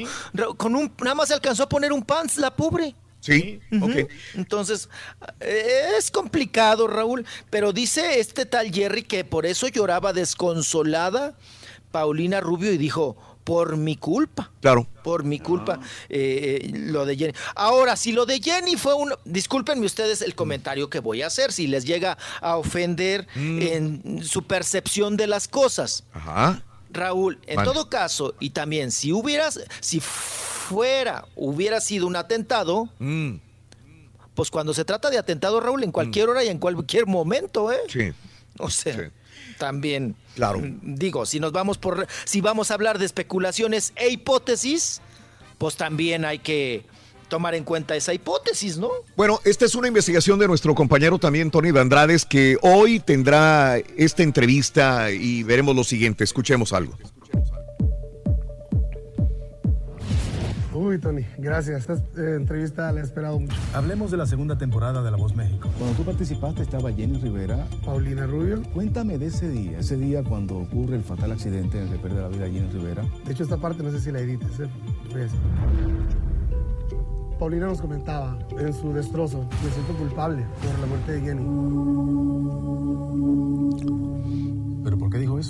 Con 0.57 0.75
un 0.75 0.91
nada 1.01 1.15
más 1.15 1.29
se 1.29 1.33
alcanzó 1.33 1.63
a 1.63 1.69
poner 1.69 1.91
un 1.91 2.03
pants 2.03 2.37
la 2.37 2.55
pobre. 2.55 2.93
Sí, 3.21 3.59
ok. 3.81 4.07
Entonces, 4.35 4.89
es 5.39 6.11
complicado, 6.11 6.87
Raúl, 6.87 7.25
pero 7.49 7.71
dice 7.71 8.19
este 8.19 8.45
tal 8.45 8.71
Jerry 8.71 9.03
que 9.03 9.23
por 9.23 9.45
eso 9.45 9.67
lloraba 9.67 10.11
desconsolada 10.13 11.35
Paulina 11.91 12.41
Rubio 12.41 12.71
y 12.73 12.77
dijo, 12.77 13.15
por 13.51 13.75
mi 13.75 13.97
culpa. 13.97 14.49
Claro. 14.61 14.87
Por 15.03 15.25
mi 15.25 15.37
culpa, 15.37 15.81
eh, 16.07 16.61
eh, 16.63 16.71
lo 16.73 17.05
de 17.05 17.17
Jenny. 17.17 17.33
Ahora, 17.53 17.97
si 17.97 18.13
lo 18.13 18.25
de 18.25 18.39
Jenny 18.39 18.77
fue 18.77 18.93
un... 18.93 19.13
Discúlpenme 19.25 19.85
ustedes 19.85 20.21
el 20.21 20.35
comentario 20.35 20.89
que 20.89 20.99
voy 20.99 21.21
a 21.21 21.27
hacer, 21.27 21.51
si 21.51 21.67
les 21.67 21.83
llega 21.83 22.17
a 22.39 22.55
ofender 22.55 23.27
en 23.35 24.23
su 24.23 24.43
percepción 24.43 25.17
de 25.17 25.27
las 25.27 25.49
cosas. 25.49 26.05
Ajá. 26.13 26.63
Raúl, 26.91 27.39
en 27.45 27.57
Vale. 27.57 27.69
todo 27.69 27.89
caso, 27.89 28.35
y 28.39 28.51
también 28.51 28.89
si 28.89 29.11
hubieras, 29.11 29.59
si 29.81 29.99
fuera, 29.99 31.25
hubiera 31.35 31.81
sido 31.81 32.07
un 32.07 32.15
atentado, 32.15 32.87
Mm, 32.99 33.35
pues 34.33 34.49
cuando 34.49 34.73
se 34.73 34.85
trata 34.85 35.09
de 35.09 35.17
atentado, 35.17 35.59
Raúl, 35.59 35.83
en 35.83 35.91
cualquier 35.91 36.29
hora 36.29 36.41
y 36.41 36.47
en 36.47 36.57
cualquier 36.57 37.05
momento, 37.05 37.69
¿eh? 37.69 37.81
Sí. 37.89 38.13
O 38.59 38.69
sea, 38.69 39.11
también. 39.61 40.15
Claro. 40.33 40.57
mm, 40.57 40.95
Digo, 40.95 41.27
si 41.27 41.39
nos 41.39 41.51
vamos 41.51 41.77
por, 41.77 42.07
si 42.25 42.41
vamos 42.41 42.71
a 42.71 42.73
hablar 42.73 42.97
de 42.97 43.05
especulaciones 43.05 43.93
e 43.95 44.09
hipótesis, 44.09 45.01
pues 45.59 45.75
también 45.75 46.25
hay 46.25 46.39
que 46.39 46.83
tomar 47.29 47.53
en 47.53 47.63
cuenta 47.63 47.95
esa 47.95 48.11
hipótesis, 48.11 48.79
¿no? 48.79 48.89
Bueno, 49.15 49.39
esta 49.45 49.65
es 49.65 49.75
una 49.75 49.87
investigación 49.87 50.39
de 50.39 50.47
nuestro 50.47 50.73
compañero 50.73 51.19
también, 51.19 51.51
Tony 51.51 51.71
de 51.71 51.79
Andrades, 51.79 52.25
que 52.25 52.57
hoy 52.63 52.99
tendrá 52.99 53.77
esta 53.77 54.23
entrevista 54.23 55.11
y 55.11 55.43
veremos 55.43 55.75
lo 55.75 55.83
siguiente. 55.83 56.23
Escuchemos 56.23 56.73
algo. 56.73 56.97
Uy, 60.73 60.99
Tony, 60.99 61.25
gracias. 61.37 61.89
Esta 61.89 61.93
eh, 62.21 62.35
entrevista 62.35 62.91
la 62.91 63.01
he 63.01 63.03
esperado 63.03 63.39
mucho. 63.39 63.53
Hablemos 63.73 64.09
de 64.09 64.17
la 64.17 64.25
segunda 64.25 64.57
temporada 64.57 65.03
de 65.03 65.11
La 65.11 65.17
Voz 65.17 65.35
México. 65.35 65.69
Cuando 65.77 65.97
tú 65.97 66.03
participaste 66.03 66.61
estaba 66.61 66.93
Jenny 66.93 67.17
Rivera. 67.17 67.67
Paulina 67.85 68.25
Rubio. 68.25 68.61
Cuéntame 68.73 69.17
de 69.17 69.25
ese 69.25 69.49
día, 69.49 69.79
ese 69.79 69.97
día 69.97 70.23
cuando 70.23 70.57
ocurre 70.57 70.95
el 70.95 71.03
fatal 71.03 71.33
accidente 71.33 71.77
en 71.77 71.87
el 71.87 71.91
que 71.91 71.97
pierde 71.97 72.21
la 72.21 72.29
vida 72.29 72.45
Jenny 72.45 72.71
Rivera. 72.71 73.03
De 73.25 73.33
hecho, 73.33 73.43
esta 73.43 73.57
parte 73.57 73.83
no 73.83 73.91
sé 73.91 73.99
si 73.99 74.11
la 74.11 74.19
edites. 74.19 74.61
¿eh? 74.61 74.69
Decir. 75.13 75.39
Paulina 77.37 77.65
nos 77.65 77.81
comentaba 77.81 78.37
en 78.59 78.71
su 78.71 78.93
destrozo, 78.93 79.39
me 79.63 79.71
siento 79.71 79.93
culpable 79.97 80.45
por 80.61 80.79
la 80.79 80.85
muerte 80.85 81.11
de 81.13 81.21
Jenny. 81.21 81.41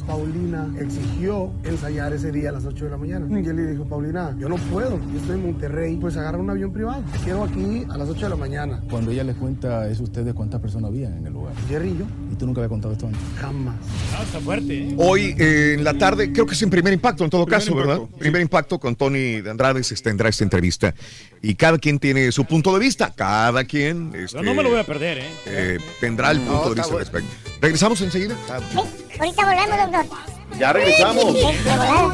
Paulina 0.06 0.74
exigió 0.80 1.52
ensayar 1.64 2.14
ese 2.14 2.32
día 2.32 2.50
a 2.50 2.54
las 2.54 2.66
8 2.66 2.86
de 2.86 2.92
la 2.92 2.98
mañana. 2.98 3.28
Y 3.30 3.48
él 3.48 3.56
le 3.56 3.72
dijo, 3.72 3.86
Paulina, 3.86 4.36
yo 4.38 4.50
no 4.50 4.56
puedo, 4.72 5.00
yo 5.12 5.20
estoy 5.20 5.36
en 5.36 5.46
Monterrey, 5.46 5.98
pues 5.98 6.18
agarra 6.18 6.38
un 6.38 6.50
avión 6.50 6.72
privado. 6.72 7.04
Te 7.12 7.20
quiero 7.20 7.44
aquí 7.44 7.86
a 7.90 7.98
las 7.98 8.10
8 8.10 8.26
de 8.26 8.30
la 8.30 8.36
mañana. 8.36 8.84
Cuando 8.90 9.12
ella 9.12 9.24
le 9.24 9.34
cuenta 9.34 9.88
eso, 9.88 10.04
¿usted 10.04 10.26
de 10.26 10.34
cuántas 10.34 10.62
personas 10.62 10.90
había 10.90 11.16
en 11.16 11.26
el 11.26 11.34
lugar? 11.34 11.54
Jerry 11.68 11.90
y 11.90 11.98
yo. 11.98 12.06
¿Y 12.42 12.44
tú 12.44 12.48
nunca 12.48 12.62
habías 12.62 12.70
contado 12.70 12.94
esto 12.94 13.06
antes? 13.06 13.22
Jamás. 13.40 13.76
Ah, 14.18 14.24
está 14.24 14.40
fuerte, 14.40 14.74
¿eh? 14.76 14.96
Hoy 14.98 15.36
eh, 15.38 15.76
en 15.78 15.84
la 15.84 15.94
tarde, 15.94 16.34
creo 16.34 16.48
que 16.48 16.56
es 16.56 16.62
en 16.64 16.72
primer 16.72 16.92
impacto 16.92 17.24
en 17.24 17.30
todo 17.30 17.46
Primer 17.46 17.60
caso, 17.60 17.72
Impacto, 17.72 17.88
¿verdad? 18.02 18.18
Primer 18.18 18.42
impacto 18.42 18.80
con 18.80 18.96
Tony 18.96 19.42
de 19.42 19.52
Andrade 19.52 19.84
se 19.84 19.96
tendrá 19.98 20.28
esta 20.28 20.44
entrevista. 20.44 20.96
Y 21.44 21.54
cada 21.54 21.78
quien 21.78 22.00
tiene 22.00 22.32
su 22.32 22.46
punto 22.46 22.74
de 22.74 22.80
vista. 22.80 23.14
Cada 23.16 23.64
quien. 23.66 24.12
Yo 24.12 24.20
este, 24.22 24.42
no 24.42 24.56
me 24.56 24.64
lo 24.64 24.72
voy 24.72 24.80
a 24.80 24.84
perder, 24.84 25.20
¿eh? 25.20 25.30
eh, 25.46 25.78
tendrá 26.00 26.32
el 26.32 26.44
No, 26.44 26.52
punto 26.52 26.70
de 26.70 26.76
vista 26.82 26.94
al 26.94 27.00
respecto. 27.00 27.30
¿Regresamos 27.62 28.02
enseguida? 28.02 28.36
Ahorita 28.50 29.46
volvemos, 29.46 29.92
doctor. 29.92 30.58
Ya 30.58 30.74
regresamos. 30.74 31.36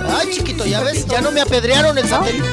Ay, 0.10 0.28
chiquito, 0.34 0.66
ya 0.66 0.82
ves, 0.84 1.06
ya 1.08 1.22
no 1.22 1.32
me 1.32 1.40
apedrearon 1.40 1.98
el 1.98 2.06
satélite. 2.06 2.46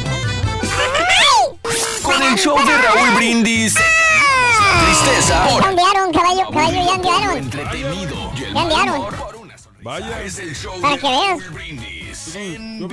Con 2.05 2.23
el 2.23 2.39
show 2.39 2.57
de 2.57 2.79
Raúl 2.79 3.17
Brindis. 3.17 3.75
Tristeza. 4.85 5.47
Ya 5.61 5.71
enviaron, 5.71 6.13
caballo, 6.13 6.47
caballo, 6.51 6.85
ya 6.85 6.95
enviaron. 6.95 7.39
Entretenido. 7.39 8.33
Ya 8.35 8.63
enviaron. 8.63 9.07
Vaya. 9.83 10.23
Es 10.23 10.39
el 10.39 10.55
show 10.55 10.81
Para 10.81 10.97
que 10.97 11.09
veas. 11.09 11.41
De 12.33 12.57
él. 12.57 12.89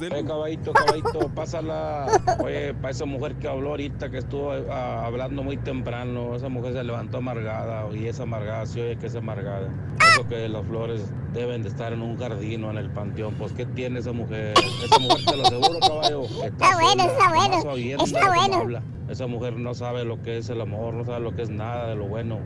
Oye, 0.00 0.24
caballito, 0.24 0.72
caballito, 0.72 1.28
pásala. 1.34 2.06
Oye, 2.42 2.74
para 2.74 2.90
esa 2.90 3.04
mujer 3.04 3.36
que 3.36 3.48
habló 3.48 3.70
ahorita, 3.70 4.10
que 4.10 4.18
estuvo 4.18 4.52
ah, 4.70 5.06
hablando 5.06 5.42
muy 5.42 5.56
temprano, 5.56 6.34
esa 6.34 6.48
mujer 6.48 6.72
se 6.72 6.84
levantó 6.84 7.18
amargada 7.18 7.86
y 7.94 8.06
esa 8.06 8.24
amargada, 8.24 8.66
sí, 8.66 8.80
oye, 8.80 8.96
que 8.96 9.06
es 9.06 9.14
amargada. 9.14 9.68
Eso 10.12 10.26
que 10.28 10.48
las 10.48 10.66
flores 10.66 11.02
deben 11.32 11.62
de 11.62 11.68
estar 11.68 11.92
en 11.92 12.02
un 12.02 12.16
jardín 12.18 12.64
o 12.64 12.70
en 12.70 12.78
el 12.78 12.90
panteón. 12.90 13.34
Pues, 13.34 13.52
¿qué 13.52 13.66
tiene 13.66 14.00
esa 14.00 14.12
mujer? 14.12 14.54
Esa 14.84 14.98
mujer, 14.98 15.24
te 15.24 15.36
lo 15.36 15.42
aseguro, 15.44 15.80
caballo. 15.80 16.22
Está 16.24 16.76
bueno, 16.78 17.04
está 17.04 17.28
bueno, 17.28 18.04
está 18.04 18.28
bueno. 18.28 18.56
habla. 18.56 18.82
Esa 19.08 19.26
mujer 19.26 19.56
no 19.58 19.74
sabe 19.74 20.04
lo 20.04 20.22
que 20.22 20.38
es 20.38 20.48
el 20.48 20.60
amor, 20.60 20.94
no 20.94 21.04
sabe 21.04 21.20
lo 21.20 21.36
que 21.36 21.42
es 21.42 21.50
nada 21.50 21.88
de 21.88 21.96
lo 21.96 22.06
bueno. 22.06 22.40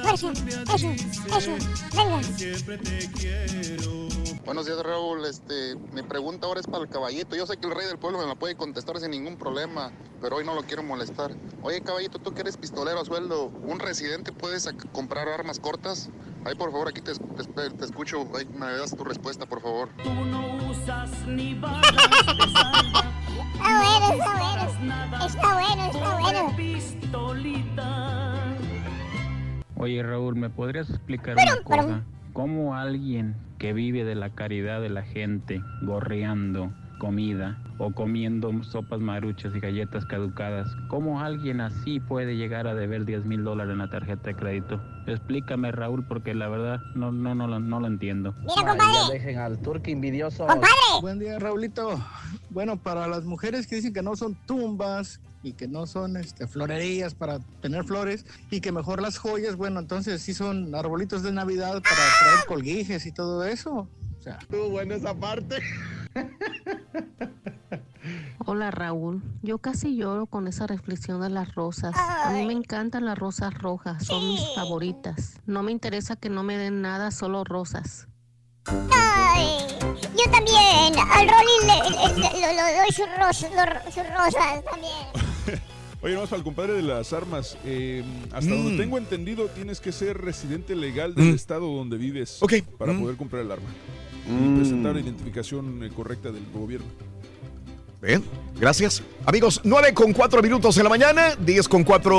Mira, 0.00 0.12
eso, 0.12 0.32
eso, 0.32 0.90
eso. 1.36 1.52
Venga. 1.94 2.20
Buenos 4.44 4.66
días, 4.66 4.82
Raúl. 4.82 5.24
Este, 5.24 5.76
mi 5.92 6.02
pregunta 6.02 6.46
ahora 6.46 6.60
es 6.60 6.66
para 6.66 6.82
el 6.84 6.88
caballito. 6.90 7.36
Yo 7.36 7.46
sé 7.46 7.56
que 7.56 7.66
el 7.68 7.74
rey 7.74 7.86
del 7.86 7.98
pueblo 7.98 8.18
me 8.18 8.26
la 8.26 8.34
puede 8.34 8.54
contestar 8.56 8.98
sin 8.98 9.10
ningún 9.12 9.36
problema, 9.36 9.92
pero 10.20 10.36
hoy 10.36 10.44
no 10.44 10.54
lo 10.54 10.62
quiero 10.62 10.82
molestar. 10.82 11.32
Oye, 11.62 11.80
caballito, 11.80 12.18
tú 12.18 12.34
que 12.34 12.40
eres 12.42 12.56
pistolero 12.56 13.00
a 13.00 13.04
sueldo, 13.04 13.46
¿un 13.46 13.78
residente 13.78 14.32
puede 14.32 14.58
comprar 14.92 15.28
armas 15.28 15.58
cortas? 15.60 16.10
Ahí, 16.44 16.54
por 16.56 16.72
favor, 16.72 16.88
aquí 16.88 17.00
te, 17.00 17.12
te- 17.14 17.70
te 17.70 17.84
escucho. 17.84 18.26
Ahí 18.36 18.44
me 18.58 18.66
das 18.66 18.94
tu 18.96 19.04
respuesta, 19.04 19.46
por 19.46 19.62
favor. 19.62 19.88
Está 19.96 20.12
bueno, 23.78 24.12
está 24.12 24.32
bueno. 24.38 24.62
Está 25.26 25.54
bueno, 25.54 25.84
está 25.86 26.18
bueno. 26.18 26.54
Oye 29.76 30.02
Raúl, 30.02 30.34
¿me 30.36 30.50
podrías 30.50 30.90
explicar 30.90 31.36
una 31.36 31.62
cosa? 31.62 32.04
¿Cómo 32.32 32.74
alguien 32.74 33.36
que 33.58 33.72
vive 33.72 34.04
de 34.04 34.14
la 34.14 34.30
caridad 34.30 34.80
de 34.80 34.88
la 34.88 35.02
gente, 35.02 35.62
gorreando 35.82 36.72
comida 36.98 37.58
o 37.78 37.90
comiendo 37.90 38.62
sopas 38.62 39.00
maruchas 39.00 39.52
y 39.56 39.60
galletas 39.60 40.06
caducadas, 40.06 40.68
cómo 40.88 41.20
alguien 41.20 41.60
así 41.60 41.98
puede 41.98 42.36
llegar 42.36 42.68
a 42.68 42.74
deber 42.74 43.04
10 43.04 43.24
mil 43.26 43.42
dólares 43.42 43.72
en 43.72 43.78
la 43.78 43.90
tarjeta 43.90 44.30
de 44.30 44.36
crédito? 44.36 44.80
Explícame 45.08 45.72
Raúl, 45.72 46.06
porque 46.06 46.32
la 46.32 46.48
verdad 46.48 46.80
no, 46.94 47.10
no, 47.10 47.34
no, 47.34 47.48
lo- 47.48 47.58
no 47.58 47.80
lo 47.80 47.86
entiendo. 47.88 48.34
Mira, 48.40 48.76
Ya 48.76 49.12
dejen 49.12 49.38
al 49.38 49.58
turque 49.58 49.90
envidioso. 49.90 50.46
Buen 51.00 51.18
día, 51.18 51.38
Raulito. 51.40 52.00
Bueno, 52.50 52.76
para 52.76 53.08
las 53.08 53.24
mujeres 53.24 53.66
que 53.66 53.76
dicen 53.76 53.92
que 53.92 54.02
no 54.02 54.14
son 54.14 54.36
tumbas 54.46 55.20
y 55.42 55.52
que 55.54 55.66
no 55.68 55.86
son 55.86 56.16
este, 56.16 56.46
florerías 56.46 57.14
para 57.14 57.38
tener 57.60 57.84
flores 57.84 58.24
y 58.50 58.60
que 58.60 58.70
mejor 58.72 59.02
las 59.02 59.18
joyas, 59.18 59.56
bueno, 59.56 59.80
entonces 59.80 60.22
sí 60.22 60.34
son 60.34 60.74
arbolitos 60.74 61.22
de 61.22 61.32
Navidad 61.32 61.82
para 61.82 61.96
traer 62.20 62.46
colguijes 62.46 63.06
y 63.06 63.12
todo 63.12 63.44
eso. 63.44 63.88
O 64.18 64.22
sea, 64.22 64.38
estuvo 64.40 64.68
buena 64.70 64.94
esa 64.94 65.14
parte. 65.14 65.56
Hola 68.44 68.70
Raúl, 68.72 69.22
yo 69.42 69.58
casi 69.58 69.96
lloro 69.96 70.26
con 70.26 70.48
esa 70.48 70.66
reflexión 70.66 71.20
de 71.20 71.30
las 71.30 71.54
rosas. 71.54 71.94
A 71.96 72.30
mí 72.32 72.44
me 72.46 72.52
encantan 72.52 73.04
las 73.04 73.16
rosas 73.18 73.54
rojas, 73.54 74.04
son 74.04 74.26
mis 74.28 74.40
favoritas. 74.54 75.34
No 75.46 75.62
me 75.62 75.70
interesa 75.72 76.16
que 76.16 76.28
no 76.28 76.42
me 76.42 76.56
den 76.58 76.82
nada, 76.82 77.10
solo 77.12 77.44
rosas. 77.44 78.08
Ay, 78.66 79.46
yo 80.16 80.30
también. 80.30 80.94
Al 81.10 81.28
Rolly 81.28 81.66
le, 81.66 81.90
le- 81.90 82.14
le- 82.20 82.40
le- 82.40 82.54
le 82.54 82.76
doy 82.78 82.92
sus 82.92 83.06
rosas, 83.18 83.50
los- 83.54 83.94
sus 83.94 84.04
rosas 84.16 84.64
también. 84.70 85.31
Oye, 86.02 86.16
para 86.16 86.36
el 86.36 86.42
compadre 86.42 86.72
de 86.72 86.82
las 86.82 87.12
armas, 87.12 87.56
eh, 87.64 88.02
hasta 88.32 88.50
donde 88.50 88.72
Mm. 88.72 88.76
tengo 88.76 88.98
entendido, 88.98 89.46
tienes 89.46 89.80
que 89.80 89.92
ser 89.92 90.18
residente 90.18 90.74
legal 90.74 91.14
del 91.14 91.26
Mm. 91.32 91.34
estado 91.36 91.68
donde 91.72 91.96
vives 91.96 92.38
Ok. 92.42 92.54
para 92.76 92.92
Mm. 92.92 93.00
poder 93.02 93.16
comprar 93.16 93.42
el 93.42 93.52
arma 93.52 93.68
Mm. 94.28 94.54
y 94.54 94.56
presentar 94.58 94.94
la 94.94 95.00
identificación 95.00 95.84
eh, 95.84 95.90
correcta 95.94 96.32
del 96.32 96.42
gobierno. 96.52 96.86
Bien, 98.02 98.20
gracias. 98.58 99.00
Amigos, 99.26 99.60
9 99.62 99.94
con 99.94 100.12
4 100.12 100.42
minutos 100.42 100.76
en 100.76 100.82
la 100.82 100.88
mañana, 100.90 101.36
10 101.38 101.68
con 101.68 101.84
4 101.84 102.18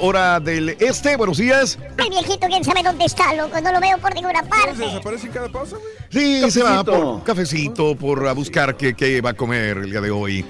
hora 0.00 0.40
del 0.40 0.70
este. 0.80 1.14
Buenos 1.16 1.38
días. 1.38 1.78
El 1.98 2.10
viejito, 2.10 2.48
quién 2.48 2.64
sabe 2.64 2.82
dónde 2.82 3.04
está, 3.04 3.32
loco. 3.34 3.60
No 3.60 3.70
lo 3.70 3.80
veo 3.80 3.96
por 3.98 4.12
ninguna 4.12 4.42
¿Se 4.42 4.48
parte. 4.48 4.76
desaparece 4.78 5.26
en 5.28 5.32
cada 5.32 5.48
pausa, 5.48 5.76
güey? 5.76 5.88
Sí, 6.10 6.50
se 6.50 6.64
va 6.64 6.70
Cafecito. 6.82 6.92
por 6.92 7.04
un 7.04 7.20
cafecito, 7.20 7.94
por 7.94 8.26
a 8.26 8.32
buscar 8.32 8.76
qué, 8.76 8.94
qué 8.94 9.20
va 9.20 9.30
a 9.30 9.34
comer 9.34 9.76
el 9.78 9.90
día 9.92 10.00
de 10.00 10.10
hoy. 10.10 10.44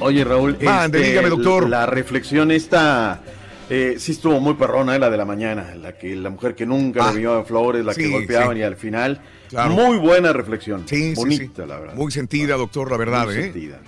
Oye, 0.00 0.24
Raúl, 0.24 0.56
Mande, 0.62 0.98
este, 0.98 1.10
dígame, 1.10 1.28
doctor. 1.28 1.68
La 1.68 1.86
reflexión 1.86 2.50
esta 2.50 3.20
eh, 3.68 3.96
sí 3.98 4.12
estuvo 4.12 4.40
muy 4.40 4.54
perrona, 4.54 4.94
eh, 4.94 4.98
la 4.98 5.10
de 5.10 5.16
la 5.16 5.24
mañana, 5.24 5.74
la 5.74 5.96
que 5.98 6.14
la 6.14 6.30
mujer 6.30 6.54
que 6.54 6.66
nunca 6.66 7.08
Ah, 7.08 7.12
le 7.12 7.18
vio 7.20 7.34
a 7.34 7.44
flores, 7.44 7.84
la 7.84 7.94
sí, 7.94 8.02
que 8.02 8.08
golpeaban 8.10 8.54
sí. 8.54 8.60
y 8.60 8.62
al 8.62 8.76
final, 8.76 9.20
Claro. 9.48 9.70
muy 9.70 9.96
buena 9.98 10.32
reflexión, 10.32 10.84
Sí, 10.86 11.10
sí, 11.10 11.14
bonita, 11.14 11.62
sí. 11.64 11.68
la 11.68 11.78
verdad. 11.80 11.94
Muy 11.94 12.12
sentida, 12.12 12.56
doctor, 12.56 12.90
la 12.90 12.96
verdad, 12.96 13.24
Muy 13.26 13.34
¿eh? 13.34 13.42
sentida, 13.42 13.80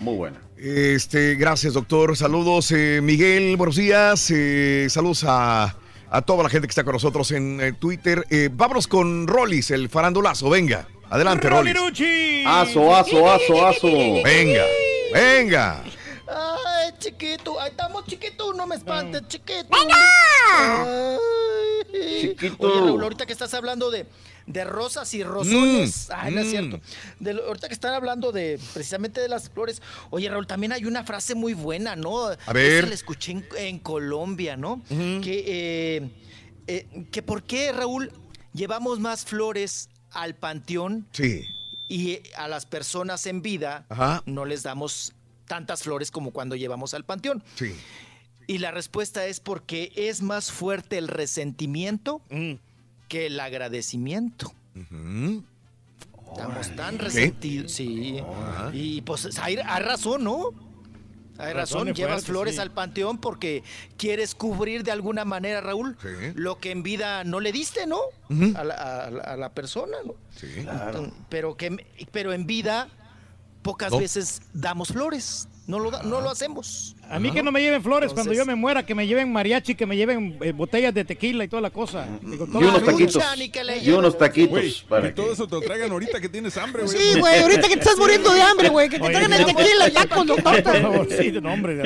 muy 0.00 0.14
buena. 0.16 0.36
Este, 0.58 1.34
gracias, 1.34 1.74
doctor. 1.74 2.16
Saludos, 2.16 2.70
eh, 2.72 3.00
Miguel, 3.02 3.56
buenos 3.56 3.76
días. 3.76 4.30
Eh, 4.34 4.86
saludos 4.88 5.24
a, 5.26 5.76
a 6.10 6.22
toda 6.22 6.42
la 6.44 6.48
gente 6.48 6.66
que 6.66 6.70
está 6.70 6.84
con 6.84 6.92
nosotros 6.94 7.30
en 7.32 7.60
eh, 7.60 7.72
Twitter. 7.72 8.24
Eh, 8.30 8.48
vámonos 8.52 8.86
con 8.88 9.26
Rollis, 9.26 9.70
el 9.72 9.88
farandulazo. 9.90 10.48
Venga, 10.48 10.86
adelante, 11.10 11.50
Rollis. 11.50 11.74
Aso, 12.46 12.94
aso, 12.96 13.30
aso, 13.30 13.66
aso. 13.66 13.88
Venga, 14.24 14.62
venga. 15.20 15.84
Ay, 16.28 16.92
chiquito, 16.98 17.60
ahí 17.60 17.70
estamos, 17.70 18.04
chiquito, 18.06 18.52
no 18.52 18.66
me 18.66 18.74
espantes, 18.76 19.22
chiquito. 19.28 19.68
¡Venga! 19.70 19.94
Ay. 20.54 21.18
Chiquito. 22.20 22.56
Oye, 22.66 22.80
Raúl, 22.80 23.02
ahorita 23.02 23.26
que 23.26 23.32
estás 23.32 23.54
hablando 23.54 23.90
de, 23.90 24.06
de 24.46 24.64
rosas 24.64 25.12
y 25.14 25.22
rosones, 25.22 26.08
Mm, 26.08 26.12
ay, 26.16 26.34
no 26.34 26.40
es 26.40 26.46
mm. 26.48 26.50
cierto. 26.50 26.80
De 27.20 27.30
ahorita 27.30 27.68
que 27.68 27.74
están 27.74 27.94
hablando 27.94 28.32
de 28.32 28.58
precisamente 28.74 29.20
de 29.20 29.28
las 29.28 29.48
flores. 29.50 29.80
Oye, 30.10 30.28
Raúl, 30.28 30.46
también 30.46 30.72
hay 30.72 30.84
una 30.84 31.04
frase 31.04 31.34
muy 31.34 31.54
buena, 31.54 31.94
¿no? 31.96 32.26
A 32.26 32.52
ver. 32.52 32.78
Esa 32.78 32.86
la 32.88 32.94
escuché 32.94 33.32
en, 33.32 33.46
en 33.56 33.78
Colombia, 33.78 34.56
¿no? 34.56 34.82
Que, 34.88 35.44
eh, 35.46 36.10
eh, 36.66 37.06
que 37.12 37.22
por 37.22 37.44
qué, 37.44 37.72
Raúl, 37.72 38.10
llevamos 38.52 38.98
más 38.98 39.24
flores 39.24 39.88
al 40.10 40.34
panteón 40.34 41.06
Sí. 41.12 41.44
Y 41.88 42.20
a 42.36 42.48
las 42.48 42.66
personas 42.66 43.26
en 43.26 43.42
vida 43.42 43.84
Ajá. 43.88 44.22
no 44.26 44.44
les 44.44 44.62
damos 44.62 45.12
tantas 45.46 45.82
flores 45.84 46.10
como 46.10 46.30
cuando 46.32 46.56
llevamos 46.56 46.94
al 46.94 47.04
panteón. 47.04 47.42
Sí. 47.54 47.74
Y 48.48 48.58
la 48.58 48.70
respuesta 48.70 49.26
es 49.26 49.40
porque 49.40 49.92
es 49.96 50.22
más 50.22 50.50
fuerte 50.52 50.98
el 50.98 51.08
resentimiento 51.08 52.22
Mm. 52.30 52.54
que 53.08 53.26
el 53.26 53.38
agradecimiento. 53.40 54.52
Estamos 56.32 56.74
tan 56.76 56.98
resentidos, 56.98 57.72
sí. 57.72 58.18
Y 58.72 59.00
pues 59.02 59.38
hay, 59.38 59.56
hay 59.64 59.82
razón, 59.82 60.24
¿no? 60.24 60.50
Hay 61.38 61.52
razón, 61.52 61.92
llevas 61.94 62.24
flores 62.24 62.54
sí. 62.56 62.60
al 62.60 62.70
panteón 62.70 63.18
porque 63.18 63.62
quieres 63.96 64.34
cubrir 64.34 64.82
de 64.84 64.92
alguna 64.92 65.24
manera, 65.24 65.60
Raúl, 65.60 65.96
Sí. 66.00 66.08
lo 66.34 66.58
que 66.58 66.70
en 66.70 66.82
vida 66.82 67.24
no 67.24 67.40
le 67.40 67.52
diste, 67.52 67.86
¿no? 67.86 68.00
A, 68.56 68.64
la, 68.64 68.74
a 68.74 69.10
la- 69.10 69.22
a 69.22 69.36
la 69.36 69.50
persona, 69.52 69.96
¿no? 70.04 70.14
Sí. 70.36 70.66
Pero, 71.28 71.56
que, 71.56 71.76
pero 72.12 72.32
en 72.32 72.46
vida 72.46 72.88
pocas 73.62 73.92
No. 73.92 73.98
veces 73.98 74.42
damos 74.52 74.88
flores. 74.88 75.48
No 75.66 75.80
lo, 75.80 75.90
da- 75.90 76.02
no 76.04 76.20
lo 76.20 76.30
hacemos. 76.30 76.94
A 77.08 77.18
mí 77.20 77.30
que 77.30 77.42
no 77.42 77.52
me 77.52 77.60
lleven 77.60 77.82
flores 77.82 78.12
cuando 78.12 78.32
yo 78.32 78.44
me 78.44 78.54
muera, 78.54 78.84
que 78.84 78.94
me 78.94 79.06
lleven 79.06 79.32
mariachi, 79.32 79.74
que 79.74 79.86
me 79.86 79.96
lleven 79.96 80.38
eh, 80.42 80.52
botellas 80.52 80.92
de 80.92 81.04
tequila 81.04 81.44
y 81.44 81.48
toda 81.48 81.62
la 81.62 81.70
cosa. 81.70 82.06
Digo, 82.22 82.46
toda 82.46 82.64
Y 82.64 82.68
unos 82.68 82.84
taquitos. 82.84 83.22
Y 83.82 83.90
unos 83.90 84.18
taquitos. 84.18 84.50
Güey, 84.50 84.74
para 84.88 85.08
y 85.08 85.12
todo 85.12 85.32
eso 85.32 85.46
te 85.46 85.54
lo 85.54 85.60
traigan 85.60 85.90
ahorita 85.92 86.20
que 86.20 86.28
tienes 86.28 86.56
hambre, 86.56 86.82
güey. 86.84 86.96
Sí, 86.98 87.18
güey, 87.20 87.42
ahorita 87.42 87.62
que 87.68 87.74
te 87.74 87.80
estás 87.80 87.96
muriendo 87.98 88.32
de 88.32 88.42
hambre, 88.42 88.68
güey, 88.68 88.88
que 88.88 88.98
te 88.98 89.04
traigan 89.08 89.32
el 89.32 89.44
tequila 89.46 89.88
ya 89.88 90.06
con 90.06 90.26
los 90.26 90.40
Por 90.40 90.52
tortas. 90.54 90.82
favor, 90.82 91.08
sí, 91.16 91.32
no, 91.40 91.52
hombre. 91.52 91.76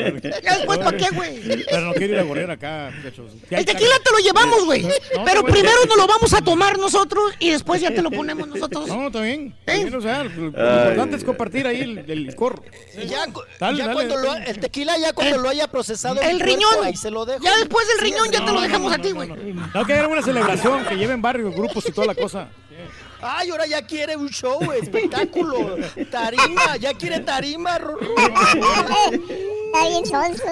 Ya 0.42 0.56
después, 0.56 0.78
¿para 0.78 0.96
qué, 0.96 1.06
güey? 1.14 1.64
Pero 1.68 1.80
no 1.82 1.92
quiero 1.94 2.14
ir 2.14 2.20
a 2.20 2.24
correr 2.24 2.50
acá, 2.50 2.90
muchachos. 2.96 3.32
El 3.50 3.64
tequila 3.64 3.94
te 4.04 4.10
lo 4.12 4.18
llevamos, 4.18 4.64
güey. 4.64 4.82
No, 4.82 5.24
Pero 5.24 5.44
primero 5.44 5.76
nos 5.86 5.96
lo 5.96 6.06
vamos 6.06 6.32
a 6.32 6.40
tomar 6.42 6.78
nosotros 6.78 7.34
y 7.38 7.50
después 7.50 7.80
ya 7.80 7.90
te 7.92 8.00
lo 8.02 8.10
ponemos 8.10 8.48
nosotros. 8.48 8.88
No, 8.88 9.08
está 9.08 9.20
bien. 9.20 9.54
¿Eh? 9.66 9.82
bien, 9.82 9.94
o 9.94 10.00
sea, 10.00 10.24
lo, 10.24 10.50
lo 10.50 10.58
Ay, 10.58 10.78
importante 10.80 11.16
es 11.16 11.24
compartir 11.24 11.66
ahí 11.66 11.80
el, 11.82 11.98
el 12.10 12.24
licor. 12.24 12.62
Ya, 13.06 13.26
cu- 13.32 13.42
Dale, 13.58 13.78
ya 13.78 13.86
dale, 13.88 13.94
cuando 13.94 14.16
lo, 14.16 14.34
el 14.36 14.58
tequila 14.60 14.96
ya 14.98 15.09
cuando 15.12 15.38
lo 15.38 15.48
haya 15.48 15.66
procesado 15.68 16.14
El 16.20 16.38
cuerpo, 16.38 16.44
riñón. 16.44 16.84
ahí 16.84 16.96
se 16.96 17.10
lo 17.10 17.24
dejo. 17.24 17.42
Ya 17.44 17.56
después 17.56 17.86
del 17.88 17.98
Sí, 17.98 18.04
riñón 18.04 18.30
ya 18.30 18.40
te 18.40 18.46
lo 18.46 18.52
No, 18.54 18.60
dejamos 18.62 18.90
no, 18.90 18.94
a 18.96 18.98
ti, 19.02 19.08
no, 19.10 19.14
güey. 19.16 19.28
no, 19.28 19.36
no. 19.36 19.70
No, 19.74 19.84
que 19.86 19.92
hagan 19.94 20.10
una 20.10 20.22
celebración, 20.22 20.84
que 20.86 20.96
lleven 20.96 21.20
barrios, 21.22 21.54
grupos 21.54 21.84
y 21.88 21.92
toda 21.92 22.06
la 22.08 22.14
cosa. 22.14 22.48
Ay, 23.22 23.50
ahora 23.50 23.66
ya 23.66 23.82
quiere 23.86 24.16
un 24.16 24.30
show, 24.30 24.58
espectáculo, 24.72 25.76
tarima, 26.10 26.76
ya 26.78 26.94
quiere 26.94 27.20
tarima. 27.20 27.78
Está 29.72 29.88
bien 29.88 30.06
sonso. 30.06 30.44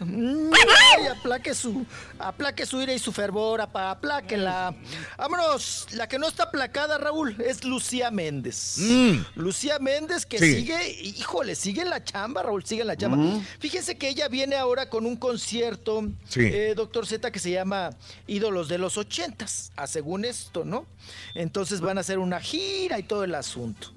Mm, 0.00 0.50
aplaque 1.18 1.54
su, 1.54 1.84
aplaque 2.18 2.64
su 2.66 2.80
ira 2.80 2.92
y 2.94 2.98
su 2.98 3.12
fervor, 3.12 3.60
apa, 3.60 3.90
apláquela. 3.90 4.74
Vámonos, 5.18 5.86
la 5.92 6.08
que 6.08 6.18
no 6.18 6.28
está 6.28 6.44
aplacada, 6.44 6.98
Raúl, 6.98 7.36
es 7.40 7.64
Lucía 7.64 8.10
Méndez. 8.10 8.76
Mm. 8.78 9.16
Lucía 9.36 9.78
Méndez 9.78 10.24
que 10.26 10.38
Sí. 10.38 10.54
sigue, 10.56 10.90
híjole, 11.02 11.54
sigue 11.54 11.82
en 11.82 11.90
la 11.90 12.02
chamba, 12.04 12.42
Raúl, 12.42 12.64
sigue 12.64 12.82
en 12.82 12.88
la 12.88 12.96
chamba. 12.96 13.18
Fíjense 13.58 13.96
que 13.96 14.08
ella 14.08 14.28
viene 14.28 14.56
ahora 14.56 14.88
con 14.88 15.06
un 15.06 15.16
concierto, 15.16 16.08
Sí. 16.28 16.40
eh, 16.42 16.74
doctor 16.76 17.06
Z, 17.06 17.30
que 17.30 17.38
se 17.38 17.50
llama 17.50 17.90
Ídolos 18.26 18.68
de 18.68 18.78
los 18.78 18.96
Ochentas, 18.96 19.72
a 19.76 19.86
según 19.86 20.24
esto, 20.24 20.64
¿no? 20.64 20.86
Entonces 21.34 21.80
van 21.80 21.98
a 21.98 22.00
hacer 22.00 22.18
una 22.18 22.40
gira 22.40 22.98
y 22.98 23.02
todo 23.02 23.24
el 23.24 23.34
asunto. 23.34 23.92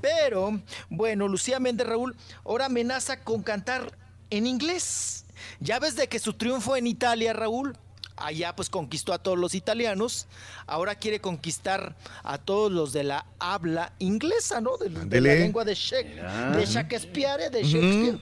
Pero, 0.00 0.60
bueno, 0.88 1.28
Lucía 1.28 1.58
Méndez 1.60 1.86
Raúl 1.86 2.16
ahora 2.44 2.66
amenaza 2.66 3.22
con 3.22 3.42
cantar 3.42 3.96
en 4.30 4.46
inglés. 4.46 5.24
Ya 5.60 5.78
ves 5.78 5.96
de 5.96 6.08
que 6.08 6.18
su 6.18 6.34
triunfo 6.34 6.76
en 6.76 6.86
Italia, 6.86 7.32
Raúl, 7.32 7.76
allá 8.16 8.54
pues 8.54 8.68
conquistó 8.68 9.12
a 9.12 9.18
todos 9.18 9.38
los 9.38 9.54
italianos, 9.54 10.26
ahora 10.66 10.94
quiere 10.94 11.20
conquistar 11.20 11.96
a 12.22 12.38
todos 12.38 12.70
los 12.70 12.92
de 12.92 13.04
la 13.04 13.26
habla 13.38 13.92
inglesa, 13.98 14.60
¿no? 14.60 14.76
De, 14.76 14.88
de 14.90 15.20
la 15.20 15.34
lengua 15.34 15.64
de, 15.64 15.74
Shak- 15.74 16.56
de 16.56 16.66
Shakespeare, 16.66 17.50
de 17.50 17.62
Shakespeare. 17.62 18.20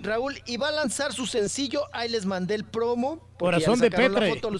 Raúl, 0.00 0.40
y 0.46 0.58
va 0.58 0.68
a 0.68 0.72
lanzar 0.72 1.12
su 1.12 1.26
sencillo, 1.26 1.82
ahí 1.92 2.08
les 2.08 2.24
mandé 2.24 2.54
el 2.54 2.64
promo. 2.64 3.26
Corazón 3.38 3.80
de 3.80 3.90
Petre. 3.90 4.30
foto. 4.34 4.50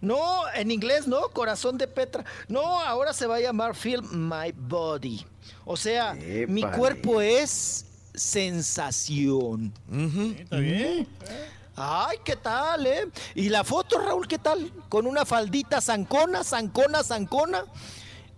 No, 0.00 0.42
en 0.54 0.70
inglés 0.70 1.06
no, 1.06 1.28
corazón 1.30 1.76
de 1.76 1.86
Petra. 1.88 2.24
No, 2.48 2.80
ahora 2.80 3.12
se 3.12 3.26
va 3.26 3.36
a 3.36 3.40
llamar 3.40 3.74
Feel 3.74 4.02
My 4.02 4.52
Body. 4.56 5.26
O 5.68 5.76
sea, 5.76 6.14
mi 6.48 6.62
cuerpo 6.76 7.20
es 7.20 7.84
sensación. 8.14 9.72
Está 10.38 10.56
bien. 10.58 11.06
Ay, 11.74 12.18
¿qué 12.24 12.36
tal, 12.36 12.86
eh? 12.86 13.08
Y 13.34 13.48
la 13.50 13.62
foto, 13.64 13.98
Raúl, 13.98 14.26
¿qué 14.26 14.38
tal? 14.38 14.72
Con 14.88 15.06
una 15.06 15.26
faldita 15.26 15.80
zancona, 15.80 16.42
zancona, 16.42 17.02
zancona. 17.02 17.64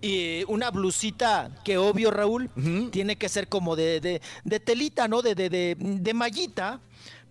Y 0.00 0.42
una 0.48 0.70
blusita 0.70 1.50
que 1.64 1.76
obvio, 1.76 2.10
Raúl, 2.10 2.50
tiene 2.90 3.16
que 3.16 3.28
ser 3.28 3.48
como 3.48 3.76
de, 3.76 4.00
de- 4.00 4.22
de 4.44 4.60
telita, 4.60 5.06
¿no? 5.08 5.22
De, 5.22 5.34
de, 5.34 5.50
de, 5.50 5.76
de 5.78 6.14
mallita, 6.14 6.80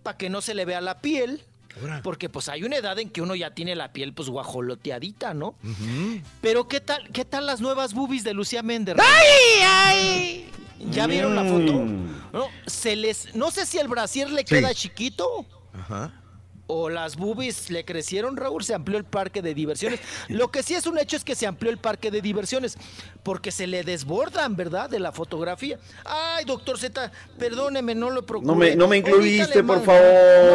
para 0.02 0.16
que 0.16 0.28
no 0.30 0.40
se 0.42 0.54
le 0.54 0.64
vea 0.64 0.80
la 0.80 1.00
piel. 1.00 1.42
Porque 2.02 2.28
pues 2.28 2.48
hay 2.48 2.64
una 2.64 2.76
edad 2.76 2.98
en 2.98 3.10
que 3.10 3.20
uno 3.22 3.34
ya 3.34 3.50
tiene 3.54 3.74
la 3.76 3.92
piel 3.92 4.12
pues 4.12 4.28
guajoloteadita, 4.28 5.34
¿no? 5.34 5.54
Pero 6.40 6.68
¿qué 6.68 6.80
tal, 6.80 7.08
qué 7.12 7.24
tal 7.24 7.46
las 7.46 7.60
nuevas 7.60 7.94
boobies 7.94 8.24
de 8.24 8.34
Lucía 8.34 8.62
Méndez? 8.62 8.96
¡Ay, 8.98 9.62
ay! 9.64 10.50
¿Ya 10.90 11.06
vieron 11.06 11.34
la 11.34 11.44
foto? 11.44 11.72
Mm. 11.74 12.08
No, 12.32 12.46
se 12.66 12.94
les, 12.96 13.34
no 13.34 13.50
sé 13.50 13.66
si 13.66 13.78
el 13.78 13.88
brasier 13.88 14.30
le 14.30 14.40
Sí. 14.40 14.46
queda 14.46 14.72
chiquito 14.74 15.44
Ajá. 15.74 16.12
O 16.70 16.90
las 16.90 17.16
boobies 17.16 17.70
le 17.70 17.84
crecieron, 17.84 18.36
Raúl, 18.36 18.62
se 18.62 18.74
amplió 18.74 18.98
el 18.98 19.04
parque 19.04 19.40
de 19.42 19.54
diversiones. 19.54 20.00
Lo 20.28 20.50
que 20.50 20.62
sí 20.62 20.74
es 20.74 20.86
un 20.86 20.98
hecho 20.98 21.16
es 21.16 21.24
que 21.24 21.34
se 21.34 21.46
amplió 21.46 21.70
el 21.70 21.78
parque 21.78 22.10
de 22.10 22.20
diversiones, 22.20 22.76
porque 23.22 23.50
se 23.50 23.66
le 23.66 23.82
desbordan, 23.84 24.54
¿verdad? 24.54 24.88
De 24.90 25.00
la 25.00 25.10
fotografía. 25.10 25.78
Ay, 26.04 26.44
doctor 26.44 26.78
Z, 26.78 27.10
perdóneme, 27.38 27.94
no 27.94 28.10
lo 28.10 28.24
procuré. 28.24 28.46
No 28.46 28.54
me, 28.54 28.76
no 28.76 28.86
me 28.86 28.98
incluiste, 28.98 29.64
por 29.64 29.82
favor. 29.82 30.02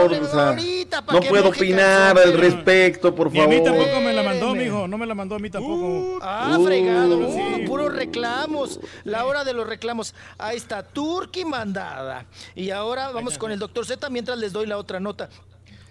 No, 0.06 0.08
le- 0.08 0.20
o 0.20 0.32
sea, 0.32 0.50
ahorita, 0.50 1.02
pa' 1.04 1.14
no 1.14 1.20
puedo 1.22 1.50
opinar 1.50 2.18
al 2.18 2.34
respecto, 2.38 3.14
por 3.16 3.32
Ni 3.32 3.40
a 3.42 3.48
mí 3.48 3.58
favor. 3.58 3.72
tampoco 3.80 4.02
me 4.02 4.14
la 4.14 4.24
mandó, 4.24 4.54
mijo. 4.56 4.88
No 4.88 4.98
me 4.98 5.06
la 5.08 5.16
mandó 5.16 5.36
a 5.36 5.40
mí 5.40 5.50
tampoco. 5.50 6.20
Ah, 6.22 6.56
Uh, 6.60 6.64
fregado, 6.66 7.32
sí. 7.32 7.62
uh, 7.64 7.66
puros 7.66 7.92
reclamos. 7.94 8.80
La 9.04 9.26
hora 9.26 9.44
de 9.44 9.54
los 9.54 9.66
reclamos. 9.68 10.14
Ahí 10.38 10.58
está, 10.58 10.84
Turki 10.84 11.44
mandada. 11.44 12.26
Y 12.56 12.70
ahora 12.70 13.10
vamos 13.10 13.38
con 13.40 13.52
el 13.52 13.58
doctor 13.58 13.86
Z 13.86 14.08
mientras 14.12 14.38
les 14.38 14.54
doy 14.54 14.68
la 14.68 14.78
otra 14.78 15.00
nota. 15.00 15.30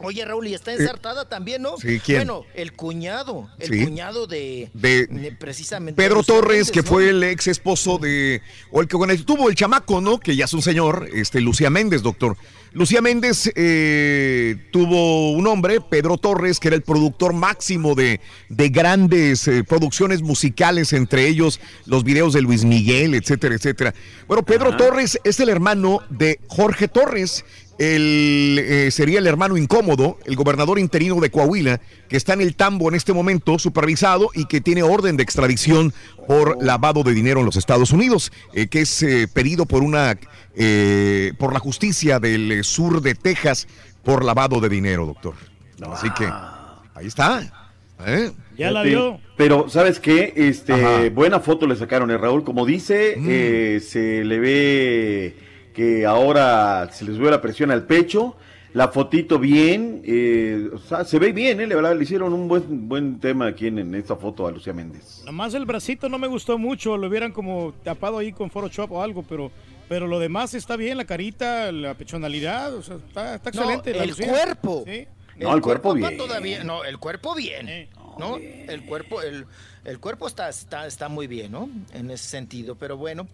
Oye, 0.02 0.24
Raúl, 0.24 0.47
y 0.48 0.55
está 0.55 0.72
ensartada 0.72 1.28
también, 1.28 1.62
¿no? 1.62 1.74
Eh, 1.74 1.81
sí, 1.81 2.00
¿quién? 2.05 2.18
Bueno, 2.26 2.44
el 2.55 2.72
cuñado, 2.72 3.48
el 3.58 3.68
Sí. 3.68 3.84
cuñado 3.84 4.26
de, 4.26 4.70
De- 4.74 5.06
de 5.06 5.32
precisamente 5.32 6.00
Pedro 6.00 6.22
Torres, 6.22 6.48
Méndez, 6.66 6.70
que 6.72 6.82
¿no? 6.82 6.86
fue 6.86 7.08
el 7.10 7.22
ex 7.24 7.47
esposo 7.47 7.98
de, 7.98 8.42
o 8.70 8.81
el 8.81 8.89
que 8.89 8.97
con 8.97 9.10
el 9.10 9.24
tuvo 9.24 9.48
el 9.48 9.55
chamaco, 9.55 10.00
¿no? 10.00 10.18
Que 10.18 10.36
ya 10.36 10.44
es 10.47 10.52
un 10.55 10.62
señor, 10.62 11.08
este, 11.12 11.40
Lucía 11.40 11.70
Méndez, 11.70 12.02
doctor. 12.02 12.36
Lucía 12.74 13.02
Méndez 13.02 13.50
eh, 13.55 14.56
tuvo 14.70 15.32
un 15.32 15.47
hombre, 15.47 15.81
Pedro 15.82 16.16
Torres, 16.16 16.58
que 16.58 16.68
era 16.68 16.76
el 16.76 16.82
productor 16.82 17.34
máximo 17.34 17.94
de, 17.94 18.18
de 18.48 18.68
grandes 18.70 19.47
eh, 19.47 19.62
producciones 19.62 20.22
musicales, 20.22 20.94
entre 20.94 21.28
ellos 21.28 21.60
los 21.84 22.02
videos 22.02 22.32
de 22.32 22.40
Luis 22.40 22.64
Miguel, 22.64 23.14
etcétera, 23.14 23.55
etcétera. 23.56 23.94
Bueno, 24.26 24.42
Pedro 24.42 24.74
Torres 24.78 25.18
es 25.22 25.39
el 25.40 25.50
hermano 25.50 26.00
de 26.08 26.40
Jorge 26.48 26.89
Torres, 26.89 27.44
el, 27.78 28.59
eh, 28.60 28.91
sería 28.91 29.18
el 29.18 29.26
hermano 29.26 29.57
incómodo, 29.57 30.18
el 30.25 30.36
gobernador 30.36 30.78
interino 30.78 31.20
de 31.20 31.31
Coahuila, 31.31 31.81
que 32.09 32.17
está 32.17 32.34
en 32.34 32.41
el 32.42 32.55
tambo 32.55 32.89
en 32.89 32.94
este 32.94 33.12
momento, 33.12 33.59
supervisado 33.59 34.31
y 34.34 34.44
que 34.47 34.60
tiene 34.60 34.83
orden 34.83 35.17
de 35.17 35.23
extradición 35.23 35.92
por 36.28 36.62
lavado 36.62 37.02
de 37.02 37.12
dinero 37.15 37.41
en 37.41 37.47
los 37.47 37.57
Estados 37.57 37.92
Unidos, 37.92 38.31
eh, 38.55 38.68
que 38.68 38.83
es 38.83 39.02
eh, 39.02 39.26
pedido 39.33 39.67
por 39.67 39.83
una 39.83 40.17
eh, 40.55 41.33
por 41.39 41.52
la 41.52 41.59
justicia 41.59 42.18
del 42.20 42.62
sur 42.62 43.01
de 43.01 43.15
Texas 43.15 43.67
por 44.05 44.25
lavado 44.25 44.60
de 44.60 44.68
dinero, 44.68 45.07
doctor. 45.07 45.34
Así 45.91 46.09
que 46.10 46.26
ahí 46.94 47.07
está. 47.07 47.42
¿eh? 48.07 48.31
Ya 48.59 48.70
la 48.70 48.83
vio. 48.83 49.18
Pero, 49.36 49.68
¿sabes 49.68 49.99
qué? 49.99 50.33
Este, 50.36 50.73
Ajá. 50.75 51.09
buena 51.10 51.41
foto 51.41 51.67
le 51.67 51.75
sacaron, 51.75 52.10
¿eh, 52.10 52.18
Raúl? 52.18 52.44
Como 52.44 52.67
dice, 52.67 53.15
Mm. 53.17 53.26
eh, 53.28 53.81
se 53.81 54.25
le 54.25 54.39
ve 54.39 55.36
que 55.73 56.07
ahora 56.07 56.89
se 56.92 57.05
le 57.05 57.15
sube 57.17 57.31
la 57.31 57.41
presión 57.41 57.70
al 57.70 57.84
pecho. 57.86 58.36
La 58.75 58.89
fotito 58.89 59.39
bien, 59.39 60.01
eh, 60.02 60.70
o 60.73 60.78
sea, 60.78 61.05
se 61.05 61.18
ve 61.18 61.33
bien, 61.33 61.60
¿eh? 61.60 61.67
La 61.67 61.75
verdad, 61.76 61.94
le 61.94 62.05
hicieron 62.05 62.33
un 62.33 62.49
buen, 62.49 62.89
buen 62.89 63.20
tema 63.20 63.49
aquí 63.49 63.67
en, 63.67 63.78
en 63.78 63.94
esta 63.94 64.17
foto 64.17 64.47
a 64.47 64.51
Lucía 64.51 64.73
Méndez. 64.73 65.23
Nomás 65.26 65.52
el 65.52 65.67
bracito 65.67 66.09
no 66.09 66.18
me 66.18 66.26
gustó 66.26 66.57
mucho, 66.57 66.97
lo 66.97 67.07
hubieran 67.09 67.33
como 67.33 67.75
tapado 67.84 68.17
ahí 68.17 68.33
con 68.33 68.49
Photoshop 68.51 68.91
o 68.92 69.02
algo, 69.02 69.23
pero, 69.28 69.51
pero 69.91 70.07
lo 70.07 70.18
demás 70.18 70.55
está 70.55 70.76
bien, 70.76 70.97
la 70.97 71.05
carita, 71.05 71.70
la 71.70 71.92
pechonalidad, 71.92 72.75
o 72.75 72.83
sea, 72.83 72.97
está, 72.97 73.34
está 73.34 73.51
No, 73.51 73.60
excelente. 73.60 73.92
la 73.92 74.05
el 74.05 74.09
Lucía. 74.09 74.28
cuerpo. 74.28 74.84
Sí. 74.86 75.07
No, 75.39 75.55
el 75.55 75.60
cuerpo 75.60 75.89
va 75.91 75.94
bien. 76.09 76.17
todavía, 76.17 76.65
no, 76.65 76.83
el 76.84 76.97
cuerpo 76.99 77.34
bien. 77.34 77.91
¿no? 78.18 78.36
El 78.39 78.84
cuerpo, 78.84 79.20
el, 79.20 79.44
el 79.84 79.99
cuerpo 79.99 80.26
está, 80.28 80.49
está, 80.49 80.86
está 80.86 81.09
muy 81.10 81.26
bien, 81.26 81.52
¿no? 81.52 81.68
En 81.92 82.10
ese 82.10 82.26
sentido, 82.26 82.75
pero 82.75 82.97
bueno. 82.97 83.28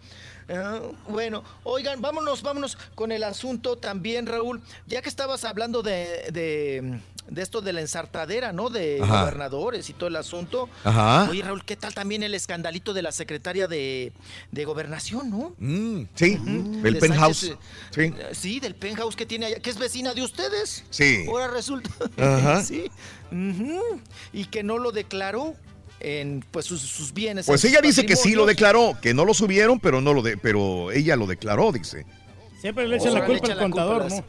Ah, 0.51 0.79
bueno, 1.07 1.43
oigan, 1.63 2.01
vámonos, 2.01 2.41
vámonos 2.41 2.77
con 2.95 3.11
el 3.11 3.23
asunto 3.23 3.77
también, 3.77 4.25
Raúl. 4.25 4.61
Ya 4.87 5.01
que 5.01 5.09
estabas 5.09 5.45
hablando 5.45 5.83
de, 5.83 6.29
de, 6.31 6.99
de 7.27 7.41
esto 7.41 7.61
de 7.61 7.71
la 7.73 7.81
ensartadera, 7.81 8.51
¿no? 8.51 8.69
De 8.69 8.99
Ajá. 9.01 9.21
gobernadores 9.21 9.89
y 9.89 9.93
todo 9.93 10.07
el 10.07 10.15
asunto. 10.15 10.67
Ajá. 10.83 11.27
Oye, 11.29 11.43
Raúl, 11.43 11.63
¿qué 11.65 11.75
tal 11.75 11.93
también 11.93 12.23
el 12.23 12.33
escandalito 12.33 12.93
de 12.93 13.01
la 13.03 13.11
secretaria 13.11 13.67
de, 13.67 14.11
de 14.51 14.65
gobernación, 14.65 15.29
no? 15.29 15.53
Mm, 15.59 16.03
sí, 16.15 16.37
del 16.43 16.93
De 16.95 16.99
penthouse. 16.99 17.55
Sí. 17.91 18.01
eh, 18.01 18.29
Sí, 18.33 18.59
del 18.59 18.73
penthouse 18.75 19.15
que 19.15 19.25
tiene 19.27 19.45
allá, 19.47 19.59
que 19.59 19.69
es 19.69 19.77
vecina 19.77 20.13
de 20.13 20.23
ustedes. 20.23 20.83
Sí. 20.89 21.25
Ahora 21.27 21.47
resulta. 21.49 21.91
Ajá. 22.17 22.63
sí. 22.63 22.89
Ujú. 23.31 24.01
Y 24.33 24.45
que 24.45 24.63
no 24.63 24.79
lo 24.79 24.91
declaró 24.91 25.53
en 25.99 26.43
pues 26.51 26.65
sus, 26.65 26.81
sus 26.81 27.13
bienes. 27.13 27.45
Pues 27.45 27.63
ella 27.65 27.81
dice 27.81 28.05
que 28.05 28.15
sí 28.15 28.33
lo 28.33 28.45
declaró, 28.45 28.97
que 29.01 29.13
no 29.13 29.25
lo 29.25 29.33
subieron, 29.33 29.79
pero 29.79 30.01
no 30.01 30.13
lo 30.13 30.21
de, 30.21 30.37
pero 30.37 30.91
ella 30.91 31.15
lo 31.15 31.27
declaró, 31.27 31.71
dice. 31.71 32.05
Siempre 32.61 32.87
le 32.87 32.97
echan 32.97 33.13
la 33.13 33.25
culpa 33.25 33.47
al 33.47 33.53
culpa 33.53 33.61
contador, 33.63 34.09
¿no? 34.11 34.23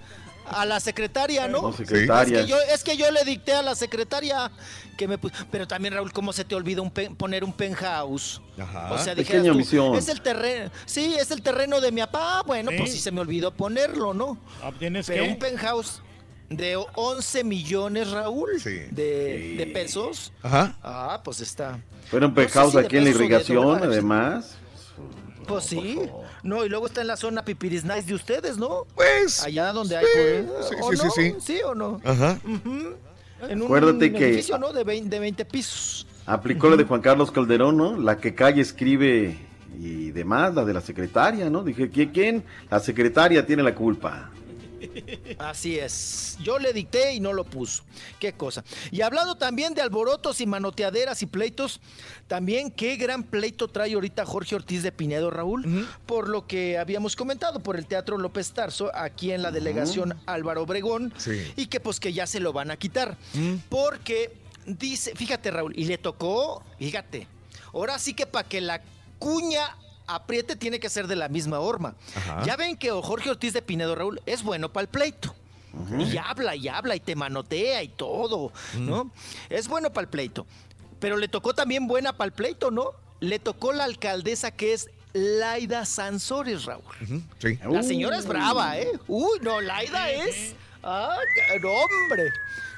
a 0.53 0.65
la 0.67 0.81
secretaria, 0.81 1.47
¿no? 1.47 1.63
No, 1.63 1.73
secretaria. 1.73 2.41
Es 2.41 2.45
que, 2.45 2.51
yo, 2.51 2.57
es 2.75 2.85
que 2.85 2.97
yo 2.97 3.11
le 3.13 3.25
dicté 3.25 3.53
a 3.53 3.63
la 3.63 3.75
secretaria 3.77 4.51
que 4.97 5.07
me 5.07 5.17
Pero 5.19 5.69
también, 5.69 5.95
Raúl, 5.95 6.13
¿cómo 6.13 6.33
se 6.33 6.45
te 6.45 6.55
olvida 6.57 6.83
un 6.83 6.91
poner 6.91 7.45
un 7.45 7.53
penthouse? 7.53 8.41
Ajá. 8.59 8.93
O 8.93 8.99
sea, 8.99 9.15
Pequeña 9.15 9.43
dijeras 9.43 9.45
tú, 9.47 9.53
omisión. 9.53 9.95
es 9.95 10.09
el 10.09 10.21
terreno, 10.21 10.71
sí, 10.87 11.15
es 11.19 11.31
el 11.31 11.43
terreno 11.43 11.81
de 11.81 11.93
mi 11.93 12.01
papá. 12.01 12.43
Bueno, 12.45 12.73
Sí. 12.73 12.79
pues 12.79 12.93
sí 12.93 12.99
se 12.99 13.13
me 13.13 13.21
olvidó 13.21 13.53
ponerlo, 13.53 14.13
¿no? 14.13 14.39
Ah, 14.63 14.73
¿Tienes 14.77 15.07
Pero 15.07 15.23
que? 15.25 15.31
un 15.31 15.39
penthouse 15.39 16.03
de 16.51 16.77
11 16.95 17.45
millones, 17.45 18.11
Raúl, 18.11 18.61
de, 18.63 19.55
de 19.57 19.71
pesos. 19.73 20.33
Ajá. 20.43 20.77
Ah, 20.83 21.21
pues 21.25 21.41
está. 21.41 21.79
Un 22.13 22.21
No 22.21 22.35
sé 22.37 22.49
si 22.71 22.77
de 22.77 22.81
aquí 22.85 22.97
en 22.97 23.05
la 23.05 23.11
irrigación, 23.11 23.83
además. 23.83 24.57
Pues 25.47 25.65
sí. 25.65 25.99
No, 26.43 26.65
y 26.65 26.69
luego 26.69 26.87
está 26.87 27.01
en 27.01 27.07
la 27.07 27.17
zona 27.17 27.45
Pipiris 27.45 27.85
Nice 27.85 28.03
de 28.03 28.15
ustedes, 28.15 28.57
¿no? 28.59 28.85
Pues. 28.95 29.43
Allá 29.43 29.73
donde 29.73 29.97
hay. 29.97 30.05
pues, 30.47 30.69
sí, 30.69 30.75
¿o 30.81 30.91
sí, 30.91 30.97
sí, 30.97 31.05
no? 31.05 31.11
sí. 31.13 31.35
¿Sí 31.41 31.61
o 31.65 31.75
no? 31.75 32.01
Ajá. 32.05 32.39
Ujú. 32.45 32.95
En 33.49 33.59
un 33.61 33.65
Acuérdate 33.67 34.13
que- 34.13 34.29
edificio, 34.29 34.59
¿no? 34.59 34.73
De 34.73 34.85
20, 34.85 35.09
de 35.09 35.19
20 35.21 35.45
pisos. 35.47 36.07
Aplicó 36.27 36.69
la 36.69 36.77
de 36.77 36.85
Juan 36.85 37.01
Carlos 37.01 37.31
Calderón, 37.31 37.77
¿no? 37.77 37.97
La 37.97 38.19
que 38.19 38.35
calle 38.35 38.61
escribe 38.61 39.39
y 39.79 40.11
demás, 40.11 40.55
la 40.55 40.65
de 40.65 40.75
la 40.75 40.81
secretaria, 40.81 41.49
¿no? 41.49 41.63
Dije, 41.63 41.91
¿quién? 41.91 42.11
quién? 42.11 42.45
La 42.71 42.79
secretaria 42.81 43.47
tiene 43.47 43.63
la 43.63 43.75
culpa. 43.75 44.31
Así 45.39 45.79
es. 45.79 46.37
Yo 46.43 46.59
le 46.59 46.73
dicté 46.73 47.13
y 47.15 47.21
no 47.21 47.33
lo 47.33 47.45
puso. 47.45 47.83
Qué 48.19 48.33
cosa. 48.33 48.65
Y 48.91 49.01
hablando 49.03 49.37
también 49.37 49.75
de 49.75 49.83
alborotos 49.83 50.41
y 50.41 50.47
manoteaderas 50.47 51.23
y 51.23 51.27
pleitos, 51.27 51.81
también 52.29 52.71
qué 52.71 52.97
gran 52.97 53.23
pleito 53.25 53.69
trae 53.69 53.95
ahorita 53.95 54.25
Jorge 54.27 54.55
Ortiz 54.55 54.83
de 54.83 54.93
Pinedo, 54.93 55.31
Raúl, 55.31 55.89
por 56.07 56.29
lo 56.29 56.47
que 56.47 56.79
habíamos 56.79 57.17
comentado 57.17 57.61
por 57.61 57.77
el 57.77 57.87
Teatro 57.87 58.19
López 58.19 58.53
Tarso, 58.53 58.91
aquí 58.95 59.33
en 59.33 59.43
la 59.43 59.51
delegación 59.51 60.19
Álvaro 60.27 60.63
Obregón, 60.63 61.13
Sí. 61.17 61.53
y 61.57 61.67
que 61.67 61.81
pues 61.81 62.01
que 62.01 62.13
ya 62.13 62.27
se 62.27 62.41
lo 62.41 62.53
van 62.53 62.71
a 62.71 62.77
quitar. 62.77 63.17
Porque 63.69 64.33
dice, 64.67 65.15
fíjate 65.15 65.51
Raúl, 65.51 65.73
y 65.77 65.85
le 65.85 65.99
tocó, 65.99 66.63
fíjate, 66.79 67.27
ahora 67.73 67.99
sí 67.99 68.15
que 68.15 68.27
para 68.27 68.49
que 68.49 68.61
la 68.61 68.83
cuña 69.19 69.77
apriete 70.15 70.57
tiene 70.57 70.81
que 70.81 70.89
ser 70.89 71.07
de 71.07 71.17
la 71.17 71.29
misma 71.29 71.61
horma. 71.61 71.95
Ajá. 72.15 72.43
Ya 72.45 72.57
ven 72.57 72.77
que 72.77 72.91
Jorge 72.91 73.31
Ortiz 73.31 73.53
de 73.53 73.63
Pinedo, 73.63 73.95
Raúl, 73.95 74.21
es 74.27 74.43
bueno 74.43 74.73
para 74.73 74.83
el 74.83 74.89
pleito. 74.89 75.35
Y 75.99 76.17
habla 76.17 76.57
y 76.57 76.67
habla 76.67 76.97
y 76.97 77.01
te 77.01 77.15
manotea 77.15 77.83
y 77.83 77.89
todo, 77.89 78.53
¿no? 78.75 79.11
Es 79.49 79.69
bueno 79.69 79.91
para 79.91 80.03
el 80.03 80.09
pleito. 80.09 80.47
Pero 80.99 81.17
le 81.17 81.29
tocó 81.29 81.55
también 81.55 81.87
buena 81.87 82.13
para 82.13 82.27
el 82.27 82.33
pleito, 82.33 82.71
¿no? 82.71 82.93
Le 83.21 83.39
tocó 83.39 83.73
la 83.73 83.85
alcaldesa 83.85 84.51
que 84.51 84.73
es 84.73 84.91
Laida 85.13 85.85
Sansores, 85.85 86.65
Raúl. 86.65 86.83
Sí. 87.39 87.59
La 87.69 87.83
señora 87.83 88.19
es 88.19 88.27
brava, 88.27 88.79
¿eh? 88.79 88.91
Uy, 89.07 89.39
no, 89.43 89.61
Laida 89.61 90.11
es. 90.11 90.55
Ah, 90.83 91.17
hombre. 91.55 92.31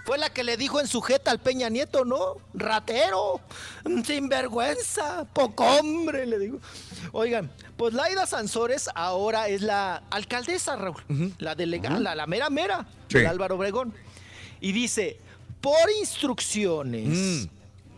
Fue 0.04 0.18
la 0.18 0.30
que 0.30 0.42
le 0.42 0.56
dijo 0.56 0.80
en 0.80 0.88
sujeta 0.88 1.30
al 1.30 1.38
Peña 1.38 1.68
Nieto, 1.68 2.04
¿no? 2.04 2.36
Ratero, 2.54 3.40
sinvergüenza, 4.04 5.24
poco 5.32 5.64
hombre, 5.64 6.26
le 6.26 6.38
digo. 6.38 6.58
Oigan, 7.12 7.50
pues 7.76 7.94
Laida 7.94 8.26
Sansores 8.26 8.88
ahora 8.94 9.48
es 9.48 9.62
la 9.62 10.02
alcaldesa, 10.10 10.76
Raúl. 10.76 11.02
La 11.38 11.54
delegada, 11.54 11.98
la, 12.00 12.14
la 12.14 12.26
mera 12.26 12.50
mera 12.50 12.86
Sí. 13.08 13.18
de 13.18 13.26
Álvaro 13.26 13.56
Obregón. 13.56 13.92
Y 14.60 14.72
dice, 14.72 15.18
por 15.60 15.90
instrucciones 16.00 17.08
Mm. 17.08 17.44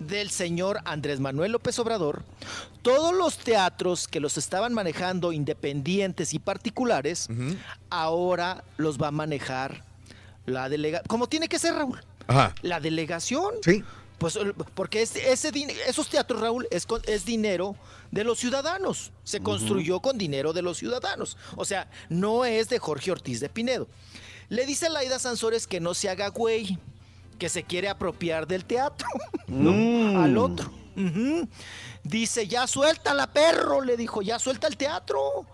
del 0.06 0.30
señor 0.30 0.80
Andrés 0.84 1.20
Manuel 1.20 1.52
López 1.52 1.78
Obrador, 1.78 2.22
todos 2.82 3.14
los 3.14 3.38
teatros 3.38 4.08
que 4.08 4.20
los 4.20 4.36
estaban 4.38 4.74
manejando 4.74 5.32
independientes 5.32 6.34
y 6.34 6.38
particulares, 6.38 7.28
ahora 7.90 8.64
los 8.76 8.98
va 9.00 9.08
a 9.08 9.12
manejar 9.12 9.84
la 10.46 10.68
delegación. 10.68 11.06
Como 11.08 11.28
tiene 11.28 11.48
que 11.48 11.58
ser, 11.58 11.74
Raúl. 11.74 12.00
Ajá. 12.26 12.54
La 12.62 12.80
delegación. 12.80 13.54
Sí. 13.64 13.82
Pues 14.18 14.38
porque 14.74 15.02
es- 15.02 15.16
ese, 15.16 15.50
esos 15.86 16.08
teatros, 16.08 16.40
Raúl, 16.40 16.66
es, 16.70 16.86
con- 16.86 17.02
es 17.06 17.24
dinero 17.24 17.76
de 18.10 18.24
los 18.24 18.38
ciudadanos. 18.38 19.10
Se 19.24 19.40
construyó 19.40 20.00
con 20.00 20.16
dinero 20.18 20.52
de 20.52 20.62
los 20.62 20.78
ciudadanos. 20.78 21.36
O 21.56 21.64
sea, 21.64 21.90
no 22.08 22.44
es 22.44 22.68
de 22.68 22.78
Jorge 22.78 23.10
Ortiz 23.10 23.40
de 23.40 23.48
Pinedo. 23.48 23.88
Le 24.48 24.66
dice 24.66 24.88
Laida 24.88 25.18
Sansores 25.18 25.66
que 25.66 25.80
no 25.80 25.94
se 25.94 26.08
haga 26.08 26.28
güey, 26.28 26.78
que 27.38 27.48
se 27.48 27.64
quiere 27.64 27.88
apropiar 27.88 28.46
del 28.46 28.64
teatro, 28.64 29.08
¿no? 29.48 29.72
Mm. 29.72 30.16
Al 30.22 30.38
otro. 30.38 30.70
Dice, 32.04 32.46
ya 32.46 32.66
suéltala, 32.66 33.32
perro, 33.32 33.80
le 33.80 33.96
dijo, 33.96 34.22
ya 34.22 34.38
suelta 34.38 34.66
el 34.68 34.76
teatro. 34.76 35.46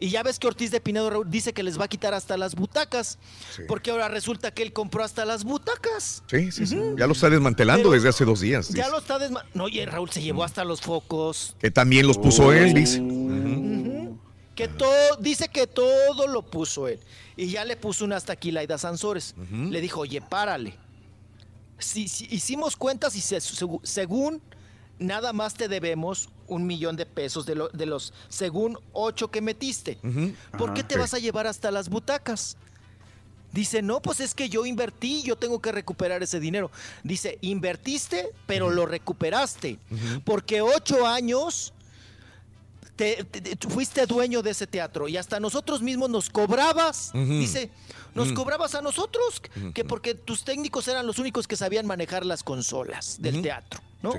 Y 0.00 0.10
ya 0.10 0.22
ves 0.22 0.38
que 0.38 0.46
Ortiz 0.46 0.70
de 0.70 0.80
Pinedo 0.80 1.10
Raúl, 1.10 1.28
dice 1.28 1.52
que 1.52 1.62
les 1.64 1.78
va 1.78 1.86
a 1.86 1.88
quitar 1.88 2.14
hasta 2.14 2.36
las 2.36 2.54
butacas, 2.54 3.18
porque 3.66 3.90
ahora 3.90 4.08
resulta 4.08 4.52
que 4.52 4.62
él 4.62 4.72
compró 4.72 5.02
hasta 5.02 5.24
las 5.24 5.42
butacas. 5.42 6.22
Sí, 6.30 6.52
sí, 6.52 6.66
sí. 6.68 6.78
Ya 6.96 7.06
lo 7.08 7.14
está 7.14 7.28
desmantelando 7.28 7.84
Pero- 7.84 7.94
desde 7.94 8.08
hace 8.10 8.24
dos 8.24 8.40
días. 8.40 8.68
Ya 8.68 8.84
dice. 8.84 8.90
lo 8.90 8.98
está 8.98 9.18
desma... 9.18 9.44
No, 9.54 9.64
oye, 9.64 9.84
Raúl 9.86 10.08
se 10.10 10.22
llevó 10.22 10.44
hasta 10.44 10.64
los 10.64 10.80
focos. 10.80 11.56
Que 11.58 11.70
también 11.72 12.06
los 12.06 12.16
puso 12.16 12.52
él, 12.52 12.74
dice. 12.74 13.02
Que 14.54 14.68
todo, 14.68 15.16
dice 15.20 15.48
que 15.48 15.66
todo 15.66 16.26
lo 16.28 16.42
puso 16.42 16.88
él. 16.88 16.98
Y 17.36 17.46
ya 17.48 17.64
le 17.64 17.76
puso 17.76 18.04
una 18.04 18.16
hasta 18.16 18.32
aquí 18.32 18.50
Laida 18.50 18.78
Sansores. 18.78 19.34
Le 19.50 19.80
dijo, 19.80 20.00
oye, 20.00 20.20
párale. 20.20 20.74
Si, 21.78 22.08
si 22.08 22.26
hicimos 22.30 22.76
cuentas 22.76 23.14
y 23.14 23.20
se- 23.20 23.40
según 23.84 24.42
nada 24.98 25.32
más 25.32 25.54
te 25.54 25.68
debemos 25.68 26.28
un 26.46 26.66
millón 26.66 26.96
de 26.96 27.06
pesos 27.06 27.46
de, 27.46 27.54
lo- 27.54 27.68
de 27.68 27.86
los, 27.86 28.12
según 28.28 28.78
ocho 28.92 29.30
que 29.30 29.40
metiste. 29.40 29.98
¿Por 30.58 30.70
Ajá, 30.70 30.74
qué 30.74 30.82
te 30.84 30.96
vas 30.98 31.14
a 31.14 31.18
llevar 31.18 31.46
hasta 31.46 31.70
las 31.70 31.88
butacas? 31.88 32.56
Dice, 33.52 33.80
no, 33.80 34.02
pues 34.02 34.20
es 34.20 34.34
que 34.34 34.48
yo 34.50 34.66
invertí, 34.66 35.22
yo 35.22 35.36
tengo 35.36 35.60
que 35.60 35.72
recuperar 35.72 36.22
ese 36.22 36.38
dinero. 36.38 36.70
Dice, 37.02 37.38
invertiste, 37.40 38.30
pero 38.46 38.68
lo 38.70 38.84
recuperaste. 38.86 39.78
Porque 40.24 40.60
ocho 40.60 41.06
años 41.06 41.72
te, 42.96 43.24
te- 43.24 43.40
te- 43.40 43.56
tú 43.56 43.70
fuiste 43.70 44.04
dueño 44.06 44.42
de 44.42 44.50
ese 44.50 44.66
teatro 44.66 45.08
y 45.08 45.16
hasta 45.16 45.38
nosotros 45.40 45.80
mismos 45.80 46.10
nos 46.10 46.28
cobrabas. 46.28 47.10
Dice, 47.14 47.70
nos 48.14 48.32
cobrabas 48.32 48.74
a 48.74 48.82
nosotros, 48.82 49.40
que 49.72 49.84
porque 49.84 50.14
tus 50.14 50.44
técnicos 50.44 50.88
eran 50.88 51.06
los 51.06 51.18
únicos 51.18 51.46
que 51.46 51.56
sabían 51.56 51.86
manejar 51.86 52.26
las 52.26 52.42
consolas 52.42 53.16
del 53.22 53.40
teatro. 53.42 53.80
¿No? 54.02 54.12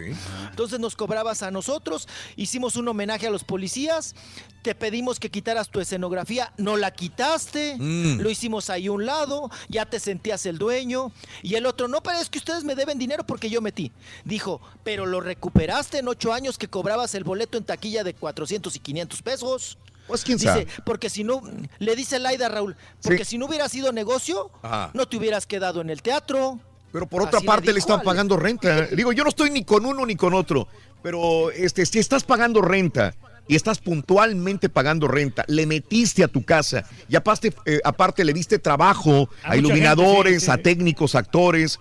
Entonces 0.50 0.80
nos 0.80 0.96
cobrabas 0.96 1.42
a 1.44 1.52
nosotros, 1.52 2.08
hicimos 2.36 2.76
un 2.76 2.88
homenaje 2.88 3.28
a 3.28 3.30
los 3.30 3.44
policías, 3.44 4.14
te 4.62 4.76
pedimos 4.76 5.20
que 5.20 5.32
quitaras 5.32 5.70
tu 5.70 5.80
escenografía, 5.80 6.52
no 6.58 6.76
la 6.78 6.92
quitaste, 6.92 7.76
Mm. 7.78 8.20
lo 8.20 8.30
hicimos 8.30 8.70
ahí 8.70 8.88
a 8.88 8.92
un 8.92 9.06
lado, 9.06 9.50
ya 9.70 9.86
te 9.86 10.00
sentías 10.00 10.46
el 10.46 10.58
dueño, 10.58 11.12
y 11.44 11.56
el 11.56 11.66
otro, 11.66 11.88
no, 11.88 12.02
pero 12.04 12.18
es 12.20 12.30
que 12.30 12.40
ustedes 12.40 12.64
me 12.66 12.76
deben 12.76 13.00
dinero 13.00 13.26
porque 13.26 13.50
yo 13.50 13.62
metí. 13.62 13.92
Dijo, 14.26 14.60
pero 14.84 15.06
lo 15.06 15.22
recuperaste 15.22 16.00
en 16.00 16.08
ocho 16.08 16.34
años 16.34 16.58
que 16.58 16.68
cobrabas 16.68 17.16
el 17.16 17.24
boleto 17.24 17.58
en 17.58 17.64
taquilla 17.64 18.04
de 18.04 18.14
400 18.14 18.76
y 18.76 18.80
500 18.80 19.22
pesos. 19.22 19.78
Pues 20.08 20.24
quién 20.24 20.40
Dice, 20.40 20.48
sabe. 20.50 20.68
porque 20.86 21.08
si 21.10 21.24
no, 21.24 21.42
le 21.78 21.96
dice 21.96 22.18
Laida 22.18 22.50
Raúl, 22.50 22.76
porque 23.04 23.24
si 23.26 23.38
no 23.38 23.46
hubiera 23.46 23.70
sido 23.70 23.92
negocio, 23.92 24.50
Ajá. 24.64 24.90
no 24.96 25.08
te 25.08 25.18
hubieras 25.18 25.46
quedado 25.46 25.82
en 25.82 25.92
el 25.92 26.02
teatro. 26.02 26.60
Pero 26.92 27.08
por 27.08 27.22
otra 27.22 27.38
Así 27.38 27.48
parte 27.48 27.74
le, 27.74 27.80
están 27.80 28.02
pagando 28.02 28.38
renta. 28.38 28.86
Digo, 28.96 29.12
yo 29.14 29.24
no 29.24 29.30
estoy 29.30 29.50
ni 29.52 29.64
con 29.64 29.86
uno 29.86 30.06
ni 30.06 30.16
con 30.16 30.34
otro, 30.34 30.68
pero 31.02 31.52
este, 31.52 31.86
si 31.86 32.00
estás 32.00 32.24
pagando 32.24 32.62
renta 32.62 33.14
y 33.48 33.56
estás 33.56 33.80
puntualmente 33.80 34.70
pagando 34.70 35.08
renta, 35.08 35.44
le 35.48 35.66
metiste 35.66 36.24
a 36.24 36.28
tu 36.28 36.44
casa 36.44 36.84
y 37.08 37.16
aparte, 37.16 37.54
eh, 37.66 37.80
aparte 37.84 38.24
le 38.24 38.34
diste 38.34 38.60
trabajo 38.60 39.30
A 39.44 39.58
iluminadores, 39.58 40.34
gente, 40.34 40.40
sí, 40.40 40.46
sí, 40.46 40.52
a 40.52 40.58
técnicos, 40.58 41.16
actores. 41.16 41.80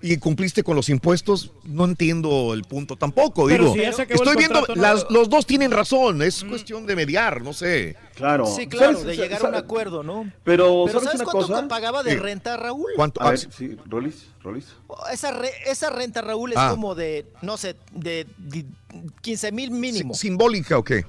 Y 0.00 0.16
cumpliste 0.18 0.62
con 0.62 0.76
los 0.76 0.88
impuestos, 0.88 1.50
no 1.64 1.84
entiendo 1.84 2.54
el 2.54 2.62
punto 2.62 2.96
tampoco. 2.96 3.46
Pero 3.46 3.64
Digo, 3.64 3.74
si 3.74 3.80
ya 3.82 3.92
se 3.92 4.02
acabó 4.02 4.22
el 4.22 4.28
estoy 4.28 4.36
viendo, 4.46 4.64
las- 4.76 5.06
los 5.10 5.28
dos 5.28 5.44
tienen 5.46 5.70
razón, 5.72 6.22
es 6.22 6.44
cuestión 6.44 6.86
de 6.86 6.94
mediar, 6.94 7.42
no 7.42 7.52
sé. 7.52 7.96
Claro. 8.14 8.46
Sí, 8.46 8.66
claro, 8.68 8.98
¿Sabes- 9.00 9.06
de 9.06 9.16
llegar 9.16 9.44
a 9.44 9.48
un 9.48 9.54
acuerdo, 9.56 10.02
¿no? 10.02 10.30
Pero, 10.44 10.84
Pero 10.86 11.00
¿sabes 11.00 11.04
¿sabes 11.04 11.14
una 11.20 11.24
cuánto 11.24 11.46
cosa? 11.52 11.68
pagaba 11.68 12.02
de 12.02 12.12
Sí. 12.12 12.16
renta, 12.18 12.56
Raúl? 12.56 12.90
¿Cuánto? 12.96 13.20
A 13.22 13.30
ver, 13.30 13.38
sí, 13.38 13.76
Rolis, 13.86 14.28
Rolis. 14.42 14.66
Esa, 15.12 15.32
re- 15.32 15.52
esa 15.66 15.90
renta, 15.90 16.20
Raúl, 16.20 16.52
es 16.52 16.58
Ah. 16.58 16.68
como 16.70 16.94
de, 16.94 17.26
no 17.42 17.56
sé, 17.56 17.74
de, 17.92 18.26
de 18.38 18.66
15 19.20 19.50
mil 19.52 19.70
mínimo. 19.72 20.14
¿Simbólica 20.14 20.78
o 20.78 20.84
qué? 20.84 21.04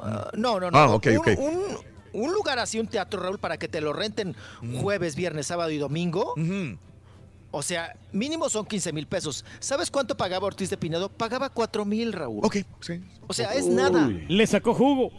Ah, 0.00 0.30
no, 0.34 0.58
no, 0.60 0.70
no. 0.70 0.78
Ah, 0.78 0.94
ok, 0.94 1.06
un, 1.12 1.16
ok. 1.18 1.28
un- 1.38 2.22
un 2.24 2.32
lugar 2.32 2.58
así, 2.58 2.78
un 2.78 2.86
teatro, 2.88 3.22
Raúl, 3.22 3.38
para 3.38 3.56
que 3.56 3.68
te 3.68 3.80
lo 3.80 3.92
renten 3.92 4.34
jueves, 4.80 5.14
viernes, 5.16 5.46
sábado 5.46 5.70
y 5.70 5.78
domingo. 5.78 6.34
O 7.54 7.62
sea, 7.62 7.94
mínimo 8.12 8.48
son 8.48 8.64
15 8.66 8.92
mil 8.92 9.06
pesos. 9.06 9.44
¿Sabes 9.60 9.90
cuánto 9.90 10.16
pagaba 10.16 10.46
Ortiz 10.46 10.70
de 10.70 10.76
Pinedo? 10.78 11.08
Pagaba 11.10 11.50
4 11.50 11.84
mil, 11.84 12.12
Raúl. 12.12 12.40
Ok, 12.44 12.56
sí. 12.80 13.00
O 13.28 13.32
sea, 13.34 13.52
es 13.54 13.66
nada. 13.68 14.10
Le 14.28 14.46
sacó 14.46 14.74
jugo. 14.74 15.10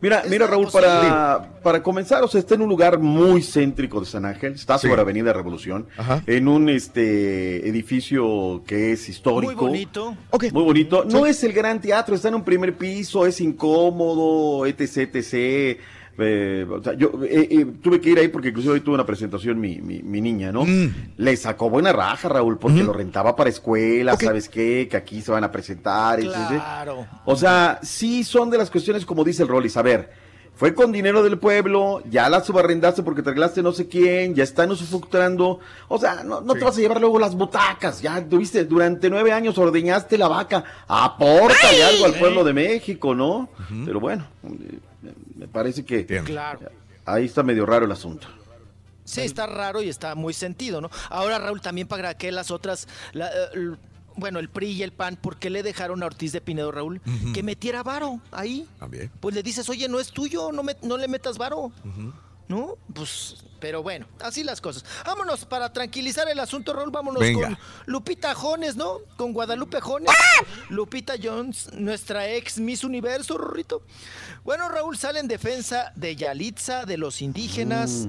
Mira, 0.00 0.20
Es 0.20 0.30
mira 0.30 0.46
Raúl, 0.46 0.68
para, 0.70 1.60
para 1.62 1.82
comenzar, 1.82 2.22
o 2.24 2.28
sea, 2.28 2.38
está 2.40 2.56
en 2.56 2.62
un 2.62 2.68
lugar 2.68 2.98
muy 2.98 3.42
céntrico 3.42 4.00
de 4.00 4.06
San 4.06 4.26
Ángel, 4.26 4.52
está 4.54 4.76
Sí. 4.76 4.86
sobre 4.88 5.00
Avenida 5.00 5.32
Revolución, 5.32 5.86
Ajá. 5.96 6.22
en 6.26 6.46
un 6.48 6.68
este 6.68 7.66
edificio 7.66 8.62
que 8.66 8.92
es 8.92 9.08
histórico. 9.08 9.52
Muy 9.54 9.70
bonito. 9.70 10.16
Muy 10.52 10.62
bonito. 10.62 11.04
No 11.04 11.24
es 11.24 11.42
el 11.44 11.52
gran 11.54 11.80
teatro, 11.80 12.14
está 12.16 12.28
en 12.28 12.34
un 12.34 12.44
primer 12.44 12.76
piso, 12.76 13.24
es 13.24 13.40
incómodo, 13.40 14.66
etc, 14.66 15.14
etc. 15.14 15.80
eh, 16.18 16.66
o 16.70 16.82
sea, 16.82 16.94
yo 16.94 17.12
eh, 17.24 17.48
eh, 17.50 17.66
tuve 17.82 18.00
que 18.00 18.10
ir 18.10 18.18
ahí 18.18 18.28
porque 18.28 18.48
inclusive 18.48 18.74
hoy 18.74 18.80
tuve 18.80 18.94
una 18.94 19.06
presentación 19.06 19.58
mi, 19.60 19.80
mi, 19.80 20.02
mi 20.02 20.20
niña, 20.20 20.52
¿no? 20.52 20.64
Le 21.16 21.36
sacó 21.36 21.68
buena 21.70 21.92
raja, 21.92 22.28
Raúl, 22.28 22.58
porque 22.58 22.82
lo 22.84 22.92
rentaba 22.92 23.34
para 23.36 23.50
escuela, 23.50 24.12
¿sabes 24.26 24.48
qué? 24.48 24.86
Que 24.90 24.96
aquí 24.96 25.20
se 25.22 25.30
van 25.32 25.44
a 25.44 25.50
presentar. 25.52 26.20
y- 26.20 26.28
Claro. 26.28 27.06
O 27.24 27.36
sea, 27.36 27.78
sí 27.82 28.24
son 28.24 28.50
de 28.50 28.58
las 28.58 28.70
cuestiones 28.70 29.04
como 29.06 29.24
dice 29.24 29.42
el 29.42 29.48
Rollis. 29.48 29.76
A 29.76 29.82
ver, 29.82 30.10
fue 30.56 30.72
con 30.72 30.92
dinero 30.92 31.24
del 31.24 31.36
pueblo, 31.36 32.00
ya 32.08 32.28
la 32.30 32.40
subarrendaste 32.40 33.02
porque 33.02 33.22
te 33.22 33.30
arreglaste 33.30 33.60
no 33.60 33.72
sé 33.72 33.88
quién, 33.88 34.36
ya 34.36 34.44
están 34.44 34.70
usufructando. 34.70 35.58
O 35.88 35.98
sea, 35.98 36.22
no, 36.22 36.40
no 36.42 36.54
te 36.54 36.60
vas 36.64 36.76
a 36.78 36.80
llevar 36.80 37.00
luego 37.00 37.18
las 37.18 37.34
butacas. 37.34 38.00
Ya 38.00 38.24
tuviste, 38.24 38.64
durante 38.64 39.10
nueve 39.10 39.32
años 39.32 39.58
ordeñaste 39.58 40.16
la 40.16 40.28
vaca. 40.28 40.62
Apórtale 40.86 41.82
algo 41.84 42.04
al 42.04 42.14
pueblo 42.14 42.44
de 42.44 42.52
México, 42.52 43.14
¿no? 43.16 43.48
Pero 43.84 43.98
bueno, 43.98 44.24
eh, 44.44 44.78
me 45.44 45.48
parece 45.48 45.84
que 45.84 46.06
Claro. 46.06 46.60
ahí 47.04 47.26
está 47.26 47.42
medio 47.42 47.66
raro 47.66 47.84
el 47.84 47.92
asunto. 47.92 48.26
Sí, 49.04 49.20
está 49.20 49.46
raro 49.46 49.82
y 49.82 49.90
está 49.90 50.14
muy 50.14 50.32
sentido, 50.32 50.80
¿no? 50.80 50.88
Ahora, 51.10 51.38
Raúl, 51.38 51.60
también 51.60 51.86
para 51.86 52.16
que 52.16 52.32
las 52.32 52.50
otras, 52.50 52.88
la, 53.12 53.28
eh, 53.28 53.32
el- 53.52 53.78
bueno, 54.16 54.38
el 54.38 54.48
PRI 54.48 54.68
y 54.70 54.82
el 54.82 54.92
PAN, 54.92 55.16
¿por 55.16 55.36
qué 55.36 55.50
le 55.50 55.62
dejaron 55.62 56.02
a 56.02 56.06
Ortiz 56.06 56.32
de 56.32 56.40
Pinedo, 56.40 56.72
Raúl? 56.72 57.02
Que 57.34 57.42
metiera 57.42 57.82
varo 57.82 58.20
ahí. 58.30 58.66
También. 58.78 59.10
Pues 59.20 59.34
le 59.34 59.42
dices, 59.42 59.68
oye, 59.68 59.86
no 59.88 60.00
es 60.00 60.12
tuyo, 60.12 60.50
no, 60.52 60.62
me- 60.62 60.76
no 60.82 60.96
le 60.96 61.08
metas 61.08 61.36
varo. 61.36 61.72
¿No? 62.46 62.76
Pues, 62.92 63.36
pero 63.58 63.82
bueno, 63.82 64.06
así 64.20 64.44
las 64.44 64.60
cosas. 64.60 64.84
Vámonos, 65.06 65.46
para 65.46 65.72
tranquilizar 65.72 66.28
el 66.28 66.38
asunto, 66.38 66.74
Raúl, 66.74 66.90
vámonos 66.90 67.20
Venga. 67.20 67.48
con 67.48 67.58
Lupita 67.86 68.34
Jones, 68.34 68.76
¿no? 68.76 68.98
Con 69.16 69.32
Guadalupe 69.32 69.80
Jones. 69.80 70.10
Lupita 70.68 71.14
Jones, 71.22 71.72
nuestra 71.72 72.28
ex 72.28 72.58
Miss 72.58 72.84
Universo, 72.84 73.38
Rorrito. 73.38 73.82
Bueno, 74.44 74.68
Raúl 74.68 74.98
sale 74.98 75.20
en 75.20 75.28
defensa 75.28 75.92
de 75.96 76.16
Yalitza, 76.16 76.84
de 76.84 76.98
los 76.98 77.22
indígenas 77.22 78.06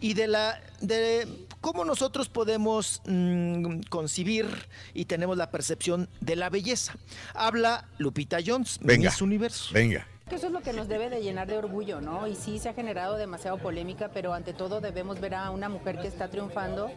y 0.00 0.14
de 0.14 0.28
la 0.28 0.60
de 0.80 1.26
cómo 1.60 1.84
nosotros 1.84 2.28
podemos 2.28 3.00
mm, 3.06 3.82
concibir 3.88 4.46
y 4.94 5.06
tenemos 5.06 5.36
la 5.36 5.50
percepción 5.50 6.08
de 6.20 6.36
la 6.36 6.50
belleza. 6.50 6.94
Habla 7.34 7.88
Lupita 7.98 8.38
Jones, 8.44 8.78
Venga. 8.82 9.10
Miss 9.10 9.22
Universo. 9.22 9.72
Venga. 9.72 10.06
Que 10.32 10.36
eso 10.36 10.46
es 10.46 10.52
lo 10.54 10.62
que 10.62 10.72
nos 10.72 10.88
debe 10.88 11.10
de 11.10 11.20
llenar 11.20 11.46
de 11.46 11.58
orgullo, 11.58 12.00
¿no? 12.00 12.26
Y 12.26 12.34
sí 12.36 12.58
se 12.58 12.70
ha 12.70 12.72
generado 12.72 13.18
demasiado 13.18 13.58
polémica, 13.58 14.08
pero 14.14 14.32
ante 14.32 14.54
todo 14.54 14.80
debemos 14.80 15.20
ver 15.20 15.34
a 15.34 15.50
una 15.50 15.68
mujer 15.68 15.98
que 16.00 16.08
está 16.08 16.28
triunfando 16.28 16.90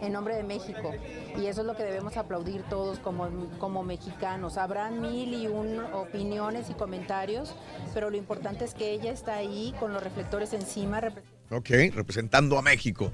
en 0.00 0.10
nombre 0.10 0.34
de 0.34 0.42
México. 0.42 0.92
Y 1.38 1.48
eso 1.48 1.60
es 1.60 1.66
lo 1.66 1.76
que 1.76 1.82
debemos 1.82 2.16
aplaudir 2.16 2.62
todos 2.62 2.98
como, 2.98 3.28
como 3.58 3.82
mexicanos. 3.82 4.56
Habrán 4.56 5.02
mil 5.02 5.34
y 5.34 5.48
un 5.48 5.80
opiniones 5.92 6.70
y 6.70 6.72
comentarios, 6.72 7.54
pero 7.92 8.08
lo 8.08 8.16
importante 8.16 8.64
es 8.64 8.72
que 8.72 8.90
ella 8.90 9.12
está 9.12 9.34
ahí 9.34 9.74
con 9.78 9.92
los 9.92 10.02
reflectores 10.02 10.54
encima. 10.54 11.02
Ok, 11.50 11.68
representando 11.92 12.56
a 12.56 12.62
México. 12.62 13.12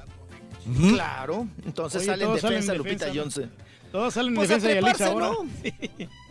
Claro, 0.92 1.48
entonces 1.66 2.02
Oye, 2.02 2.10
sale 2.12 2.24
en 2.26 2.34
defensa 2.34 2.70
en 2.70 2.78
Lupita 2.78 3.06
defensa, 3.06 3.40
Jones. 3.40 3.50
Todos 3.94 4.14
salen 4.14 4.30
en 4.30 4.34
Pues 4.34 4.50
a 4.50 4.58
defensa 4.58 5.04
de 5.04 5.10
ahora. 5.10 5.28
¿no? 5.28 5.46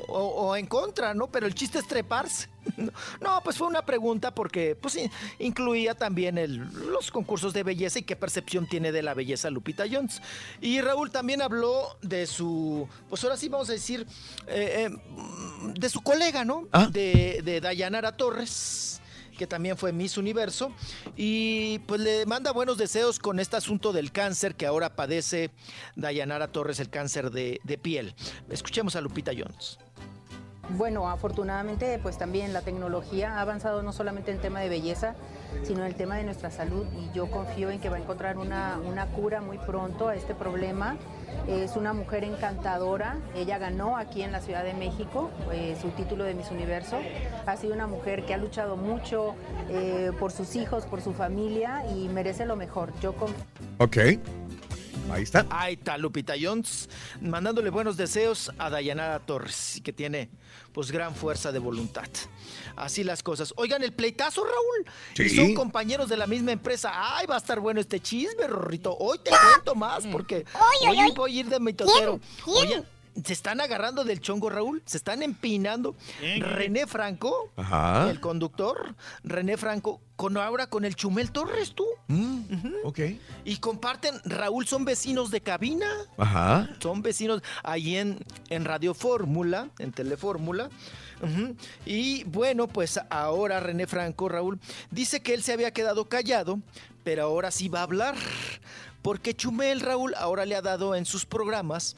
O, 0.10 0.20
o 0.20 0.56
en 0.58 0.66
contra, 0.68 1.14
¿no? 1.14 1.28
Pero 1.28 1.48
el 1.48 1.56
chiste 1.56 1.80
es 1.80 1.88
treparse. 1.88 2.50
No, 3.22 3.40
pues 3.42 3.58
fue 3.58 3.68
una 3.68 3.86
pregunta 3.86 4.36
porque 4.36 4.76
pues 4.76 4.96
sí, 4.96 5.10
incluía 5.40 5.96
también 5.96 6.38
el- 6.38 6.58
los 6.92 7.10
concursos 7.10 7.54
de 7.54 7.64
belleza 7.64 8.00
y 8.00 8.04
qué 8.04 8.18
percepción 8.18 8.68
tiene 8.68 8.92
de 8.92 9.02
la 9.02 9.14
belleza 9.14 9.50
Lupita 9.50 9.86
Jones. 9.90 10.22
Y 10.60 10.82
Raúl 10.82 11.10
también 11.10 11.42
habló 11.42 11.98
de 12.02 12.28
su, 12.28 12.86
pues 13.10 13.24
ahora 13.24 13.38
sí 13.38 13.48
vamos 13.48 13.70
a 13.70 13.74
decir, 13.74 14.06
eh, 14.48 14.90
eh, 14.90 14.98
de 15.80 15.90
su 15.90 16.02
colega, 16.02 16.44
¿no? 16.44 16.68
Ah. 16.74 16.88
De, 16.92 17.42
de 17.46 17.62
Dayanara 17.62 18.12
Torres 18.18 19.02
que 19.38 19.48
también 19.48 19.78
fue 19.78 19.92
Miss 19.92 20.18
Universo, 20.18 20.74
y 21.16 21.80
pues 21.80 22.02
le 22.02 22.26
manda 22.26 22.52
buenos 22.52 22.78
deseos 22.78 23.20
con 23.20 23.40
este 23.40 23.58
asunto 23.58 23.94
del 23.94 24.12
cáncer 24.12 24.56
que 24.56 24.66
ahora 24.66 24.96
padece 24.96 25.52
Dayanara 25.96 26.52
Torres, 26.52 26.80
el 26.80 26.90
cáncer 26.90 27.32
de, 27.32 27.60
de 27.64 27.78
piel. 27.78 28.16
Escuchemos 28.50 28.96
a 28.96 29.02
Lupita 29.02 29.32
Jones. 29.38 29.78
Bueno, 30.70 31.10
afortunadamente, 31.10 32.00
pues 32.02 32.18
también 32.18 32.54
la 32.54 32.62
tecnología 32.62 33.38
ha 33.38 33.42
avanzado 33.42 33.84
no 33.84 33.92
solamente 33.92 34.32
en 34.32 34.38
el 34.38 34.42
tema 34.42 34.62
de 34.62 34.70
belleza, 34.70 35.14
sino 35.64 35.82
en 35.82 35.88
el 35.88 35.96
tema 35.96 36.16
de 36.16 36.24
nuestra 36.24 36.52
salud 36.52 36.86
y 36.98 37.14
yo 37.14 37.30
confío 37.30 37.70
en 37.70 37.80
que 37.80 37.90
va 37.90 37.98
a 37.98 38.00
encontrar 38.00 38.38
una, 38.38 38.80
una 38.80 39.08
cura 39.08 39.42
muy 39.42 39.58
pronto 39.58 40.08
a 40.08 40.16
este 40.16 40.34
problema. 40.34 40.96
Es 41.48 41.76
una 41.76 41.92
mujer 41.92 42.24
encantadora, 42.24 43.18
ella 43.36 43.58
ganó 43.58 43.98
aquí 43.98 44.22
en 44.22 44.32
la 44.32 44.40
Ciudad 44.40 44.64
de 44.64 44.74
México 44.74 45.32
eh, 45.52 45.78
su 45.82 45.90
título 45.90 46.24
de 46.24 46.34
Miss 46.34 46.50
Universo. 46.50 46.98
Ha 47.46 47.58
sido 47.58 47.74
una 47.74 47.88
mujer 47.88 48.26
que 48.26 48.34
ha 48.34 48.38
luchado 48.38 48.78
mucho 48.78 49.36
eh, 49.70 50.12
por 50.18 50.32
sus 50.32 50.56
hijos, 50.56 50.86
por 50.86 51.02
su 51.02 51.14
familia 51.14 51.84
y 51.94 52.08
merece 52.08 52.46
lo 52.46 52.56
mejor. 52.56 52.94
Yo 53.02 53.14
confío. 53.14 53.44
Ok. 53.80 53.98
Ahí 55.12 55.24
está. 55.24 55.46
Ahí 55.50 55.74
está 55.74 55.98
Lupita 55.98 56.34
Jones, 56.42 56.90
mandándole 57.22 57.70
buenos 57.70 57.98
deseos 57.98 58.52
a 58.58 58.70
Dayanara 58.70 59.20
Torres, 59.20 59.82
que 59.84 59.92
tiene 59.92 60.30
pues 60.74 60.92
gran 60.92 61.16
fuerza 61.16 61.52
de 61.52 61.60
voluntad. 61.60 62.08
Así 62.76 63.04
las 63.04 63.22
cosas. 63.22 63.54
Oigan, 63.58 63.84
el 63.84 63.94
pleitazo, 63.94 64.44
Raúl. 64.44 64.86
Y 65.26 65.30
Sí. 65.30 65.36
son 65.36 65.54
compañeros 65.54 66.10
de 66.10 66.18
la 66.18 66.26
misma 66.28 66.52
empresa. 66.52 66.92
Ay, 66.94 67.28
va 67.28 67.36
a 67.36 67.38
estar 67.38 67.60
bueno 67.60 67.80
este 67.80 68.00
chisme, 68.00 68.48
Rorrito. 68.48 68.96
Hoy 68.98 69.20
te 69.24 69.30
cuento 69.30 69.76
más 69.76 70.06
porque 70.08 70.46
Oy, 70.56 70.90
oy, 70.90 70.98
hoy 71.00 71.06
oy. 71.10 71.14
voy 71.16 71.38
a 71.38 71.40
ir 71.42 71.46
de 71.50 71.60
mitotero. 71.60 72.20
Oye, 72.48 72.84
se 73.24 73.34
están 73.34 73.62
agarrando 73.62 74.04
del 74.04 74.20
chongo, 74.20 74.50
Raúl. 74.50 74.82
Se 74.86 74.98
están 74.98 75.22
empinando. 75.24 75.96
René 76.40 76.88
Franco, 76.88 77.50
Ajá. 77.56 78.10
el 78.10 78.20
conductor, 78.20 78.96
René 79.24 79.58
Franco, 79.58 80.02
con 80.16 80.38
ahora 80.38 80.68
con 80.68 80.86
el 80.86 80.96
Chumel 80.96 81.32
Torres, 81.32 81.74
tú. 81.74 81.86
Ok. 82.84 83.00
Y 83.46 83.58
comparten, 83.58 84.16
Raúl, 84.26 84.66
son 84.68 84.86
vecinos 84.86 85.32
de 85.32 85.42
cabina. 85.42 85.88
Ajá. 86.18 86.70
Son 86.80 87.02
vecinos 87.02 87.42
ahí 87.64 87.98
en, 87.98 88.20
en 88.50 88.66
Radio 88.66 88.94
Fórmula, 88.94 89.70
en 89.80 89.92
Telefórmula. 89.92 90.70
Ujú. 91.22 91.56
Y 91.86 92.24
bueno, 92.26 92.68
pues 92.68 93.00
ahora 93.10 93.60
René 93.60 93.88
Franco, 93.88 94.28
Raúl, 94.30 94.60
dice 94.92 95.22
que 95.22 95.34
él 95.34 95.44
se 95.44 95.54
había 95.54 95.72
quedado 95.72 96.06
callado, 96.10 96.60
pero 97.04 97.24
ahora 97.24 97.52
sí 97.52 97.70
va 97.70 97.80
a 97.80 97.84
hablar. 97.84 98.16
Porque 99.02 99.36
Chumel, 99.36 99.82
Raúl, 99.82 100.14
ahora 100.16 100.46
le 100.46 100.56
ha 100.56 100.62
dado 100.62 100.96
en 100.96 101.06
sus 101.06 101.26
programas 101.26 101.96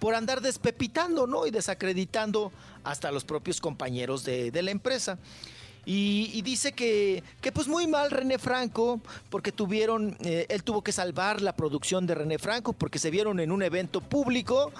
por 0.00 0.16
andar 0.16 0.40
despepitando, 0.40 1.28
¿no? 1.28 1.46
Y 1.46 1.52
desacreditando 1.52 2.50
hasta 2.82 3.12
los 3.12 3.24
propios 3.24 3.60
compañeros 3.60 4.24
de, 4.24 4.50
de 4.50 4.62
la 4.62 4.72
empresa. 4.72 5.18
Y, 5.86 6.30
y 6.34 6.42
dice 6.42 6.72
que, 6.72 7.22
que 7.40 7.52
pues 7.52 7.66
muy 7.66 7.86
mal 7.86 8.10
René 8.10 8.38
Franco, 8.38 9.00
porque 9.30 9.52
tuvieron, 9.52 10.16
eh, 10.20 10.46
él 10.48 10.62
tuvo 10.62 10.82
que 10.82 10.92
salvar 10.92 11.40
la 11.40 11.54
producción 11.54 12.06
de 12.06 12.14
René 12.14 12.38
Franco, 12.38 12.72
porque 12.72 12.98
se 12.98 13.10
vieron 13.10 13.40
en 13.40 13.50
un 13.50 13.62
evento 13.62 14.00
público 14.00 14.72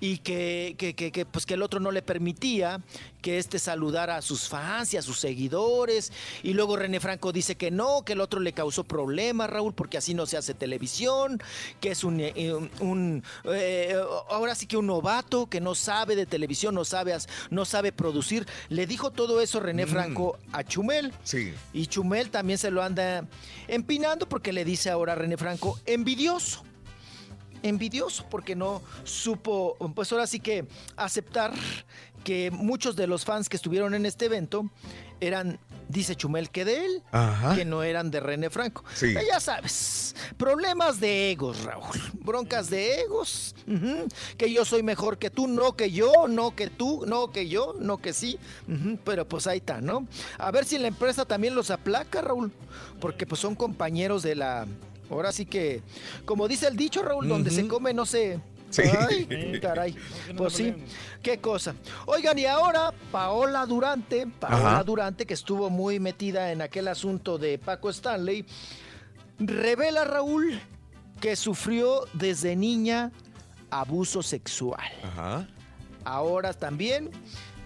y 0.00 0.18
que, 0.18 0.74
que, 0.78 0.94
que- 0.94 1.12
que, 1.12 1.26
pues 1.26 1.46
que 1.46 1.54
el 1.54 1.62
otro 1.62 1.80
no 1.80 1.90
le 1.90 2.02
permitía 2.02 2.80
que 3.22 3.38
este 3.38 3.58
saludara 3.58 4.16
a 4.16 4.22
sus 4.22 4.48
fans 4.48 4.94
y 4.94 4.96
a 4.96 5.02
sus 5.02 5.18
seguidores. 5.18 6.12
Y 6.42 6.52
luego 6.54 6.76
René 6.76 7.00
Franco 7.00 7.32
dice 7.32 7.56
que 7.56 7.70
no, 7.70 8.02
que 8.04 8.12
el 8.12 8.20
otro 8.20 8.38
le 8.40 8.52
causó 8.52 8.84
problemas, 8.84 9.50
Raúl, 9.50 9.74
porque 9.74 9.98
así 9.98 10.14
no 10.14 10.26
se 10.26 10.36
hace 10.36 10.54
televisión, 10.54 11.40
que 11.80 11.90
es 11.90 12.04
un, 12.04 12.20
eh, 12.20 12.54
un- 12.54 12.70
un, 12.80 13.24
eh, 13.44 13.96
ahora 14.30 14.54
sí 14.54 14.66
que 14.66 14.76
un 14.76 14.86
novato 14.86 15.46
que 15.48 15.60
no 15.60 15.74
sabe 15.74 16.14
de 16.16 16.26
televisión, 16.26 16.74
no 16.74 16.84
sabe, 16.84 17.16
no 17.50 17.64
sabe 17.64 17.90
producir. 17.92 18.46
Le 18.68 18.86
dijo 18.86 19.10
todo 19.10 19.40
eso 19.40 19.58
René 19.60 19.86
Mm. 19.86 19.88
Franco 19.88 20.38
a 20.52 20.62
Chumel. 20.62 21.12
Sí. 21.24 21.52
Y 21.72 21.86
Chumel 21.88 22.30
también 22.30 22.58
se 22.58 22.70
lo 22.70 22.82
anda 22.82 23.26
empinando 23.66 24.28
porque 24.28 24.52
le 24.52 24.64
dice 24.64 24.90
ahora 24.90 25.14
a 25.14 25.16
René 25.16 25.36
Franco, 25.36 25.78
envidioso. 25.86 26.62
Envidioso 27.62 28.26
porque 28.30 28.54
no 28.54 28.82
supo, 29.04 29.76
pues 29.94 30.12
ahora 30.12 30.26
sí 30.26 30.40
que 30.40 30.66
aceptar 30.96 31.52
que 32.24 32.50
muchos 32.50 32.96
de 32.96 33.06
los 33.06 33.24
fans 33.24 33.48
que 33.48 33.56
estuvieron 33.56 33.94
en 33.94 34.04
este 34.06 34.26
evento 34.26 34.68
eran, 35.20 35.58
dice 35.88 36.14
Chumel, 36.14 36.50
que 36.50 36.64
de 36.64 36.84
él, 36.84 37.02
Ajá. 37.10 37.54
que 37.56 37.64
no 37.64 37.82
eran 37.82 38.10
de 38.10 38.20
René 38.20 38.50
Franco. 38.50 38.84
Sí. 38.94 39.14
Ya 39.26 39.40
sabes, 39.40 40.14
problemas 40.36 41.00
de 41.00 41.30
egos, 41.32 41.64
Raúl. 41.64 41.96
Broncas 42.20 42.70
de 42.70 43.00
egos. 43.00 43.54
Que 44.36 44.52
yo 44.52 44.64
soy 44.64 44.82
mejor 44.82 45.18
que 45.18 45.30
tú, 45.30 45.48
no 45.48 45.74
que 45.74 45.90
yo, 45.90 46.28
no 46.28 46.54
que 46.54 46.68
tú, 46.68 47.04
no 47.06 47.32
que 47.32 47.48
yo, 47.48 47.74
no 47.78 47.98
que 47.98 48.12
sí. 48.12 48.38
Pero 49.04 49.26
pues 49.26 49.46
ahí 49.46 49.58
está, 49.58 49.80
¿no? 49.80 50.06
A 50.38 50.50
ver 50.50 50.64
si 50.64 50.78
la 50.78 50.88
empresa 50.88 51.24
también 51.24 51.54
los 51.54 51.70
aplaca, 51.70 52.20
Raúl. 52.20 52.52
Porque 53.00 53.26
pues 53.26 53.40
son 53.40 53.54
compañeros 53.54 54.22
de 54.22 54.34
la... 54.36 54.66
Ahora 55.10 55.32
sí 55.32 55.46
que, 55.46 55.82
como 56.24 56.48
dice 56.48 56.68
el 56.68 56.76
dicho, 56.76 57.02
Raúl, 57.02 57.28
donde 57.28 57.50
se 57.50 57.66
come 57.66 57.94
no 57.94 58.06
se... 58.06 58.40
Sí. 58.70 58.82
Ay, 58.82 59.58
caray. 59.62 59.96
Pues 60.36 60.52
sí, 60.52 60.74
qué 61.22 61.38
cosa. 61.38 61.74
Oigan, 62.04 62.38
y 62.38 62.44
ahora 62.44 62.92
Paola 63.10 63.64
Durante, 63.64 64.26
Paola 64.26 64.72
Ajá. 64.72 64.84
Durante, 64.84 65.24
que 65.24 65.32
estuvo 65.32 65.70
muy 65.70 65.98
metida 66.00 66.52
en 66.52 66.60
aquel 66.60 66.88
asunto 66.88 67.38
de 67.38 67.58
Paco 67.58 67.88
Stanley, 67.88 68.44
revela 69.38 70.04
Raúl 70.04 70.60
que 71.18 71.34
sufrió 71.34 72.04
desde 72.12 72.56
niña 72.56 73.10
abuso 73.70 74.22
sexual. 74.22 74.92
Ajá. 75.02 75.48
Ahora 76.04 76.52
también 76.52 77.10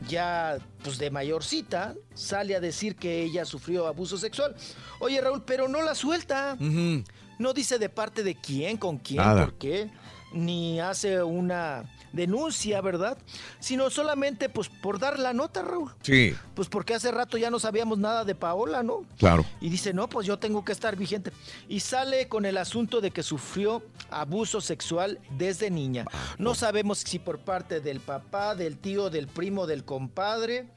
ya 0.08 0.58
pues 0.82 0.98
de 0.98 1.10
mayorcita, 1.10 1.94
sale 2.14 2.56
a 2.56 2.60
decir 2.60 2.96
que 2.96 3.22
ella 3.22 3.44
sufrió 3.44 3.86
abuso 3.86 4.18
sexual. 4.18 4.54
Oye, 4.98 5.20
Raúl, 5.20 5.42
pero 5.44 5.68
no 5.68 5.82
la 5.82 5.94
suelta. 5.94 6.56
Ujú. 6.60 7.04
No 7.42 7.52
dice 7.52 7.78
de 7.78 7.88
parte 7.88 8.22
de 8.22 8.34
quién, 8.36 8.76
con 8.76 8.98
quién, 8.98 9.18
Nada. 9.18 9.44
por 9.44 9.54
qué, 9.54 9.90
ni 10.32 10.80
hace 10.80 11.22
una 11.22 11.84
denuncia, 12.12 12.80
¿verdad? 12.80 13.18
Sino 13.58 13.90
solamente 13.90 14.48
pues 14.48 14.68
por 14.68 14.98
dar 14.98 15.18
la 15.18 15.32
nota, 15.32 15.62
Raúl. 15.62 15.92
Sí, 16.02 16.34
Pues 16.54 16.68
porque 16.68 16.94
hace 16.94 17.10
rato 17.10 17.38
ya 17.38 17.50
no 17.50 17.58
sabíamos 17.58 17.98
nada 17.98 18.24
de 18.24 18.34
Paola, 18.34 18.82
¿no? 18.82 19.04
claro. 19.18 19.44
Y 19.60 19.70
dice, 19.70 19.92
no, 19.92 20.08
pues 20.08 20.26
yo 20.26 20.38
tengo 20.38 20.64
que 20.64 20.72
estar 20.72 20.94
vigente. 20.96 21.32
Y 21.68 21.80
sale 21.80 22.28
con 22.28 22.44
el 22.44 22.56
asunto 22.58 23.00
de 23.00 23.10
que 23.10 23.22
sufrió 23.22 23.82
abuso 24.10 24.60
sexual 24.60 25.18
desde 25.36 25.70
niña. 25.70 26.04
No 26.38 26.54
sabemos 26.54 26.98
si 26.98 27.18
por 27.18 27.40
parte 27.40 27.80
del 27.80 28.00
papá, 28.00 28.54
del 28.54 28.78
tío, 28.78 29.10
del 29.10 29.26
primo, 29.26 29.66
del 29.66 29.84
compadre. 29.84 30.68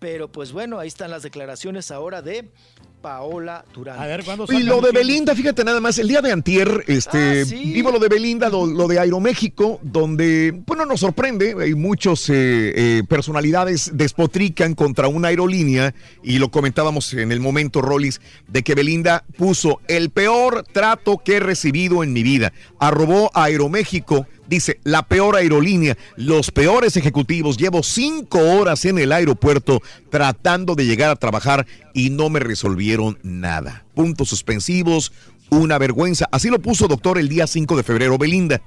Pero 0.00 0.30
pues 0.30 0.52
bueno, 0.52 0.78
ahí 0.78 0.86
están 0.86 1.10
las 1.10 1.24
declaraciones 1.24 1.90
ahora 1.90 2.22
de 2.22 2.52
Paola 3.00 3.64
Durán. 3.74 3.98
A 3.98 4.06
ver, 4.06 4.24
¿cuándo 4.24 4.46
Y 4.50 4.62
lo 4.62 4.80
de 4.80 4.92
Belinda, 4.92 5.34
fíjate 5.34 5.64
nada 5.64 5.80
más, 5.80 5.98
el 5.98 6.08
día 6.08 6.20
de 6.20 6.32
antier, 6.32 6.84
este, 6.86 7.42
Ah, 7.42 7.44
sí. 7.44 7.72
vivo 7.72 7.90
lo 7.90 7.98
de 7.98 8.08
Belinda, 8.08 8.48
lo, 8.48 8.66
lo 8.66 8.88
de 8.88 8.98
Aeroméxico, 8.98 9.80
donde, 9.82 10.52
bueno, 10.66 10.84
nos 10.86 11.00
sorprende, 11.00 11.54
hay 11.60 11.74
muchos 11.74 12.28
eh, 12.28 12.34
eh, 12.34 13.02
personalidades 13.08 13.92
despotrican 13.94 14.74
contra 14.74 15.08
una 15.08 15.28
aerolínea, 15.28 15.94
y 16.22 16.38
lo 16.38 16.50
comentábamos 16.50 17.12
en 17.14 17.32
el 17.32 17.40
momento, 17.40 17.80
Rollis, 17.80 18.20
de 18.48 18.62
que 18.62 18.74
Belinda 18.74 19.24
puso 19.36 19.80
el 19.88 20.10
peor 20.10 20.64
trato 20.72 21.18
que 21.24 21.36
he 21.36 21.40
recibido 21.40 22.02
en 22.02 22.12
mi 22.12 22.22
vida, 22.22 22.52
arrobó 22.78 23.30
a 23.34 23.44
Aeroméxico, 23.44 24.26
dice, 24.48 24.80
la 24.82 25.06
peor 25.06 25.36
aerolínea, 25.36 25.96
los 26.16 26.50
peores 26.50 26.96
ejecutivos, 26.96 27.56
llevo 27.56 27.82
cinco 27.82 28.38
horas 28.40 28.84
en 28.84 28.98
el 28.98 29.12
aeropuerto 29.12 29.82
tratando 30.10 30.74
de 30.74 30.86
llegar 30.86 31.10
a 31.10 31.16
trabajar 31.16 31.66
y 31.94 32.10
no 32.10 32.30
me 32.30 32.40
resolvieron 32.40 33.18
nada. 33.22 33.84
Puntos 33.94 34.30
suspensivos, 34.30 35.12
una 35.50 35.78
vergüenza. 35.78 36.28
Así 36.32 36.48
lo 36.48 36.60
puso 36.60 36.88
doctor 36.88 37.18
el 37.18 37.28
día 37.28 37.46
5 37.46 37.76
de 37.76 37.82
febrero 37.82 38.18
Belinda. 38.18 38.62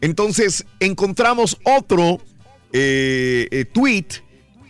Entonces 0.00 0.66
encontramos 0.80 1.58
otro 1.64 2.20
eh, 2.72 3.48
eh, 3.50 3.64
tweet, 3.64 4.06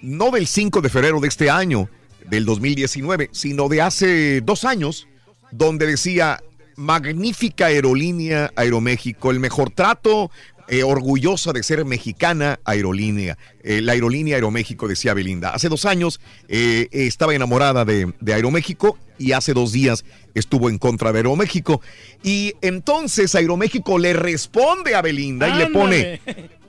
no 0.02 0.31
del 0.31 0.47
5 0.47 0.81
de 0.81 0.89
febrero 0.90 1.20
de 1.20 1.28
este 1.28 1.50
año, 1.50 1.89
del 2.28 2.44
2019, 2.44 3.31
sino 3.32 3.68
de 3.68 3.82
hace 3.82 4.40
dos 4.42 4.64
años, 4.64 5.08
donde 5.50 5.86
decía, 5.86 6.42
magnífica 6.76 7.67
aerolínea 7.67 8.52
Aeroméxico, 8.57 9.31
el 9.31 9.41
mejor 9.41 9.70
trato, 9.70 10.31
eh, 10.68 10.84
orgullosa 10.84 11.52
de 11.52 11.62
ser 11.62 11.84
mexicana 11.84 12.60
aerolínea. 12.65 13.36
Eh, 13.62 13.81
la 13.81 13.92
aerolínea 13.92 14.36
Aeroméxico, 14.36 14.89
decía 14.89 15.12
Belinda. 15.12 15.51
Hace 15.51 15.68
dos 15.68 15.84
años 15.84 16.20
eh, 16.49 16.89
estaba 16.92 17.34
enamorada 17.34 17.84
de, 17.84 18.12
de 18.20 18.34
Aeroméxico 18.34 18.97
y 19.18 19.33
hace 19.33 19.55
dos 19.55 19.73
días 19.73 20.05
estuvo 20.34 20.70
en 20.70 20.78
contra 20.78 21.12
de 21.12 21.18
Aeroméxico. 21.18 21.81
Y 22.23 22.55
entonces 22.62 23.34
Aeroméxico 23.34 23.99
le 23.99 24.12
responde 24.12 24.94
a 24.94 25.02
Belinda 25.02 25.49
y 25.49 25.59
le 25.59 25.67
pone, 25.67 26.20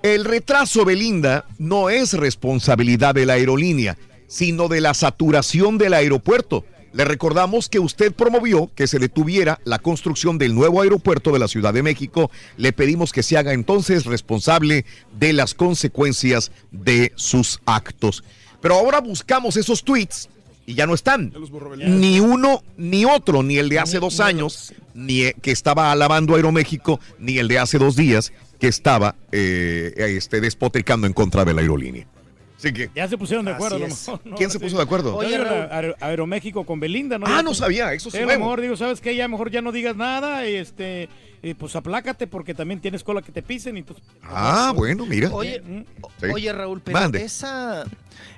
el 0.02 0.26
retraso 0.26 0.84
Belinda 0.86 1.46
no 1.58 1.90
es 1.90 2.14
responsabilidad 2.14 3.16
de 3.16 3.26
la 3.26 3.34
aerolínea, 3.34 3.98
sino 4.28 4.68
de 4.68 4.82
la 4.82 4.94
saturación 4.94 5.78
del 5.78 5.94
aeropuerto. 5.94 6.66
Le 6.94 7.06
recordamos 7.06 7.70
que 7.70 7.80
usted 7.80 8.14
promovió 8.14 8.70
que 8.76 8.86
se 8.86 9.00
detuviera 9.00 9.60
la 9.66 9.80
construcción 9.80 10.38
del 10.38 10.54
nuevo 10.54 10.82
aeropuerto 10.82 11.32
de 11.32 11.40
la 11.40 11.48
Ciudad 11.48 11.74
de 11.74 11.82
México. 11.82 12.30
Le 12.56 12.72
pedimos 12.72 13.12
que 13.12 13.24
se 13.24 13.36
haga 13.36 13.54
entonces 13.54 14.06
responsable 14.06 14.86
de 15.20 15.34
las 15.34 15.56
consecuencias 15.56 16.52
de 16.72 17.12
sus 17.16 17.60
actos. 17.66 18.24
Pero 18.62 18.76
ahora 18.76 19.02
buscamos 19.02 19.58
esos 19.58 19.84
tweets 19.84 20.30
y 20.68 20.76
ya 20.76 20.86
no 20.86 20.94
están. 20.94 21.34
Ni 21.78 22.20
uno 22.20 22.64
ni 22.78 23.06
otro, 23.06 23.42
ni 23.42 23.58
el 23.58 23.70
de 23.70 23.80
hace 23.80 24.00
dos 24.00 24.20
años, 24.20 24.74
ni 24.94 25.24
eh, 25.24 25.36
que 25.42 25.52
estaba 25.52 25.92
alabando 25.92 26.34
a 26.34 26.36
Aeroméxico, 26.38 27.00
ni 27.18 27.40
el 27.40 27.48
de 27.48 27.58
hace 27.58 27.80
dos 27.80 27.96
días 27.96 28.32
que 28.60 28.68
estaba 28.68 29.16
eh, 29.32 29.94
este, 29.98 30.42
despotricando 30.42 31.08
en 31.08 31.14
contra 31.14 31.44
de 31.44 31.54
la 31.54 31.62
aerolínea. 31.62 32.08
Así 32.58 32.72
que, 32.72 32.90
Ya 32.96 33.08
se 33.08 33.18
pusieron 33.18 33.46
de 33.46 33.52
acuerdo. 33.52 33.80
¿no? 34.26 34.36
¿Quién 34.36 34.50
se 34.50 34.60
puso 34.60 34.78
de 34.78 34.84
acuerdo? 34.84 35.16
Oye. 35.16 35.38
Aeroméxico 36.00 36.66
con 36.66 36.80
Belinda, 36.80 37.18
¿no? 37.18 37.26
Ah, 37.28 37.38
Ya, 37.38 37.44
no 37.44 37.54
sabía, 37.54 37.94
eso 37.94 38.10
es 38.10 38.14
sí, 38.16 38.20
a 38.22 38.26
lo 38.26 38.28
mejor 38.40 38.62
digo, 38.62 38.76
¿sabes 38.78 39.02
qué? 39.02 39.16
Ya 39.16 39.28
mejor 39.28 39.52
ya 39.52 39.62
no 39.62 39.72
digas 39.72 39.96
nada, 39.96 40.48
y 40.48 40.56
este, 40.56 41.10
y 41.42 41.54
pues 41.56 41.76
aplácate 41.76 42.28
porque 42.28 42.54
también 42.54 42.80
tienes 42.80 43.04
cola 43.04 43.22
que 43.22 43.32
te 43.32 43.42
pisen 43.42 43.76
y 43.78 43.84
pues... 43.84 44.00
Ah, 44.24 44.72
bueno, 44.76 45.06
mira. 45.06 45.30
Oye, 45.32 45.62
Sí. 46.22 46.28
Oye, 46.34 46.54
Raúl, 46.54 46.80
pero 46.82 46.98
Mande. 47.00 47.24
esa, 47.24 47.84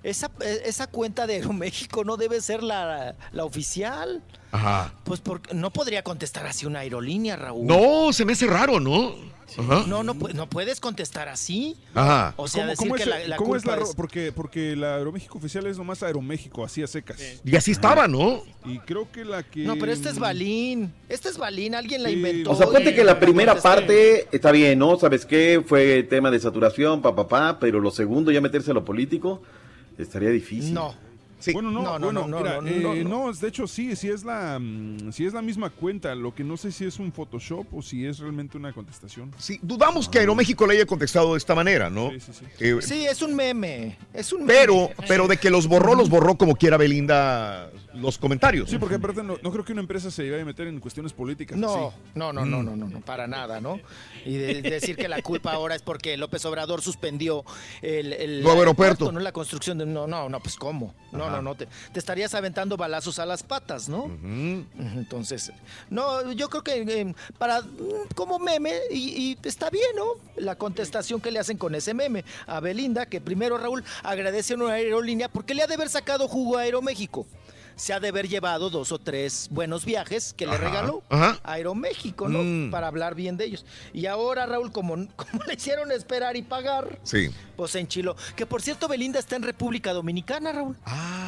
esa, 0.04 0.30
esa 0.66 0.88
cuenta 0.88 1.28
de 1.28 1.36
Aeroméxico 1.36 2.04
no 2.04 2.18
debe 2.18 2.42
ser 2.42 2.64
la, 2.64 3.16
la 3.32 3.45
oficial. 3.45 4.22
Ajá. 4.52 4.94
Pues 5.04 5.20
porque 5.20 5.54
no 5.54 5.72
podría 5.72 6.04
contestar 6.04 6.45
así 6.45 6.66
una 6.66 6.80
aerolínea, 6.80 7.36
Raúl. 7.36 7.66
No, 7.68 8.14
se 8.14 8.24
me 8.24 8.34
hace 8.34 8.48
raro, 8.48 8.80
¿no? 8.80 9.14
Ajá. 9.58 9.84
No, 9.88 10.02
no, 10.04 10.14
no 10.14 10.50
puedes 10.50 10.80
contestar 10.80 11.28
así. 11.30 11.78
Ajá. 11.94 12.34
O 12.38 12.48
sea, 12.48 12.62
¿Cómo, 12.64 12.70
decir 12.72 12.88
cómo 12.88 12.95
que 12.95 13.04
es, 13.04 13.08
la, 13.10 13.28
la 13.28 13.36
cómo 13.38 13.56
es 13.56 13.64
culpa 13.64 13.76
la 13.78 13.84
es... 13.84 13.90
ro- 13.90 13.95
Porque, 13.95 14.32
porque 14.32 14.76
la 14.76 14.95
Aeroméxico 14.95 15.38
oficial 15.38 15.66
es 15.68 15.78
nomás 15.78 16.02
Aeroméxico, 16.04 16.64
así 16.66 16.82
a 16.82 16.88
secas. 16.88 17.18
Y 17.44 17.56
así 17.56 17.72
estaba, 17.72 18.08
¿no? 18.08 18.44
Y 18.66 18.80
creo 18.80 19.12
que 19.12 19.24
la 19.26 19.44
que... 19.44 19.62
No, 19.64 19.76
pero 19.78 19.92
este 19.92 20.10
es 20.10 20.20
Balín. 20.20 20.94
Este 21.10 21.30
es 21.30 21.38
Balín, 21.38 21.76
alguien 21.76 22.02
la 22.02 22.10
Sí. 22.10 22.16
inventó. 22.16 22.52
O 22.52 22.56
sea, 22.56 22.68
ponte 22.68 22.95
que 22.95 23.04
la 23.04 23.20
primera 23.20 23.56
parte 23.56 24.28
está 24.36 24.52
bien, 24.52 24.80
¿no? 24.80 24.98
¿Sabes 24.98 25.26
qué? 25.26 25.62
Fue 25.66 26.04
tema 26.04 26.32
de 26.32 26.40
saturación, 26.40 27.02
papá, 27.02 27.28
papá, 27.28 27.60
pero 27.60 27.80
lo 27.82 27.92
segundo, 27.92 28.32
ya 28.32 28.42
meterse 28.42 28.72
a 28.72 28.74
lo 28.74 28.84
político, 28.86 29.42
estaría 29.98 30.30
difícil. 30.30 30.74
No. 30.74 31.05
Bueno, 31.53 31.72
no, 31.72 31.82
No, 31.82 31.99
no, 31.99 32.06
bueno, 32.06 32.22
no, 32.22 32.27
no, 32.27 32.38
mira, 32.38 32.61
no, 32.61 32.67
eh, 32.67 33.03
no, 33.03 33.09
no, 33.09 33.25
no. 33.27 33.33
de 33.33 33.48
hecho 33.48 33.67
sí, 33.67 33.95
sí 33.95 34.09
es 34.09 34.24
la, 34.24 34.57
mm, 34.59 35.11
sí 35.11 35.25
es 35.25 35.33
la 35.33 35.41
misma 35.41 35.69
cuenta. 35.69 36.14
Lo 36.15 36.33
que 36.33 36.43
no 36.43 36.57
sé 36.57 36.72
si 36.72 36.85
es 36.85 36.99
un 36.99 37.11
Photoshop 37.11 37.65
o 37.74 37.82
si 37.82 38.06
es 38.06 38.19
realmente 38.19 38.57
una 38.57 38.74
contestación. 38.74 39.32
Sí, 39.38 39.59
dudamos 39.61 40.07
que 40.09 40.19
Aeroméxico 40.19 40.65
le 40.67 40.75
haya 40.75 40.85
contestado 40.85 41.33
de 41.33 41.38
esta 41.38 41.56
manera, 41.56 41.90
¿no? 41.90 42.11
Eh, 42.59 42.80
Sí, 42.82 43.06
es 43.06 43.22
un 43.22 43.35
meme. 43.35 43.98
Es 44.14 44.32
un 44.33 44.45
Pero, 44.45 44.74
meme. 44.90 44.95
pero 45.07 45.27
de 45.27 45.38
que 45.38 45.49
los 45.49 45.67
borró, 45.67 45.95
los 45.95 46.09
borró 46.09 46.35
como 46.35 46.56
quiera 46.56 46.77
Belinda 46.77 47.69
los 47.93 48.17
comentarios. 48.17 48.69
Sí, 48.69 48.77
porque 48.77 48.95
aparte 48.95 49.24
no, 49.24 49.38
no 49.41 49.51
creo 49.51 49.64
que 49.64 49.72
una 49.72 49.82
empresa 49.82 50.11
se 50.11 50.30
vaya 50.30 50.41
a 50.43 50.45
meter 50.45 50.67
en 50.67 50.80
cuestiones 50.80 51.14
políticas. 51.14 51.57
No, 51.57 51.88
así. 51.90 51.98
no, 52.15 52.33
no, 52.33 52.45
no, 52.45 52.61
no, 52.61 52.75
no, 52.75 52.90
no, 52.90 52.99
para 53.01 53.25
nada, 53.27 53.61
¿no? 53.61 53.80
Y 54.25 54.33
de- 54.35 54.61
decir 54.61 54.95
que 54.98 55.07
la 55.07 55.22
culpa 55.22 55.53
ahora 55.53 55.75
es 55.75 55.82
porque 55.82 56.17
López 56.17 56.43
Obrador 56.45 56.82
suspendió 56.82 57.43
el, 57.82 58.11
el 58.14 58.43
Nuevo 58.43 58.59
aeropuerto. 58.59 59.11
¿no? 59.11 59.19
La 59.19 59.32
construcción 59.32 59.77
de... 59.77 59.85
No, 59.85 60.07
no, 60.07 60.27
no, 60.27 60.40
pues 60.41 60.56
¿cómo? 60.57 60.93
No, 61.11 61.30
no, 61.35 61.41
no, 61.41 61.55
te, 61.55 61.67
te 61.91 61.99
estarías 61.99 62.33
aventando 62.33 62.77
balazos 62.77 63.19
a 63.19 63.25
las 63.25 63.43
patas, 63.43 63.89
¿no? 63.89 64.05
Entonces, 64.95 65.51
no, 65.89 66.31
yo 66.31 66.49
creo 66.49 66.64
que 66.64 66.81
eh, 66.81 67.15
para 67.38 67.61
mm, 67.61 68.14
como 68.15 68.39
meme, 68.39 68.73
y, 68.91 68.97
y 68.97 69.38
está 69.43 69.69
bien, 69.69 69.95
¿no? 69.95 70.05
La 70.38 70.55
contestación 70.55 71.22
que 71.22 71.31
le 71.31 71.39
hacen 71.39 71.57
con 71.57 71.75
ese 71.75 71.93
meme 71.93 72.25
a 72.47 72.59
Belinda, 72.59 73.05
que 73.05 73.22
primero 73.22 73.57
Raúl 73.57 73.83
agradece 74.03 74.53
a 74.53 74.57
una 74.57 74.73
aerolínea 74.73 75.30
porque 75.30 75.53
le 75.53 75.64
ha 75.64 75.67
de 75.67 75.75
haber 75.75 75.89
sacado 75.89 76.27
jugo 76.27 76.57
a 76.57 76.61
Aeroméxico. 76.61 77.25
Se 77.76 77.92
ha 77.94 78.00
de 78.00 78.08
haber 78.08 78.28
llevado 78.30 78.70
dos 78.70 78.92
o 78.92 79.00
tres 79.00 79.48
buenos 79.52 79.84
viajes 79.84 80.34
que 80.34 80.45
le 80.48 80.58
regaló 80.58 81.04
ajá. 81.10 81.40
a 81.44 81.54
Aeroméxico, 81.54 82.30
¿no? 82.30 82.40
Mm. 82.42 82.72
Para 82.72 82.88
hablar 82.88 83.16
bien 83.16 83.36
de 83.38 83.45
ellos. 83.45 83.66
Y 83.94 84.06
ahora, 84.06 84.45
Raúl, 84.45 84.72
como, 84.72 84.95
como 85.16 85.44
le 85.45 85.54
hicieron 85.56 85.92
esperar 85.92 86.36
y 86.38 86.42
pagar, 86.42 86.98
Sí. 87.04 87.30
pues 87.58 87.76
en 87.76 87.88
Chilo. 87.88 88.16
Que 88.36 88.45
por 88.45 88.62
cierto, 88.62 88.88
Belinda 88.88 89.20
está 89.20 89.36
en 89.36 89.44
República 89.44 89.92
Dominicana, 89.94 90.52
Raúl. 90.54 90.78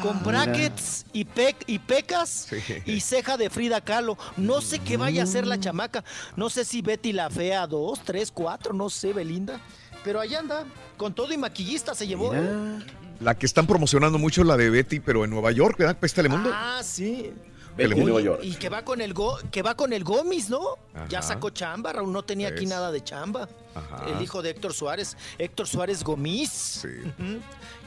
con 0.02 0.16
mira. 0.24 0.44
brackets 0.44 1.04
y, 1.12 1.24
pe- 1.26 1.56
y 1.66 1.78
pecas 1.78 2.48
Sí. 2.48 2.56
y 2.86 3.00
ceja 3.00 3.36
de 3.36 3.50
Frida 3.50 3.80
Kahlo. 3.82 4.16
No 4.36 4.60
sé 4.60 4.78
qué 4.78 4.96
vaya 4.96 5.20
a 5.20 5.24
hacer 5.24 5.46
la 5.46 5.60
chamaca. 5.60 6.02
No 6.36 6.48
sé 6.48 6.64
si 6.64 6.80
Betty 6.82 7.12
la 7.12 7.28
Fea, 7.30 7.66
dos, 7.66 8.00
tres, 8.04 8.30
cuatro, 8.32 8.72
no 8.72 8.88
sé, 8.88 9.12
Belinda. 9.12 9.60
Pero 10.04 10.20
allá 10.20 10.38
anda, 10.38 10.64
con 10.96 11.12
todo 11.12 11.32
y 11.32 11.36
maquillista 11.36 11.94
se 11.94 12.06
llevó. 12.06 12.32
¿eh? 12.34 12.78
La 13.20 13.34
que 13.36 13.46
están 13.46 13.66
promocionando 13.66 14.18
mucho 14.18 14.44
la 14.44 14.56
de 14.56 14.70
Betty, 14.70 15.00
pero 15.00 15.24
en 15.24 15.30
Nueva 15.30 15.50
York, 15.50 15.76
¿verdad? 15.78 15.96
Pues 15.98 16.14
Telemundo. 16.14 16.50
Ah, 16.52 16.80
sí. 16.84 17.32
Telemundo. 17.76 18.10
Nueva 18.12 18.24
York. 18.24 18.40
Y 18.42 18.54
que 18.54 18.68
va 18.68 18.82
con 18.84 19.00
el 19.00 19.14
go, 19.14 19.38
que 19.52 19.62
va 19.62 19.76
con 19.76 19.92
el 19.92 20.02
Gomis, 20.02 20.50
¿no? 20.50 20.60
Ya 21.08 21.20
Ajá. 21.20 21.28
sacó 21.28 21.50
chamba, 21.50 21.92
Raúl 21.92 22.12
no 22.12 22.22
tenía 22.24 22.48
aquí 22.48 22.64
Es. 22.64 22.70
nada 22.70 22.90
de 22.90 23.02
chamba. 23.04 23.48
Ajá. 23.74 24.04
El 24.08 24.20
hijo 24.22 24.42
de 24.42 24.50
Héctor 24.50 24.72
Suárez, 24.72 25.16
Héctor 25.38 25.68
Suárez 25.68 26.02
Gomis. 26.02 26.84
Ujú. 26.84 27.38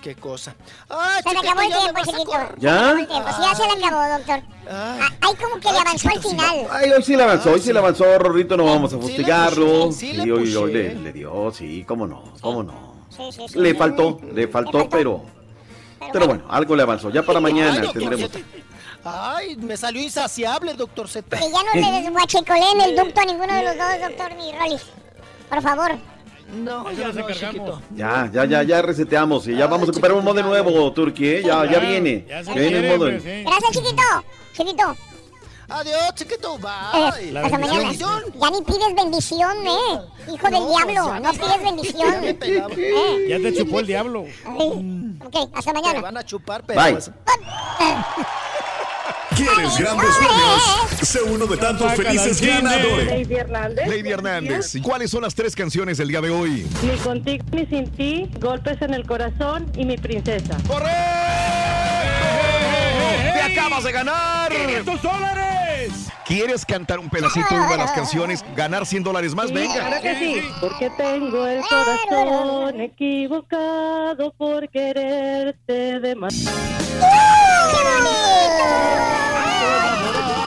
Qué 0.01 0.15
cosa. 0.15 0.55
¡Ah, 0.89 1.19
Se 1.21 1.33
le 1.33 1.39
acabó 1.39 1.61
el 1.61 1.69
ya 1.69 1.79
tiempo, 1.79 2.01
chiquito. 2.05 2.31
¿Ya? 2.59 2.71
Se 2.71 2.77
le 2.77 2.79
acabó 2.79 2.99
el 2.99 3.07
tiempo. 3.07 3.29
Sí, 3.31 3.41
ya 3.41 3.55
se 3.55 3.63
le 3.63 3.85
acabó, 3.85 4.17
doctor. 4.17 4.41
Ah, 4.69 5.09
Ay, 5.21 5.33
como 5.35 5.55
que 5.61 5.71
le 5.71 5.77
avanzó 5.79 6.09
al 6.09 6.21
final. 6.21 6.67
Ay, 6.71 6.91
hoy 6.91 7.03
sí 7.03 7.15
le 7.17 7.23
avanzó, 7.23 7.51
hoy 7.51 7.59
sí 7.61 7.73
le 7.73 7.79
avanzó, 7.79 8.17
Rorrito, 8.17 8.55
no 8.57 8.65
vamos 8.65 8.93
a 8.93 8.95
Sí 8.97 9.01
le 9.01 9.07
fustigarlo. 9.07 9.85
puché, 9.87 9.97
sí 9.99 10.13
le 10.13 10.23
Sí, 10.23 10.31
hoy, 10.31 10.55
hoy 10.55 10.73
le, 10.73 10.95
le 10.95 11.13
dio, 11.13 11.51
sí, 11.51 11.83
cómo 11.85 12.07
no, 12.07 12.33
cómo 12.39 12.63
no. 12.63 12.90
Sí, 13.15 13.23
sí, 13.31 13.41
sí. 13.47 13.59
Le 13.59 13.75
faltó, 13.75 14.19
le 14.33 14.47
faltó, 14.47 14.89
pero... 14.89 15.23
Pero 16.11 16.25
bueno, 16.25 16.43
algo 16.49 16.75
le 16.75 16.81
avanzó. 16.81 17.11
Ya 17.11 17.21
para 17.21 17.37
Ay, 17.37 17.43
mañana 17.43 17.79
doctor 17.79 18.01
tendremos... 18.01 18.31
Z. 18.31 18.39
Ay, 19.03 19.55
me 19.57 19.77
salió 19.77 20.01
insaciable, 20.01 20.73
doctor 20.73 21.07
Z. 21.07 21.37
Que 21.37 21.51
ya 21.51 21.63
no 21.63 21.73
le 21.73 22.01
desguachecoleen 22.01 22.81
el 22.81 22.95
ducto 22.95 23.21
a 23.21 23.25
ninguno 23.25 23.53
de 23.53 23.63
los 23.63 23.77
dos, 23.77 24.09
doctor, 24.09 24.35
mi 24.35 24.51
Rollis. 24.51 24.83
Por 25.49 25.61
favor. 25.61 25.91
No, 26.53 26.91
ya 26.91 27.11
no, 27.11 27.31
chiquito. 27.31 27.81
Ya, 27.95 28.29
ya, 28.31 28.45
ya, 28.45 28.63
ya 28.63 28.81
reseteamos 28.81 29.47
y 29.47 29.55
ya 29.55 29.67
vamos 29.67 29.87
a 29.87 29.91
ocupar 29.91 30.11
un 30.13 30.23
modo 30.23 30.35
de 30.35 30.43
nuevo, 30.43 30.91
Turki, 30.91 31.27
¿eh? 31.27 31.43
Ya, 31.43 31.65
ya 31.65 31.79
viene. 31.79 32.25
Ya 32.27 32.41
viene 32.53 32.79
el 32.79 32.97
modo. 32.97 33.09
pues, 33.09 33.23
sí. 33.23 33.43
Gracias, 33.43 33.71
chiquito. 33.71 34.03
Chiquito. 34.53 35.10
Adiós, 35.73 36.13
chiquito. 36.15 36.57
Bye. 36.57 37.29
Eh, 37.31 37.37
hasta 37.43 37.57
mañana. 37.57 37.91
Ya 37.93 38.49
ni 38.51 38.61
pides 38.61 38.95
bendición, 38.95 39.57
¿eh? 39.65 40.01
Hijo 40.33 40.49
del 40.49 40.67
diablo, 40.67 41.19
no 41.19 41.31
pides 41.31 41.63
bendición. 41.63 42.21
ya. 42.21 42.29
Eh, 42.29 43.25
Ya 43.29 43.37
te 43.39 43.53
chupó 43.57 43.79
el 43.79 43.87
diablo. 43.87 44.25
ay, 44.45 45.17
Ok, 45.25 45.35
hasta 45.53 45.71
Te 45.71 45.81
mañana. 45.81 46.01
van 46.01 46.17
a 46.17 46.23
chupar, 46.25 46.63
pero... 46.65 46.81
Bye. 46.81 46.97
¿Quieres 49.35 49.77
grandes 49.77 50.09
premios? 50.17 50.61
Sé 51.07 51.21
uno 51.21 51.45
de 51.47 51.55
tantos 51.57 51.93
felices 51.93 52.41
ganadores. 52.41 53.07
Lady 53.07 53.35
Hernández. 53.35 53.87
Lady 53.87 54.11
Hernández, 54.11 54.75
¿y 54.75 54.81
cuáles 54.81 55.09
son 55.09 55.21
las 55.21 55.33
tres 55.33 55.55
canciones 55.55 55.97
del 55.97 56.09
día 56.09 56.19
de 56.21 56.29
hoy? 56.29 56.67
Ni 56.83 56.97
contigo 56.97 57.43
ni 57.53 57.65
sin 57.67 57.89
ti, 57.91 58.29
golpes 58.39 58.81
en 58.81 58.93
el 58.93 59.05
corazón 59.07 59.71
y 59.75 59.85
mi 59.85 59.97
princesa. 59.97 60.57
¡Te 63.33 63.41
acabas 63.41 63.83
de 63.85 63.91
ganar! 63.93 64.51
¡500 64.51 65.01
dólares! 65.01 65.60
¿Quieres 66.31 66.65
cantar 66.65 66.97
un 66.99 67.09
pedacito 67.09 67.53
de 67.53 67.59
una 67.59 67.71
de 67.71 67.77
las 67.77 67.91
canciones? 67.91 68.45
¿Ganar 68.55 68.85
100 68.85 69.03
dólares 69.03 69.35
más? 69.35 69.49
Sí, 69.49 69.53
Venga. 69.53 69.73
claro 69.73 70.01
que 70.01 70.15
sí. 70.15 70.41
Porque 70.61 70.89
tengo 70.91 71.45
el 71.45 71.59
corazón 71.61 72.79
equivocado 72.79 74.31
por 74.37 74.69
quererte 74.69 75.99
de 75.99 76.15
más. 76.15 76.33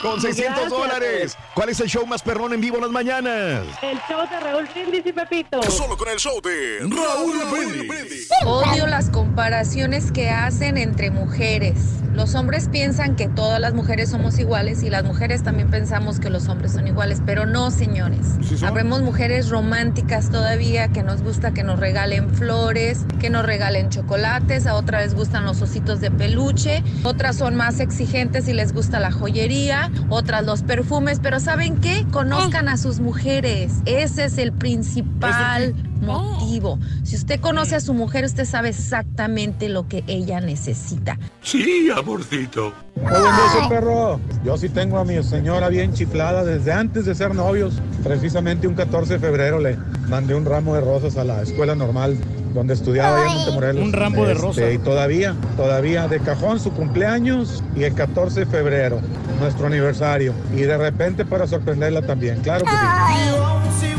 Con 0.01 0.21
600 0.21 0.55
Gracias. 0.55 0.69
dólares. 0.71 1.37
¿Cuál 1.55 1.69
es 1.69 1.79
el 1.79 1.87
show 1.87 2.05
más 2.05 2.21
perrón 2.21 2.53
en 2.53 2.61
vivo 2.61 2.75
en 2.77 2.83
las 2.83 2.91
mañanas? 2.91 3.63
El 3.81 3.97
show 4.07 4.21
de 4.29 4.39
Raúl 4.39 4.67
Brindis 4.73 5.05
y 5.05 5.13
Pepito. 5.13 5.61
Solo 5.63 5.97
con 5.97 6.09
el 6.09 6.17
show 6.17 6.39
de 6.41 6.79
Raúl 6.81 7.37
Brindis. 7.51 8.29
Odio 8.45 8.87
las 8.87 9.09
comparaciones 9.09 10.11
que 10.11 10.29
hacen 10.29 10.77
entre 10.77 11.09
mujeres. 11.11 11.77
Los 12.13 12.33
hombres 12.35 12.69
piensan 12.69 13.17
que 13.17 13.27
todas 13.27 13.59
las 13.59 13.73
mujeres 13.73 14.09
somos 14.09 14.39
iguales 14.39 14.83
y 14.83 14.89
las 14.89 15.03
mujeres 15.03 15.43
también 15.43 15.69
pensamos 15.69 16.21
que 16.21 16.29
los 16.29 16.47
hombres 16.47 16.71
son 16.71 16.87
iguales, 16.87 17.21
pero 17.25 17.45
no, 17.45 17.71
señores. 17.71 18.25
Habremos 18.63 19.01
mujeres 19.01 19.49
románticas 19.49 20.29
todavía 20.29 20.87
que 20.87 21.03
nos 21.03 21.21
gusta 21.23 21.53
que 21.53 21.63
nos 21.63 21.77
regalen 21.77 22.29
flores, 22.29 23.05
que 23.19 23.29
nos 23.29 23.45
regalen 23.45 23.89
chocolates, 23.89 24.65
a 24.65 24.75
otras 24.75 25.05
les 25.05 25.13
gustan 25.13 25.45
los 25.45 25.61
ositos 25.61 25.99
de 25.99 26.09
peluche, 26.09 26.83
otras 27.03 27.35
son 27.35 27.55
más 27.55 27.81
exigentes 27.81 28.47
y 28.47 28.53
les 28.53 28.71
gusta 28.73 28.99
la 28.99 29.04
joyería, 29.11 29.91
otras 30.09 30.45
los 30.45 30.63
perfumes, 30.63 31.19
pero 31.21 31.39
¿saben 31.39 31.77
qué? 31.77 32.05
Conozcan 32.11 32.69
a 32.69 32.77
sus 32.77 32.99
mujeres. 32.99 33.73
Ese 33.85 34.25
es 34.25 34.37
el 34.37 34.51
principal 34.51 35.75
motivo. 36.01 36.79
Si 37.03 37.15
usted 37.15 37.39
conoce 37.39 37.75
a 37.75 37.79
su 37.79 37.93
mujer, 37.93 38.25
usted 38.25 38.45
sabe 38.45 38.69
exactamente 38.69 39.69
lo 39.69 39.87
que 39.87 40.03
ella 40.07 40.41
necesita. 40.41 41.17
Sí, 41.41 41.89
amorcito. 41.95 42.73
Oye, 42.95 43.59
ese 43.59 43.69
perro, 43.69 44.19
yo 44.43 44.57
sí 44.57 44.69
tengo 44.69 44.97
a 44.97 45.05
mi 45.05 45.21
señora 45.23 45.69
bien 45.69 45.93
chiflada 45.93 46.43
desde 46.43 46.71
antes 46.71 47.05
de 47.05 47.15
ser 47.15 47.35
novios. 47.35 47.75
Precisamente 48.03 48.67
un 48.67 48.75
14 48.75 49.13
de 49.13 49.19
febrero 49.19 49.59
le 49.59 49.77
mandé 50.07 50.35
un 50.35 50.45
ramo 50.45 50.75
de 50.75 50.81
rosas 50.81 51.17
a 51.17 51.23
la 51.23 51.41
escuela 51.41 51.75
normal 51.75 52.17
donde 52.53 52.73
estudiaba 52.73 53.17
allá 53.17 53.31
en 53.31 53.37
Montemorelos. 53.37 53.83
Un 53.83 53.93
ramo 53.93 54.25
de 54.25 54.31
Este, 54.31 54.43
rosas. 54.45 54.73
Y 54.73 54.77
todavía, 54.77 55.35
todavía 55.57 56.07
de 56.07 56.19
cajón 56.21 56.59
su 56.59 56.71
cumpleaños 56.71 57.63
y 57.75 57.83
el 57.83 57.93
14 57.93 58.41
de 58.41 58.45
febrero, 58.45 59.01
nuestro 59.41 59.67
aniversario. 59.67 60.33
Y 60.55 60.61
de 60.61 60.77
repente 60.77 61.25
para 61.25 61.47
sorprenderla 61.47 62.01
también, 62.01 62.39
claro 62.41 62.63
que 62.63 62.71
sí. 62.71 63.94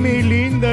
Mi 0.00 0.22
linda 0.22 0.72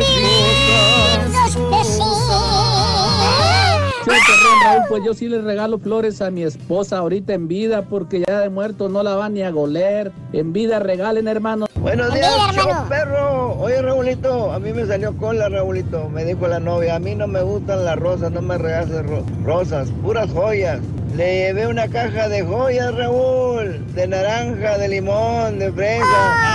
Sí, 4.07 4.13
perdón, 4.25 4.57
Raúl, 4.63 4.83
pues 4.87 5.03
yo 5.03 5.13
sí 5.13 5.27
le 5.27 5.41
regalo 5.41 5.79
flores 5.79 6.21
a 6.21 6.31
mi 6.31 6.43
esposa 6.43 6.99
ahorita 6.99 7.33
en 7.33 7.47
vida 7.49 7.83
porque 7.83 8.23
ya 8.25 8.39
de 8.39 8.49
muerto 8.49 8.87
no 8.87 9.03
la 9.03 9.15
van 9.15 9.33
ni 9.33 9.41
a 9.41 9.51
goler. 9.51 10.13
En 10.31 10.53
vida 10.53 10.79
regalen, 10.79 11.27
hermano. 11.27 11.66
Buenos 11.87 12.13
días, 12.13 12.29
show 12.53 12.85
perro. 12.89 13.53
Oye, 13.61 13.81
Raulito, 13.81 14.51
a 14.51 14.59
mí 14.59 14.73
me 14.73 14.85
salió 14.85 15.15
cola, 15.15 15.47
Raulito. 15.47 16.09
Me 16.09 16.25
dijo 16.25 16.45
la 16.45 16.59
novia, 16.59 16.95
a 16.95 16.99
mí 16.99 17.15
no 17.15 17.27
me 17.27 17.41
gustan 17.41 17.85
las 17.85 17.95
rosas, 17.95 18.29
no 18.29 18.41
me 18.41 18.57
regales 18.57 19.05
ro- 19.05 19.23
rosas, 19.45 19.87
puras 20.03 20.29
joyas. 20.33 20.81
Le 21.15 21.45
llevé 21.45 21.65
una 21.65 21.87
caja 21.87 22.27
de 22.27 22.43
joyas, 22.43 22.93
Raúl, 22.93 23.85
de 23.95 24.05
naranja, 24.05 24.77
de 24.77 24.87
limón, 24.89 25.59
de 25.59 25.71
fresa, 25.71 26.03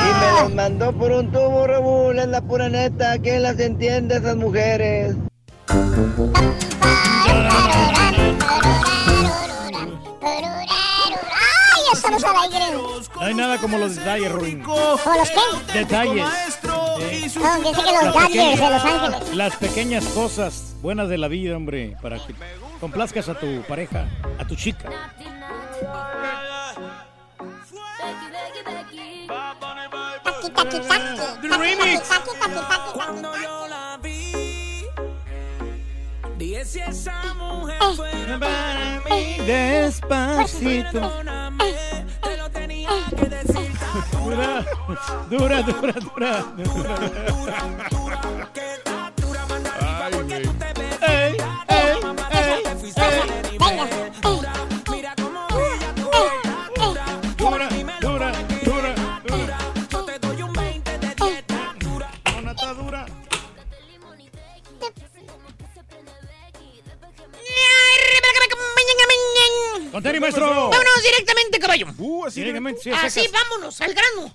y 0.04 0.20
me 0.20 0.40
las 0.42 0.54
mandó 0.54 0.92
por 0.92 1.10
un 1.10 1.32
tubo, 1.32 1.66
Raúl, 1.66 2.18
es 2.18 2.28
la 2.28 2.42
pura 2.42 2.68
neta. 2.68 3.16
¿Quién 3.18 3.42
las 3.42 3.58
entiende 3.58 4.16
esas 4.16 4.36
mujeres? 4.36 5.16
¡Ay, 12.12 12.18
estamos 12.18 12.44
al 12.44 12.52
aire! 12.52 12.73
No 13.15 13.20
hay 13.23 13.34
nada 13.34 13.58
como 13.58 13.78
los 13.78 13.97
detalles, 13.97 14.32
Ruin. 14.32 14.62
¿O 14.66 14.97
los 14.97 15.31
qué? 15.31 15.73
Detalles. 15.78 16.26
No, 16.62 16.99
dice 16.99 17.41
que 17.41 17.92
los 18.05 18.15
Dodgers 18.15 18.60
de 18.60 18.70
Los 18.70 18.84
Ángeles. 18.84 19.34
las 19.34 19.57
pequeñas 19.57 20.05
cosas 20.07 20.74
buenas 20.82 21.08
de 21.08 21.18
la 21.18 21.28
vida, 21.28 21.57
hombre, 21.57 21.97
para 22.02 22.18
que 22.18 22.34
complazcas 22.81 23.28
a 23.28 23.34
tu 23.34 23.62
pareja, 23.62 24.07
a 24.39 24.44
tu 24.44 24.55
chica. 24.57 24.91
Taqui, 30.24 30.50
taqui, 30.50 30.78
taqui. 30.81 31.49
The 31.49 31.57
remix. 31.58 32.08
Taqui, 32.08 32.31
taqui, 32.41 32.60
taqui, 32.70 32.91
Cuando 32.94 33.28
yo 33.36 33.66
la 33.68 33.76
vi, 33.76 33.81
si 36.65 36.81
esa 36.81 37.34
mujer 37.34 37.78
fue 37.97 38.10
Para 38.39 39.02
mí, 39.08 39.36
despacito. 39.47 40.92
Perdóname, 40.92 41.74
te 42.23 42.36
lo 42.36 42.50
tenía 42.50 42.91
que 43.16 43.26
decir. 43.26 43.73
Dura, 44.12 44.65
dura, 45.28 45.62
dura, 45.62 45.92
dura. 45.92 46.44
Que 48.52 48.74
está 48.74 49.12
dura, 49.16 49.47
porque 50.12 50.41
tú 50.41 50.52
te 50.55 50.81
ves. 50.81 51.02
Ey, 51.02 51.36
ey, 51.68 52.02
Mamá, 52.02 52.28
ey, 52.31 52.62
Con 69.92 70.02
Terry, 70.02 70.18
maestro. 70.20 70.46
Vámonos 70.46 71.02
directamente, 71.04 71.58
caballo. 71.58 71.86
Uh, 71.98 72.24
así 72.24 72.40
directamente, 72.40 72.80
sí, 72.82 72.90
Así, 72.90 73.28
vámonos, 73.30 73.80
al 73.82 73.92
grano. 73.94 74.32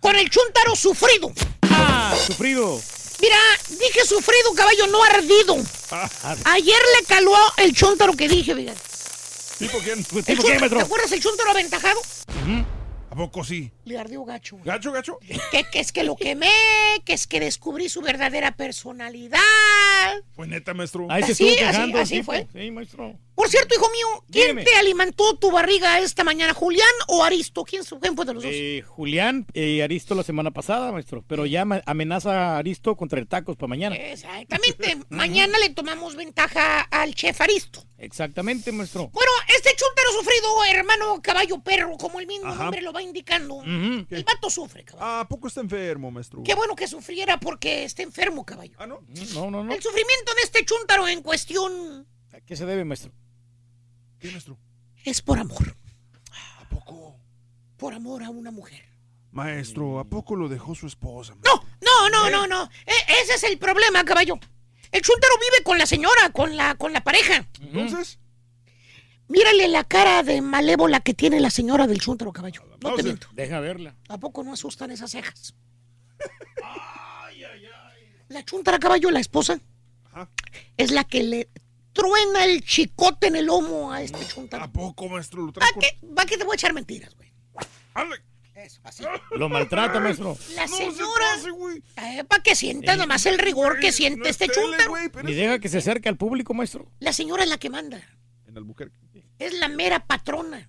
Con 0.00 0.16
el 0.16 0.28
chúntaro 0.30 0.74
sufrido. 0.74 1.30
Ah, 1.62 2.16
sufrido. 2.26 2.80
Mira, 3.20 3.36
dije 3.68 4.04
sufrido, 4.06 4.54
caballo, 4.54 4.86
no 4.86 5.04
ardido. 5.04 5.56
Ah, 5.90 6.08
Ayer 6.46 6.80
le 6.98 7.06
caló 7.06 7.32
el 7.58 7.74
chúntaro 7.74 8.14
que 8.14 8.26
dije, 8.28 8.54
fíjate. 8.54 8.80
¿Tipo 9.58 9.78
quién? 9.80 10.02
¿Tipo 10.02 10.20
chúntaro- 10.22 10.58
maestro? 10.60 10.78
¿Te 10.78 10.84
acuerdas 10.86 11.12
el 11.12 11.20
chúntaro 11.22 11.50
aventajado? 11.50 12.00
¿A 13.10 13.14
poco 13.16 13.44
sí? 13.44 13.70
Le 13.84 13.98
ardió 13.98 14.24
gacho. 14.24 14.56
¿Gacho, 14.64 14.92
gacho? 14.92 15.18
Que, 15.50 15.64
que 15.64 15.80
es 15.80 15.92
que 15.92 16.04
lo 16.04 16.16
quemé, 16.16 16.50
que 17.04 17.12
es 17.12 17.26
que 17.26 17.40
descubrí 17.40 17.88
su 17.90 18.00
verdadera 18.00 18.52
personalidad. 18.52 19.40
Fue 20.34 20.46
neta, 20.46 20.72
maestro. 20.72 21.06
Ahí 21.10 21.24
se 21.24 21.32
Así, 21.32 21.48
estuvo 21.48 21.68
así, 21.68 21.92
así 21.98 22.22
fue. 22.22 22.46
Sí, 22.54 22.70
maestro. 22.70 23.18
Por 23.40 23.48
cierto, 23.48 23.74
hijo 23.74 23.88
mío, 23.88 24.06
¿quién 24.30 24.48
Dígame. 24.48 24.64
te 24.64 24.74
alimentó 24.74 25.34
tu 25.38 25.50
barriga 25.50 25.98
esta 26.00 26.24
mañana, 26.24 26.52
Julián 26.52 26.86
o 27.08 27.24
Aristo? 27.24 27.64
¿Quién, 27.64 27.86
fue 27.86 27.98
de 27.98 28.34
los 28.34 28.42
dos? 28.42 28.52
Eh, 28.54 28.84
Julián 28.86 29.46
y 29.54 29.80
Aristo 29.80 30.14
la 30.14 30.22
semana 30.24 30.50
pasada, 30.50 30.92
maestro. 30.92 31.24
Pero 31.26 31.46
ya 31.46 31.64
amenaza 31.86 32.32
a 32.32 32.58
Aristo 32.58 32.96
contra 32.96 33.18
el 33.18 33.26
tacos 33.26 33.56
para 33.56 33.68
mañana. 33.68 33.96
Exactamente. 33.96 34.98
Mañana 35.08 35.58
le 35.58 35.70
tomamos 35.70 36.16
ventaja 36.16 36.82
al 36.82 37.14
chef 37.14 37.40
Aristo. 37.40 37.82
Exactamente, 37.96 38.72
maestro. 38.72 39.08
Bueno, 39.08 39.30
este 39.56 39.70
chúntaro 39.70 40.12
sufrido, 40.18 40.64
hermano 40.74 41.22
caballo 41.22 41.62
perro, 41.62 41.96
como 41.96 42.20
el 42.20 42.26
mismo 42.26 42.48
Ajá. 42.48 42.64
nombre 42.64 42.82
lo 42.82 42.92
va 42.92 43.00
indicando. 43.02 43.62
El 43.64 44.22
vato 44.22 44.50
sufre, 44.50 44.84
caballo. 44.84 45.20
¿A 45.20 45.26
poco 45.26 45.48
está 45.48 45.62
enfermo, 45.62 46.10
maestro? 46.10 46.42
Qué 46.42 46.54
bueno 46.54 46.76
que 46.76 46.86
sufriera 46.86 47.40
porque 47.40 47.84
está 47.84 48.02
enfermo, 48.02 48.44
caballo. 48.44 48.76
Ah, 48.78 48.86
no. 48.86 49.00
No, 49.32 49.50
no, 49.50 49.64
no. 49.64 49.72
El 49.72 49.82
sufrimiento 49.82 50.34
de 50.34 50.42
este 50.42 50.62
chúntaro 50.66 51.08
en 51.08 51.22
cuestión 51.22 52.06
¿A 52.32 52.40
qué 52.40 52.56
se 52.56 52.66
debe, 52.66 52.84
maestro? 52.84 53.12
¿Qué, 54.20 54.30
maestro? 54.30 54.58
es 55.04 55.22
por 55.22 55.38
amor. 55.38 55.76
¿A 56.60 56.68
poco? 56.68 57.16
Por 57.76 57.94
amor 57.94 58.22
a 58.22 58.30
una 58.30 58.50
mujer. 58.50 58.84
Maestro, 59.32 59.98
¿a 59.98 60.04
poco 60.04 60.36
lo 60.36 60.48
dejó 60.48 60.74
su 60.74 60.86
esposa? 60.86 61.34
No, 61.44 61.64
no, 61.80 62.08
no, 62.10 62.30
no, 62.30 62.46
no. 62.46 62.64
E- 62.86 63.22
ese 63.22 63.34
es 63.34 63.44
el 63.44 63.58
problema, 63.58 64.04
caballo. 64.04 64.38
El 64.92 65.02
chúntaro 65.02 65.34
vive 65.38 65.64
con 65.64 65.78
la 65.78 65.86
señora, 65.86 66.30
con 66.32 66.56
la, 66.56 66.74
con 66.74 66.92
la 66.92 67.02
pareja. 67.02 67.46
Entonces, 67.60 68.18
Mírale 69.28 69.68
la 69.68 69.84
cara 69.84 70.24
de 70.24 70.42
malévola 70.42 70.98
que 70.98 71.14
tiene 71.14 71.38
la 71.38 71.50
señora 71.50 71.86
del 71.86 72.00
chúntaro, 72.00 72.32
caballo. 72.32 72.64
No 72.82 72.96
te 72.96 73.04
miento. 73.04 73.28
Deja 73.32 73.60
verla. 73.60 73.94
¿A 74.08 74.18
poco 74.18 74.42
no 74.42 74.52
asustan 74.52 74.90
esas 74.90 75.12
cejas? 75.12 75.54
La 78.28 78.44
chuntara 78.44 78.78
caballo, 78.78 79.10
la 79.10 79.18
esposa, 79.18 79.60
es 80.76 80.90
la 80.92 81.02
que 81.04 81.22
le 81.24 81.48
truena 81.92 82.44
el 82.44 82.64
chicote 82.64 83.26
en 83.28 83.36
el 83.36 83.46
lomo 83.46 83.92
a 83.92 84.02
este 84.02 84.26
chuntaro. 84.26 84.64
¿A 84.64 84.72
poco, 84.72 85.08
maestro? 85.08 85.40
¿Lo 85.42 85.46
¿Va 85.48 85.52
trae 85.52 85.72
con- 85.72 85.80
que, 85.82 85.98
va 86.06 86.24
que 86.26 86.36
te 86.38 86.44
voy 86.44 86.54
a 86.54 86.56
echar 86.56 86.72
mentiras, 86.72 87.14
güey? 87.16 87.30
Eso, 88.54 88.80
así. 88.84 89.04
Lo 89.36 89.48
maltrata, 89.48 90.00
maestro. 90.00 90.36
La 90.54 90.68
señora. 90.68 91.26
para 92.28 92.42
que 92.42 92.54
sienta 92.54 92.96
nomás 92.96 93.24
el 93.26 93.38
rigor 93.38 93.80
que 93.80 93.90
siente 93.92 94.28
este 94.28 94.48
chuntaro. 94.48 94.92
Ni 95.22 95.34
deja 95.34 95.58
que 95.58 95.68
se 95.68 95.78
acerque 95.78 96.08
al 96.08 96.16
público, 96.16 96.52
maestro. 96.52 96.90
La 97.00 97.12
señora 97.12 97.42
es 97.44 97.48
la 97.48 97.58
que 97.58 97.70
manda. 97.70 98.02
En 98.46 98.56
Albuquerque. 98.56 98.96
Es 99.38 99.54
la 99.54 99.68
mera 99.68 100.04
patrona. 100.06 100.68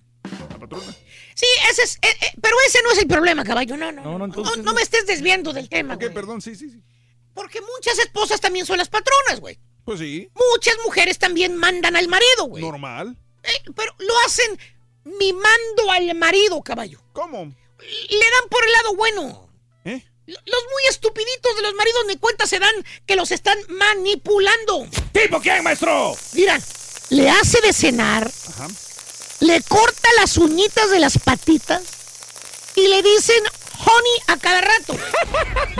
La 0.50 0.58
patrona. 0.58 0.86
Sí, 1.34 1.46
ese 1.70 1.82
es. 1.82 1.96
eh, 1.96 2.16
eh, 2.22 2.32
pero 2.40 2.56
ese 2.66 2.78
no 2.82 2.92
es 2.92 2.98
el 2.98 3.06
problema, 3.08 3.44
caballo. 3.44 3.76
No, 3.76 3.92
no. 3.92 4.02
No, 4.02 4.12
no, 4.12 4.18
No, 4.18 4.24
entonces. 4.26 4.64
no 4.64 4.72
me 4.72 4.80
estés 4.82 5.06
desviando 5.06 5.52
del 5.52 5.68
tema, 5.68 5.94
Ok, 5.94 6.00
güey. 6.02 6.14
perdón, 6.14 6.40
sí, 6.40 6.54
sí, 6.54 6.70
sí. 6.70 6.82
Porque 7.34 7.60
muchas 7.60 7.98
esposas 7.98 8.40
también 8.40 8.64
son 8.64 8.78
las 8.78 8.88
patronas, 8.88 9.40
güey. 9.40 9.58
Pues 9.84 9.98
sí. 9.98 10.30
Muchas 10.52 10.76
mujeres 10.84 11.18
también 11.18 11.56
mandan 11.56 11.96
al 11.96 12.08
marido, 12.08 12.44
güey. 12.44 12.62
Normal. 12.62 13.16
Eh, 13.42 13.70
pero 13.74 13.94
lo 13.98 14.14
hacen 14.26 14.58
mimando 15.04 15.90
al 15.90 16.14
marido, 16.14 16.62
caballo. 16.62 17.00
¿Cómo? 17.12 17.38
Le 17.44 18.18
dan 18.18 18.48
por 18.48 18.64
el 18.64 18.72
lado 18.72 18.94
bueno. 18.94 19.48
¿Eh? 19.84 20.04
Los 20.26 20.38
muy 20.70 20.82
estupiditos 20.88 21.56
de 21.56 21.62
los 21.62 21.74
maridos 21.74 22.04
ni 22.06 22.16
cuenta 22.16 22.46
se 22.46 22.60
dan 22.60 22.74
que 23.06 23.16
los 23.16 23.32
están 23.32 23.58
manipulando. 23.68 24.86
¿Tipo 25.12 25.40
quién, 25.40 25.64
maestro? 25.64 26.16
Mira, 26.34 26.60
le 27.10 27.28
hace 27.28 27.60
de 27.60 27.72
cenar, 27.72 28.30
le 29.40 29.60
corta 29.62 30.08
las 30.16 30.36
uñitas 30.36 30.90
de 30.90 31.00
las 31.00 31.18
patitas 31.18 31.82
y 32.76 32.86
le 32.86 33.02
dicen 33.02 33.42
honey 33.84 34.18
a 34.28 34.36
cada 34.38 34.60
rato. 34.60 34.94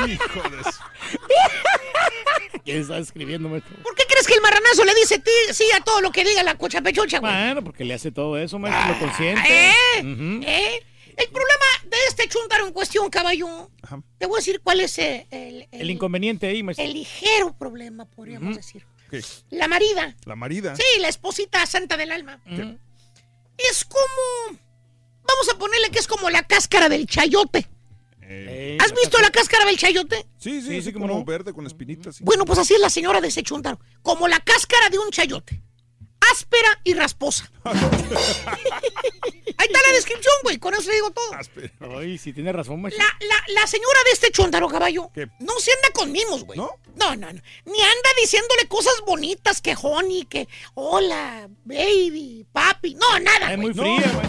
Hijo 0.06 0.42
de 0.50 0.62
¿Quién 2.64 2.80
está 2.80 2.98
escribiendo, 2.98 3.48
maestro? 3.48 3.74
¿Por 3.82 3.94
qué 3.94 4.04
crees 4.08 4.26
que 4.26 4.34
el 4.34 4.40
marranazo 4.40 4.84
le 4.84 4.94
dice 4.94 5.18
ti- 5.18 5.30
sí 5.54 5.64
a 5.76 5.82
todo 5.82 6.00
lo 6.00 6.12
que 6.12 6.24
diga 6.24 6.42
la 6.42 6.56
cochapechocha, 6.56 7.18
güey? 7.18 7.32
Bueno, 7.32 7.64
porque 7.64 7.84
le 7.84 7.94
hace 7.94 8.12
todo 8.12 8.38
eso, 8.38 8.58
maestro, 8.58 8.94
lo 8.94 8.98
consiente. 9.00 9.42
¿Eh? 9.70 9.72
¿Eh? 10.00 10.82
El 11.16 11.26
problema 11.28 11.64
de 11.84 11.96
este 12.08 12.28
chuntaro 12.28 12.66
en 12.66 12.72
cuestión, 12.72 13.10
caballo, 13.10 13.70
te 14.18 14.26
voy 14.26 14.36
a 14.36 14.38
decir 14.40 14.60
cuál 14.62 14.80
es 14.80 14.96
eh, 14.98 15.26
el, 15.30 15.68
el- 15.72 15.80
El 15.82 15.90
inconveniente 15.90 16.46
ahí, 16.46 16.62
maestro. 16.62 16.84
el 16.84 16.92
ligero 16.94 17.52
problema, 17.58 18.04
podríamos 18.06 18.56
decir. 18.56 18.86
¿Qué? 19.10 19.22
La 19.50 19.68
marida. 19.68 20.16
La 20.24 20.36
marida. 20.36 20.74
Sí, 20.76 20.82
la 21.00 21.08
esposita 21.08 21.66
santa 21.66 21.96
del 21.96 22.12
alma. 22.12 22.40
Es 23.58 23.84
como... 23.84 24.58
Vamos 25.24 25.48
a 25.54 25.58
ponerle 25.58 25.90
que 25.90 25.98
es 25.98 26.06
como 26.08 26.30
la 26.30 26.42
cáscara 26.46 26.88
del 26.88 27.06
chayote. 27.06 27.68
Eh, 28.48 28.78
¿Has 28.80 28.92
visto 28.94 29.18
la 29.20 29.30
cáscara 29.30 29.64
del 29.66 29.76
chayote? 29.76 30.26
Sí, 30.38 30.60
sí, 30.60 30.68
Sí, 30.68 30.82
sí, 30.82 30.92
como 30.92 31.06
no. 31.06 31.24
verde 31.24 31.52
con 31.52 31.66
espinitas. 31.66 32.16
sí. 32.16 32.24
Bueno, 32.24 32.44
pues 32.44 32.58
así 32.58 32.74
es 32.74 32.80
la 32.80 32.90
señora 32.90 33.20
de 33.20 33.28
ese 33.28 33.42
chuntaro. 33.42 33.78
Como 34.02 34.28
la 34.28 34.40
cáscara 34.40 34.88
de 34.90 34.98
un 34.98 35.10
chayote. 35.10 35.62
Áspera 36.32 36.80
y 36.84 36.94
rasposa. 36.94 37.50
Ahí 37.64 39.66
está 39.68 39.78
la 39.86 39.92
descripción, 39.94 40.34
güey. 40.44 40.58
Con 40.58 40.72
eso 40.74 40.88
le 40.88 40.94
digo 40.94 41.10
todo. 41.10 41.98
Ay, 41.98 42.16
sí, 42.18 42.32
tiene 42.32 42.52
razón, 42.52 42.80
maestro. 42.80 43.04
La, 43.04 43.26
la, 43.26 43.60
la 43.60 43.66
señora 43.66 43.98
de 44.06 44.10
este 44.12 44.30
chuntaro, 44.30 44.68
caballo, 44.68 45.10
¿Qué? 45.14 45.26
no 45.40 45.58
se 45.58 45.72
anda 45.72 45.88
con 45.92 46.12
mimos, 46.12 46.44
güey. 46.44 46.58
¿No? 46.58 46.70
No, 46.96 47.16
no, 47.16 47.32
no. 47.32 47.40
Ni 47.64 47.80
anda 47.80 48.08
diciéndole 48.20 48.68
cosas 48.68 48.94
bonitas 49.06 49.60
que 49.60 49.74
honey, 49.80 50.24
que 50.26 50.48
hola, 50.74 51.48
baby, 51.64 52.46
papi. 52.52 52.94
No, 52.94 53.18
nada, 53.18 53.52
Es 53.52 53.58
muy 53.58 53.74
fría. 53.74 54.12
No, 54.12 54.22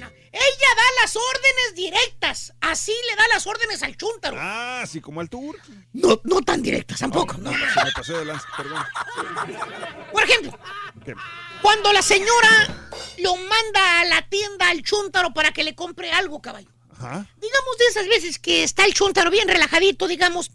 no. 0.00 0.15
Ella 0.36 0.68
da 0.76 1.02
las 1.02 1.16
órdenes 1.16 1.74
directas. 1.74 2.52
Así 2.60 2.92
le 3.08 3.16
da 3.16 3.26
las 3.28 3.46
órdenes 3.46 3.82
al 3.82 3.96
chúntaro. 3.96 4.36
Ah, 4.38 4.84
sí, 4.86 5.00
como 5.00 5.22
al 5.22 5.30
tour. 5.30 5.58
No, 5.94 6.20
no 6.24 6.42
tan 6.42 6.62
directas 6.62 6.98
tampoco. 7.00 7.38
No, 7.38 7.50
no. 7.50 7.72
se 7.72 7.84
me 7.84 7.92
pasé 7.92 8.12
de 8.12 8.24
lanza, 8.26 8.46
perdón. 8.54 8.84
Por 10.12 10.22
ejemplo, 10.22 10.58
¿Qué? 11.04 11.14
cuando 11.62 11.90
la 11.92 12.02
señora 12.02 12.90
lo 13.18 13.36
manda 13.36 14.00
a 14.00 14.04
la 14.04 14.28
tienda 14.28 14.68
al 14.68 14.82
chúntaro 14.82 15.32
para 15.32 15.52
que 15.52 15.64
le 15.64 15.74
compre 15.74 16.12
algo, 16.12 16.42
caballo. 16.42 16.68
Ajá. 16.92 17.26
Digamos 17.36 17.78
de 17.78 17.86
esas 17.86 18.06
veces 18.06 18.38
que 18.38 18.62
está 18.62 18.84
el 18.84 18.92
chúntaro 18.92 19.30
bien 19.30 19.48
relajadito, 19.48 20.06
digamos. 20.06 20.50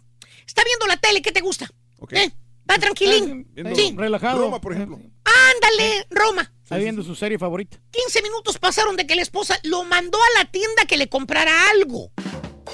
Está 0.46 0.62
viendo 0.64 0.86
la 0.86 0.96
tele, 0.96 1.22
¿qué 1.22 1.32
te 1.32 1.40
gusta? 1.40 1.68
¿Eh? 2.10 2.30
Va 2.72 2.78
tranquilín. 2.78 3.46
Viendo 3.52 3.74
Sí. 3.76 3.94
Relajado. 3.96 4.38
Roma, 4.40 4.60
por 4.60 4.72
ejemplo. 4.72 4.98
Ándale, 5.24 6.06
Roma. 6.10 6.52
Está 6.62 6.76
viendo 6.78 7.02
su 7.02 7.14
serie 7.14 7.38
favorita. 7.38 7.78
15 7.90 8.22
minutos 8.22 8.58
pasaron 8.58 8.96
de 8.96 9.06
que 9.06 9.14
la 9.14 9.22
esposa 9.22 9.58
lo 9.64 9.84
mandó 9.84 10.18
a 10.18 10.38
la 10.42 10.50
tienda 10.50 10.84
que 10.86 10.96
le 10.96 11.08
comprara 11.08 11.70
algo. 11.70 12.10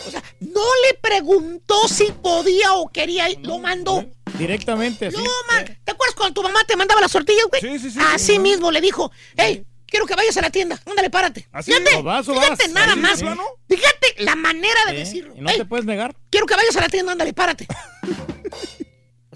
O 0.07 0.11
sea, 0.11 0.23
no 0.41 0.61
le 0.87 0.95
preguntó 1.01 1.89
si 1.89 2.13
podía 2.23 2.75
o 2.75 2.89
quería, 2.89 3.29
ir, 3.31 3.41
lo 3.43 3.59
mandó. 3.59 4.05
Directamente, 4.39 5.07
así. 5.07 5.17
No, 5.17 5.23
ma- 5.51 5.65
¿Te 5.65 5.91
acuerdas 5.91 6.15
cuando 6.15 6.35
tu 6.35 6.43
mamá 6.43 6.63
te 6.65 6.77
mandaba 6.77 7.01
las 7.01 7.11
tortillas, 7.11 7.47
güey? 7.49 7.61
Sí, 7.61 7.79
sí, 7.81 7.91
sí. 7.91 7.99
Así 8.13 8.39
mismo 8.39 8.71
le 8.71 8.81
dijo, 8.81 9.11
hey, 9.37 9.65
quiero 9.87 10.07
que 10.07 10.15
vayas 10.15 10.37
a 10.37 10.43
la 10.43 10.51
tienda. 10.51 10.81
Ándale, 10.87 11.11
párate. 11.11 11.49
¿Así? 11.51 11.73
Fíjate, 11.73 11.97
¿O 11.97 12.03
vas 12.05 12.29
o 12.29 12.35
fíjate 12.35 12.65
vas? 12.67 12.73
nada 12.73 12.87
¿Así 12.93 12.97
de 12.97 13.03
más. 13.03 13.21
plano? 13.21 13.43
Fíjate 13.69 14.15
la 14.19 14.37
manera 14.37 14.81
de 14.87 14.93
¿Eh? 14.93 14.99
decirlo. 15.01 15.35
Y 15.37 15.41
no 15.41 15.51
Ey, 15.51 15.57
te 15.57 15.65
puedes 15.65 15.87
negar. 15.87 16.15
quiero 16.31 16.47
que 16.47 16.55
vayas 16.55 16.77
a 16.77 16.83
la 16.83 16.89
tienda, 16.89 17.13
ándale, 17.13 17.33
párate. 17.33 17.67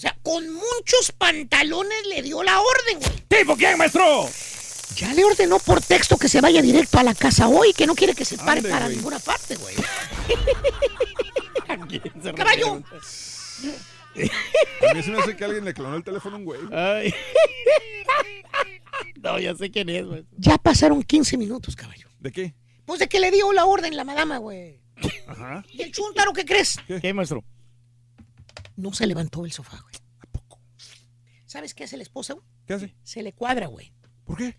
o 0.03 0.05
sea, 0.05 0.19
con 0.25 0.53
muchos 0.53 1.13
pantalones 1.17 2.07
le 2.09 2.23
dio 2.23 2.43
la 2.43 2.61
orden, 2.61 2.99
güey. 2.99 3.23
¿Tipo 3.29 3.57
quién, 3.57 3.79
maestro? 3.79 4.29
Ya 4.97 5.15
le 5.15 5.23
ordenó 5.23 5.61
por 5.61 5.81
texto 5.81 6.17
que 6.19 6.29
se 6.29 6.41
vaya 6.41 6.61
directo 6.61 6.99
a 6.99 7.05
la 7.05 7.15
casa 7.15 7.47
hoy, 7.47 7.73
que 7.73 7.87
no 7.87 7.95
quiere 7.95 8.13
que 8.13 8.25
se 8.25 8.37
pare 8.37 8.59
Ande, 8.59 8.69
para 8.69 8.87
güey. 8.87 8.97
ninguna 8.97 9.21
parte, 9.21 9.55
güey. 9.55 9.77
¿A 11.69 11.77
quién 11.87 12.03
se 12.21 12.35
Caballo. 12.35 12.83
A 14.91 14.95
mí 14.95 15.03
se 15.05 15.11
me 15.13 15.19
hace 15.21 15.37
que 15.37 15.45
alguien 15.45 15.65
le 15.65 15.73
clonó 15.73 15.95
el 15.95 16.03
teléfono 16.03 16.35
a 16.35 16.39
un 16.41 16.45
güey. 16.47 16.61
Ay. 16.73 17.15
No, 19.23 19.39
ya 19.39 19.55
sé 19.55 19.71
quién 19.71 19.89
es, 19.89 20.05
maestro. 20.05 20.37
Ya 20.37 20.59
pasaron 20.59 21.01
15 21.01 21.37
minutos, 21.37 21.77
caballo. 21.77 22.09
¿De 22.19 22.33
qué? 22.33 22.55
Pues 22.85 22.99
de 22.99 23.09
que 23.09 23.21
le 23.21 23.31
dio 23.31 23.53
la 23.53 23.67
orden 23.67 23.97
la 23.97 24.03
madama, 24.03 24.39
güey. 24.39 24.81
Ajá. 25.29 25.65
¿Y 25.71 25.83
el 25.83 25.93
chúntaro 25.93 26.33
qué 26.33 26.45
crees? 26.45 26.77
¿Qué, 27.01 27.15
maestro? 27.15 27.45
No 28.77 28.93
se 28.93 29.07
levantó 29.07 29.43
del 29.43 29.53
sofá, 29.53 29.79
güey. 29.81 29.95
¿Sabes 31.47 31.75
qué 31.75 31.85
hace 31.85 31.97
la 31.99 32.03
esposa, 32.03 32.33
güey? 32.35 32.47
¿Qué 32.67 32.73
hace? 32.75 32.95
Se 33.03 33.23
le 33.23 33.33
cuadra, 33.35 33.67
güey. 33.67 33.93
¿Por 34.25 34.39
qué? 34.39 34.57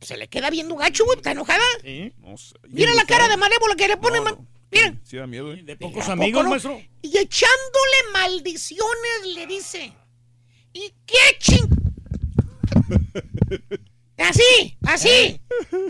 Se 0.00 0.16
le 0.16 0.28
queda 0.28 0.50
viendo 0.50 0.76
gacho, 0.76 1.04
güey. 1.04 1.16
¿Está 1.16 1.32
enojada? 1.32 1.64
¿Sí? 1.82 2.12
No 2.18 2.36
sé. 2.36 2.54
Mira 2.68 2.94
la 2.94 3.04
cara 3.04 3.26
de 3.28 3.36
malévola 3.36 3.74
que 3.74 3.88
le 3.88 3.96
pone. 3.96 4.20
No. 4.20 4.46
Mira. 4.70 4.94
Sí 5.02 5.16
da 5.16 5.26
miedo, 5.26 5.52
¿eh? 5.52 5.62
De 5.64 5.76
pocos 5.76 6.08
¿A 6.08 6.12
amigos, 6.12 6.42
poco 6.42 6.44
no? 6.44 6.50
maestro. 6.50 6.80
Y 7.02 7.18
echándole 7.18 7.96
maldiciones 8.12 9.26
le 9.34 9.46
dice. 9.48 9.92
¿Y 10.72 10.92
qué 11.06 11.16
ching? 11.40 11.68
Así, 14.18 14.76
así. 14.86 15.40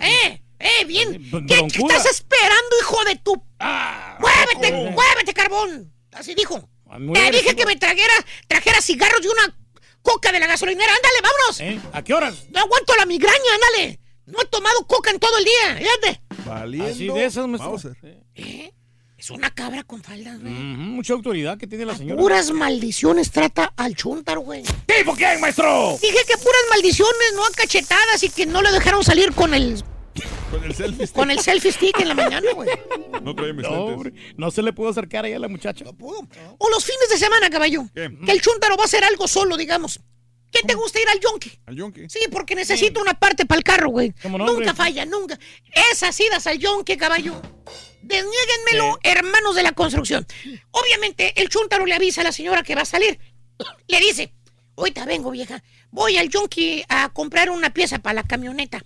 Eh, 0.00 0.42
eh, 0.58 0.84
bien. 0.86 1.30
Bron- 1.30 1.46
¿Qué, 1.46 1.54
estás 1.78 2.06
esperando, 2.06 2.76
hijo 2.80 3.04
de 3.04 3.16
tu... 3.16 3.42
Ah, 3.58 4.18
¡Muévete, 4.20 4.90
muévete, 4.92 5.34
carbón! 5.34 5.92
Así 6.12 6.34
dijo. 6.34 6.68
Muy 6.98 7.14
Te 7.14 7.30
dije 7.30 7.54
que 7.54 7.66
me 7.66 7.76
trajera, 7.76 8.14
trajera 8.46 8.80
cigarros 8.80 9.20
y 9.22 9.28
una 9.28 9.54
coca 10.02 10.32
de 10.32 10.40
la 10.40 10.46
gasolinera. 10.46 10.92
¡Ándale, 10.94 11.20
vámonos! 11.22 11.60
¿Eh? 11.60 11.80
¿A 11.92 12.02
qué 12.02 12.14
horas? 12.14 12.46
No 12.50 12.60
aguanto 12.60 12.96
la 12.96 13.06
migraña, 13.06 13.54
ándale. 13.54 14.00
No 14.26 14.40
he 14.42 14.46
tomado 14.46 14.86
coca 14.86 15.10
en 15.10 15.18
todo 15.18 15.38
el 15.38 15.44
día, 15.44 15.76
fíjate. 15.76 16.22
Valiendo. 16.44 16.90
Así 16.90 17.08
de 17.08 17.24
esas, 17.24 17.46
maestro. 17.46 17.92
¿Eh? 18.34 18.72
Es 19.16 19.30
una 19.30 19.50
cabra 19.50 19.82
con 19.82 20.02
faldas, 20.02 20.40
güey. 20.40 20.52
Mucha 20.52 21.12
autoridad 21.12 21.58
que 21.58 21.66
tiene 21.66 21.84
la 21.84 21.96
señora. 21.96 22.20
Puras 22.20 22.52
maldiciones 22.52 23.32
trata 23.32 23.72
al 23.76 23.96
chúntaro, 23.96 24.42
güey. 24.42 24.62
¿Tipo 24.86 25.14
quién, 25.16 25.40
maestro? 25.40 25.98
Dije 26.00 26.18
que 26.26 26.36
puras 26.36 26.62
maldiciones, 26.70 27.32
no 27.34 27.44
a 27.44 27.50
cachetadas 27.50 28.22
y 28.22 28.28
que 28.28 28.46
no 28.46 28.62
le 28.62 28.70
dejaron 28.70 29.02
salir 29.02 29.32
con 29.32 29.54
el, 29.54 29.82
Con 30.50 30.64
el 30.64 30.74
selfie. 30.74 31.06
stick. 31.06 31.16
con 31.16 31.30
el 31.30 31.40
selfie 31.40 31.72
stick 31.72 32.00
en 32.00 32.08
la 32.08 32.14
mañana, 32.14 32.52
güey. 32.54 32.68
No 33.22 33.34
trae 33.34 33.52
mis 33.52 33.62
No, 33.68 33.84
hombre, 33.84 34.12
no 34.36 34.50
se 34.50 34.62
le 34.62 34.72
pudo 34.72 34.88
acercar 34.88 35.24
ahí 35.24 35.32
a 35.32 35.38
la 35.38 35.48
muchacha. 35.48 35.84
O 35.86 36.70
los 36.70 36.84
fines 36.84 37.08
de 37.10 37.18
semana, 37.18 37.50
caballo. 37.50 37.84
¿Qué? 37.94 38.10
Que 38.24 38.32
el 38.32 38.40
chúntaro 38.40 38.76
va 38.76 38.82
a 38.84 38.86
hacer 38.86 39.04
algo 39.04 39.28
solo, 39.28 39.56
digamos. 39.56 40.00
¿Qué 40.50 40.60
te 40.66 40.74
gusta 40.74 40.98
ir 41.00 41.08
al 41.08 41.20
yonki? 41.20 41.52
Al 41.66 41.76
yonki. 41.76 42.08
Sí, 42.08 42.20
porque 42.30 42.54
necesito 42.54 43.00
una 43.02 43.12
parte 43.14 43.44
para 43.44 43.58
el 43.58 43.64
carro, 43.64 43.90
güey. 43.90 44.14
¿Cómo 44.22 44.38
no, 44.38 44.46
nunca 44.46 44.70
hombre? 44.70 44.74
falla, 44.74 45.04
nunca. 45.04 45.38
Esas 45.92 46.18
idas 46.20 46.46
al 46.46 46.58
yonki, 46.58 46.96
caballo. 46.96 47.40
Desniéguenmelo, 48.00 48.98
hermanos 49.02 49.54
de 49.54 49.62
la 49.62 49.72
construcción. 49.72 50.26
Obviamente, 50.70 51.34
el 51.40 51.48
chúntaro 51.50 51.84
le 51.84 51.94
avisa 51.94 52.22
a 52.22 52.24
la 52.24 52.32
señora 52.32 52.62
que 52.62 52.74
va 52.74 52.82
a 52.82 52.86
salir. 52.86 53.18
Le 53.88 54.00
dice, 54.00 54.32
ahorita 54.76 55.04
vengo, 55.04 55.30
vieja. 55.30 55.62
Voy 55.90 56.16
al 56.16 56.30
yonki 56.30 56.82
a 56.88 57.10
comprar 57.10 57.50
una 57.50 57.74
pieza 57.74 57.98
para 57.98 58.14
la 58.14 58.22
camioneta. 58.22 58.82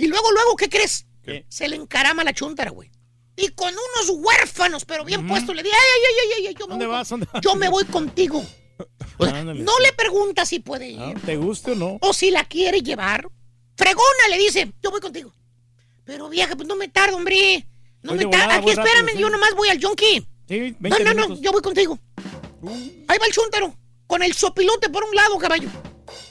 Y 0.00 0.06
luego, 0.08 0.32
luego, 0.32 0.56
¿qué 0.56 0.68
crees? 0.68 1.06
¿Qué? 1.22 1.44
Se 1.48 1.68
le 1.68 1.76
encarama 1.76 2.24
la 2.24 2.32
chúntara, 2.32 2.70
güey. 2.70 2.90
Y 3.36 3.48
con 3.50 3.68
unos 3.72 4.10
huérfanos, 4.18 4.84
pero 4.84 5.04
bien 5.04 5.26
puestos, 5.26 5.54
le 5.54 5.62
dice, 5.62 5.74
ay, 5.74 5.90
ay, 5.96 6.14
ay, 6.24 6.32
ay, 6.38 6.46
ay, 6.48 6.54
yo 6.58 6.66
me 6.66 6.70
¿Dónde 6.72 6.86
voy 6.86 6.94
vas? 6.96 7.08
con- 7.08 7.20
¿Dónde 7.20 7.30
vas? 7.32 7.42
Yo 7.42 7.54
me 7.56 7.68
voy 7.68 7.84
contigo. 7.84 8.44
O 9.18 9.26
sea, 9.26 9.36
Ándale. 9.36 9.62
no 9.62 9.72
le 9.80 9.92
pregunta 9.92 10.46
si 10.46 10.58
puede 10.60 10.88
ir. 10.88 10.98
Ah, 11.00 11.14
¿Te 11.26 11.36
guste 11.36 11.72
o 11.72 11.74
no? 11.74 11.98
O 12.00 12.12
si 12.14 12.30
la 12.30 12.44
quiere 12.44 12.80
llevar. 12.80 13.28
Fregona 13.76 14.28
le 14.30 14.38
dice, 14.38 14.72
yo 14.82 14.90
voy 14.90 15.00
contigo. 15.00 15.32
Pero 16.04 16.28
vieja, 16.30 16.56
pues 16.56 16.66
no 16.66 16.76
me 16.76 16.88
tardo, 16.88 17.16
hombre. 17.16 17.66
No 18.02 18.14
me 18.14 18.24
tardo. 18.26 18.52
Aquí 18.54 18.66
rápido, 18.74 18.82
espérame, 18.84 19.12
sí. 19.12 19.18
yo 19.18 19.28
nomás 19.30 19.54
voy 19.54 19.68
al 19.68 19.78
yonki. 19.78 20.26
Sí, 20.48 20.74
No, 20.80 20.98
no, 20.98 21.14
no, 21.28 21.40
yo 21.40 21.52
voy 21.52 21.60
contigo. 21.62 21.98
Ahí 23.08 23.18
va 23.18 23.26
el 23.26 23.32
chúntaro, 23.32 23.74
con 24.06 24.22
el 24.22 24.34
sopilote 24.34 24.88
por 24.88 25.04
un 25.04 25.14
lado, 25.14 25.38
caballo. 25.38 25.68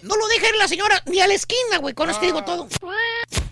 No 0.01 0.15
lo 0.15 0.27
deja 0.27 0.49
ir 0.49 0.55
la 0.55 0.67
señora 0.67 1.01
ni 1.05 1.21
a 1.21 1.27
la 1.27 1.33
esquina, 1.35 1.77
güey, 1.79 1.93
con 1.93 2.09
eso 2.09 2.19
te 2.19 2.25
digo 2.25 2.43
todo. 2.43 2.67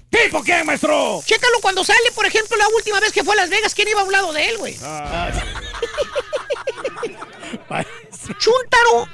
¿Tipo 0.09 0.43
qué, 0.43 0.63
maestro? 0.63 1.21
Chécalo 1.25 1.59
cuando 1.61 1.83
sale, 1.83 2.11
por 2.15 2.25
ejemplo, 2.25 2.55
la 2.57 2.67
última 2.69 2.99
vez 2.99 3.11
que 3.11 3.23
fue 3.23 3.33
a 3.33 3.37
Las 3.37 3.49
Vegas, 3.49 3.73
¿quién 3.75 3.87
iba 3.89 4.01
a 4.01 4.03
un 4.03 4.11
lado 4.11 4.31
de 4.33 4.47
él, 4.47 4.57
güey? 4.57 4.75
Chúntaro 8.39 9.07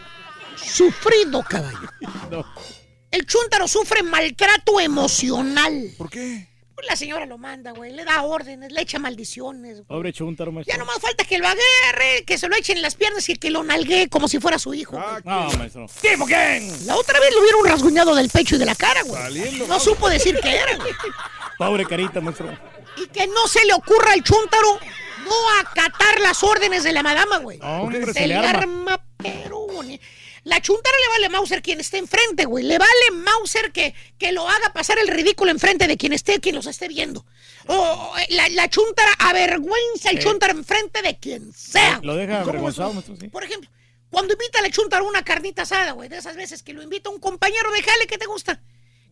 sufrido, 0.56 1.44
caballo. 1.44 1.90
El 3.12 3.26
chúntaro 3.26 3.68
sufre 3.68 4.02
maltrato 4.02 4.80
emocional. 4.80 5.92
¿Por 5.98 6.10
qué? 6.10 6.48
Pues 6.76 6.88
la 6.88 6.96
señora 6.96 7.26
lo 7.28 7.38
manda, 7.38 7.72
güey, 7.72 7.92
le 7.94 8.04
da 8.04 8.24
órdenes, 8.24 8.72
le 8.72 8.82
echa 8.82 8.98
maldiciones. 8.98 9.76
güey. 9.78 9.86
Pobre 9.86 10.12
chúntaro, 10.12 10.52
maestro. 10.52 10.74
Ya 10.74 10.78
nomás 10.80 10.98
falta 11.00 11.24
que 11.24 11.38
lo 11.38 11.46
agarre, 11.46 12.24
que 12.26 12.38
se 12.38 12.48
lo 12.48 12.56
echen 12.56 12.78
en 12.78 12.82
las 12.84 12.96
piernas 12.96 13.30
y 13.30 13.36
que 13.36 13.52
lo 13.52 13.64
nalgue 13.64 14.10
como 14.10 14.28
si 14.28 14.40
fuera 14.40 14.58
su 14.58 14.74
hijo. 14.74 14.98
güey. 14.98 15.22
No, 15.24 15.52
maestro. 15.58 15.86
¿Tipo 16.02 16.26
quién? 16.26 16.88
La 16.88 16.96
otra 16.96 17.20
vez 17.20 17.32
lo 17.34 17.42
hubieron 17.42 17.66
rasguñado 17.66 18.16
del 18.16 18.30
pecho 18.30 18.56
y 18.56 18.60
de 18.60 18.66
la 18.66 18.76
cara, 18.76 19.04
güey. 19.04 19.22
Saliendo. 19.22 19.68
No 19.68 19.80
supo 19.80 20.10
decir 20.10 20.40
qué 20.42 20.56
era, 20.56 20.76
güey. 20.78 20.92
Pobre 21.60 21.86
carita, 21.86 22.20
maestro. 22.22 22.50
Y 22.98 23.08
que 23.08 23.28
no 23.28 23.48
se 23.48 23.64
le 23.66 23.74
ocurra 23.74 24.14
al 24.14 24.24
chúntaro 24.24 24.80
no 25.26 25.60
acatar 25.62 26.20
las 26.22 26.44
órdenes 26.44 26.84
de 26.84 26.92
la 26.92 27.04
madama, 27.04 27.38
güey. 27.38 27.60
Hombre, 27.62 28.04
se, 28.08 28.14
se 28.14 28.28
le 28.28 28.36
arma. 28.36 28.50
arma, 28.60 29.06
pero 29.18 29.68
boni- 29.68 30.00
La 30.46 30.62
chuntara 30.62 30.96
le 31.02 31.08
vale 31.10 31.30
Mauser 31.30 31.62
quien 31.62 31.80
esté 31.80 31.98
enfrente, 32.00 32.46
güey. 32.46 32.66
Le 32.66 32.78
vale 32.78 33.12
Mauser 33.14 33.72
que, 33.72 33.96
que 34.18 34.32
lo 34.34 34.48
haga 34.50 34.74
pasar 34.74 34.98
el 35.00 35.08
ridículo 35.08 35.52
enfrente 35.52 35.88
de 35.88 35.96
quien 35.98 36.12
esté, 36.12 36.40
quien 36.42 36.56
los 36.56 36.66
esté 36.66 36.88
viendo. 36.90 37.26
O 37.68 38.14
eh, 38.20 38.28
la, 38.30 38.50
la 38.50 38.70
chuntara 38.70 39.12
avergüenza 39.20 40.10
el 40.10 40.18
Eh. 40.18 40.22
chuntara 40.22 40.52
enfrente 40.54 41.02
de 41.02 41.18
quien 41.18 41.54
sea. 41.54 42.00
Lo 42.04 42.16
deja 42.16 42.40
¿Cómo 42.40 42.50
avergonzado, 42.52 43.02
sí. 43.20 43.30
Por 43.30 43.44
ejemplo, 43.46 43.70
cuando 44.10 44.34
invita 44.34 44.60
a 44.60 44.62
la 44.64 44.70
chuntara 44.70 45.04
una 45.04 45.24
carnita 45.24 45.62
asada, 45.62 45.92
güey, 45.94 46.10
de 46.10 46.18
esas 46.18 46.36
veces 46.36 46.62
que 46.62 46.74
lo 46.74 46.82
invita 46.84 47.10
un 47.10 47.20
compañero 47.20 47.72
de 47.72 47.82
jale 47.82 48.06
que 48.06 48.18
te 48.18 48.26
gusta, 48.26 48.62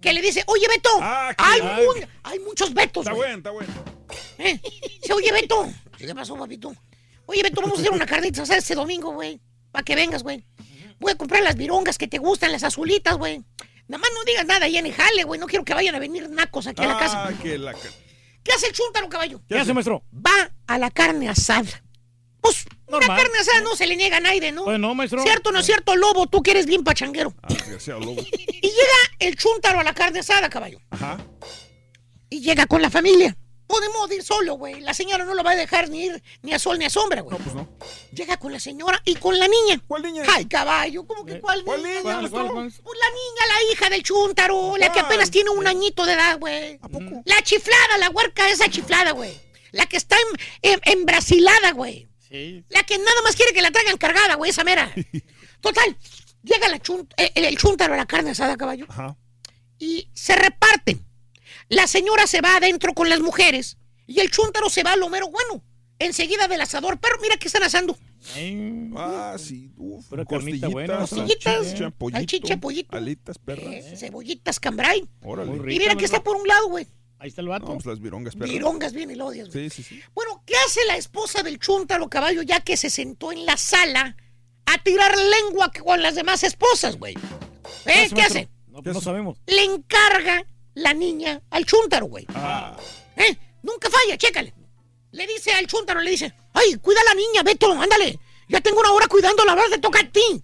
que 0.02 0.12
le 0.14 0.22
dice, 0.22 0.44
oye, 0.48 0.68
Beto, 0.68 0.90
hay, 1.02 1.36
ay. 1.64 1.86
mu- 1.86 2.08
hay 2.24 2.40
muchos 2.40 2.74
Betos, 2.74 3.06
Está 3.06 3.14
bueno, 3.16 3.38
está 3.38 3.52
bueno. 3.52 3.74
¿Eh? 4.38 4.60
Dice, 5.02 5.14
oye, 5.14 5.32
Beto. 5.32 5.72
¿Qué 5.98 6.14
pasó, 6.14 6.36
papito? 6.36 6.76
Oye, 7.26 7.42
Beto, 7.42 7.62
vamos 7.62 7.78
a 7.78 7.82
hacer 7.82 7.94
una 7.94 8.06
carnita 8.06 8.42
asada 8.42 8.60
este 8.60 8.76
domingo, 8.76 9.14
güey. 9.14 9.40
Para 9.72 9.84
que 9.86 9.96
vengas, 9.96 10.24
güey. 10.24 10.44
Voy 11.02 11.14
a 11.14 11.16
comprar 11.18 11.42
las 11.42 11.56
virongas 11.56 11.98
que 11.98 12.08
te 12.08 12.20
gustan, 12.20 12.52
las 12.52 12.64
azulitas, 12.64 13.18
güey. 13.18 13.44
Nada 13.88 14.00
más 14.00 14.12
no 14.14 14.24
digas 14.24 14.46
nada 14.46 14.66
ahí 14.68 14.78
en 14.78 14.86
el 14.86 14.94
jale, 14.94 15.24
güey. 15.24 15.40
No 15.40 15.48
quiero 15.48 15.66
que 15.66 15.74
vayan 15.74 15.96
a 15.96 16.00
venir 16.00 16.30
nacos 16.30 16.68
aquí 16.68 16.84
a 16.84 16.88
la 16.88 17.00
casa. 17.00 17.26
Ah, 17.26 17.32
que 17.42 17.58
la... 17.58 17.74
¿Qué 17.74 18.52
hace 18.56 18.68
el 18.68 18.74
chúntaro, 18.74 19.10
caballo? 19.10 19.42
¿Qué 19.50 19.58
hace, 19.58 19.74
maestro? 19.74 20.04
Va 20.16 20.52
a 20.68 20.78
la 20.78 20.92
carne 20.92 21.28
asada. 21.28 21.84
Pues, 22.40 22.66
una 22.86 23.00
Normal. 23.00 23.18
carne 23.18 23.40
asada 23.40 23.62
no 23.62 23.76
se 23.76 23.88
le 23.88 23.96
niega 23.96 24.18
a 24.18 24.20
nadie, 24.20 24.52
¿no? 24.52 24.64
Pues 24.64 24.80
no, 24.80 24.94
maestro. 24.94 25.24
¿Cierto 25.24 25.50
o 25.50 25.52
no 25.52 25.60
es 25.60 25.66
cierto, 25.66 25.96
lobo? 25.96 26.28
Tú 26.28 26.44
que 26.44 26.52
eres 26.52 26.68
bien 26.68 26.84
pachanguero. 26.84 27.34
Ah, 27.42 27.50
lobo. 28.00 28.16
Y 28.64 28.68
llega 28.68 29.18
el 29.20 29.36
chúntaro 29.38 29.80
a 29.80 29.84
la 29.84 29.96
carne 29.96 30.20
asada, 30.20 30.52
caballo. 30.52 30.80
Ajá. 30.92 31.18
Y 32.30 32.42
llega 32.42 32.68
con 32.68 32.80
la 32.80 32.92
familia. 32.92 33.36
Podemos 33.72 34.12
ir 34.12 34.24
solo, 34.24 34.56
güey. 34.56 34.82
La 34.82 34.94
señora 34.94 35.24
no 35.26 35.34
lo 35.34 35.44
va 35.44 35.52
a 35.52 35.56
dejar 35.56 35.90
ni 35.90 36.06
ir 36.06 36.24
ni 36.42 36.54
a 36.54 36.60
sol 36.60 36.78
ni 36.78 36.86
a 36.86 36.90
sombra, 36.90 37.22
güey. 37.22 37.38
No, 37.38 37.44
pues 37.44 37.56
no. 37.56 37.68
Llega 38.12 38.38
con 38.38 38.52
la 38.52 38.60
señora 38.60 39.02
y 39.06 39.16
con 39.16 39.40
la 39.40 39.48
niña. 39.48 39.82
¿Cuál 39.88 40.04
niña? 40.04 40.24
Ay, 40.30 40.46
caballo, 40.46 41.06
¿cómo 41.08 41.26
que 41.26 41.40
cuál, 41.40 41.64
¿Cuál 41.64 41.82
niña? 41.82 41.90
niña, 42.02 42.02
¿Cuál, 42.04 42.30
cuál, 42.30 42.52
cuál? 42.52 42.72
Pues 42.84 43.00
la 43.00 43.10
niña, 43.10 43.48
la 43.48 43.72
hija 43.74 43.90
del 43.90 44.04
chúntaro, 44.04 44.78
la 44.78 44.92
que 44.92 45.00
apenas 45.00 45.32
tiene 45.32 45.50
un 45.52 45.66
añito 45.68 46.06
de 46.06 46.14
edad, 46.14 46.38
güey. 46.40 46.78
¿A 46.82 46.90
poco? 46.90 47.22
La 47.26 47.42
chiflada, 47.42 47.98
la 48.00 48.10
huerca 48.10 48.50
esa 48.50 48.68
chiflada, 48.70 49.12
güey. 49.12 49.32
La 49.72 49.86
que 49.86 49.96
está 49.98 50.18
en, 50.62 50.72
en- 50.74 50.82
embrasilada, 51.00 51.72
güey. 51.72 52.10
Sí. 52.30 52.64
La 52.70 52.84
que 52.84 52.98
nada 52.98 53.22
más 53.24 53.36
quiere 53.36 53.54
que 53.54 53.62
la 53.62 53.72
traigan 53.72 53.98
cargada, 53.98 54.36
güey, 54.36 54.52
esa 54.52 54.64
mera. 54.64 54.94
Total, 55.62 55.98
llega 56.44 56.68
la 56.70 56.80
chun- 56.80 57.08
eh, 57.18 57.32
el, 57.36 57.46
el 57.46 57.58
chúntaro 57.58 57.94
a 57.94 57.98
la 57.98 58.06
carne 58.06 58.32
asada, 58.32 58.58
caballo, 58.58 58.86
Ajá. 58.90 59.16
y 59.80 60.10
se 60.14 60.36
reparten. 60.36 61.06
La 61.72 61.88
señora 61.88 62.28
se 62.28 62.42
va 62.42 62.58
adentro 62.58 62.94
con 62.94 63.08
las 63.08 63.22
mujeres 63.22 63.78
y 64.06 64.20
el 64.20 64.30
chúntaro 64.30 64.70
se 64.70 64.84
va 64.84 64.92
a 64.92 64.98
lo 64.98 65.08
mero 65.08 65.30
bueno. 65.30 65.64
Enseguida 66.00 66.50
del 66.50 66.60
asador, 66.60 67.00
pero 67.00 67.16
mira 67.22 67.38
que 67.38 67.48
están 67.48 67.64
asando. 67.64 67.98
Ah, 68.98 69.38
sí. 69.40 69.72
Uf, 69.78 70.06
Pura 70.08 70.26
carnita 70.26 70.68
buena, 70.68 71.00
Costillitas, 71.00 71.68
salchicha, 72.12 72.58
pollito, 72.60 72.98
alitas, 72.98 73.38
perras. 73.38 73.74
Eh, 73.74 73.96
cebollitas, 73.96 74.60
cambray. 74.60 75.08
Órale. 75.24 75.74
Y 75.74 75.80
mira 75.80 75.96
que 75.96 76.04
está 76.04 76.22
por 76.22 76.36
un 76.36 76.46
lado, 76.46 76.68
güey. 76.68 76.88
Ahí 77.20 77.30
está 77.30 77.40
el 77.40 77.48
vato. 77.48 77.68
No, 77.68 77.74
pues 77.76 77.86
las 77.86 78.02
virongas, 78.02 78.36
perras. 78.36 78.50
Virongas 78.52 78.92
bien 78.92 79.12
elodias, 79.12 79.50
güey. 79.50 79.70
Sí, 79.70 79.82
sí, 79.82 79.96
sí. 79.96 80.02
Bueno, 80.14 80.44
¿qué 80.46 80.56
hace 80.68 80.84
la 80.88 80.98
esposa 80.98 81.42
del 81.42 81.58
chúntaro 81.58 82.10
caballo 82.10 82.42
ya 82.42 82.60
que 82.60 82.76
se 82.76 82.90
sentó 82.90 83.32
en 83.32 83.46
la 83.46 83.56
sala 83.56 84.18
a 84.66 84.84
tirar 84.84 85.16
lengua 85.18 85.72
con 85.72 86.02
las 86.02 86.16
demás 86.16 86.44
esposas, 86.44 86.98
güey? 86.98 87.16
¿Eh? 87.86 88.10
¿Qué 88.14 88.22
hace? 88.24 88.50
No, 88.68 88.84
pues 88.84 88.94
no 88.94 89.02
sabemos. 89.02 89.38
Le 89.48 89.64
encarga 89.64 90.46
la 90.76 90.94
niña 90.94 91.42
al 91.50 91.66
chúntaro, 91.66 92.06
güey. 92.08 92.26
Ah, 92.34 92.78
¿Eh? 93.16 93.38
Nunca 93.64 93.90
falla, 93.90 94.18
chécale. 94.18 94.54
Le 95.12 95.28
dice 95.28 95.52
al 95.52 95.68
chúntaro, 95.68 96.00
le 96.02 96.12
dice, 96.12 96.34
ay, 96.54 96.76
cuida 96.82 97.02
a 97.02 97.06
la 97.06 97.14
niña, 97.14 97.44
Beto, 97.44 97.72
ándale. 97.74 98.20
Ya 98.48 98.62
tengo 98.62 98.80
una 98.80 98.92
hora 98.92 99.08
cuidándola, 99.08 99.52
ahora 99.52 99.64
te 99.70 99.78
toca 99.80 100.00
a 100.00 100.10
ti. 100.10 100.44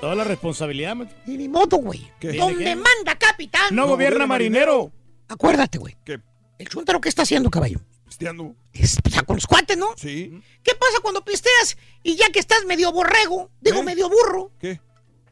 Toda 0.00 0.14
la 0.14 0.24
responsabilidad, 0.24 0.94
maestro. 0.94 1.18
Y 1.26 1.36
ni 1.38 1.48
modo, 1.48 1.78
güey. 1.78 2.10
Donde 2.20 2.64
¿Qué? 2.64 2.76
manda 2.76 3.16
capitán. 3.18 3.74
No 3.74 3.86
gobierna 3.86 4.26
marinero. 4.26 4.92
Acuérdate, 5.28 5.78
güey. 5.78 5.96
¿Qué? 6.04 6.20
El 6.58 6.68
chúntaro, 6.68 7.00
¿qué 7.00 7.08
está 7.08 7.22
haciendo, 7.22 7.50
caballo? 7.50 7.80
Pisteando. 8.06 8.54
Es, 8.72 8.98
o 9.04 9.08
sea, 9.10 9.22
con 9.22 9.36
los 9.36 9.46
cuates, 9.46 9.76
¿no? 9.78 9.88
Sí. 9.96 10.38
¿Qué 10.62 10.74
pasa 10.74 10.98
cuando 11.02 11.24
pisteas 11.24 11.76
y 12.02 12.16
ya 12.16 12.28
que 12.30 12.38
estás 12.40 12.64
medio 12.66 12.92
borrego, 12.92 13.50
digo 13.60 13.80
¿Eh? 13.80 13.82
medio 13.84 14.08
burro, 14.10 14.52
¿Qué? 14.60 14.80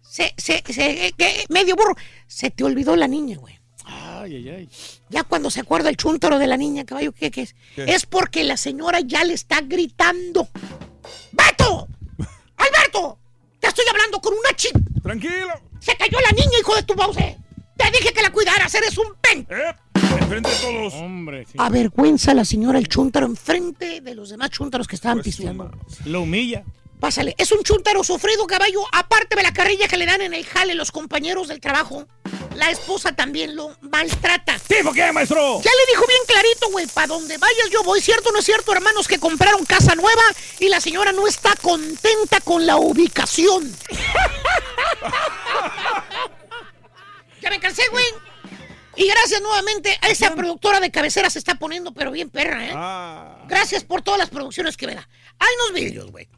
se, 0.01 0.35
se, 0.39 0.63
se- 0.73 1.09
eh, 1.19 1.45
medio 1.51 1.77
burro, 1.77 1.95
se 2.27 2.51
te 2.51 2.65
olvidó 2.65 2.97
la 2.97 3.07
niña, 3.09 3.37
güey? 3.37 3.61
Ay, 4.23 4.37
ay, 4.37 4.49
ay. 4.51 4.69
Ya 5.09 5.25
cuando 5.25 5.51
se 5.51 5.61
acuerda 5.61 5.89
el 5.91 5.97
chúntaro 5.97 6.39
de 6.39 6.47
la 6.47 6.57
niña, 6.57 6.85
caballo, 6.85 7.13
¿qué, 7.13 7.31
qué 7.31 7.43
es? 7.43 7.55
¿Qué? 7.75 7.85
Es 7.85 8.07
porque 8.07 8.45
la 8.45 8.57
señora 8.57 9.01
ya 9.01 9.25
le 9.25 9.35
está 9.35 9.61
gritando. 9.63 10.49
¡Beto! 11.33 11.89
¡Alberto! 12.57 13.19
Te 13.59 13.69
estoy 13.69 13.85
hablando 13.91 14.21
con 14.21 14.33
una 14.35 14.55
chica. 14.57 14.79
Tranquilo. 15.03 15.53
Se 15.81 15.97
cayó 15.97 16.19
la 16.21 16.31
niña, 16.33 16.59
hijo 16.61 16.75
de 16.77 16.83
tu 16.85 16.95
mouse. 16.95 17.17
Te 17.17 17.91
dije 17.99 18.13
que 18.15 18.23
la 18.23 18.31
cuidaras, 18.31 18.73
eres 18.75 18.97
un 18.99 19.07
pen. 19.21 19.47
Eh, 19.51 19.75
enfrente 20.21 20.51
de 20.51 20.57
todos. 20.57 20.95
Hombre, 20.95 21.45
sí. 21.47 21.55
Avergüenza 21.59 22.31
a 22.31 22.35
la 22.35 22.45
señora 22.45 22.79
el 22.79 22.87
chúntaro 22.89 23.27
enfrente 23.27 24.01
de 24.01 24.15
los 24.15 24.31
demás 24.31 24.51
chúntaros 24.51 24.87
que 24.87 24.95
estaban 24.97 25.19
Pues, 25.19 25.35
pisteando. 25.37 25.71
Lo 26.05 26.23
humilla. 26.23 26.63
Pásale, 27.03 27.35
es 27.37 27.51
un 27.51 27.65
chúntaro 27.65 28.05
sufrido, 28.05 28.47
caballo. 28.47 28.85
Aparte 28.93 29.35
de 29.35 29.43
la 29.43 29.53
carrilla 29.53 29.89
que 29.89 29.97
le 29.97 30.07
dan 30.07 30.21
en 30.21 30.35
el 30.35 30.47
jale 30.47 30.77
los 30.77 30.93
compañeros 30.93 31.49
del 31.49 31.59
trabajo, 31.59 32.07
la 32.55 32.71
esposa 32.71 33.11
también 33.11 33.57
lo 33.57 33.77
maltrata. 33.81 34.57
¿Tipo 34.69 34.93
qué, 34.93 35.11
maestro? 35.11 35.61
Ya 35.65 35.71
le 35.73 35.93
dijo 35.93 36.07
bien 36.07 36.21
clarito, 36.29 36.71
güey, 36.71 36.87
para 36.87 37.09
donde 37.09 37.39
vayas 37.39 37.71
yo 37.73 37.83
voy, 37.83 38.01
¿cierto 38.01 38.29
o 38.29 38.33
no 38.33 38.39
es 38.39 38.45
cierto, 38.45 38.73
hermanos, 38.73 39.09
que 39.09 39.19
compraron 39.19 39.65
casa 39.65 39.97
nueva 39.97 40.23
y 40.61 40.69
la 40.69 40.81
señora 40.81 41.11
no 41.11 41.27
está 41.27 41.57
contenta 41.61 42.41
con 42.41 42.67
la 42.67 42.77
ubicación? 42.77 43.65
ya 47.43 47.51
me 47.51 47.59
cansé, 47.59 47.83
güey. 47.91 48.05
Y 48.95 49.09
gracias 49.09 49.43
nuevamente 49.43 49.99
a 50.03 50.09
esa 50.09 50.37
productora 50.37 50.79
de 50.79 50.93
cabecera 50.93 51.31
se 51.31 51.41
está 51.41 51.57
poniendo, 51.57 51.93
pero 51.93 52.13
bien 52.13 52.31
perra, 52.31 52.65
¿eh? 52.65 52.73
Ah. 52.73 53.45
Gracias 53.49 53.83
por 53.83 54.03
todas 54.03 54.21
las 54.21 54.31
producciones 54.31 54.77
que 54.77 54.87
me 54.87 54.95
da. 54.95 55.09
Hay 55.41 55.49
unos 55.65 55.73
vídeos, 55.75 56.13
güey. 56.13 56.29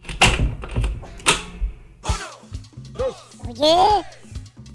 Oye, 3.48 4.04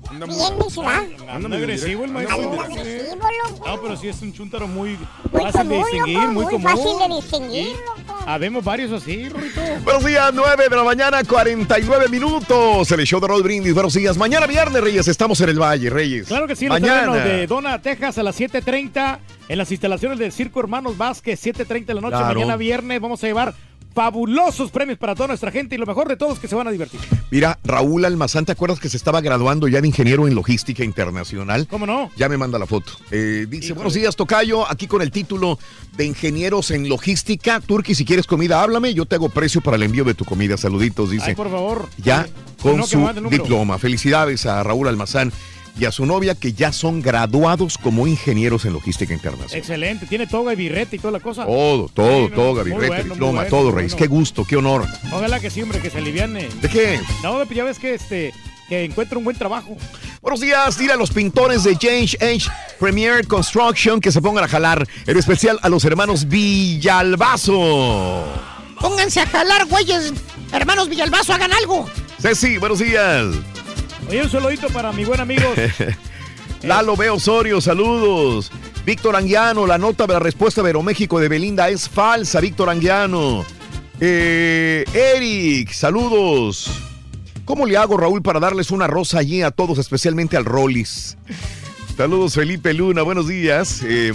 Anda 0.09 0.25
muy- 0.25 0.35
bien, 0.35 0.57
mi 0.57 0.69
ciudad. 0.71 1.03
Anda 1.29 1.57
agresivo 1.57 2.03
el 2.03 2.11
maestro. 2.11 2.51
Anda 2.51 2.63
agresivo, 2.63 3.15
loco. 3.49 3.67
No, 3.67 3.81
pero 3.81 3.95
sí 3.97 4.07
es 4.07 4.21
un 4.21 4.33
chúntaro 4.33 4.67
muy 4.67 4.97
Muy 5.31 5.41
fácil 5.51 5.69
de 5.69 5.77
distinguir, 5.77 6.17
loco, 6.17 6.31
muy 6.31 6.43
muy 6.45 6.53
común. 6.53 6.63
fácil 6.71 6.99
de 7.09 7.15
distinguir, 7.15 7.75
loco. 7.85 8.19
Habemos 8.25 8.63
varios 8.63 8.91
así, 8.91 9.29
Rorito. 9.29 9.61
Buenos 9.83 10.05
días, 10.05 10.31
9 10.33 10.67
de 10.69 10.75
la 10.75 10.83
mañana, 10.83 11.23
49 11.23 12.07
minutos. 12.09 12.91
El 12.91 13.05
show 13.05 13.19
de 13.19 13.27
Roll 13.27 13.43
Brindis. 13.43 13.73
Buenos 13.73 13.93
días. 13.93 14.17
Mañana 14.17 14.47
viernes, 14.47 14.81
Reyes. 14.81 15.07
Estamos 15.07 15.39
en 15.41 15.49
el 15.49 15.59
Valle, 15.61 15.89
Reyes. 15.89 16.27
Claro 16.27 16.47
que 16.47 16.55
sí, 16.55 16.65
en 16.65 16.69
Mañana. 16.71 17.13
de 17.13 17.45
Dona, 17.47 17.79
Texas, 17.81 18.17
a 18.17 18.23
las 18.23 18.35
7.30, 18.39 19.19
en 19.47 19.57
las 19.57 19.71
instalaciones 19.71 20.17
del 20.19 20.31
Circo 20.31 20.59
Hermanos 20.59 20.97
Vázquez, 20.97 21.39
7.30 21.39 21.85
de 21.85 21.93
la 21.95 22.01
noche, 22.01 22.17
Claro. 22.17 22.33
mañana 22.39 22.55
viernes, 22.57 22.99
vamos 22.99 23.23
a 23.23 23.27
llevar 23.27 23.53
fabulosos 23.99 24.71
premios 24.71 24.97
para 24.97 25.13
toda 25.13 25.27
nuestra 25.27 25.51
gente 25.51 25.75
y 25.75 25.77
lo 25.77 25.85
mejor 25.85 26.07
de 26.07 26.15
todos 26.15 26.39
que 26.39 26.47
se 26.47 26.55
van 26.55 26.65
a 26.67 26.71
divertir. 26.71 27.01
Mira, 27.31 27.59
Raúl 27.65 28.05
Almazán, 28.05 28.45
¿te 28.45 28.53
acuerdas 28.53 28.79
que 28.79 28.87
se 28.87 28.95
estaba 28.95 29.19
graduando 29.19 29.67
ya 29.67 29.81
de 29.81 29.87
ingeniero 29.87 30.25
en 30.25 30.35
logística 30.35 30.85
internacional? 30.85 31.67
¿Cómo 31.67 31.85
no? 31.85 32.09
Ya 32.15 32.29
me 32.29 32.37
manda 32.37 32.57
la 32.57 32.65
foto. 32.65 32.93
Eh, 33.11 33.45
dice, 33.49 33.65
Híjole. 33.65 33.73
buenos 33.75 33.93
días, 33.95 34.15
Tocayo, 34.15 34.65
aquí 34.71 34.87
con 34.87 35.01
el 35.01 35.11
título 35.11 35.59
de 35.97 36.05
ingenieros 36.05 36.71
en 36.71 36.87
logística. 36.87 37.59
Turki, 37.59 37.93
si 37.93 38.05
quieres 38.05 38.25
comida, 38.25 38.63
háblame. 38.63 38.93
Yo 38.93 39.05
te 39.05 39.15
hago 39.15 39.27
precio 39.27 39.59
para 39.59 39.75
el 39.75 39.83
envío 39.83 40.05
de 40.05 40.13
tu 40.13 40.23
comida. 40.23 40.55
Saluditos, 40.55 41.09
dice. 41.09 41.31
Ay, 41.31 41.35
por 41.35 41.51
favor. 41.51 41.89
ya 41.97 42.25
con 42.61 42.77
No, 42.77 42.87
su 42.87 43.05
diploma. 43.29 43.79
Felicidades 43.79 44.45
a 44.45 44.63
Raúl 44.63 44.87
Almazán 44.87 45.33
y 45.77 45.85
a 45.85 45.91
su 45.91 46.05
novia 46.05 46.35
que 46.35 46.53
ya 46.53 46.71
son 46.71 47.01
graduados 47.01 47.77
como 47.77 48.07
ingenieros 48.07 48.65
en 48.65 48.73
logística 48.73 49.13
internacional. 49.13 49.57
Excelente, 49.57 50.05
tiene 50.05 50.27
toga 50.27 50.53
y 50.53 50.55
birrete 50.55 50.95
y 50.95 50.99
toda 50.99 51.11
la 51.11 51.19
cosa. 51.19 51.45
Todo, 51.45 51.89
todo, 51.89 52.27
Sí, 52.63 52.71
bueno, 52.71 52.87
muy 52.93 53.03
diploma, 53.03 53.31
bueno, 53.41 53.49
todo, 53.49 53.71
Reyes. 53.71 53.93
bueno. 53.93 53.97
Qué 53.97 54.07
gusto, 54.07 54.45
qué 54.45 54.55
honor. 54.57 54.85
Ojalá 55.11 55.39
que 55.39 55.49
sí, 55.49 55.61
hombre, 55.61 55.79
que 55.79 55.89
se 55.89 55.97
aliviane. 55.99 56.49
¿De 56.61 56.69
qué? 56.69 56.99
No, 57.23 57.37
pues 57.45 57.49
ya 57.55 57.63
ves 57.63 57.79
que 57.79 57.93
este 57.93 58.33
que 58.67 58.83
encuentre 58.83 59.17
un 59.17 59.23
buen 59.23 59.35
trabajo. 59.35 59.75
Buenos 60.21 60.41
días, 60.41 60.77
dile 60.77 60.93
a 60.93 60.95
los 60.95 61.09
pintores 61.09 61.63
de 61.63 61.75
Change 61.75 62.17
Age 62.21 62.51
Premier 62.79 63.25
Construction 63.25 63.99
que 63.99 64.11
se 64.11 64.21
pongan 64.21 64.43
a 64.43 64.47
jalar, 64.47 64.87
en 65.07 65.17
especial 65.17 65.57
a 65.63 65.69
los 65.69 65.83
hermanos 65.85 66.27
Villalbazo. 67.09 68.25
Pónganse 68.79 69.21
a 69.21 69.25
jalar, 69.27 69.65
güeyes. 69.65 70.13
Hermanos 70.51 70.87
Villalbazo, 70.87 71.33
hagan 71.33 71.51
algo. 71.53 71.89
Ceci, 72.21 72.57
buenos 72.57 72.79
días. 72.79 73.25
Oye, 74.09 74.23
un 74.23 74.29
saludito 74.29 74.69
para 74.69 74.91
mi 74.91 75.05
buen 75.05 75.19
amigo. 75.19 75.53
Lalo 76.63 76.97
B. 76.97 77.11
Osorio, 77.11 77.61
saludos. 77.61 78.51
Víctor 78.83 79.15
Anguiano, 79.15 79.67
la 79.67 79.77
nota 79.77 80.07
de 80.07 80.13
la 80.13 80.19
respuesta 80.19 80.63
de 80.63 80.69
Aeroméxico 80.69 81.19
de 81.19 81.27
Belinda 81.27 81.69
es 81.69 81.87
falsa, 81.87 82.39
Víctor 82.39 82.71
Anguiano. 82.71 83.45
Eh, 83.99 84.83
Eric, 84.93 85.71
saludos. 85.73 86.71
¿Cómo 87.45 87.67
le 87.67 87.77
hago, 87.77 87.97
Raúl, 87.97 88.23
para 88.23 88.39
darles 88.39 88.71
una 88.71 88.87
rosa 88.87 89.19
allí 89.19 89.43
a 89.43 89.51
todos, 89.51 89.77
especialmente 89.77 90.37
al 90.37 90.45
Rollis? 90.45 91.15
Saludos, 91.95 92.33
Felipe 92.33 92.73
Luna, 92.73 93.03
buenos 93.03 93.27
días. 93.27 93.81
Eh, 93.83 94.11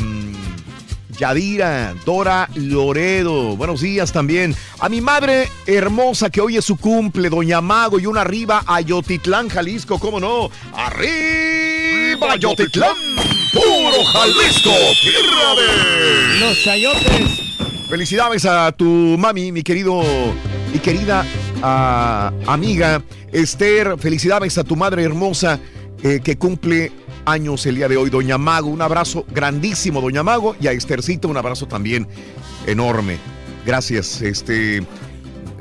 Yadira, 1.19 1.95
Dora 2.05 2.49
Loredo, 2.55 3.57
buenos 3.57 3.81
días 3.81 4.13
también. 4.13 4.55
A 4.81 4.89
mi 4.89 5.01
madre 5.01 5.49
hermosa 5.67 6.31
que 6.31 6.41
hoy 6.41 6.57
es 6.57 6.65
su 6.65 6.77
cumple, 6.77 7.31
Doña 7.31 7.61
Mago, 7.61 7.99
y 7.99 8.07
una 8.07 8.23
arriba 8.23 8.63
a 8.67 8.81
Yotitlán, 8.81 9.49
Jalisco, 9.49 9.99
¿cómo 9.99 10.19
no? 10.21 10.51
¡Arriba, 10.75 12.37
Yotitlán! 12.37 12.97
¡Puro 13.53 14.05
Jalisco! 14.05 14.71
¡Tierra 15.01 15.55
de... 15.55 16.41
Los 16.41 16.63
chayotes. 16.63 17.41
Felicidades 17.89 18.45
a 18.47 18.73
tu 18.73 18.85
mami, 18.85 19.53
mi 19.53 19.63
querido, 19.63 20.03
mi 20.73 20.79
querida 20.81 21.25
amiga 22.47 23.03
Esther. 23.33 23.97
Felicidades 23.99 24.59
a 24.59 24.65
tu 24.65 24.77
madre 24.77 25.05
hermosa 25.05 25.61
eh, 26.03 26.21
que 26.23 26.37
cumple 26.37 26.93
años 27.27 27.65
el 27.67 27.77
día 27.77 27.89
de 27.89 27.97
hoy, 27.97 28.11
Doña 28.11 28.39
Mago. 28.39 28.69
Un 28.69 28.83
abrazo 28.83 29.25
grandísimo, 29.31 30.01
Doña 30.01 30.23
Mago. 30.23 30.57
Y 30.61 30.67
a 30.67 30.73
Esthercita 30.73 31.29
un 31.29 31.37
abrazo 31.37 31.67
también 31.67 32.07
enorme. 32.67 33.19
Gracias. 33.67 34.21
Este, 34.23 34.83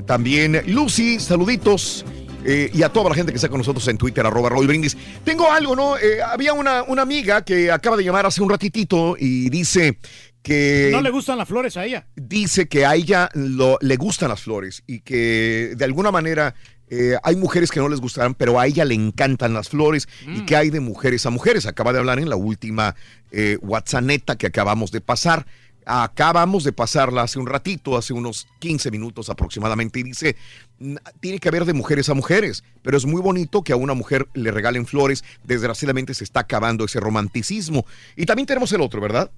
también 0.06 0.61
Lucy, 0.67 1.19
saluditos. 1.19 2.06
eh, 2.45 2.69
y 2.74 2.83
a 2.83 2.90
toda 2.90 3.09
la 3.09 3.16
gente 3.16 3.32
que 3.32 3.38
está 3.38 3.48
con 3.48 3.59
nosotros 3.59 3.88
en 3.88 3.98
Twitter, 3.98 4.25
arroba 4.25 4.50
Raúl 4.50 4.67
Brindis. 4.67 4.98
Tengo 5.24 5.50
algo, 5.50 5.75
¿no? 5.77 5.98
Eh, 5.98 6.22
había 6.22 6.51
una, 6.53 6.83
una 6.83 7.01
amiga 7.01 7.42
que 7.45 7.72
acaba 7.72 7.95
de 7.95 8.03
llamar 8.03 8.25
hace 8.25 8.42
un 8.42 8.50
ratitito 8.50 9.16
y 9.17 9.50
dice 9.50 9.98
que 10.42 10.90
No 10.92 11.00
le 11.00 11.09
gustan 11.09 11.38
las 11.38 11.48
flores 11.48 11.77
a 11.77 11.85
ella. 11.85 12.06
dice 12.17 12.67
que 12.67 12.85
a 12.85 12.95
ella 12.95 13.30
lo- 13.33 13.77
le 13.80 13.95
gustan 13.95 14.27
las 14.27 14.42
flores 14.42 14.83
y 14.85 15.00
que 15.00 15.72
de 15.77 15.85
alguna 15.85 16.11
manera 16.11 16.53
eh, 16.89 17.15
hay 17.23 17.35
mujeres 17.35 17.71
que 17.71 17.79
no 17.79 17.89
les 17.89 17.99
gustarán, 18.01 18.33
pero 18.35 18.59
a 18.59 18.67
ella 18.67 18.85
le 18.85 18.93
encantan 18.93 19.53
las 19.53 19.69
flores 19.69 20.07
y 20.27 20.45
que 20.45 20.55
hay 20.55 20.69
de 20.69 20.79
mujeres 20.79 21.25
a 21.25 21.29
mujeres. 21.31 21.65
Acaba 21.65 21.91
de 21.93 21.99
hablar 21.99 22.19
en 22.19 22.29
la 22.29 22.35
última 22.35 22.95
eh, 23.31 23.57
WhatsApp 23.61 24.03
que 24.37 24.47
acabamos 24.47 24.91
de 24.91 25.01
pasar. 25.01 25.45
Acabamos 25.85 26.63
de 26.63 26.71
pasarla 26.71 27.23
hace 27.23 27.39
un 27.39 27.47
ratito, 27.47 27.97
hace 27.97 28.13
unos 28.13 28.47
15 28.59 28.89
minutos 28.89 29.29
aproximadamente, 29.29 29.99
y 29.99 30.03
dice, 30.03 30.37
"N- 30.79 30.97
tiene 31.19 31.39
que 31.39 31.49
haber 31.49 31.65
de 31.65 31.73
mujeres 31.73 32.07
a 32.07 32.13
mujeres, 32.13 32.63
pero 32.83 32.95
es 32.95 33.05
muy 33.05 33.21
bonito 33.21 33.63
que 33.63 33.73
a 33.73 33.75
una 33.75 33.93
mujer 33.93 34.27
le 34.33 34.51
regalen 34.51 34.85
flores. 34.85 35.25
Desgraciadamente 35.43 36.13
se 36.13 36.23
está 36.23 36.39
acabando 36.41 36.85
ese 36.85 37.01
romanticismo. 37.01 37.85
Y 38.15 38.25
también 38.25 38.45
tenemos 38.45 38.71
el 38.71 38.79
otro, 38.79 39.01
¿verdad? 39.01 39.29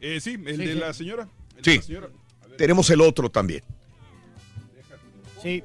Eh, 0.00 0.20
sí, 0.20 0.34
el 0.46 0.58
de 0.58 0.74
la 0.76 0.92
señora. 0.92 1.28
el 1.56 1.64
Sí. 1.64 1.70
de 1.72 1.76
la 1.78 1.82
señora. 1.82 2.08
Tenemos 2.56 2.88
el 2.90 3.00
otro 3.00 3.28
también. 3.30 3.64
Sí. 5.42 5.62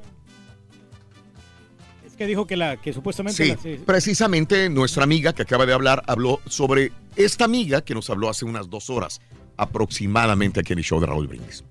Que 2.20 2.28
dijo 2.28 2.46
que 2.46 2.58
la 2.58 2.76
que 2.76 2.92
supuestamente 2.92 3.42
Sí, 3.44 3.50
la- 3.50 3.56
sí, 3.58 3.78
sí. 3.78 3.84
precisamente 3.86 4.70
nuestra 4.70 5.04
amiga 5.06 5.32
que 5.34 5.42
acaba 5.44 5.66
de 5.66 5.72
hablar 5.74 6.04
habló 6.06 6.42
sobre 6.48 6.92
esta 7.16 7.46
amiga 7.46 7.82
que 7.82 7.96
nos 7.96 8.10
habló 8.10 8.30
hace 8.30 8.44
unas 8.44 8.70
dos 8.70 8.90
horas 8.90 9.22
aproximadamente 9.56 10.60
aquí 10.60 10.74
en 10.74 10.80
el 10.80 10.86
show 10.86 11.00
de 11.00 11.08
Raúl 11.08 11.28
Brindis. 11.28 11.64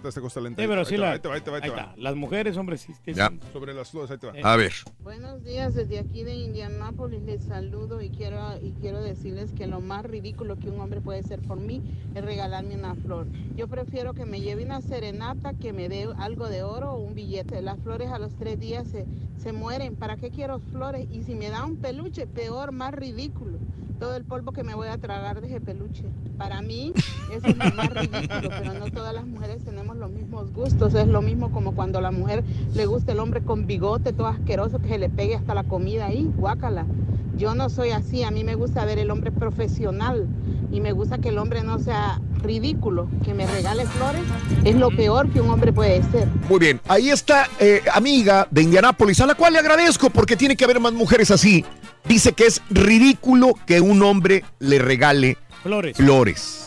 Está 0.00 0.08
esta 0.08 0.20
cosa 0.22 0.40
lenta. 0.40 0.62
Sí, 0.62 0.66
pero 0.68 0.80
Ahí 0.80 0.86
sí 0.86 0.96
la- 0.96 1.12
ahí 1.12 1.18
te 1.20 1.28
va, 1.28 1.34
ahí 1.34 1.40
te 1.42 1.50
va, 1.50 1.56
ahí 1.58 1.62
te 1.62 1.68
va. 1.70 1.94
Las 1.98 2.16
mujeres, 2.16 2.56
hombre, 2.56 2.78
sí. 2.78 2.94
sí, 3.04 3.12
Ya. 3.12 3.30
Sobre 3.52 3.74
las 3.74 3.90
flores, 3.90 4.10
ahí 4.10 4.16
te 4.16 4.26
va. 4.28 4.32
A 4.50 4.56
ver. 4.56 4.72
Buenos 5.02 5.44
días, 5.44 5.74
desde 5.74 5.98
aquí 5.98 6.24
de 6.24 6.34
Indianápolis 6.36 7.20
les 7.22 7.44
saludo 7.44 8.00
y 8.00 8.08
quiero, 8.08 8.38
y 8.62 8.70
quiero 8.80 9.02
decirles 9.02 9.52
que 9.52 9.66
lo 9.66 9.80
más 9.82 10.06
ridículo 10.06 10.56
que 10.58 10.70
un 10.70 10.80
hombre 10.80 11.02
puede 11.02 11.18
hacer 11.20 11.40
por 11.42 11.58
mí 11.60 11.82
es 12.14 12.24
regalarme 12.24 12.76
una 12.76 12.94
flor. 12.94 13.26
Yo 13.56 13.68
prefiero 13.68 14.14
que 14.14 14.24
me 14.24 14.40
lleve 14.40 14.64
una 14.64 14.80
serenata 14.80 15.52
que 15.52 15.74
me 15.74 15.90
dé 15.90 16.08
algo 16.16 16.48
de 16.48 16.62
oro 16.62 16.92
o 16.92 16.96
un 16.98 17.14
billete. 17.14 17.60
Las 17.60 17.78
flores 17.80 18.10
a 18.10 18.18
los 18.18 18.34
tres 18.36 18.58
días 18.58 18.88
se, 18.88 19.04
se 19.36 19.52
mueren. 19.52 19.96
¿Para 19.96 20.16
qué 20.16 20.30
quiero 20.30 20.60
flores? 20.60 21.06
Y 21.12 21.24
si 21.24 21.34
me 21.34 21.50
da 21.50 21.66
un 21.66 21.76
peluche, 21.76 22.26
peor, 22.26 22.72
más 22.72 22.94
ridículo. 22.94 23.58
Todo 23.98 24.16
el 24.16 24.24
polvo 24.24 24.52
que 24.52 24.62
me 24.64 24.74
voy 24.74 24.88
a 24.88 24.96
tragar 24.96 25.42
de 25.42 25.48
ese 25.48 25.60
peluche. 25.60 26.04
Para 26.38 26.62
mí 26.62 26.94
eso 27.34 27.48
es 27.48 27.56
lo 27.58 27.64
más 27.74 27.90
ridículo, 27.92 28.48
pero 28.48 28.72
no 28.72 28.90
todas 28.90 29.12
las 29.12 29.26
mujeres 29.26 29.62
tenemos 29.90 29.96
los 29.96 30.10
mismos 30.10 30.52
gustos. 30.52 30.94
Es 30.94 31.06
lo 31.06 31.22
mismo 31.22 31.50
como 31.50 31.74
cuando 31.74 31.98
a 31.98 32.02
la 32.02 32.10
mujer 32.10 32.44
le 32.74 32.86
gusta 32.86 33.12
el 33.12 33.18
hombre 33.18 33.42
con 33.42 33.66
bigote, 33.66 34.12
todo 34.12 34.26
asqueroso, 34.26 34.78
que 34.80 34.88
se 34.88 34.98
le 34.98 35.08
pegue 35.08 35.34
hasta 35.34 35.54
la 35.54 35.64
comida 35.64 36.06
ahí, 36.06 36.30
guácala. 36.36 36.86
Yo 37.36 37.54
no 37.54 37.70
soy 37.70 37.90
así, 37.90 38.22
a 38.22 38.30
mí 38.30 38.44
me 38.44 38.54
gusta 38.54 38.84
ver 38.84 38.98
el 38.98 39.10
hombre 39.10 39.32
profesional 39.32 40.28
y 40.70 40.80
me 40.80 40.92
gusta 40.92 41.18
que 41.18 41.30
el 41.30 41.38
hombre 41.38 41.62
no 41.62 41.78
sea 41.78 42.20
ridículo, 42.42 43.08
que 43.24 43.32
me 43.32 43.46
regale 43.46 43.86
flores, 43.86 44.22
es 44.64 44.76
lo 44.76 44.90
peor 44.90 45.30
que 45.30 45.40
un 45.40 45.48
hombre 45.48 45.72
puede 45.72 46.02
ser. 46.10 46.28
Muy 46.48 46.58
bien, 46.58 46.80
ahí 46.86 47.08
está 47.08 47.48
eh, 47.58 47.82
amiga 47.94 48.46
de 48.50 48.62
Indianápolis, 48.62 49.20
a 49.20 49.26
la 49.26 49.34
cual 49.34 49.54
le 49.54 49.58
agradezco 49.58 50.10
porque 50.10 50.36
tiene 50.36 50.56
que 50.56 50.64
haber 50.64 50.80
más 50.80 50.92
mujeres 50.92 51.30
así. 51.30 51.64
Dice 52.06 52.32
que 52.32 52.46
es 52.46 52.60
ridículo 52.70 53.54
que 53.66 53.80
un 53.80 54.02
hombre 54.02 54.44
le 54.58 54.78
regale 54.78 55.38
Flores. 55.62 55.96
flores. 55.96 56.66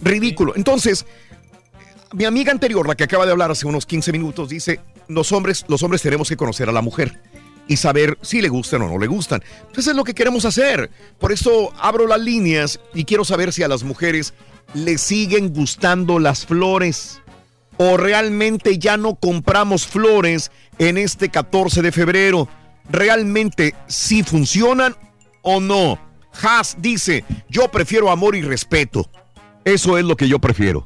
Ridículo. 0.00 0.54
Entonces, 0.56 1.06
mi 2.12 2.24
amiga 2.24 2.52
anterior, 2.52 2.86
la 2.86 2.94
que 2.94 3.04
acaba 3.04 3.26
de 3.26 3.32
hablar 3.32 3.50
hace 3.50 3.66
unos 3.66 3.86
15 3.86 4.12
minutos, 4.12 4.48
dice, 4.48 4.80
los 5.08 5.32
hombres, 5.32 5.64
los 5.68 5.82
hombres 5.82 6.02
tenemos 6.02 6.28
que 6.28 6.36
conocer 6.36 6.68
a 6.68 6.72
la 6.72 6.82
mujer 6.82 7.20
y 7.66 7.76
saber 7.76 8.18
si 8.22 8.40
le 8.40 8.48
gustan 8.48 8.82
o 8.82 8.88
no 8.88 8.98
le 8.98 9.06
gustan. 9.06 9.42
Entonces 9.60 9.88
es 9.88 9.96
lo 9.96 10.04
que 10.04 10.14
queremos 10.14 10.44
hacer. 10.44 10.90
Por 11.18 11.32
eso 11.32 11.72
abro 11.78 12.06
las 12.06 12.20
líneas 12.20 12.80
y 12.94 13.04
quiero 13.04 13.24
saber 13.24 13.52
si 13.52 13.62
a 13.62 13.68
las 13.68 13.82
mujeres 13.82 14.32
les 14.74 15.00
siguen 15.00 15.52
gustando 15.52 16.18
las 16.18 16.46
flores 16.46 17.20
o 17.76 17.96
realmente 17.96 18.78
ya 18.78 18.96
no 18.96 19.14
compramos 19.14 19.86
flores 19.86 20.50
en 20.78 20.96
este 20.98 21.28
14 21.28 21.82
de 21.82 21.92
febrero. 21.92 22.48
¿Realmente 22.90 23.74
sí 23.86 24.22
funcionan 24.22 24.96
o 25.42 25.60
no? 25.60 25.98
Haas 26.42 26.76
dice, 26.78 27.24
yo 27.48 27.68
prefiero 27.68 28.10
amor 28.10 28.34
y 28.34 28.42
respeto. 28.42 29.10
Eso 29.64 29.98
es 29.98 30.04
lo 30.04 30.16
que 30.16 30.28
yo 30.28 30.38
prefiero. 30.38 30.84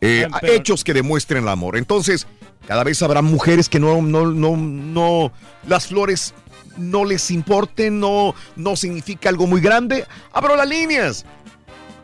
Eh, 0.00 0.26
pero- 0.40 0.52
hechos 0.52 0.84
que 0.84 0.94
demuestren 0.94 1.42
el 1.42 1.48
amor. 1.48 1.76
Entonces, 1.76 2.26
cada 2.66 2.84
vez 2.84 3.02
habrá 3.02 3.22
mujeres 3.22 3.68
que 3.68 3.80
no, 3.80 4.00
no, 4.02 4.26
no, 4.26 4.56
no, 4.56 5.32
las 5.66 5.88
flores 5.88 6.34
no 6.76 7.04
les 7.04 7.30
importen, 7.30 8.00
no, 8.00 8.34
no 8.56 8.76
significa 8.76 9.28
algo 9.28 9.46
muy 9.46 9.60
grande. 9.60 10.06
Abro 10.32 10.56
las 10.56 10.68
líneas. 10.68 11.24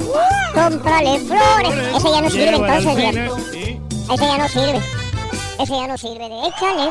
Cómprale 0.54 1.18
flores. 1.20 1.72
Ese 1.96 2.10
ya 2.10 2.20
no 2.20 2.30
sirve 2.30 2.54
entonces. 2.54 2.86
Ese 4.12 4.26
ya 4.26 4.38
no 4.38 4.48
sirve. 4.48 4.80
Ese 5.58 5.72
ya 5.72 5.86
no 5.88 5.98
sirve. 5.98 6.28
de 6.28 6.46
Échale. 6.48 6.90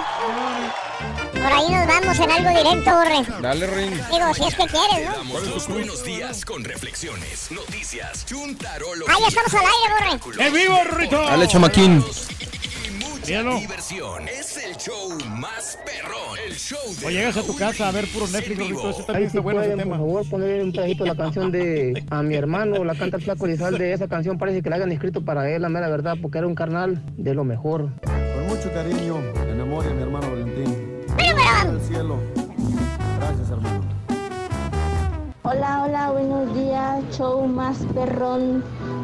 Por 1.42 1.54
ahí 1.54 1.72
nos 1.72 1.88
vamos 1.88 2.20
en 2.20 2.32
algo 2.32 2.50
directo, 2.50 2.92
Borre. 2.92 3.42
Dale, 3.42 3.68
Ring. 3.68 3.94
Digo, 4.12 4.34
si 4.34 4.44
es 4.44 4.56
que 4.56 4.66
quieres, 4.68 5.08
¿no? 5.08 5.16
Damos 5.16 5.48
los 5.48 5.68
buenos 5.70 6.04
días 6.04 6.44
con 6.44 6.64
reflexiones, 6.66 7.50
noticias, 7.52 8.26
chuntarología. 8.26 9.16
Ahí 9.16 9.24
estamos 9.26 9.54
al 9.54 9.62
aire, 9.62 10.20
Borre. 10.28 10.46
¡En 10.46 10.54
vivo, 10.54 10.76
Rito! 10.98 11.18
Dale, 11.18 11.48
chamaquín. 11.48 12.04
Míralo. 13.26 13.60
Diversión. 13.60 14.28
Es 14.28 14.58
el 14.58 14.76
show 14.76 15.18
más 15.30 15.78
perrón. 15.86 16.38
El 16.46 16.56
show 16.56 16.80
de 17.00 17.06
O 17.06 17.10
llegas 17.10 17.38
a 17.38 17.44
tu 17.44 17.56
casa 17.56 17.88
a 17.88 17.92
ver 17.92 18.08
puro 18.12 18.28
Netflix, 18.28 18.58
Rito. 18.58 18.90
Ese 18.90 19.04
también 19.04 19.28
está 19.28 19.40
bueno 19.40 19.62
ese 19.62 19.78
por 19.78 19.98
favor, 19.98 20.30
ponerle 20.30 20.64
un 20.64 20.72
pedacito 20.72 21.06
la 21.06 21.16
canción 21.16 21.52
de 21.52 22.04
a 22.10 22.24
mi 22.24 22.36
hermano, 22.36 22.84
la 22.84 22.96
canta 22.96 23.18
el 23.18 23.24
flaco 23.24 23.46
Lizalde. 23.46 23.94
Esa 23.94 24.08
canción 24.08 24.38
parece 24.38 24.62
que 24.62 24.70
la 24.70 24.78
hayan 24.78 24.92
escrito 24.92 25.24
para 25.24 25.50
él, 25.50 25.62
la 25.62 25.70
mera 25.70 25.88
verdad, 25.90 26.18
porque 26.22 26.40
era 26.40 26.48
un 26.48 26.56
carnal 26.56 27.02
de 27.18 27.34
lo 27.36 27.44
mejor. 27.44 27.90
Con 28.04 28.48
mucho 28.48 28.74
cariño 28.74 29.20
en 29.20 29.58
memoria 29.58 29.90
de 29.90 29.96
mi 29.96 30.02
hermano 30.02 30.32
Valentín. 30.32 30.99
Del 31.36 31.82
cielo. 31.82 32.16
Gracias, 33.20 33.50
hermano. 33.52 33.82
Hola, 35.44 35.84
hola, 35.84 36.12
buenos 36.12 36.54
días, 36.56 37.04
show 37.12 37.46
más 37.48 37.78
perrón 37.94 38.64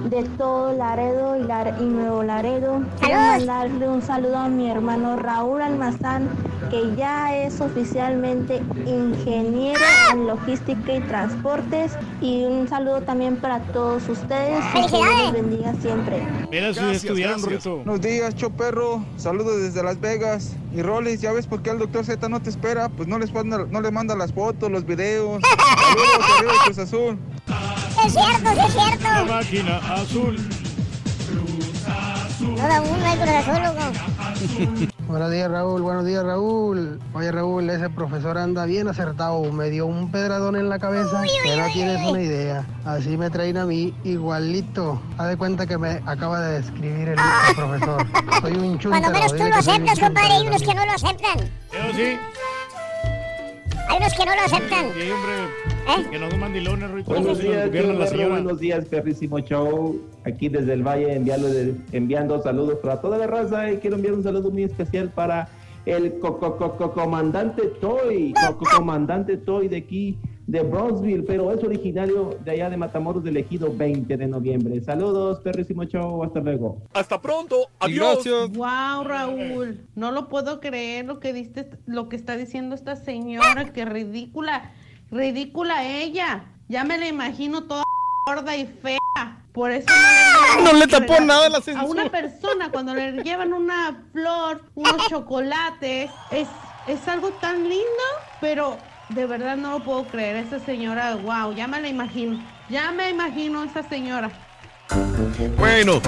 de 0.09 0.23
todo 0.37 0.73
Laredo 0.73 1.37
y, 1.37 1.43
Lar- 1.43 1.75
y 1.79 1.83
Nuevo 1.85 2.23
Laredo. 2.23 2.81
Quiero 2.99 3.15
mandarle 3.19 3.89
un 3.89 4.01
saludo 4.01 4.37
a 4.37 4.47
mi 4.47 4.69
hermano 4.69 5.15
Raúl 5.17 5.61
Almazán, 5.61 6.29
que 6.69 6.95
ya 6.95 7.35
es 7.35 7.59
oficialmente 7.61 8.61
ingeniero 8.85 9.79
en 10.13 10.27
logística 10.27 10.93
y 10.95 10.99
transportes. 11.01 11.93
Y 12.21 12.43
un 12.45 12.67
saludo 12.67 13.01
también 13.01 13.37
para 13.37 13.59
todos 13.73 14.07
ustedes 14.07 14.63
y 14.75 14.81
que 14.91 14.97
Dios 14.97 15.21
los 15.23 15.31
bendiga 15.33 15.73
siempre. 15.81 16.27
Estudiaron, 16.51 17.43
Rito. 17.43 17.77
Buenos 17.77 18.01
días, 18.01 18.35
Choperro. 18.35 19.03
Saludos 19.17 19.61
desde 19.61 19.81
Las 19.83 19.99
Vegas. 19.99 20.55
Y 20.75 20.81
Rolis, 20.81 21.21
¿ya 21.21 21.31
ves 21.31 21.47
por 21.47 21.61
qué 21.61 21.69
el 21.69 21.79
doctor 21.79 22.03
Z 22.03 22.27
no 22.27 22.41
te 22.41 22.49
espera? 22.49 22.89
Pues 22.89 23.07
no 23.07 23.17
les 23.17 23.31
manda, 23.31 23.65
no 23.69 23.79
les 23.79 23.91
manda 23.93 24.13
las 24.13 24.33
fotos, 24.33 24.69
los 24.69 24.85
videos. 24.85 25.41
Saludos, 25.87 26.29
arriba 26.37 26.53
Cruz 26.65 26.77
Azul. 26.79 27.17
Es 28.05 28.11
cierto, 28.11 28.49
sí 28.53 28.59
es 28.67 28.73
cierto. 28.73 29.03
La 29.03 29.23
máquina 29.23 29.77
azul. 29.93 30.35
No 32.41 32.57
da 32.57 32.81
uno 32.81 33.05
hay 33.05 33.17
Cruz 33.17 33.29
Azul, 33.29 33.63
loco. 33.63 34.91
Buenos 35.07 35.31
días, 35.31 35.51
Raúl. 35.51 35.83
Buenos 35.83 36.03
días, 36.03 36.23
Raúl. 36.23 36.99
Oye, 37.13 37.31
Raúl, 37.31 37.69
ese 37.69 37.89
profesor 37.91 38.39
anda 38.39 38.65
bien 38.65 38.87
acertado. 38.87 39.43
Me 39.51 39.69
dio 39.69 39.85
un 39.85 40.11
pedradón 40.11 40.55
en 40.55 40.67
la 40.67 40.79
cabeza 40.79 41.21
que 41.43 41.55
no 41.55 41.67
tienes 41.73 42.09
una 42.09 42.21
idea. 42.21 42.65
Así 42.85 43.15
me 43.15 43.29
traen 43.29 43.57
a 43.57 43.65
mí 43.65 43.93
igualito. 44.03 44.99
Haz 45.19 45.29
de 45.29 45.37
cuenta 45.37 45.67
que 45.67 45.77
me 45.77 46.01
acaba 46.07 46.41
de 46.41 46.61
describir 46.61 47.09
el, 47.09 47.19
el 47.19 47.55
profesor. 47.55 48.07
Soy 48.41 48.53
un 48.53 48.79
chúntaro. 48.79 48.89
Cuando 48.89 49.09
menos 49.11 49.31
tú 49.31 49.37
dile 49.37 49.49
lo 49.49 49.55
aceptas, 49.57 49.99
compadre, 49.99 50.33
hay 50.33 50.47
unos 50.47 50.63
que 50.63 50.73
no 50.73 50.85
lo 50.85 50.91
aceptan. 50.91 51.51
Pero 51.71 51.93
sí. 51.93 52.17
Hay 53.87 53.97
unos 53.97 54.13
que 54.13 54.25
no 54.25 54.35
lo 54.35 54.41
aceptan. 54.41 54.85
Hay 54.85 55.11
hombre 55.11 55.74
¿Eh? 55.87 56.05
que 56.09 56.19
nos 56.19 56.37
mandilones, 56.37 56.89
Rito. 56.91 57.09
Buenos 57.11 57.27
nos 57.27 57.39
días, 57.39 57.69
la 57.97 58.07
señora. 58.07 58.29
buenos 58.29 58.59
días, 58.59 58.85
perrísimo 58.85 59.39
show. 59.39 59.99
Aquí 60.25 60.49
desde 60.49 60.73
el 60.73 60.83
Valle 60.83 61.13
enviando, 61.15 61.47
enviando 61.91 62.41
saludos 62.41 62.79
para 62.81 62.99
toda 63.01 63.17
la 63.17 63.27
raza 63.27 63.71
y 63.71 63.77
quiero 63.77 63.95
enviar 63.95 64.15
un 64.15 64.23
saludo 64.23 64.49
muy 64.51 64.63
especial 64.63 65.09
para 65.11 65.47
el 65.85 66.17
co- 66.19 66.39
co- 66.39 66.57
co- 66.57 66.75
co- 66.77 66.91
comandante 66.93 67.67
Toy, 67.79 68.33
co- 68.33 68.57
co- 68.57 68.65
comandante 68.77 69.37
Toy 69.37 69.67
de 69.67 69.77
aquí 69.77 70.17
de 70.47 70.61
Bronzeville, 70.61 71.23
pero 71.23 71.51
es 71.51 71.63
originario 71.63 72.37
de 72.43 72.51
allá 72.51 72.69
de 72.69 72.77
Matamoros 72.77 73.23
del 73.23 73.37
Ejido 73.37 73.73
20 73.75 74.15
de 74.17 74.27
noviembre. 74.27 74.79
Saludos, 74.81 75.39
perrísimo 75.41 75.83
show, 75.85 76.23
hasta 76.23 76.39
luego. 76.39 76.77
Hasta 76.93 77.19
pronto, 77.21 77.67
adiós. 77.79 78.23
Wow, 78.53 79.03
Raúl, 79.03 79.79
no 79.95 80.11
lo 80.11 80.29
puedo 80.29 80.59
creer 80.59 81.05
lo 81.05 81.19
que 81.19 81.33
diste, 81.33 81.69
lo 81.87 82.09
que 82.09 82.15
está 82.15 82.37
diciendo 82.37 82.73
esta 82.75 82.95
señora, 82.95 83.71
que 83.73 83.85
ridícula, 83.85 84.71
ridícula 85.15 85.83
ella. 85.85 86.43
Ya 86.67 86.83
me 86.83 86.97
la 86.97 87.07
imagino 87.07 87.63
toda 87.63 87.83
gorda 88.27 88.55
y 88.55 88.65
fea. 88.67 88.97
Por 89.53 89.71
eso 89.71 89.87
no 89.89 90.57
le, 90.57 90.73
No 90.73 90.79
le 90.79 90.87
tapó 90.87 91.19
nada 91.21 91.47
la 91.47 91.59
A 91.59 91.61
censura. 91.61 91.87
una 91.89 92.09
persona 92.09 92.69
cuando 92.71 92.93
le 92.93 93.23
llevan 93.23 93.53
una 93.53 94.03
flor, 94.11 94.65
unos 94.75 94.97
chocolates, 95.09 96.11
es, 96.31 96.47
es 96.87 97.07
algo 97.07 97.29
tan 97.39 97.63
lindo, 97.63 98.03
pero 98.41 98.77
de 99.09 99.25
verdad 99.25 99.55
no 99.55 99.71
lo 99.71 99.79
puedo 99.83 100.03
creer. 100.05 100.35
Esa 100.35 100.59
señora, 100.59 101.15
wow, 101.15 101.53
ya 101.53 101.67
me 101.67 101.79
la 101.79 101.87
imagino. 101.87 102.43
Ya 102.69 102.91
me 102.91 103.09
imagino 103.09 103.63
esa 103.63 103.87
señora. 103.87 104.29
Bueno, 105.57 106.01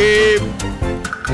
eh, 0.00 0.38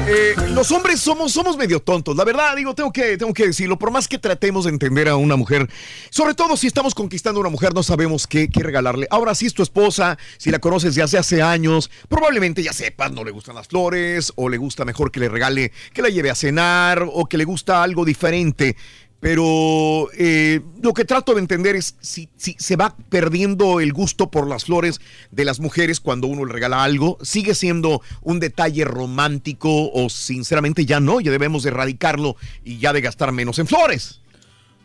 eh, 0.06 0.34
los 0.50 0.70
hombres 0.72 1.00
somos, 1.00 1.32
somos 1.32 1.56
medio 1.56 1.80
tontos. 1.80 2.16
La 2.16 2.24
verdad, 2.24 2.56
digo, 2.56 2.74
tengo 2.74 2.92
que, 2.92 3.18
tengo 3.18 3.34
que 3.34 3.48
decirlo. 3.48 3.78
Por 3.78 3.90
más 3.90 4.08
que 4.08 4.18
tratemos 4.18 4.64
de 4.64 4.70
entender 4.70 5.08
a 5.08 5.16
una 5.16 5.36
mujer, 5.36 5.68
sobre 6.08 6.34
todo 6.34 6.56
si 6.56 6.66
estamos 6.66 6.94
conquistando 6.94 7.40
a 7.40 7.42
una 7.42 7.50
mujer, 7.50 7.74
no 7.74 7.82
sabemos 7.82 8.26
qué, 8.26 8.48
qué 8.48 8.62
regalarle. 8.62 9.06
Ahora, 9.10 9.34
si 9.34 9.46
es 9.46 9.52
tu 9.52 9.62
esposa, 9.62 10.18
si 10.38 10.50
la 10.50 10.58
conoces 10.58 10.94
de 10.94 11.02
hace, 11.02 11.18
hace 11.18 11.42
años, 11.42 11.90
probablemente 12.08 12.62
ya 12.62 12.72
sepas, 12.72 13.12
no 13.12 13.22
le 13.22 13.32
gustan 13.32 13.54
las 13.54 13.68
flores, 13.68 14.32
o 14.36 14.48
le 14.48 14.56
gusta 14.56 14.84
mejor 14.84 15.10
que 15.10 15.20
le 15.20 15.28
regale, 15.28 15.72
que 15.92 16.02
la 16.02 16.08
lleve 16.08 16.30
a 16.30 16.34
cenar, 16.34 17.06
o 17.06 17.26
que 17.26 17.36
le 17.36 17.44
gusta 17.44 17.82
algo 17.82 18.04
diferente. 18.04 18.76
Pero 19.24 20.10
eh, 20.18 20.60
lo 20.82 20.92
que 20.92 21.06
trato 21.06 21.32
de 21.32 21.40
entender 21.40 21.76
es 21.76 21.96
si, 22.02 22.28
si 22.36 22.56
se 22.58 22.76
va 22.76 22.94
perdiendo 23.08 23.80
el 23.80 23.94
gusto 23.94 24.30
por 24.30 24.46
las 24.46 24.66
flores 24.66 25.00
de 25.30 25.46
las 25.46 25.60
mujeres 25.60 25.98
cuando 25.98 26.26
uno 26.26 26.44
le 26.44 26.52
regala 26.52 26.84
algo, 26.84 27.16
sigue 27.22 27.54
siendo 27.54 28.02
un 28.20 28.38
detalle 28.38 28.84
romántico 28.84 29.90
o 29.92 30.10
sinceramente 30.10 30.84
ya 30.84 31.00
no, 31.00 31.20
ya 31.22 31.30
debemos 31.30 31.62
de 31.62 31.70
erradicarlo 31.70 32.36
y 32.64 32.76
ya 32.76 32.92
de 32.92 33.00
gastar 33.00 33.32
menos 33.32 33.58
en 33.58 33.66
flores. 33.66 34.20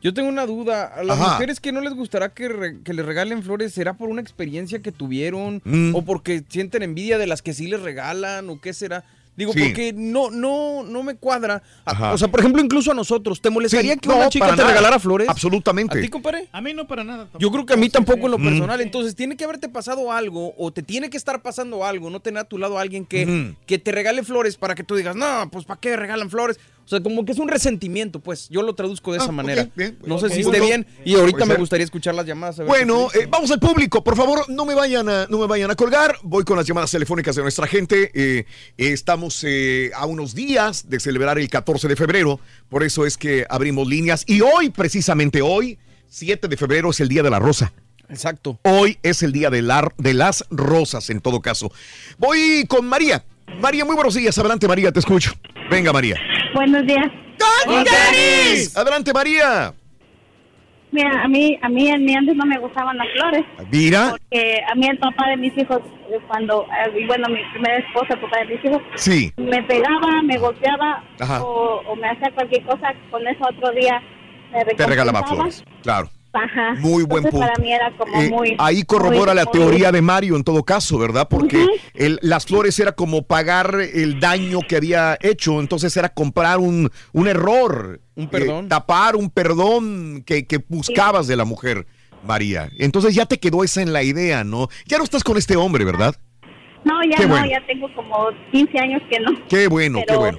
Yo 0.01 0.13
tengo 0.13 0.29
una 0.29 0.45
duda. 0.45 0.85
A 0.85 1.03
las 1.03 1.19
Ajá. 1.19 1.33
mujeres 1.33 1.59
que 1.59 1.73
no 1.73 1.81
les 1.81 1.93
gustará 1.93 2.29
que, 2.33 2.47
re- 2.47 2.81
que 2.81 2.93
les 2.93 3.05
regalen 3.05 3.43
flores, 3.43 3.73
¿será 3.73 3.97
por 3.97 4.07
una 4.07 4.21
experiencia 4.21 4.81
que 4.81 4.93
tuvieron? 4.93 5.61
Mm. 5.65 5.93
¿O 5.95 6.05
porque 6.05 6.45
sienten 6.47 6.83
envidia 6.83 7.17
de 7.17 7.27
las 7.27 7.41
que 7.41 7.53
sí 7.53 7.67
les 7.67 7.81
regalan? 7.81 8.49
¿O 8.49 8.61
qué 8.61 8.71
será? 8.71 9.03
Digo, 9.39 9.53
Sí. 9.53 9.59
porque 9.63 9.93
no, 9.95 10.29
no, 10.29 10.83
no 10.83 11.01
me 11.01 11.15
cuadra. 11.15 11.63
Ajá. 11.85 12.11
O 12.11 12.17
sea, 12.17 12.27
por 12.27 12.41
ejemplo, 12.41 12.61
incluso 12.61 12.91
a 12.91 12.93
nosotros, 12.93 13.39
¿te 13.39 13.49
molestaría 13.49 13.93
Sí, 13.93 13.99
que 13.99 14.09
no, 14.09 14.17
una 14.17 14.27
chica 14.27 14.47
te 14.49 14.57
nada. 14.57 14.67
regalara 14.67 14.99
flores? 14.99 15.29
Absolutamente. 15.29 15.97
¿A 15.97 16.01
ti, 16.01 16.09
compadre? 16.09 16.49
A 16.51 16.59
mí 16.59 16.73
no 16.73 16.85
para 16.85 17.05
nada. 17.05 17.29
Yo 17.39 17.49
creo 17.49 17.65
que 17.65 17.71
a 17.73 17.77
mí 17.77 17.89
tampoco 17.89 18.25
en 18.25 18.31
lo 18.31 18.37
Mm. 18.37 18.43
personal. 18.43 18.81
Entonces, 18.81 19.15
tiene 19.15 19.37
que 19.37 19.45
haberte 19.45 19.69
pasado 19.69 20.11
algo 20.11 20.53
o 20.57 20.71
te 20.73 20.83
tiene 20.83 21.09
que 21.09 21.15
estar 21.15 21.41
pasando 21.41 21.85
algo. 21.85 22.09
No 22.09 22.19
tener 22.19 22.41
a 22.41 22.43
tu 22.43 22.57
lado 22.57 22.77
a 22.77 22.81
alguien 22.81 23.05
que, 23.05 23.23
Ujú. 23.23 23.55
que 23.65 23.79
te 23.79 23.93
regale 23.93 24.23
flores 24.23 24.57
para 24.57 24.75
que 24.75 24.83
tú 24.83 24.95
digas, 24.97 25.15
no, 25.15 25.49
pues 25.49 25.63
¿para 25.63 25.79
qué 25.79 25.95
regalan 25.95 26.29
flores? 26.29 26.59
O 26.89 26.91
sea, 26.91 27.01
como 27.01 27.23
que 27.23 27.33
es 27.33 27.37
un 27.37 27.47
resentimiento, 27.47 28.19
pues. 28.19 28.49
Yo 28.49 28.63
lo 28.63 28.73
traduzco 28.73 29.11
de 29.11 29.19
Ah, 29.19 29.21
esa 29.21 29.29
ok, 29.29 29.35
manera. 29.35 29.69
bien, 29.75 29.99
no 30.07 30.17
sé 30.17 30.31
si 30.31 30.39
esté 30.41 30.59
bien. 30.59 30.87
Y 31.05 31.13
ahorita 31.13 31.45
me 31.45 31.53
gustaría 31.53 31.83
escuchar 31.85 32.15
las 32.15 32.25
llamadas. 32.25 32.57
a 32.59 32.63
ver 32.63 32.67
Bueno, 32.67 33.09
eh, 33.13 33.27
vamos 33.29 33.51
al 33.51 33.59
público, 33.59 34.03
por 34.03 34.15
favor, 34.15 34.43
no 34.49 34.65
me 34.65 34.73
vayan 34.73 35.07
a, 35.07 35.27
no 35.29 35.37
me 35.37 35.45
vayan 35.45 35.69
a 35.69 35.75
colgar. 35.75 36.15
Voy 36.23 36.43
con 36.43 36.57
las 36.57 36.65
llamadas 36.65 36.89
telefónicas 36.89 37.35
de 37.35 37.43
nuestra 37.43 37.67
gente. 37.67 38.09
Eh, 38.15 38.45
estamos 38.77 39.43
eh, 39.47 39.91
a 39.95 40.07
unos 40.07 40.33
días 40.33 40.89
de 40.89 40.99
celebrar 40.99 41.37
el 41.37 41.47
14 41.47 41.87
de 41.87 41.95
febrero, 41.95 42.39
por 42.69 42.81
eso 42.81 43.05
es 43.05 43.17
que 43.17 43.45
abrimos 43.51 43.87
líneas. 43.87 44.23
Y 44.25 44.41
hoy, 44.41 44.71
precisamente 44.71 45.43
hoy, 45.43 45.77
7 46.07 46.47
de 46.47 46.57
febrero, 46.57 46.89
es 46.89 46.99
el 47.01 47.07
Día 47.07 47.21
de 47.21 47.29
la 47.29 47.37
Rosa. 47.37 47.71
Exacto. 48.09 48.59
Hoy 48.63 48.97
es 49.03 49.21
el 49.21 49.31
Día 49.31 49.51
de, 49.51 49.61
la- 49.61 49.93
de 49.99 50.15
las 50.15 50.43
Rosas, 50.49 51.11
en 51.11 51.21
todo 51.21 51.39
caso. 51.39 51.71
Voy 52.17 52.65
con 52.67 52.87
María. 52.87 53.23
María, 53.61 53.85
muy 53.85 53.93
buenos 53.93 54.15
días. 54.15 54.35
Adelante, 54.39 54.67
María, 54.67 54.91
te 54.91 54.99
escucho. 54.99 55.31
Venga, 55.69 55.93
María. 55.93 56.15
Buenos 56.53 56.85
días. 56.85 57.07
Adelante, 58.75 59.13
María. 59.13 59.73
Mira, 60.91 61.23
a 61.23 61.27
mí, 61.27 61.57
a 61.61 61.69
mí, 61.69 61.91
a 61.91 61.97
mí 61.97 62.15
antes 62.15 62.35
no 62.35 62.45
me 62.47 62.57
gustaban 62.57 62.97
las 62.97 63.07
flores. 63.13 63.45
Mira. 63.71 64.09
Porque 64.11 64.61
a 64.71 64.75
mí 64.75 64.87
el 64.87 64.97
papá 64.97 65.29
de 65.29 65.37
mis 65.37 65.55
hijos, 65.55 65.79
eh, 66.11 66.19
cuando, 66.27 66.63
eh, 66.65 66.99
y 66.99 67.05
bueno, 67.05 67.27
mi 67.29 67.39
primera 67.51 67.77
esposa, 67.77 68.15
el 68.15 68.19
papá 68.21 68.37
de 68.39 68.45
mis 68.55 68.65
hijos, 68.65 68.81
Sí. 68.95 69.31
me 69.37 69.61
pegaba, 69.63 70.21
me 70.23 70.37
golpeaba 70.39 71.03
o, 71.41 71.81
o 71.87 71.95
me 71.95 72.09
hacía 72.09 72.31
cualquier 72.31 72.63
cosa, 72.63 72.91
con 73.11 73.27
eso 73.27 73.39
otro 73.47 73.71
día 73.73 74.01
me 74.51 74.65
Te 74.65 74.85
regalaba 74.87 75.23
flores. 75.27 75.63
Claro. 75.83 76.09
Ajá. 76.31 76.75
Muy 76.79 77.03
buen 77.03 77.25
Entonces, 77.25 77.31
punto. 77.31 77.47
para 77.47 77.55
mí 77.57 77.73
era 77.73 77.91
como 77.97 78.21
Eh, 78.21 78.29
muy... 78.29 78.55
ahí 78.59 78.83
corrobora 78.83 79.33
muy- 79.33 79.35
la 79.35 79.45
muy- 79.45 79.51
teoría 79.53 79.91
de 79.91 80.01
Mario 80.01 80.35
en 80.35 80.43
todo 80.43 80.63
caso, 80.63 80.97
¿verdad? 80.99 81.27
Porque 81.29 81.65
el- 81.95 82.19
las 82.21 82.45
flores 82.45 82.77
era 82.79 82.91
como 82.91 83.23
pagar 83.23 83.79
el 83.93 84.19
daño 84.19 84.59
que 84.67 84.75
había 84.75 85.17
hecho, 85.21 85.59
entonces 85.59 85.95
era 85.97 86.09
comprar 86.09 86.59
un, 86.59 86.89
un 87.13 87.27
error. 87.27 87.99
Un 88.15 88.27
perdón. 88.29 88.67
tapar 88.67 89.15
un 89.15 89.29
perdón 89.29 90.23
que, 90.25 90.45
que 90.45 90.59
buscabas 90.67 91.25
de 91.27 91.35
la 91.35 91.45
mujer, 91.45 91.87
María. 92.23 92.69
Entonces 92.77 93.15
ya 93.15 93.25
te 93.25 93.39
quedó 93.39 93.63
esa 93.63 93.81
en 93.81 93.93
la 93.93 94.03
idea, 94.03 94.43
¿no? 94.43 94.67
Ya 94.85 94.97
no 94.97 95.05
estás 95.05 95.23
con 95.23 95.37
este 95.37 95.55
hombre, 95.55 95.85
¿verdad? 95.85 96.15
No, 96.83 96.93
ya 97.09 97.17
Qué 97.17 97.23
no, 97.23 97.29
bueno. 97.29 97.47
ya 97.49 97.65
tengo 97.65 97.93
como 97.95 98.27
15 98.51 98.77
años 98.79 99.01
que 99.09 99.19
no. 99.19 99.31
Qué 99.49 99.67
bueno, 99.67 99.99
qué 100.07 100.15
bueno. 100.15 100.37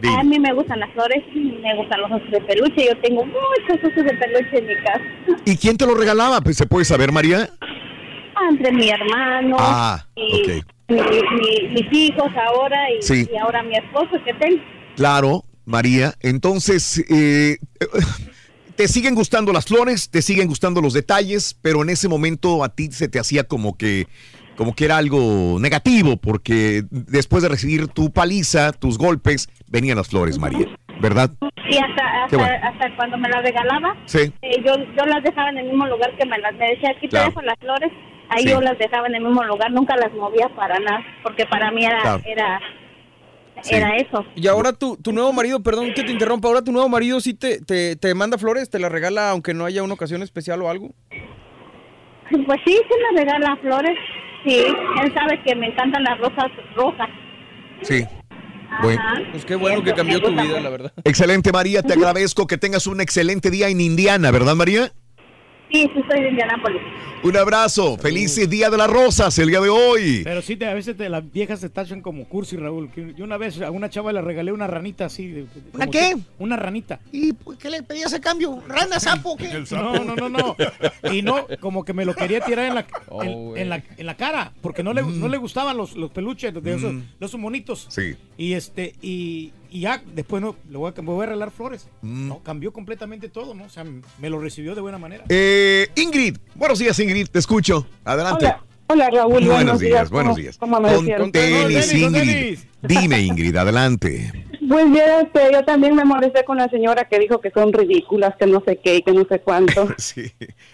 Dime. 0.00 0.14
A 0.16 0.22
mí 0.22 0.38
me 0.38 0.52
gustan 0.52 0.80
las 0.80 0.92
flores, 0.92 1.22
me 1.34 1.76
gustan 1.76 2.00
los 2.00 2.10
osos 2.12 2.30
de 2.30 2.40
peluche. 2.42 2.86
Yo 2.86 2.96
tengo 3.00 3.24
muchos 3.24 3.78
osos 3.84 4.04
de 4.04 4.14
peluche 4.14 4.58
en 4.58 4.66
mi 4.66 4.74
casa. 4.84 5.40
¿Y 5.44 5.56
quién 5.56 5.76
te 5.76 5.86
lo 5.86 5.94
regalaba? 5.94 6.40
Pues 6.40 6.56
se 6.56 6.66
puede 6.66 6.84
saber, 6.84 7.10
María. 7.12 7.48
Entre 8.50 8.72
mi 8.72 8.88
hermano 8.88 9.56
Ah, 9.58 10.06
y 10.14 10.42
ok. 10.60 10.64
mi- 10.88 10.96
mi- 10.96 11.68
mis 11.82 11.92
hijos 11.92 12.30
ahora 12.46 12.78
y, 12.92 13.02
Sí. 13.02 13.28
y 13.32 13.36
ahora 13.36 13.62
mi 13.64 13.74
esposo 13.76 14.12
que 14.24 14.32
tengo. 14.34 14.62
Claro, 14.96 15.44
María. 15.64 16.14
Entonces, 16.20 17.04
eh, 17.10 17.58
te 18.76 18.86
siguen 18.86 19.16
gustando 19.16 19.52
las 19.52 19.66
flores, 19.66 20.08
te 20.08 20.22
siguen 20.22 20.46
gustando 20.48 20.80
los 20.80 20.92
detalles, 20.94 21.58
pero 21.60 21.82
en 21.82 21.90
ese 21.90 22.06
momento 22.08 22.62
a 22.62 22.68
ti 22.68 22.92
se 22.92 23.08
te 23.08 23.18
hacía 23.18 23.42
como 23.44 23.76
que, 23.76 24.06
como 24.58 24.74
que 24.74 24.86
era 24.86 24.96
algo 24.96 25.56
negativo, 25.60 26.16
porque 26.16 26.82
después 26.90 27.44
de 27.44 27.48
recibir 27.48 27.86
tu 27.86 28.12
paliza, 28.12 28.72
tus 28.72 28.98
golpes, 28.98 29.48
venían 29.68 29.96
las 29.96 30.08
flores, 30.08 30.36
María. 30.36 30.66
¿Verdad? 31.00 31.30
Y 31.70 31.76
hasta 31.76 32.26
Qué 32.28 32.34
hasta, 32.34 32.36
bueno. 32.38 32.54
hasta 32.66 32.96
cuando 32.96 33.16
me 33.18 33.28
las 33.28 33.40
regalaba, 33.44 33.96
Sí. 34.06 34.32
eh, 34.42 34.56
yo, 34.66 34.74
yo 34.76 35.06
las 35.06 35.22
dejaba 35.22 35.50
en 35.50 35.58
el 35.58 35.66
mismo 35.66 35.86
lugar 35.86 36.10
que 36.18 36.26
me 36.26 36.36
las 36.38 36.52
me 36.56 36.70
decía, 36.70 36.90
aquí 36.96 37.06
Claro. 37.06 37.26
te 37.26 37.30
dejo 37.30 37.42
las 37.42 37.56
flores. 37.60 37.92
Ahí 38.30 38.42
Sí. 38.42 38.48
yo 38.50 38.60
las 38.60 38.76
dejaba 38.78 39.06
en 39.06 39.14
el 39.14 39.22
mismo 39.22 39.44
lugar, 39.44 39.70
nunca 39.70 39.94
las 39.96 40.12
movía 40.12 40.48
para 40.56 40.76
nada, 40.80 41.04
porque 41.22 41.46
para 41.46 41.70
mí 41.70 41.84
era 41.84 42.00
Claro. 42.02 42.22
era 42.26 42.60
era 43.70 43.96
eso. 43.96 44.24
Y 44.36 44.46
ahora 44.48 44.72
tu, 44.72 44.96
tu 44.96 45.12
nuevo 45.12 45.32
marido, 45.32 45.60
perdón 45.62 45.92
que 45.94 46.02
te 46.04 46.10
interrumpa, 46.12 46.46
ahora 46.48 46.62
tu 46.62 46.70
nuevo 46.72 46.88
marido 46.88 47.20
sí 47.20 47.32
te, 47.34 47.60
te, 47.60 47.94
te 47.96 48.14
manda 48.14 48.38
flores, 48.38 48.68
te 48.70 48.78
las 48.80 48.90
regala 48.90 49.30
aunque 49.30 49.54
no 49.54 49.64
haya 49.66 49.82
una 49.84 49.94
ocasión 49.94 50.22
especial 50.22 50.62
o 50.62 50.68
algo. 50.70 50.90
Pues 52.30 52.60
sí, 52.66 52.74
se 52.76 53.14
me 53.14 53.20
regala 53.20 53.56
flores. 53.62 53.96
Sí, 54.44 54.64
él 55.02 55.14
sabe 55.14 55.42
que 55.42 55.54
me 55.54 55.66
encantan 55.68 56.02
las 56.04 56.18
rosas 56.18 56.50
rojas. 56.74 57.08
Sí. 57.82 58.04
Bueno. 58.82 59.02
Pues 59.32 59.44
qué 59.44 59.56
bueno 59.56 59.82
que 59.82 59.92
cambió 59.92 60.20
tu 60.20 60.30
vida, 60.30 60.60
la 60.60 60.70
verdad. 60.70 60.92
Excelente, 61.04 61.52
María. 61.52 61.82
Te 61.82 61.94
agradezco 61.94 62.46
que 62.46 62.58
tengas 62.58 62.86
un 62.86 63.00
excelente 63.00 63.50
día 63.50 63.68
en 63.68 63.80
Indiana, 63.80 64.30
¿verdad, 64.30 64.54
María? 64.54 64.92
Sí, 65.70 65.82
sí, 65.94 66.00
soy 66.10 66.22
de 66.22 66.28
Indianápolis. 66.30 66.80
Un 67.22 67.36
abrazo. 67.36 67.98
Feliz 67.98 68.48
Día 68.48 68.70
de 68.70 68.76
las 68.76 68.88
Rosas 68.88 69.36
el 69.40 69.48
día 69.48 69.60
de 69.60 69.68
hoy. 69.68 70.20
Pero 70.24 70.40
sí, 70.40 70.56
te- 70.56 70.66
a 70.66 70.72
veces 70.72 70.96
te, 70.96 71.08
las 71.08 71.30
viejas 71.30 71.58
se 71.60 71.68
tachan 71.68 72.00
como 72.00 72.26
cursi, 72.28 72.56
Raúl. 72.56 72.90
que 72.92 73.12
Yo 73.14 73.24
una 73.24 73.36
vez 73.36 73.60
a 73.60 73.70
una 73.72 73.90
chava 73.90 74.12
le 74.12 74.22
regalé 74.22 74.52
una 74.52 74.66
ranita 74.68 75.06
así. 75.06 75.26
de- 75.26 75.42
de- 75.42 75.48
¿Una 75.74 75.86
qué? 75.88 76.14
que- 76.14 76.16
Una 76.38 76.56
ranita. 76.56 77.00
¿Y 77.12 77.32
por 77.32 77.58
qué 77.58 77.70
le 77.70 77.82
pedías 77.82 78.14
a 78.14 78.20
cambio? 78.20 78.62
¿Rana, 78.68 78.98
sapo? 79.00 79.36
No, 79.72 80.04
no, 80.04 80.14
no, 80.16 80.28
no. 80.28 80.56
Y 81.12 81.22
no, 81.22 81.46
como 81.60 81.84
que 81.84 81.92
me 81.92 82.04
lo 82.04 82.14
quería 82.14 82.40
tirar 82.40 82.66
en 82.66 82.74
la, 82.76 82.86
Oh, 83.08 83.22
en, 83.22 83.62
en 83.62 83.68
la, 83.68 83.82
en 83.96 84.06
la 84.06 84.16
cara, 84.16 84.52
porque 84.62 84.82
no 84.82 84.92
le, 84.94 85.02
no 85.02 85.28
le 85.28 85.36
gustaban 85.38 85.76
los, 85.76 85.96
los 85.96 86.10
peluches 86.10 86.54
de 86.54 86.74
esos, 86.74 86.94
de 86.94 87.26
esos 87.26 87.38
monitos. 87.40 87.86
Sí. 87.90 88.14
Y 88.36 88.52
este, 88.54 88.94
y, 89.02 89.52
y 89.70 89.80
ya 89.80 90.02
después 90.14 90.42
no, 90.42 90.56
le 90.70 90.76
voy 90.78 90.92
a, 90.96 91.02
me 91.02 91.08
voy 91.08 91.22
a 91.24 91.26
regalar 91.26 91.50
flores. 91.50 91.88
Mm. 92.02 92.28
No, 92.28 92.38
cambió 92.42 92.72
completamente 92.72 93.28
todo, 93.28 93.54
¿no? 93.54 93.64
O 93.64 93.68
sea, 93.68 93.84
me 93.84 94.30
lo 94.30 94.38
recibió 94.38 94.74
de 94.74 94.80
buena 94.80 94.98
manera. 94.98 95.24
Eh, 95.28 95.88
Ingrid. 95.96 96.36
Buenos 96.54 96.78
días, 96.78 96.98
Ingrid. 97.00 97.28
Te 97.28 97.38
escucho. 97.38 97.86
Adelante. 98.04 98.46
Hola, 98.46 98.62
hola 98.88 99.10
Raúl. 99.10 99.32
Buenos, 99.32 99.48
buenos 99.54 99.80
días, 99.80 99.92
días. 99.92 100.10
buenos 100.10 100.30
¿Cómo- 100.32 100.42
días. 100.42 100.58
¿Cómo 100.58 100.76
Con, 100.76 100.86
amanecieron? 100.86 101.22
con 101.22 101.32
tenis, 101.32 101.94
Ingrid. 101.94 102.58
Dime, 102.82 103.20
Ingrid, 103.22 103.56
adelante. 103.56 104.44
Pues 104.68 104.84
ya, 104.94 105.20
este, 105.22 105.40
yo 105.50 105.64
también 105.64 105.94
me 105.96 106.04
molesté 106.04 106.44
con 106.44 106.58
la 106.58 106.68
señora 106.68 107.08
que 107.08 107.18
dijo 107.18 107.40
que 107.40 107.50
son 107.50 107.72
ridículas, 107.72 108.34
que 108.38 108.46
no 108.46 108.62
sé 108.66 108.78
qué 108.84 108.96
y 108.96 109.02
que 109.02 109.12
no 109.12 109.24
sé 109.28 109.40
cuánto. 109.40 109.88
Sí. 109.98 110.30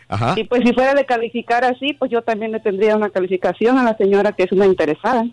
Ajá. 0.08 0.34
Y 0.36 0.44
pues 0.44 0.62
si 0.66 0.72
fuera 0.74 0.94
de 0.94 1.06
calificar 1.06 1.64
así, 1.64 1.92
pues 1.98 2.10
yo 2.10 2.20
también 2.22 2.50
le 2.52 2.58
tendría 2.60 2.96
una 2.96 3.10
calificación 3.10 3.78
a 3.78 3.84
la 3.84 3.96
señora 3.96 4.32
que 4.32 4.42
es 4.42 4.52
una 4.52 4.66
interesada. 4.66 5.24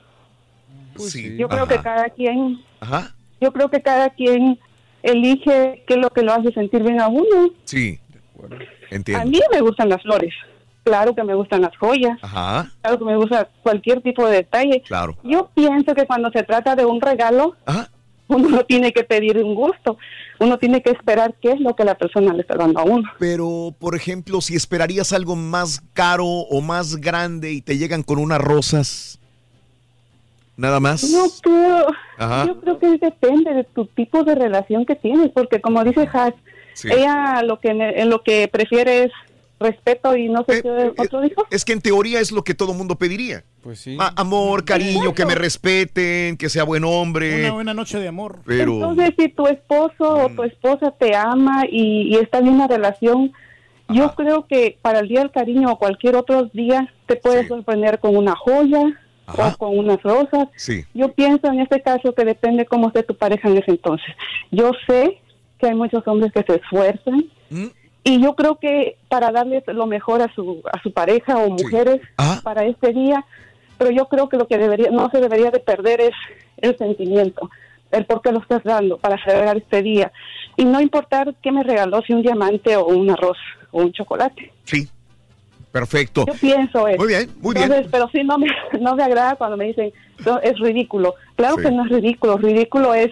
Sí. 0.98 1.36
Yo 1.38 1.50
creo 1.50 1.68
que 1.68 1.80
cada 1.80 2.10
quien, 2.10 2.60
Ajá. 2.80 3.16
Yo 3.42 3.52
creo 3.52 3.70
que 3.70 3.82
cada 3.82 4.12
quien 4.12 4.58
elige 5.04 5.84
qué 5.88 5.94
es 5.96 5.98
lo 6.00 6.10
que 6.12 6.22
lo 6.22 6.34
hace 6.34 6.52
sentir 6.54 6.84
bien 6.84 7.02
a 7.02 7.08
uno. 7.08 7.50
Sí. 7.66 8.00
A 8.42 8.96
Entiendo. 8.96 9.30
mí 9.30 9.40
me 9.52 9.62
gustan 9.62 9.90
las 9.90 10.02
flores, 10.02 10.34
claro 10.84 11.14
que 11.16 11.24
me 11.24 11.34
gustan 11.36 11.62
las 11.62 11.76
joyas, 11.78 12.18
Ajá. 12.22 12.72
claro 12.82 13.00
que 13.00 13.06
me 13.06 13.16
gusta 13.16 13.50
cualquier 13.64 14.02
tipo 14.02 14.26
de 14.28 14.38
detalle. 14.38 14.82
Claro. 14.88 15.16
Yo 15.24 15.50
pienso 15.54 15.94
que 15.94 16.06
cuando 16.06 16.30
se 16.32 16.44
trata 16.44 16.76
de 16.76 16.86
un 16.86 17.00
regalo, 17.02 17.56
uno 18.28 18.50
no 18.50 18.64
tiene 18.66 18.92
que 18.92 19.04
pedir 19.04 19.38
un 19.38 19.56
gusto, 19.56 19.98
uno 20.40 20.58
tiene 20.58 20.82
que 20.82 20.90
esperar 20.92 21.36
qué 21.42 21.52
es 21.52 21.60
lo 21.62 21.76
que 21.76 21.84
la 21.84 21.96
persona 21.96 22.34
le 22.34 22.42
está 22.42 22.56
dando 22.58 22.80
a 22.80 22.84
uno. 22.84 23.10
Pero, 23.20 23.74
por 23.78 23.96
ejemplo, 23.96 24.42
si 24.42 24.56
esperarías 24.56 25.14
algo 25.14 25.36
más 25.36 25.82
caro 25.94 26.26
o 26.26 26.62
más 26.62 26.96
grande 26.98 27.52
y 27.54 27.62
te 27.62 27.78
llegan 27.78 28.02
con 28.04 28.18
unas 28.20 28.40
rosas, 28.42 29.20
nada 30.62 30.80
más. 30.80 31.12
Yo 31.12 31.26
creo, 31.42 31.88
Ajá. 32.18 32.46
yo 32.46 32.62
creo 32.62 32.80
que 32.80 32.98
depende 32.98 33.54
de 33.54 33.64
tu 33.64 33.86
tipo 33.88 34.24
de 34.24 34.36
relación 34.36 34.86
que 34.86 34.96
tienes, 34.96 35.30
porque 35.32 35.60
como 35.60 35.84
dice 35.84 36.08
Has, 36.14 36.34
Sí. 36.74 36.88
ella 36.90 37.42
lo 37.44 37.60
que 37.60 37.70
en 37.72 38.10
lo 38.10 38.24
que 38.24 38.48
prefiere 38.48 39.04
es 39.04 39.12
respeto 39.60 40.16
y 40.16 40.30
no 40.30 40.44
sé 40.48 40.64
qué 40.64 40.92
otro 40.98 41.22
dijo. 41.22 41.46
Es 41.52 41.66
que 41.66 41.74
en 41.74 41.82
teoría 41.82 42.20
es 42.20 42.32
lo 42.32 42.44
que 42.44 42.54
todo 42.54 42.74
mundo 42.74 42.96
pediría. 42.96 43.44
Pues 43.62 43.80
sí. 43.80 43.98
amor, 44.16 44.64
cariño, 44.66 45.14
que 45.14 45.26
me 45.26 45.36
respeten, 45.36 46.38
que 46.38 46.50
sea 46.50 46.64
buen 46.64 46.84
hombre. 46.84 47.42
Una 47.42 47.54
buena 47.54 47.74
noche 47.74 48.00
de 48.00 48.08
amor. 48.08 48.40
Pero 48.46 48.74
Entonces, 48.76 49.12
si 49.18 49.30
tu 49.30 49.46
esposo 49.48 50.26
o 50.26 50.30
tu 50.30 50.44
esposa 50.44 50.92
te 50.92 51.16
ama 51.16 51.64
y, 51.70 52.14
y 52.14 52.16
está 52.16 52.40
en 52.40 52.48
una 52.50 52.68
relación, 52.68 53.34
yo 53.90 54.16
creo 54.16 54.48
que 54.48 54.78
para 54.82 55.00
el 55.00 55.10
Día 55.10 55.20
del 55.20 55.32
Cariño 55.32 55.74
o 55.74 55.78
cualquier 55.78 56.16
otro 56.16 56.46
día 56.54 56.92
te 57.06 57.18
puedes 57.18 57.48
sorprender 57.50 58.00
con 58.00 58.16
una 58.16 58.36
joya 58.36 59.00
o 59.28 59.58
con 59.58 59.78
unas 59.78 60.02
rosas. 60.04 60.48
Sí. 60.56 60.86
Yo 60.94 61.14
pienso 61.14 61.48
en 61.48 61.60
este 61.60 61.82
caso 61.82 62.14
que 62.14 62.26
depende 62.26 62.66
cómo 62.66 62.88
esté 62.88 63.04
tu 63.04 63.16
pareja 63.16 63.50
en 63.50 63.58
ese 63.58 63.72
entonces. 63.72 64.14
Yo 64.52 64.72
sé 64.88 65.20
que 65.58 65.68
hay 65.68 65.76
muchos 65.76 66.06
hombres 66.08 66.32
que 66.32 66.44
se 66.44 66.56
esfuerzan 66.56 67.26
¿Mm? 67.50 67.68
y 68.04 68.22
yo 68.22 68.36
creo 68.36 68.56
que 68.58 68.98
para 69.10 69.32
darles 69.32 69.64
lo 69.68 69.86
mejor 69.86 70.22
a 70.22 70.34
su 70.34 70.62
a 70.72 70.82
su 70.82 70.92
pareja 70.92 71.38
o 71.38 71.50
mujeres 71.50 72.02
para 72.44 72.66
este 72.66 72.94
día, 72.94 73.26
pero 73.78 73.92
yo 73.92 74.08
creo 74.08 74.28
que 74.28 74.38
lo 74.38 74.48
que 74.48 74.58
debería 74.58 74.90
no 74.90 75.10
se 75.12 75.20
debería 75.20 75.52
de 75.52 75.60
perder 75.60 76.02
es 76.02 76.16
el 76.58 76.78
sentimiento, 76.78 77.50
el 77.92 78.06
por 78.06 78.22
qué 78.22 78.32
lo 78.32 78.40
estás 78.40 78.64
dando 78.64 78.98
para 78.98 79.24
celebrar 79.24 79.58
este 79.58 79.82
día 79.84 80.12
y 80.58 80.66
no 80.66 80.82
importar 80.82 81.36
qué 81.42 81.52
me 81.52 81.64
regaló 81.64 82.02
si 82.02 82.14
un 82.14 82.22
diamante 82.22 82.76
o 82.76 82.86
un 82.86 83.10
arroz 83.10 83.38
o 83.72 83.82
un 83.82 83.92
chocolate. 83.92 84.52
Sí. 84.64 84.90
Perfecto. 85.72 86.26
Yo 86.28 86.34
pienso 86.34 86.88
eso. 86.88 86.98
Muy 87.00 87.08
bien, 87.08 87.30
muy 87.42 87.54
bien. 87.54 87.66
Entonces, 87.66 87.88
pero 87.92 88.10
sí 88.12 88.24
no 88.24 88.38
me, 88.38 88.48
no 88.82 88.96
me 88.96 89.04
agrada 89.04 89.36
cuando 89.36 89.58
me 89.58 89.66
dicen, 89.66 89.92
"No, 90.26 90.40
es 90.42 90.60
ridículo. 90.60 91.16
Claro 91.36 91.56
Sí. 91.58 91.64
que 91.64 91.72
no 91.72 91.86
es 91.86 91.92
ridículo. 91.92 92.38
Ridículo 92.38 92.94
es 92.94 93.10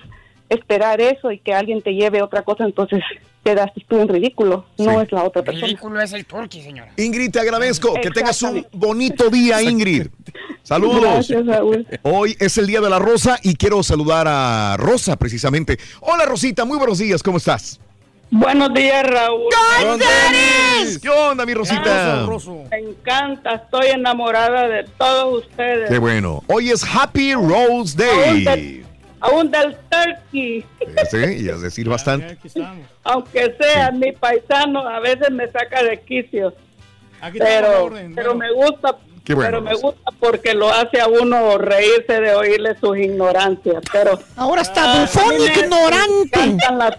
esperar 0.50 1.00
eso 1.00 1.32
y 1.32 1.40
que 1.40 1.54
alguien 1.54 1.82
te 1.82 1.92
lleve 1.94 2.22
otra 2.24 2.42
cosa, 2.42 2.64
entonces 2.66 3.02
quedaste 3.44 3.86
tú 3.88 4.00
en 4.00 4.08
ridículo. 4.08 4.66
No 4.80 5.00
es 5.00 5.12
la 5.12 5.24
otra 5.24 5.44
persona. 5.44 5.68
Ridículo 5.68 6.02
es 6.02 6.12
el 6.12 6.26
turqui, 6.26 6.62
señora. 6.62 6.92
Ingrid, 6.98 7.32
te 7.32 7.40
agradezco. 7.40 7.94
Que 8.02 8.10
tengas 8.10 8.42
un 8.42 8.66
bonito 8.74 9.30
día, 9.30 9.62
Ingrid. 9.62 10.08
Saludos. 10.64 11.02
Gracias, 11.02 11.46
Raúl. 11.46 11.88
Hoy 12.02 12.36
es 12.40 12.58
el 12.58 12.68
día 12.68 12.82
de 12.82 12.90
la 12.90 13.00
rosa 13.00 13.40
y 13.44 13.56
quiero 13.56 13.82
saludar 13.84 14.28
a 14.28 14.76
Rosa 14.78 15.16
precisamente. 15.18 15.78
Hola, 16.02 16.26
Rosita. 16.26 16.66
Muy 16.66 16.78
buenos 16.78 16.98
días. 16.98 17.24
¿Cómo 17.24 17.38
estás? 17.38 17.80
Buenos 18.32 18.74
días, 18.76 19.04
Raúl. 19.08 19.50
¿Qué 21.02 21.10
onda, 21.10 21.46
mi 21.46 21.54
Rosita? 21.54 22.28
Me 22.70 22.78
encanta, 22.78 23.56
estoy 23.56 23.88
enamorada 23.88 24.68
de 24.68 24.84
todos 24.98 25.46
ustedes. 25.46 25.90
Qué 25.90 25.98
bueno. 25.98 26.44
Hoy 26.48 26.70
es 26.70 26.84
Happy 26.84 27.34
Rose 27.34 27.58
Aún, 27.68 27.96
Day. 27.98 28.44
del- 28.44 28.86
aún 29.20 29.52
del 29.52 29.76
turkey, 29.90 30.64
Sí, 31.10 31.18
y 31.40 31.50
es 31.50 31.62
decir 31.62 31.90
bastante. 31.90 32.38
aunque 33.04 33.56
sea 33.60 33.92
mi 33.92 34.12
paisano, 34.12 34.88
a 34.88 35.00
veces 35.00 35.32
me 35.32 35.48
saca 35.48 35.84
de 35.84 36.00
quicio. 36.02 36.54
Aquí 37.22 37.38
está 37.38 37.50
Pero, 37.50 37.72
la 37.72 37.80
orden, 37.82 38.16
pero 38.16 38.36
bueno. 38.36 38.56
me 38.56 38.66
gusta, 38.66 38.96
Qué 39.30 39.36
bueno, 39.36 39.50
pero 39.52 39.62
me 39.62 39.76
gusta 39.76 40.12
porque 40.20 40.56
lo 40.56 40.72
hace 40.72 41.00
a 41.00 41.06
uno 41.08 41.60
reírse 41.60 42.20
de 42.20 42.34
oírle 42.34 42.76
sus 42.82 42.98
ignorancias. 42.98 43.84
Pero 43.92 44.20
Ahora 44.36 44.64
está 44.64 44.92
Ah, 44.92 45.02
bufón 45.02 45.36
ignorante. 45.40 46.40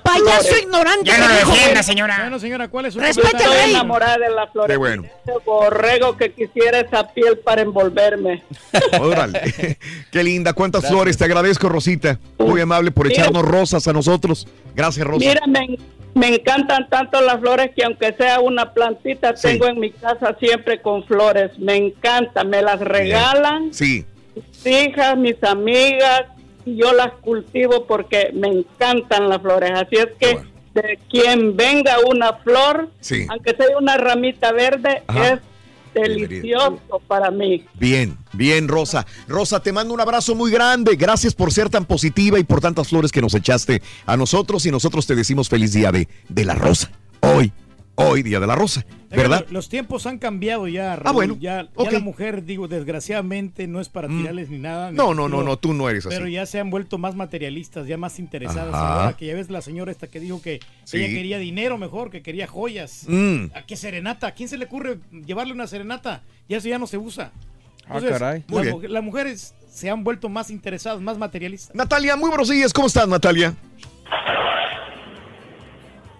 Payaso 0.04 0.42
flores. 0.42 0.62
ignorante. 0.62 1.04
Ya 1.10 1.18
no 1.18 1.26
lo 1.28 1.34
defienda, 1.34 1.82
señora. 1.82 2.18
Bueno, 2.20 2.38
señora, 2.38 2.68
¿cuál 2.68 2.86
es 2.86 2.94
su 2.94 3.00
Respete 3.00 3.36
al 3.36 3.42
Estoy 3.42 3.56
rey. 3.56 3.70
enamorada 3.72 4.18
de 4.18 4.30
las 4.30 4.48
flores. 4.52 4.72
Qué 4.72 4.76
bueno. 4.76 5.02
Ese 5.26 5.32
borrego 5.44 6.16
que 6.16 6.32
quisiera 6.32 6.78
esa 6.78 7.08
piel 7.12 7.36
para 7.38 7.62
envolverme. 7.62 8.44
Órale. 9.00 9.76
Qué 10.12 10.22
linda. 10.22 10.52
¿Cuántas 10.52 10.86
flores? 10.86 11.18
Te 11.18 11.24
agradezco, 11.24 11.68
Rosita. 11.68 12.20
Muy 12.38 12.60
amable 12.60 12.92
por 12.92 13.08
Mira. 13.08 13.22
echarnos 13.22 13.42
rosas 13.44 13.88
a 13.88 13.92
nosotros. 13.92 14.46
Gracias, 14.76 15.04
Rosa. 15.04 15.18
Mira, 15.18 15.40
me, 16.14 16.34
encantan 16.34 16.88
tanto 16.88 17.20
las 17.20 17.40
flores 17.40 17.70
que 17.74 17.84
aunque 17.84 18.12
sea 18.12 18.40
una 18.40 18.72
plantita, 18.72 19.36
Sí. 19.36 19.48
tengo 19.48 19.66
en 19.66 19.78
mi 19.80 19.90
casa 19.90 20.36
siempre 20.38 20.80
con 20.80 21.04
flores. 21.04 21.58
Me 21.58 21.76
encanta, 21.76 22.44
me 22.44 22.62
las 22.62 22.80
regalan 22.80 23.72
Sí. 23.72 24.04
mis 24.34 24.66
hijas, 24.66 25.16
mis 25.16 25.42
amigas, 25.44 26.24
y 26.64 26.76
yo 26.76 26.92
las 26.92 27.12
cultivo 27.20 27.86
porque 27.86 28.30
me 28.34 28.48
encantan 28.48 29.28
las 29.28 29.40
flores. 29.40 29.70
Así 29.74 29.96
es 29.96 30.08
que 30.18 30.38
de 30.74 30.98
quien 31.10 31.56
venga 31.56 31.96
una 32.08 32.34
flor, 32.34 32.90
Sí. 33.00 33.26
aunque 33.28 33.56
sea 33.56 33.76
una 33.78 33.96
ramita 33.96 34.52
verde, 34.52 35.02
Ajá. 35.06 35.32
es 35.32 35.40
delicioso 35.94 37.00
para 37.06 37.30
mí. 37.30 37.66
Bien, 37.78 38.16
bien, 38.32 38.68
Rosa. 38.68 39.06
Rosa, 39.28 39.60
te 39.60 39.72
mando 39.72 39.94
un 39.94 40.00
abrazo 40.00 40.34
muy 40.34 40.50
grande. 40.50 40.96
Gracias 40.96 41.34
por 41.34 41.52
ser 41.52 41.68
tan 41.70 41.84
positiva 41.84 42.38
y 42.38 42.44
por 42.44 42.60
tantas 42.60 42.88
flores 42.88 43.12
que 43.12 43.20
nos 43.20 43.34
echaste 43.34 43.82
a 44.06 44.16
nosotros 44.16 44.66
y 44.66 44.70
nosotros 44.70 45.06
te 45.06 45.14
decimos 45.14 45.48
feliz 45.48 45.72
día 45.72 45.92
de, 45.92 46.08
de 46.28 46.44
la 46.44 46.54
Rosa. 46.54 46.90
Hoy, 47.20 47.52
hoy, 48.08 48.22
día 48.22 48.40
de 48.40 48.46
la 48.46 48.54
Rosa, 48.54 48.84
¿verdad? 49.10 49.46
Los 49.50 49.68
tiempos 49.68 50.06
han 50.06 50.18
cambiado 50.18 50.66
ya, 50.68 50.96
Raúl. 50.96 51.08
Ah, 51.08 51.12
bueno, 51.12 51.36
Ya, 51.40 51.68
la 51.90 51.98
mujer, 52.00 52.44
digo, 52.44 52.68
desgraciadamente 52.68 53.66
no 53.66 53.80
es 53.80 53.88
para 53.88 54.08
tirarles 54.08 54.50
ni 54.50 54.58
nada. 54.58 54.90
ni 54.90 54.96
No, 54.96 55.14
no, 55.14 55.28
no, 55.28 55.42
no, 55.42 55.56
tú 55.58 55.72
no 55.74 55.88
eres 55.88 56.06
así. 56.06 56.14
Pero 56.14 56.28
ya 56.28 56.46
se 56.46 56.60
han 56.60 56.70
vuelto 56.70 56.98
más 56.98 57.14
materialistas, 57.14 57.86
ya 57.86 57.96
más 57.96 58.18
interesadas. 58.18 58.74
Ahora 58.74 59.16
que 59.16 59.26
ya 59.26 59.34
ves 59.34 59.50
la 59.50 59.62
señora 59.62 59.90
esta 59.92 60.06
que 60.06 60.20
dijo 60.20 60.40
que 60.42 60.60
Sí. 60.84 60.98
ella 60.98 61.08
quería 61.08 61.38
dinero 61.38 61.78
mejor, 61.78 62.10
que 62.10 62.22
quería 62.22 62.46
joyas. 62.46 63.04
Mm. 63.06 63.46
¿A 63.54 63.62
qué 63.66 63.76
serenata? 63.76 64.28
¿A 64.28 64.32
quién 64.32 64.48
se 64.48 64.58
le 64.58 64.64
ocurre 64.64 64.98
llevarle 65.26 65.52
una 65.52 65.66
serenata? 65.66 66.22
Ya 66.48 66.56
eso 66.58 66.68
ya 66.68 66.78
no 66.78 66.86
se 66.86 66.98
usa. 66.98 67.32
Ah, 67.88 68.00
caray. 68.00 68.40
las 68.40 68.48
Muy 68.48 68.62
bien. 68.62 68.92
Las 68.92 69.02
mujeres 69.02 69.54
se 69.68 69.90
han 69.90 70.04
vuelto 70.04 70.28
más 70.28 70.50
interesadas, 70.50 71.00
más 71.00 71.18
materialistas. 71.18 71.74
Natalia, 71.74 72.16
muy 72.16 72.28
buenos 72.28 72.48
días. 72.48 72.72
¿Cómo 72.72 72.86
estás, 72.86 73.08
Natalia? 73.08 73.54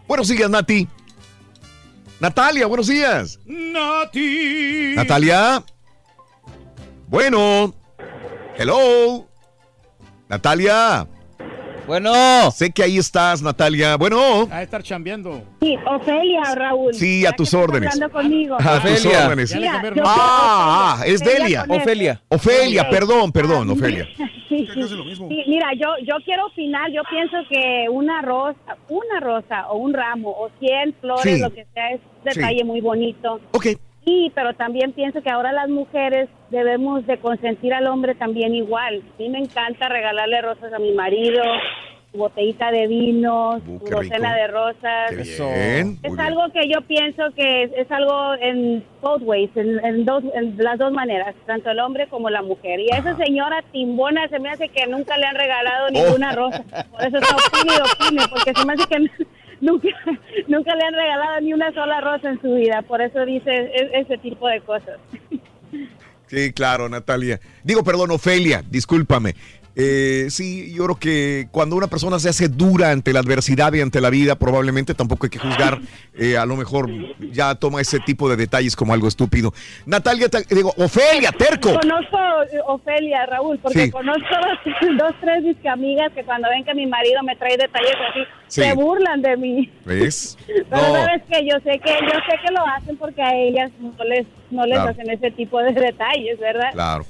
Buenos 0.07 0.29
días, 0.29 0.51
Nati. 0.51 0.89
Natalia, 2.21 2.67
buenos 2.67 2.87
días. 2.87 3.41
Nati. 3.47 4.93
Natalia. 4.95 5.65
Bueno. 7.09 7.75
Hello. 8.59 9.27
Natalia. 10.29 11.09
Bueno. 11.91 12.51
Sé 12.53 12.71
que 12.71 12.85
ahí 12.85 12.99
estás, 12.99 13.43
Natalia. 13.43 13.97
Bueno. 13.97 14.47
A 14.49 14.63
estar 14.63 14.81
chambeando. 14.81 15.43
Sí, 15.61 15.77
Ofelia, 15.85 16.55
Raúl. 16.55 16.95
Sí, 16.95 17.27
a 17.27 17.33
tus 17.33 17.53
órdenes. 17.53 17.93
hablando 17.93 18.13
conmigo. 18.17 18.55
A 18.61 18.81
tus 18.81 18.93
Ofelia. 18.93 19.25
órdenes. 19.27 19.55
Mira, 19.57 19.83
yo- 19.97 20.03
Ah, 20.07 20.99
ah, 21.01 21.03
es 21.05 21.21
Delia. 21.21 21.67
Ofelia. 21.69 22.23
Ofelia, 22.29 22.89
perdón, 22.89 23.33
perdón, 23.33 23.71
Ofelia. 23.71 24.07
Sí, 24.51 24.67
sí. 24.75 24.83
Sí, 24.83 25.45
mira, 25.47 25.69
yo, 25.79 25.87
yo 26.05 26.17
quiero 26.25 26.47
opinar, 26.47 26.91
yo 26.93 27.03
pienso 27.09 27.37
que 27.49 27.87
una 27.89 28.21
rosa, 28.21 28.59
una 28.89 29.21
rosa 29.21 29.69
o 29.69 29.77
un 29.79 29.95
ramo 29.95 30.29
o 30.31 30.51
100 30.59 30.93
flores, 31.01 31.37
Sí. 31.37 31.41
lo 31.41 31.51
que 31.55 31.67
sea, 31.73 31.91
es 31.93 32.01
un 32.25 32.33
Sí. 32.33 32.41
detalle 32.41 32.65
muy 32.65 32.81
bonito. 32.81 33.41
Ok. 33.53 33.67
Sí, 34.05 34.33
pero 34.35 34.55
también 34.55 34.93
pienso 34.93 35.23
que 35.23 35.31
ahora 35.31 35.53
las 35.53 35.69
mujeres 35.69 36.29
debemos 36.51 37.07
de 37.07 37.19
consentir 37.19 37.75
al 37.75 37.87
hombre 37.87 38.15
también 38.15 38.55
igual. 38.55 39.03
A 39.19 39.23
mí 39.23 39.29
me 39.29 39.39
encanta 39.39 39.89
regalarle 39.89 40.41
rosas 40.43 40.73
a 40.73 40.79
mi 40.79 40.93
marido, 40.93 41.43
su 42.11 42.19
botellita 42.19 42.73
de 42.73 42.87
vino, 42.89 43.61
su 43.65 43.73
Uh, 43.75 43.89
docena 43.91 44.35
de 44.35 44.47
rosas. 44.49 45.11
Qué 45.11 45.17
bien. 45.17 45.99
Es 46.03 46.11
Muy 46.11 46.17
bien. 46.17 46.21
algo 46.21 46.51
que 46.53 46.67
yo 46.69 46.81
pienso 46.83 47.23
que 47.37 47.65
es, 47.65 47.73
es 47.77 47.91
algo 47.93 48.35
en 48.41 48.83
both 49.03 49.23
ways, 49.23 49.51
en, 49.55 49.85
en 49.85 50.05
dos, 50.07 50.25
en 50.35 50.57
las 50.59 50.79
dos 50.79 50.93
maneras, 50.93 51.35
tanto 51.47 51.71
el 51.71 51.79
hombre 51.79 52.09
como 52.09 52.31
la 52.31 52.43
mujer. 52.43 52.81
Y 52.81 52.91
a 52.93 52.99
esa 52.99 53.17
señora 53.17 53.63
timbona 53.71 54.27
se 54.29 54.39
me 54.41 54.49
hace 54.49 54.69
que 54.71 54.87
nunca 54.87 55.17
le 55.19 55.27
han 55.27 55.37
regalado 55.37 55.87
Oh. 55.89 55.91
ninguna 55.91 56.33
rosa. 56.33 56.65
Por 56.91 57.03
eso 57.07 57.19
está 57.19 57.37
opine 57.47 57.75
y 57.77 58.07
opine, 58.07 58.23
porque 58.31 58.55
se 58.55 58.67
me 58.67 58.73
hace 58.73 58.89
que 58.89 59.27
nunca, 59.61 59.89
nunca 60.49 60.75
le 60.75 60.85
han 60.87 60.95
regalado 60.95 61.41
ni 61.41 61.53
una 61.53 61.73
sola 61.73 62.01
rosa 62.01 62.31
en 62.31 62.41
su 62.41 62.55
vida. 62.55 62.83
Por 62.83 63.01
eso 63.03 63.25
dice 63.25 63.51
e- 63.51 63.91
ese 64.01 64.19
tipo 64.19 64.49
de 64.49 64.61
cosas. 64.61 64.99
Sí, 66.27 66.53
claro, 66.53 66.89
Natalia. 66.89 67.41
Digo, 67.65 67.83
perdón, 67.83 68.13
Ofelia, 68.13 68.63
discúlpame. 68.71 69.35
Eh, 69.77 70.27
sí, 70.31 70.73
yo 70.75 70.85
creo 70.85 70.97
que 70.99 71.49
cuando 71.53 71.77
una 71.77 71.87
persona 71.87 72.19
se 72.19 72.29
hace 72.29 72.49
dura 72.49 72.91
ante 72.91 73.13
la 73.13 73.21
adversidad 73.21 73.73
y 73.73 73.81
ante 73.81 74.01
la 74.01 74.11
vida, 74.11 74.35
probablemente 74.35 74.95
tampoco 74.95 75.27
hay 75.27 75.31
que 75.31 75.39
juzgar, 75.39 75.79
eh, 76.15 76.37
a 76.37 76.45
lo 76.45 76.57
mejor 76.57 76.89
ya 77.33 77.55
toma 77.55 77.81
ese 77.81 78.01
tipo 78.01 78.29
de 78.29 78.37
detalles 78.37 78.75
como 78.77 78.93
algo 78.93 79.07
estúpido. 79.09 79.55
Natalia, 79.87 80.29
te- 80.29 80.45
digo, 80.55 80.75
Ofelia, 80.77 81.31
terco. 81.33 81.75
Conozco 81.81 82.19
eh, 82.53 82.59
Ofelia, 82.67 83.27
Raúl, 83.27 83.59
porque 83.59 83.85
Sí. 83.87 83.91
conozco 83.91 84.23
dos, 84.29 84.65
dos, 84.99 85.15
tres 85.21 85.45
disque 85.45 85.69
amigas 85.69 86.11
que 86.15 86.25
cuando 86.25 86.49
ven 86.49 86.65
que 86.65 86.75
mi 86.75 86.87
marido 86.87 87.23
me 87.23 87.37
trae 87.37 87.57
detalles 87.57 87.95
así, 88.11 88.21
Sí. 88.49 88.63
se 88.63 88.73
burlan 88.75 89.23
de 89.23 89.37
mí. 89.37 89.71
¿Ves? 89.85 90.37
Pero 90.47 90.65
No, 90.83 90.93
sabes 90.95 91.23
que 91.31 91.45
yo 91.47 91.57
sé 91.63 91.79
que 91.79 91.91
yo 91.91 92.19
sé 92.29 92.37
que 92.45 92.53
lo 92.53 92.67
hacen 92.67 92.97
porque 92.97 93.23
a 93.23 93.35
ellas 93.37 93.71
no 93.79 94.05
les 94.05 94.27
no 94.51 94.67
les 94.67 94.75
Claro. 94.75 94.91
hacen 94.91 95.09
ese 95.11 95.31
tipo 95.31 95.61
de 95.63 95.73
detalles, 95.73 96.39
¿verdad? 96.41 96.71
claro. 96.73 97.05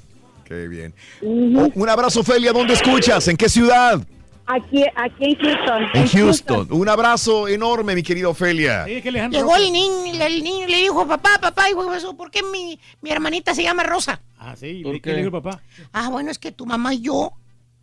Qué 0.51 0.67
bien. 0.67 0.93
Oh, 1.23 1.71
un 1.77 1.89
abrazo, 1.89 2.21
Ofelia. 2.21 2.53
¿Dónde 2.53 2.75
escuchas? 2.75 3.29
¿En 3.29 3.37
qué 3.37 3.49
ciudad? 3.49 4.05
Aquí 4.47 4.83
aquí 4.97 5.25
en 5.25 5.37
Houston. 5.37 5.83
En 5.95 6.09
Houston. 6.09 6.67
Un 6.73 6.89
abrazo 6.89 7.47
enorme, 7.47 7.95
mi 7.95 8.03
querida 8.03 8.29
Ofelia. 8.29 8.85
Llegó 8.85 9.55
el 9.55 9.73
niño, 9.73 10.25
el 10.25 10.43
niño 10.43 10.67
y 10.67 10.71
le 10.73 10.79
dijo, 10.79 11.07
papá, 11.07 11.39
papá, 11.41 11.67
y 11.71 11.97
eso, 11.97 12.17
¿por 12.17 12.33
qué 12.33 12.43
mi, 12.43 12.81
mi 13.01 13.11
hermanita 13.13 13.55
se 13.55 13.63
llama 13.63 13.85
Rosa? 13.85 14.21
Ah, 14.41 14.57
sí. 14.57 14.83
¿Por 14.83 15.01
¿Qué 15.01 15.13
le 15.13 15.19
dijo 15.19 15.31
papá? 15.31 15.63
Ah, 15.93 16.09
bueno, 16.11 16.33
es 16.33 16.39
que 16.41 16.51
tu 16.51 16.67
mamá 16.67 16.95
y 16.95 17.03
yo 17.03 17.33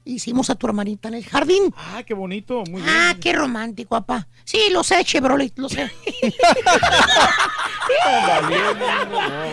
hicimos 0.08 0.50
a 0.50 0.56
tu 0.56 0.68
hermanita 0.68 1.08
en 1.10 1.16
el 1.16 1.26
jardín. 1.26 1.74
Ah, 1.78 2.02
qué 2.06 2.14
bonito, 2.14 2.64
muy 2.70 2.82
bien. 2.82 2.86
Ah, 2.90 3.14
qué 3.20 3.34
romántico, 3.34 3.90
papá. 3.96 4.28
Sí, 4.44 4.60
lo 4.72 4.84
sé, 4.84 5.04
Chevrolet, 5.04 5.52
lo 5.58 5.68
sé. 5.70 5.92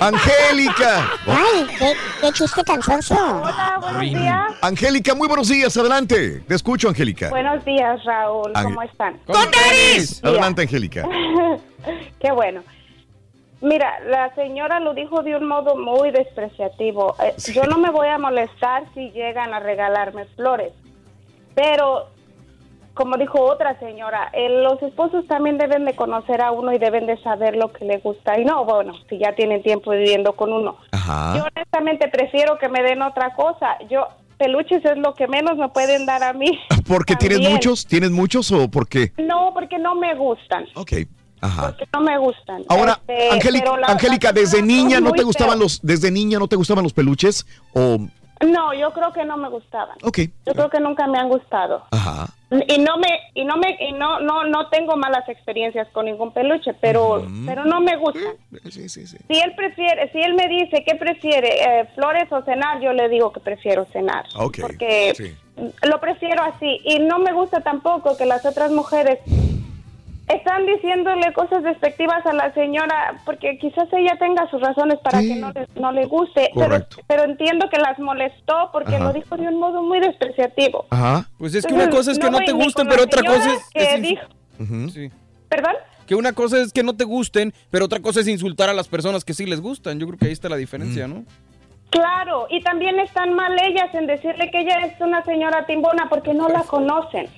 Angélica. 0.01 1.11
Ay, 1.27 1.67
qué, 1.79 1.93
qué 2.21 2.33
chiste 2.33 2.63
tan 2.65 2.83
sonso. 2.83 3.15
Hola, 3.15 3.79
buenos 3.81 4.01
días. 4.03 4.53
Angélica, 4.63 5.15
muy 5.15 5.29
buenos 5.29 5.49
días. 5.49 5.77
Adelante. 5.77 6.41
Te 6.47 6.55
escucho, 6.55 6.89
Angélica. 6.89 7.31
Buenos 7.31 7.65
días, 7.65 8.03
Raúl. 8.05 8.51
Ángel- 8.55 8.65
¿Cómo 8.75 8.83
están? 8.83 9.19
¡Con 9.27 9.37
Adelante, 10.23 10.63
Angélica. 10.63 11.07
Qué 12.21 12.33
bueno. 12.33 12.63
Mira, 13.65 13.99
la 14.07 14.35
señora 14.35 14.79
lo 14.79 14.93
dijo 14.93 15.23
de 15.23 15.37
un 15.37 15.49
modo 15.49 15.75
muy 15.75 16.11
despreciativo. 16.11 17.17
Eh, 17.19 17.35
Yo 17.55 17.63
no 17.65 17.79
me 17.79 17.91
voy 17.91 18.09
a 18.09 18.19
molestar 18.19 18.85
si 18.93 19.11
llegan 19.13 19.55
a 19.55 19.59
regalarme 19.59 20.27
flores, 20.37 20.71
pero 21.55 22.09
como 22.93 23.17
dijo 23.17 23.41
otra 23.41 23.79
señora, 23.79 24.29
eh, 24.35 24.51
los 24.63 24.83
esposos 24.83 25.27
también 25.29 25.57
deben 25.57 25.87
de 25.87 25.97
conocer 25.97 26.43
a 26.43 26.51
uno 26.53 26.75
y 26.75 26.79
deben 26.79 27.07
de 27.07 27.17
saber 27.23 27.57
lo 27.57 27.73
que 27.73 27.87
le 27.87 28.01
gusta. 28.01 28.39
Y 28.39 28.45
no, 28.45 28.67
bueno, 28.67 28.93
si 29.09 29.17
ya 29.17 29.35
tienen 29.35 29.63
tiempo 29.63 29.93
viviendo 29.93 30.35
con 30.35 30.53
uno. 30.53 30.77
Yo 30.93 31.45
honestamente 31.57 32.09
prefiero 32.09 32.59
que 32.59 32.69
me 32.69 32.83
den 32.83 33.01
otra 33.01 33.35
cosa. 33.35 33.79
Yo 33.89 34.09
peluches 34.37 34.85
es 34.85 34.99
lo 34.99 35.15
que 35.15 35.27
menos 35.27 35.57
me 35.57 35.71
pueden 35.71 36.05
dar 36.05 36.23
a 36.23 36.35
mí. 36.35 36.51
¿Porque 36.87 37.17
tienes 37.17 37.49
muchos? 37.49 37.87
¿Tienes 37.87 38.11
muchos 38.11 38.53
o 38.53 38.71
por 38.71 38.87
qué? 38.87 39.13
No, 39.17 39.53
porque 39.55 39.79
no 39.79 39.95
me 39.95 40.15
gustan. 40.15 40.67
Ok. 40.75 40.93
Ajá. 41.45 41.63
Porque 41.69 41.85
no 41.93 42.01
me 42.01 42.19
gustan. 42.19 42.63
Ahora, 42.69 42.99
Este, 43.07 43.31
Angélica, 43.31 44.29
la- 44.29 44.33
desde 44.33 44.63
niña 44.63 45.01
no 45.01 45.13
te 45.13 45.23
gustaban 45.23 45.59
los, 45.59 45.81
desde 45.83 46.11
niña 46.11 46.39
no 46.39 46.49
te 46.49 46.57
gustaban 46.57 46.83
los 46.85 46.93
peluches 46.93 47.47
o, 47.75 47.99
No, 48.45 48.75
yo 48.75 48.93
creo 48.93 49.13
que 49.13 49.25
no 49.25 49.37
me 49.37 49.49
gustaban. 49.49 49.97
ok, 50.03 50.19
Yo 50.47 50.53
creo 50.55 50.69
que 50.71 50.81
nunca 50.81 51.07
me 51.07 51.19
han 51.19 51.29
gustado. 51.29 51.85
ajá, 51.91 52.29
Y 52.69 52.79
no 52.79 52.99
me 52.99 53.09
y 53.35 53.45
no 53.45 53.57
me 53.57 53.77
y 53.81 53.93
no 53.93 54.21
no 54.21 54.45
no 54.45 54.69
tengo 54.69 54.97
malas 54.97 55.29
experiencias 55.29 55.89
con 55.93 56.05
ningún 56.07 56.33
peluche, 56.33 56.73
pero 56.81 57.27
pero 57.47 57.65
no 57.65 57.81
me 57.81 57.97
gustan. 57.97 58.35
sí, 58.71 58.89
sí, 58.89 59.07
sí. 59.07 59.17
Si 59.29 59.39
él 59.39 59.53
prefiere, 59.57 60.11
si 60.13 60.19
él 60.21 60.35
me 60.35 60.47
dice 60.49 60.83
qué 60.87 60.95
prefiere, 60.95 61.49
eh, 61.81 61.89
flores 61.95 62.31
o 62.33 62.43
cenar, 62.45 62.81
yo 62.81 62.93
le 62.93 63.09
digo 63.09 63.33
que 63.33 63.41
prefiero 63.41 63.87
cenar. 63.93 64.25
Ok, 64.37 64.59
Porque 64.61 65.35
lo 65.83 66.01
prefiero 66.01 66.43
así 66.43 66.81
y 66.85 66.99
no 67.01 67.19
me 67.19 67.33
gusta 67.33 67.61
tampoco 67.61 68.17
que 68.17 68.27
las 68.27 68.45
otras 68.45 68.71
mujeres 68.71 69.19
están 70.29 70.65
diciéndole 70.67 71.33
cosas 71.35 71.63
despectivas 71.63 72.25
a 72.27 72.33
la 72.33 72.53
señora 72.55 73.21
porque 73.25 73.59
quizás 73.59 73.87
ella 73.93 74.17
tenga 74.19 74.49
sus 74.51 74.61
razones 74.61 74.99
para 75.05 75.21
que 75.21 75.37
no 75.37 75.51
le, 75.53 75.67
no 75.81 75.93
le 75.93 76.07
guste, 76.07 76.51
pero, 76.55 76.67
Correcto. 76.67 76.97
pero 77.07 77.25
entiendo 77.25 77.69
que 77.71 77.79
las 77.79 77.99
molestó 77.99 78.71
porque 78.73 78.97
Ajá. 78.97 79.05
lo 79.05 79.13
dijo 79.13 79.37
de 79.37 79.49
un 79.49 79.59
modo 79.61 79.83
muy 79.83 80.01
despreciativo. 80.01 80.87
Ajá. 80.91 81.29
Pues 81.39 81.55
es 81.55 81.67
que 81.67 81.75
una 81.75 81.91
cosa 81.91 82.13
es 82.13 82.19
que 82.19 82.31
no, 82.31 82.39
te 82.39 82.53
gusten, 82.53 82.87
pero 82.89 83.03
otra 83.05 83.23
cosa 83.23 83.53
es... 83.55 83.63
que 83.73 83.95
es 83.95 84.03
dijo- 84.03 84.91
Sí. 84.93 85.11
¿Perdón? 85.49 85.75
Que 86.07 86.15
una 86.15 86.33
cosa 86.33 86.61
es 86.61 86.73
que 86.73 86.83
no 86.83 86.95
te 86.95 87.05
gusten, 87.05 87.53
pero 87.71 87.87
otra 87.87 88.01
cosa 88.01 88.21
es 88.21 88.29
insultar 88.29 88.69
a 88.69 88.75
las 88.75 88.89
personas 88.89 89.25
que 89.25 89.35
sí 89.35 89.47
les 89.47 89.61
gustan. 89.61 89.99
Yo 89.99 90.07
creo 90.07 90.19
que 90.19 90.27
ahí 90.27 90.33
está 90.33 90.49
la 90.49 90.57
diferencia, 90.57 91.09
¿no? 91.09 91.25
Claro, 91.91 92.47
y 92.51 92.61
también 92.63 92.99
están 92.99 93.35
mal 93.35 93.57
ellas 93.63 93.95
en 93.95 94.07
decirle 94.07 94.51
que 94.51 94.61
ella 94.61 94.81
es 94.87 95.01
una 95.01 95.23
señora 95.25 95.65
timbona 95.67 96.09
porque 96.09 96.35
no 96.35 96.49
la 96.49 96.63
conocen. 96.65 97.29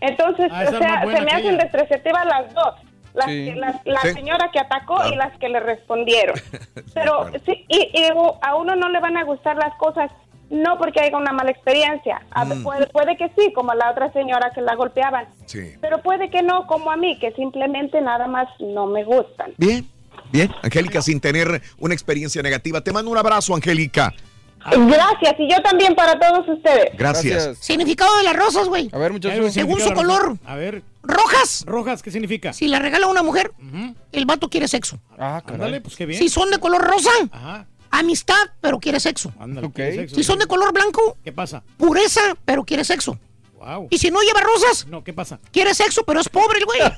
Entonces, 0.00 0.50
Ah, 0.52 0.64
o 0.68 0.70
sea, 0.78 1.00
se 1.02 1.20
me 1.22 1.30
hacen 1.32 1.58
despreciativas 1.58 2.24
las 2.26 2.54
dos. 2.54 2.74
Las 3.14 3.26
Sí. 3.26 3.46
que- 3.46 3.54
las- 3.56 3.80
la 3.86 4.00
Sí. 4.02 4.12
señora 4.12 4.50
que 4.52 4.60
atacó 4.60 4.98
y 5.12 5.16
las 5.16 5.36
que 5.38 5.48
le 5.48 5.58
respondieron. 5.58 6.36
Pero 6.94 7.30
sí, 7.44 7.64
y, 7.68 7.90
y 7.92 8.04
a 8.42 8.54
uno 8.54 8.76
no 8.76 8.88
le 8.88 9.00
van 9.00 9.16
a 9.16 9.24
gustar 9.24 9.56
las 9.56 9.74
cosas, 9.76 10.12
no 10.50 10.78
porque 10.78 11.00
haya 11.00 11.16
una 11.16 11.32
mala 11.32 11.50
experiencia. 11.50 12.20
A- 12.30 12.44
Mm. 12.44 12.62
puede, 12.62 12.86
puede 12.86 13.16
que 13.16 13.30
sí, 13.36 13.52
como 13.52 13.74
la 13.74 13.90
otra 13.90 14.12
señora 14.12 14.52
que 14.54 14.60
la 14.60 14.76
golpeaban. 14.76 15.26
Sí. 15.46 15.72
Pero 15.80 15.98
puede 15.98 16.30
que 16.30 16.42
no, 16.42 16.66
como 16.68 16.92
a 16.92 16.96
mí, 16.96 17.18
que 17.18 17.32
simplemente 17.32 18.00
nada 18.00 18.28
más 18.28 18.48
no 18.60 18.86
me 18.86 19.02
gustan. 19.02 19.52
Bien, 19.56 19.84
bien. 20.32 20.50
Angélica, 20.62 21.02
sin 21.02 21.20
tener 21.20 21.62
una 21.78 21.94
experiencia 21.94 22.42
negativa. 22.42 22.80
Te 22.82 22.92
mando 22.92 23.10
un 23.10 23.18
abrazo, 23.18 23.54
Angélica. 23.54 24.14
Gracias, 24.70 25.34
y 25.38 25.50
yo 25.50 25.62
también 25.62 25.94
para 25.94 26.18
todos 26.18 26.46
ustedes. 26.48 26.90
Gracias. 26.96 27.56
Significado 27.58 28.14
de 28.18 28.24
las 28.24 28.36
rosas, 28.36 28.68
güey. 28.68 28.90
A 28.92 28.98
ver, 28.98 29.12
muchachos. 29.12 29.52
Según 29.52 29.80
su 29.80 29.92
color. 29.92 30.36
A 30.44 30.56
ver. 30.56 30.82
Rojas. 31.02 31.64
Rojas, 31.66 32.02
¿qué 32.02 32.10
significa? 32.10 32.52
Si 32.52 32.68
la 32.68 32.78
regala 32.78 33.06
una 33.06 33.22
mujer, 33.22 33.52
el 34.12 34.26
vato 34.26 34.48
quiere 34.50 34.68
sexo. 34.68 34.98
Ah, 35.18 35.42
Ándale, 35.46 35.80
pues 35.80 35.96
qué 35.96 36.04
bien. 36.06 36.18
Si 36.18 36.28
son 36.28 36.50
de 36.50 36.58
color 36.58 36.82
rosa, 36.82 37.10
Ajá. 37.30 37.66
amistad, 37.90 38.34
pero 38.60 38.78
quiere 38.78 39.00
sexo. 39.00 39.32
Ándale, 39.38 39.68
Ok. 39.68 39.74
quiere 39.76 39.94
sexo. 39.96 40.16
Si 40.16 40.22
son 40.24 40.38
de 40.38 40.46
color 40.46 40.72
blanco, 40.74 41.16
¿Qué 41.24 41.32
pasa? 41.32 41.62
pureza, 41.78 42.20
pero 42.44 42.64
quiere 42.64 42.84
sexo. 42.84 43.18
Wow. 43.58 43.88
Y 43.90 43.98
si 43.98 44.10
no 44.10 44.20
lleva 44.22 44.40
rosas, 44.40 44.86
No, 44.86 45.02
¿qué 45.02 45.12
pasa? 45.12 45.40
quiere 45.52 45.74
sexo, 45.74 46.04
pero 46.04 46.20
es 46.20 46.28
pobre 46.28 46.58
el 46.60 46.64
güey. 46.64 46.78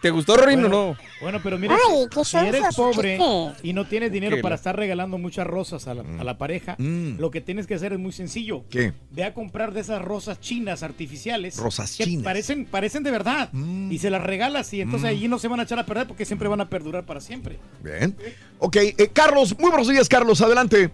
¿Te 0.00 0.10
gustó, 0.10 0.36
Rorín, 0.36 0.64
o 0.64 0.68
no? 0.68 0.96
Bueno, 1.20 1.40
pero 1.42 1.58
mira, 1.58 1.74
Ay, 1.74 2.06
si- 2.24 2.36
eres 2.36 2.62
pobre 2.76 3.18
chiste. 3.18 3.66
y 3.68 3.72
no 3.72 3.84
tienes 3.88 4.12
dinero 4.12 4.36
¿Qué? 4.36 4.42
para 4.42 4.54
estar 4.54 4.76
regalando 4.76 5.18
muchas 5.18 5.44
rosas 5.44 5.88
a 5.88 5.94
la, 5.94 6.04
a 6.20 6.24
la 6.24 6.38
pareja, 6.38 6.76
Mm. 6.78 7.18
lo 7.18 7.32
que 7.32 7.40
tienes 7.40 7.66
que 7.66 7.74
hacer 7.74 7.92
es 7.92 7.98
muy 7.98 8.12
sencillo. 8.12 8.62
¿Qué? 8.70 8.92
Ve 9.10 9.24
a 9.24 9.34
comprar 9.34 9.72
de 9.72 9.80
esas 9.80 10.00
rosas 10.00 10.38
chinas 10.40 10.84
artificiales. 10.84 11.56
Rosas 11.56 11.96
que 11.96 12.04
chinas. 12.04 12.20
Mm. 12.22 12.24
Parecen, 12.24 12.66
parecen 12.66 13.02
de 13.02 13.10
verdad. 13.10 13.50
Y 13.52 13.98
se 13.98 14.08
las 14.10 14.22
regalas 14.22 14.72
y 14.72 14.80
entonces 14.82 15.10
allí 15.10 15.26
no 15.26 15.40
se 15.40 15.48
van 15.48 15.58
a 15.58 15.64
echar 15.64 15.80
a 15.80 15.84
perder 15.86 16.06
porque 16.06 16.24
siempre 16.24 16.46
van 16.48 16.60
a 16.60 16.68
perdurar 16.68 17.04
para 17.04 17.20
siempre. 17.20 17.58
Bien. 17.82 18.16
Ok, 18.60 18.76
eh, 18.76 19.10
Carlos, 19.12 19.58
muy 19.58 19.70
buenos 19.70 19.88
días, 19.88 20.08
Carlos. 20.08 20.40
Adelante. 20.40 20.90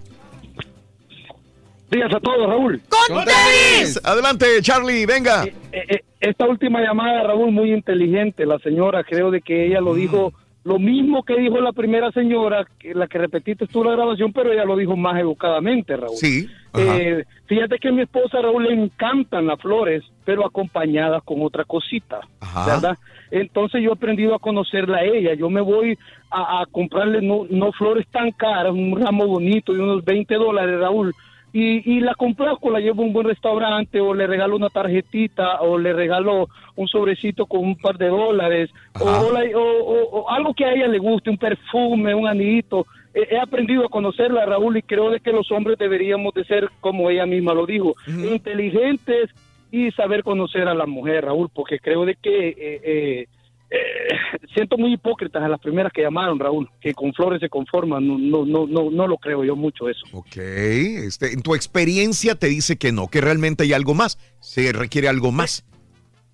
Días 1.95 2.13
a 2.13 2.19
todos, 2.19 2.49
Raúl. 2.49 2.81
¡Con 2.89 3.25
tenis! 3.25 4.01
Adelante, 4.03 4.47
Charlie, 4.63 5.07
venga. 5.07 5.45
Eh, 5.45 5.55
eh, 5.73 6.01
esta 6.19 6.45
última 6.45 6.81
llamada, 6.81 7.23
Raúl, 7.23 7.53
muy 7.53 7.73
inteligente. 7.73 8.45
La 8.47 8.59
señora, 8.59 9.05
creo 9.05 9.31
de 9.31 9.41
que 9.41 9.67
ella 9.67 9.81
lo 9.81 9.95
dijo 9.95 10.33
lo 10.65 10.79
mismo 10.79 11.23
que 11.23 11.37
dijo 11.37 11.61
la 11.61 11.73
primera 11.73 12.11
señora, 12.11 12.67
que 12.81 12.95
la 12.95 13.07
que 13.07 13.19
repetiste 13.19 13.67
tú 13.69 13.85
la 13.85 13.93
grabación, 13.93 14.33
pero 14.33 14.51
ella 14.51 14.65
lo 14.65 14.77
dijo 14.77 14.97
más 14.97 15.21
educadamente, 15.21 15.97
Raúl. 15.97 16.17
Sí. 16.17 16.49
Eh, 16.77 17.23
fíjate 17.47 17.79
que 17.79 17.89
a 17.89 17.93
mi 17.93 18.03
esposa 18.03 18.41
Raúl 18.41 18.65
le 18.65 18.73
encantan 18.73 19.47
las 19.47 19.61
flores, 19.61 20.03
pero 20.25 20.45
acompañadas 20.45 21.23
con 21.23 21.43
otra 21.43 21.65
cosita, 21.65 22.21
¿verdad? 22.67 22.99
Entonces 23.31 23.83
yo 23.83 23.91
he 23.91 23.95
aprendido 23.95 24.35
a 24.35 24.41
conocerla 24.41 24.99
a 24.99 25.05
ella. 25.05 25.35
Yo 25.35 25.49
me 25.49 25.61
voy 25.61 25.97
a, 26.31 26.63
a 26.63 26.67
comprarle 26.67 27.21
no, 27.21 27.47
no 27.51 27.71
flores 27.73 28.07
tan 28.11 28.33
caras, 28.33 28.73
un 28.73 28.99
ramo 28.99 29.27
bonito 29.27 29.73
de 29.73 29.81
unos 29.81 30.05
20 30.05 30.35
dólares, 30.35 30.81
Raúl. 30.81 31.15
Y, 31.57 31.89
y 31.89 32.01
la 32.01 32.17
complazco, 32.17 32.69
la 32.69 32.81
llevo 32.81 33.03
a 33.03 33.07
un 33.07 33.13
buen 33.13 33.29
restaurante 33.29 34.01
o 34.01 34.13
le 34.13 34.27
regalo 34.27 34.57
una 34.57 34.71
tarjetita 34.71 35.61
o 35.61 35.79
le 35.79 35.93
regalo 35.93 36.49
un 36.75 36.89
sobrecito 36.89 37.47
con 37.47 37.61
un 37.61 37.77
par 37.77 37.97
de 37.97 38.09
dólares 38.09 38.71
o, 38.99 39.05
o 39.09 39.31
la- 39.33 39.45
o- 39.57 40.29
algo 40.31 40.53
que 40.53 40.65
a 40.65 40.73
ella 40.73 40.89
le 40.89 40.99
guste, 40.99 41.31
un 41.31 41.39
perfume, 41.39 42.13
un 42.13 42.27
anillito. 42.27 42.87
He, 43.15 43.37
he 43.37 43.39
aprendido 43.39 43.85
a 43.87 43.89
conocerla, 43.89 44.45
Raúl, 44.47 44.79
y 44.79 44.83
creo 44.83 45.11
de 45.11 45.21
que 45.21 45.31
los 45.31 45.53
hombres 45.53 45.79
deberíamos 45.79 46.35
de 46.35 46.45
ser, 46.45 46.69
como 46.81 47.09
ella 47.09 47.25
misma 47.25 47.55
lo 47.55 47.67
dijo, 47.67 47.95
inteligentes 48.35 49.31
y 49.71 49.91
saber 49.93 50.25
conocer 50.25 50.67
a 50.69 50.75
la 50.75 50.87
mujer, 50.87 51.25
Raúl, 51.25 51.51
porque 51.55 51.79
creo 51.79 52.05
de 52.05 52.17
que 52.17 52.49
eh, 52.49 52.55
eh, 52.85 53.27
eh, 53.71 54.09
siento 54.55 54.77
muy 54.77 54.95
hipócritas 54.95 55.43
a 55.43 55.49
las 55.49 55.61
primeras 55.61 55.93
que 55.93 56.03
llamaron, 56.03 56.39
Raúl, 56.39 56.69
que 56.81 56.95
con 56.95 57.13
flores 57.13 57.41
se 57.41 57.49
conforman. 57.49 58.07
No, 58.07 58.19
no, 58.19 58.45
no, 58.45 58.67
no, 58.67 58.91
no 58.91 59.07
lo 59.07 59.17
creo 59.17 59.45
yo 59.45 59.57
mucho 59.57 59.89
eso. 59.89 60.05
Ok, 60.13 60.37
este, 60.37 61.33
en 61.33 61.43
tu 61.43 61.55
experiencia 61.55 62.35
te 62.35 62.49
dice 62.49 62.77
que 62.77 62.93
no, 62.93 63.09
que 63.09 63.21
realmente 63.21 63.65
hay 63.65 63.73
algo 63.73 63.95
más, 63.95 64.19
se 64.41 64.73
requiere 64.73 65.09
algo 65.09 65.33
más. 65.33 65.65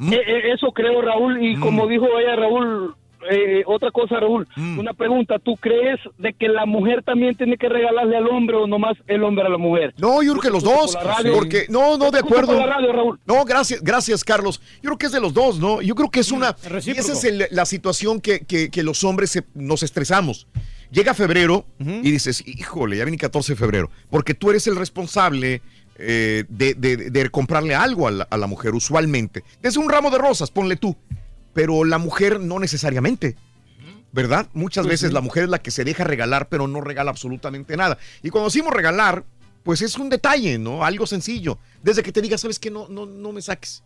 Eh, 0.01 0.15
eh, 0.15 0.53
eso 0.55 0.73
creo, 0.73 1.03
Raúl, 1.03 1.43
y 1.45 1.57
como 1.57 1.87
dijo 1.87 2.07
ella, 2.19 2.35
Raúl, 2.35 2.95
eh, 3.31 3.63
otra 3.67 3.91
cosa, 3.91 4.21
Raúl, 4.21 4.47
una 4.57 4.95
pregunta, 4.95 5.39
¿tú 5.39 5.57
crees 5.57 5.99
de 6.19 6.33
que 6.33 6.49
la 6.49 6.65
mujer 6.67 7.03
también 7.03 7.35
tiene 7.35 7.57
que 7.57 7.69
regalarle 7.69 8.17
al 8.17 8.27
hombre 8.29 8.57
o 8.57 8.67
nomás 8.67 8.97
el 9.07 9.23
hombre 9.25 9.45
a 9.45 9.49
la 9.49 9.59
mujer? 9.59 9.93
No, 9.99 10.23
yo 10.23 10.33
creo 10.33 10.43
que 10.43 10.51
los 10.51 10.63
dos, 10.63 10.97
por 10.97 11.05
la 11.05 11.15
radio. 11.17 11.33
porque 11.35 11.67
no, 11.69 11.99
no, 11.99 12.11
de 12.11 12.21
acuerdo. 12.21 12.47
por 12.49 12.57
la 12.57 12.67
radio, 12.75 12.93
Raúl. 12.93 13.21
No, 13.27 13.45
gracias, 13.45 13.83
gracias, 13.83 14.25
Carlos. 14.25 14.61
Yo 14.83 14.89
creo 14.91 14.99
que 14.99 15.07
es 15.07 15.13
de 15.13 15.21
los 15.21 15.35
dos, 15.35 15.59
¿no? 15.59 15.83
Yo 15.83 15.95
creo 15.95 16.11
que 16.11 16.21
es 16.21 16.33
una. 16.33 16.57
Y 16.65 16.69
recíproco. 16.69 17.01
esa 17.11 17.13
es 17.13 17.25
el- 17.25 17.47
la 17.51 17.65
situación 17.67 18.21
que, 18.21 18.41
que- 18.41 18.71
que 18.71 18.83
los 18.83 19.05
hombres 19.05 19.31
se- 19.31 19.45
nos 19.55 19.83
estresamos. 19.83 20.47
Llega 20.91 21.15
febrero 21.15 21.67
y 21.79 22.11
dices, 22.11 22.43
híjole, 22.47 22.97
ya 22.97 23.05
viene 23.05 23.17
14 23.17 23.53
de 23.53 23.57
febrero, 23.57 23.91
porque 24.11 24.35
tú 24.35 24.51
eres 24.51 24.67
el 24.67 24.75
responsable 24.77 25.63
eh, 26.03 26.45
de, 26.49 26.75
de- 26.75 26.97
de 27.11 27.29
comprarle 27.31 27.75
algo 27.75 28.09
a 28.09 28.11
la, 28.11 28.27
a 28.31 28.37
la 28.39 28.47
mujer, 28.47 28.75
usualmente. 28.75 29.45
Desde 29.63 29.79
un 29.79 29.89
ramo 29.91 30.11
de 30.11 30.17
rosas, 30.19 30.51
ponle 30.51 30.77
tú, 30.77 30.97
pero 31.53 31.85
la 31.85 31.99
mujer 31.99 32.41
no 32.41 32.59
necesariamente. 32.59 33.37
¿Verdad? 34.13 34.49
Muchas 34.55 34.85
Pues 34.87 34.95
veces 34.95 35.09
sí. 35.11 35.15
la 35.15 35.21
mujer 35.21 35.45
es 35.45 35.51
la 35.51 35.61
que 35.61 35.71
se 35.71 35.85
deja 35.85 36.03
regalar, 36.03 36.49
pero 36.49 36.67
no 36.67 36.81
regala 36.81 37.11
absolutamente 37.13 37.77
nada. 37.77 37.97
Y 38.25 38.31
cuando 38.31 38.49
decimos 38.49 38.73
regalar, 38.73 39.25
pues 39.63 39.83
es 39.83 39.97
un 39.99 40.09
detalle, 40.09 40.59
¿no? 40.59 40.85
Algo 40.85 41.07
sencillo. 41.07 41.59
Desde 41.83 42.03
que 42.03 42.11
te 42.11 42.21
diga, 42.21 42.37
¿sabes 42.37 42.59
qué? 42.59 42.71
No, 42.73 42.89
no, 42.89 43.07
no 43.07 43.31
me 43.31 43.41
saques. 43.41 43.85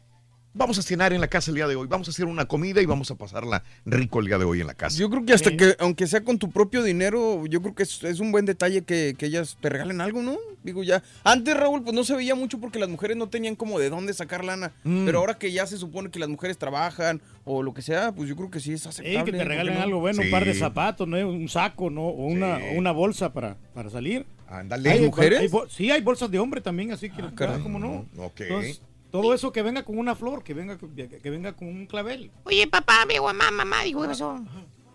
Vamos 0.57 0.79
a 0.79 0.83
cenar 0.83 1.13
en 1.13 1.21
la 1.21 1.27
casa 1.27 1.51
el 1.51 1.57
día 1.57 1.67
de 1.67 1.75
hoy. 1.75 1.89
Vamos 1.89 2.07
a 2.07 2.13
hacer 2.13 2.27
una 2.27 2.45
comida 2.47 2.81
y 2.81 2.87
vamos 2.87 3.11
a 3.11 3.17
pasarla 3.17 3.65
rico 3.85 4.21
el 4.21 4.27
día 4.27 4.39
de 4.39 4.45
hoy 4.45 4.61
en 4.61 4.69
la 4.69 4.75
casa. 4.75 4.97
Yo 4.97 5.11
creo 5.11 5.25
que 5.25 5.33
hasta 5.33 5.57
que, 5.57 5.75
aunque 5.81 6.07
sea 6.07 6.23
con 6.23 6.39
tu 6.39 6.49
propio 6.53 6.85
dinero, 6.85 7.45
yo 7.47 7.61
creo 7.61 7.75
que 7.75 7.83
es, 7.83 8.05
es 8.05 8.21
un 8.21 8.31
buen 8.31 8.47
detalle 8.47 8.83
que, 8.83 9.17
que 9.19 9.27
ellas 9.27 9.59
te 9.61 9.69
regalen 9.69 10.01
algo, 10.01 10.23
¿no? 10.23 10.37
Digo 10.63 10.85
ya. 10.85 11.03
Antes, 11.25 11.57
Raúl, 11.57 11.83
pues 11.83 11.93
no 11.93 12.05
se 12.05 12.15
veía 12.15 12.37
mucho 12.37 12.61
porque 12.61 12.79
las 12.79 12.89
mujeres 12.89 13.17
no 13.17 13.29
tenían 13.29 13.57
como 13.57 13.81
de 13.81 13.91
dónde 13.91 14.15
sacar 14.15 14.45
lana. 14.45 14.71
Mm. 14.85 15.05
Pero 15.07 15.19
ahora 15.19 15.35
que 15.39 15.51
ya 15.51 15.67
se 15.67 15.77
supone 15.77 16.11
que 16.11 16.21
las 16.21 16.29
mujeres 16.29 16.57
trabajan 16.57 17.21
o 17.45 17.65
lo 17.65 17.75
que 17.75 17.83
sea, 17.83 18.13
pues 18.13 18.29
yo 18.29 18.37
creo 18.37 18.49
que 18.51 18.61
sí 18.61 18.75
es 18.75 18.83
Sí, 18.83 18.89
aceptable. 18.89 19.25
que 19.25 19.33
te 19.33 19.39
¿por 19.39 19.39
qué 19.39 19.49
regalen 19.49 19.75
no? 19.75 19.83
algo 19.83 19.99
bueno, 20.01 20.23
un 20.23 20.31
par 20.31 20.45
de 20.45 20.55
zapatos, 20.55 21.09
¿no? 21.09 21.17
un 21.29 21.49
saco, 21.49 21.91
¿no? 21.91 22.03
O 22.03 22.27
una, 22.27 22.59
o 22.59 22.79
una 22.79 22.93
bolsa 22.93 23.33
para, 23.33 23.57
para 23.75 23.91
salir. 23.91 24.25
Ándale. 24.47 24.89
Hay- 24.89 25.01
mujeres? 25.01 25.41
hay 25.41 25.49
sí, 25.69 25.91
hay 25.91 26.01
bolsas 26.01 26.31
de 26.31 26.39
hombre 26.39 26.61
también, 26.61 26.93
así 26.93 27.11
que, 27.11 27.23
caray. 27.35 27.61
¿cómo 27.61 27.81
no? 27.81 28.07
Ok. 28.19 28.41
Entonces, 28.43 28.81
todo 29.15 29.33
eso 29.33 29.53
que 29.53 29.63
venga 29.63 29.85
con 29.85 29.97
una 29.97 30.17
flor, 30.17 30.43
que 30.43 30.55
venga, 30.55 30.77
que, 30.77 31.31
venga 31.31 31.53
con 31.53 31.69
un 31.69 31.87
clavel. 31.87 32.33
Oye, 32.43 32.67
papá, 32.67 33.07
digo, 33.09 33.27
mamá, 33.27 33.53
mamá, 33.53 33.85
¿qué 33.85 33.95
pasó? 33.95 34.45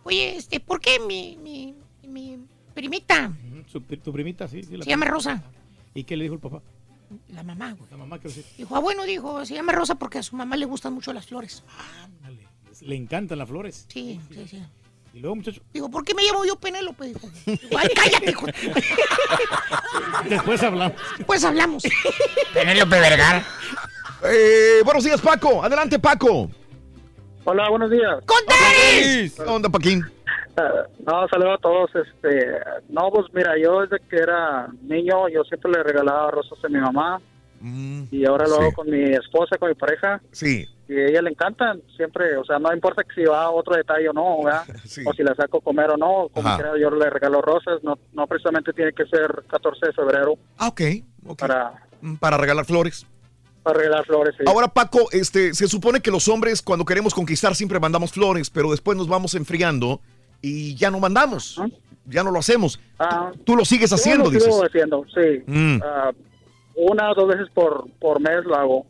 Oye, 0.03 0.35
este, 0.35 0.59
¿por 0.59 0.81
qué 0.81 0.99
mi, 0.99 1.37
mi, 1.37 1.73
mi 2.05 2.37
primita 2.73 3.31
Su- 3.67 3.79
tu 3.79 4.11
primita, 4.11 4.45
sí. 4.49 4.61
sí 4.63 4.75
la 4.75 4.83
se 4.83 4.89
llama. 4.89 5.05
Rosa? 5.05 5.41
¿Y 5.93 6.03
qué 6.03 6.17
le 6.17 6.23
dijo 6.23 6.33
el 6.33 6.41
papá? 6.41 6.61
La 7.29 7.43
mamá, 7.43 7.71
güey. 7.71 7.89
La 7.91 7.95
mamá, 7.95 8.19
¿qué? 8.19 8.27
Dijo, 8.57 8.75
ah, 8.75 8.79
bueno, 8.79 9.03
dijo, 9.05 9.45
se 9.45 9.53
llama 9.53 9.71
Rosa 9.71 9.95
porque 9.95 10.17
a 10.17 10.23
su 10.23 10.35
mamá 10.35 10.57
le 10.57 10.65
gustan 10.65 10.93
mucho 10.93 11.13
las 11.13 11.25
flores. 11.25 11.63
Le 12.81 12.95
encantan 12.97 13.37
las 13.37 13.47
flores. 13.47 13.85
Sí, 13.87 14.19
sí, 14.33 14.47
sí. 14.49 14.61
Y 15.13 15.19
luego, 15.19 15.35
muchacho. 15.37 15.61
Digo, 15.73 15.89
¿por 15.89 16.03
qué 16.03 16.13
me 16.13 16.23
llamo 16.23 16.45
yo 16.45 16.55
Penélope? 16.55 17.05
Dijo, 17.05 17.27
ay, 17.77 17.89
cállate, 17.95 18.31
hijo. 18.31 18.45
Después 20.29 20.61
hablamos. 20.63 20.97
Después 21.17 21.43
hablamos. 21.43 21.83
Penélope 22.53 22.99
Vergara. 22.99 23.43
Eh, 24.23 24.81
buenos 24.83 25.03
días, 25.03 25.21
Paco. 25.21 25.63
Adelante, 25.63 25.97
Paco. 25.97 26.49
Hola, 27.45 27.69
buenos 27.69 27.89
días. 27.89 28.19
¡Contaris! 28.25 29.33
¿Qué 29.33 29.41
onda, 29.43 29.69
Paquín? 29.69 30.05
No, 31.05 31.27
saludos 31.29 31.55
a 31.57 31.61
todos. 31.61 31.89
Este, 31.95 32.59
no, 32.89 33.09
pues 33.11 33.27
mira, 33.33 33.53
yo 33.57 33.81
desde 33.81 33.99
que 34.07 34.17
era 34.17 34.67
niño, 34.83 35.29
yo 35.29 35.43
siempre 35.45 35.71
le 35.71 35.83
regalaba 35.83 36.31
rosas 36.31 36.59
a 36.63 36.67
mi 36.67 36.79
mamá. 36.79 37.19
Y 38.11 38.25
ahora 38.25 38.47
lo 38.47 38.55
sí. 38.55 38.61
hago 38.61 38.71
con 38.73 38.89
mi 38.89 39.03
esposa, 39.13 39.57
con 39.57 39.69
mi 39.69 39.75
pareja. 39.75 40.21
Sí. 40.31 40.65
Y 40.87 40.93
a 40.93 41.05
ella 41.07 41.21
le 41.21 41.29
encantan 41.29 41.81
siempre, 41.95 42.35
o 42.37 42.43
sea, 42.43 42.57
no 42.57 42.73
importa 42.73 43.03
si 43.13 43.23
va 43.23 43.43
a 43.43 43.51
otro 43.51 43.75
detalle 43.75 44.09
o 44.09 44.13
no, 44.13 44.43
¿verdad? 44.43 44.63
O 45.05 45.13
si 45.13 45.21
la 45.23 45.35
saco 45.35 45.57
a 45.57 45.61
comer 45.61 45.91
o 45.91 45.97
no, 45.97 46.29
como 46.33 46.55
quiera, 46.55 46.71
yo 46.79 46.89
le 46.89 47.09
regalo 47.09 47.41
rosas. 47.41 47.83
No, 47.83 47.99
no 48.13 48.25
precisamente 48.27 48.73
tiene 48.73 48.91
que 48.93 49.05
ser 49.05 49.43
14 49.49 49.87
de 49.87 49.93
febrero. 49.93 50.35
Ah, 50.57 50.67
ok. 50.69 50.81
Para, 51.37 51.73
Mm, 52.01 52.15
Para 52.15 52.37
regalar 52.37 52.63
flores. 52.65 53.05
para 53.61 53.77
regalar 53.79 54.05
flores. 54.05 54.33
sí. 54.37 54.45
Ahora, 54.47 54.69
Paco, 54.69 55.09
este, 55.11 55.53
se 55.53 55.67
supone 55.67 55.99
que 55.99 56.09
los 56.11 56.29
hombres 56.29 56.61
cuando 56.61 56.85
queremos 56.85 57.13
conquistar 57.13 57.55
siempre 57.55 57.77
mandamos 57.77 58.13
flores, 58.13 58.49
pero 58.49 58.71
después 58.71 58.97
nos 58.97 59.09
vamos 59.09 59.35
enfriando 59.35 59.99
y 60.41 60.75
ya 60.75 60.89
no 60.91 60.99
mandamos. 61.01 61.61
Ya 62.05 62.23
no 62.23 62.31
lo 62.31 62.39
hacemos. 62.39 62.79
Ah, 62.97 63.31
Tú 63.43 63.55
lo 63.57 63.65
sigues 63.65 63.91
haciendo, 63.91 64.31
lo 64.31 64.39
sigo 64.39 64.45
dices. 64.45 64.63
haciendo, 64.63 65.05
sí. 65.13 65.43
Mm. 65.45 65.81
Ah, 65.83 66.11
una 66.75 67.11
o 67.11 67.15
dos 67.15 67.27
veces 67.27 67.47
por, 67.53 67.89
por 67.99 68.19
mes 68.19 68.43
lo 68.45 68.55
hago. 68.55 68.85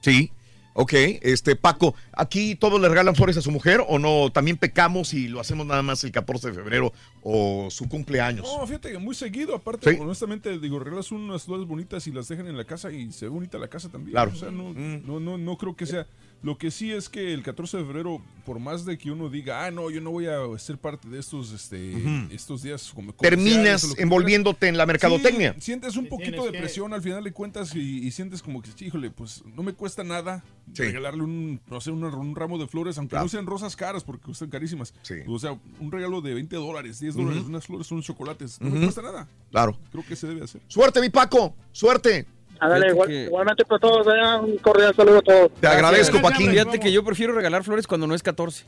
Sí. 0.00 0.30
Ok, 0.78 0.92
este, 1.22 1.56
Paco, 1.56 1.94
¿aquí 2.12 2.54
todos 2.54 2.78
le 2.78 2.86
regalan 2.90 3.14
flores 3.16 3.34
a 3.38 3.40
su 3.40 3.50
mujer 3.50 3.82
o 3.88 3.98
no? 3.98 4.30
¿También 4.30 4.58
pecamos 4.58 5.14
y 5.14 5.26
lo 5.26 5.40
hacemos 5.40 5.66
nada 5.66 5.80
más 5.80 6.04
el 6.04 6.12
14 6.12 6.48
de 6.48 6.52
febrero 6.54 6.92
o 7.22 7.68
su 7.70 7.88
cumpleaños? 7.88 8.46
No, 8.46 8.66
fíjate 8.66 8.92
que 8.92 8.98
muy 8.98 9.14
seguido, 9.14 9.54
aparte, 9.54 9.94
Sí. 9.94 9.98
honestamente, 9.98 10.58
digo, 10.58 10.78
regalas 10.78 11.10
unas 11.12 11.44
flores 11.44 11.66
bonitas 11.66 12.06
y 12.06 12.12
las 12.12 12.28
dejan 12.28 12.46
en 12.48 12.58
la 12.58 12.64
casa 12.64 12.92
y 12.92 13.10
se 13.10 13.24
ve 13.24 13.30
bonita 13.30 13.56
la 13.56 13.68
casa 13.68 13.88
también. 13.88 14.12
Claro. 14.12 14.32
O 14.32 14.36
sea, 14.36 14.50
no, 14.50 14.74
no, 14.74 15.18
no, 15.18 15.38
no 15.38 15.56
creo 15.56 15.74
que 15.74 15.86
sea. 15.86 16.06
Lo 16.42 16.58
que 16.58 16.70
sí 16.70 16.92
es 16.92 17.08
que 17.08 17.32
el 17.34 17.42
14 17.42 17.78
de 17.78 17.84
febrero, 17.84 18.22
por 18.44 18.60
más 18.60 18.84
de 18.84 18.96
que 18.96 19.10
uno 19.10 19.28
diga, 19.28 19.64
ah, 19.64 19.70
no, 19.72 19.90
yo 19.90 20.00
no 20.00 20.10
voy 20.10 20.26
a 20.26 20.36
ser 20.58 20.78
parte 20.78 21.08
de 21.08 21.18
estos, 21.18 21.50
este, 21.52 21.92
estos 22.30 22.62
días 22.62 22.92
como 22.94 23.12
Terminas 23.14 23.98
envolviéndote 23.98 24.68
en 24.68 24.76
la 24.76 24.86
mercadotecnia. 24.86 25.54
Sí, 25.54 25.62
sientes 25.62 25.96
un 25.96 26.06
poquito 26.08 26.44
de 26.44 26.52
que- 26.52 26.58
presión 26.58 26.92
al 26.92 27.02
final 27.02 27.24
de 27.24 27.32
cuentas 27.32 27.74
y, 27.74 28.06
y 28.06 28.10
sientes 28.12 28.42
como 28.42 28.62
que, 28.62 28.70
híjole, 28.84 29.10
pues 29.10 29.42
no 29.56 29.62
me 29.62 29.72
cuesta 29.72 30.04
nada 30.04 30.44
Sí. 30.72 30.82
regalarle 30.82 31.22
un, 31.22 31.60
no 31.68 31.80
sé, 31.80 31.90
un, 31.90 32.04
un 32.04 32.36
ramo 32.36 32.58
de 32.58 32.66
flores, 32.68 32.98
aunque 32.98 33.10
Claro. 33.10 33.24
no 33.24 33.28
sean 33.28 33.46
rosas 33.46 33.74
caras 33.74 34.04
porque 34.04 34.26
cuestan 34.26 34.50
carísimas. 34.50 34.94
Sí. 35.02 35.14
O 35.26 35.38
sea, 35.38 35.58
un 35.80 35.90
regalo 35.92 36.20
de 36.20 36.34
20 36.34 36.54
dólares, 36.56 37.00
10 37.00 37.14
dólares, 37.16 37.44
unas 37.46 37.66
flores, 37.66 37.90
unos 37.90 38.04
chocolates, 38.04 38.60
no 38.60 38.70
me 38.70 38.82
cuesta 38.82 39.02
nada. 39.02 39.28
Claro. 39.50 39.78
Creo 39.90 40.04
que 40.06 40.14
se 40.16 40.26
debe 40.28 40.44
hacer. 40.44 40.60
Suerte, 40.68 41.00
mi 41.00 41.08
Paco. 41.08 41.54
Suerte. 41.72 42.26
Ándale, 42.60 42.86
Fíjate 42.86 42.92
igual- 42.94 43.08
que- 43.08 43.24
igualmente 43.24 43.64
para 43.64 43.78
todos, 43.80 44.06
¿verdad? 44.06 44.40
un 44.42 44.56
cordial 44.58 44.94
saludo 44.94 45.18
a 45.18 45.22
todos. 45.22 45.50
Te 45.60 45.66
agradezco, 45.66 46.20
Paquín. 46.20 46.50
Fíjate 46.50 46.80
que 46.80 46.90
yo 46.92 47.04
prefiero 47.04 47.32
regalar 47.34 47.62
flores 47.64 47.86
cuando 47.86 48.06
no 48.06 48.14
es 48.14 48.22
14. 48.22 48.64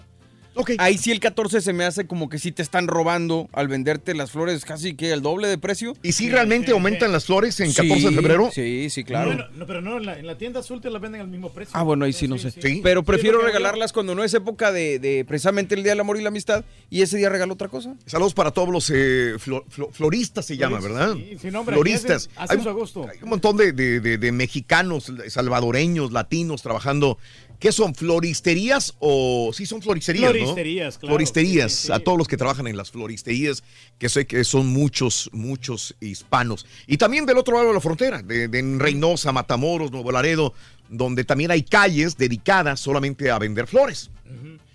Ahí 0.78 0.98
sí 0.98 1.10
el 1.10 1.20
14 1.20 1.60
se 1.60 1.72
me 1.72 1.84
hace 1.84 2.06
como 2.06 2.28
que 2.28 2.38
sí 2.38 2.52
te 2.52 2.62
están 2.62 2.86
robando 2.88 3.48
al 3.52 3.68
venderte 3.68 4.14
las 4.14 4.30
flores 4.30 4.64
casi 4.64 4.94
que 4.94 5.12
el 5.12 5.22
doble 5.22 5.48
de 5.48 5.58
precio. 5.58 5.94
¿Y 6.02 6.12
si 6.12 6.28
realmente 6.30 6.72
aumentan 6.72 7.12
las 7.12 7.26
flores 7.26 7.58
en 7.60 7.72
14 7.72 8.08
de 8.10 8.14
febrero? 8.14 8.50
Sí, 8.52 8.90
sí, 8.90 9.04
claro. 9.04 9.26
Bueno, 9.28 9.44
no, 9.56 9.66
pero 9.66 9.80
no, 9.80 9.96
en 9.98 10.06
la, 10.06 10.18
en 10.18 10.26
la 10.26 10.36
tienda 10.38 10.60
azul 10.60 10.80
te 10.80 10.90
las 10.90 11.00
venden 11.00 11.20
al 11.20 11.28
mismo 11.28 11.50
precio. 11.52 11.72
Ah, 11.74 11.82
bueno, 11.82 12.04
ahí 12.04 12.12
sí 12.12 12.28
no 12.28 12.38
sé. 12.38 12.50
Sí. 12.50 12.80
Pero 12.82 13.02
prefiero 13.02 13.40
Sí, 13.40 13.46
regalarlas 13.46 13.92
cuando 13.92 14.14
no 14.14 14.24
es 14.24 14.34
época 14.34 14.72
de, 14.72 14.98
de 14.98 15.24
precisamente 15.26 15.74
el 15.74 15.82
Día 15.82 15.92
del 15.92 16.00
Amor 16.00 16.18
y 16.18 16.22
la 16.22 16.28
Amistad 16.28 16.64
y 16.90 17.02
ese 17.02 17.16
día 17.18 17.28
regalo 17.28 17.54
otra 17.54 17.68
cosa. 17.68 17.94
Saludos 18.06 18.34
para 18.34 18.50
todos 18.50 18.68
los 18.70 18.90
eh, 18.90 19.34
flo- 19.38 19.64
flo- 19.66 19.90
floristas, 19.92 20.44
se 20.46 20.56
llama, 20.56 20.80
¿verdad? 20.80 21.14
Sí, 21.14 21.36
sí, 21.40 21.50
no, 21.50 21.60
hombre, 21.60 21.74
aquí 21.74 21.82
floristas. 21.82 22.28
hacen- 22.36 22.42
hacen 22.42 22.58
Hay- 22.58 22.64
su 22.64 22.72
gusto. 22.74 23.06
Hay 23.08 23.18
un 23.22 23.28
montón 23.30 23.56
de, 23.56 23.72
de- 23.72 24.00
de- 24.00 24.18
de 24.18 24.32
mexicanos, 24.32 25.12
salvadoreños, 25.28 26.12
latinos 26.12 26.62
trabajando. 26.62 27.18
¿Qué 27.58 27.72
son? 27.72 27.94
¿Floristerías 27.94 28.94
o 29.00 29.50
sí 29.52 29.66
son 29.66 29.82
floristerías? 29.82 30.32
¿no? 30.32 30.38
Floristerías, 30.38 30.98
claro. 30.98 31.12
Floristerías, 31.14 31.90
a 31.90 31.98
todos 31.98 32.16
los 32.16 32.28
que 32.28 32.36
trabajan 32.36 32.66
en 32.68 32.76
las 32.76 32.90
floristerías, 32.90 33.64
que 33.98 34.08
sé 34.08 34.26
que 34.26 34.44
son 34.44 34.68
muchos, 34.68 35.28
muchos 35.32 35.96
hispanos. 36.00 36.66
Y 36.86 36.98
también 36.98 37.26
del 37.26 37.38
otro 37.38 37.56
lado 37.56 37.68
de 37.68 37.74
la 37.74 37.80
frontera, 37.80 38.22
de, 38.22 38.76
Reynosa, 38.78 39.32
Matamoros, 39.32 39.90
Nuevo 39.90 40.12
Laredo, 40.12 40.54
donde 40.88 41.24
también 41.24 41.50
hay 41.50 41.62
calles 41.62 42.16
dedicadas 42.16 42.80
solamente 42.80 43.30
a 43.30 43.38
vender 43.38 43.66
flores. 43.66 44.10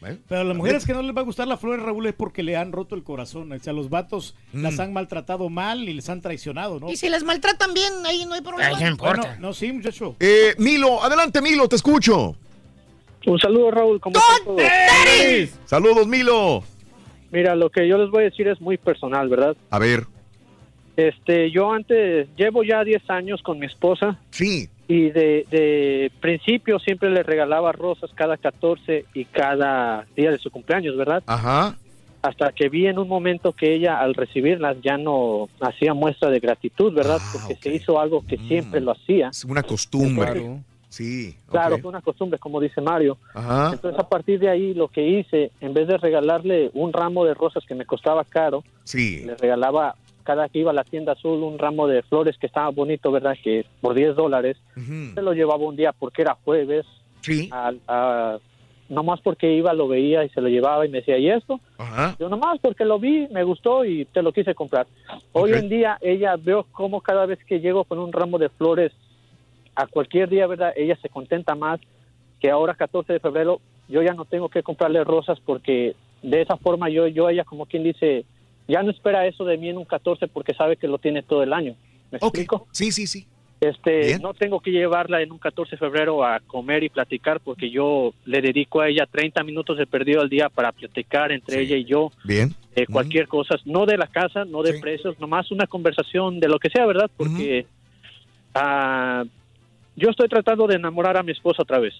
¿Eh? 0.05 0.17
Pero 0.27 0.41
a 0.41 0.43
las 0.43 0.57
mujeres 0.57 0.85
que 0.85 0.93
no 0.93 1.01
les 1.01 1.15
va 1.15 1.21
a 1.21 1.23
gustar 1.23 1.47
la 1.47 1.55
flor, 1.55 1.81
Raúl, 1.81 2.05
es 2.07 2.13
porque 2.13 2.43
le 2.43 2.57
han 2.57 2.73
roto 2.73 2.95
el 2.95 3.03
corazón. 3.03 3.49
O 3.53 3.59
sea, 3.59 3.71
los 3.71 3.89
vatos 3.89 4.35
Mm. 4.51 4.61
las 4.61 4.77
han 4.79 4.91
maltratado 4.91 5.49
mal 5.49 5.87
y 5.87 5.93
les 5.93 6.09
han 6.09 6.19
traicionado, 6.21 6.79
¿no? 6.79 6.91
Y 6.91 6.97
si 6.97 7.07
las 7.07 7.23
maltratan 7.23 7.73
bien, 7.73 7.93
ahí 8.05 8.25
no 8.25 8.33
hay 8.33 8.41
problema. 8.41 8.77
Bueno, 8.97 9.23
no, 9.39 9.53
sí, 9.53 9.71
muchacho. 9.71 10.17
Eh, 10.19 10.55
Milo, 10.57 11.01
adelante 11.01 11.41
Milo, 11.41 11.69
te 11.69 11.77
escucho. 11.77 12.35
Un 13.25 13.39
saludo, 13.39 13.71
Raúl. 13.71 13.99
¿Cómo 13.99 14.17
están 14.17 14.45
todos? 14.45 14.61
Saludos, 15.65 16.07
Milo. 16.07 16.63
Mira, 17.31 17.55
lo 17.55 17.69
que 17.69 17.87
yo 17.87 17.97
les 17.97 18.09
voy 18.09 18.21
a 18.21 18.25
decir 18.25 18.47
es 18.47 18.61
muy 18.61 18.77
personal, 18.77 19.27
¿verdad? 19.29 19.55
A 19.69 19.79
ver. 19.79 20.05
Este, 20.95 21.49
yo 21.49 21.71
antes, 21.71 22.27
llevo 22.35 22.63
ya 22.63 22.83
10 22.83 23.09
años 23.09 23.41
con 23.41 23.57
mi 23.57 23.65
esposa. 23.65 24.19
Sí. 24.29 24.69
Y 24.87 25.09
de, 25.09 25.47
de 25.49 26.11
principio 26.19 26.77
siempre 26.77 27.09
le 27.09 27.23
regalaba 27.23 27.71
rosas 27.71 28.11
cada 28.13 28.37
14 28.37 29.05
y 29.13 29.25
cada 29.25 30.05
día 30.15 30.29
de 30.29 30.37
su 30.37 30.51
cumpleaños, 30.51 30.95
¿verdad? 30.95 31.23
Ajá. 31.25 31.77
Hasta 32.21 32.51
que 32.51 32.69
vi 32.69 32.85
en 32.85 32.99
un 32.99 33.07
momento 33.07 33.51
que 33.53 33.73
ella 33.73 33.99
al 33.99 34.13
recibirlas 34.13 34.77
ya 34.81 34.97
no 34.97 35.49
hacía 35.59 35.93
muestra 35.93 36.29
de 36.29 36.39
gratitud, 36.39 36.93
¿verdad? 36.93 37.19
Porque 37.33 37.55
se 37.55 37.73
hizo 37.73 37.99
algo 37.99 38.23
que 38.25 38.37
siempre 38.37 38.79
lo 38.79 38.91
hacía. 38.91 39.29
Es 39.29 39.43
una 39.43 39.63
costumbre. 39.63 40.29
Entonces, 40.29 40.63
Sí. 40.93 41.35
Claro, 41.49 41.75
ok. 41.77 41.81
fue 41.81 41.89
una 41.89 42.01
costumbre, 42.01 42.37
como 42.37 42.59
dice 42.59 42.79
Mario. 42.79 43.17
Ajá. 43.33 43.71
Entonces, 43.73 43.99
a 43.99 44.07
partir 44.07 44.39
de 44.39 44.47
ahí, 44.49 44.75
lo 44.75 44.89
que 44.89 45.01
hice, 45.07 45.49
en 45.59 45.73
vez 45.73 45.87
de 45.87 45.97
regalarle 45.97 46.69
un 46.75 46.93
ramo 46.93 47.25
de 47.25 47.33
rosas 47.33 47.65
que 47.65 47.73
me 47.73 47.85
costaba 47.87 48.23
caro, 48.25 48.63
Sí. 48.83 49.23
le 49.25 49.35
regalaba 49.35 49.95
cada 50.23 50.49
que 50.49 50.59
iba 50.59 50.69
a 50.69 50.73
la 50.75 50.83
tienda 50.83 51.13
azul 51.13 51.41
un 51.41 51.57
ramo 51.57 51.87
de 51.87 52.03
flores 52.03 52.37
que 52.37 52.45
estaba 52.45 52.69
bonito, 52.69 53.11
¿verdad? 53.11 53.35
Que 53.43 53.65
por 53.81 53.95
10 53.95 54.15
dólares, 54.15 54.55
se 54.75 55.21
lo 55.23 55.33
llevaba 55.33 55.65
un 55.65 55.75
día 55.75 55.93
porque 55.97 56.21
era 56.21 56.37
jueves. 56.45 56.85
Sí. 57.21 57.49
Al- 57.51 57.79
a- 57.87 58.37
nomás 58.87 59.19
porque 59.21 59.51
iba, 59.51 59.73
lo 59.73 59.87
veía 59.87 60.23
y 60.23 60.29
se 60.29 60.41
lo 60.41 60.47
llevaba 60.47 60.85
y 60.85 60.89
me 60.89 60.99
decía, 60.99 61.17
¿y 61.17 61.27
esto? 61.27 61.59
Ajá. 61.79 62.15
Yo 62.19 62.29
nomás 62.29 62.59
porque 62.61 62.85
lo 62.85 62.99
vi, 62.99 63.27
me 63.31 63.43
gustó 63.43 63.83
y 63.83 64.05
te 64.05 64.21
lo 64.21 64.31
quise 64.31 64.53
comprar. 64.53 64.85
Hoy 65.31 65.53
en 65.53 65.69
día 65.69 65.97
ella 66.01 66.35
veo 66.37 66.67
como 66.71 67.01
cada 67.01 67.25
vez 67.25 67.39
que 67.47 67.59
llego 67.59 67.83
con 67.85 67.97
un 67.97 68.13
ramo 68.13 68.37
de 68.37 68.49
flores 68.49 68.91
a 69.75 69.87
cualquier 69.87 70.29
día, 70.29 70.47
¿verdad? 70.47 70.73
Ella 70.75 70.97
se 71.01 71.09
contenta 71.09 71.55
más 71.55 71.79
que 72.39 72.49
ahora 72.49 72.75
14 72.75 73.13
de 73.13 73.19
febrero 73.19 73.61
yo 73.87 74.01
ya 74.01 74.13
no 74.13 74.25
tengo 74.25 74.49
que 74.49 74.63
comprarle 74.63 75.03
rosas 75.03 75.39
porque 75.39 75.95
de 76.21 76.41
esa 76.41 76.57
forma 76.57 76.89
yo 76.89 77.07
yo 77.07 77.29
ella 77.29 77.43
como 77.43 77.65
quien 77.65 77.83
dice, 77.83 78.25
ya 78.67 78.81
no 78.81 78.91
espera 78.91 79.27
eso 79.27 79.45
de 79.45 79.57
mí 79.57 79.69
en 79.69 79.77
un 79.77 79.85
14 79.85 80.27
porque 80.27 80.53
sabe 80.53 80.77
que 80.77 80.87
lo 80.87 80.97
tiene 80.97 81.21
todo 81.23 81.43
el 81.43 81.53
año. 81.53 81.75
¿Me 82.11 82.17
explico? 82.17 82.67
Sí, 82.71 82.91
sí, 82.91 83.07
sí. 83.07 83.27
Este, 83.59 84.07
Bien. 84.07 84.21
no 84.21 84.33
tengo 84.33 84.59
que 84.59 84.71
llevarla 84.71 85.21
en 85.21 85.31
un 85.31 85.37
14 85.37 85.71
de 85.71 85.77
febrero 85.77 86.25
a 86.25 86.41
comer 86.41 86.83
y 86.83 86.89
platicar 86.89 87.39
porque 87.39 87.69
yo 87.69 88.13
le 88.25 88.41
dedico 88.41 88.81
a 88.81 88.89
ella 88.89 89.07
30 89.09 89.41
minutos 89.43 89.77
de 89.77 89.87
perdido 89.87 90.19
al 90.21 90.29
día 90.29 90.49
para 90.49 90.73
platicar 90.73 91.31
entre 91.31 91.61
ella 91.61 91.77
y 91.77 91.85
yo 91.85 92.11
Bien. 92.25 92.53
cualquier 92.91 93.29
cosa, 93.29 93.55
no 93.63 93.85
de 93.85 93.97
la 93.97 94.07
casa, 94.07 94.43
no 94.43 94.63
de 94.63 94.79
precios, 94.79 95.17
nomás 95.17 95.49
una 95.49 95.65
conversación 95.65 96.41
de 96.41 96.49
lo 96.49 96.59
que 96.59 96.69
sea, 96.69 96.85
¿verdad? 96.85 97.09
Porque 97.15 97.65
ah, 98.53 99.23
yo 99.95 100.09
estoy 100.09 100.27
tratando 100.27 100.67
de 100.67 100.75
enamorar 100.75 101.17
a 101.17 101.23
mi 101.23 101.31
esposa 101.31 101.63
otra 101.63 101.79
vez. 101.79 101.93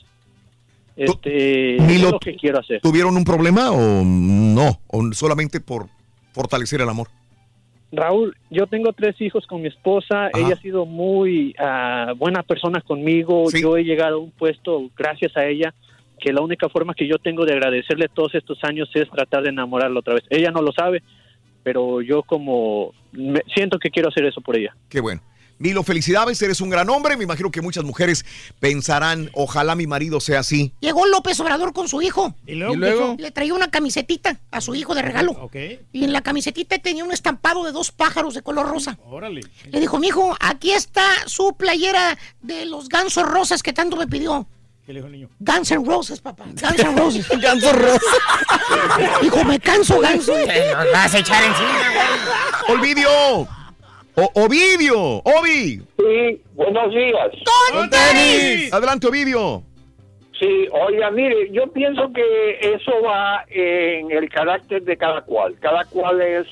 Este, 0.95 1.77
Milo, 1.79 2.07
es 2.07 2.11
lo 2.11 2.19
que 2.19 2.35
quiero 2.35 2.59
hacer. 2.59 2.81
¿Tuvieron 2.81 3.17
un 3.17 3.23
problema 3.23 3.71
o 3.71 4.03
no? 4.03 4.79
¿O 4.87 5.11
solamente 5.13 5.59
por 5.59 5.87
fortalecer 6.33 6.81
el 6.81 6.89
amor? 6.89 7.07
Raúl, 7.91 8.35
yo 8.49 8.65
tengo 8.67 8.91
tres 8.93 9.19
hijos 9.21 9.45
con 9.45 9.61
mi 9.61 9.67
esposa. 9.67 10.29
Ella 10.33 10.55
ha 10.55 10.61
sido 10.61 10.85
muy 10.85 11.55
ah, 11.59 12.13
buena 12.17 12.41
persona 12.43 12.81
conmigo. 12.81 13.45
Yo 13.51 13.77
he 13.77 13.83
llegado 13.83 14.15
a 14.17 14.19
un 14.19 14.31
puesto 14.31 14.89
gracias 14.97 15.35
a 15.37 15.45
ella 15.45 15.73
que 16.19 16.31
la 16.33 16.41
única 16.41 16.69
forma 16.69 16.93
que 16.95 17.07
yo 17.07 17.17
tengo 17.17 17.45
de 17.45 17.53
agradecerle 17.53 18.07
todos 18.07 18.33
estos 18.33 18.57
años 18.63 18.89
es 18.93 19.09
tratar 19.09 19.43
de 19.43 19.49
enamorarla 19.49 19.99
otra 19.99 20.15
vez. 20.15 20.23
Ella 20.29 20.51
no 20.51 20.61
lo 20.61 20.71
sabe, 20.71 21.03
pero 21.63 22.01
yo 22.01 22.23
como 22.23 22.93
me- 23.11 23.43
siento 23.53 23.77
que 23.77 23.89
quiero 23.89 24.09
hacer 24.09 24.25
eso 24.25 24.41
por 24.41 24.55
ella. 24.55 24.75
Qué 24.89 25.01
bueno. 25.01 25.21
Milo, 25.59 25.83
felicidades, 25.83 26.41
eres 26.41 26.61
un 26.61 26.69
gran 26.69 26.89
hombre. 26.89 27.15
Me 27.15 27.23
imagino 27.23 27.51
que 27.51 27.61
muchas 27.61 27.83
mujeres 27.83 28.25
pensarán, 28.59 29.29
ojalá 29.33 29.75
mi 29.75 29.87
marido 29.87 30.19
sea 30.19 30.39
así. 30.39 30.73
Llegó 30.81 31.05
López 31.05 31.39
Obrador 31.39 31.73
con 31.73 31.87
su 31.87 32.01
hijo. 32.01 32.35
¿Y 32.45 32.55
luego? 32.55 32.73
¿Y 32.73 32.77
luego? 32.77 33.15
Le 33.17 33.31
traía 33.31 33.53
una 33.53 33.71
camisetita 33.71 34.39
a 34.51 34.61
su 34.61 34.75
hijo 34.75 34.93
de 34.95 35.01
regalo. 35.01 35.31
Ok. 35.33 35.55
Y 35.91 36.03
en 36.03 36.11
la 36.11 36.21
camisetita 36.21 36.77
tenía 36.79 37.03
un 37.03 37.11
estampado 37.11 37.63
de 37.63 37.71
dos 37.71 37.91
pájaros 37.91 38.33
de 38.33 38.41
color 38.41 38.67
rosa. 38.67 38.97
Órale. 39.05 39.41
Le 39.69 39.79
dijo, 39.79 39.99
mijo, 39.99 40.35
aquí 40.39 40.71
está 40.71 41.05
su 41.27 41.55
playera 41.55 42.17
de 42.41 42.65
los 42.65 42.89
gansos 42.89 43.23
rosas 43.23 43.63
que 43.63 43.73
tanto 43.73 43.95
me 43.95 44.07
pidió. 44.07 44.47
¿Qué 44.85 44.91
le 44.91 44.99
dijo 44.99 45.07
el 45.07 45.13
niño? 45.13 45.29
Guns 45.39 45.71
N' 45.71 45.85
Roses, 45.85 46.19
papá. 46.19 46.43
Guns 46.45 46.79
N' 46.79 46.97
Roses. 46.97 47.25
Ganso 47.41 47.71
Roses. 47.71 48.01
Hijo, 49.21 49.45
me 49.45 49.57
canso, 49.59 49.99
ganso. 50.01 50.33
Te 50.33 50.73
vas 50.91 51.13
a 51.13 51.19
echar 51.19 51.41
encima, 51.41 51.79
Olvidio. 52.67 53.47
O- 54.15 54.31
Ovidio. 54.45 55.21
Ovi. 55.23 55.81
Sí, 55.97 56.41
buenos 56.53 56.93
días. 56.93 57.29
¡Con 57.71 57.89
tenis! 57.89 58.71
Adelante, 58.73 59.07
Ovidio. 59.07 59.63
Sí, 60.39 60.67
oiga, 60.71 61.09
mire, 61.11 61.49
yo 61.51 61.67
pienso 61.71 62.11
que 62.13 62.59
eso 62.61 62.91
va 63.03 63.43
en 63.49 64.11
el 64.11 64.29
carácter 64.29 64.83
de 64.83 64.97
cada 64.97 65.21
cual. 65.21 65.55
Cada 65.59 65.85
cual 65.85 66.21
es, 66.21 66.47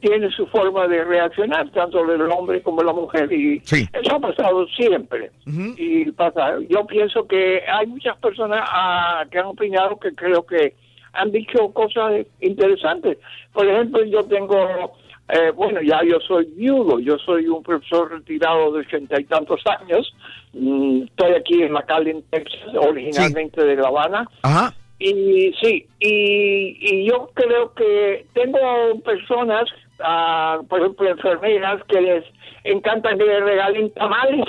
tiene 0.00 0.30
su 0.30 0.46
forma 0.48 0.88
de 0.88 1.04
reaccionar, 1.04 1.70
tanto 1.70 2.00
el 2.12 2.20
hombre 2.32 2.60
como 2.62 2.82
la 2.82 2.92
mujer. 2.92 3.32
Y 3.32 3.62
eso 3.64 4.16
ha 4.16 4.20
pasado 4.20 4.66
siempre. 4.68 5.30
Y 5.76 6.10
pasa, 6.12 6.56
yo 6.68 6.86
pienso 6.86 7.26
que 7.26 7.62
hay 7.66 7.86
muchas 7.86 8.16
personas 8.18 8.60
ah, 8.66 9.24
que 9.30 9.38
han 9.38 9.46
opinado 9.46 9.98
que 9.98 10.12
creo 10.14 10.44
que 10.44 10.74
han 11.12 11.30
dicho 11.30 11.72
cosas 11.72 12.26
interesantes. 12.40 13.18
Por 13.52 13.66
ejemplo, 13.68 14.04
yo 14.04 14.24
tengo, 14.24 14.92
eh, 15.28 15.50
bueno, 15.54 15.80
ya 15.82 16.00
yo 16.08 16.18
soy 16.20 16.46
viudo, 16.56 16.98
yo 17.00 17.18
soy 17.18 17.46
un 17.48 17.62
profesor 17.62 18.10
retirado 18.10 18.72
de 18.72 18.80
ochenta 18.80 19.20
y 19.20 19.24
tantos 19.24 19.60
años. 19.80 20.12
Mm, 20.54 21.02
estoy 21.04 21.32
aquí 21.34 21.62
en 21.62 21.72
McAllen, 21.72 22.22
Texas, 22.30 22.60
originalmente 22.80 23.64
de 23.64 23.76
La 23.76 23.88
Habana. 23.88 24.28
Ajá. 24.42 24.72
Y 25.00 25.52
sí, 25.62 25.86
y, 26.00 26.76
y 26.80 27.08
yo 27.08 27.30
creo 27.34 27.72
que 27.74 28.26
tengo 28.32 28.58
personas, 29.04 29.64
ah, 30.00 30.58
por 30.68 30.80
ejemplo, 30.80 31.08
enfermeras, 31.08 31.82
que 31.84 32.00
les 32.00 32.24
encanta 32.64 33.10
que 33.10 33.24
les 33.24 33.42
regalen 33.44 33.90
tamales. 33.92 34.46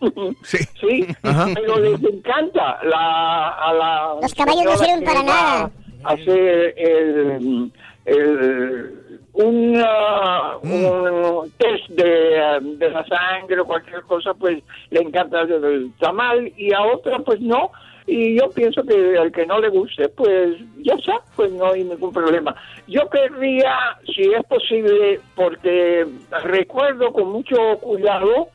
Sí. 0.44 1.06
pero 1.20 1.78
les 1.78 2.02
encanta 2.02 2.78
la, 2.84 3.48
a 3.50 3.74
la 3.74 4.14
Los 4.22 4.32
caballos 4.34 4.64
no 4.64 4.76
sirven 4.78 5.04
para 5.04 5.22
nada. 5.22 5.70
hacer 6.04 6.74
el, 6.78 7.70
el- 8.06 8.99
un, 9.32 9.82
ah, 9.84 10.58
un 10.62 11.50
test 11.58 11.88
de, 11.90 12.58
de 12.76 12.90
la 12.90 13.04
sangre 13.06 13.60
o 13.60 13.66
cualquier 13.66 14.02
cosa, 14.02 14.34
pues 14.34 14.62
le 14.90 15.00
encanta 15.00 15.42
el, 15.42 15.64
el 15.64 15.92
tamal 15.98 16.52
y 16.56 16.72
a 16.72 16.82
otra 16.82 17.18
pues 17.20 17.40
no. 17.40 17.70
Y 18.06 18.36
yo 18.36 18.50
pienso 18.50 18.82
que 18.82 19.16
al 19.16 19.30
que 19.30 19.46
no 19.46 19.60
le 19.60 19.68
guste, 19.68 20.08
pues 20.08 20.56
ya 20.78 20.94
está, 20.94 21.20
pues 21.36 21.52
no 21.52 21.66
hay 21.72 21.84
ningún 21.84 22.12
problema. 22.12 22.56
Yo 22.88 23.08
querría, 23.08 23.76
si 24.04 24.22
es 24.22 24.44
posible, 24.48 25.20
porque 25.36 26.06
recuerdo 26.42 27.12
con 27.12 27.30
mucho 27.30 27.56
cuidado 27.80 28.48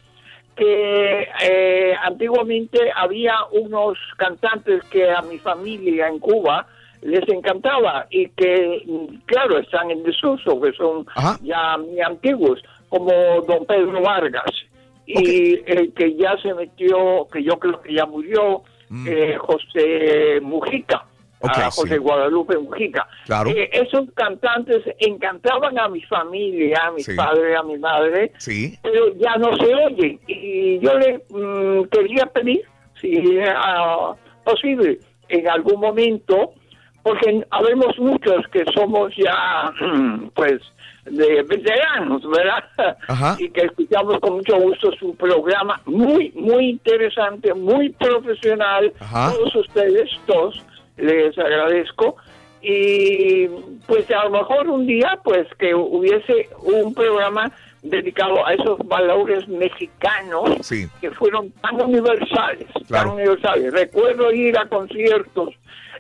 que 0.56 1.28
eh, 1.44 1.94
antiguamente 2.02 2.80
había 2.96 3.36
unos 3.52 3.98
cantantes 4.18 4.84
que 4.86 5.10
a 5.10 5.22
mi 5.22 5.38
familia 5.38 6.08
en 6.08 6.20
Cuba 6.20 6.68
les 7.06 7.28
encantaba 7.30 8.08
y 8.10 8.28
que, 8.30 8.82
mm, 8.86 9.18
claro, 9.26 9.60
están 9.60 9.92
en 9.92 10.04
desuso, 10.04 10.60
que 10.60 10.72
son 10.74 11.06
ya 11.44 11.78
muy 11.78 12.02
antiguos, 12.02 12.62
como 12.90 13.12
don 13.48 13.66
Pedro 13.66 14.02
Vargas. 14.02 14.52
Y 15.08 15.60
el 15.72 15.94
que 15.94 16.16
ya 16.16 16.36
se 16.42 16.54
metió, 16.54 17.28
que 17.32 17.44
yo 17.44 17.60
creo 17.60 17.80
que 17.82 17.94
ya 17.94 18.06
murió, 18.06 18.64
eh, 19.08 19.36
José 19.40 20.40
Mujica. 20.42 21.06
Ok, 21.42 21.52
a 21.58 21.70
sí. 21.70 21.82
José 21.82 21.98
Guadalupe 22.00 22.58
Mujica. 22.58 23.08
Claro. 23.26 23.50
Eh, 23.52 23.70
esos 23.72 24.10
cantantes 24.16 24.82
encantaban 24.98 25.78
a 25.78 25.88
mi 25.90 26.02
familia, 26.04 26.80
a 26.88 26.92
mi 26.92 27.02
Sí. 27.04 27.16
padre, 27.16 27.56
a 27.56 27.62
mi 27.62 27.78
madre, 27.78 28.32
Sí. 28.40 28.76
pero 28.82 29.14
ya 29.16 29.36
no 29.36 29.56
se 29.58 29.76
oyen. 29.76 30.20
Y 30.28 30.80
yo 30.80 30.98
le 30.98 31.22
mm, 31.30 31.84
quería 31.92 32.26
pedir, 32.28 32.64
si 33.00 33.38
era 33.38 34.16
posible, 34.44 34.98
en 35.30 35.48
algún 35.50 35.80
momento, 35.82 36.54
porque 37.06 37.46
habemos 37.52 38.00
muchos 38.00 38.48
que 38.52 38.66
somos 38.74 39.14
ya, 39.16 39.72
pues, 40.34 40.60
de 41.06 41.44
veteranos, 41.44 42.28
¿verdad? 42.28 42.98
Ajá. 43.08 43.36
Y 43.38 43.52
que 43.52 43.62
escuchamos 43.62 44.20
con 44.20 44.38
mucho 44.38 44.58
gusto 44.60 44.92
su 45.00 45.16
programa, 45.16 45.80
muy, 45.86 46.32
muy 46.32 46.72
interesante, 46.72 47.54
muy 47.54 47.90
profesional. 47.90 48.92
Ajá. 49.00 49.34
Todos 49.34 49.56
ustedes, 49.56 50.10
todos, 50.26 50.66
les 50.98 51.38
agradezco. 51.38 52.16
y 52.64 53.50
pues 53.86 54.10
a 54.10 54.24
lo 54.24 54.32
mejor 54.32 54.68
un 54.68 54.88
día 54.88 55.20
pues 55.24 55.48
que 55.60 55.76
hubiese 55.76 56.50
un 56.64 56.92
programa 56.96 57.52
dedicado 57.84 58.44
a 58.48 58.56
esos 58.56 58.80
valores 58.88 59.48
mexicanos 59.48 60.68
que 61.00 61.12
fueron 61.12 61.52
tan 61.62 61.80
universales, 61.80 62.68
tan 62.90 63.10
universales. 63.10 63.72
Recuerdo 63.72 64.32
ir 64.32 64.58
a 64.58 64.68
conciertos 64.68 65.54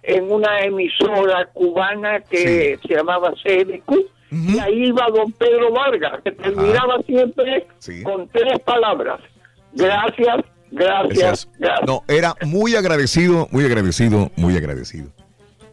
en 0.07 0.31
una 0.31 0.61
emisora 0.61 1.49
cubana 1.53 2.21
que 2.21 2.79
se 2.81 2.93
llamaba 2.95 3.33
CDQ 3.43 3.91
y 4.31 4.59
ahí 4.59 4.87
iba 4.87 5.07
don 5.13 5.31
Pedro 5.31 5.71
Vargas, 5.71 6.21
que 6.23 6.31
terminaba 6.31 7.01
siempre 7.05 7.67
con 8.03 8.27
tres 8.29 8.59
palabras. 8.65 9.21
Gracias, 9.73 10.37
gracias, 10.71 11.47
gracias. 11.57 11.87
No, 11.87 12.03
era 12.07 12.35
muy 12.45 12.75
agradecido, 12.75 13.47
muy 13.51 13.65
agradecido, 13.65 14.31
muy 14.35 14.57
agradecido. 14.57 15.07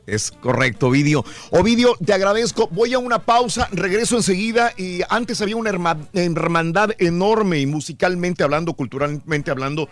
Es 0.07 0.33
correcto, 0.33 0.89
Ovidio. 0.89 1.25
Ovidio, 1.51 1.95
te 2.05 2.13
agradezco. 2.13 2.69
Voy 2.73 2.93
a 2.93 2.99
una 2.99 3.21
pausa, 3.21 3.69
regreso 3.73 4.17
enseguida. 4.17 4.73
Y 4.77 5.01
antes 5.09 5.41
había 5.41 5.57
una 5.57 5.71
hermandad 5.71 6.91
enorme 6.99 7.61
y 7.61 7.67
musicalmente 7.67 8.43
hablando, 8.43 8.75
culturalmente 8.75 9.53
hablando, 9.53 9.89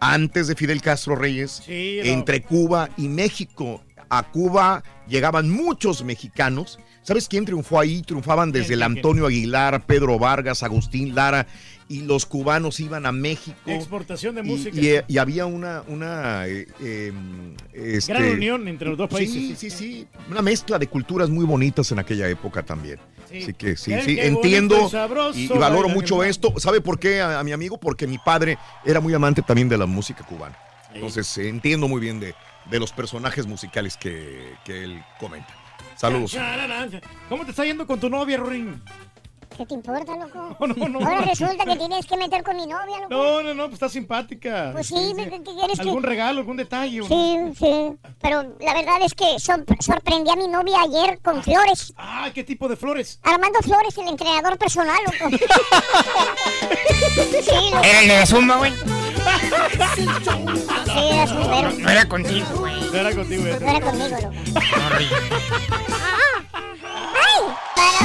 antes 0.00 0.46
de 0.46 0.54
Fidel 0.54 0.82
Castro 0.82 1.16
Reyes, 1.16 1.62
entre 1.68 2.42
Cuba 2.42 2.90
y 2.96 3.08
México. 3.08 3.82
A 4.10 4.22
Cuba 4.22 4.82
llegaban 5.08 5.50
muchos 5.50 6.04
mexicanos. 6.04 6.78
¿Sabes 7.04 7.28
quién 7.28 7.44
triunfó 7.44 7.78
ahí? 7.78 8.00
Triunfaban 8.00 8.50
desde 8.50 8.74
el 8.74 8.82
Antonio 8.82 9.26
Aguilar, 9.26 9.84
Pedro 9.84 10.18
Vargas, 10.18 10.62
Agustín 10.62 11.14
Lara 11.14 11.46
y 11.86 12.00
los 12.00 12.24
cubanos 12.24 12.80
iban 12.80 13.04
a 13.04 13.12
México. 13.12 13.58
Exportación 13.66 14.34
de 14.34 14.42
música. 14.42 15.04
Y, 15.06 15.18
había 15.18 15.44
una... 15.44 15.82
una 15.86 16.48
eh, 16.48 16.66
em, 16.80 17.54
este, 17.74 18.14
Gran 18.14 18.30
unión 18.30 18.68
entre 18.68 18.88
los 18.88 18.96
dos 18.96 19.10
países. 19.10 19.34
Sí, 19.34 19.54
sí, 19.54 19.70
sí. 19.70 20.06
Una 20.30 20.40
mezcla 20.40 20.78
de 20.78 20.86
culturas 20.86 21.28
muy 21.28 21.44
bonitas 21.44 21.92
en 21.92 21.98
aquella 21.98 22.26
época 22.26 22.62
también. 22.62 22.98
Así 23.26 23.52
que 23.52 23.76
sí, 23.76 23.92
sí, 24.04 24.16
entiendo 24.20 24.88
y, 25.34 25.48
valoro 25.48 25.88
mucho 25.88 26.22
esto. 26.22 26.54
¿Sabe 26.58 26.80
por 26.80 26.98
qué 26.98 27.20
a, 27.20 27.42
mi 27.42 27.52
amigo? 27.52 27.78
Porque 27.78 28.06
mi 28.06 28.16
padre 28.16 28.58
era 28.84 29.00
muy 29.00 29.12
amante 29.12 29.42
también 29.42 29.68
de 29.68 29.76
la 29.76 29.86
música 29.86 30.24
cubana. 30.24 30.56
Entonces 30.94 31.36
entiendo 31.38 31.88
muy 31.88 32.00
bien 32.00 32.20
de, 32.20 32.34
de 32.70 32.78
los 32.78 32.92
personajes 32.92 33.46
musicales 33.46 33.96
que, 33.96 34.54
que 34.64 34.84
él 34.84 35.02
comenta. 35.18 35.63
Saludos. 35.96 36.36
¿Cómo 37.28 37.44
te 37.44 37.50
está 37.50 37.64
yendo 37.64 37.86
con 37.86 38.00
tu 38.00 38.08
novia, 38.08 38.38
Ring? 38.38 38.76
¿Qué 39.56 39.64
te 39.66 39.74
importa, 39.74 40.16
loco? 40.16 40.56
Ahora 41.04 41.20
resulta 41.20 41.64
que 41.64 41.76
tienes 41.76 42.06
que 42.06 42.16
meter 42.16 42.42
con 42.42 42.56
mi 42.56 42.66
novia, 42.66 42.98
loco. 43.00 43.14
No, 43.14 43.40
no, 43.42 43.54
no, 43.54 43.62
pues 43.64 43.74
está 43.74 43.88
simpática. 43.88 44.70
Pues 44.72 44.88
sí, 44.88 45.14
¿qué 45.16 45.40
quieres 45.42 45.78
¿Algún 45.78 46.02
regalo, 46.02 46.40
algún 46.40 46.56
detalle? 46.56 47.02
Sí, 47.04 47.38
sí. 47.56 47.92
Pero 48.20 48.42
la 48.60 48.74
verdad 48.74 48.96
es 49.02 49.14
que 49.14 49.38
sorprendí 49.38 50.30
a 50.30 50.36
mi 50.36 50.48
novia 50.48 50.80
ayer 50.82 51.20
con 51.22 51.40
flores. 51.42 51.92
Ah, 51.96 52.30
¿qué 52.34 52.42
tipo 52.42 52.68
de 52.68 52.76
flores? 52.76 53.20
Armando 53.22 53.60
Flores, 53.60 53.96
el 53.96 54.08
entrenador 54.08 54.58
personal, 54.58 54.98
loco. 55.04 55.36
sí, 57.42 57.70
loco. 57.70 57.84
¿Era 57.84 58.00
el 58.00 58.08
de 58.08 58.18
la 58.18 58.26
zumba, 58.26 58.56
güey? 58.56 58.72
sí, 58.72 58.78
era 61.12 61.26
zumbero. 61.26 61.72
No 61.72 61.90
era 61.90 62.08
contigo, 62.08 62.46
güey. 62.58 62.74
No 62.90 62.96
era 62.98 63.14
contigo, 63.14 63.42
güey. 63.42 63.60
No 63.60 63.68
era 63.68 63.80
conmigo, 63.80 64.16
loco. 64.20 64.32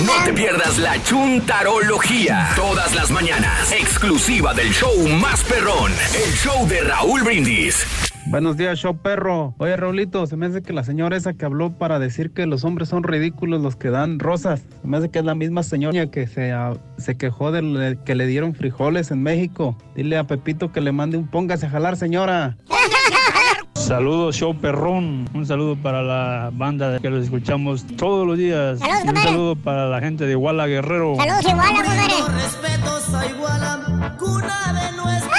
No 0.06 0.14
te 0.24 0.34
pierdas 0.34 0.78
la 0.78 1.02
chuntarología. 1.04 2.50
Todas 2.56 2.96
las 2.96 3.12
mañanas. 3.12 3.72
Exclusiva 3.72 4.54
del 4.54 4.72
show 4.72 5.08
más 5.22 5.44
perrón. 5.44 5.92
El 6.14 6.34
show 6.34 6.68
de 6.68 6.82
Raúl 6.82 7.24
Brindis. 7.24 7.86
Buenos 8.28 8.58
días, 8.58 8.78
show 8.78 8.96
perro. 8.96 9.56
Oye, 9.58 9.76
Raulito, 9.76 10.28
se 10.28 10.38
me 10.38 10.46
hace 10.46 10.62
que 10.62 10.72
la 10.72 10.84
señora 10.84 11.18
esa 11.18 11.34
que 11.34 11.46
habló 11.46 11.78
para 11.78 12.00
decir 12.00 12.32
que 12.32 12.46
los 12.46 12.64
hombres 12.64 12.90
son 12.90 13.04
ridículos 13.04 13.62
los 13.62 13.76
que 13.76 13.90
dan 13.90 14.20
rosas. 14.20 14.64
Se 14.82 14.88
me 14.88 14.98
hace 14.98 15.10
que 15.10 15.20
es 15.20 15.26
la 15.26 15.36
misma 15.36 15.64
señora 15.64 16.12
que 16.12 16.28
se, 16.28 16.52
ah, 16.52 16.74
se 16.98 17.18
quejó 17.18 17.52
de 17.52 17.98
que 18.06 18.16
le 18.16 18.28
dieron 18.28 18.54
frijoles 18.54 19.10
en 19.12 19.24
México. 19.24 19.76
Dile 19.96 20.18
a 20.18 20.26
Pepito 20.26 20.72
que 20.72 20.80
le 20.80 20.92
mande 20.92 21.18
un 21.18 21.28
póngase 21.28 21.66
a 21.66 21.70
jalar, 21.70 21.98
señora. 21.98 22.58
Saludos, 23.80 24.36
show 24.36 24.54
perrón. 24.54 25.28
Un 25.34 25.46
saludo 25.46 25.76
para 25.76 26.04
la 26.04 26.52
banda 26.54 27.00
que 27.00 27.10
los 27.10 27.24
escuchamos 27.24 27.86
todos 27.98 28.28
los 28.28 28.38
días. 28.38 28.80
y 28.82 29.08
un 29.08 29.16
saludo 29.16 29.56
para 29.56 29.88
la 29.88 30.00
gente 30.02 30.26
de 30.26 30.32
Iguala 30.32 30.68
Guerrero. 30.68 31.16
Saludos, 31.16 31.46
Iguala, 31.48 32.28
respeto, 32.28 33.00
soy 33.00 33.28
Iguala, 33.30 34.16
cuna 34.20 34.74
de 34.74 34.92
nuestra. 34.98 35.38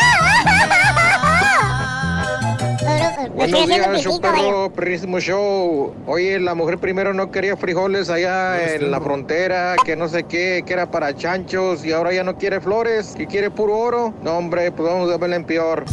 Buenos 3.34 3.66
días, 3.66 4.02
show 4.02 4.20
perro, 4.20 4.72
perrísimo 4.72 5.20
show. 5.20 5.94
Oye, 6.06 6.40
la 6.40 6.54
mujer 6.54 6.78
primero 6.78 7.12
no 7.14 7.30
quería 7.30 7.56
frijoles 7.56 8.08
allá 8.10 8.74
en 8.74 8.90
la 8.90 9.00
frontera, 9.00 9.76
que 9.84 9.96
no 9.96 10.08
sé 10.08 10.24
qué, 10.24 10.64
que 10.66 10.72
era 10.72 10.90
para 10.90 11.14
chanchos, 11.14 11.84
y 11.84 11.92
ahora 11.92 12.12
ya 12.12 12.24
no 12.24 12.36
quiere 12.36 12.60
flores, 12.60 13.14
que 13.16 13.26
quiere 13.26 13.50
puro 13.50 13.76
oro. 13.78 14.14
No, 14.22 14.38
hombre, 14.38 14.72
pues 14.72 14.88
vamos 14.88 15.12
a 15.12 15.18
verla 15.18 15.36
en 15.36 15.44
peor. 15.44 15.84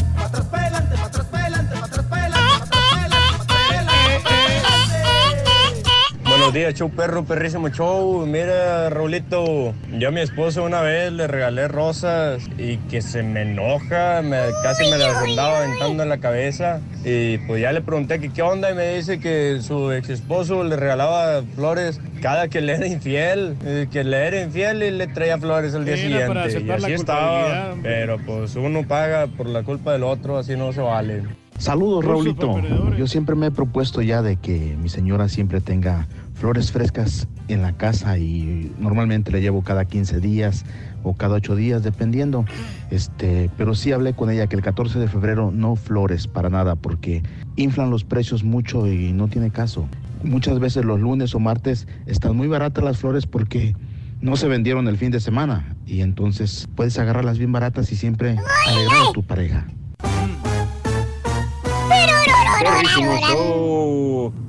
Buenos 6.37 6.53
días, 6.53 6.75
show 6.75 6.91
perro, 6.91 7.25
perrísimo 7.25 7.69
show. 7.69 8.23
Mira, 8.27 8.91
Raulito, 8.91 9.73
yo 9.97 10.09
a 10.09 10.11
mi 10.11 10.21
esposo 10.21 10.63
una 10.63 10.81
vez 10.81 11.11
le 11.11 11.25
regalé 11.25 11.67
rosas 11.67 12.47
y 12.59 12.77
que 12.77 13.01
se 13.01 13.23
me 13.23 13.41
enoja, 13.41 14.21
me, 14.21 14.37
casi 14.61 14.83
me 14.83 14.99
las 14.99 15.17
andaba 15.17 15.57
aventando 15.57 16.03
en 16.03 16.09
la 16.09 16.19
cabeza. 16.19 16.79
Y 17.03 17.39
pues 17.39 17.63
ya 17.63 17.71
le 17.71 17.81
pregunté 17.81 18.19
que 18.19 18.29
qué 18.29 18.43
onda 18.43 18.69
y 18.69 18.75
me 18.75 18.95
dice 18.95 19.19
que 19.19 19.61
su 19.61 19.91
ex 19.91 20.09
esposo 20.09 20.63
le 20.63 20.75
regalaba 20.75 21.41
flores 21.55 21.99
cada 22.21 22.49
que 22.49 22.61
le 22.61 22.75
era 22.75 22.85
infiel, 22.85 23.57
eh, 23.65 23.87
que 23.91 24.03
le 24.03 24.27
era 24.27 24.43
infiel 24.43 24.83
y 24.83 24.91
le 24.91 25.07
traía 25.07 25.39
flores 25.39 25.73
al 25.73 25.85
día 25.85 25.97
siguiente. 25.97 26.61
Y 26.63 26.69
así 26.69 26.93
estaba, 26.93 27.73
pero 27.81 28.19
pues 28.19 28.55
uno 28.55 28.87
paga 28.87 29.25
por 29.25 29.47
la 29.47 29.63
culpa 29.63 29.93
del 29.93 30.03
otro, 30.03 30.37
así 30.37 30.55
no 30.55 30.71
se 30.71 30.81
vale. 30.81 31.23
Saludos, 31.57 32.05
Raulito. 32.05 32.61
Yo 32.97 33.07
siempre 33.07 33.35
me 33.35 33.47
he 33.47 33.51
propuesto 33.51 34.01
ya 34.01 34.21
de 34.21 34.37
que 34.37 34.77
mi 34.79 34.89
señora 34.89 35.27
siempre 35.27 35.59
tenga 35.59 36.07
flores 36.39 36.71
frescas 36.71 37.27
en 37.47 37.61
la 37.61 37.73
casa 37.73 38.17
y 38.17 38.71
normalmente 38.79 39.31
le 39.31 39.41
llevo 39.41 39.63
cada 39.63 39.85
15 39.85 40.19
días 40.19 40.65
o 41.03 41.13
cada 41.13 41.35
8 41.35 41.55
días, 41.55 41.83
dependiendo. 41.83 42.45
Este, 42.91 43.49
pero 43.57 43.75
sí 43.75 43.91
hablé 43.91 44.13
con 44.13 44.29
ella 44.29 44.47
que 44.47 44.55
el 44.55 44.61
14 44.61 44.99
de 44.99 45.07
febrero 45.07 45.51
no 45.51 45.75
flores 45.75 46.27
para 46.27 46.49
nada 46.49 46.75
porque 46.75 47.23
inflan 47.55 47.89
los 47.89 48.03
precios 48.03 48.43
mucho 48.43 48.87
y 48.87 49.13
no 49.13 49.27
tiene 49.27 49.51
caso. 49.51 49.87
Muchas 50.23 50.59
veces 50.59 50.85
los 50.85 50.99
lunes 50.99 51.33
o 51.35 51.39
martes 51.39 51.87
están 52.05 52.35
muy 52.35 52.47
baratas 52.47 52.83
las 52.83 52.97
flores 52.97 53.25
porque 53.25 53.75
no 54.21 54.35
se 54.35 54.47
vendieron 54.47 54.87
el 54.87 54.97
fin 54.97 55.11
de 55.11 55.19
semana 55.19 55.75
y 55.85 56.01
entonces 56.01 56.67
puedes 56.75 56.97
agarrarlas 56.97 57.37
bien 57.37 57.51
baratas 57.51 57.91
y 57.91 57.95
siempre 57.95 58.37
alegrar 58.67 59.07
a 59.09 59.11
tu 59.13 59.23
pareja. 59.23 59.67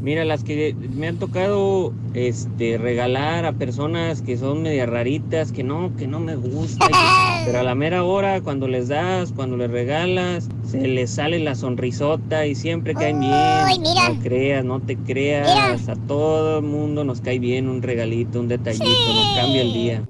Mira, 0.01 0.25
las 0.25 0.43
que 0.43 0.75
me 0.75 1.09
han 1.09 1.19
tocado 1.19 1.93
este 2.15 2.79
regalar 2.79 3.45
a 3.45 3.53
personas 3.53 4.23
que 4.23 4.37
son 4.37 4.63
media 4.63 4.87
raritas, 4.87 5.53
que 5.53 5.63
no, 5.63 5.95
que 5.97 6.07
no 6.07 6.19
me 6.21 6.35
gusta. 6.37 6.87
pero 7.45 7.59
a 7.59 7.63
la 7.63 7.75
mera 7.75 8.05
hora, 8.05 8.41
cuando 8.41 8.69
les 8.69 8.89
das, 8.89 9.33
cuando 9.33 9.57
les 9.57 9.71
regalas, 9.71 10.49
se 10.71 10.81
les 10.81 11.11
sale 11.11 11.39
la 11.41 11.55
sonrisota 11.55 12.47
y 12.47 12.55
siempre 12.55 12.95
caen 12.95 13.21
bien. 13.21 13.33
No 13.33 14.21
creas, 14.23 14.65
no 14.65 14.81
te 14.81 14.97
creas. 14.97 15.89
A 15.89 15.97
todo 16.07 16.59
el 16.59 16.65
mundo 16.65 17.05
nos 17.05 17.21
cae 17.21 17.39
bien 17.39 17.69
un 17.69 17.83
regalito, 17.83 18.41
un 18.41 18.49
detallito, 18.49 18.85
nos 18.85 19.37
cambia 19.37 19.63
el 19.63 19.73
día. 19.73 20.03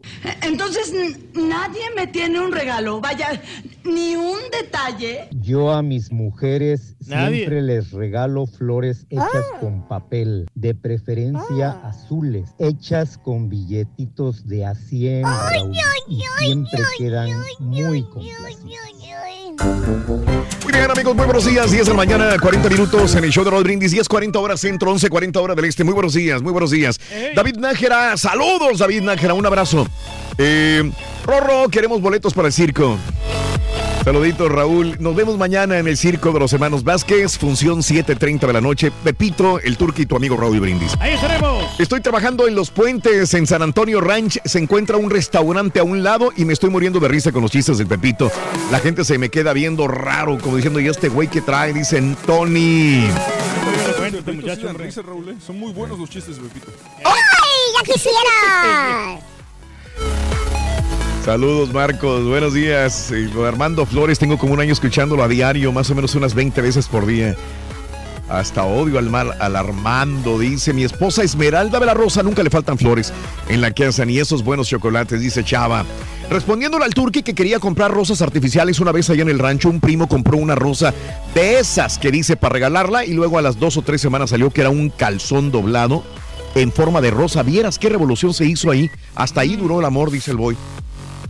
Entonces, 0.43 0.93
nadie 1.35 1.83
me 1.97 2.07
tiene 2.07 2.41
un 2.41 2.53
regalo. 2.53 3.01
Vaya, 3.01 3.41
ni 3.89 4.15
un 4.17 4.39
detalle. 4.53 5.29
Yo 5.33 5.73
a 5.73 5.83
mis 5.83 6.13
mujeres 6.13 6.95
siempre 7.01 7.63
les 7.63 7.91
regalo 7.93 8.47
flores 8.47 9.07
hechas 9.11 9.27
Ah. 9.55 9.59
con 9.61 9.87
papel, 9.89 10.47
de 10.55 10.75
preferencia 10.75 11.71
azules, 11.85 12.51
hechas 12.59 13.19
con 13.19 13.49
billetitos 13.49 14.47
de 14.47 14.65
a 14.67 14.75
100, 14.75 15.25
Raúl, 15.25 15.77
y 16.09 16.23
siempre 16.39 16.81
quedan 16.99 17.31
muy 17.59 18.03
complacidas. 18.05 18.59
Muy 20.65 20.73
bien, 20.73 20.91
amigos, 20.91 21.15
muy 21.17 21.25
buenos 21.25 21.45
días. 21.47 21.71
10 21.71 21.87
de 21.87 21.91
la 21.93 21.97
mañana, 21.97 22.37
40 22.41 22.69
minutos 22.69 23.15
en 23.17 23.25
el 23.25 23.31
show 23.31 23.45
de 23.45 23.51
Rod 23.51 23.63
Brindis. 23.65 23.91
10, 23.91 24.09
40 24.09 24.39
horas 24.39 24.61
centro, 24.61 24.91
11, 24.93 25.09
40 25.09 25.41
horas 25.41 25.57
del 25.57 25.65
este. 25.65 25.83
Muy 25.85 25.95
buenos 25.95 26.15
días, 26.15 26.43
muy 26.43 26.53
buenos 26.53 26.71
días. 26.71 27.01
David 27.35 27.57
Nájera, 27.57 28.17
saludos, 28.17 28.79
David 28.79 29.03
Nájera, 29.03 29.35
un 29.35 29.47
abrazo. 29.47 29.87
Eh, 30.39 30.91
Rorro, 31.25 31.69
queremos 31.69 32.01
boletos 32.01 32.33
para 32.35 32.47
el 32.49 32.53
circo. 32.53 32.97
Saluditos, 34.09 34.51
Raúl. 34.51 34.97
Nos 35.01 35.15
vemos 35.15 35.37
mañana 35.37 35.79
en 35.79 35.87
el 35.87 35.99
Circo 35.99 36.33
de 36.33 36.41
los 36.41 36.51
Hermanos 36.55 36.83
Vázquez, 36.83 37.37
función 37.37 37.81
7.30 37.81 38.47
de 38.47 38.53
la 38.55 38.63
noche. 38.63 38.91
Pepito, 39.05 39.61
el 39.61 39.77
turco 39.77 40.01
y 40.01 40.07
tu 40.07 40.17
amigo 40.17 40.35
Raúl 40.35 40.61
Brindis. 40.61 40.95
Ahí 40.99 41.13
estaremos. 41.13 41.79
Estoy 41.79 42.01
trabajando 42.01 42.49
en 42.49 42.55
Los 42.55 42.71
Puentes, 42.71 43.35
en 43.35 43.47
San 43.47 43.61
Antonio 43.61 44.01
Ranch. 44.01 44.41
Se 44.47 44.61
encuentra 44.61 44.97
un 44.97 45.11
restaurante 45.11 45.81
a 45.81 45.83
un 45.83 46.03
lado 46.03 46.33
y 46.35 46.47
me 46.47 46.55
estoy 46.55 46.71
muriendo 46.71 47.01
de 47.01 47.09
risa 47.09 47.33
con 47.33 47.43
los 47.43 47.51
chistes 47.51 47.77
del 47.77 47.87
Pepito. 47.87 48.33
La 48.71 48.81
gente 48.81 49.05
se 49.05 49.19
me 49.19 49.29
queda 49.29 49.53
viendo 49.53 49.87
raro, 49.87 50.39
como 50.39 50.57
diciendo, 50.57 50.81
¿y 50.81 50.89
este 50.89 51.11
güey 51.11 51.29
que 51.29 51.43
trae? 51.43 51.75
Dicen 51.75 52.17
Tony. 52.25 53.05
este 54.07 54.33
muchacho, 54.33 54.73
risa, 54.73 55.03
Raúl, 55.03 55.29
¿eh? 55.29 55.35
Son 55.47 55.59
muy 55.59 55.75
buenos 55.75 55.99
los 55.99 56.09
chistes 56.09 56.37
de 56.37 56.49
Pepito. 56.49 56.73
¡Ay, 57.05 57.13
ya 57.77 57.93
quisiera! 57.93 59.21
Saludos, 61.29 61.75
Marcos. 61.75 62.25
Buenos 62.25 62.55
días. 62.55 63.13
Eh, 63.13 63.29
Armando 63.47 63.85
Flores, 63.85 64.19
tengo 64.19 64.39
como 64.39 64.55
un 64.55 64.61
año 64.61 64.73
escuchándolo 64.73 65.23
a 65.23 65.29
diario, 65.29 65.71
más 65.73 65.91
o 65.91 65.95
menos 65.95 66.15
unas 66.15 66.33
20 66.33 66.63
veces 66.63 66.89
por 66.89 67.05
día. 67.05 67.37
Hasta 68.31 68.65
odio 68.65 68.99
al 68.99 69.11
mal, 69.11 69.35
al 69.39 69.55
Armando, 69.55 70.39
dice 70.39 70.73
mi 70.73 70.85
esposa 70.85 71.23
Esmeralda 71.23 71.81
de 71.81 71.85
la 71.85 71.93
Rosa, 71.93 72.23
nunca 72.23 72.43
le 72.43 72.49
faltan 72.49 72.79
flores 72.79 73.13
en 73.51 73.61
la 73.61 73.73
casa 73.73 74.07
ni 74.07 74.19
esos 74.19 74.43
buenos 74.43 74.69
chocolates, 74.69 75.21
dice 75.21 75.45
Chava. 75.45 75.85
Respondiéndole 76.31 76.87
al 76.87 76.95
turqui 76.95 77.23
que 77.23 77.35
quería 77.35 77.59
comprar 77.59 77.91
rosas 77.91 78.23
artificiales 78.23 78.81
una 78.81 78.93
vez 78.93 79.11
allá 79.11 79.21
en 79.21 79.29
el 79.29 79.39
rancho, 79.39 79.69
un 79.69 79.81
primo 79.81 80.09
compró 80.09 80.39
una 80.39 80.55
rosa 80.55 80.95
de 81.35 81.59
esas 81.59 81.99
que 81.99 82.11
dice 82.11 82.37
para 82.37 82.55
regalarla 82.55 83.05
y 83.05 83.13
luego 83.13 83.37
a 83.37 83.43
las 83.43 83.59
dos 83.59 83.77
o 83.77 83.83
tres 83.83 84.01
semanas 84.01 84.31
salió 84.31 84.49
que 84.49 84.63
era 84.63 84.71
un 84.71 84.89
calzón 84.89 85.51
doblado 85.51 86.05
en 86.55 86.73
forma 86.73 87.03
de 87.03 87.11
rosa. 87.11 87.43
Vieras 87.43 87.79
qué 87.79 87.91
revolución 87.91 88.33
se 88.33 88.47
hizo 88.47 88.71
ahí. 88.71 88.91
Hasta 89.15 89.43
ahí 89.43 89.57
duró 89.57 89.81
el 89.81 89.85
amor, 89.85 90.11
dice 90.11 90.31
el 90.31 90.39
boy. 90.39 90.57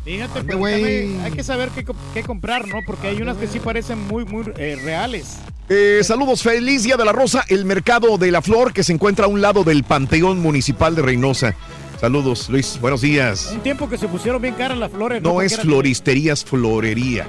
Fíjate, 0.08 0.38
Ande, 0.38 0.56
pues, 0.56 1.20
hay 1.22 1.32
que 1.32 1.44
saber 1.44 1.68
qué, 1.68 1.84
co- 1.84 1.94
qué 2.14 2.22
comprar, 2.22 2.66
¿no? 2.66 2.80
Porque 2.86 3.08
hay 3.08 3.20
unas 3.20 3.36
que 3.36 3.46
sí 3.46 3.60
parecen 3.60 3.98
muy, 4.08 4.24
muy 4.24 4.42
eh, 4.56 4.78
reales. 4.82 5.36
Eh, 5.68 6.00
saludos, 6.02 6.42
feliz 6.42 6.84
día 6.84 6.96
de 6.96 7.04
la 7.04 7.12
Rosa, 7.12 7.44
el 7.48 7.66
mercado 7.66 8.16
de 8.16 8.30
la 8.30 8.40
flor 8.40 8.72
que 8.72 8.82
se 8.82 8.94
encuentra 8.94 9.26
a 9.26 9.28
un 9.28 9.42
lado 9.42 9.64
del 9.64 9.84
Panteón 9.84 10.38
Municipal 10.40 10.94
de 10.94 11.02
Reynosa. 11.02 11.54
Saludos, 12.00 12.48
Luis, 12.48 12.78
buenos 12.80 13.02
días. 13.02 13.50
Un 13.52 13.60
tiempo 13.60 13.86
que 13.90 13.98
se 13.98 14.08
pusieron 14.08 14.40
bien 14.40 14.54
caras 14.54 14.78
las 14.78 14.90
flores. 14.92 15.20
No 15.22 15.32
Porque 15.32 15.46
es 15.46 15.52
eran- 15.52 15.66
floristería, 15.66 16.32
es 16.32 16.42
florería. 16.42 17.26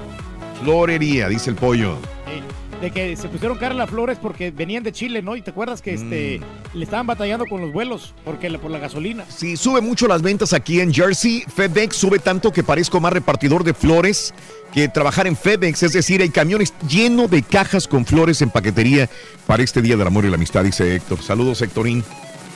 Florería, 0.64 1.28
dice 1.28 1.50
el 1.50 1.58
pollo. 1.58 1.98
De 2.82 2.92
que 2.92 3.16
se 3.16 3.28
pusieron 3.28 3.58
caras 3.58 3.78
las 3.78 3.90
flores 3.90 4.18
porque 4.22 4.52
venían 4.52 4.84
de 4.84 4.92
Chile, 4.92 5.22
¿no? 5.22 5.36
Y 5.36 5.42
te 5.42 5.52
acuerdas 5.52 5.82
que 5.82 5.94
este 5.94 6.40
Mm. 6.40 6.78
le 6.78 6.84
estaban 6.84 7.08
batallando 7.08 7.46
con 7.46 7.62
los 7.62 7.74
vuelos 7.74 8.14
porque 8.24 8.50
por 8.60 8.72
la 8.72 8.80
gasolina. 8.80 9.26
Sí, 9.30 9.58
sube 9.58 9.82
mucho 9.82 10.08
las 10.08 10.22
ventas 10.22 10.54
aquí 10.54 10.80
en 10.80 10.94
Jersey. 10.94 11.44
FedEx 11.54 11.96
sube 11.96 12.20
tanto 12.20 12.52
que 12.52 12.64
parezco 12.64 13.00
más 13.00 13.14
repartidor 13.14 13.64
de 13.64 13.74
flores 13.74 14.34
que 14.74 14.88
trabajar 14.88 15.28
en 15.28 15.36
FedEx. 15.36 15.84
Es 15.84 15.94
decir, 15.94 16.22
hay 16.22 16.30
camiones 16.30 16.74
llenos 16.88 17.30
de 17.30 17.44
cajas 17.44 17.88
con 17.88 18.06
flores 18.06 18.42
en 18.42 18.50
paquetería 18.50 19.10
para 19.46 19.64
este 19.64 19.82
Día 19.82 19.98
del 19.98 20.08
Amor 20.08 20.26
y 20.26 20.30
la 20.30 20.36
Amistad, 20.36 20.64
dice 20.64 20.96
Héctor. 20.96 21.22
Saludos, 21.22 21.62
Héctorín. 21.62 22.04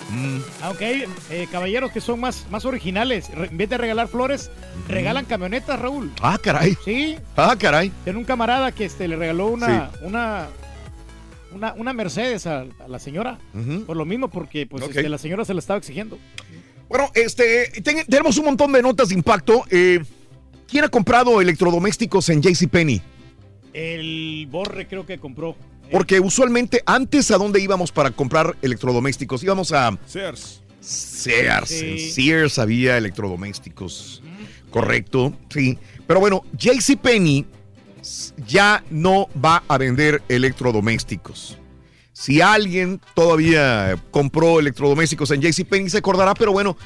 Mm. 0.10 0.38
Aunque 0.62 0.86
hay 0.86 1.04
eh, 1.32 1.48
caballeros 1.52 1.92
que 1.92 2.02
son 2.02 2.20
más, 2.20 2.46
más 2.52 2.66
originales. 2.66 3.30
Re- 3.34 3.48
en 3.48 3.58
vez 3.58 3.70
de 3.70 3.78
regalar 3.78 4.08
flores, 4.08 4.52
regalan 4.88 5.26
camionetas, 5.26 5.80
Raúl. 5.80 6.12
Ah, 6.22 6.38
caray. 6.42 6.78
Sí. 6.86 7.16
Ah, 7.36 7.56
caray. 7.60 7.92
Tiene 8.04 8.20
un 8.20 8.26
camarada 8.26 8.72
que 8.72 8.86
este, 8.86 9.08
le 9.08 9.16
regaló 9.16 9.48
una, 9.48 9.92
una, 10.02 10.48
una, 11.52 11.74
una 11.74 11.94
Mercedes 11.94 12.46
a, 12.48 12.62
a 12.62 12.88
la 12.88 13.00
señora. 13.00 13.40
Por 13.86 13.98
lo 13.98 14.06
mismo, 14.06 14.30
porque 14.30 14.66
pues, 14.68 14.84
este, 14.84 15.08
la 15.10 15.18
señora 15.18 15.46
se 15.46 15.54
la 15.54 15.60
estaba 15.60 15.78
exigiendo. 15.80 16.20
Bueno, 16.90 17.10
este, 17.16 17.70
ten- 17.82 18.06
tenemos 18.08 18.38
un 18.38 18.46
montón 18.46 18.72
de 18.72 18.82
notas 18.82 19.10
de 19.10 19.16
impacto. 19.16 19.64
Eh, 19.72 20.00
¿Quién 20.70 20.84
ha 20.86 20.90
comprado 20.90 21.40
electrodomésticos 21.42 22.30
en 22.30 22.42
JCPenney? 22.42 23.02
El 23.74 24.48
Borre 24.52 24.88
creo 24.88 25.06
que 25.06 25.18
compró. 25.18 25.56
Porque 25.92 26.20
usualmente 26.20 26.82
antes 26.86 27.32
a 27.32 27.38
dónde 27.38 27.62
íbamos 27.62 27.92
para 27.92 28.12
comprar 28.12 28.56
electrodomésticos? 28.62 29.44
Íbamos 29.44 29.72
a 29.72 29.98
Sears. 30.06 30.62
Sears. 30.80 31.70
Sí. 31.70 31.86
En 31.86 32.12
Sears 32.12 32.60
había 32.60 32.98
electrodomésticos. 32.98 34.22
Correcto, 34.70 35.34
sí. 35.50 35.78
Pero 36.08 36.20
bueno, 36.20 36.44
JCPenney 36.58 37.46
ya 38.48 38.84
no 38.90 39.28
va 39.44 39.64
a 39.68 39.78
vender 39.78 40.24
electrodomésticos. 40.28 41.58
Si 42.12 42.42
alguien 42.42 43.02
todavía 43.16 44.02
compró 44.12 44.60
electrodomésticos 44.60 45.32
en 45.32 45.42
JCPenney 45.42 45.90
se 45.90 46.00
acordará, 46.00 46.34
pero 46.34 46.52
bueno, 46.52 46.78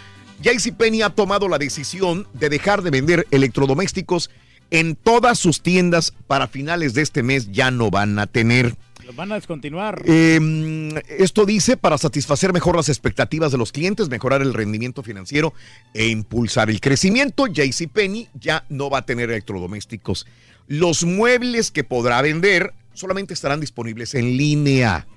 JCPenney 0.42 1.02
ha 1.02 1.10
tomado 1.10 1.48
la 1.48 1.58
decisión 1.58 2.28
de 2.34 2.50
dejar 2.50 2.82
de 2.82 2.92
vender 2.92 3.28
electrodomésticos 3.32 4.30
en 4.70 4.96
todas 4.96 5.40
sus 5.40 5.62
tiendas 5.62 6.14
para 6.28 6.48
finales 6.48 6.94
de 6.94 7.02
este 7.02 7.24
mes 7.24 7.52
ya 7.52 7.72
no 7.72 7.90
van 7.90 8.20
a 8.20 8.28
tener. 8.28 8.76
Van 9.16 9.32
a 9.32 9.36
descontinuar. 9.36 10.02
Eh, 10.06 11.04
esto 11.18 11.46
dice 11.46 11.78
para 11.78 11.98
satisfacer 11.98 12.54
mejor 12.54 12.76
las 12.76 12.90
expectativas 12.90 13.52
de 13.52 13.58
los 13.58 13.72
clientes, 13.72 14.10
mejorar 14.10 14.42
el 14.42 14.54
rendimiento 14.54 15.04
financiero 15.04 15.54
e 15.94 16.08
impulsar 16.08 16.70
el 16.70 16.82
crecimiento. 16.82 17.48
JCPenney 17.48 18.30
ya 18.34 18.66
no 18.70 18.90
va 18.90 19.00
a 19.00 19.06
tener 19.06 19.30
electrodomésticos. 19.30 20.28
Los 20.68 21.04
muebles 21.04 21.72
que 21.72 21.84
podrá 21.84 22.22
vender 22.22 22.74
solamente 22.94 23.34
estarán 23.34 23.60
disponibles 23.60 24.16
en 24.16 24.36
línea. 24.38 25.08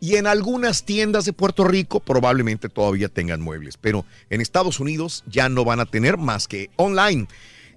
Y 0.00 0.16
en 0.16 0.26
algunas 0.26 0.84
tiendas 0.84 1.24
de 1.24 1.32
Puerto 1.32 1.62
Rico 1.62 2.00
probablemente 2.00 2.68
todavía 2.68 3.08
tengan 3.08 3.40
muebles, 3.40 3.76
pero 3.76 4.04
en 4.30 4.40
Estados 4.40 4.80
Unidos 4.80 5.22
ya 5.28 5.48
no 5.48 5.64
van 5.64 5.78
a 5.78 5.86
tener 5.86 6.18
más 6.18 6.48
que 6.48 6.70
online. 6.74 7.28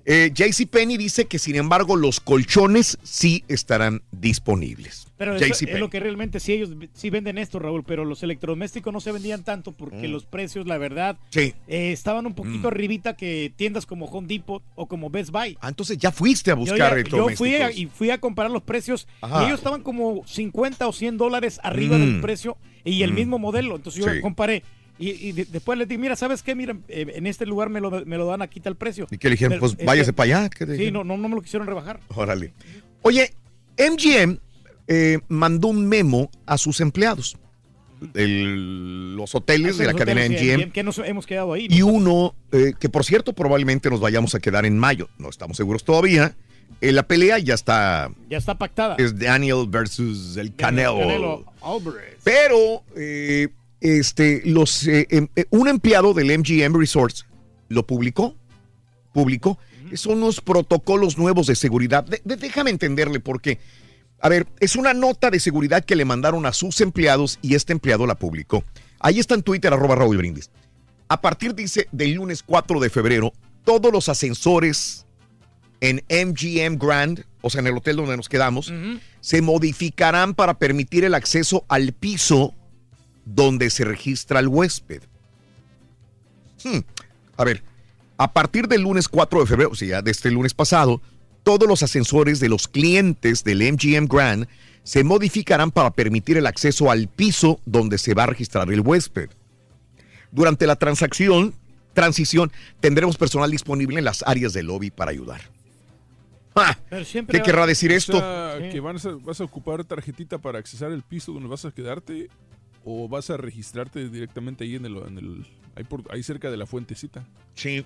Eh, 0.08 0.32
JCPenney 0.34 0.98
dice 0.98 1.26
que 1.26 1.40
sin 1.40 1.56
embargo 1.56 1.96
los 1.96 2.20
colchones 2.20 2.98
sí 3.04 3.44
estarán 3.48 4.04
disponibles. 4.12 5.08
Pero 5.18 5.36
eso 5.36 5.46
es 5.66 5.80
lo 5.80 5.90
que 5.90 6.00
realmente 6.00 6.40
sí 6.40 6.54
ellos 6.54 6.72
sí 6.94 7.10
venden 7.10 7.38
esto, 7.38 7.58
Raúl, 7.58 7.84
pero 7.84 8.06
los 8.06 8.22
electrodomésticos 8.22 8.94
no 8.94 9.00
se 9.00 9.12
vendían 9.12 9.44
tanto 9.44 9.72
porque 9.72 10.08
Mm. 10.08 10.12
los 10.12 10.26
precios, 10.26 10.68
la 10.68 10.78
verdad, 10.78 11.18
Sí. 11.30 11.54
eh, 11.68 11.92
estaban 11.92 12.26
un 12.26 12.36
poquito 12.36 12.68
Mm. 12.70 12.74
arribita 12.74 13.16
que 13.16 13.52
tiendas 13.56 13.86
como 13.86 14.06
Home 14.06 14.28
Depot 14.28 14.62
o 14.76 14.88
como 14.88 15.10
Best 15.10 15.32
Buy. 15.32 15.58
Ah, 15.62 15.70
entonces 15.70 15.98
ya 15.98 16.12
fuiste 16.12 16.52
a 16.52 16.56
Yo, 16.56 16.60
buscar 16.60 16.78
ya- 16.78 16.90
yo 16.90 16.94
electrodomésticos. 16.96 17.38
fui 17.48 17.56
a, 17.56 17.72
y 17.72 17.86
fui 17.88 18.10
a 18.12 18.20
comparar 18.20 18.52
los 18.52 18.62
precios 18.64 19.08
Ajá. 19.22 19.42
y 19.44 19.46
ellos 19.48 19.60
estaban 19.60 19.82
como 19.82 20.22
50 20.28 20.88
o 20.88 20.94
100 20.94 21.18
dólares 21.18 21.60
arriba 21.64 21.98
Mm. 21.98 22.02
del 22.02 22.22
precio 22.22 22.58
y 22.84 23.02
el 23.04 23.12
Mm. 23.12 23.16
mismo 23.16 23.40
modelo. 23.40 23.76
Entonces 23.78 24.04
yo 24.06 24.12
Sí. 24.14 24.20
comparé 24.22 24.62
y, 25.00 25.10
y 25.28 25.32
de- 25.34 25.46
después 25.46 25.78
les 25.78 25.88
dije, 25.88 26.00
mira, 26.00 26.16
¿sabes 26.16 26.42
qué? 26.44 26.56
Mira, 26.56 26.76
eh, 26.88 27.14
en 27.16 27.28
este 27.28 27.46
lugar 27.46 27.70
me 27.70 27.82
lo, 27.82 28.06
me 28.06 28.18
lo 28.18 28.26
dan 28.26 28.42
aquí 28.42 28.60
tal 28.60 28.76
precio. 28.76 29.08
¿Y 29.12 29.18
qué 29.18 29.28
le 29.30 29.34
dijeron? 29.36 29.60
Pero, 29.60 29.74
Pues 29.74 29.86
váyase 29.86 30.14
para 30.14 30.40
allá. 30.40 30.50
¿Qué 30.50 30.66
te 30.66 30.74
Sí, 30.74 30.78
dijeron? 30.80 31.08
no, 31.08 31.16
no, 31.16 31.22
no 31.22 31.30
me 31.30 31.36
lo 31.36 31.42
quisieron 31.42 31.68
rebajar. 31.68 32.00
Órale. 32.16 32.54
Oye, 33.02 33.34
MGM 33.78 34.40
eh, 34.88 35.20
mandó 35.28 35.68
un 35.70 35.88
memo 35.88 36.30
a 36.46 36.58
sus 36.58 36.80
empleados. 36.82 37.38
El- 38.14 39.16
los 39.16 39.34
hoteles 39.36 39.78
de 39.78 39.86
la 39.86 39.94
cadena 39.94 40.22
que- 40.28 40.54
MGM. 40.58 40.72
Que 40.72 40.84
nos 40.84 40.98
hemos 41.00 41.26
quedado 41.26 41.54
ahí. 41.54 41.68
Y 41.70 41.82
uno, 41.82 42.36
eh, 42.52 42.74
que 42.80 42.90
por 42.90 43.04
cierto, 43.06 43.34
probablemente 43.34 43.90
nos 43.90 44.00
vayamos 44.00 44.36
a 44.36 44.40
quedar 44.40 44.66
en 44.66 44.78
mayo. 44.78 45.10
No 45.18 45.30
estamos 45.30 45.58
seguros 45.58 45.84
todavía. 45.84 46.36
Eh, 46.82 46.92
la 46.92 47.04
pelea 47.04 47.40
ya 47.40 47.54
está. 47.54 48.12
Ya 48.30 48.38
está 48.38 48.58
pactada. 48.58 48.96
Es 48.98 49.18
Daniel 49.18 49.66
versus 49.68 50.36
el 50.38 50.54
Canelo. 50.56 51.00
Canelo 51.00 51.46
Álvarez. 51.62 52.18
Pero 52.24 52.84
eh, 52.96 53.48
este, 53.86 54.42
los, 54.46 54.88
eh, 54.88 55.08
em- 55.10 55.28
eh, 55.36 55.46
un 55.50 55.68
empleado 55.68 56.14
del 56.14 56.32
MGM 56.32 56.78
Resorts 56.78 57.26
lo 57.70 57.86
publicó. 57.86 58.36
Publicó. 59.14 59.58
Son 59.94 60.18
unos 60.18 60.42
protocolos 60.42 61.18
nuevos 61.18 61.48
de 61.48 61.56
seguridad. 61.56 62.04
De- 62.04 62.22
de- 62.26 62.36
déjame 62.36 62.72
entenderle 62.72 63.20
porque, 63.20 63.60
a 64.20 64.30
ver, 64.30 64.48
es 64.60 64.76
una 64.76 64.94
nota 64.94 65.30
de 65.30 65.40
seguridad 65.40 65.86
que 65.86 65.96
le 65.96 66.06
mandaron 66.06 66.46
a 66.46 66.54
sus 66.54 66.82
empleados 66.82 67.40
y 67.42 67.56
este 67.56 67.72
empleado 67.74 68.06
la 68.08 68.16
publicó. 68.16 68.64
Ahí 69.00 69.20
está 69.20 69.36
en 69.36 69.44
Twitter, 69.44 69.72
arroba 69.72 69.96
Raúl 69.96 70.18
Brindis. 70.18 70.50
A 71.08 71.22
partir, 71.22 71.54
dice, 71.54 71.88
del 71.92 72.14
lunes 72.14 72.42
4 72.44 72.80
de 72.80 72.90
febrero, 72.90 73.32
todos 73.64 73.92
los 73.94 74.10
ascensores 74.10 75.06
en 75.82 76.04
MGM 76.10 76.78
Grand, 76.80 77.24
o 77.42 77.50
sea, 77.52 77.62
en 77.62 77.68
el 77.68 77.78
hotel 77.78 77.98
donde 77.98 78.18
nos 78.18 78.28
quedamos, 78.28 78.74
se 79.20 79.42
modificarán 79.44 80.34
para 80.34 80.56
permitir 80.58 81.04
el 81.06 81.14
acceso 81.14 81.64
al 81.68 81.94
piso 81.94 82.54
donde 83.26 83.70
se 83.70 83.84
registra 83.86 84.40
el 84.40 84.48
huésped. 84.48 85.02
Hmm, 86.64 86.80
A 87.38 87.44
ver, 87.44 87.62
a 88.18 88.32
partir 88.32 88.68
del 88.68 88.82
lunes 88.84 89.10
4 89.10 89.42
de 89.42 89.46
febrero, 89.46 89.72
o 89.72 89.76
sea, 89.76 90.02
de 90.02 90.12
este 90.12 90.32
lunes 90.32 90.54
pasado, 90.54 91.02
todos 91.44 91.68
los 91.68 91.84
ascensores 91.84 92.40
de 92.40 92.50
los 92.50 92.68
clientes 92.68 93.44
del 93.44 93.62
MGM 93.62 94.08
Grand 94.08 94.48
se 94.84 95.04
modificarán 95.04 95.72
para 95.72 95.92
permitir 95.92 96.38
el 96.38 96.48
acceso 96.48 96.90
al 96.92 97.08
piso 97.08 97.60
donde 97.66 97.98
se 97.98 98.14
va 98.14 98.24
a 98.24 98.28
registrar 98.28 98.72
el 98.72 98.82
huésped. 98.82 99.30
Durante 100.32 100.66
la 100.68 100.76
transacción, 100.76 101.54
transición, 101.94 102.52
tendremos 102.80 103.18
personal 103.18 103.50
disponible 103.52 104.00
en 104.00 104.06
las 104.06 104.24
áreas 104.26 104.54
del 104.54 104.68
lobby 104.68 104.92
para 104.92 105.12
ayudar. 105.12 105.42
Ah, 106.56 106.78
¿Qué 106.90 107.42
querrá 107.42 107.66
decir 107.66 107.92
O 107.92 107.96
esto? 107.96 108.20
sea, 108.20 108.70
que 108.72 108.80
van 108.80 108.96
a- 108.98 109.18
vas 109.26 109.42
a 109.42 109.44
ocupar 109.44 109.84
tarjetita 109.84 110.38
para 110.38 110.58
accesar 110.60 110.92
el 110.92 111.04
piso 111.04 111.34
donde 111.34 111.50
vas 111.50 111.66
a 111.66 111.72
quedarte 111.72 112.30
o 112.86 113.10
vas 113.10 113.30
a 113.30 113.36
registrarte 113.38 114.10
directamente 114.10 114.64
ahí 114.64 114.76
en 114.76 114.86
el, 114.86 114.96
en 114.98 115.18
el 115.18 115.46
ahí, 115.76 115.84
por- 115.84 116.04
ahí 116.12 116.24
cerca 116.24 116.50
de 116.50 116.56
la 116.58 116.66
fuentecita. 116.66 117.28
Sí. 117.56 117.86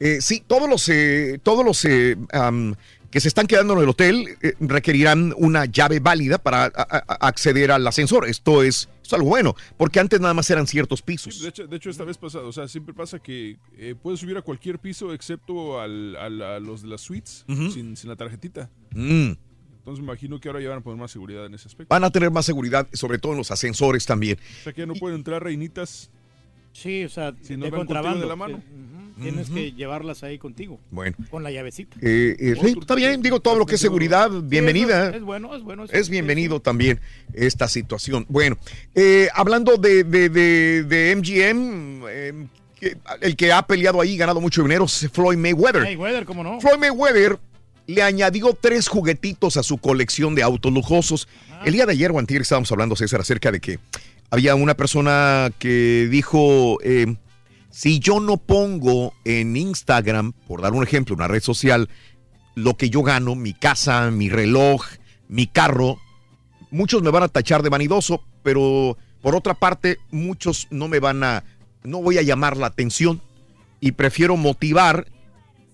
Eh, 0.00 0.20
sí, 0.20 0.44
todos 0.46 0.68
los, 0.70 0.88
eh, 0.90 1.40
todos 1.42 1.64
los 1.64 1.84
eh, 1.84 2.16
que 3.10 3.18
se 3.20 3.26
están 3.26 3.48
quedando 3.48 3.72
en 3.72 3.80
el 3.80 3.88
hotel 3.88 4.36
eh, 4.42 4.52
requerirán 4.60 5.34
una 5.36 5.64
llave 5.64 5.98
válida 5.98 6.38
para 6.38 6.64
a- 6.66 6.70
a- 6.76 7.26
acceder 7.26 7.72
al 7.72 7.84
ascensor. 7.84 8.28
Esto 8.28 8.62
es, 8.62 8.88
es 9.04 9.12
algo 9.12 9.30
bueno, 9.30 9.56
porque 9.76 9.98
antes 9.98 10.20
nada 10.20 10.34
más 10.34 10.48
eran 10.50 10.68
ciertos 10.68 11.02
pisos. 11.02 11.40
De 11.40 11.48
hecho, 11.48 11.66
de 11.66 11.76
hecho, 11.76 11.90
esta 11.90 12.04
vez 12.04 12.16
pasada, 12.16 12.44
o 12.44 12.52
sea, 12.52 12.68
siempre 12.68 12.94
pasa 12.94 13.18
que 13.18 13.56
eh, 13.76 13.96
puedes 14.00 14.20
subir 14.20 14.36
a 14.36 14.42
cualquier 14.42 14.78
piso 14.78 15.12
excepto 15.12 15.80
al, 15.80 16.14
al- 16.16 16.42
a 16.42 16.60
los 16.60 16.82
de 16.82 16.88
las 16.88 17.00
suites 17.00 17.44
sin 17.48 17.96
la 18.04 18.14
tarjetita. 18.14 18.70
Mm. 18.94 19.32
Entonces 19.88 20.04
me 20.04 20.12
imagino 20.12 20.38
que 20.38 20.48
ahora 20.50 20.60
ya 20.60 20.68
van 20.68 20.78
a 20.78 20.80
poner 20.82 21.00
más 21.00 21.10
seguridad 21.10 21.46
en 21.46 21.54
ese 21.54 21.66
aspecto. 21.66 21.88
Van 21.88 22.04
a 22.04 22.10
tener 22.10 22.30
más 22.30 22.44
seguridad, 22.44 22.86
sobre 22.92 23.18
todo 23.18 23.32
en 23.32 23.38
los 23.38 23.50
ascensores 23.50 24.04
también. 24.04 24.36
O 24.60 24.64
sea 24.64 24.72
que 24.74 24.82
ya 24.82 24.86
no 24.86 24.92
pueden 24.92 25.16
entrar 25.16 25.42
reinitas. 25.42 26.10
Sí, 26.74 27.04
o 27.04 27.08
sea, 27.08 27.32
Si 27.40 27.56
no 27.56 27.64
de 27.64 27.70
contrabando. 27.70 28.20
de 28.20 28.26
la 28.26 28.36
mano. 28.36 28.56
Ujú. 28.58 29.22
Tienes 29.22 29.48
que 29.48 29.72
llevarlas 29.72 30.22
ahí 30.24 30.36
contigo. 30.36 30.78
Bueno. 30.90 31.16
Con 31.30 31.42
la 31.42 31.50
llavecita. 31.50 31.96
Eh, 32.02 32.36
eh, 32.38 32.54
sí, 32.62 32.76
está 32.78 32.94
bien, 32.96 33.22
digo, 33.22 33.40
todo 33.40 33.56
lo 33.58 33.64
que 33.64 33.76
es 33.76 33.80
seguridad, 33.80 34.30
bienvenida. 34.42 35.08
es- 35.08 35.16
es 35.16 35.22
bueno, 35.22 35.56
es 35.56 35.62
bueno, 35.62 35.84
Es 35.90 36.10
bienvenido 36.10 36.60
también 36.60 37.00
esta 37.32 37.66
situación. 37.66 38.26
Bueno, 38.28 38.58
eh, 38.94 39.28
hablando 39.34 39.78
de, 39.78 40.04
de, 40.04 40.28
de, 40.28 40.84
de 40.84 41.16
MGM, 41.16 42.02
eh, 42.10 42.46
que- 42.78 42.98
el 43.22 43.34
que 43.36 43.50
ha 43.52 43.66
peleado 43.66 44.02
ahí, 44.02 44.18
ganado 44.18 44.40
mucho 44.42 44.62
dinero, 44.62 44.84
es 44.84 45.08
Floyd 45.10 45.38
Mayweather. 45.38 45.82
Mayweather, 45.82 46.26
¿cómo 46.26 46.44
no? 46.44 46.60
Floyd 46.60 46.78
Mayweather 46.78 47.38
le 47.88 48.02
añadió 48.02 48.52
tres 48.52 48.86
juguetitos 48.86 49.56
a 49.56 49.62
su 49.62 49.78
colección 49.78 50.34
de 50.34 50.42
autos 50.42 50.70
lujosos. 50.72 51.26
El 51.64 51.72
día 51.72 51.86
de 51.86 51.92
ayer 51.92 52.12
o 52.12 52.18
antier 52.18 52.42
estábamos 52.42 52.70
hablando, 52.70 52.94
César, 52.94 53.22
acerca 53.22 53.50
de 53.50 53.60
que 53.60 53.80
había 54.30 54.54
una 54.54 54.74
persona 54.74 55.50
que 55.58 56.06
dijo, 56.10 56.78
eh, 56.82 57.16
si 57.70 57.98
yo 57.98 58.20
no 58.20 58.36
pongo 58.36 59.14
en 59.24 59.56
Instagram, 59.56 60.34
por 60.46 60.60
dar 60.60 60.74
un 60.74 60.82
ejemplo, 60.82 61.16
una 61.16 61.28
red 61.28 61.42
social, 61.42 61.88
lo 62.54 62.76
que 62.76 62.90
yo 62.90 63.02
gano, 63.02 63.34
mi 63.34 63.54
casa, 63.54 64.10
mi 64.10 64.28
reloj, 64.28 64.84
mi 65.26 65.46
carro, 65.46 65.98
muchos 66.70 67.02
me 67.02 67.10
van 67.10 67.22
a 67.22 67.28
tachar 67.28 67.62
de 67.62 67.70
vanidoso, 67.70 68.22
pero 68.42 68.98
por 69.22 69.34
otra 69.34 69.54
parte, 69.54 69.96
muchos 70.10 70.68
no 70.70 70.88
me 70.88 71.00
van 71.00 71.24
a, 71.24 71.42
no 71.84 72.02
voy 72.02 72.18
a 72.18 72.22
llamar 72.22 72.58
la 72.58 72.66
atención 72.66 73.22
y 73.80 73.92
prefiero 73.92 74.36
motivar 74.36 75.06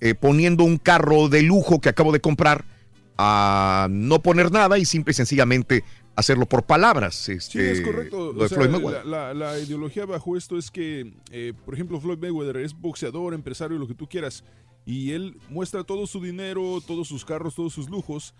eh, 0.05 0.15
poniendo 0.15 0.65
un 0.65 0.77
carro 0.77 1.29
de 1.31 1.43
lujo 1.43 1.81
que 1.81 1.89
acabo 1.89 2.13
de 2.13 2.21
comprar 2.21 2.65
a 3.17 3.87
no 3.91 4.21
poner 4.21 4.53
nada 4.53 4.77
y 4.79 4.85
simple 4.85 5.13
y 5.13 5.15
sencillamente 5.15 5.83
hacerlo 6.15 6.47
por 6.47 6.65
palabras. 6.65 7.15
Sí, 7.15 7.33
este, 7.33 7.73
es 7.73 7.81
correcto. 7.81 8.33
lo 8.33 8.41
O 8.41 8.43
de 8.43 8.49
sea, 8.49 8.59
Floyd 8.59 8.71
Mayweather. 8.71 9.07
la, 9.07 9.33
la- 9.33 9.53
la 9.53 9.59
ideología 9.59 10.05
bajo 10.05 10.37
esto 10.37 10.59
es 10.59 10.71
que, 10.71 11.15
eh, 11.31 11.55
por 11.65 11.75
ejemplo, 11.75 12.01
Floyd 12.01 12.19
Mayweather 12.19 12.59
es 12.59 12.75
boxeador, 12.75 13.35
empresario, 13.35 13.79
lo 13.79 13.87
que 13.89 13.95
tú 13.95 14.07
quieras, 14.09 14.45
y 14.85 15.13
él 15.13 15.39
muestra 15.49 15.85
todo 15.85 16.07
su 16.07 16.21
dinero, 16.21 16.83
todos 16.87 17.09
sus 17.09 17.25
carros, 17.25 17.55
todos 17.55 17.73
sus 17.73 17.89
lujos, 17.89 18.35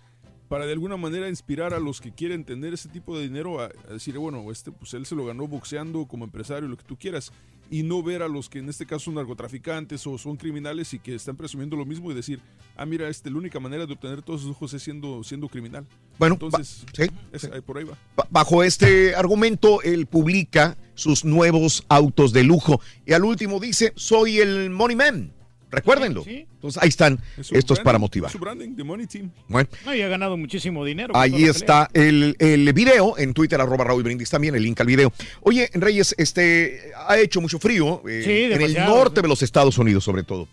para 0.47 0.67
de 0.67 0.73
alguna 0.73 0.95
manera 0.97 1.27
inspirar 1.27 1.73
a 1.73 1.79
los 1.79 1.99
que 1.99 2.13
quieren 2.13 2.45
tener 2.45 2.73
ese 2.75 2.87
tipo 2.89 3.17
de 3.17 3.23
dinero 3.23 3.59
a, 3.59 3.71
a 3.89 3.93
decir, 3.93 4.15
bueno, 4.19 4.51
este, 4.51 4.71
pues 4.71 4.93
él 4.93 5.05
se 5.07 5.15
lo 5.15 5.25
ganó 5.25 5.47
boxeando 5.47 6.05
como 6.05 6.23
empresario, 6.25 6.69
lo 6.69 6.77
que 6.77 6.83
tú 6.83 6.97
quieras, 6.97 7.31
y 7.71 7.83
no 7.83 8.03
ver 8.03 8.21
a 8.21 8.27
los 8.27 8.49
que 8.49 8.59
en 8.59 8.69
este 8.69 8.85
caso 8.85 9.05
son 9.05 9.15
narcotraficantes 9.15 10.05
o 10.07 10.17
son 10.17 10.37
criminales 10.37 10.93
y 10.93 10.99
que 10.99 11.15
están 11.15 11.35
presumiendo 11.35 11.75
lo 11.75 11.85
mismo 11.85 12.11
y 12.11 12.13
decir, 12.13 12.39
ah, 12.77 12.85
mira, 12.85 13.09
este, 13.09 13.29
la 13.31 13.37
única 13.37 13.59
manera 13.59 13.85
de 13.85 13.93
obtener 13.93 14.21
todos 14.21 14.41
esos 14.41 14.49
lujos 14.49 14.73
es 14.73 14.83
siendo, 14.83 15.23
siendo 15.23 15.47
criminal. 15.49 15.85
Bueno, 16.19 16.35
entonces, 16.35 16.85
sí, 16.93 17.03
es- 17.31 17.43
ahí 17.45 17.61
por 17.61 17.77
ahí 17.77 17.83
va. 17.83 17.97
Ba- 18.15 18.27
Bajo 18.29 18.63
este 18.63 19.15
argumento, 19.15 19.81
él 19.81 20.05
publica 20.05 20.77
sus 20.93 21.25
nuevos 21.25 21.83
autos 21.89 22.31
de 22.33 22.43
lujo 22.43 22.79
y 23.05 23.13
al 23.13 23.23
último 23.25 23.59
dice, 23.59 23.93
soy 23.95 24.39
el 24.39 24.69
Money 24.69 24.95
Man. 24.95 25.31
Recuérdenlo. 25.75 26.23
Entonces 26.25 26.81
ahí 26.81 26.89
están 26.89 27.19
estos 27.51 27.79
para 27.79 27.97
branding, 27.97 28.01
motivar. 28.01 28.31
Su 28.31 28.39
branding, 28.39 28.75
The 28.75 28.83
Money 28.83 29.07
Team. 29.07 29.31
Bueno, 29.47 29.69
No, 29.85 29.93
y 29.93 30.01
ha 30.01 30.07
ganado 30.07 30.37
muchísimo 30.37 30.83
dinero. 30.85 31.15
ahí 31.15 31.43
está 31.43 31.89
el, 31.93 32.35
el 32.39 32.71
video 32.73 33.17
en 33.17 33.33
Twitter, 33.33 33.59
arroba 33.61 33.83
Raúl 33.83 34.03
Brindis 34.03 34.29
también, 34.29 34.55
el 34.55 34.63
link 34.63 34.79
al 34.81 34.87
video. 34.87 35.11
Oye, 35.41 35.69
Reyes, 35.73 36.15
este 36.17 36.91
ha 37.07 37.17
hecho 37.17 37.41
mucho 37.41 37.59
frío 37.59 38.01
eh, 38.07 38.21
Sí, 38.25 38.53
en 38.53 38.61
el 38.61 38.73
norte 38.73 39.21
de 39.21 39.27
los 39.27 39.41
Estados 39.43 39.77
Unidos, 39.77 40.03
sobre 40.03 40.23
todo. 40.23 40.47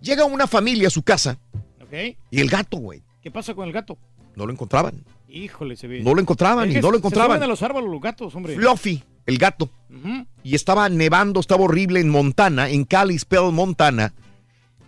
Llega 0.00 0.24
una 0.24 0.46
familia 0.46 0.88
a 0.88 0.90
su 0.90 1.02
casa 1.02 1.38
pelea. 1.88 2.10
¿Ok? 2.10 2.16
y 2.30 2.40
el 2.40 2.48
gato, 2.48 2.76
güey, 2.78 3.02
¿Qué 3.22 3.30
pasa 3.30 3.54
con 3.54 3.66
el 3.66 3.72
gato? 3.72 3.96
no 4.34 4.44
lo 4.46 4.52
encontraban. 4.52 5.02
Híjole, 5.28 5.76
se 5.76 5.86
ve. 5.86 6.00
No 6.00 6.14
lo 6.14 6.20
encontraban 6.20 6.68
Es 6.70 6.76
y 6.76 6.80
no 6.80 6.90
lo 6.90 6.98
encontraban. 6.98 7.42
a 7.42 7.46
los 7.46 7.62
árboles 7.62 7.90
los 7.90 8.00
gatos, 8.00 8.34
hombre. 8.34 8.54
Fluffy, 8.54 9.02
el 9.26 9.38
gato. 9.38 9.70
Y 10.42 10.54
estaba 10.54 10.88
nevando, 10.88 11.40
estaba 11.40 11.64
horrible 11.64 12.00
en 12.00 12.08
Montana, 12.08 12.68
en 12.68 12.84
Kalispell, 12.84 13.50
Montana, 13.52 14.12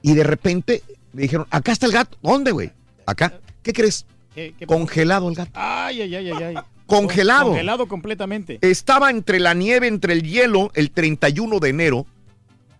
y 0.02 0.14
de 0.14 0.24
repente 0.24 0.82
le 1.12 1.22
dijeron, 1.22 1.46
acá 1.50 1.72
está 1.72 1.86
el 1.86 1.92
gato. 1.92 2.16
¿Dónde, 2.22 2.52
güey? 2.52 2.70
Acá. 3.06 3.40
¿Qué 3.62 3.72
crees? 3.72 4.06
¿Qué- 4.34 4.54
qué 4.58 4.66
pasó? 4.66 4.78
Congelado 4.78 5.28
el 5.28 5.34
gato. 5.34 5.50
Ay, 5.54 6.02
ay, 6.02 6.14
ay, 6.14 6.30
ay, 6.30 6.42
ay. 6.42 6.54
Congelado. 6.86 7.48
Congelado 7.50 7.86
completamente. 7.88 8.58
Estaba 8.62 9.10
entre 9.10 9.40
la 9.40 9.54
nieve, 9.54 9.88
entre 9.88 10.12
el 10.14 10.22
hielo, 10.22 10.70
el 10.74 10.90
31 10.90 11.58
de 11.60 11.68
enero, 11.70 12.06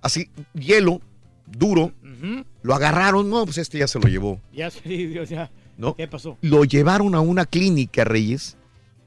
así, 0.01 0.31
hielo, 0.55 1.01
duro. 1.47 1.93
Lo 2.63 2.75
agarraron, 2.75 3.31
no, 3.31 3.45
pues 3.45 3.59
este 3.59 3.79
ya 3.79 3.87
se 3.87 3.99
lo 4.01 4.09
llevó, 4.09 4.41
Ya, 4.53 4.71
sí, 4.71 5.07
Dios, 5.07 5.29
ya. 5.29 5.51
¿no? 5.77 5.95
¿Qué 5.95 6.09
pasó? 6.09 6.37
Lo 6.43 6.65
llevaron 6.65 7.15
a 7.15 7.21
una 7.21 7.47
clínica, 7.47 8.03
Reyes, 8.05 8.57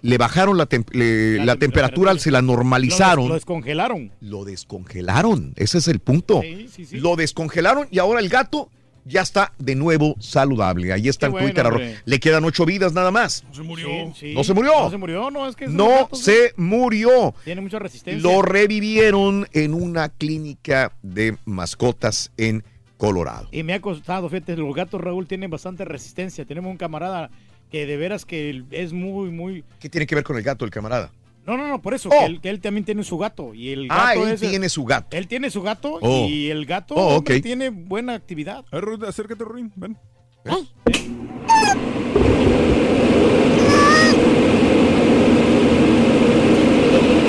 le 0.01 0.17
bajaron 0.17 0.57
la, 0.57 0.67
tem- 0.67 0.85
le- 0.91 1.43
la 1.45 1.55
temperatura, 1.57 2.17
se 2.17 2.31
la 2.31 2.41
normalizaron. 2.41 3.17
Lo, 3.17 3.21
des- 3.23 3.29
lo 3.29 3.35
descongelaron. 3.35 4.11
Lo 4.21 4.43
descongelaron, 4.45 5.53
ese 5.55 5.77
es 5.77 5.87
el 5.87 5.99
punto. 5.99 6.41
Sí, 6.41 6.67
sí, 6.73 6.85
sí. 6.85 6.99
Lo 6.99 7.15
descongelaron 7.15 7.87
y 7.91 7.99
ahora 7.99 8.19
el 8.19 8.29
gato 8.29 8.69
ya 9.03 9.21
está 9.21 9.51
de 9.57 9.73
nuevo 9.75 10.15
saludable. 10.19 10.93
Ahí 10.93 11.07
está 11.07 11.25
Qué 11.25 11.29
en 11.29 11.31
bueno, 11.31 11.47
Twitter. 11.47 11.65
hombre. 11.65 11.97
Le 12.05 12.19
quedan 12.19 12.43
ocho 12.43 12.65
vidas 12.65 12.93
nada 12.93 13.09
más. 13.09 13.43
No 13.47 13.53
se 13.55 13.61
murió. 13.63 13.87
Sí, 13.87 14.13
sí. 14.19 14.33
No 14.35 14.43
se 14.43 14.53
murió. 14.53 14.71
No 14.79 14.89
se 14.91 14.97
murió, 14.97 15.31
no, 15.31 15.47
es 15.47 15.55
que 15.55 15.67
No 15.67 15.89
gatos, 15.89 16.19
se 16.21 16.53
murió. 16.55 17.33
Tiene 17.43 17.61
mucha 17.61 17.79
resistencia. 17.79 18.21
Lo 18.21 18.41
revivieron 18.43 19.47
en 19.53 19.73
una 19.73 20.09
clínica 20.09 20.93
de 21.01 21.35
mascotas 21.45 22.31
en 22.37 22.63
Colorado. 22.97 23.47
Y 23.51 23.63
me 23.63 23.73
ha 23.73 23.81
costado, 23.81 24.29
fíjate, 24.29 24.55
los 24.55 24.75
gatos, 24.75 25.01
Raúl, 25.01 25.25
tienen 25.25 25.49
bastante 25.49 25.83
resistencia. 25.85 26.45
Tenemos 26.45 26.69
un 26.69 26.77
camarada 26.77 27.31
que 27.71 27.85
de 27.85 27.95
veras 27.97 28.25
que 28.25 28.63
es 28.71 28.91
muy, 28.93 29.29
muy... 29.31 29.63
¿Qué 29.79 29.89
tiene 29.89 30.05
que 30.05 30.13
ver 30.15 30.23
con 30.25 30.35
el 30.37 30.43
gato, 30.43 30.65
el 30.65 30.71
camarada? 30.71 31.11
No, 31.47 31.57
no, 31.57 31.67
no, 31.67 31.81
por 31.81 31.93
eso, 31.95 32.09
Oh. 32.09 32.19
que, 32.19 32.25
él, 32.25 32.41
que 32.41 32.49
él 32.49 32.59
también 32.59 32.83
tiene 32.85 33.03
su 33.03 33.17
gato. 33.17 33.53
Y 33.55 33.71
el 33.71 33.87
Ah, 33.89 34.09
gato 34.13 34.27
él 34.27 34.33
ese- 34.33 34.49
tiene 34.49 34.69
su 34.69 34.83
gato. 34.85 35.15
Él 35.17 35.27
tiene 35.27 35.49
su 35.49 35.61
gato 35.63 35.97
Oh. 36.01 36.27
y 36.29 36.49
el 36.51 36.65
gato 36.65 36.93
Oh, 36.95 37.15
hombre, 37.17 37.37
ok. 37.37 37.43
tiene 37.43 37.69
buena 37.69 38.13
actividad. 38.13 38.63
A 38.71 38.75
ver, 38.75 38.83
Ruin, 38.83 39.03
acércate, 39.05 39.43
Ruin, 39.43 39.71
ven. 39.75 39.97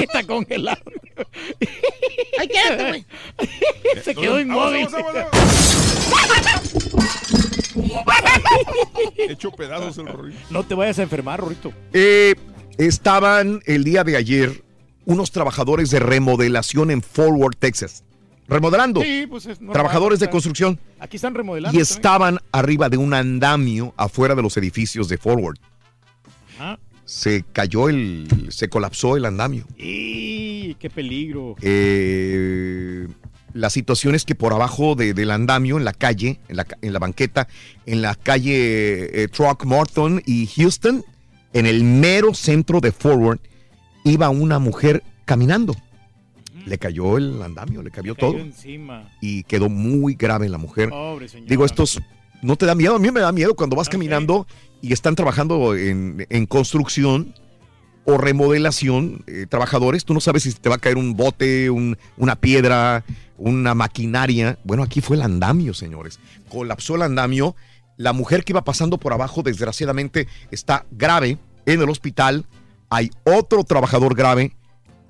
Está 0.03 0.23
congelado. 0.27 0.83
Ay, 2.39 2.49
quédate, 2.49 2.89
güey. 2.89 3.07
Se 4.03 4.15
quedó 4.15 4.41
inmóvil. 4.41 4.89
Hecho 9.17 9.51
pedazos 9.51 9.99
el 9.99 10.09
Ruin. 10.09 10.37
No 10.51 10.65
te 10.65 10.75
vayas 10.75 10.99
a 10.99 11.03
enfermar, 11.03 11.41
Rorito. 11.41 11.73
Eh, 11.93 12.35
estaban 12.79 13.61
el 13.67 13.85
día 13.85 14.05
de 14.05 14.17
ayer 14.17 14.63
unos 15.05 15.31
trabajadores 15.33 15.91
de 15.91 15.99
remodelación 15.99 16.91
en 16.91 17.03
Forward, 17.03 17.57
Texas. 17.57 18.05
Remodelando. 18.49 19.01
Sí, 19.01 19.27
pues 19.29 19.47
es 19.47 19.61
normal, 19.61 19.73
Trabajadores 19.73 20.21
de 20.21 20.29
construcción. 20.29 20.79
Aquí 20.99 21.17
están 21.17 21.35
remodelando. 21.35 21.77
Y 21.77 21.81
también. 21.81 21.97
estaban 21.97 22.39
arriba 22.51 22.89
de 22.89 22.97
un 22.97 23.15
andamio 23.15 23.95
afuera 23.97 24.35
de 24.35 24.43
los 24.43 24.57
edificios 24.57 25.09
de 25.09 25.17
Forward. 25.17 25.59
Ah. 26.59 26.79
Se 27.05 27.45
cayó 27.53 27.89
el. 27.89 28.29
Se 28.51 28.69
colapsó 28.69 29.17
el 29.17 29.25
andamio. 29.25 29.67
Y 29.77 30.75
qué 30.75 30.91
peligro. 30.91 31.57
Eh, 31.63 33.09
la 33.55 33.71
situación 33.71 34.15
es 34.15 34.25
que 34.25 34.35
por 34.35 34.53
abajo 34.53 34.95
de- 34.95 35.15
del 35.15 35.31
andamio, 35.31 35.77
en 35.79 35.85
la 35.85 35.93
calle, 35.93 36.41
en 36.49 36.57
la, 36.57 36.67
en 36.81 36.93
la 36.93 36.99
banqueta, 36.99 37.49
en 37.87 38.03
la 38.03 38.15
calle 38.15 39.23
eh, 39.25 39.29
Throckmorton 39.29 40.23
y 40.27 40.47
Houston, 40.47 41.05
en 41.53 41.67
el 41.67 41.85
mero 41.85 42.35
centro 42.35 42.81
de 42.81 42.93
Forward, 42.93 43.41
iba 44.05 44.29
una 44.31 44.59
mujer 44.59 45.03
caminando. 45.25 45.77
Le 46.67 46.79
cayó 46.79 47.17
el 47.19 47.43
andamio, 47.43 47.83
le 47.83 47.91
cayó 47.91 48.15
Cayó 48.15 48.33
todo. 48.33 48.39
encima. 48.39 49.11
Y 49.21 49.43
quedó 49.45 49.69
muy 49.69 50.15
grave 50.15 50.49
la 50.49 50.59
mujer. 50.59 50.91
Pobre. 50.91 51.27
Digo, 51.47 51.65
estos, 51.65 52.01
¿no 52.41 52.57
te 52.57 52.67
da 52.67 52.75
miedo? 52.75 52.95
A 52.95 52.99
mí 53.01 53.11
me 53.11 53.21
da 53.21 53.33
miedo 53.33 53.55
cuando 53.57 53.75
vas 53.77 53.89
caminando 53.89 54.47
y 54.81 54.93
están 54.93 55.15
trabajando 55.17 55.75
en, 55.77 56.25
en 56.31 56.47
construcción 56.47 57.35
o 58.05 58.19
remodelación, 58.19 59.25
eh, 59.27 59.47
trabajadores, 59.49 60.05
tú 60.05 60.13
no 60.15 60.21
sabes 60.21 60.43
si 60.43 60.53
te 60.53 60.69
va 60.69 60.75
a 60.77 60.79
caer 60.79 60.97
un 60.97 61.15
bote, 61.17 61.71
un- 61.71 61.97
una 62.17 62.37
piedra, 62.37 63.05
una 63.39 63.75
maquinaria. 63.75 64.59
Bueno, 64.65 64.83
aquí 64.83 65.01
fue 65.01 65.17
el 65.17 65.23
andamio, 65.23 65.73
señores. 65.75 66.19
Colapsó 66.49 66.97
el 66.97 67.03
andamio. 67.03 67.55
La 67.97 68.13
mujer 68.13 68.45
que 68.45 68.53
iba 68.53 68.65
pasando 68.65 68.99
por 68.99 69.13
abajo, 69.13 69.43
desgraciadamente, 69.43 70.27
está 70.51 70.85
grave 70.91 71.39
en 71.67 71.81
el 71.81 71.89
hospital. 71.91 72.47
Hay 72.91 73.11
otro 73.25 73.63
trabajador 73.65 74.15
grave 74.17 74.57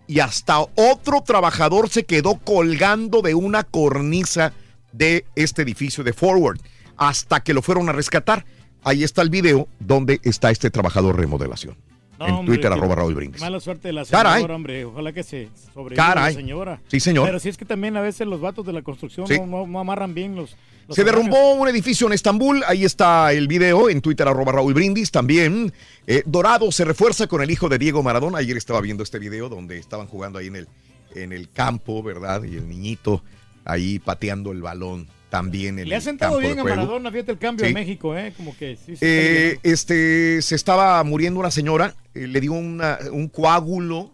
y 0.06 0.20
hasta 0.20 0.60
otro 0.60 1.22
trabajador 1.24 1.88
se 1.88 2.04
quedó 2.04 2.34
colgando 2.38 3.22
de 3.22 3.34
una 3.34 3.62
cornisa 3.64 4.52
de 4.92 5.24
este 5.36 5.62
edificio 5.62 6.04
de 6.04 6.12
Forward 6.12 6.60
hasta 6.98 7.40
que 7.42 7.54
lo 7.54 7.62
fueron 7.62 7.88
a 7.88 7.92
rescatar. 7.92 8.44
Ahí 8.84 9.02
está 9.04 9.22
el 9.22 9.30
video 9.30 9.68
donde 9.78 10.20
está 10.22 10.50
este 10.50 10.70
trabajador 10.70 11.18
de 11.18 11.91
en 12.20 12.34
hombre, 12.34 12.54
Twitter, 12.56 12.72
arroba 12.72 12.94
Raúl 12.94 13.14
Brindis. 13.14 13.40
Mala 13.40 13.58
suerte 13.60 13.88
de 13.88 13.92
la 13.94 14.04
señora, 14.04 14.30
Caray. 14.30 14.44
hombre. 14.44 14.84
Ojalá 14.84 15.12
que 15.12 15.22
se 15.22 15.48
sobreviva 15.74 16.04
Caray. 16.06 16.34
la 16.34 16.40
señora. 16.40 16.80
Sí, 16.88 17.00
señor. 17.00 17.26
Pero 17.26 17.38
si 17.40 17.48
es 17.48 17.56
que 17.56 17.64
también 17.64 17.96
a 17.96 18.00
veces 18.00 18.26
los 18.26 18.40
vatos 18.40 18.64
de 18.66 18.72
la 18.72 18.82
construcción 18.82 19.26
Sí. 19.26 19.38
no, 19.38 19.46
no- 19.46 19.66
no 19.66 19.80
amarran 19.80 20.14
bien 20.14 20.36
los... 20.36 20.56
los 20.86 20.94
Se 20.96 21.02
horarios. 21.02 21.24
derrumbó 21.26 21.54
un 21.54 21.68
edificio 21.68 22.06
en 22.06 22.12
Estambul, 22.12 22.62
ahí 22.66 22.84
está 22.84 23.32
el 23.32 23.48
video 23.48 23.88
en 23.90 24.00
Twitter 24.00 24.28
arroba 24.28 24.52
Raúl 24.52 24.74
Brindis 24.74 25.10
también. 25.10 25.72
Eh, 26.06 26.22
Dorado 26.26 26.70
se 26.70 26.84
refuerza 26.84 27.26
con 27.26 27.42
el 27.42 27.50
hijo 27.50 27.68
de 27.68 27.78
Diego 27.78 28.02
Maradona. 28.02 28.38
Ayer 28.38 28.56
estaba 28.56 28.80
viendo 28.80 29.02
este 29.02 29.18
video 29.18 29.48
donde 29.48 29.78
estaban 29.78 30.06
jugando 30.06 30.38
ahí 30.38 30.46
en 30.48 30.56
el, 30.56 30.68
en 31.14 31.32
el 31.32 31.50
campo, 31.50 32.02
¿verdad? 32.02 32.42
Y 32.44 32.56
el 32.56 32.68
niñito 32.68 33.22
ahí 33.64 33.98
pateando 33.98 34.52
el 34.52 34.60
balón 34.62 35.06
también 35.32 35.78
en 35.78 35.88
Le 35.88 35.94
ha 35.94 35.98
el 35.98 36.04
sentado 36.04 36.36
de 36.36 36.46
bien 36.48 36.58
a. 36.58 36.62
Maradona, 36.64 37.10
fíjate 37.10 37.32
el 37.32 37.38
cambio 37.38 37.64
Sí. 37.64 37.70
en 37.70 37.74
México, 37.74 38.14
¿eh? 38.14 38.34
Como 38.36 38.54
que 38.54 38.76
sí, 38.76 38.92
Eh, 39.00 39.58
este, 39.62 40.42
se 40.42 40.54
estaba 40.54 41.02
muriendo 41.04 41.40
una 41.40 41.50
señora, 41.50 41.94
eh, 42.14 42.26
le 42.26 42.38
dio 42.38 42.52
una- 42.52 42.98
un 43.10 43.28
coágulo 43.28 44.12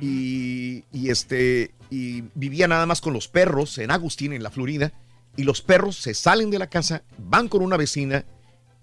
y, 0.00 0.82
y, 0.94 1.10
este, 1.10 1.72
y 1.90 2.22
vivía 2.34 2.66
nada 2.68 2.86
más 2.86 3.02
con 3.02 3.12
los 3.12 3.28
perros 3.28 3.76
en 3.76 3.90
Agustín, 3.90 4.32
en 4.32 4.42
la 4.42 4.50
Florida, 4.50 4.92
y 5.36 5.42
los 5.42 5.60
perros 5.60 5.96
se 5.96 6.14
salen 6.14 6.50
de 6.50 6.58
la 6.58 6.68
casa, 6.68 7.02
van 7.18 7.48
con 7.48 7.60
una 7.60 7.76
vecina 7.76 8.24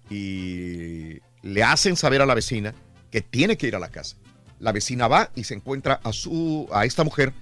y 0.08 1.18
le 1.42 1.62
hacen 1.64 1.96
saber 1.96 2.22
a 2.22 2.26
la 2.26 2.34
vecina 2.34 2.72
que 3.10 3.20
tiene 3.20 3.56
que 3.56 3.66
ir 3.66 3.74
a 3.74 3.80
la 3.80 3.88
casa. 3.88 4.16
La 4.60 4.70
vecina 4.70 5.08
va 5.08 5.30
y 5.34 5.42
se 5.42 5.54
encuentra 5.54 5.98
a, 6.04 6.12
su, 6.12 6.68
a 6.72 6.84
esta 6.84 7.02
mujer 7.02 7.32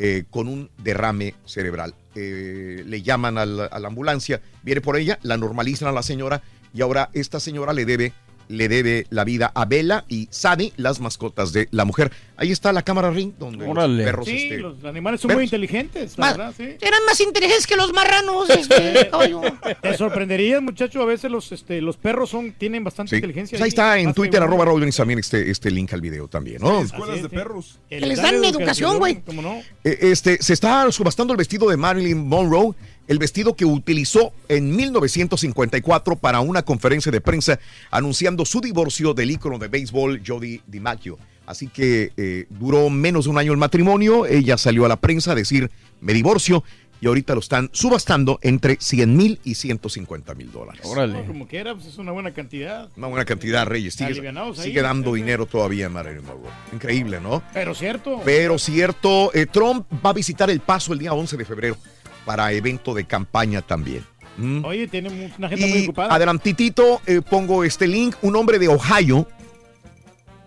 eh, 0.00 0.24
con 0.28 0.48
un 0.48 0.70
derrame 0.82 1.34
cerebral. 1.46 1.94
Eh, 2.18 2.82
le 2.86 3.02
llaman 3.02 3.36
a 3.36 3.42
a 3.42 3.78
la 3.78 3.88
ambulancia, 3.88 4.40
viene 4.62 4.80
por 4.80 4.96
ella, 4.96 5.18
la 5.22 5.36
normalizan 5.36 5.88
a 5.88 5.92
la 5.92 6.02
señora 6.02 6.42
y 6.72 6.80
ahora 6.80 7.10
esta 7.12 7.40
señora 7.40 7.74
le 7.74 7.84
debe, 7.84 8.12
le 8.48 8.68
debe 8.68 9.06
la 9.10 9.24
vida 9.24 9.50
a 9.54 9.64
Bella 9.64 10.04
y 10.08 10.28
Sadie, 10.30 10.72
las 10.76 11.00
mascotas 11.00 11.52
de 11.52 11.68
la 11.70 11.84
mujer. 11.84 12.12
Ahí 12.36 12.52
está 12.52 12.72
la 12.72 12.82
cámara 12.82 13.10
ring 13.10 13.32
donde 13.38 13.66
Órale. 13.66 13.96
los 13.96 14.04
perros 14.04 14.26
Sí, 14.26 14.36
este, 14.36 14.58
los 14.58 14.84
animales 14.84 15.20
son 15.20 15.28
perros. 15.28 15.38
muy 15.38 15.44
inteligentes, 15.44 16.18
la 16.18 16.26
verdad, 16.32 16.54
sí. 16.56 16.64
Eran 16.80 17.04
más 17.06 17.20
inteligentes 17.20 17.66
que 17.66 17.76
los 17.76 17.92
marranos, 17.92 18.50
este, 18.50 19.08
caballo. 19.10 19.40
Te 19.80 19.96
sorprendería, 19.96 20.60
muchacho, 20.60 21.00
a 21.02 21.06
veces 21.06 21.30
los, 21.30 21.50
este, 21.52 21.80
los 21.80 21.96
perros 21.96 22.30
son, 22.30 22.52
tienen 22.52 22.84
bastante 22.84 23.10
Sí. 23.10 23.16
inteligencia. 23.16 23.56
Pues 23.58 23.62
ahí 23.64 23.68
está 23.68 23.98
en 23.98 24.12
Twitter, 24.12 24.42
arroba 24.42 24.64
Brindis, 24.72 24.96
también 24.96 25.18
este, 25.18 25.50
este 25.50 25.70
link 25.70 25.92
al 25.94 26.00
video 26.00 26.28
también, 26.28 26.60
¿no? 26.60 26.80
Escuelas 26.82 27.22
de 27.22 27.28
perros. 27.28 27.78
Que 27.88 28.00
les 28.00 28.20
dan 28.20 28.44
educación, 28.44 28.98
güey. 28.98 29.22
¿Cómo 29.22 29.40
no? 29.42 29.62
Eh, 29.84 29.98
Este, 30.02 30.38
se 30.42 30.52
está 30.52 30.90
subastando 30.92 31.32
el 31.32 31.36
vestido 31.38 31.68
de 31.70 31.76
Marilyn 31.76 32.26
Monroe, 32.28 32.74
el 33.08 33.18
vestido 33.18 33.54
que 33.54 33.64
utilizó 33.64 34.32
en 34.48 34.74
1954 34.74 36.16
para 36.16 36.40
una 36.40 36.62
conferencia 36.62 37.12
de 37.12 37.20
prensa 37.20 37.58
anunciando 37.90 38.44
su 38.44 38.60
divorcio 38.60 39.14
del 39.14 39.30
ícono 39.30 39.58
de 39.58 39.68
béisbol 39.68 40.22
Jody 40.26 40.60
DiMaggio. 40.66 41.18
Así 41.46 41.68
que 41.68 42.12
eh, 42.16 42.46
duró 42.50 42.90
menos 42.90 43.24
de 43.24 43.30
un 43.30 43.38
año 43.38 43.52
el 43.52 43.58
matrimonio, 43.58 44.26
ella 44.26 44.58
salió 44.58 44.84
a 44.84 44.88
la 44.88 44.96
prensa 44.96 45.32
a 45.32 45.34
decir, 45.36 45.70
me 46.00 46.12
divorcio, 46.12 46.64
y 47.00 47.06
ahorita 47.06 47.34
lo 47.34 47.40
están 47.40 47.68
subastando 47.72 48.38
entre 48.42 48.78
100 48.80 49.16
mil 49.16 49.38
y 49.44 49.54
150 49.54 50.34
mil 50.34 50.50
dólares. 50.50 50.80
No, 50.84 51.24
como 51.26 51.46
quiera, 51.46 51.74
pues 51.74 51.86
es 51.86 51.98
una 51.98 52.12
buena 52.12 52.32
cantidad. 52.32 52.88
Una 52.96 53.08
buena 53.08 53.24
cantidad, 53.24 53.66
Reyes. 53.66 53.94
Sigue, 53.94 54.28
ahí. 54.28 54.54
sigue 54.54 54.82
dando 54.82 55.14
dinero 55.14 55.46
todavía 55.46 55.88
Marilyn 55.88 56.24
Monroe. 56.24 56.50
Increíble, 56.72 57.20
¿no? 57.20 57.42
Pero 57.52 57.74
cierto. 57.74 58.20
Pero 58.24 58.58
cierto, 58.58 59.32
eh, 59.34 59.46
Trump 59.46 59.86
va 60.04 60.10
a 60.10 60.14
visitar 60.14 60.50
El 60.50 60.60
Paso 60.60 60.92
el 60.92 60.98
día 60.98 61.12
11 61.12 61.36
de 61.36 61.44
febrero 61.44 61.76
para 62.26 62.52
evento 62.52 62.92
de 62.92 63.04
campaña 63.06 63.62
también. 63.62 64.04
¿Mm? 64.36 64.64
Oye, 64.66 64.86
tiene 64.88 65.32
una 65.38 65.48
gente 65.48 65.66
muy 65.66 65.84
ocupada. 65.84 66.14
adelantitito 66.14 67.00
eh, 67.06 67.22
pongo 67.22 67.64
este 67.64 67.86
link, 67.86 68.16
un 68.20 68.36
hombre 68.36 68.58
de 68.58 68.68
Ohio 68.68 69.26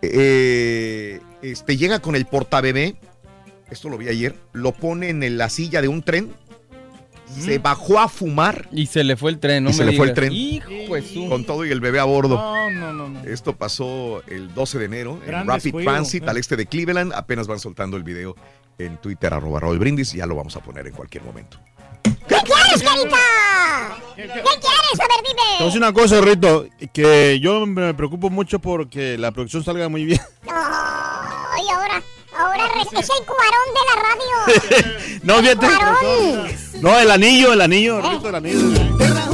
eh, 0.02 1.20
este, 1.42 1.78
llega 1.78 2.00
con 2.00 2.16
el 2.16 2.26
portabebé, 2.26 2.96
esto 3.70 3.90
lo 3.90 3.98
vi 3.98 4.08
ayer, 4.10 4.36
lo 4.54 4.74
pone 4.74 5.10
en 5.10 5.38
la 5.38 5.50
silla 5.50 5.82
de 5.82 5.88
un 5.88 6.04
tren, 6.04 6.32
se 7.28 7.60
bajó 7.60 8.00
a 8.00 8.10
fumar 8.10 8.68
Y 8.72 8.88
se 8.88 9.04
le 9.04 9.16
fue 9.16 9.30
el 9.30 9.40
tren, 9.40 9.64
¿no? 9.64 9.70
y 9.70 9.74
se 9.74 9.86
le 9.86 9.96
fue 9.96 10.08
el 10.08 10.14
tren. 10.14 10.34
Hijo 10.34 10.68
Con 11.30 11.46
todo 11.46 11.64
y 11.64 11.70
el 11.70 11.80
bebé 11.80 12.00
a 12.00 12.04
bordo. 12.04 12.36
No, 12.36 12.72
no, 12.72 12.94
no, 12.94 13.08
no. 13.08 13.24
Esto 13.24 13.56
pasó 13.56 14.24
el 14.28 14.54
12 14.54 14.80
de 14.80 14.86
enero 14.86 15.20
Gran 15.26 15.42
en 15.42 15.48
Rapid 15.48 15.64
descuido, 15.64 15.92
Transit 15.92 16.24
eh. 16.24 16.30
al 16.30 16.38
este 16.38 16.56
de 16.56 16.66
Cleveland. 16.66 17.14
Apenas 17.14 17.48
van 17.48 17.60
soltando 17.60 17.98
el 17.98 18.04
video 18.04 18.36
en 18.80 18.98
Twitter, 18.98 19.32
arroba 19.32 19.60
Raúl 19.60 19.78
Brindis. 19.78 20.14
Ya 20.14 20.26
lo 20.26 20.36
vamos 20.36 20.56
a 20.56 20.60
poner 20.62 20.88
en 20.88 20.94
cualquier 20.94 21.24
momento. 21.24 21.60
¿Qué 22.74 22.80
quieres, 22.80 22.84
carita? 22.84 23.18
¿Qué 24.16 24.24
quieres? 24.28 25.00
A 25.00 25.08
ver, 25.08 25.22
Te 25.24 25.34
voy 25.34 25.42
a 25.42 25.56
dime. 25.58 25.66
decir 25.66 25.78
una 25.82 25.94
cosa, 25.94 26.22
Rito, 26.22 26.66
que 26.94 27.40
yo 27.42 27.66
me 27.66 27.94
preocupo 27.94 28.30
mucho 28.30 28.60
porque 28.60 29.18
la 29.18 29.32
producción 29.32 29.64
salga 29.64 29.90
muy 29.90 30.06
bien. 30.06 30.22
Ay, 30.48 31.66
ahora, 31.74 32.02
ahora 32.38 32.68
re- 32.76 33.00
es 33.00 33.10
el 33.10 33.26
cuarón 33.26 33.70
de 33.74 33.82
la 33.88 33.96
radio. 34.02 35.00
No, 35.24 35.36
fíjate. 35.40 35.66
Cuarón. 35.68 36.48
No, 36.82 36.98
el 36.98 37.12
anillo, 37.12 37.54
el 37.54 37.62
anillo, 37.62 38.02
Rito, 38.02 38.30
el 38.30 38.36
anillo. 38.36 38.60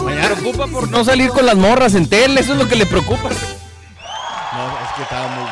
Me 0.05 0.15
preocupa 0.29 0.67
por 0.67 0.89
no 0.89 1.03
salir 1.03 1.29
con 1.29 1.45
las 1.45 1.55
morras 1.55 1.93
en 1.95 2.07
tele, 2.09 2.41
eso 2.41 2.53
es 2.53 2.59
lo 2.59 2.67
que 2.67 2.75
le 2.75 2.85
preocupa. 2.85 3.29
No, 3.29 3.29
es 3.29 4.91
que 4.95 5.01
estaba 5.03 5.27
muy... 5.27 5.43
muy 5.43 5.51